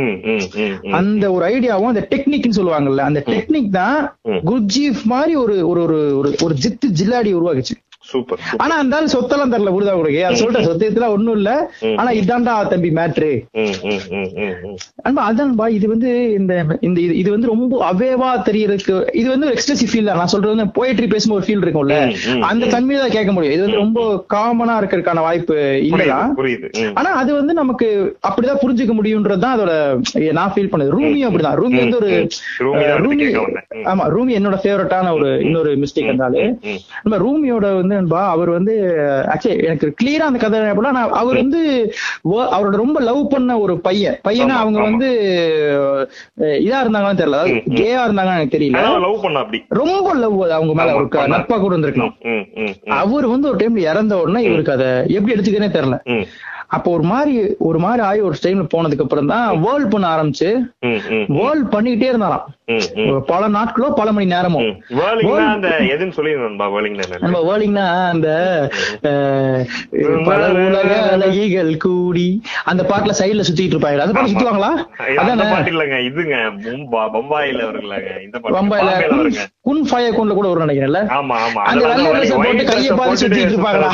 அந்த 0.92 1.32
ஒரு 1.32 1.46
ஐடியாவும் 1.46 1.86
அந்த 1.86 2.08
டெக்னிக்னு 2.10 2.50
சொல்லுவாங்கல்ல 2.56 2.98
அந்த 2.98 3.24
டெக்னிக் 3.26 3.70
தான். 3.70 4.18
குர்ஜீஃப் 4.28 5.04
மாதிரி 5.04 5.36
ஒரு 5.36 5.68
ஒரு 5.68 5.82
ஒரு- 5.84 6.44
ஒரு 6.44 6.56
ஜித்து 6.64 6.90
ஜில்லாடி 7.02 7.34
உருவாக்குச்சு 7.34 7.91
சூப்பர். 8.12 8.40
ஆனா 8.58 8.78
அந்த 8.78 9.04
சொத்தெல்லாம் 9.06 9.52
தரல 9.52 9.72
புரிதா 9.72 9.96
உங்களுக்கு 9.96 10.26
அது 10.26 10.36
சொல்லிட்ட 10.36 10.64
சொத்தியத்துல 10.64 11.08
ஒண்ணும் 11.08 11.36
இல்ல. 11.36 11.72
ஆனா 11.98 12.10
இதான்டா 12.12 12.68
தம்பி 12.68 12.90
மேட்ரு. 12.90 13.32
அன்பா 15.10 15.22
அதான்பா 15.32 15.68
இது 15.70 15.88
வந்து 15.88 16.32
இந்த 16.32 16.66
இந்த 16.82 17.02
இது- 17.02 17.30
வந்து 17.30 17.48
ரொம்ப 17.48 17.94
அவேவா 17.94 18.40
தெரியறதுக்கு 18.40 19.16
இது 19.16 19.30
வந்து 19.30 19.46
ஒரு 19.46 19.56
எக்ஸ்பிரசிவ் 19.56 19.94
ஃபீல் 19.94 20.04
நான் 20.04 20.28
சொல்றது 20.28 20.56
வந்து 20.56 20.72
போயட்ரி 20.72 21.10
பேசும்போது 21.10 21.30
ஒரு 21.32 21.46
ஃபீல் 21.46 21.64
இருக்கும்ல. 21.64 22.16
அந்த 22.40 22.66
தன்மையில 22.66 23.00
தான் 23.00 23.10
கேட்க 23.10 23.32
முடியும். 23.32 23.56
இது 23.56 23.62
வந்து 23.64 23.78
ரொம்ப 23.78 24.26
காமனா 24.34 24.84
இருக்கிறதுக்கான 24.84 25.20
வாய்ப்பு 25.20 25.56
இல்லதான். 25.56 26.34
ஆனா 26.94 27.12
அது 27.12 27.34
வந்து 27.34 27.54
நமக்கு 27.54 28.18
அப்படிதான் 28.28 28.58
புரிஞ்சுக்க 28.62 28.94
முடியும்ன்றதுதான் 29.04 29.54
அதோட 29.58 30.02
நான் 30.32 30.52
ஃபீல் 30.56 30.72
பண்ணது. 30.72 30.90
ரூமி 30.90 31.20
அப்படிதான். 31.28 31.60
ரூமி 31.62 31.78
வந்து 31.78 31.96
ஒரு 31.96 32.28
ரூமி. 32.60 33.20
ஆமா 33.74 34.10
ரூமி 34.10 34.36
என்னோட 34.36 34.58
ஃபேவரட்டான 34.64 35.14
ஒரு 35.14 35.40
இன்னொரு 35.40 35.78
மிஸ்டேக் 35.78 36.04
இருந்தாலும். 36.04 36.60
நம்ம 37.04 37.18
ரூமியோட 37.18 37.76
வந்து 37.76 37.96
நண்பா 38.02 38.22
அவர் 38.32 38.50
வந்து 38.50 38.74
ஆக்சுவலி 39.32 39.66
எனக்கு 39.66 39.88
கிளியரா 40.00 40.28
அந்த 40.30 40.40
கதை. 40.40 40.60
ஆனா 40.92 41.02
அவர் 41.20 41.42
வந்து 41.42 41.62
அவரோட 42.52 42.76
ரொம்ப 42.82 43.00
லவ் 43.02 43.24
பண்ண 43.30 43.58
ஒரு 43.60 43.74
பையன் 43.82 44.18
பையனா 44.28 44.56
அவங்க. 44.62 44.80
வந்து 44.88 45.10
இதா 46.62 46.80
இருந்தாங்கன்னு 46.84 47.22
தெரியல. 47.22 47.40
கேயா 47.80 48.02
இருந்தாங்கன்னு 48.06 48.40
எனக்கு 48.40 48.56
தெரியல 48.56 48.84
லவ் 49.06 49.24
பண்ண 49.24 49.44
அப்படி 49.44 49.60
ரொம்ப 49.82 50.14
லவ் 50.22 50.38
அவங்க 50.52 50.76
மேல 50.80 50.94
ஆமா. 50.94 51.28
நட்பா 51.34 51.58
கூட 51.58 51.74
இருந்திருக்கலாம் 51.74 52.14
ம், 52.30 52.46
ம், 52.60 52.74
ம். 52.86 52.96
அவர் 53.00 53.28
வந்து 53.28 53.50
ஒரு 53.50 53.60
டைம்ல 53.62 53.84
இறந்த 53.90 54.16
உடனே 54.22 54.42
இவருக்கு 54.48 54.74
அதை 54.74 54.90
எப்படி 55.16 55.36
எடுத்துக்கிறேனே 55.36 55.76
தெரியல 55.76 56.00
அப்போ 56.76 56.90
ஒரு 56.92 57.06
மாதிரி 57.08 57.32
ஒரு 57.68 57.80
மாதிரி 57.80 58.02
ஆகி 58.06 58.20
ஒரு 58.22 58.38
டைம்ல 58.44 58.66
போனதுக்கு 58.74 59.04
அப்புறம் 59.06 59.32
தான் 59.32 59.48
வேர்ல்ட் 59.64 59.92
பண்ண 59.94 60.06
ஆரம்பிச்சு 60.12 60.50
வேர்ல்ட் 61.38 61.68
பண்ணிக்கிட்டே 61.74 62.12
இருந்தாராம். 62.12 62.46
பல 63.28 63.44
நாட்களோ 63.56 63.88
பல 63.98 64.10
மணி 64.12 64.26
நேரமோ 64.34 64.60
ம். 64.62 64.76
Whirling-னா 64.98 65.48
அந்த 65.54 65.70
எதுன்னு 65.94 66.16
சொல்லிருந்தா 66.18 66.68
வேர்லிங்னா 66.74 67.06
என்ன 67.08 67.20
நம்ம 67.26 67.42
வேர்லிங்னா 67.48 67.86
அந்த 68.12 68.30
பல 70.28 70.40
உலக 70.66 70.92
அழகிகள் 71.14 71.72
கூடி 71.84 72.28
அந்த 72.72 72.82
பாட்டுல 72.92 73.16
சைடுல 73.20 73.46
சுத்திட்டு 73.48 73.76
இருப்பாங்க 73.76 74.06
அந்த 74.06 74.16
பாட்டு 74.18 74.34
சுத்துவாங்களா? 74.34 74.72
அந்த 75.12 75.22
அதானே? 75.24 75.48
பாட்டு 75.54 75.72
இல்லங்க 75.74 75.98
இதுங்க 76.10 76.36
பம்பாயில 77.16 77.62
வருங்களாங்க 77.70 78.10
இந்த 78.26 78.36
பாட்டு. 78.40 78.56
பம்பாயில. 78.58 78.92
குன் 79.68 79.82
ஃபய 79.90 80.06
கொண்ட 80.12 80.34
கூட 80.34 80.48
வரும் 80.50 80.66
நினைக்கிறேன்ல? 80.66 81.02
ஆமா 81.18 81.36
ஆமா. 81.46 81.62
அந்த 81.72 81.84
வெள்ளை 81.88 82.06
போட்டு 82.38 82.64
கையை 82.70 82.88
dress-அ 82.88 82.98
பாதி 83.00 83.10
போட்டுட்டு 83.10 83.22
சுத்திட்டு 83.24 83.54
இருப்பாங்களா? 83.54 83.90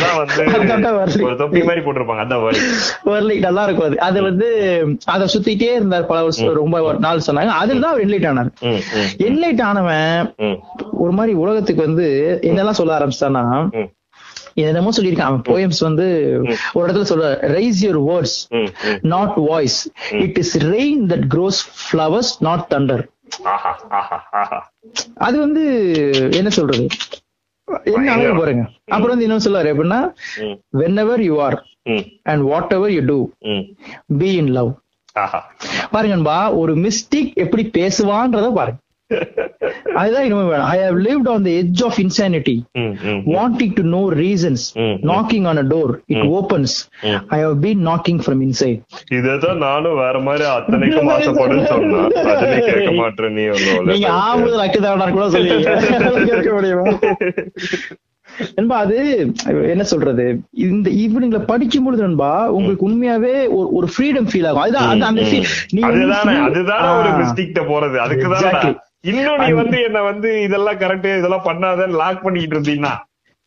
அதான் 0.76 0.98
வரலி. 1.00 1.24
ஒரு 1.28 1.38
தொப்பி 1.42 1.62
மாதிரி 1.70 1.82
போட்டிருப்பாங்க 1.86 2.24
அதான் 2.26 2.44
வரி 2.46 2.62
வரலி 3.12 3.36
நல்லா 3.48 3.64
இருக்கும் 3.68 3.88
அது. 3.90 3.98
அது 4.08 4.20
வந்து 4.30 4.48
அதை 5.16 5.28
சுத்திட்டே 5.36 5.72
இருந்தார் 5.80 6.10
பல 6.12 6.22
வருஷம் 6.28 6.58
ரொம்ப 6.62 6.76
நாள் 7.06 7.26
சொன்னாங்க. 7.28 7.54
அதுல 7.64 7.84
தான் 7.86 8.02
என்லைட் 8.06 8.30
ஆனார். 8.32 8.52
என்லைட் 9.28 9.64
ஆனவன் 9.70 10.30
ஒரு 11.04 11.14
மாதிரி 11.18 11.34
உலகத்துக்கு 11.44 11.82
வந்து 11.88 12.06
என்னெல்லாம் 12.50 12.80
சொல்ல 12.80 12.98
ஆரம்பிச்சிட்டானா 12.98 13.46
ம், 14.58 14.66
என்னமோ 14.66 14.90
சொல்லியிருக்கான். 14.98 15.30
அவன் 15.30 15.44
போயம்ஸ் 15.48 15.80
வந்து 15.80 16.06
ஒரு 16.74 16.86
இடத்துல 16.86 17.08
சொல்ற 17.12 17.26
raise 17.56 17.82
your 17.82 18.02
words. 18.10 18.38
Not 19.08 19.36
voice 19.48 19.80
it 20.24 20.38
is 20.38 20.54
rain 20.68 21.04
that 21.12 21.26
grows 21.34 21.60
flowers 21.84 22.32
not 22.40 22.66
thunder 22.74 23.04
அது 25.20 25.40
வந்து 25.40 25.64
என்ன 26.34 26.50
சொல்றது? 26.50 26.86
என்ன 27.92 28.12
அழகு 28.12 28.36
பாருங்க. 28.40 28.64
அப்புறம் 28.88 29.14
வந்து 29.14 29.28
என்ன 29.28 29.38
சொல்லுவாரு 29.38 29.72
எப்படின்னா 29.74 30.02
whenever 30.98 31.22
you 31.22 31.42
are 31.42 31.58
and 32.24 32.44
whatever 32.72 32.92
you 32.92 33.02
do. 33.06 33.18
Be 34.18 34.30
in 34.34 34.52
love 34.52 34.72
பாருங்கன்பா 35.94 36.38
ஒரு 36.56 36.76
மிஸ்டேக் 36.78 37.32
எப்படி 37.36 37.64
பேசுவான்றத 37.74 38.48
பாருங்க. 38.54 38.80
அதுதான் 39.96 40.24
இன்னும் 40.24 40.48
வேணும். 40.48 40.66
I 40.66 40.78
have 40.80 40.98
lived 40.98 41.30
on 41.30 41.44
the 41.44 41.50
edge 41.50 41.84
of 41.84 41.98
insanity 41.98 42.62
ம், 42.72 42.80
ம், 42.80 43.22
wanting 43.26 43.74
to 43.74 43.84
know 43.84 44.04
reasons 44.16 44.62
Mm. 44.76 44.96
knocking 45.04 45.46
on 45.46 45.58
a 45.58 45.66
door 45.68 45.90
it 46.08 46.18
opens. 46.32 46.74
Mm. 47.02 47.24
i 47.28 47.46
have 47.46 47.60
been 47.62 47.88
knocking 47.88 48.20
from 48.28 48.42
inside. 48.42 48.80
இததான் 49.12 49.58
நானும் 49.58 49.96
வேற 49.96 50.20
மாதிரி 50.20 50.44
அத்தனைக்கும் 50.50 51.10
ஆசைப்படுன்னு 51.14 51.64
சொன்னா 51.64 52.32
அதனை 52.32 52.60
கேட்க 52.60 52.92
மாட்டேன் 52.92 53.34
நீ 53.34 53.42
நீங்க 53.42 54.08
ஒண்ணு 54.08 54.22
ஆம்பது 54.24 54.58
அக்குதாடா 54.66 55.12
கூட 55.12 55.28
சொல்லுவீங்க 55.28 55.72
நண்பா 58.56 58.78
அது 58.78 58.98
என்ன 59.46 59.84
சொல்றது? 59.84 60.40
இந்த 60.52 60.90
ஈவினிங்ல 60.90 61.46
படிக்கும் 61.46 61.84
பொழுது 61.84 62.02
நண்பா 62.02 62.52
உங்களுக்கு 62.52 62.90
உண்மையாவே 62.90 63.48
ஒரு 63.50 63.72
ஒரு 63.72 63.88
ஃப்ரீடம் 63.88 64.28
ஃபீல் 64.32 64.48
ஆகும். 64.48 64.62
அதுதான் 64.62 65.02
அந்த- 65.02 65.22
அதுதானே 65.82 66.38
அதுதானே 66.38 66.88
ஒரு 67.00 67.10
ஆ. 67.10 67.20
மிஸ்டேக் 67.20 67.70
போறது. 67.72 67.98
அதுக்குதான். 67.98 68.78
இன்னும் 69.10 69.42
நீ 69.42 69.50
வந்து 69.54 69.78
என்ன 69.84 70.00
வந்து 70.04 70.30
இதெல்லாம் 70.42 70.80
கரெக்ட் 70.80 71.10
இதெல்லாம் 71.20 71.46
பண்ணாதன்னு 71.46 72.00
லாக் 72.00 72.24
பண்ணிட்டு 72.24 72.56
இருந்தீங்கன்னா 72.56 72.94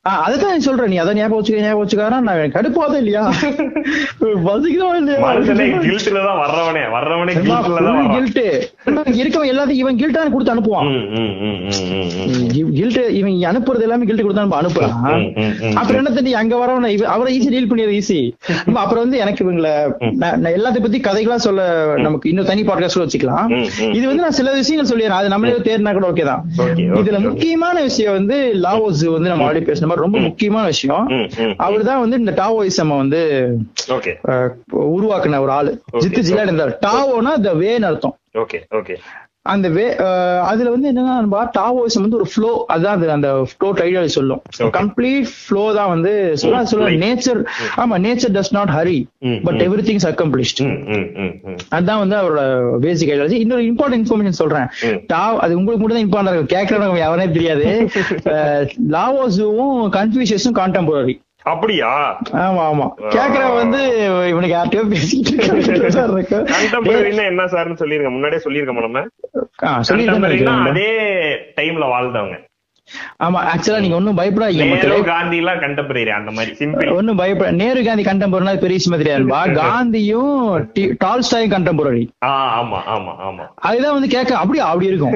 அதுதான் 0.05 0.63
சொல்றேன். 0.67 0.91
நீ 0.93 0.97
அதை 1.01 1.13
ஞாபகம் 1.17 1.39
வச்சுக்க 1.39 1.63
ஞாபகம் 1.65 1.81
வச்சுக்காரா 1.81 2.19
நான் 2.27 2.53
கடுப்பாத 2.55 2.93
இல்லையா? 3.01 3.23
வசிக்கிறோம் 4.47 4.95
இல்லையா? 5.01 5.19
வர்றவனே 6.43 6.85
வர்றவனே. 6.95 7.33
இவன் 8.15 9.19
இருக்கவன் 9.21 9.51
எல்லாத்தையும் 9.53 9.83
இவன் 9.83 9.99
கில்ட்டான 10.03 10.31
கொடுத்து 10.35 10.55
அனுப்புவான். 10.55 10.89
கில்ட் 12.79 13.01
இவன் 13.19 13.37
அனுப்புறது 13.51 13.87
எல்லாமே 13.89 14.09
கில்ட் 14.11 14.25
கொடுத்தா 14.27 14.47
அனுப்புறான். 14.61 14.95
அப்புறம் 15.81 16.01
என்ன 16.01 16.15
தண்ணி 16.17 16.33
அங்க 16.41 16.55
வரவன 16.63 16.93
அவரை 17.17 17.35
ஈஸி 17.37 17.51
டீல் 17.57 17.69
பண்ணியது 17.73 17.99
ஈஸி 17.99 18.21
அப்புறம் 18.85 19.05
வந்து 19.05 19.21
எனக்கு 19.25 19.45
இவங்கள 19.47 19.69
எல்லாத்தையும் 20.55 20.87
பத்தி 20.87 21.03
கதைகளா 21.11 21.39
சொல்ல 21.49 21.69
நமக்கு 22.07 22.33
இன்னும் 22.33 22.51
தனி 22.53 22.65
பாட்காஸ்ட் 22.71 23.03
வச்சுக்கலாம். 23.05 23.47
இது 23.99 24.05
வந்து 24.11 24.25
நான் 24.25 24.39
சில 24.41 24.57
விஷயங்கள் 24.61 24.91
சொல்லிடுறேன். 24.93 25.21
அது 25.21 25.35
நம்மளே 25.35 25.61
தேர்னா 25.69 25.95
கூட 26.01 26.09
ஓகே 26.15 26.27
தான் 26.33 26.43
இதுல. 27.03 27.23
முக்கியமான 27.29 27.77
விஷயம் 27.91 28.19
வந்து 28.21 28.39
லாவோஸ் 28.67 29.07
வந்து 29.19 29.33
நம்ம 29.35 29.47
ஆல்ரெடி 29.51 29.69
பேசின 29.71 29.89
மாதிரி 29.91 30.05
ரொம்ப 30.07 30.19
முக்கியமான 30.29 30.65
விஷயம். 30.75 31.07
அவர் 31.67 31.89
தான் 31.91 32.03
வந்து 32.05 32.21
இந்த 32.23 32.35
டாவோயிசம் 32.43 32.97
வந்து 33.03 33.21
உருவாக்குன 34.97 35.41
ஒரு 35.47 35.55
ஆளு. 35.59 35.73
ஜித்து 36.05 36.23
ஜில்லா 36.29 36.47
இருந்தார். 36.49 36.75
டாவோனா 36.87 37.35
த 37.49 37.55
வேன்னு 37.65 37.89
அர்த்தம். 37.91 38.17
Okay 38.45 38.61
okay. 38.81 38.97
அந்த 39.47 39.67
வே 39.69 39.85
அதுல 40.49 40.71
வந்து 40.73 40.89
என்னன்னா 40.91 41.45
டாவோயிசம் 41.55 42.03
வந்து 42.05 42.19
ஒரு 42.19 42.27
ஃப்ளோ 42.33 42.51
அதான் 42.73 42.97
அது 42.97 43.07
அந்த 43.15 43.29
ஃப்ளோ 43.51 43.69
ஐடியாலஜி 43.85 44.13
சொல்லும். 44.17 44.41
கம்ப்ளீட் 44.77 45.31
ஃப்ளோ 45.37 45.63
தான் 45.79 45.91
வந்து 45.93 46.13
சொல்ல 46.43 46.61
சொல்ல. 46.73 46.91
நேச்சர் 47.05 47.41
ஆமா 47.83 47.99
nature 48.07 48.35
does 48.37 48.53
not 48.57 48.73
hurry 48.77 48.99
but 49.47 49.61
every 49.67 49.85
things 49.89 50.09
accomplished. 50.11 50.61
அதுதான் 51.71 52.03
வந்து 52.03 52.19
அவரோட 52.21 52.43
பேசிக் 52.85 53.13
ஐடியாலஜி 53.15 53.39
இன்னொரு 53.45 53.65
இம்பார்ட்டன்ட் 53.71 54.03
இன்ஃபர்மேஷன் 54.03 54.41
சொல்றேன். 54.43 54.69
ம். 54.91 55.01
டாவ் 55.15 55.41
அது 55.45 55.59
உங்களுக்கு 55.61 55.83
மட்டும் 55.85 55.99
தான் 55.99 56.09
இம்பார்ட்டன் 56.09 56.53
கேட்கறவங்க 56.57 57.03
எவனே 57.09 57.29
தெரியாது. 57.39 57.67
லாவோஸும் 58.97 59.67
கன்ஃபியூஷஸும் 59.99 60.59
கான்டெம்பரரி 60.61 61.17
அப்படியா? 61.43 62.21
ஆமா 62.33 62.43
ஆமா. 62.43 63.09
கேக்குறவன் 63.09 63.55
வந்து 63.55 64.09
இவனுக்கு 64.29 64.57
யார்கிட்டயோ 64.57 64.89
பேசிட்டு 64.89 65.33
என்ன 67.25 67.45
சார்னு 67.45 67.79
சொல்லிருங்க. 67.79 68.11
முன்னாடியே 68.11 68.43
சொல்லிருக்கோமா 68.45 68.81
நம்ம? 68.81 69.07
அதே 70.69 70.91
டைம்ல 71.57 71.89
வாழ்ந்தவங்க. 71.89 72.50
ஆமா 73.25 73.41
ஆக்சுவலா 73.51 73.81
நீங்க 73.83 73.97
ஒண்ணும் 73.99 74.19
பயப்படாதீங்க 74.19 74.65
நேரு 74.71 74.99
காந்தி 75.09 75.37
எல்லாம் 75.43 75.61
கண்டெம்பரரி 75.65 76.13
அந்த 76.17 76.31
மாதிரி 76.37 76.53
சிம்பிள் 76.61 76.91
ஒண்ணும் 76.97 77.19
பயப்பட 77.21 77.51
நேரு 77.61 77.81
காந்தி 77.87 78.05
கண்டெம்பரரி 78.09 78.29
பெரிய 78.65 78.79
விஷயமா 78.81 78.99
தெரியாதுபா 79.03 79.41
காந்தியும் 79.61 80.39
டால்ஸ்டாயும் 81.03 81.53
கண்டெம்பரரி 81.55 82.03
ஆ 82.27 82.31
ஆமா 82.61 82.79
ஆமா 82.95 83.13
ஆமா. 83.27 83.45
அதுதான் 83.69 83.95
வந்து 83.97 84.11
கேட்க 84.15 84.33
அப்படி 84.43 84.59
அப்படி 84.67 84.89
இருக்கும். 84.91 85.15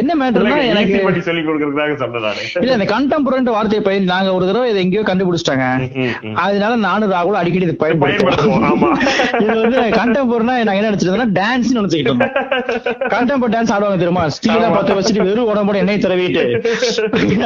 என்ன 0.00 0.12
மேட்டர்னா 0.20 0.58
எனக்கு 0.72 0.98
பண்ணி 1.06 1.22
சொல்லி 1.28 1.42
கொடுக்கறதுக்காக 1.42 1.96
சொன்னதானே? 2.02 2.42
இல்ல 2.62 2.76
இந்த 2.78 2.86
கண்டெம்பரரி 2.92 3.28
வார்த்தையை 3.50 3.82
பயன் 3.86 4.10
நாங்க 4.12 4.30
ஒரு 4.36 4.48
தடவை 4.48 4.68
இதை 4.72 4.80
எங்கேயோ 4.84 5.04
கண்டுபிடிச்சிட்டாங்க. 5.10 5.66
அதனால 6.44 6.72
நானும் 6.86 7.12
ராகுல் 7.14 7.40
அடிக்கடி 7.40 7.66
இது 7.68 7.76
பயன்படுத்துவோம், 7.82 8.64
ஆமா. 8.70 8.90
இது 9.42 9.56
வந்து 9.56 9.78
கண்டெம்பரரினா 9.98 10.56
நாங்க 10.60 10.80
என்ன 10.80 10.90
நினைச்சிட்டு 10.90 11.08
இருந்தோம்னா 11.08 11.36
டான்ஸ் 11.40 11.74
நினைச்சுக்கிட்டு 11.78 12.12
இருந்தோம். 12.12 12.34
கண்டெம்பரரி 13.14 13.54
டான்ஸ் 13.56 13.74
ஆடுவாங்க 13.76 14.00
தெரியுமா? 14.02 14.24
ஸ்டீலா 14.36 14.68
பத்த 14.76 14.98
வச்சுட்டு 14.98 15.28
வெறும் 15.28 15.50
உடம்போட 15.52 15.78
எண்ணெய் 15.82 16.04
தடவிட்டு 16.04 16.44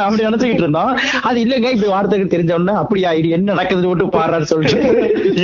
அப்படி 0.05 0.27
நினைச்சுக்கிட்டு 0.27 0.65
இருந்தோம் 0.65 0.93
அது 1.29 1.39
இல்லங்க 1.45 1.69
இப்படி 1.75 1.91
வார்த்தைக்கு 1.93 2.33
தெரிஞ்ச 2.35 2.53
உடனே 2.57 2.75
அப்படியா 2.83 3.11
இது 3.21 3.29
என்ன 3.37 3.49
நடக்குதுன்னு 3.53 3.91
மட்டும் 3.93 4.15
பாடுறான்னு 4.17 4.51
சொல்லிட்டு. 4.53 4.81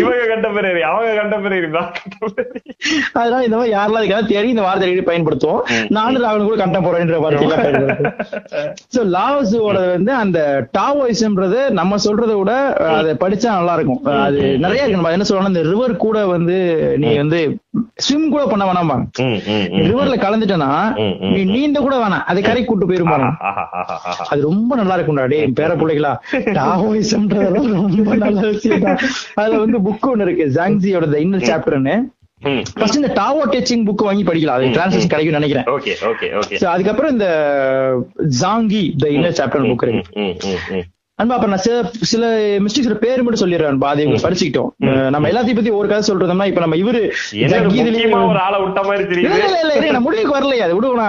இவங்க 0.01 0.25
கண்டெம்பரரி 0.33 0.83
அவங்க 0.91 1.13
கண்டெம்பரரி 1.21 1.69
தான் 1.77 1.89
contemporary. 1.95 2.61
அதனால 3.21 3.41
இந்த 3.47 3.57
மாதிரி 3.59 3.73
யாரெல்லாம் 3.75 4.03
இருக்காங்க 4.03 4.29
தேடி 4.33 4.49
இந்த 4.55 4.65
வார்த்தை 4.67 4.87
அடிக்கடி 4.87 5.07
பயன்படுத்துவோம். 5.11 5.63
நானும் 5.97 6.23
ராவன் 6.25 6.47
கூட 6.47 6.59
வார்த்தையில 6.87 7.57
பயன்படுத்துவோம் 7.59 8.17
சோ 8.95 9.01
லாவஸோட 9.17 9.79
வந்து 9.95 10.13
அந்த 10.23 10.39
டாவோயிசம்ன்றது 10.79 11.61
நம்ம 11.81 11.99
சொல்றதை 12.07 12.37
விட 12.41 12.53
அதை 12.99 13.13
படிச்சா 13.23 13.49
நல்லா 13.59 13.75
இருக்கும் 13.79 14.03
அது 14.21 14.41
நிறைய 14.65 14.83
இருக்கு. 14.83 14.99
நம்ம 14.99 15.15
என்ன 15.17 15.29
சொல்லணும் 15.31 15.53
இந்த 15.55 15.65
ரிவர் 15.71 15.95
கூட 16.07 16.19
வந்து 16.35 16.59
நீ 17.03 17.11
வந்து 17.23 17.41
ஸ்விம் 18.05 18.31
கூட 18.33 18.43
பண்ண 18.51 18.65
வேணாமா. 18.69 18.95
ரிவர்ல 19.89 20.15
கலந்துட்டனா 20.23 20.71
ம், 21.01 21.15
ம், 21.21 21.33
நீ 21.35 21.41
நீந்த 21.53 21.79
கூட 21.81 21.95
வேணாம். 22.03 22.25
அதை 22.31 22.41
கரை 22.43 22.63
கூட்டு 22.65 22.89
போயிருமா. 22.89 23.17
அது 24.31 24.41
ரொம்ப 24.43 24.77
நல்லா 24.77 24.97
இருக்கும்டா 24.97 25.27
டே 25.33 25.41
என் 25.47 25.57
பேர 25.59 25.73
பிள்ளைகளா. 25.81 26.13
டாவோயிசம்ன்றதெல்லாம் 26.59 27.69
ரொம்ப 27.99 28.15
நல்ல 28.25 28.41
விஷயம் 28.49 28.87
அதுல 29.35 29.59
வந்து 29.65 29.79
புக் 29.89 30.09
ஒண்ணு 30.13 30.27
இருக்கு 30.29 30.47
ஜாங்ஸியோட 30.57 31.07
இன்னர் 31.25 31.49
சாப்டர்னு. 31.51 31.97
ஃபர்ஸ்ட் 32.77 32.99
இந்த 32.99 33.11
டாவோ 33.17 33.43
டச்சிங் 33.53 33.85
புக் 33.89 34.07
வாங்கி 34.07 34.25
படிக்கலாம் 34.25 34.59
அது 34.59 34.75
டிரான்ஸ்லேஷன் 34.77 35.13
கிடைக்கும் 35.15 35.39
நினைக்கிறேன். 35.39 35.67
ஓகே 35.77 35.95
ஓகே 36.11 36.29
ஓகே 36.41 36.61
அதுக்கப்புறம் 36.75 37.13
இந்த 37.17 37.29
Zhuangzi 38.43 38.83
the 39.03 39.09
inner 39.17 39.39
chapter 39.41 39.69
book 39.71 39.85
இருக்கு. 39.87 40.81
அன்பா 41.21 41.35
அப்ப 41.35 41.47
நான் 41.47 41.63
சில 41.65 41.77
சில 42.11 42.25
மிஸ்டேக்ஸ் 42.65 42.93
பேர் 43.03 43.23
மட்டும் 43.23 43.43
சொல்லிடுறேன் 43.43 43.83
அதை 43.89 44.05
படிச்சுக்கிட்டோம். 44.25 44.71
நம்ம 45.11 45.29
எல்லாத்தையும் 45.31 45.59
பத்தி 45.59 45.73
ஒரு 45.79 45.89
கதை 45.89 46.03
சொல்றோம்னா 46.09 46.47
இப்ப 46.47 46.61
நம்ம 46.61 46.77
இவரு 46.77 47.01
ஒரு 48.27 48.41
ஆளை 48.41 48.59
விட்ட 48.61 48.81
மாதிரி 48.83 49.03
இல்ல 49.03 49.13
தெரியுது. 49.13 49.35
இல்ல 49.41 49.59
இல்ல 49.61 49.75
இல்ல, 49.79 49.91
நான் 49.91 50.03
முடிவுக்கு 50.03 50.37
வரலையா 50.37 50.67
அது 50.67 50.77
விடுவனா 50.79 51.09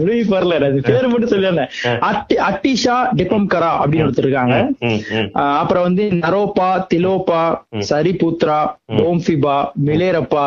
முடிவுக்கு 0.00 0.36
வரல 0.36 0.60
அது 0.62 0.80
பேரு 0.88 1.08
மட்டும் 1.08 1.32
சொல்லிடுறேன். 1.34 1.70
அட்டி 2.02 2.36
அட்டிஷா 2.48 2.96
டிபம்கரா 3.16 3.72
அப்படின்னு. 3.80 4.06
ஆஹ் 5.36 5.56
அப்புறம் 5.58 5.82
வந்து 5.82 6.04
நரோப்பா 6.22 6.70
திலோப்பா 6.92 7.42
சரிபுத்ரா 7.90 8.60
ஓம்ஃபிபா 9.06 9.56
மிலேரப்பா 9.86 10.46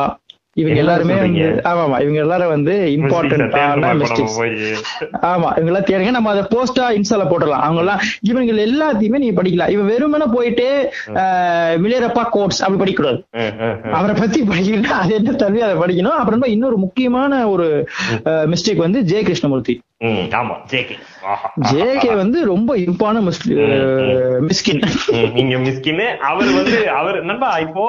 இவங்க 0.59 0.79
எல்லாருமே 0.83 1.15
வந்து 1.21 1.43
ஆமா 1.69 1.81
ஆமா 1.83 1.97
இவங்க 2.03 2.19
எல்லாரும் 2.19 2.53
வந்து 2.53 2.73
இம்பார்ட்டன்டான 2.95 3.91
மிஸ்டேக்ஸ் 3.99 4.37
ஆமா 5.31 5.49
இவங்க 5.55 5.71
எல்லாம் 5.71 5.87
தேடுங்க 5.89 6.13
நம்ம 6.15 6.31
அதை 6.33 6.43
போஸ்டா 6.53 6.85
இன்ஸ்டால 6.97 7.25
போட்டுடலாம். 7.29 7.65
அவங்க 7.65 7.81
எல்லாம் 7.81 8.01
இவங்க 8.29 8.65
எல்லாத்தையுமே 8.67 9.21
நீங்க 9.23 9.35
படிக்கலாம். 9.39 9.71
இவன் 9.73 9.89
வெறுமனே 9.91 10.27
போயிட்டு 10.35 10.67
மிலேரப்பா 11.83 12.23
கோட்ஸ் 12.29 12.61
அப்படி 12.63 12.81
படிக்கக்கூடாது. 12.81 13.19
அவரை 13.93 14.15
பத்தி 14.15 14.39
படிக்கணும் 14.43 14.97
அது 14.99 15.13
என்ன 15.15 15.35
தவிர 15.35 15.65
அதை 15.67 15.77
படிக்கணும்? 15.81 16.17
அப்புறமா 16.19 16.47
இன்னொரு 16.47 16.77
முக்கியமான 16.77 17.17
ஒரு 17.49 17.67
மிஸ்டேக் 18.53 18.85
வந்து 18.85 19.01
ஜெய 19.11 19.21
கிருஷ்ணமூர்த்தி. 19.21 19.75
ஜேகே 21.69 22.11
வந்து 22.15 22.39
ரொம்ப 22.45 22.77
இம்பான 22.83 23.15
மிஸ்கின் 23.21 24.83
ம், 25.15 25.31
இங்க 25.35 25.55
மிஸ்கின் 25.59 26.03
அவர் 26.29 26.51
வந்து 26.59 26.77
அவர் 26.99 27.17
நண்பா 27.23 27.49
இப்போ 27.65 27.85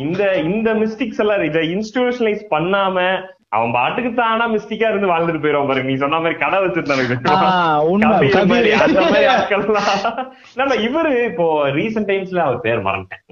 இந்த 0.00 0.22
இந்த 0.42 0.68
மிஸ்டேக்ஸ் 0.74 1.20
எல்லாம் 1.20 1.42
இதை 1.42 1.62
இன்ஸ்டிடியூஷனலைஸ் 1.70 2.44
பண்ணாம 2.50 2.96
அவன் 3.52 3.72
பாட்டுக்கு 3.72 4.10
தானா 4.14 4.44
மிஸ்டிக்கா 4.50 4.88
இருந்து 4.90 5.08
வாழ்ந்துட்டு 5.10 5.40
போயிடும் 5.44 5.68
பாருங்க 5.68 5.88
நீ 5.90 5.94
சொன்ன 6.02 6.18
மாதிரி 6.18 6.36
கடை 6.42 6.58
வச்சிருந்தாங்க 6.64 7.02
இவரு 10.86 11.10
இப்போ 11.30 11.46
ரீசெண்ட் 11.68 12.08
டைம்ஸ்ல 12.10 12.40
அவர் 12.46 12.60
பேர் 12.60 12.84
மறந்துட்டேன். 12.84 13.22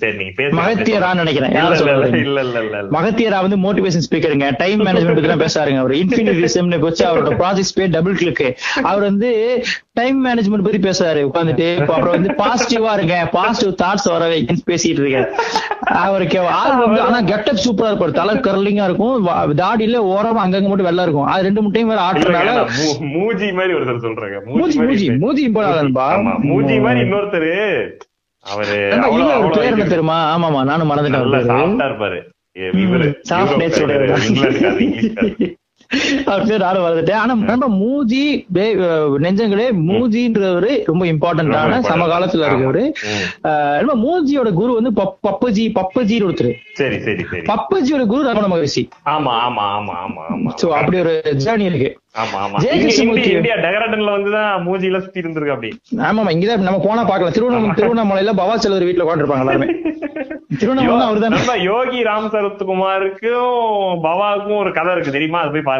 சரி 0.00 0.14
நீங்க 0.16 0.32
பேசுங்க. 0.38 0.58
மகத்தியரான்னு 0.60 1.22
நினைக்கிறேன். 1.22 1.52
இல்ல, 1.52 2.42
இல்ல, 2.42 2.62
இல்ல, 2.66 2.82
மகத்தியரா 2.96 3.40
வந்து 3.46 3.58
மோட்டிவேஷன் 3.66 4.06
ஸ்பீக்கருங்க 4.06 4.48
டைம் 4.62 4.80
மேனேஜ்மெண்ட் 4.86 5.20
பத்தி 5.20 5.44
பேசாருங்க. 5.44 5.82
அவர் 5.84 5.94
இன்ஃபினிட்டிசம்னு 6.00 6.80
வச்சு 6.86 7.04
அவரோட 7.10 7.34
ப்ராஜெக்ட் 7.42 7.76
பே 7.80 7.86
டபுள் 7.96 8.16
கிளிக் 8.22 8.42
அவர் 8.90 9.06
வந்து 9.10 9.30
டைம் 10.00 10.18
மேனேஜ்மெண்ட் 10.26 10.66
பத்தி 10.68 10.82
பேசுறாரு. 10.88 11.20
உட்காந்துட்டு 11.28 11.68
இப்ப 11.80 11.92
அப்புறம் 11.98 12.16
வந்து 12.16 12.34
பாசிட்டிவா 12.42 12.92
இருங்க. 12.98 13.16
பாசிட்டிவ் 13.36 13.78
தாட்ஸ் 13.84 14.10
வர 14.14 14.24
வைக்கன்னு 14.32 14.68
பேசிட்டு 14.72 15.02
இருக்காரு 15.04 15.28
அவருக்கு 16.04 16.38
ஆள் 16.60 16.74
வந்து 16.84 17.00
ஆனா 17.00 17.18
கெட்டப் 17.30 17.62
சூப்பரா 17.64 17.90
இருப்பாரு 17.90 18.12
தலை 18.18 18.34
கர்லிங்கா 18.48 18.84
இருக்கும். 18.88 19.14
தாடியில 19.58 20.00
ஓரமா 20.00 20.36
அங்கங்க 20.36 20.68
மட்டும் 20.68 20.76
வெள்ளை 20.76 21.02
இருக்கும். 21.02 21.24
அது 21.24 21.42
ரெண்டு 21.42 21.62
முட்டையும் 21.62 21.88
வேற 21.88 22.00
மூ- 22.64 23.00
மூஜி 23.00 23.52
மாதிரி 23.52 23.74
ஒருத்தர் 23.74 24.06
சொல்றாங்க. 24.06 24.40
மூஜி 24.46 24.78
மூஜி 24.78 25.16
மூஜி 25.16 25.50
ஆமா 26.12 26.42
மூஜி 26.42 26.80
மாதிரி 26.80 27.00
இன்னொருத்தரு. 27.00 27.90
அவரு 28.40 28.88
பேர் 29.50 29.64
என்ன 29.64 29.82
தெரியுமா? 29.82 30.36
ஆமாமா 30.36 30.64
நானும் 30.64 30.90
மறந்துட்டேன் 30.90 31.84
இருப்பாரு. 31.84 32.22
இ- 32.58 32.70
பேர் 36.24 36.58
நானும் 36.58 36.84
மறந்துட்டேன் 36.84 37.12
ஆனா 37.12 37.34
நம்ம 37.34 37.68
மூஜி 37.68 38.44
நெஞ்சங்களே 39.18 39.66
மூஜின்றவரு 39.88 40.82
ரொம்ப 40.84 41.04
இம்பார்ட்டன்டான. 41.04 41.80
சமகாலத்துல 41.80 42.46
இருக்கவரு. 42.48 42.84
நம்ம 43.82 43.94
மூஜியோட 43.94 44.52
குரு 44.52 44.74
வந்து 44.74 44.90
பப்- 44.90 45.26
பப்பஜி 45.28 45.72
பப்பஜி 45.74 46.22
ஒருத்தர். 46.22 46.54
சரி 46.72 47.00
சரி 47.00 47.24
சரி. 47.24 47.42
பப்பஜியோட 47.42 48.06
குரு 48.06 48.22
ரமண 48.22 48.48
மகரிஷி. 48.48 48.88
ஆமா 49.04 49.32
ஆமா 49.46 49.64
ஆமா 49.76 49.94
ஆமா 50.06 50.22
ஆமா. 50.32 50.50
சோ 50.62 50.66
அப்படி 50.68 50.98
ஒரு 50.98 51.22
ஜேர்னி 51.44 51.64
இருக்கு. 51.64 51.98
ஆமா 52.18 52.36
ஆமா. 52.36 52.58
மூஜில 54.64 54.98
சுத்தி 54.98 55.20
இருந்திருக்கு 55.20 55.50
அப்படி. 55.50 55.80
ஆமாமா 55.96 56.34
இங்கதான் 56.34 56.58
நம்ம 56.58 56.80
போனா 56.84 57.04
பாக்கலாம் 57.04 57.32
திருவண்ணாமலை 57.32 57.74
திருவண்ணாமலையில 57.74 58.36
பவா 58.36 58.54
செல்வர் 58.54 58.82
வீட்டுல 58.82 59.08
உட்காந்துருப்பாங்க 59.08 59.38
எல்லாருமே. 59.38 59.66
திருவண்ணாமலை 60.58 61.06
அவர் 61.06 61.44
தான் 61.44 61.60
யோகி 61.60 62.02
ராம் 62.02 62.28
சரத்குமாருக்கும் 62.28 63.66
பவாவுக்கும் 64.02 64.56
ஒரு 64.56 64.72
கதை 64.72 64.92
இருக்கு. 64.92 65.12
தெரியுமா? 65.12 65.40
அது 65.40 65.50
போய் 65.50 65.74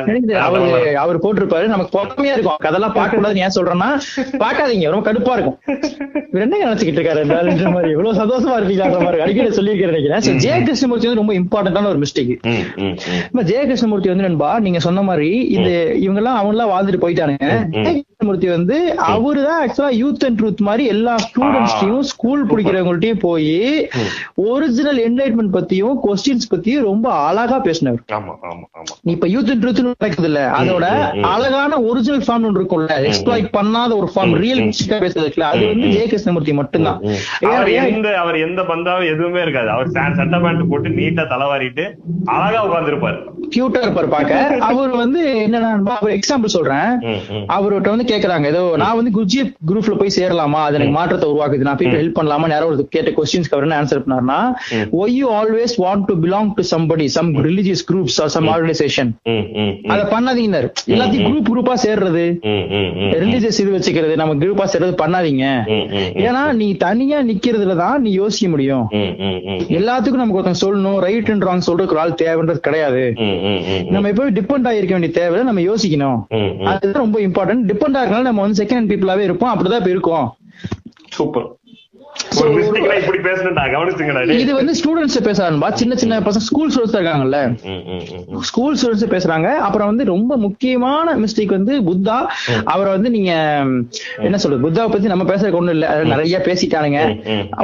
அவரு 1.04 1.18
போட்டிருப்பாரு. 1.24 1.66
நமக்கு 1.74 1.92
பொறாமையா 1.98 2.34
இருக்கும். 2.36 2.60
கதெல்லாம் 2.66 2.96
பார்க்க 2.98 3.18
கூடாதுன்னு 3.18 3.44
ஏன் 3.46 3.56
சொல்றேன்னா 3.56 3.90
பார்க்காதீங்க. 4.44 4.90
ரொம்ப 4.94 5.04
கடுப்பா 5.08 5.34
இருக்கும். 5.38 5.58
இவர் 6.30 6.44
என்ன 6.46 6.58
நினைச்சுக்கிட்டு 6.64 7.00
இருக்காரு 7.00 7.20
ஆளுன்ற 7.40 7.72
மாதிரி? 7.74 7.90
இவ்வளவு 7.94 8.18
சந்தோஷமா 8.22 8.56
இருக்கீங்க 8.58 9.00
மாதிரி 9.04 9.22
அடிக்கடி 9.24 9.56
சொல்லியிருக்கேன் 9.58 9.92
நினைக்கிறேன். 9.92 10.40
ஜெய 10.44 10.58
கிருஷ்ணமூர்த்தி 10.66 11.08
வந்து 11.10 11.22
ரொம்ப 11.22 11.34
இம்பார்ட்டன்டான 11.40 11.90
ஒரு 11.94 12.00
மிஸ்டேக் 12.04 12.32
ஜெய 13.50 13.62
கிருஷ்ணமூர்த்தி 13.70 14.12
வந்து 14.12 14.26
நண்பா 14.26 14.50
நீங்க 14.66 14.80
சொன்ன 14.86 15.02
மாதிரி 15.08 15.30
இந்த 15.56 15.70
இவங்க 16.04 16.20
எல்லாம் 16.22 16.38
அவங்க 16.40 16.54
எல்லாம் 16.56 16.72
வாழ்ந்துட்டு 16.74 17.02
போயிட்டானுங்க. 17.04 17.48
ஜெய 17.76 17.94
கிருஷ்ணமூர்த்தி 17.98 18.48
வந்து 18.48 18.76
அவரு 19.12 19.40
தான் 19.48 19.60
ஆக்சுவலா 19.62 19.90
யூத் 20.02 20.24
அண்ட் 20.28 20.38
ட்ரூத் 20.40 20.66
மாதிரி 20.68 20.84
எல்லா 20.94 21.14
ஸ்டூடெண்ட்ஸ்டையும் 21.26 22.06
ஸ்கூல் 22.12 22.42
பிடிக்கிறவங்கள்ட்டையும் 22.46 23.22
போய் 23.26 23.88
ஒரிஜினல் 24.48 25.00
என்லைட்மெண்ட் 25.08 25.54
பத்தியும் 25.58 25.98
கொஸ்டின்ஸ் 26.06 26.50
பத்தியும் 26.54 26.86
ரொம்ப 26.90 27.08
அழகா 27.28 27.58
பேசினவர். 27.62 28.02
இப்ப 29.14 29.26
யூத் 29.34 29.50
அண்ட் 29.54 29.62
ட்ரூத் 29.64 29.82
நடக்குது 29.88 30.28
இல்ல 30.30 30.40
அதோட 30.58 30.86
அழகான 31.32 31.80
ஒரிஜினல் 31.90 32.24
ஃபார்ம் 32.26 32.46
ஒன்று 32.48 32.60
இருக்கும்ல. 32.60 32.94
எக்ஸ்ப்ளாய்ட் 33.08 33.48
பண்ணாத 33.58 33.90
ஒரு 34.00 34.08
ஃபார்ம் 34.14 34.34
ரியல் 34.44 34.62
பேசுறது 35.04 35.26
இருக்குல்ல 35.26 35.48
அது 35.52 35.64
வந்து 35.70 35.88
ஜெய 35.94 36.06
கிருஷ்ணமூர்த்தி 36.12 36.54
மட்டும்தான். 36.60 37.00
அவர் 37.52 37.70
எந்த 37.82 38.08
அவர் 38.22 38.38
எந்த 38.46 38.60
பந்தாவும் 38.70 39.10
எதுவுமே 39.14 39.40
இருக்காது. 39.46 39.70
அவர் 39.76 39.92
சட்டை 40.18 40.38
பேண்ட் 40.44 40.68
போட்டு 40.70 40.90
நீட்டா 40.98 41.24
தலைவாரிட்டு 41.32 41.86
அழகா 42.36 42.60
உட்கார்ந்துருப்பாரு. 42.68 43.18
கியூட்டா 43.54 43.80
இருப்பாரு 43.84 44.08
பாக்க 44.14 44.40
அவர் 44.68 44.94
வந்து 45.02 45.20
என்னன்னா 45.44 45.70
அவர் 45.98 46.16
எக்ஸாம்பிள் 46.16 46.54
சொல்றேன். 46.56 46.90
அவர்கிட்ட 47.56 47.88
வந்து 47.94 48.08
கேக்குறாங்க. 48.12 48.46
ஏதோ 48.54 48.62
நான் 48.82 48.98
வந்து 48.98 49.12
குஜி 49.18 49.40
குரூப்ல 49.70 49.94
போய் 50.00 50.16
சேரலாமா? 50.16 50.60
அது 50.66 50.76
எனக்கு 50.78 50.96
மாற்றத்தை 50.96 51.28
உருவாக்குது. 51.32 51.66
நான் 51.68 51.78
போய் 51.80 51.94
ஹெல்ப் 52.00 52.18
பண்ணலாமா 52.18 52.50
யாரோ 52.54 52.66
ஒரு 52.72 52.86
கேட்ட 52.96 53.10
கொஸ்டின்ஸ்க்கு 53.18 53.56
அவர் 53.56 53.66
என்ன 53.66 53.78
ஆன்சர் 53.80 54.02
பண்ணாருன்னா 54.04 54.40
why 55.00 55.14
you 55.20 55.28
always 55.40 55.74
want 55.84 56.06
to 56.10 56.16
belong 56.24 56.50
to 56.58 56.64
somebody 56.74 57.06
some 57.16 57.30
religious 57.46 57.84
groups 57.90 58.18
or 58.24 58.32
some 58.36 58.48
organisation. 58.54 59.10
அத 59.86 60.02
பண்ணாதீங்க. 60.14 60.58
எல்லாத்தையும் 60.92 61.26
குரூப் 61.28 61.48
குரூப்பா 61.48 61.74
சேர்றது. 61.84 62.24
ரிலிஜியஸ் 63.22 63.60
இது 63.62 63.70
வச்சுக்கிறது 63.76 64.14
நம்ம 64.16 64.34
குரூப்பா 64.34 64.66
சேர்றது 64.72 64.94
பண்ணாதீங்க. 65.02 65.44
ஏன்னா 66.26 66.42
நீ 66.52 66.68
தனியா 66.74 67.20
நிக்கிறதுல 67.20 67.76
தான் 67.76 68.02
நீ 68.02 68.10
யோசிக்க 68.12 68.48
முடியும். 68.48 68.86
எல்லாத்துக்கும் 69.78 70.22
நமக்கு 70.22 70.40
ஒருத்தன் 70.40 70.62
சொல்லணும். 70.64 70.98
ரைட் 71.06 71.30
அண்ட் 71.30 71.44
ராங் 71.44 71.66
சொல்றதுக்கு 71.68 72.02
ஆள் 72.04 72.18
தேவைன்றது 72.24 72.60
கிடையாது. 72.68 73.04
நம்ம 73.90 74.10
எப்பவும் 74.10 74.36
டிபெண்ட் 74.40 74.68
ஆகிருக்க 74.70 74.94
வேண்டிய 74.96 75.12
தேவை 75.20 75.42
நம்ம 75.42 75.60
யோசிக்கணும். 75.60 76.20
அதுதான் 76.64 77.02
ரொம்ப 77.04 77.20
இம்பார்ட்டன்ட் 77.20 77.68
டிபெண்ட் 77.72 77.98
ஆகிறதுனால 78.00 78.28
நம்ம 78.30 78.40
வந்து 78.40 78.64
செகண்ட் 78.64 78.90
பீப்புளாவே 78.92 79.26
இருப்போம். 79.28 79.52
அப்படிதான் 79.54 79.82
இப்ப 79.82 79.90
இருக்கோம். 79.90 80.28
சூப்பர் 81.16 81.46
இது 84.40 84.54
வந்து 84.54 84.72
ஸ்டூடெண்ட்ஸ் 84.72 85.18
பேசுறான்பா 85.26 85.72
சின்ன 85.72 85.94
சின்ன 85.94 86.20
பசங்க 86.20 86.44
ஸ்கூல் 86.48 86.70
ஸ்டூடெண்ட்ஸ் 86.74 86.96
இருக்காங்கல்ல. 86.98 87.38
ஸ்கூல் 88.40 88.76
ஸ்டூடெண்ட்ஸ் 88.80 89.12
பேசுறாங்க. 89.14 89.54
அப்புறம் 89.56 89.86
வந்து 89.86 90.04
ரொம்ப 90.04 90.36
முக்கியமான 90.36 91.16
மிஸ்டேக் 91.16 91.56
வந்து 91.58 91.80
புத்தா. 91.80 92.18
அவரை 92.64 92.92
வந்து 92.92 93.10
நீங்க 93.10 93.32
என்ன 94.16 94.38
சொல்றது 94.38 94.64
புத்தாவை 94.68 94.90
பத்தி 94.90 95.06
நம்ம 95.06 95.24
பேசுறதுக்கு 95.32 95.60
ஒண்ணும் 95.60 95.76
இல்ல. 95.78 96.02
நிறைய 96.04 96.38
பேசிட்டானுங்க. 96.44 97.00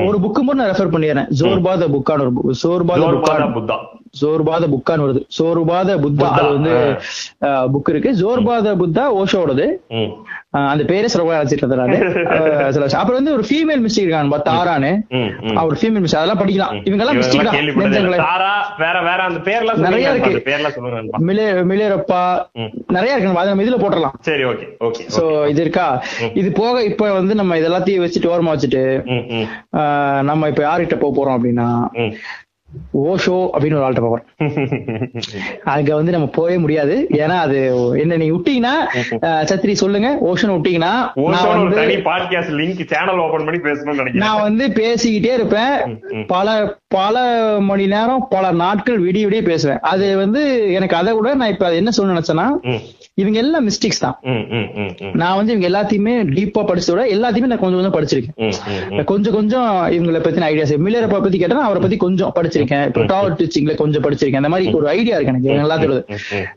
ஒரு 0.07 0.19
புக்கு 0.19 0.43
மட்டும் 0.47 0.65
நான் 0.65 0.73
ரெஃபர் 0.75 0.95
பண்ணிடுறேன். 0.95 1.31
ஜோர்பாத 1.41 1.89
புக்கான 1.97 2.21
ஒரு 2.21 3.21
புக்கான் 3.21 3.57
புத்தா. 3.59 3.79
ஜோர்பாத 4.21 4.65
புக்கான்னு 4.75 5.05
வருது. 5.07 5.23
சோர்பாத 5.39 5.97
புத்தா 6.05 6.29
அது 6.39 6.49
வந்து 6.53 6.75
புக் 7.75 7.91
இருக்கு. 7.95 8.11
ஜோர்பாத 8.23 8.75
புத்தா 8.83 9.05
ஓஷோடது. 9.21 9.67
அந்த 10.73 10.83
பேரே 10.85 11.05
சில 11.05 11.23
விஷயம். 11.25 13.03
அப்புறம் 13.03 13.19
வந்து 13.19 13.33
ஒரு 13.33 13.45
ஃபீமேல் 13.49 13.83
மிஸ்டேக் 13.85 14.07
இருக்காங்க. 14.07 14.89
ம். 15.11 15.57
அவர் 15.57 15.79
ஃபீமேல் 15.81 16.03
மிஸ்டேக் 16.05 16.21
அதெல்லாம் 16.21 16.41
படிக்கலாம். 16.41 16.75
இவங்க 16.89 17.03
எல்லாம் 17.05 17.21
மிஸ்டேக் 17.21 17.43
வேற 18.79 18.97
வேற 19.09 19.21
அந்த 19.29 19.41
பேர்லாம் 19.51 19.83
நிறைய 19.87 20.11
இருக்கு. 20.11 20.43
பேர்லாம் 20.51 20.75
சொல்லுங்க. 20.77 21.19
மிலே 21.29 21.47
மிலேரப்பா. 21.73 22.23
நிறைய 22.97 23.17
இருக்கு. 23.17 23.39
அதை 23.41 23.53
நம்ம 23.53 23.65
இதுல 23.65 23.81
போட்டுடலாம். 23.81 24.17
சரி 24.21 24.45
ஓகே 24.45 24.67
ஓகே 24.81 25.03
சோ 25.17 25.49
இது 25.49 25.61
இருக்கா? 25.61 25.89
இது 26.35 26.53
போக 26.53 26.83
இப்ப 26.83 27.13
வந்து 27.13 27.35
நம்ம 27.35 27.59
இது 27.59 27.69
எல்லாத்தையும் 27.69 28.05
வச்சுட்டு 28.05 28.33
ஓரமா 28.35 28.53
வச்சுட்டு 28.55 28.83
நம்ம 30.31 30.49
இப்ப 30.49 30.63
யார்கிட்ட 30.69 30.99
போக 30.99 31.13
போறோம் 31.17 31.37
அப்படின்னா. 31.39 31.69
ஓஷோ 33.03 33.37
அப்படின்னு 33.55 33.79
ஒரு 33.79 33.87
ஆள்கிட்ட 33.87 34.03
போறோம் 34.05 34.25
அங்க 35.65 35.95
வந்து 35.95 36.13
நம்ம 36.13 36.27
போகவே 36.27 36.57
முடியாது. 36.57 37.07
ஏன்னா 37.11 37.37
அது 37.47 37.59
என்ன 37.99 38.17
நீங்க 38.17 38.35
விட்டீங்கன்னா 38.37 38.75
சத்ரி 39.51 39.73
சொல்லுங்க. 39.73 40.09
ஓஷோன்னு 40.21 40.57
விட்டீங்கன்னா 40.57 40.95
நான் 41.35 41.49
வந்து 41.59 41.77
தனி 41.77 41.97
பாட்காஸ்ட் 42.11 42.55
லிங்க் 42.61 42.83
சேனல் 42.87 43.19
ஓபன் 43.19 43.45
பண்ணி 43.45 43.61
பேசணும்னு 43.61 44.01
நினைக்கிறேன். 44.03 44.27
நான் 44.27 44.43
வந்து 44.43 44.67
பேசிக்கிட்டே 44.67 45.33
இருப்பேன். 45.33 45.75
பல 46.27 46.77
பல 46.97 47.23
மணி 47.69 47.87
நேரம் 47.87 48.27
பல 48.31 48.51
நாட்கள் 48.63 48.99
விடிய 49.05 49.23
விடிய 49.29 49.43
பேசுவேன். 49.45 49.81
அது 49.93 50.07
வந்து 50.17 50.43
எனக்கு 50.73 50.97
அதை 50.97 51.13
விட 51.15 51.35
நான் 51.41 51.55
இப்ப 51.55 51.75
என்ன 51.75 51.91
சொல்ல 51.91 52.15
நினைச்சேன்னா 52.15 52.47
இவங்க 53.23 53.39
எல்லாம் 53.39 53.67
மிஸ்டேக்ஸ் 53.69 54.01
தான். 54.05 54.17
நான் 55.21 55.37
வந்து 55.39 55.53
இவங்க 55.53 55.67
எல்லாத்தையுமே 55.69 56.15
டீப்பா 56.37 56.63
படிச்சத 56.71 56.95
விட 56.95 57.05
எல்லாத்தையுமே 57.17 57.51
நான் 57.51 57.63
கொஞ்சம் 57.65 57.81
கொஞ்சம் 57.81 57.97
படிச்சிருக்கேன். 57.97 59.05
கொஞ்சம் 59.05 59.37
கொஞ்சம் 59.39 59.69
இவங்களை 59.97 60.21
பத்தின 60.25 60.49
ஐடியாஸ் 60.51 60.73
மில்லரப்பா 60.87 61.21
பத்தி 61.27 61.39
கேட்டா 61.39 61.67
அவரை 61.69 61.83
பத்தி 61.83 61.99
கொஞ்சம் 62.05 62.33
படிச்சிருக்கேன். 62.39 62.85
இப்போ 62.87 63.05
டாவர் 63.13 63.39
டீச்சிங்ல 63.41 63.75
கொஞ்சம் 63.83 64.05
படிச்சிருக்கேன். 64.07 64.43
அந்த 64.43 64.53
மாதிரி 64.55 64.73
ஒரு 64.81 64.89
ஐடியா 64.97 65.19
இருக்கு 65.19 65.33
எனக்கு. 65.35 65.63
எல்லாத்தோட. 65.67 66.01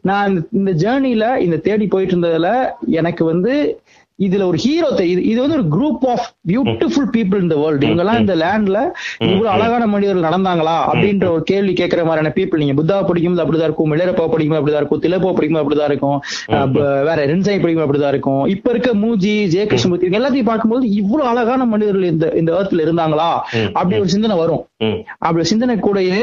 நான் 0.01 0.47
இந்த 0.59 0.73
ஜேர்னில 0.84 1.27
இந்த 1.47 1.59
தேடி 1.68 1.88
போயிட்டு 1.88 2.15
இருந்ததுல 2.15 2.51
எனக்கு 2.99 3.26
வந்து 3.26 3.53
இதுல 4.19 4.44
ஒரு 4.44 4.57
ஹீரோ 4.57 4.88
இது 5.31 5.39
வந்து 5.41 5.57
ஒரு 5.57 5.65
குரூப் 5.76 6.06
ஆஃப் 6.10 6.27
பியூட்டிஃபுல் 6.52 7.10
பீப்புள் 7.15 7.41
இந்த 7.41 7.56
வேர்ல்டு 7.56 7.88
இவங்க 7.88 8.03
எல்லாம் 8.03 8.19
இந்த 8.19 8.35
லேண்ட்ல 8.35 8.80
இவ்வளவு 9.26 9.49
அழகான 9.49 9.88
மனிதர்கள் 9.88 10.27
நடந்தாங்களா 10.30 10.77
அப்படின்ற 10.91 11.27
ஒரு 11.30 11.44
கேள்வி 11.44 11.73
கேட்கிற 11.73 12.03
மாதிரியான 12.03 12.34
பீப்புள் 12.38 12.61
நீங்க 12.64 12.76
புத்தா 12.81 12.98
படிக்கும்போது 13.10 13.44
அப்படிதான் 13.44 13.69
இருக்கும் 13.69 13.91
மிளரப்பா 13.91 14.26
படிக்கும்போது 14.34 14.61
அப்படிதான் 14.61 14.81
இருக்கும் 14.84 15.03
திலப்பா 15.06 15.31
படிக்கும்போது 15.34 15.65
அப்படிதான் 15.65 15.91
இருக்கும் 15.91 16.18
வேற 17.10 17.19
ரென்சாய் 17.34 17.61
படிக்கும்போது 17.61 17.88
அப்படிதான் 17.88 18.14
இருக்கும். 18.15 18.44
இப்ப 18.56 18.72
இருக்க 18.72 18.89
மூஜி 19.03 19.34
ஜெய 19.53 19.65
கிருஷ்ணமூர்த்தி 19.72 20.07
இவங்க 20.07 20.19
எல்லாத்தையும் 20.22 20.49
பார்க்கும்போது 20.52 20.85
இவ்வளவு 21.02 21.30
அழகான 21.31 21.65
மனிதர்கள் 21.73 22.11
இந்த 22.14 22.27
இந்த 22.41 22.52
ஏர்த்ல 22.60 22.85
இருந்தாங்களா? 22.85 23.30
அப்படி 23.80 23.99
ஒரு 24.03 24.14
சிந்தனை 24.15 24.38
வரும். 24.44 24.64
அப்படி 25.27 25.45
சிந்தனை 25.53 25.76
கூடயே 25.85 26.22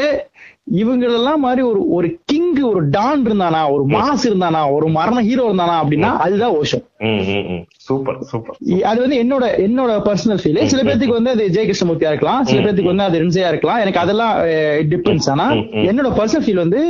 இவங்களெல்லாம் 0.66 1.42
மாதிரி 1.42 1.62
ஒரு 1.62 1.80
ஒரு 1.96 2.08
கிங் 2.24 2.42
ஒரு 2.68 2.80
டான் 2.90 3.24
இருந்தானா 3.26 3.62
ஒரு 3.72 3.84
மாஸ் 3.94 4.24
இருந்தானா 4.28 4.60
ஒரு 4.74 4.86
மரண 4.94 5.18
ஹீரோ 5.26 5.44
இருந்தானா 5.48 5.76
அப்படின்னா 5.80 6.10
அதுதான் 6.24 6.54
ஓஷோ 6.58 6.78
ம், 7.04 7.22
ம், 7.30 7.46
ம். 7.52 7.62
சூப்பர் 7.86 8.18
சூப்பர் 8.28 8.56
அது 8.90 8.98
வந்து 9.02 9.16
என்னோட 9.22 9.44
என்னோட 9.64 9.92
பர்சனல் 10.06 10.40
ஃபீல் 10.42 10.60
சில 10.72 10.82
பேத்துக்கு 10.84 11.16
வந்து 11.16 11.32
அது 11.32 11.46
ஜெய 11.54 11.64
கிருஷ்ணமூர்த்தியா 11.64 12.10
இருக்கலாம் 12.12 12.44
சில 12.48 12.58
பேத்துக்கு 12.60 12.92
வந்து 12.92 13.06
அது 13.06 13.20
ரின்சையா 13.22 13.48
இருக்கலாம். 13.50 13.80
எனக்கு 13.82 14.00
அதெல்லாம் 14.04 14.32
டிபெண்ட்ஸ் 14.92 15.28
ஆனா 15.32 15.46
என்னோட 15.84 16.10
பர்சனல் 16.18 16.44
ஃபீல் 16.46 16.62
வந்து 16.62 16.80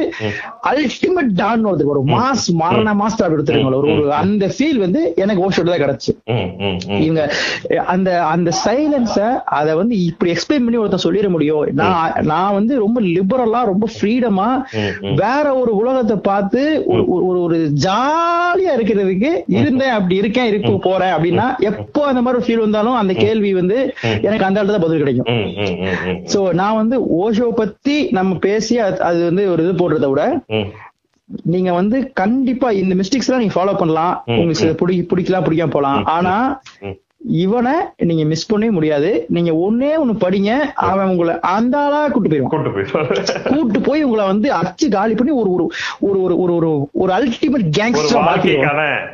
அல்டிமேட் 0.71 1.33
டான் 1.41 1.67
ஒருத்தர் 1.67 1.93
ஒரு 1.95 2.03
மாஸ் 2.13 2.47
மரண 2.61 2.95
மாஸ்டர் 2.95 3.35
ஒருத்தர் 3.37 3.61
ஒரு 3.71 3.91
ஒரு 3.95 4.13
அந்த 4.21 4.47
ஃபீல் 4.55 4.81
வந்து 4.85 5.03
எனக்கு 5.23 5.45
ஓஷோட 5.47 5.69
தான் 5.69 5.85
கிடைச்சு. 5.85 6.13
இவங்க 7.01 7.25
அந்த 7.89 8.09
அந்த 8.31 8.51
சைலன்ஸ 8.63 9.19
அத 9.59 9.77
வந்து 9.81 9.97
இப்படி 10.07 10.33
எக்ஸ்பிளைன் 10.35 10.65
பண்ணி 10.65 10.83
ஒருத்தன் 10.83 11.07
சொல்லிட 11.07 11.29
முடியும். 11.31 11.51
நான் 11.83 12.01
நான் 12.33 12.57
வந்து 12.57 12.75
ரொம்ப 12.85 12.99
லிபரலா 13.11 13.63
ரொம்ப 13.65 13.89
ஃப்ரீடமா. 14.01 14.63
வேற 15.15 15.55
ஒரு 15.55 15.77
உலகத்தை 15.77 16.17
பார்த்து 16.17 16.83
ஒரு 16.87 17.57
ஒரு- 17.57 17.73
ஜாலியா 17.85 18.81
இருக்கிறதுக்கு 18.81 19.43
இருந்தேன். 19.47 19.89
அப்படி 19.89 20.17
இருக்கேன் 20.17 20.47
இருக்க 20.47 20.69
போறேன் 20.83 21.13
அப்படின்னா 21.13 21.57
எப்போ 21.59 22.05
அந்த 22.05 22.23
மாதிரி 22.23 22.55
ஃபீல் 22.55 22.59
வந்தாலும் 22.59 22.95
அந்த 22.95 23.13
கேள்வி 23.13 23.55
வந்து 23.55 23.95
எனக்கு 24.23 24.45
அந்த 24.45 24.65
இடத்துல 24.65 24.81
பதில் 24.81 24.99
கிடைக்கும். 24.99 25.27
சோ 26.33 26.53
நான் 26.53 26.75
வந்து 26.75 27.01
ஓஷோ 27.01 27.51
பத்தி 27.51 28.09
நம்ம 28.11 28.35
பேசி 28.35 28.79
அது 28.79 29.25
வந்து 29.25 29.51
ஒரு 29.51 29.69
இது 29.69 29.73
போடுறத 29.73 30.09
விட. 30.09 30.41
நீங்க 31.43 31.73
வந்து 31.73 32.11
கண்டிப்பா 32.13 32.71
இந்த 32.71 32.95
மிஸ்டேக்ஸ் 32.95 33.29
எல்லாம் 33.29 33.43
நீங்க 33.43 33.65
ஃபாலோ 33.65 33.79
பண்ணலாம். 33.79 34.23
உங்களுக்கு 34.27 34.75
பிடி 34.75 35.07
பிடிக்கலாம் 35.15 35.37
பிடிக்காம 35.37 35.71
போலாம் 35.71 36.05
ஆனா. 36.05 36.61
இவனை 37.45 37.75
நீங்க 37.97 38.25
மிஸ் 38.25 38.49
பண்ணவே 38.53 38.71
முடியாது. 38.71 39.11
நீங்க 39.29 39.53
ஒன்னே 39.67 39.91
ஒண்ணு 40.03 40.15
படிங்க. 40.25 40.53
அவன் 40.75 41.11
உங்களை 41.13 41.35
அந்த 41.41 41.79
ஆளா 41.79 42.01
கூட்டு 42.09 42.31
போயிருவான் 42.31 42.53
கூட்டு 43.51 43.81
போய் 43.81 44.03
உங்களை 44.03 44.27
வந்து 44.27 44.51
அடிச்சு 44.53 44.89
காலி 44.89 45.15
பண்ணி 45.15 45.33
ஒரு 45.33 45.51
ஒரு 45.57 45.67
ஒரு 46.01 46.21
ஒரு 46.25 46.37
ஒரு 46.45 46.55
ஒரு 46.55 46.89
ஒரு 46.93 47.13
அல்டிமேட் 47.13 47.69
கேங்ஸ்டர் 47.81 48.27
மாத்திடுவான். 48.31 49.05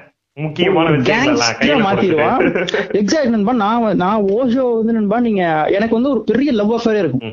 மாத்திடுவான். 1.87 2.39
எக்ஸாக்ட் 3.01 3.33
நண்பா 3.35 3.53
நான் 3.53 3.97
நான் 3.97 4.23
ஓஷோ 4.37 4.65
வந்து 4.77 4.93
நண்பா 4.93 5.21
நீங்க 5.21 5.43
எனக்கு 5.77 5.97
வந்து 5.97 6.11
ஒரு 6.11 6.21
பெரிய 6.31 6.53
லவ் 6.53 6.73
அஃபேரே 6.77 7.03
இருக்கும். 7.03 7.25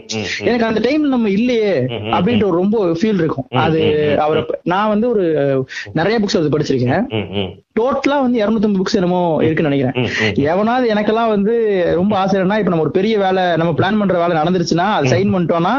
எனக்கு 0.49 0.65
அந்த 0.65 0.79
டைம் 0.79 1.03
நம்ம 1.13 1.29
இல்லையே 1.29 1.73
அப்படின்ற 2.15 2.43
ஒரு 2.43 2.57
ரொம்ப 2.63 2.85
ஃபீல் 2.99 3.21
இருக்கும். 3.23 3.47
அது 3.65 3.81
அவரை 4.25 4.43
நான் 4.63 4.91
வந்து 4.93 5.09
ஒரு 5.09 5.25
நிறைய 5.91 6.19
புக்ஸ் 6.19 6.39
அது 6.39 6.53
படிச்சிருக்கேன். 6.55 7.05
டோட்டலா 7.77 8.17
வந்து 8.21 8.39
250 8.39 8.77
புக்ஸ் 8.77 8.95
என்னமோ 8.95 9.19
இருக்குன்னு 9.41 9.69
நினைக்கிறேன். 9.69 9.95
எவனாவது 10.47 10.85
எனக்கெல்லாம் 10.93 11.29
வந்து 11.29 11.53
ரொம்ப 11.95 12.13
ஆசைன்னா 12.17 12.57
இப்ப 12.59 12.71
நம்ம 12.73 12.85
ஒரு 12.85 12.91
பெரிய 12.91 13.15
வேலை 13.17 13.43
நம்ம 13.57 13.71
பிளான் 13.71 13.99
பண்ற 13.99 14.17
வேலை 14.19 14.35
நடந்துருச்சுன்னா 14.37 14.87
அது 14.95 15.11
சைன் 15.13 15.33
பண்ணிட்டோம்னா 15.33 15.73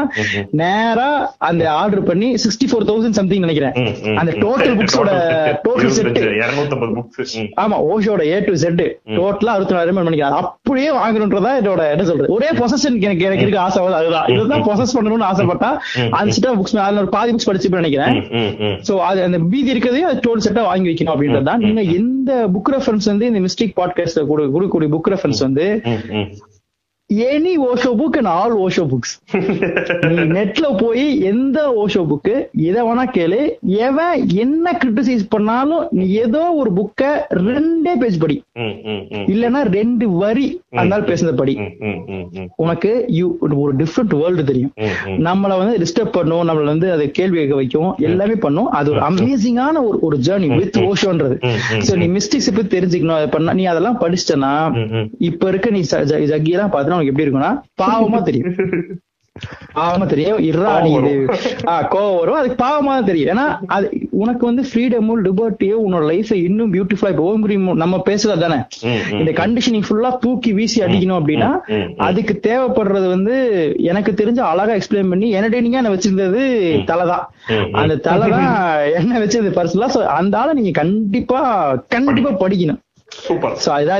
நேரா 0.61 1.09
அந்த 1.47 1.63
ஆர்டர் 1.73 2.03
பண்ணி 2.03 2.29
சிக்ஸ்டி 2.43 2.69
ஃபோர் 2.69 2.87
தௌசண்ட் 2.89 3.17
சம்திங் 3.19 3.39
நினைக்கிறேன் 3.39 3.73
அந்த. 4.17 4.31
டோட்டல் 4.43 4.75
புக்ஸோட 4.79 5.09
டோட்டல் 5.65 5.93
செட் 5.97 6.07
25, 6.11 6.69
250 6.71 6.93
books. 6.97 7.33
ம். 7.39 7.49
ஆமா 7.61 7.77
ஓஷோட 7.89 8.21
ஏ 8.27 8.39
டு 8.41 8.53
செட் 8.57 8.83
டோட்டலா 9.17 9.53
அறுபத்தி 9.55 9.75
நாலாயிரம் 9.75 10.01
நினைக்கிறேன் 10.03 10.37
அப்படியே 10.41 10.89
வாங்கணுன்றதா 10.97 11.51
என்னோட 11.59 11.81
என்ன 11.93 12.03
சொல்றது? 12.03 12.29
ஒரே 12.35 12.49
பொசஷன் 12.59 12.97
எனக்கு 13.01 13.25
எனக்கு 13.27 13.45
இருக்க 13.45 13.59
ஆசை 13.61 13.85
அதுதான். 13.99 14.27
இதுதான் 14.33 14.65
பொசஸ் 14.67 14.95
பண்ணணும்னு 14.95 15.27
ஆசைப்பட்டா 15.29 15.69
அந்த 16.17 16.29
செட்டா 16.35 16.53
புக்ஸ் 16.59 16.75
அதுல 16.85 17.03
ஒரு 17.03 17.11
பாதி 17.15 17.31
புக்ஸ் 17.31 17.49
படிச்சு 17.49 17.75
நினைக்கிறேன். 17.79 18.15
சோ 18.87 18.93
அது 19.07 19.19
அந்த 19.23 19.37
மீதி 19.51 19.73
இருக்கிறதையும் 19.73 20.09
அது 20.09 20.23
டோல் 20.25 20.43
செட்டா 20.45 20.63
வாங்கி 20.67 20.89
வைக்கணும் 20.89 21.13
அப்படின்றது 21.13 21.47
தான் 21.49 21.61
நீங்க 21.67 21.83
எந்த 21.93 22.47
புக் 22.47 22.71
ரெஃபரன்ஸ் 22.71 23.05
வந்து 23.05 23.25
இந்த 23.25 23.39
மிஸ்டேக் 23.39 23.77
பாட்காஸ்ட்ல 23.77 24.23
கொடுக்கக்கூடிய 24.25 24.89
புக் 24.89 25.09
ரெஃபரன்ஸ் 25.09 25.39
வந்து. 25.39 25.81
Any 27.13 27.53
Osho 27.73 27.91
book 27.99 28.17
and 28.17 28.25
all 28.25 28.55
Osho 28.57 28.83
books 28.83 29.13
நீ 30.07 30.39
நெட்ல 30.39 30.77
போய் 30.77 31.19
எந்த 31.19 31.85
ஓஷோ 31.85 32.01
புக் 32.11 32.33
எத 32.57 32.83
வேணா 32.83 33.15
கேளு 33.15 33.39
எவன் 33.61 34.29
என்ன 34.33 34.79
கிரிட்டிசைஸ் 34.83 35.25
பண்ணாலும் 35.29 35.87
நீ 35.91 36.09
ஏதோ 36.09 36.41
ஒரு 36.51 36.71
புக்க 36.73 37.03
ரெண்டே 37.29 37.93
பேஜ் 37.99 38.19
படி. 38.19 38.43
இல்லனா 39.31 39.61
ரெண்டு 39.71 40.09
வரி 40.11 40.61
அதனால 40.75 41.03
பேசுனத 41.05 41.35
படி. 41.35 41.53
உனக்கு 42.55 43.05
யூ 43.07 43.37
ஒரு 43.39 43.75
டிஃப்ரெண்ட் 43.75 44.15
வேர்ல்டு 44.17 44.43
தெரியும். 44.43 44.71
நம்மள 45.05 45.57
வந்து 45.57 45.77
டிஸ்டர்ப் 45.77 46.11
பண்ணும் 46.11 46.47
நம்மள 46.49 46.63
வந்து 46.65 46.91
அதை 46.91 47.11
கேள்வி 47.11 47.37
கேட்க 47.37 47.55
வைக்கும் 47.55 47.95
எல்லாமே 47.97 48.35
பண்ணும். 48.35 48.69
அது 48.69 48.91
ஒரு 48.91 48.99
அமேசிங்கான 48.99 49.87
ஒரு 49.87 49.97
ஒரு 50.01 50.17
ஜேர்னி 50.17 50.55
வித் 50.57 50.77
ஓஷோன்றது 50.77 51.35
சோ 51.87 51.95
நீ 51.95 52.07
மிஸ்டேக்ஸ் 52.07 52.55
பத்தி 52.55 52.79
தெரிஞ்சுக்கணும் 52.79 53.15
அதை 53.15 53.27
பண்ணா 53.27 53.53
நீ 53.53 53.65
அதெல்லாம் 53.65 53.99
படிச்சிட்டனா. 54.01 54.53
இப்ப 55.19 55.47
இருக்க 55.47 55.69
நீ 55.69 55.79
ச- 55.91 56.05
ஜ- 56.11 56.23
ஜக்கியெல்லாம் 56.31 56.73
பார்த்தனா 56.75 56.97
உனக்கு 56.99 57.13
எப்படி 57.13 57.27
இருக்கும்னா 57.27 57.51
பாவமா 57.81 58.21
தெரியும். 58.21 58.49
பாவமா 59.75 60.05
தெரியும். 60.05 60.39
நீ 60.85 60.89
இது. 60.93 61.11
ஆஹ் 61.71 61.85
கோவம் 61.91 62.17
வரும். 62.17 62.37
அதுக்கு 62.37 62.63
பாவமா 62.63 62.85
தான் 62.87 63.05
தெரியும். 63.05 63.29
ஏன்னா 63.33 63.43
அது 63.67 63.85
உனக்கு 64.11 64.45
வந்து 64.45 64.63
ஃப்ரீடமும் 64.63 65.21
லிபர்ட்டியும் 65.25 65.83
உன்னோட 65.85 66.05
லைஃப் 66.05 66.31
இன்னும் 66.39 66.73
பியூட்டிஃபுல்லா 66.73 67.09
இப்போ 67.09 67.23
ஓம் 67.23 67.43
கிரீம் 67.43 67.67
நம்ம 67.73 68.01
பேசுறது 68.05 68.39
தானே. 68.39 68.57
இந்த 69.19 69.31
கண்டிஷனிங் 69.31 69.85
ஃபுல்லா 69.87 70.17
தூக்கி 70.17 70.53
வீசி 70.53 70.81
அடிக்கணும் 70.81 71.19
அப்படின்னா. 71.19 71.49
அதுக்கு 71.99 72.39
தேவைப்படுறது 72.43 73.07
வந்து 73.07 73.35
எனக்கு 73.83 74.11
தெரிஞ்ச 74.13 74.39
அழகா 74.49 74.73
எக்ஸ்பிளைன் 74.73 75.09
பண்ணி 75.09 75.35
என்டர்டெய்னிங்கா 75.35 75.81
நான் 75.81 75.95
வச்சிருந்தது? 75.95 76.41
தலைதான். 76.85 77.23
அந்த 77.73 77.95
தலைதான் 78.09 78.49
என்ன 78.99 79.19
வச்சது 79.19 79.51
பர்சனலா 79.51 79.89
சோ 79.95 80.01
அந்த 80.15 80.37
ஆளை 80.37 80.53
நீங்க 80.53 80.71
கண்டிப்பா 80.71 81.41
கண்டிப்பா 81.87 82.33
படிக்கணும். 82.45 82.81
சூப்பர். 83.11 83.55
சோ 83.65 83.69
அதுதான் 83.69 83.99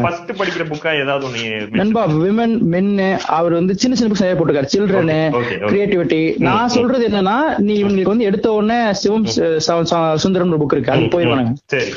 ஃபர்ஸ்ட் 0.00 0.30
படிக்கிற 0.30 0.64
புக்கா 0.64 1.02
ஏதாவது 1.02 1.26
ஒண்ணு 1.28 1.70
நண்பா 1.70 2.08
விமன் 2.08 2.58
மென்னு 2.70 3.18
அவர் 3.18 3.52
வந்து 3.52 3.74
சின்ன 3.76 3.96
சின்ன 3.96 4.12
புக்ஸ் 4.12 4.22
நிறைய 4.22 4.44
போட்டிருக்காரு. 4.44 4.78
சில்ட்ரனு. 4.78 5.30
கிரியேட்டிவிட்டி 5.66 6.38
நான் 6.38 6.68
சொல்றது 6.68 7.08
என்னன்னா 7.08 7.58
நீ 7.58 7.84
இவங்களுக்கு 7.84 8.02
வந்து 8.02 8.24
எடுத்த 8.24 8.52
உடனே 8.52 8.92
சிவம் 8.92 9.26
ச- 9.26 10.14
சுந்தரம் 10.14 10.60
புக் 10.60 10.72
இருக்கு. 10.72 10.92
அது 10.92 11.00
போயிருவானுங்க. 11.00 11.52
சரி. 11.66 11.92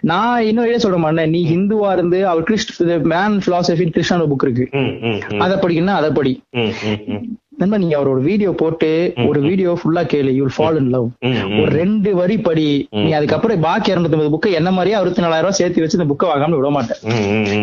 நான் 0.00 0.42
இன்னும் 0.42 0.64
என்ன 0.64 0.76
சொல்ற 0.76 0.96
மாட்டேன் 0.96 1.30
நீ 1.30 1.56
ஹிந்துவா 1.56 1.92
இருந்து 1.92 2.28
அவர் 2.28 2.42
கிறிஸ்ட் 2.42 2.82
மேன் 2.82 3.40
பிலாசபி 3.46 3.90
கிருஷ்ணான 3.90 4.26
புக் 4.26 4.48
இருக்கு. 4.48 4.68
அதை 5.38 5.56
படிக்கணும்னா 5.56 5.86
அதை 5.86 6.10
படி. 6.10 6.42
நண்பா 7.60 7.76
நீங்க 7.76 7.96
அவரோட 7.98 8.20
வீடியோ 8.28 8.50
போட்டு 8.60 8.88
ஒரு 9.26 9.40
வீடியோ 9.40 9.70
ஃபுல்லா 9.80 10.02
கேளு 10.12 10.30
யூ 10.38 10.44
ஃபால் 10.56 10.78
இன் 10.80 10.90
லவ். 10.94 11.06
ஒரு 11.60 11.70
ரெண்டு 11.80 12.10
வரி 12.20 12.36
படி 12.46 12.66
நீ 12.90 13.10
அதுக்கப்புறம் 13.12 13.60
பாக்கி 13.60 13.92
இருநூத்தி 13.92 14.28
புக்கை 14.34 14.52
என்ன 14.60 14.70
மாதிரியே 14.76 14.96
அறுபத்தி 15.00 15.22
நாலாயிரம் 15.24 15.46
ரூபாய் 15.46 15.58
சேர்த்து 15.60 15.84
வச்சு 15.84 15.98
இந்த 15.98 16.08
புக்கை 16.12 16.28
வாங்காம 16.30 16.58
விட 16.60 16.70
மாட்டேன். 16.76 17.00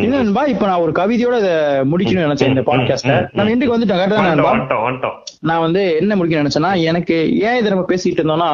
என்ன 0.04 0.16
நண்பா 0.22 0.44
இப்ப 0.54 0.66
நான் 0.66 0.84
ஒரு 0.86 0.94
கவிதையோட 1.00 1.38
இதை 1.44 1.54
முடிக்கணும்னு 1.92 2.28
நினைச்சேன் 2.28 2.54
இந்த 2.54 2.64
பாட்காஸ்ட 2.70 3.16
நான் 3.38 3.52
இன்றைக்கு 3.56 3.76
வந்துட்டேன் 3.76 4.02
கரெக்டா. 4.04 5.12
நான் 5.50 5.64
வந்து 5.66 5.82
என்ன 6.02 6.16
முடிக்க 6.16 6.44
நினைச்சேன்னா 6.44 6.74
எனக்கு 6.92 7.18
ஏன் 7.48 7.58
இதை 7.62 7.68
நம்ம 7.74 7.86
பேசிட்டு 7.92 8.20
இருந்தோம்னா 8.22 8.52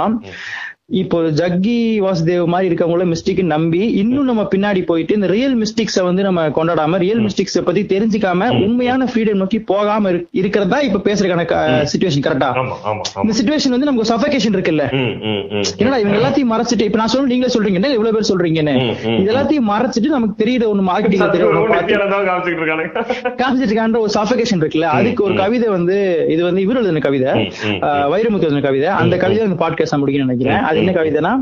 இப்போ 0.90 1.22
ஜக்கி 1.32 1.76
வாசுதேவ் 2.00 2.46
மாதிரி 2.46 2.68
இருக்கவங்கள 2.70 3.04
மிஸ்டேக் 3.04 3.44
நம்பி 3.44 3.92
இன்னும் 3.92 4.26
நம்ம 4.26 4.48
பின்னாடி 4.56 4.86
போயிட்டு 4.86 5.14
இந்த 5.14 5.28
ரியல் 5.28 5.58
மிஸ்டேக்ஸ 5.58 6.04
வந்து 6.04 6.24
நம்ம 6.24 6.48
கொண்டாடாம 6.50 6.98
ரியல் 6.98 7.20
மிஸ்டேக்ஸ 7.20 7.62
பத்தி 7.64 7.84
தெரிஞ்சுக்காம 7.84 8.64
உண்மையான 8.64 9.06
ஃப்ரீடம் 9.06 9.34
நோக்கி 9.34 9.60
போகாம 9.62 10.12
இரு- 10.12 10.24
இருக்கிறதா 10.32 10.80
இப்ப 10.80 11.02
பேசுறதுக்கான 11.04 11.46
சுச்சுவேஷன் 11.88 12.26
கரெக்டா. 12.26 12.50
இந்த 13.22 13.34
சுச்சுவேஷன் 13.38 13.70
வந்து 13.70 13.86
நமக்கு 13.86 14.10
சஃபகேஷன் 14.12 14.56
இருக்குல்ல. 14.56 14.86
என்னடா 15.78 15.98
இவங்க 15.98 16.18
எல்லாத்தையும் 16.20 16.52
மறைச்சிட்டு 16.54 16.82
இப்ப 16.82 16.98
நான் 16.98 17.08
சொல்ல 17.08 17.28
நீங்களே 17.28 17.54
சொல்றீங்க 17.54 17.74
என்ன 17.74 17.90
இவ்வளவு 17.90 18.18
பேர் 18.18 18.30
சொல்றீங்கன்னு? 18.30 18.76
இது 19.20 19.34
எல்லாத்தையும் 19.34 19.70
மறைச்சிட்டு 19.70 20.08
நமக்கு 20.10 20.46
தெரியுற 20.46 20.64
ஒண்ணு 20.66 20.84
மார்க்கெட்டிங் 20.84 21.22
இருக்கானுங்க. 21.24 21.74
காமிச்சிருக்கான்ற 23.38 24.00
ஒரு 24.00 24.12
சஃபகேஷன் 24.14 24.62
இருக்குல்ல? 24.62 24.82
அதுக்கு 24.94 25.24
ஒரு 25.24 25.36
கவிதை 25.36 25.70
வந்து 25.70 25.98
இது 26.30 26.44
வந்து 26.44 26.62
இவர் 26.62 26.76
எழுதின 26.76 27.00
கவிதை. 27.00 27.32
வைரமுத்து 28.12 28.40
எழுதின 28.40 28.62
கவிதை. 28.62 28.88
அந்த 28.88 29.18
கவிதை 29.18 29.44
அந்த 29.46 29.66
பாட்காஸ்ட் 29.66 29.96
முடிக்கணும்னு 29.96 30.26
நினைக்கிறேன். 30.26 30.72
அது 30.74 30.82
என்ன 30.84 30.94
கவிதைனா? 30.98 31.34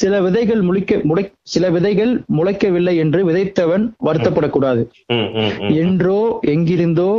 சில 0.00 0.20
விதைகள் 0.20 0.62
முளைக்க 0.62 1.00
முளை 1.02 1.24
சில 1.54 1.70
விதைகள் 1.70 2.12
முளைக்கவில்லை 2.38 2.94
என்று 2.96 3.20
விதைத்தவன் 3.30 3.84
வருத்தப்படக்கூடாது. 4.04 4.82
என்றோ 5.82 6.20
எங்கிருந்தோ 6.54 7.10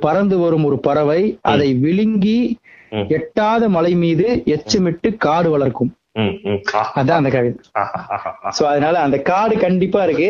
பறந்து 0.00 0.38
வரும் 0.38 0.64
ஒரு 0.64 0.78
பறவை 0.78 1.22
அதை 1.52 1.68
விழுங்கி. 1.84 2.38
எட்டாத 3.08 3.68
மலை 3.68 3.92
மீது 3.94 4.26
எச்சமிட்டு 4.46 5.08
காடு 5.16 5.48
வளர்க்கும். 5.50 5.90
அதான் 7.00 7.18
அந்த 7.20 7.30
கவிதை. 7.34 7.54
சோ 8.56 8.62
அதனால 8.72 8.96
அந்த 9.00 9.16
காடு 9.30 9.54
கண்டிப்பா 9.64 10.00
இருக்கு. 10.04 10.28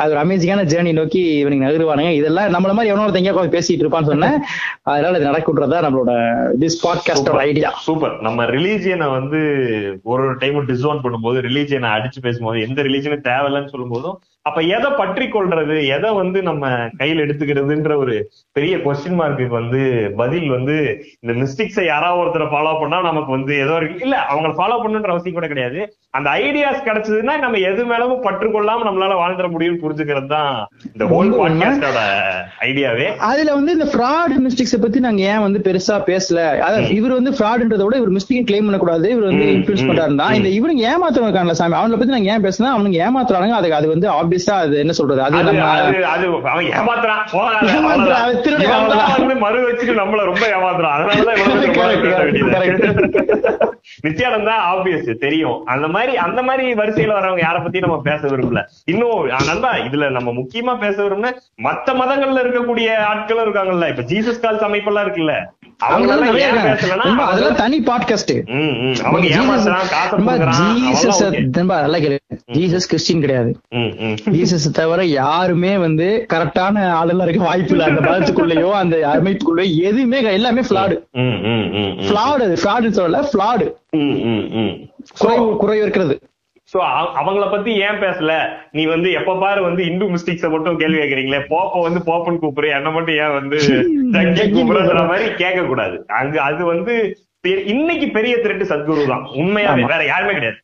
அது 0.00 0.10
ஒரு 0.14 0.20
அமேசிங்கான 0.24 0.64
ஜேர்னி 0.72 0.92
நோக்கி 0.92 1.22
இவனுக்கு 1.38 1.66
நகருவானுங்க. 1.66 2.10
இதெல்லாம் 2.18 2.52
நம்மள 2.54 2.72
மாதிரி 2.78 2.92
எவனோ 2.92 3.06
ஒருத்தங்க 3.06 3.46
பேசிட்டு 3.56 3.84
இருப்பான்னு 3.84 4.10
சொன்னேன் 4.12 4.36
அதனால 4.82 5.18
இது 5.18 5.30
நடக்குன்றதா 5.30 5.80
நம்மளோட 5.86 6.12
திஸ் 6.60 6.78
பாட்காஸ்டோட 6.84 7.40
ஐடியா 7.50 7.70
சூப்பர் 7.86 8.14
நம்ம 8.20 8.44
ரிலீஜியனை 8.54 9.08
வந்து 9.10 9.40
ஒரு 10.02 10.22
ஒரு 10.24 10.36
டைம் 10.36 10.60
டிஸ்ஓன் 10.68 11.02
பண்ணும்போது 11.04 11.40
ரிலீஜியனை 11.48 11.90
அடிச்சு 11.96 12.20
பேசும்போது 12.20 12.60
எந்த 12.60 12.82
ரிலீஜனும் 12.82 13.26
தேவையில்லைன்னு 13.30 13.72
சொல்லும் 13.74 13.94
போதும் 13.96 14.18
அப்ப 14.48 14.60
எதை 14.76 14.88
பற்றி 14.98 15.26
கொள்றது? 15.34 15.76
எதை 15.96 16.08
வந்து 16.18 16.38
நம்ம 16.48 16.64
கையில் 16.98 17.22
எடுத்துக்கிறதுன்ற 17.24 17.92
ஒரு 18.02 18.14
பெரிய 18.56 18.74
கொஸ்டின் 18.84 19.16
மார்க்குக்கு 19.20 19.54
வந்து 19.60 19.80
பதில் 20.20 20.48
வந்து 20.54 20.74
இந்த 21.22 21.32
மிஸ்டேக்ஸை 21.40 21.84
யாராவது 21.86 22.20
ஒருத்தரை 22.22 22.46
ஃபாலோ 22.52 22.72
பண்ணா 22.80 22.98
நமக்கு 23.06 23.30
வந்து 23.36 23.52
ஏதோ 23.64 23.76
இருக்கு 23.80 24.04
இல்ல 24.06 24.16
அவங்கள 24.32 24.50
ஃபாலோ 24.58 24.76
பண்ணுன்ற 24.82 25.12
அவசியம் 25.14 25.38
கூட 25.38 25.48
கிடையாது. 25.52 25.78
அந்த 26.18 26.28
ஐடியாஸ் 26.42 26.84
கிடைச்சதுன்னா 26.88 27.36
நம்ம 27.44 27.60
எது 27.70 27.84
மேலவும் 27.92 28.22
பற்று 28.26 28.48
கொள்ளாம 28.56 28.84
நம்மளால 28.88 29.16
வாழ்ந்துட 29.20 29.48
முடியும்னு 29.54 29.82
புரிஞ்சுக்கிறது 29.84 30.28
தான் 30.34 30.52
இந்த 30.92 31.06
ஹோல். 31.12 31.32
பாட்காஸ்டோட 31.38 32.02
ஐடியாவே 32.68 33.08
அதுல 33.30 33.54
வந்து 33.58 33.74
இந்த 33.78 33.88
ஃப்ராட் 33.94 34.36
மிஸ்டேக்ஸ் 34.44 34.76
பத்தி 34.84 35.02
நாங்க 35.06 35.24
ஏன் 35.32 35.42
வந்து 35.46 35.64
பெருசா 35.68 35.96
பேசல? 36.10 36.38
இவர் 36.98 37.16
வந்து 37.18 37.34
ஃப்ராட்ன்றத 37.38 37.82
விட 37.86 37.96
இவர் 38.02 38.14
மிஸ்டேக் 38.18 38.48
கிளைம் 38.52 38.68
பண்ணக்கூடாது. 38.68 39.06
இவர் 39.16 39.28
வந்து 39.30 39.48
இன்ஃபுளுஸ் 39.56 39.88
பண்றாருன்னா 39.88 40.28
இந்த 40.40 40.52
இவனுங்க 40.58 40.84
ஏமாத்தவங்க 40.92 41.30
இருக்காங்கல்ல 41.30 41.58
சாமி 41.62 41.80
அவனை 41.80 41.98
பத்தி 41.98 42.16
நாங்க 42.18 42.32
ஏன் 42.36 42.46
பேசினா 42.48 42.70
அவனுங்க 42.76 43.00
ஏமாத்துறானுங்க. 43.08 43.58
அதுக்கு 43.62 43.80
அது 43.80 43.92
வந்து 43.94 44.08
ஆப்வியஸா 44.34 44.54
அது 44.64 44.74
என்ன 44.78 44.92
சொல்றது? 44.92 45.22
அது 45.22 45.38
அவன் 46.52 46.64
ஏமாத்துறான். 46.64 47.22
மறு 49.38 49.60
வச்சுட்டு 49.70 49.94
நம்மள 50.00 50.20
ரொம்ப 50.30 50.44
ஏமாத்துறான். 50.56 50.94
அதனாலதான். 50.94 51.40
நித்யானந்தா 54.06 54.54
ஆப்வியஸ் 54.72 55.08
தெரியும். 55.24 55.58
அந்த 55.64 55.88
மாதிரி 55.88 56.12
அந்த 56.26 56.40
மாதிரி 56.42 56.74
வரிசையில 56.74 57.14
வரவங்க 57.16 57.42
யார 57.46 57.62
பத்தி 57.62 57.78
நம்ம 57.80 58.00
பேச 58.04 58.28
விரும்பல? 58.28 58.60
இன்னும் 58.84 59.24
நண்பா 59.46 59.70
இதுல 59.74 60.10
நம்ம 60.10 60.30
முக்கியமா 60.30 60.74
பேச 60.78 60.96
விரும்புன 61.02 61.32
மத்த 61.68 61.88
மதங்கள்ல 62.00 62.42
இருக்கக்கூடிய 62.44 62.88
ஆட்களும் 63.10 63.44
இருக்காங்கல்ல. 63.46 63.88
இப்ப 63.92 64.04
ஜீசஸ் 64.12 64.42
கால்ஸ் 64.44 64.66
அமைப்பெல்லாம் 64.68 65.06
இருக்குல்ல. 65.06 65.34
அதெல்லாம் 65.78 67.54
தனி 67.54 67.78
பாட்காஸ்ட் 67.86 68.32
ஜீசஸ் 72.52 72.88
கிறிஸ்டின் 72.90 73.20
கிடையாது. 73.20 73.50
ஜீசஸ் 74.26 74.66
தவிர 74.78 75.00
யாருமே 75.10 75.72
வந்து 75.76 76.06
கரெக்டான 76.32 76.84
ஆளுலாம் 76.98 77.26
இருக்க 77.26 77.48
வாய்ப்பு 77.48 77.74
இல்ல. 77.74 77.88
அந்த 77.90 78.02
மதத்துக்குள்ளேயோ 78.06 78.70
அந்த 78.82 78.96
அமைப்புக்குள்ளேயோ 79.14 79.72
எதுவுமே. 79.88 80.18
எல்லாமே 80.38 80.62
ஃபிளாடு. 80.68 80.96
ஃபிளாடு 82.06 82.44
அது. 82.46 82.54
ஃபிளாடு 82.62 82.94
சொல்லல 82.98 83.22
ஃபிளாடு. 83.30 83.66
குறைவு 85.18 85.48
குறைவு 85.62 85.82
இருக்கிறது 85.82 86.16
சோ 86.72 86.78
அவங்கள 87.20 87.46
பத்தி 87.50 87.70
ஏன் 87.86 87.98
பேசல? 88.02 88.32
நீ 88.72 88.82
வந்து 88.92 89.08
எப்ப 89.18 89.36
பாரு 89.42 89.60
வந்து 89.62 89.82
இந்து 89.90 90.04
மிஸ்டேக்ஸ 90.12 90.48
மட்டும் 90.54 90.78
கேள்வி 90.82 90.98
கேக்குறீங்களே. 91.00 91.40
போப்ப 91.50 91.82
வந்து 91.86 92.00
போப்பன் 92.06 92.40
கூப்பிடுற 92.42 92.70
என்ன 92.78 92.90
மட்டும் 92.90 93.18
ஏன் 93.24 93.34
வந்து 93.38 93.58
ஜக்கி 94.38 94.50
கூப்பிடுற. 94.54 95.04
மாதிரி 95.12 95.26
கேட்க 95.42 95.62
கூடாது 95.64 95.96
அங்க 96.20 96.36
அது 96.42 96.64
வந்து 96.64 96.94
இன்னைக்கு 97.74 98.06
பெரிய 98.10 98.34
திருட்டு 98.36 98.64
சத்குரு 98.70 99.02
தான். 99.10 99.24
உண்மையாவே. 99.40 99.82
வேற 99.92 100.02
யாருமே 100.12 100.34
கிடையாது. 100.36 100.58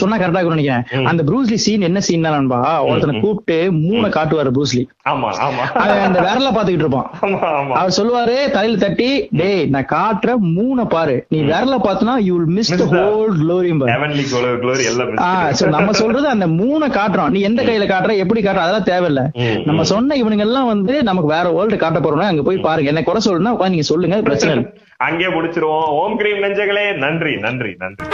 சொன்னா 0.00 0.16
கரெக்டா 0.20 0.42
நினைக்கிறேன். 0.54 0.84
அந்த 1.10 1.22
ப்ரூஸ்லி 1.28 1.58
சீன் 1.64 1.86
என்ன 1.88 2.00
சீன் 2.06 2.24
நண்பா? 2.26 2.58
ஒருத்தனை 2.88 3.14
கூப்பிட்டு 3.20 3.56
மூணை 3.72 4.08
காட்டுவாரு 4.16 4.50
ப்ரூஸ்லி 4.56 4.82
அந்த 6.06 6.18
விரல 6.26 6.48
பாத்துக்கிட்டு 6.56 6.84
இருப்பான். 6.84 7.08
அவர் 7.80 7.96
சொல்லுவாரு 7.98 8.36
தலையில 8.56 8.80
தட்டி 8.84 9.08
டேய் 9.40 9.64
நான் 9.74 9.90
காட்டுற 9.94 10.36
மூணை 10.56 10.84
பாரு. 10.94 11.16
நீ 11.28 11.40
விரல 11.50 11.78
பார்த்தனா 11.88 12.14
யூ 12.28 12.36
வில் 12.36 12.54
மிஸ் 12.58 12.72
ஹோல் 12.94 13.34
நம்ம 15.76 15.92
சொல்றது 16.02 16.28
அந்த 16.34 16.48
மூணை 16.60 16.88
காட்டுறோம். 16.98 17.32
நீ 17.36 17.40
எந்த 17.50 17.60
கையில 17.62 17.86
காட்டுற 17.92 18.16
எப்படி 18.24 18.42
காட்டுற 18.46 18.64
அதெல்லாம் 18.66 18.88
தேவையில்ல. 18.92 19.24
நம்ம 19.68 19.82
சொன்ன 19.92 20.16
இவனுங்க 20.22 20.46
எல்லாம் 20.48 20.72
வந்து 20.72 20.96
நமக்கு 21.10 21.30
வேற 21.36 21.46
வேர்ல்டு 21.58 21.76
காட்ட 21.84 22.00
போறோம் 22.00 22.32
அங்க 22.32 22.42
போய் 22.48 22.66
பாருங்க. 22.68 22.90
என்ன 22.94 23.04
குறை 23.10 23.22
சொல்லணும்னா 23.28 23.54
உட்கார்ந்து 23.58 23.76
நீங்க 23.76 23.88
சொல்லுங்க 23.92 24.22
பிரச்சனை 24.30 24.56
இல்லை. 24.56 24.66
அங்கே 24.96 25.26
முடிச்சிருவோம். 25.26 25.86
ஓம் 25.86 26.16
கிரீம் 26.16 26.42
நெஞ்சங்களே. 26.42 26.96
நன்றி 26.96 27.36
நன்றி 27.36 27.74
நன்றி. 27.78 28.06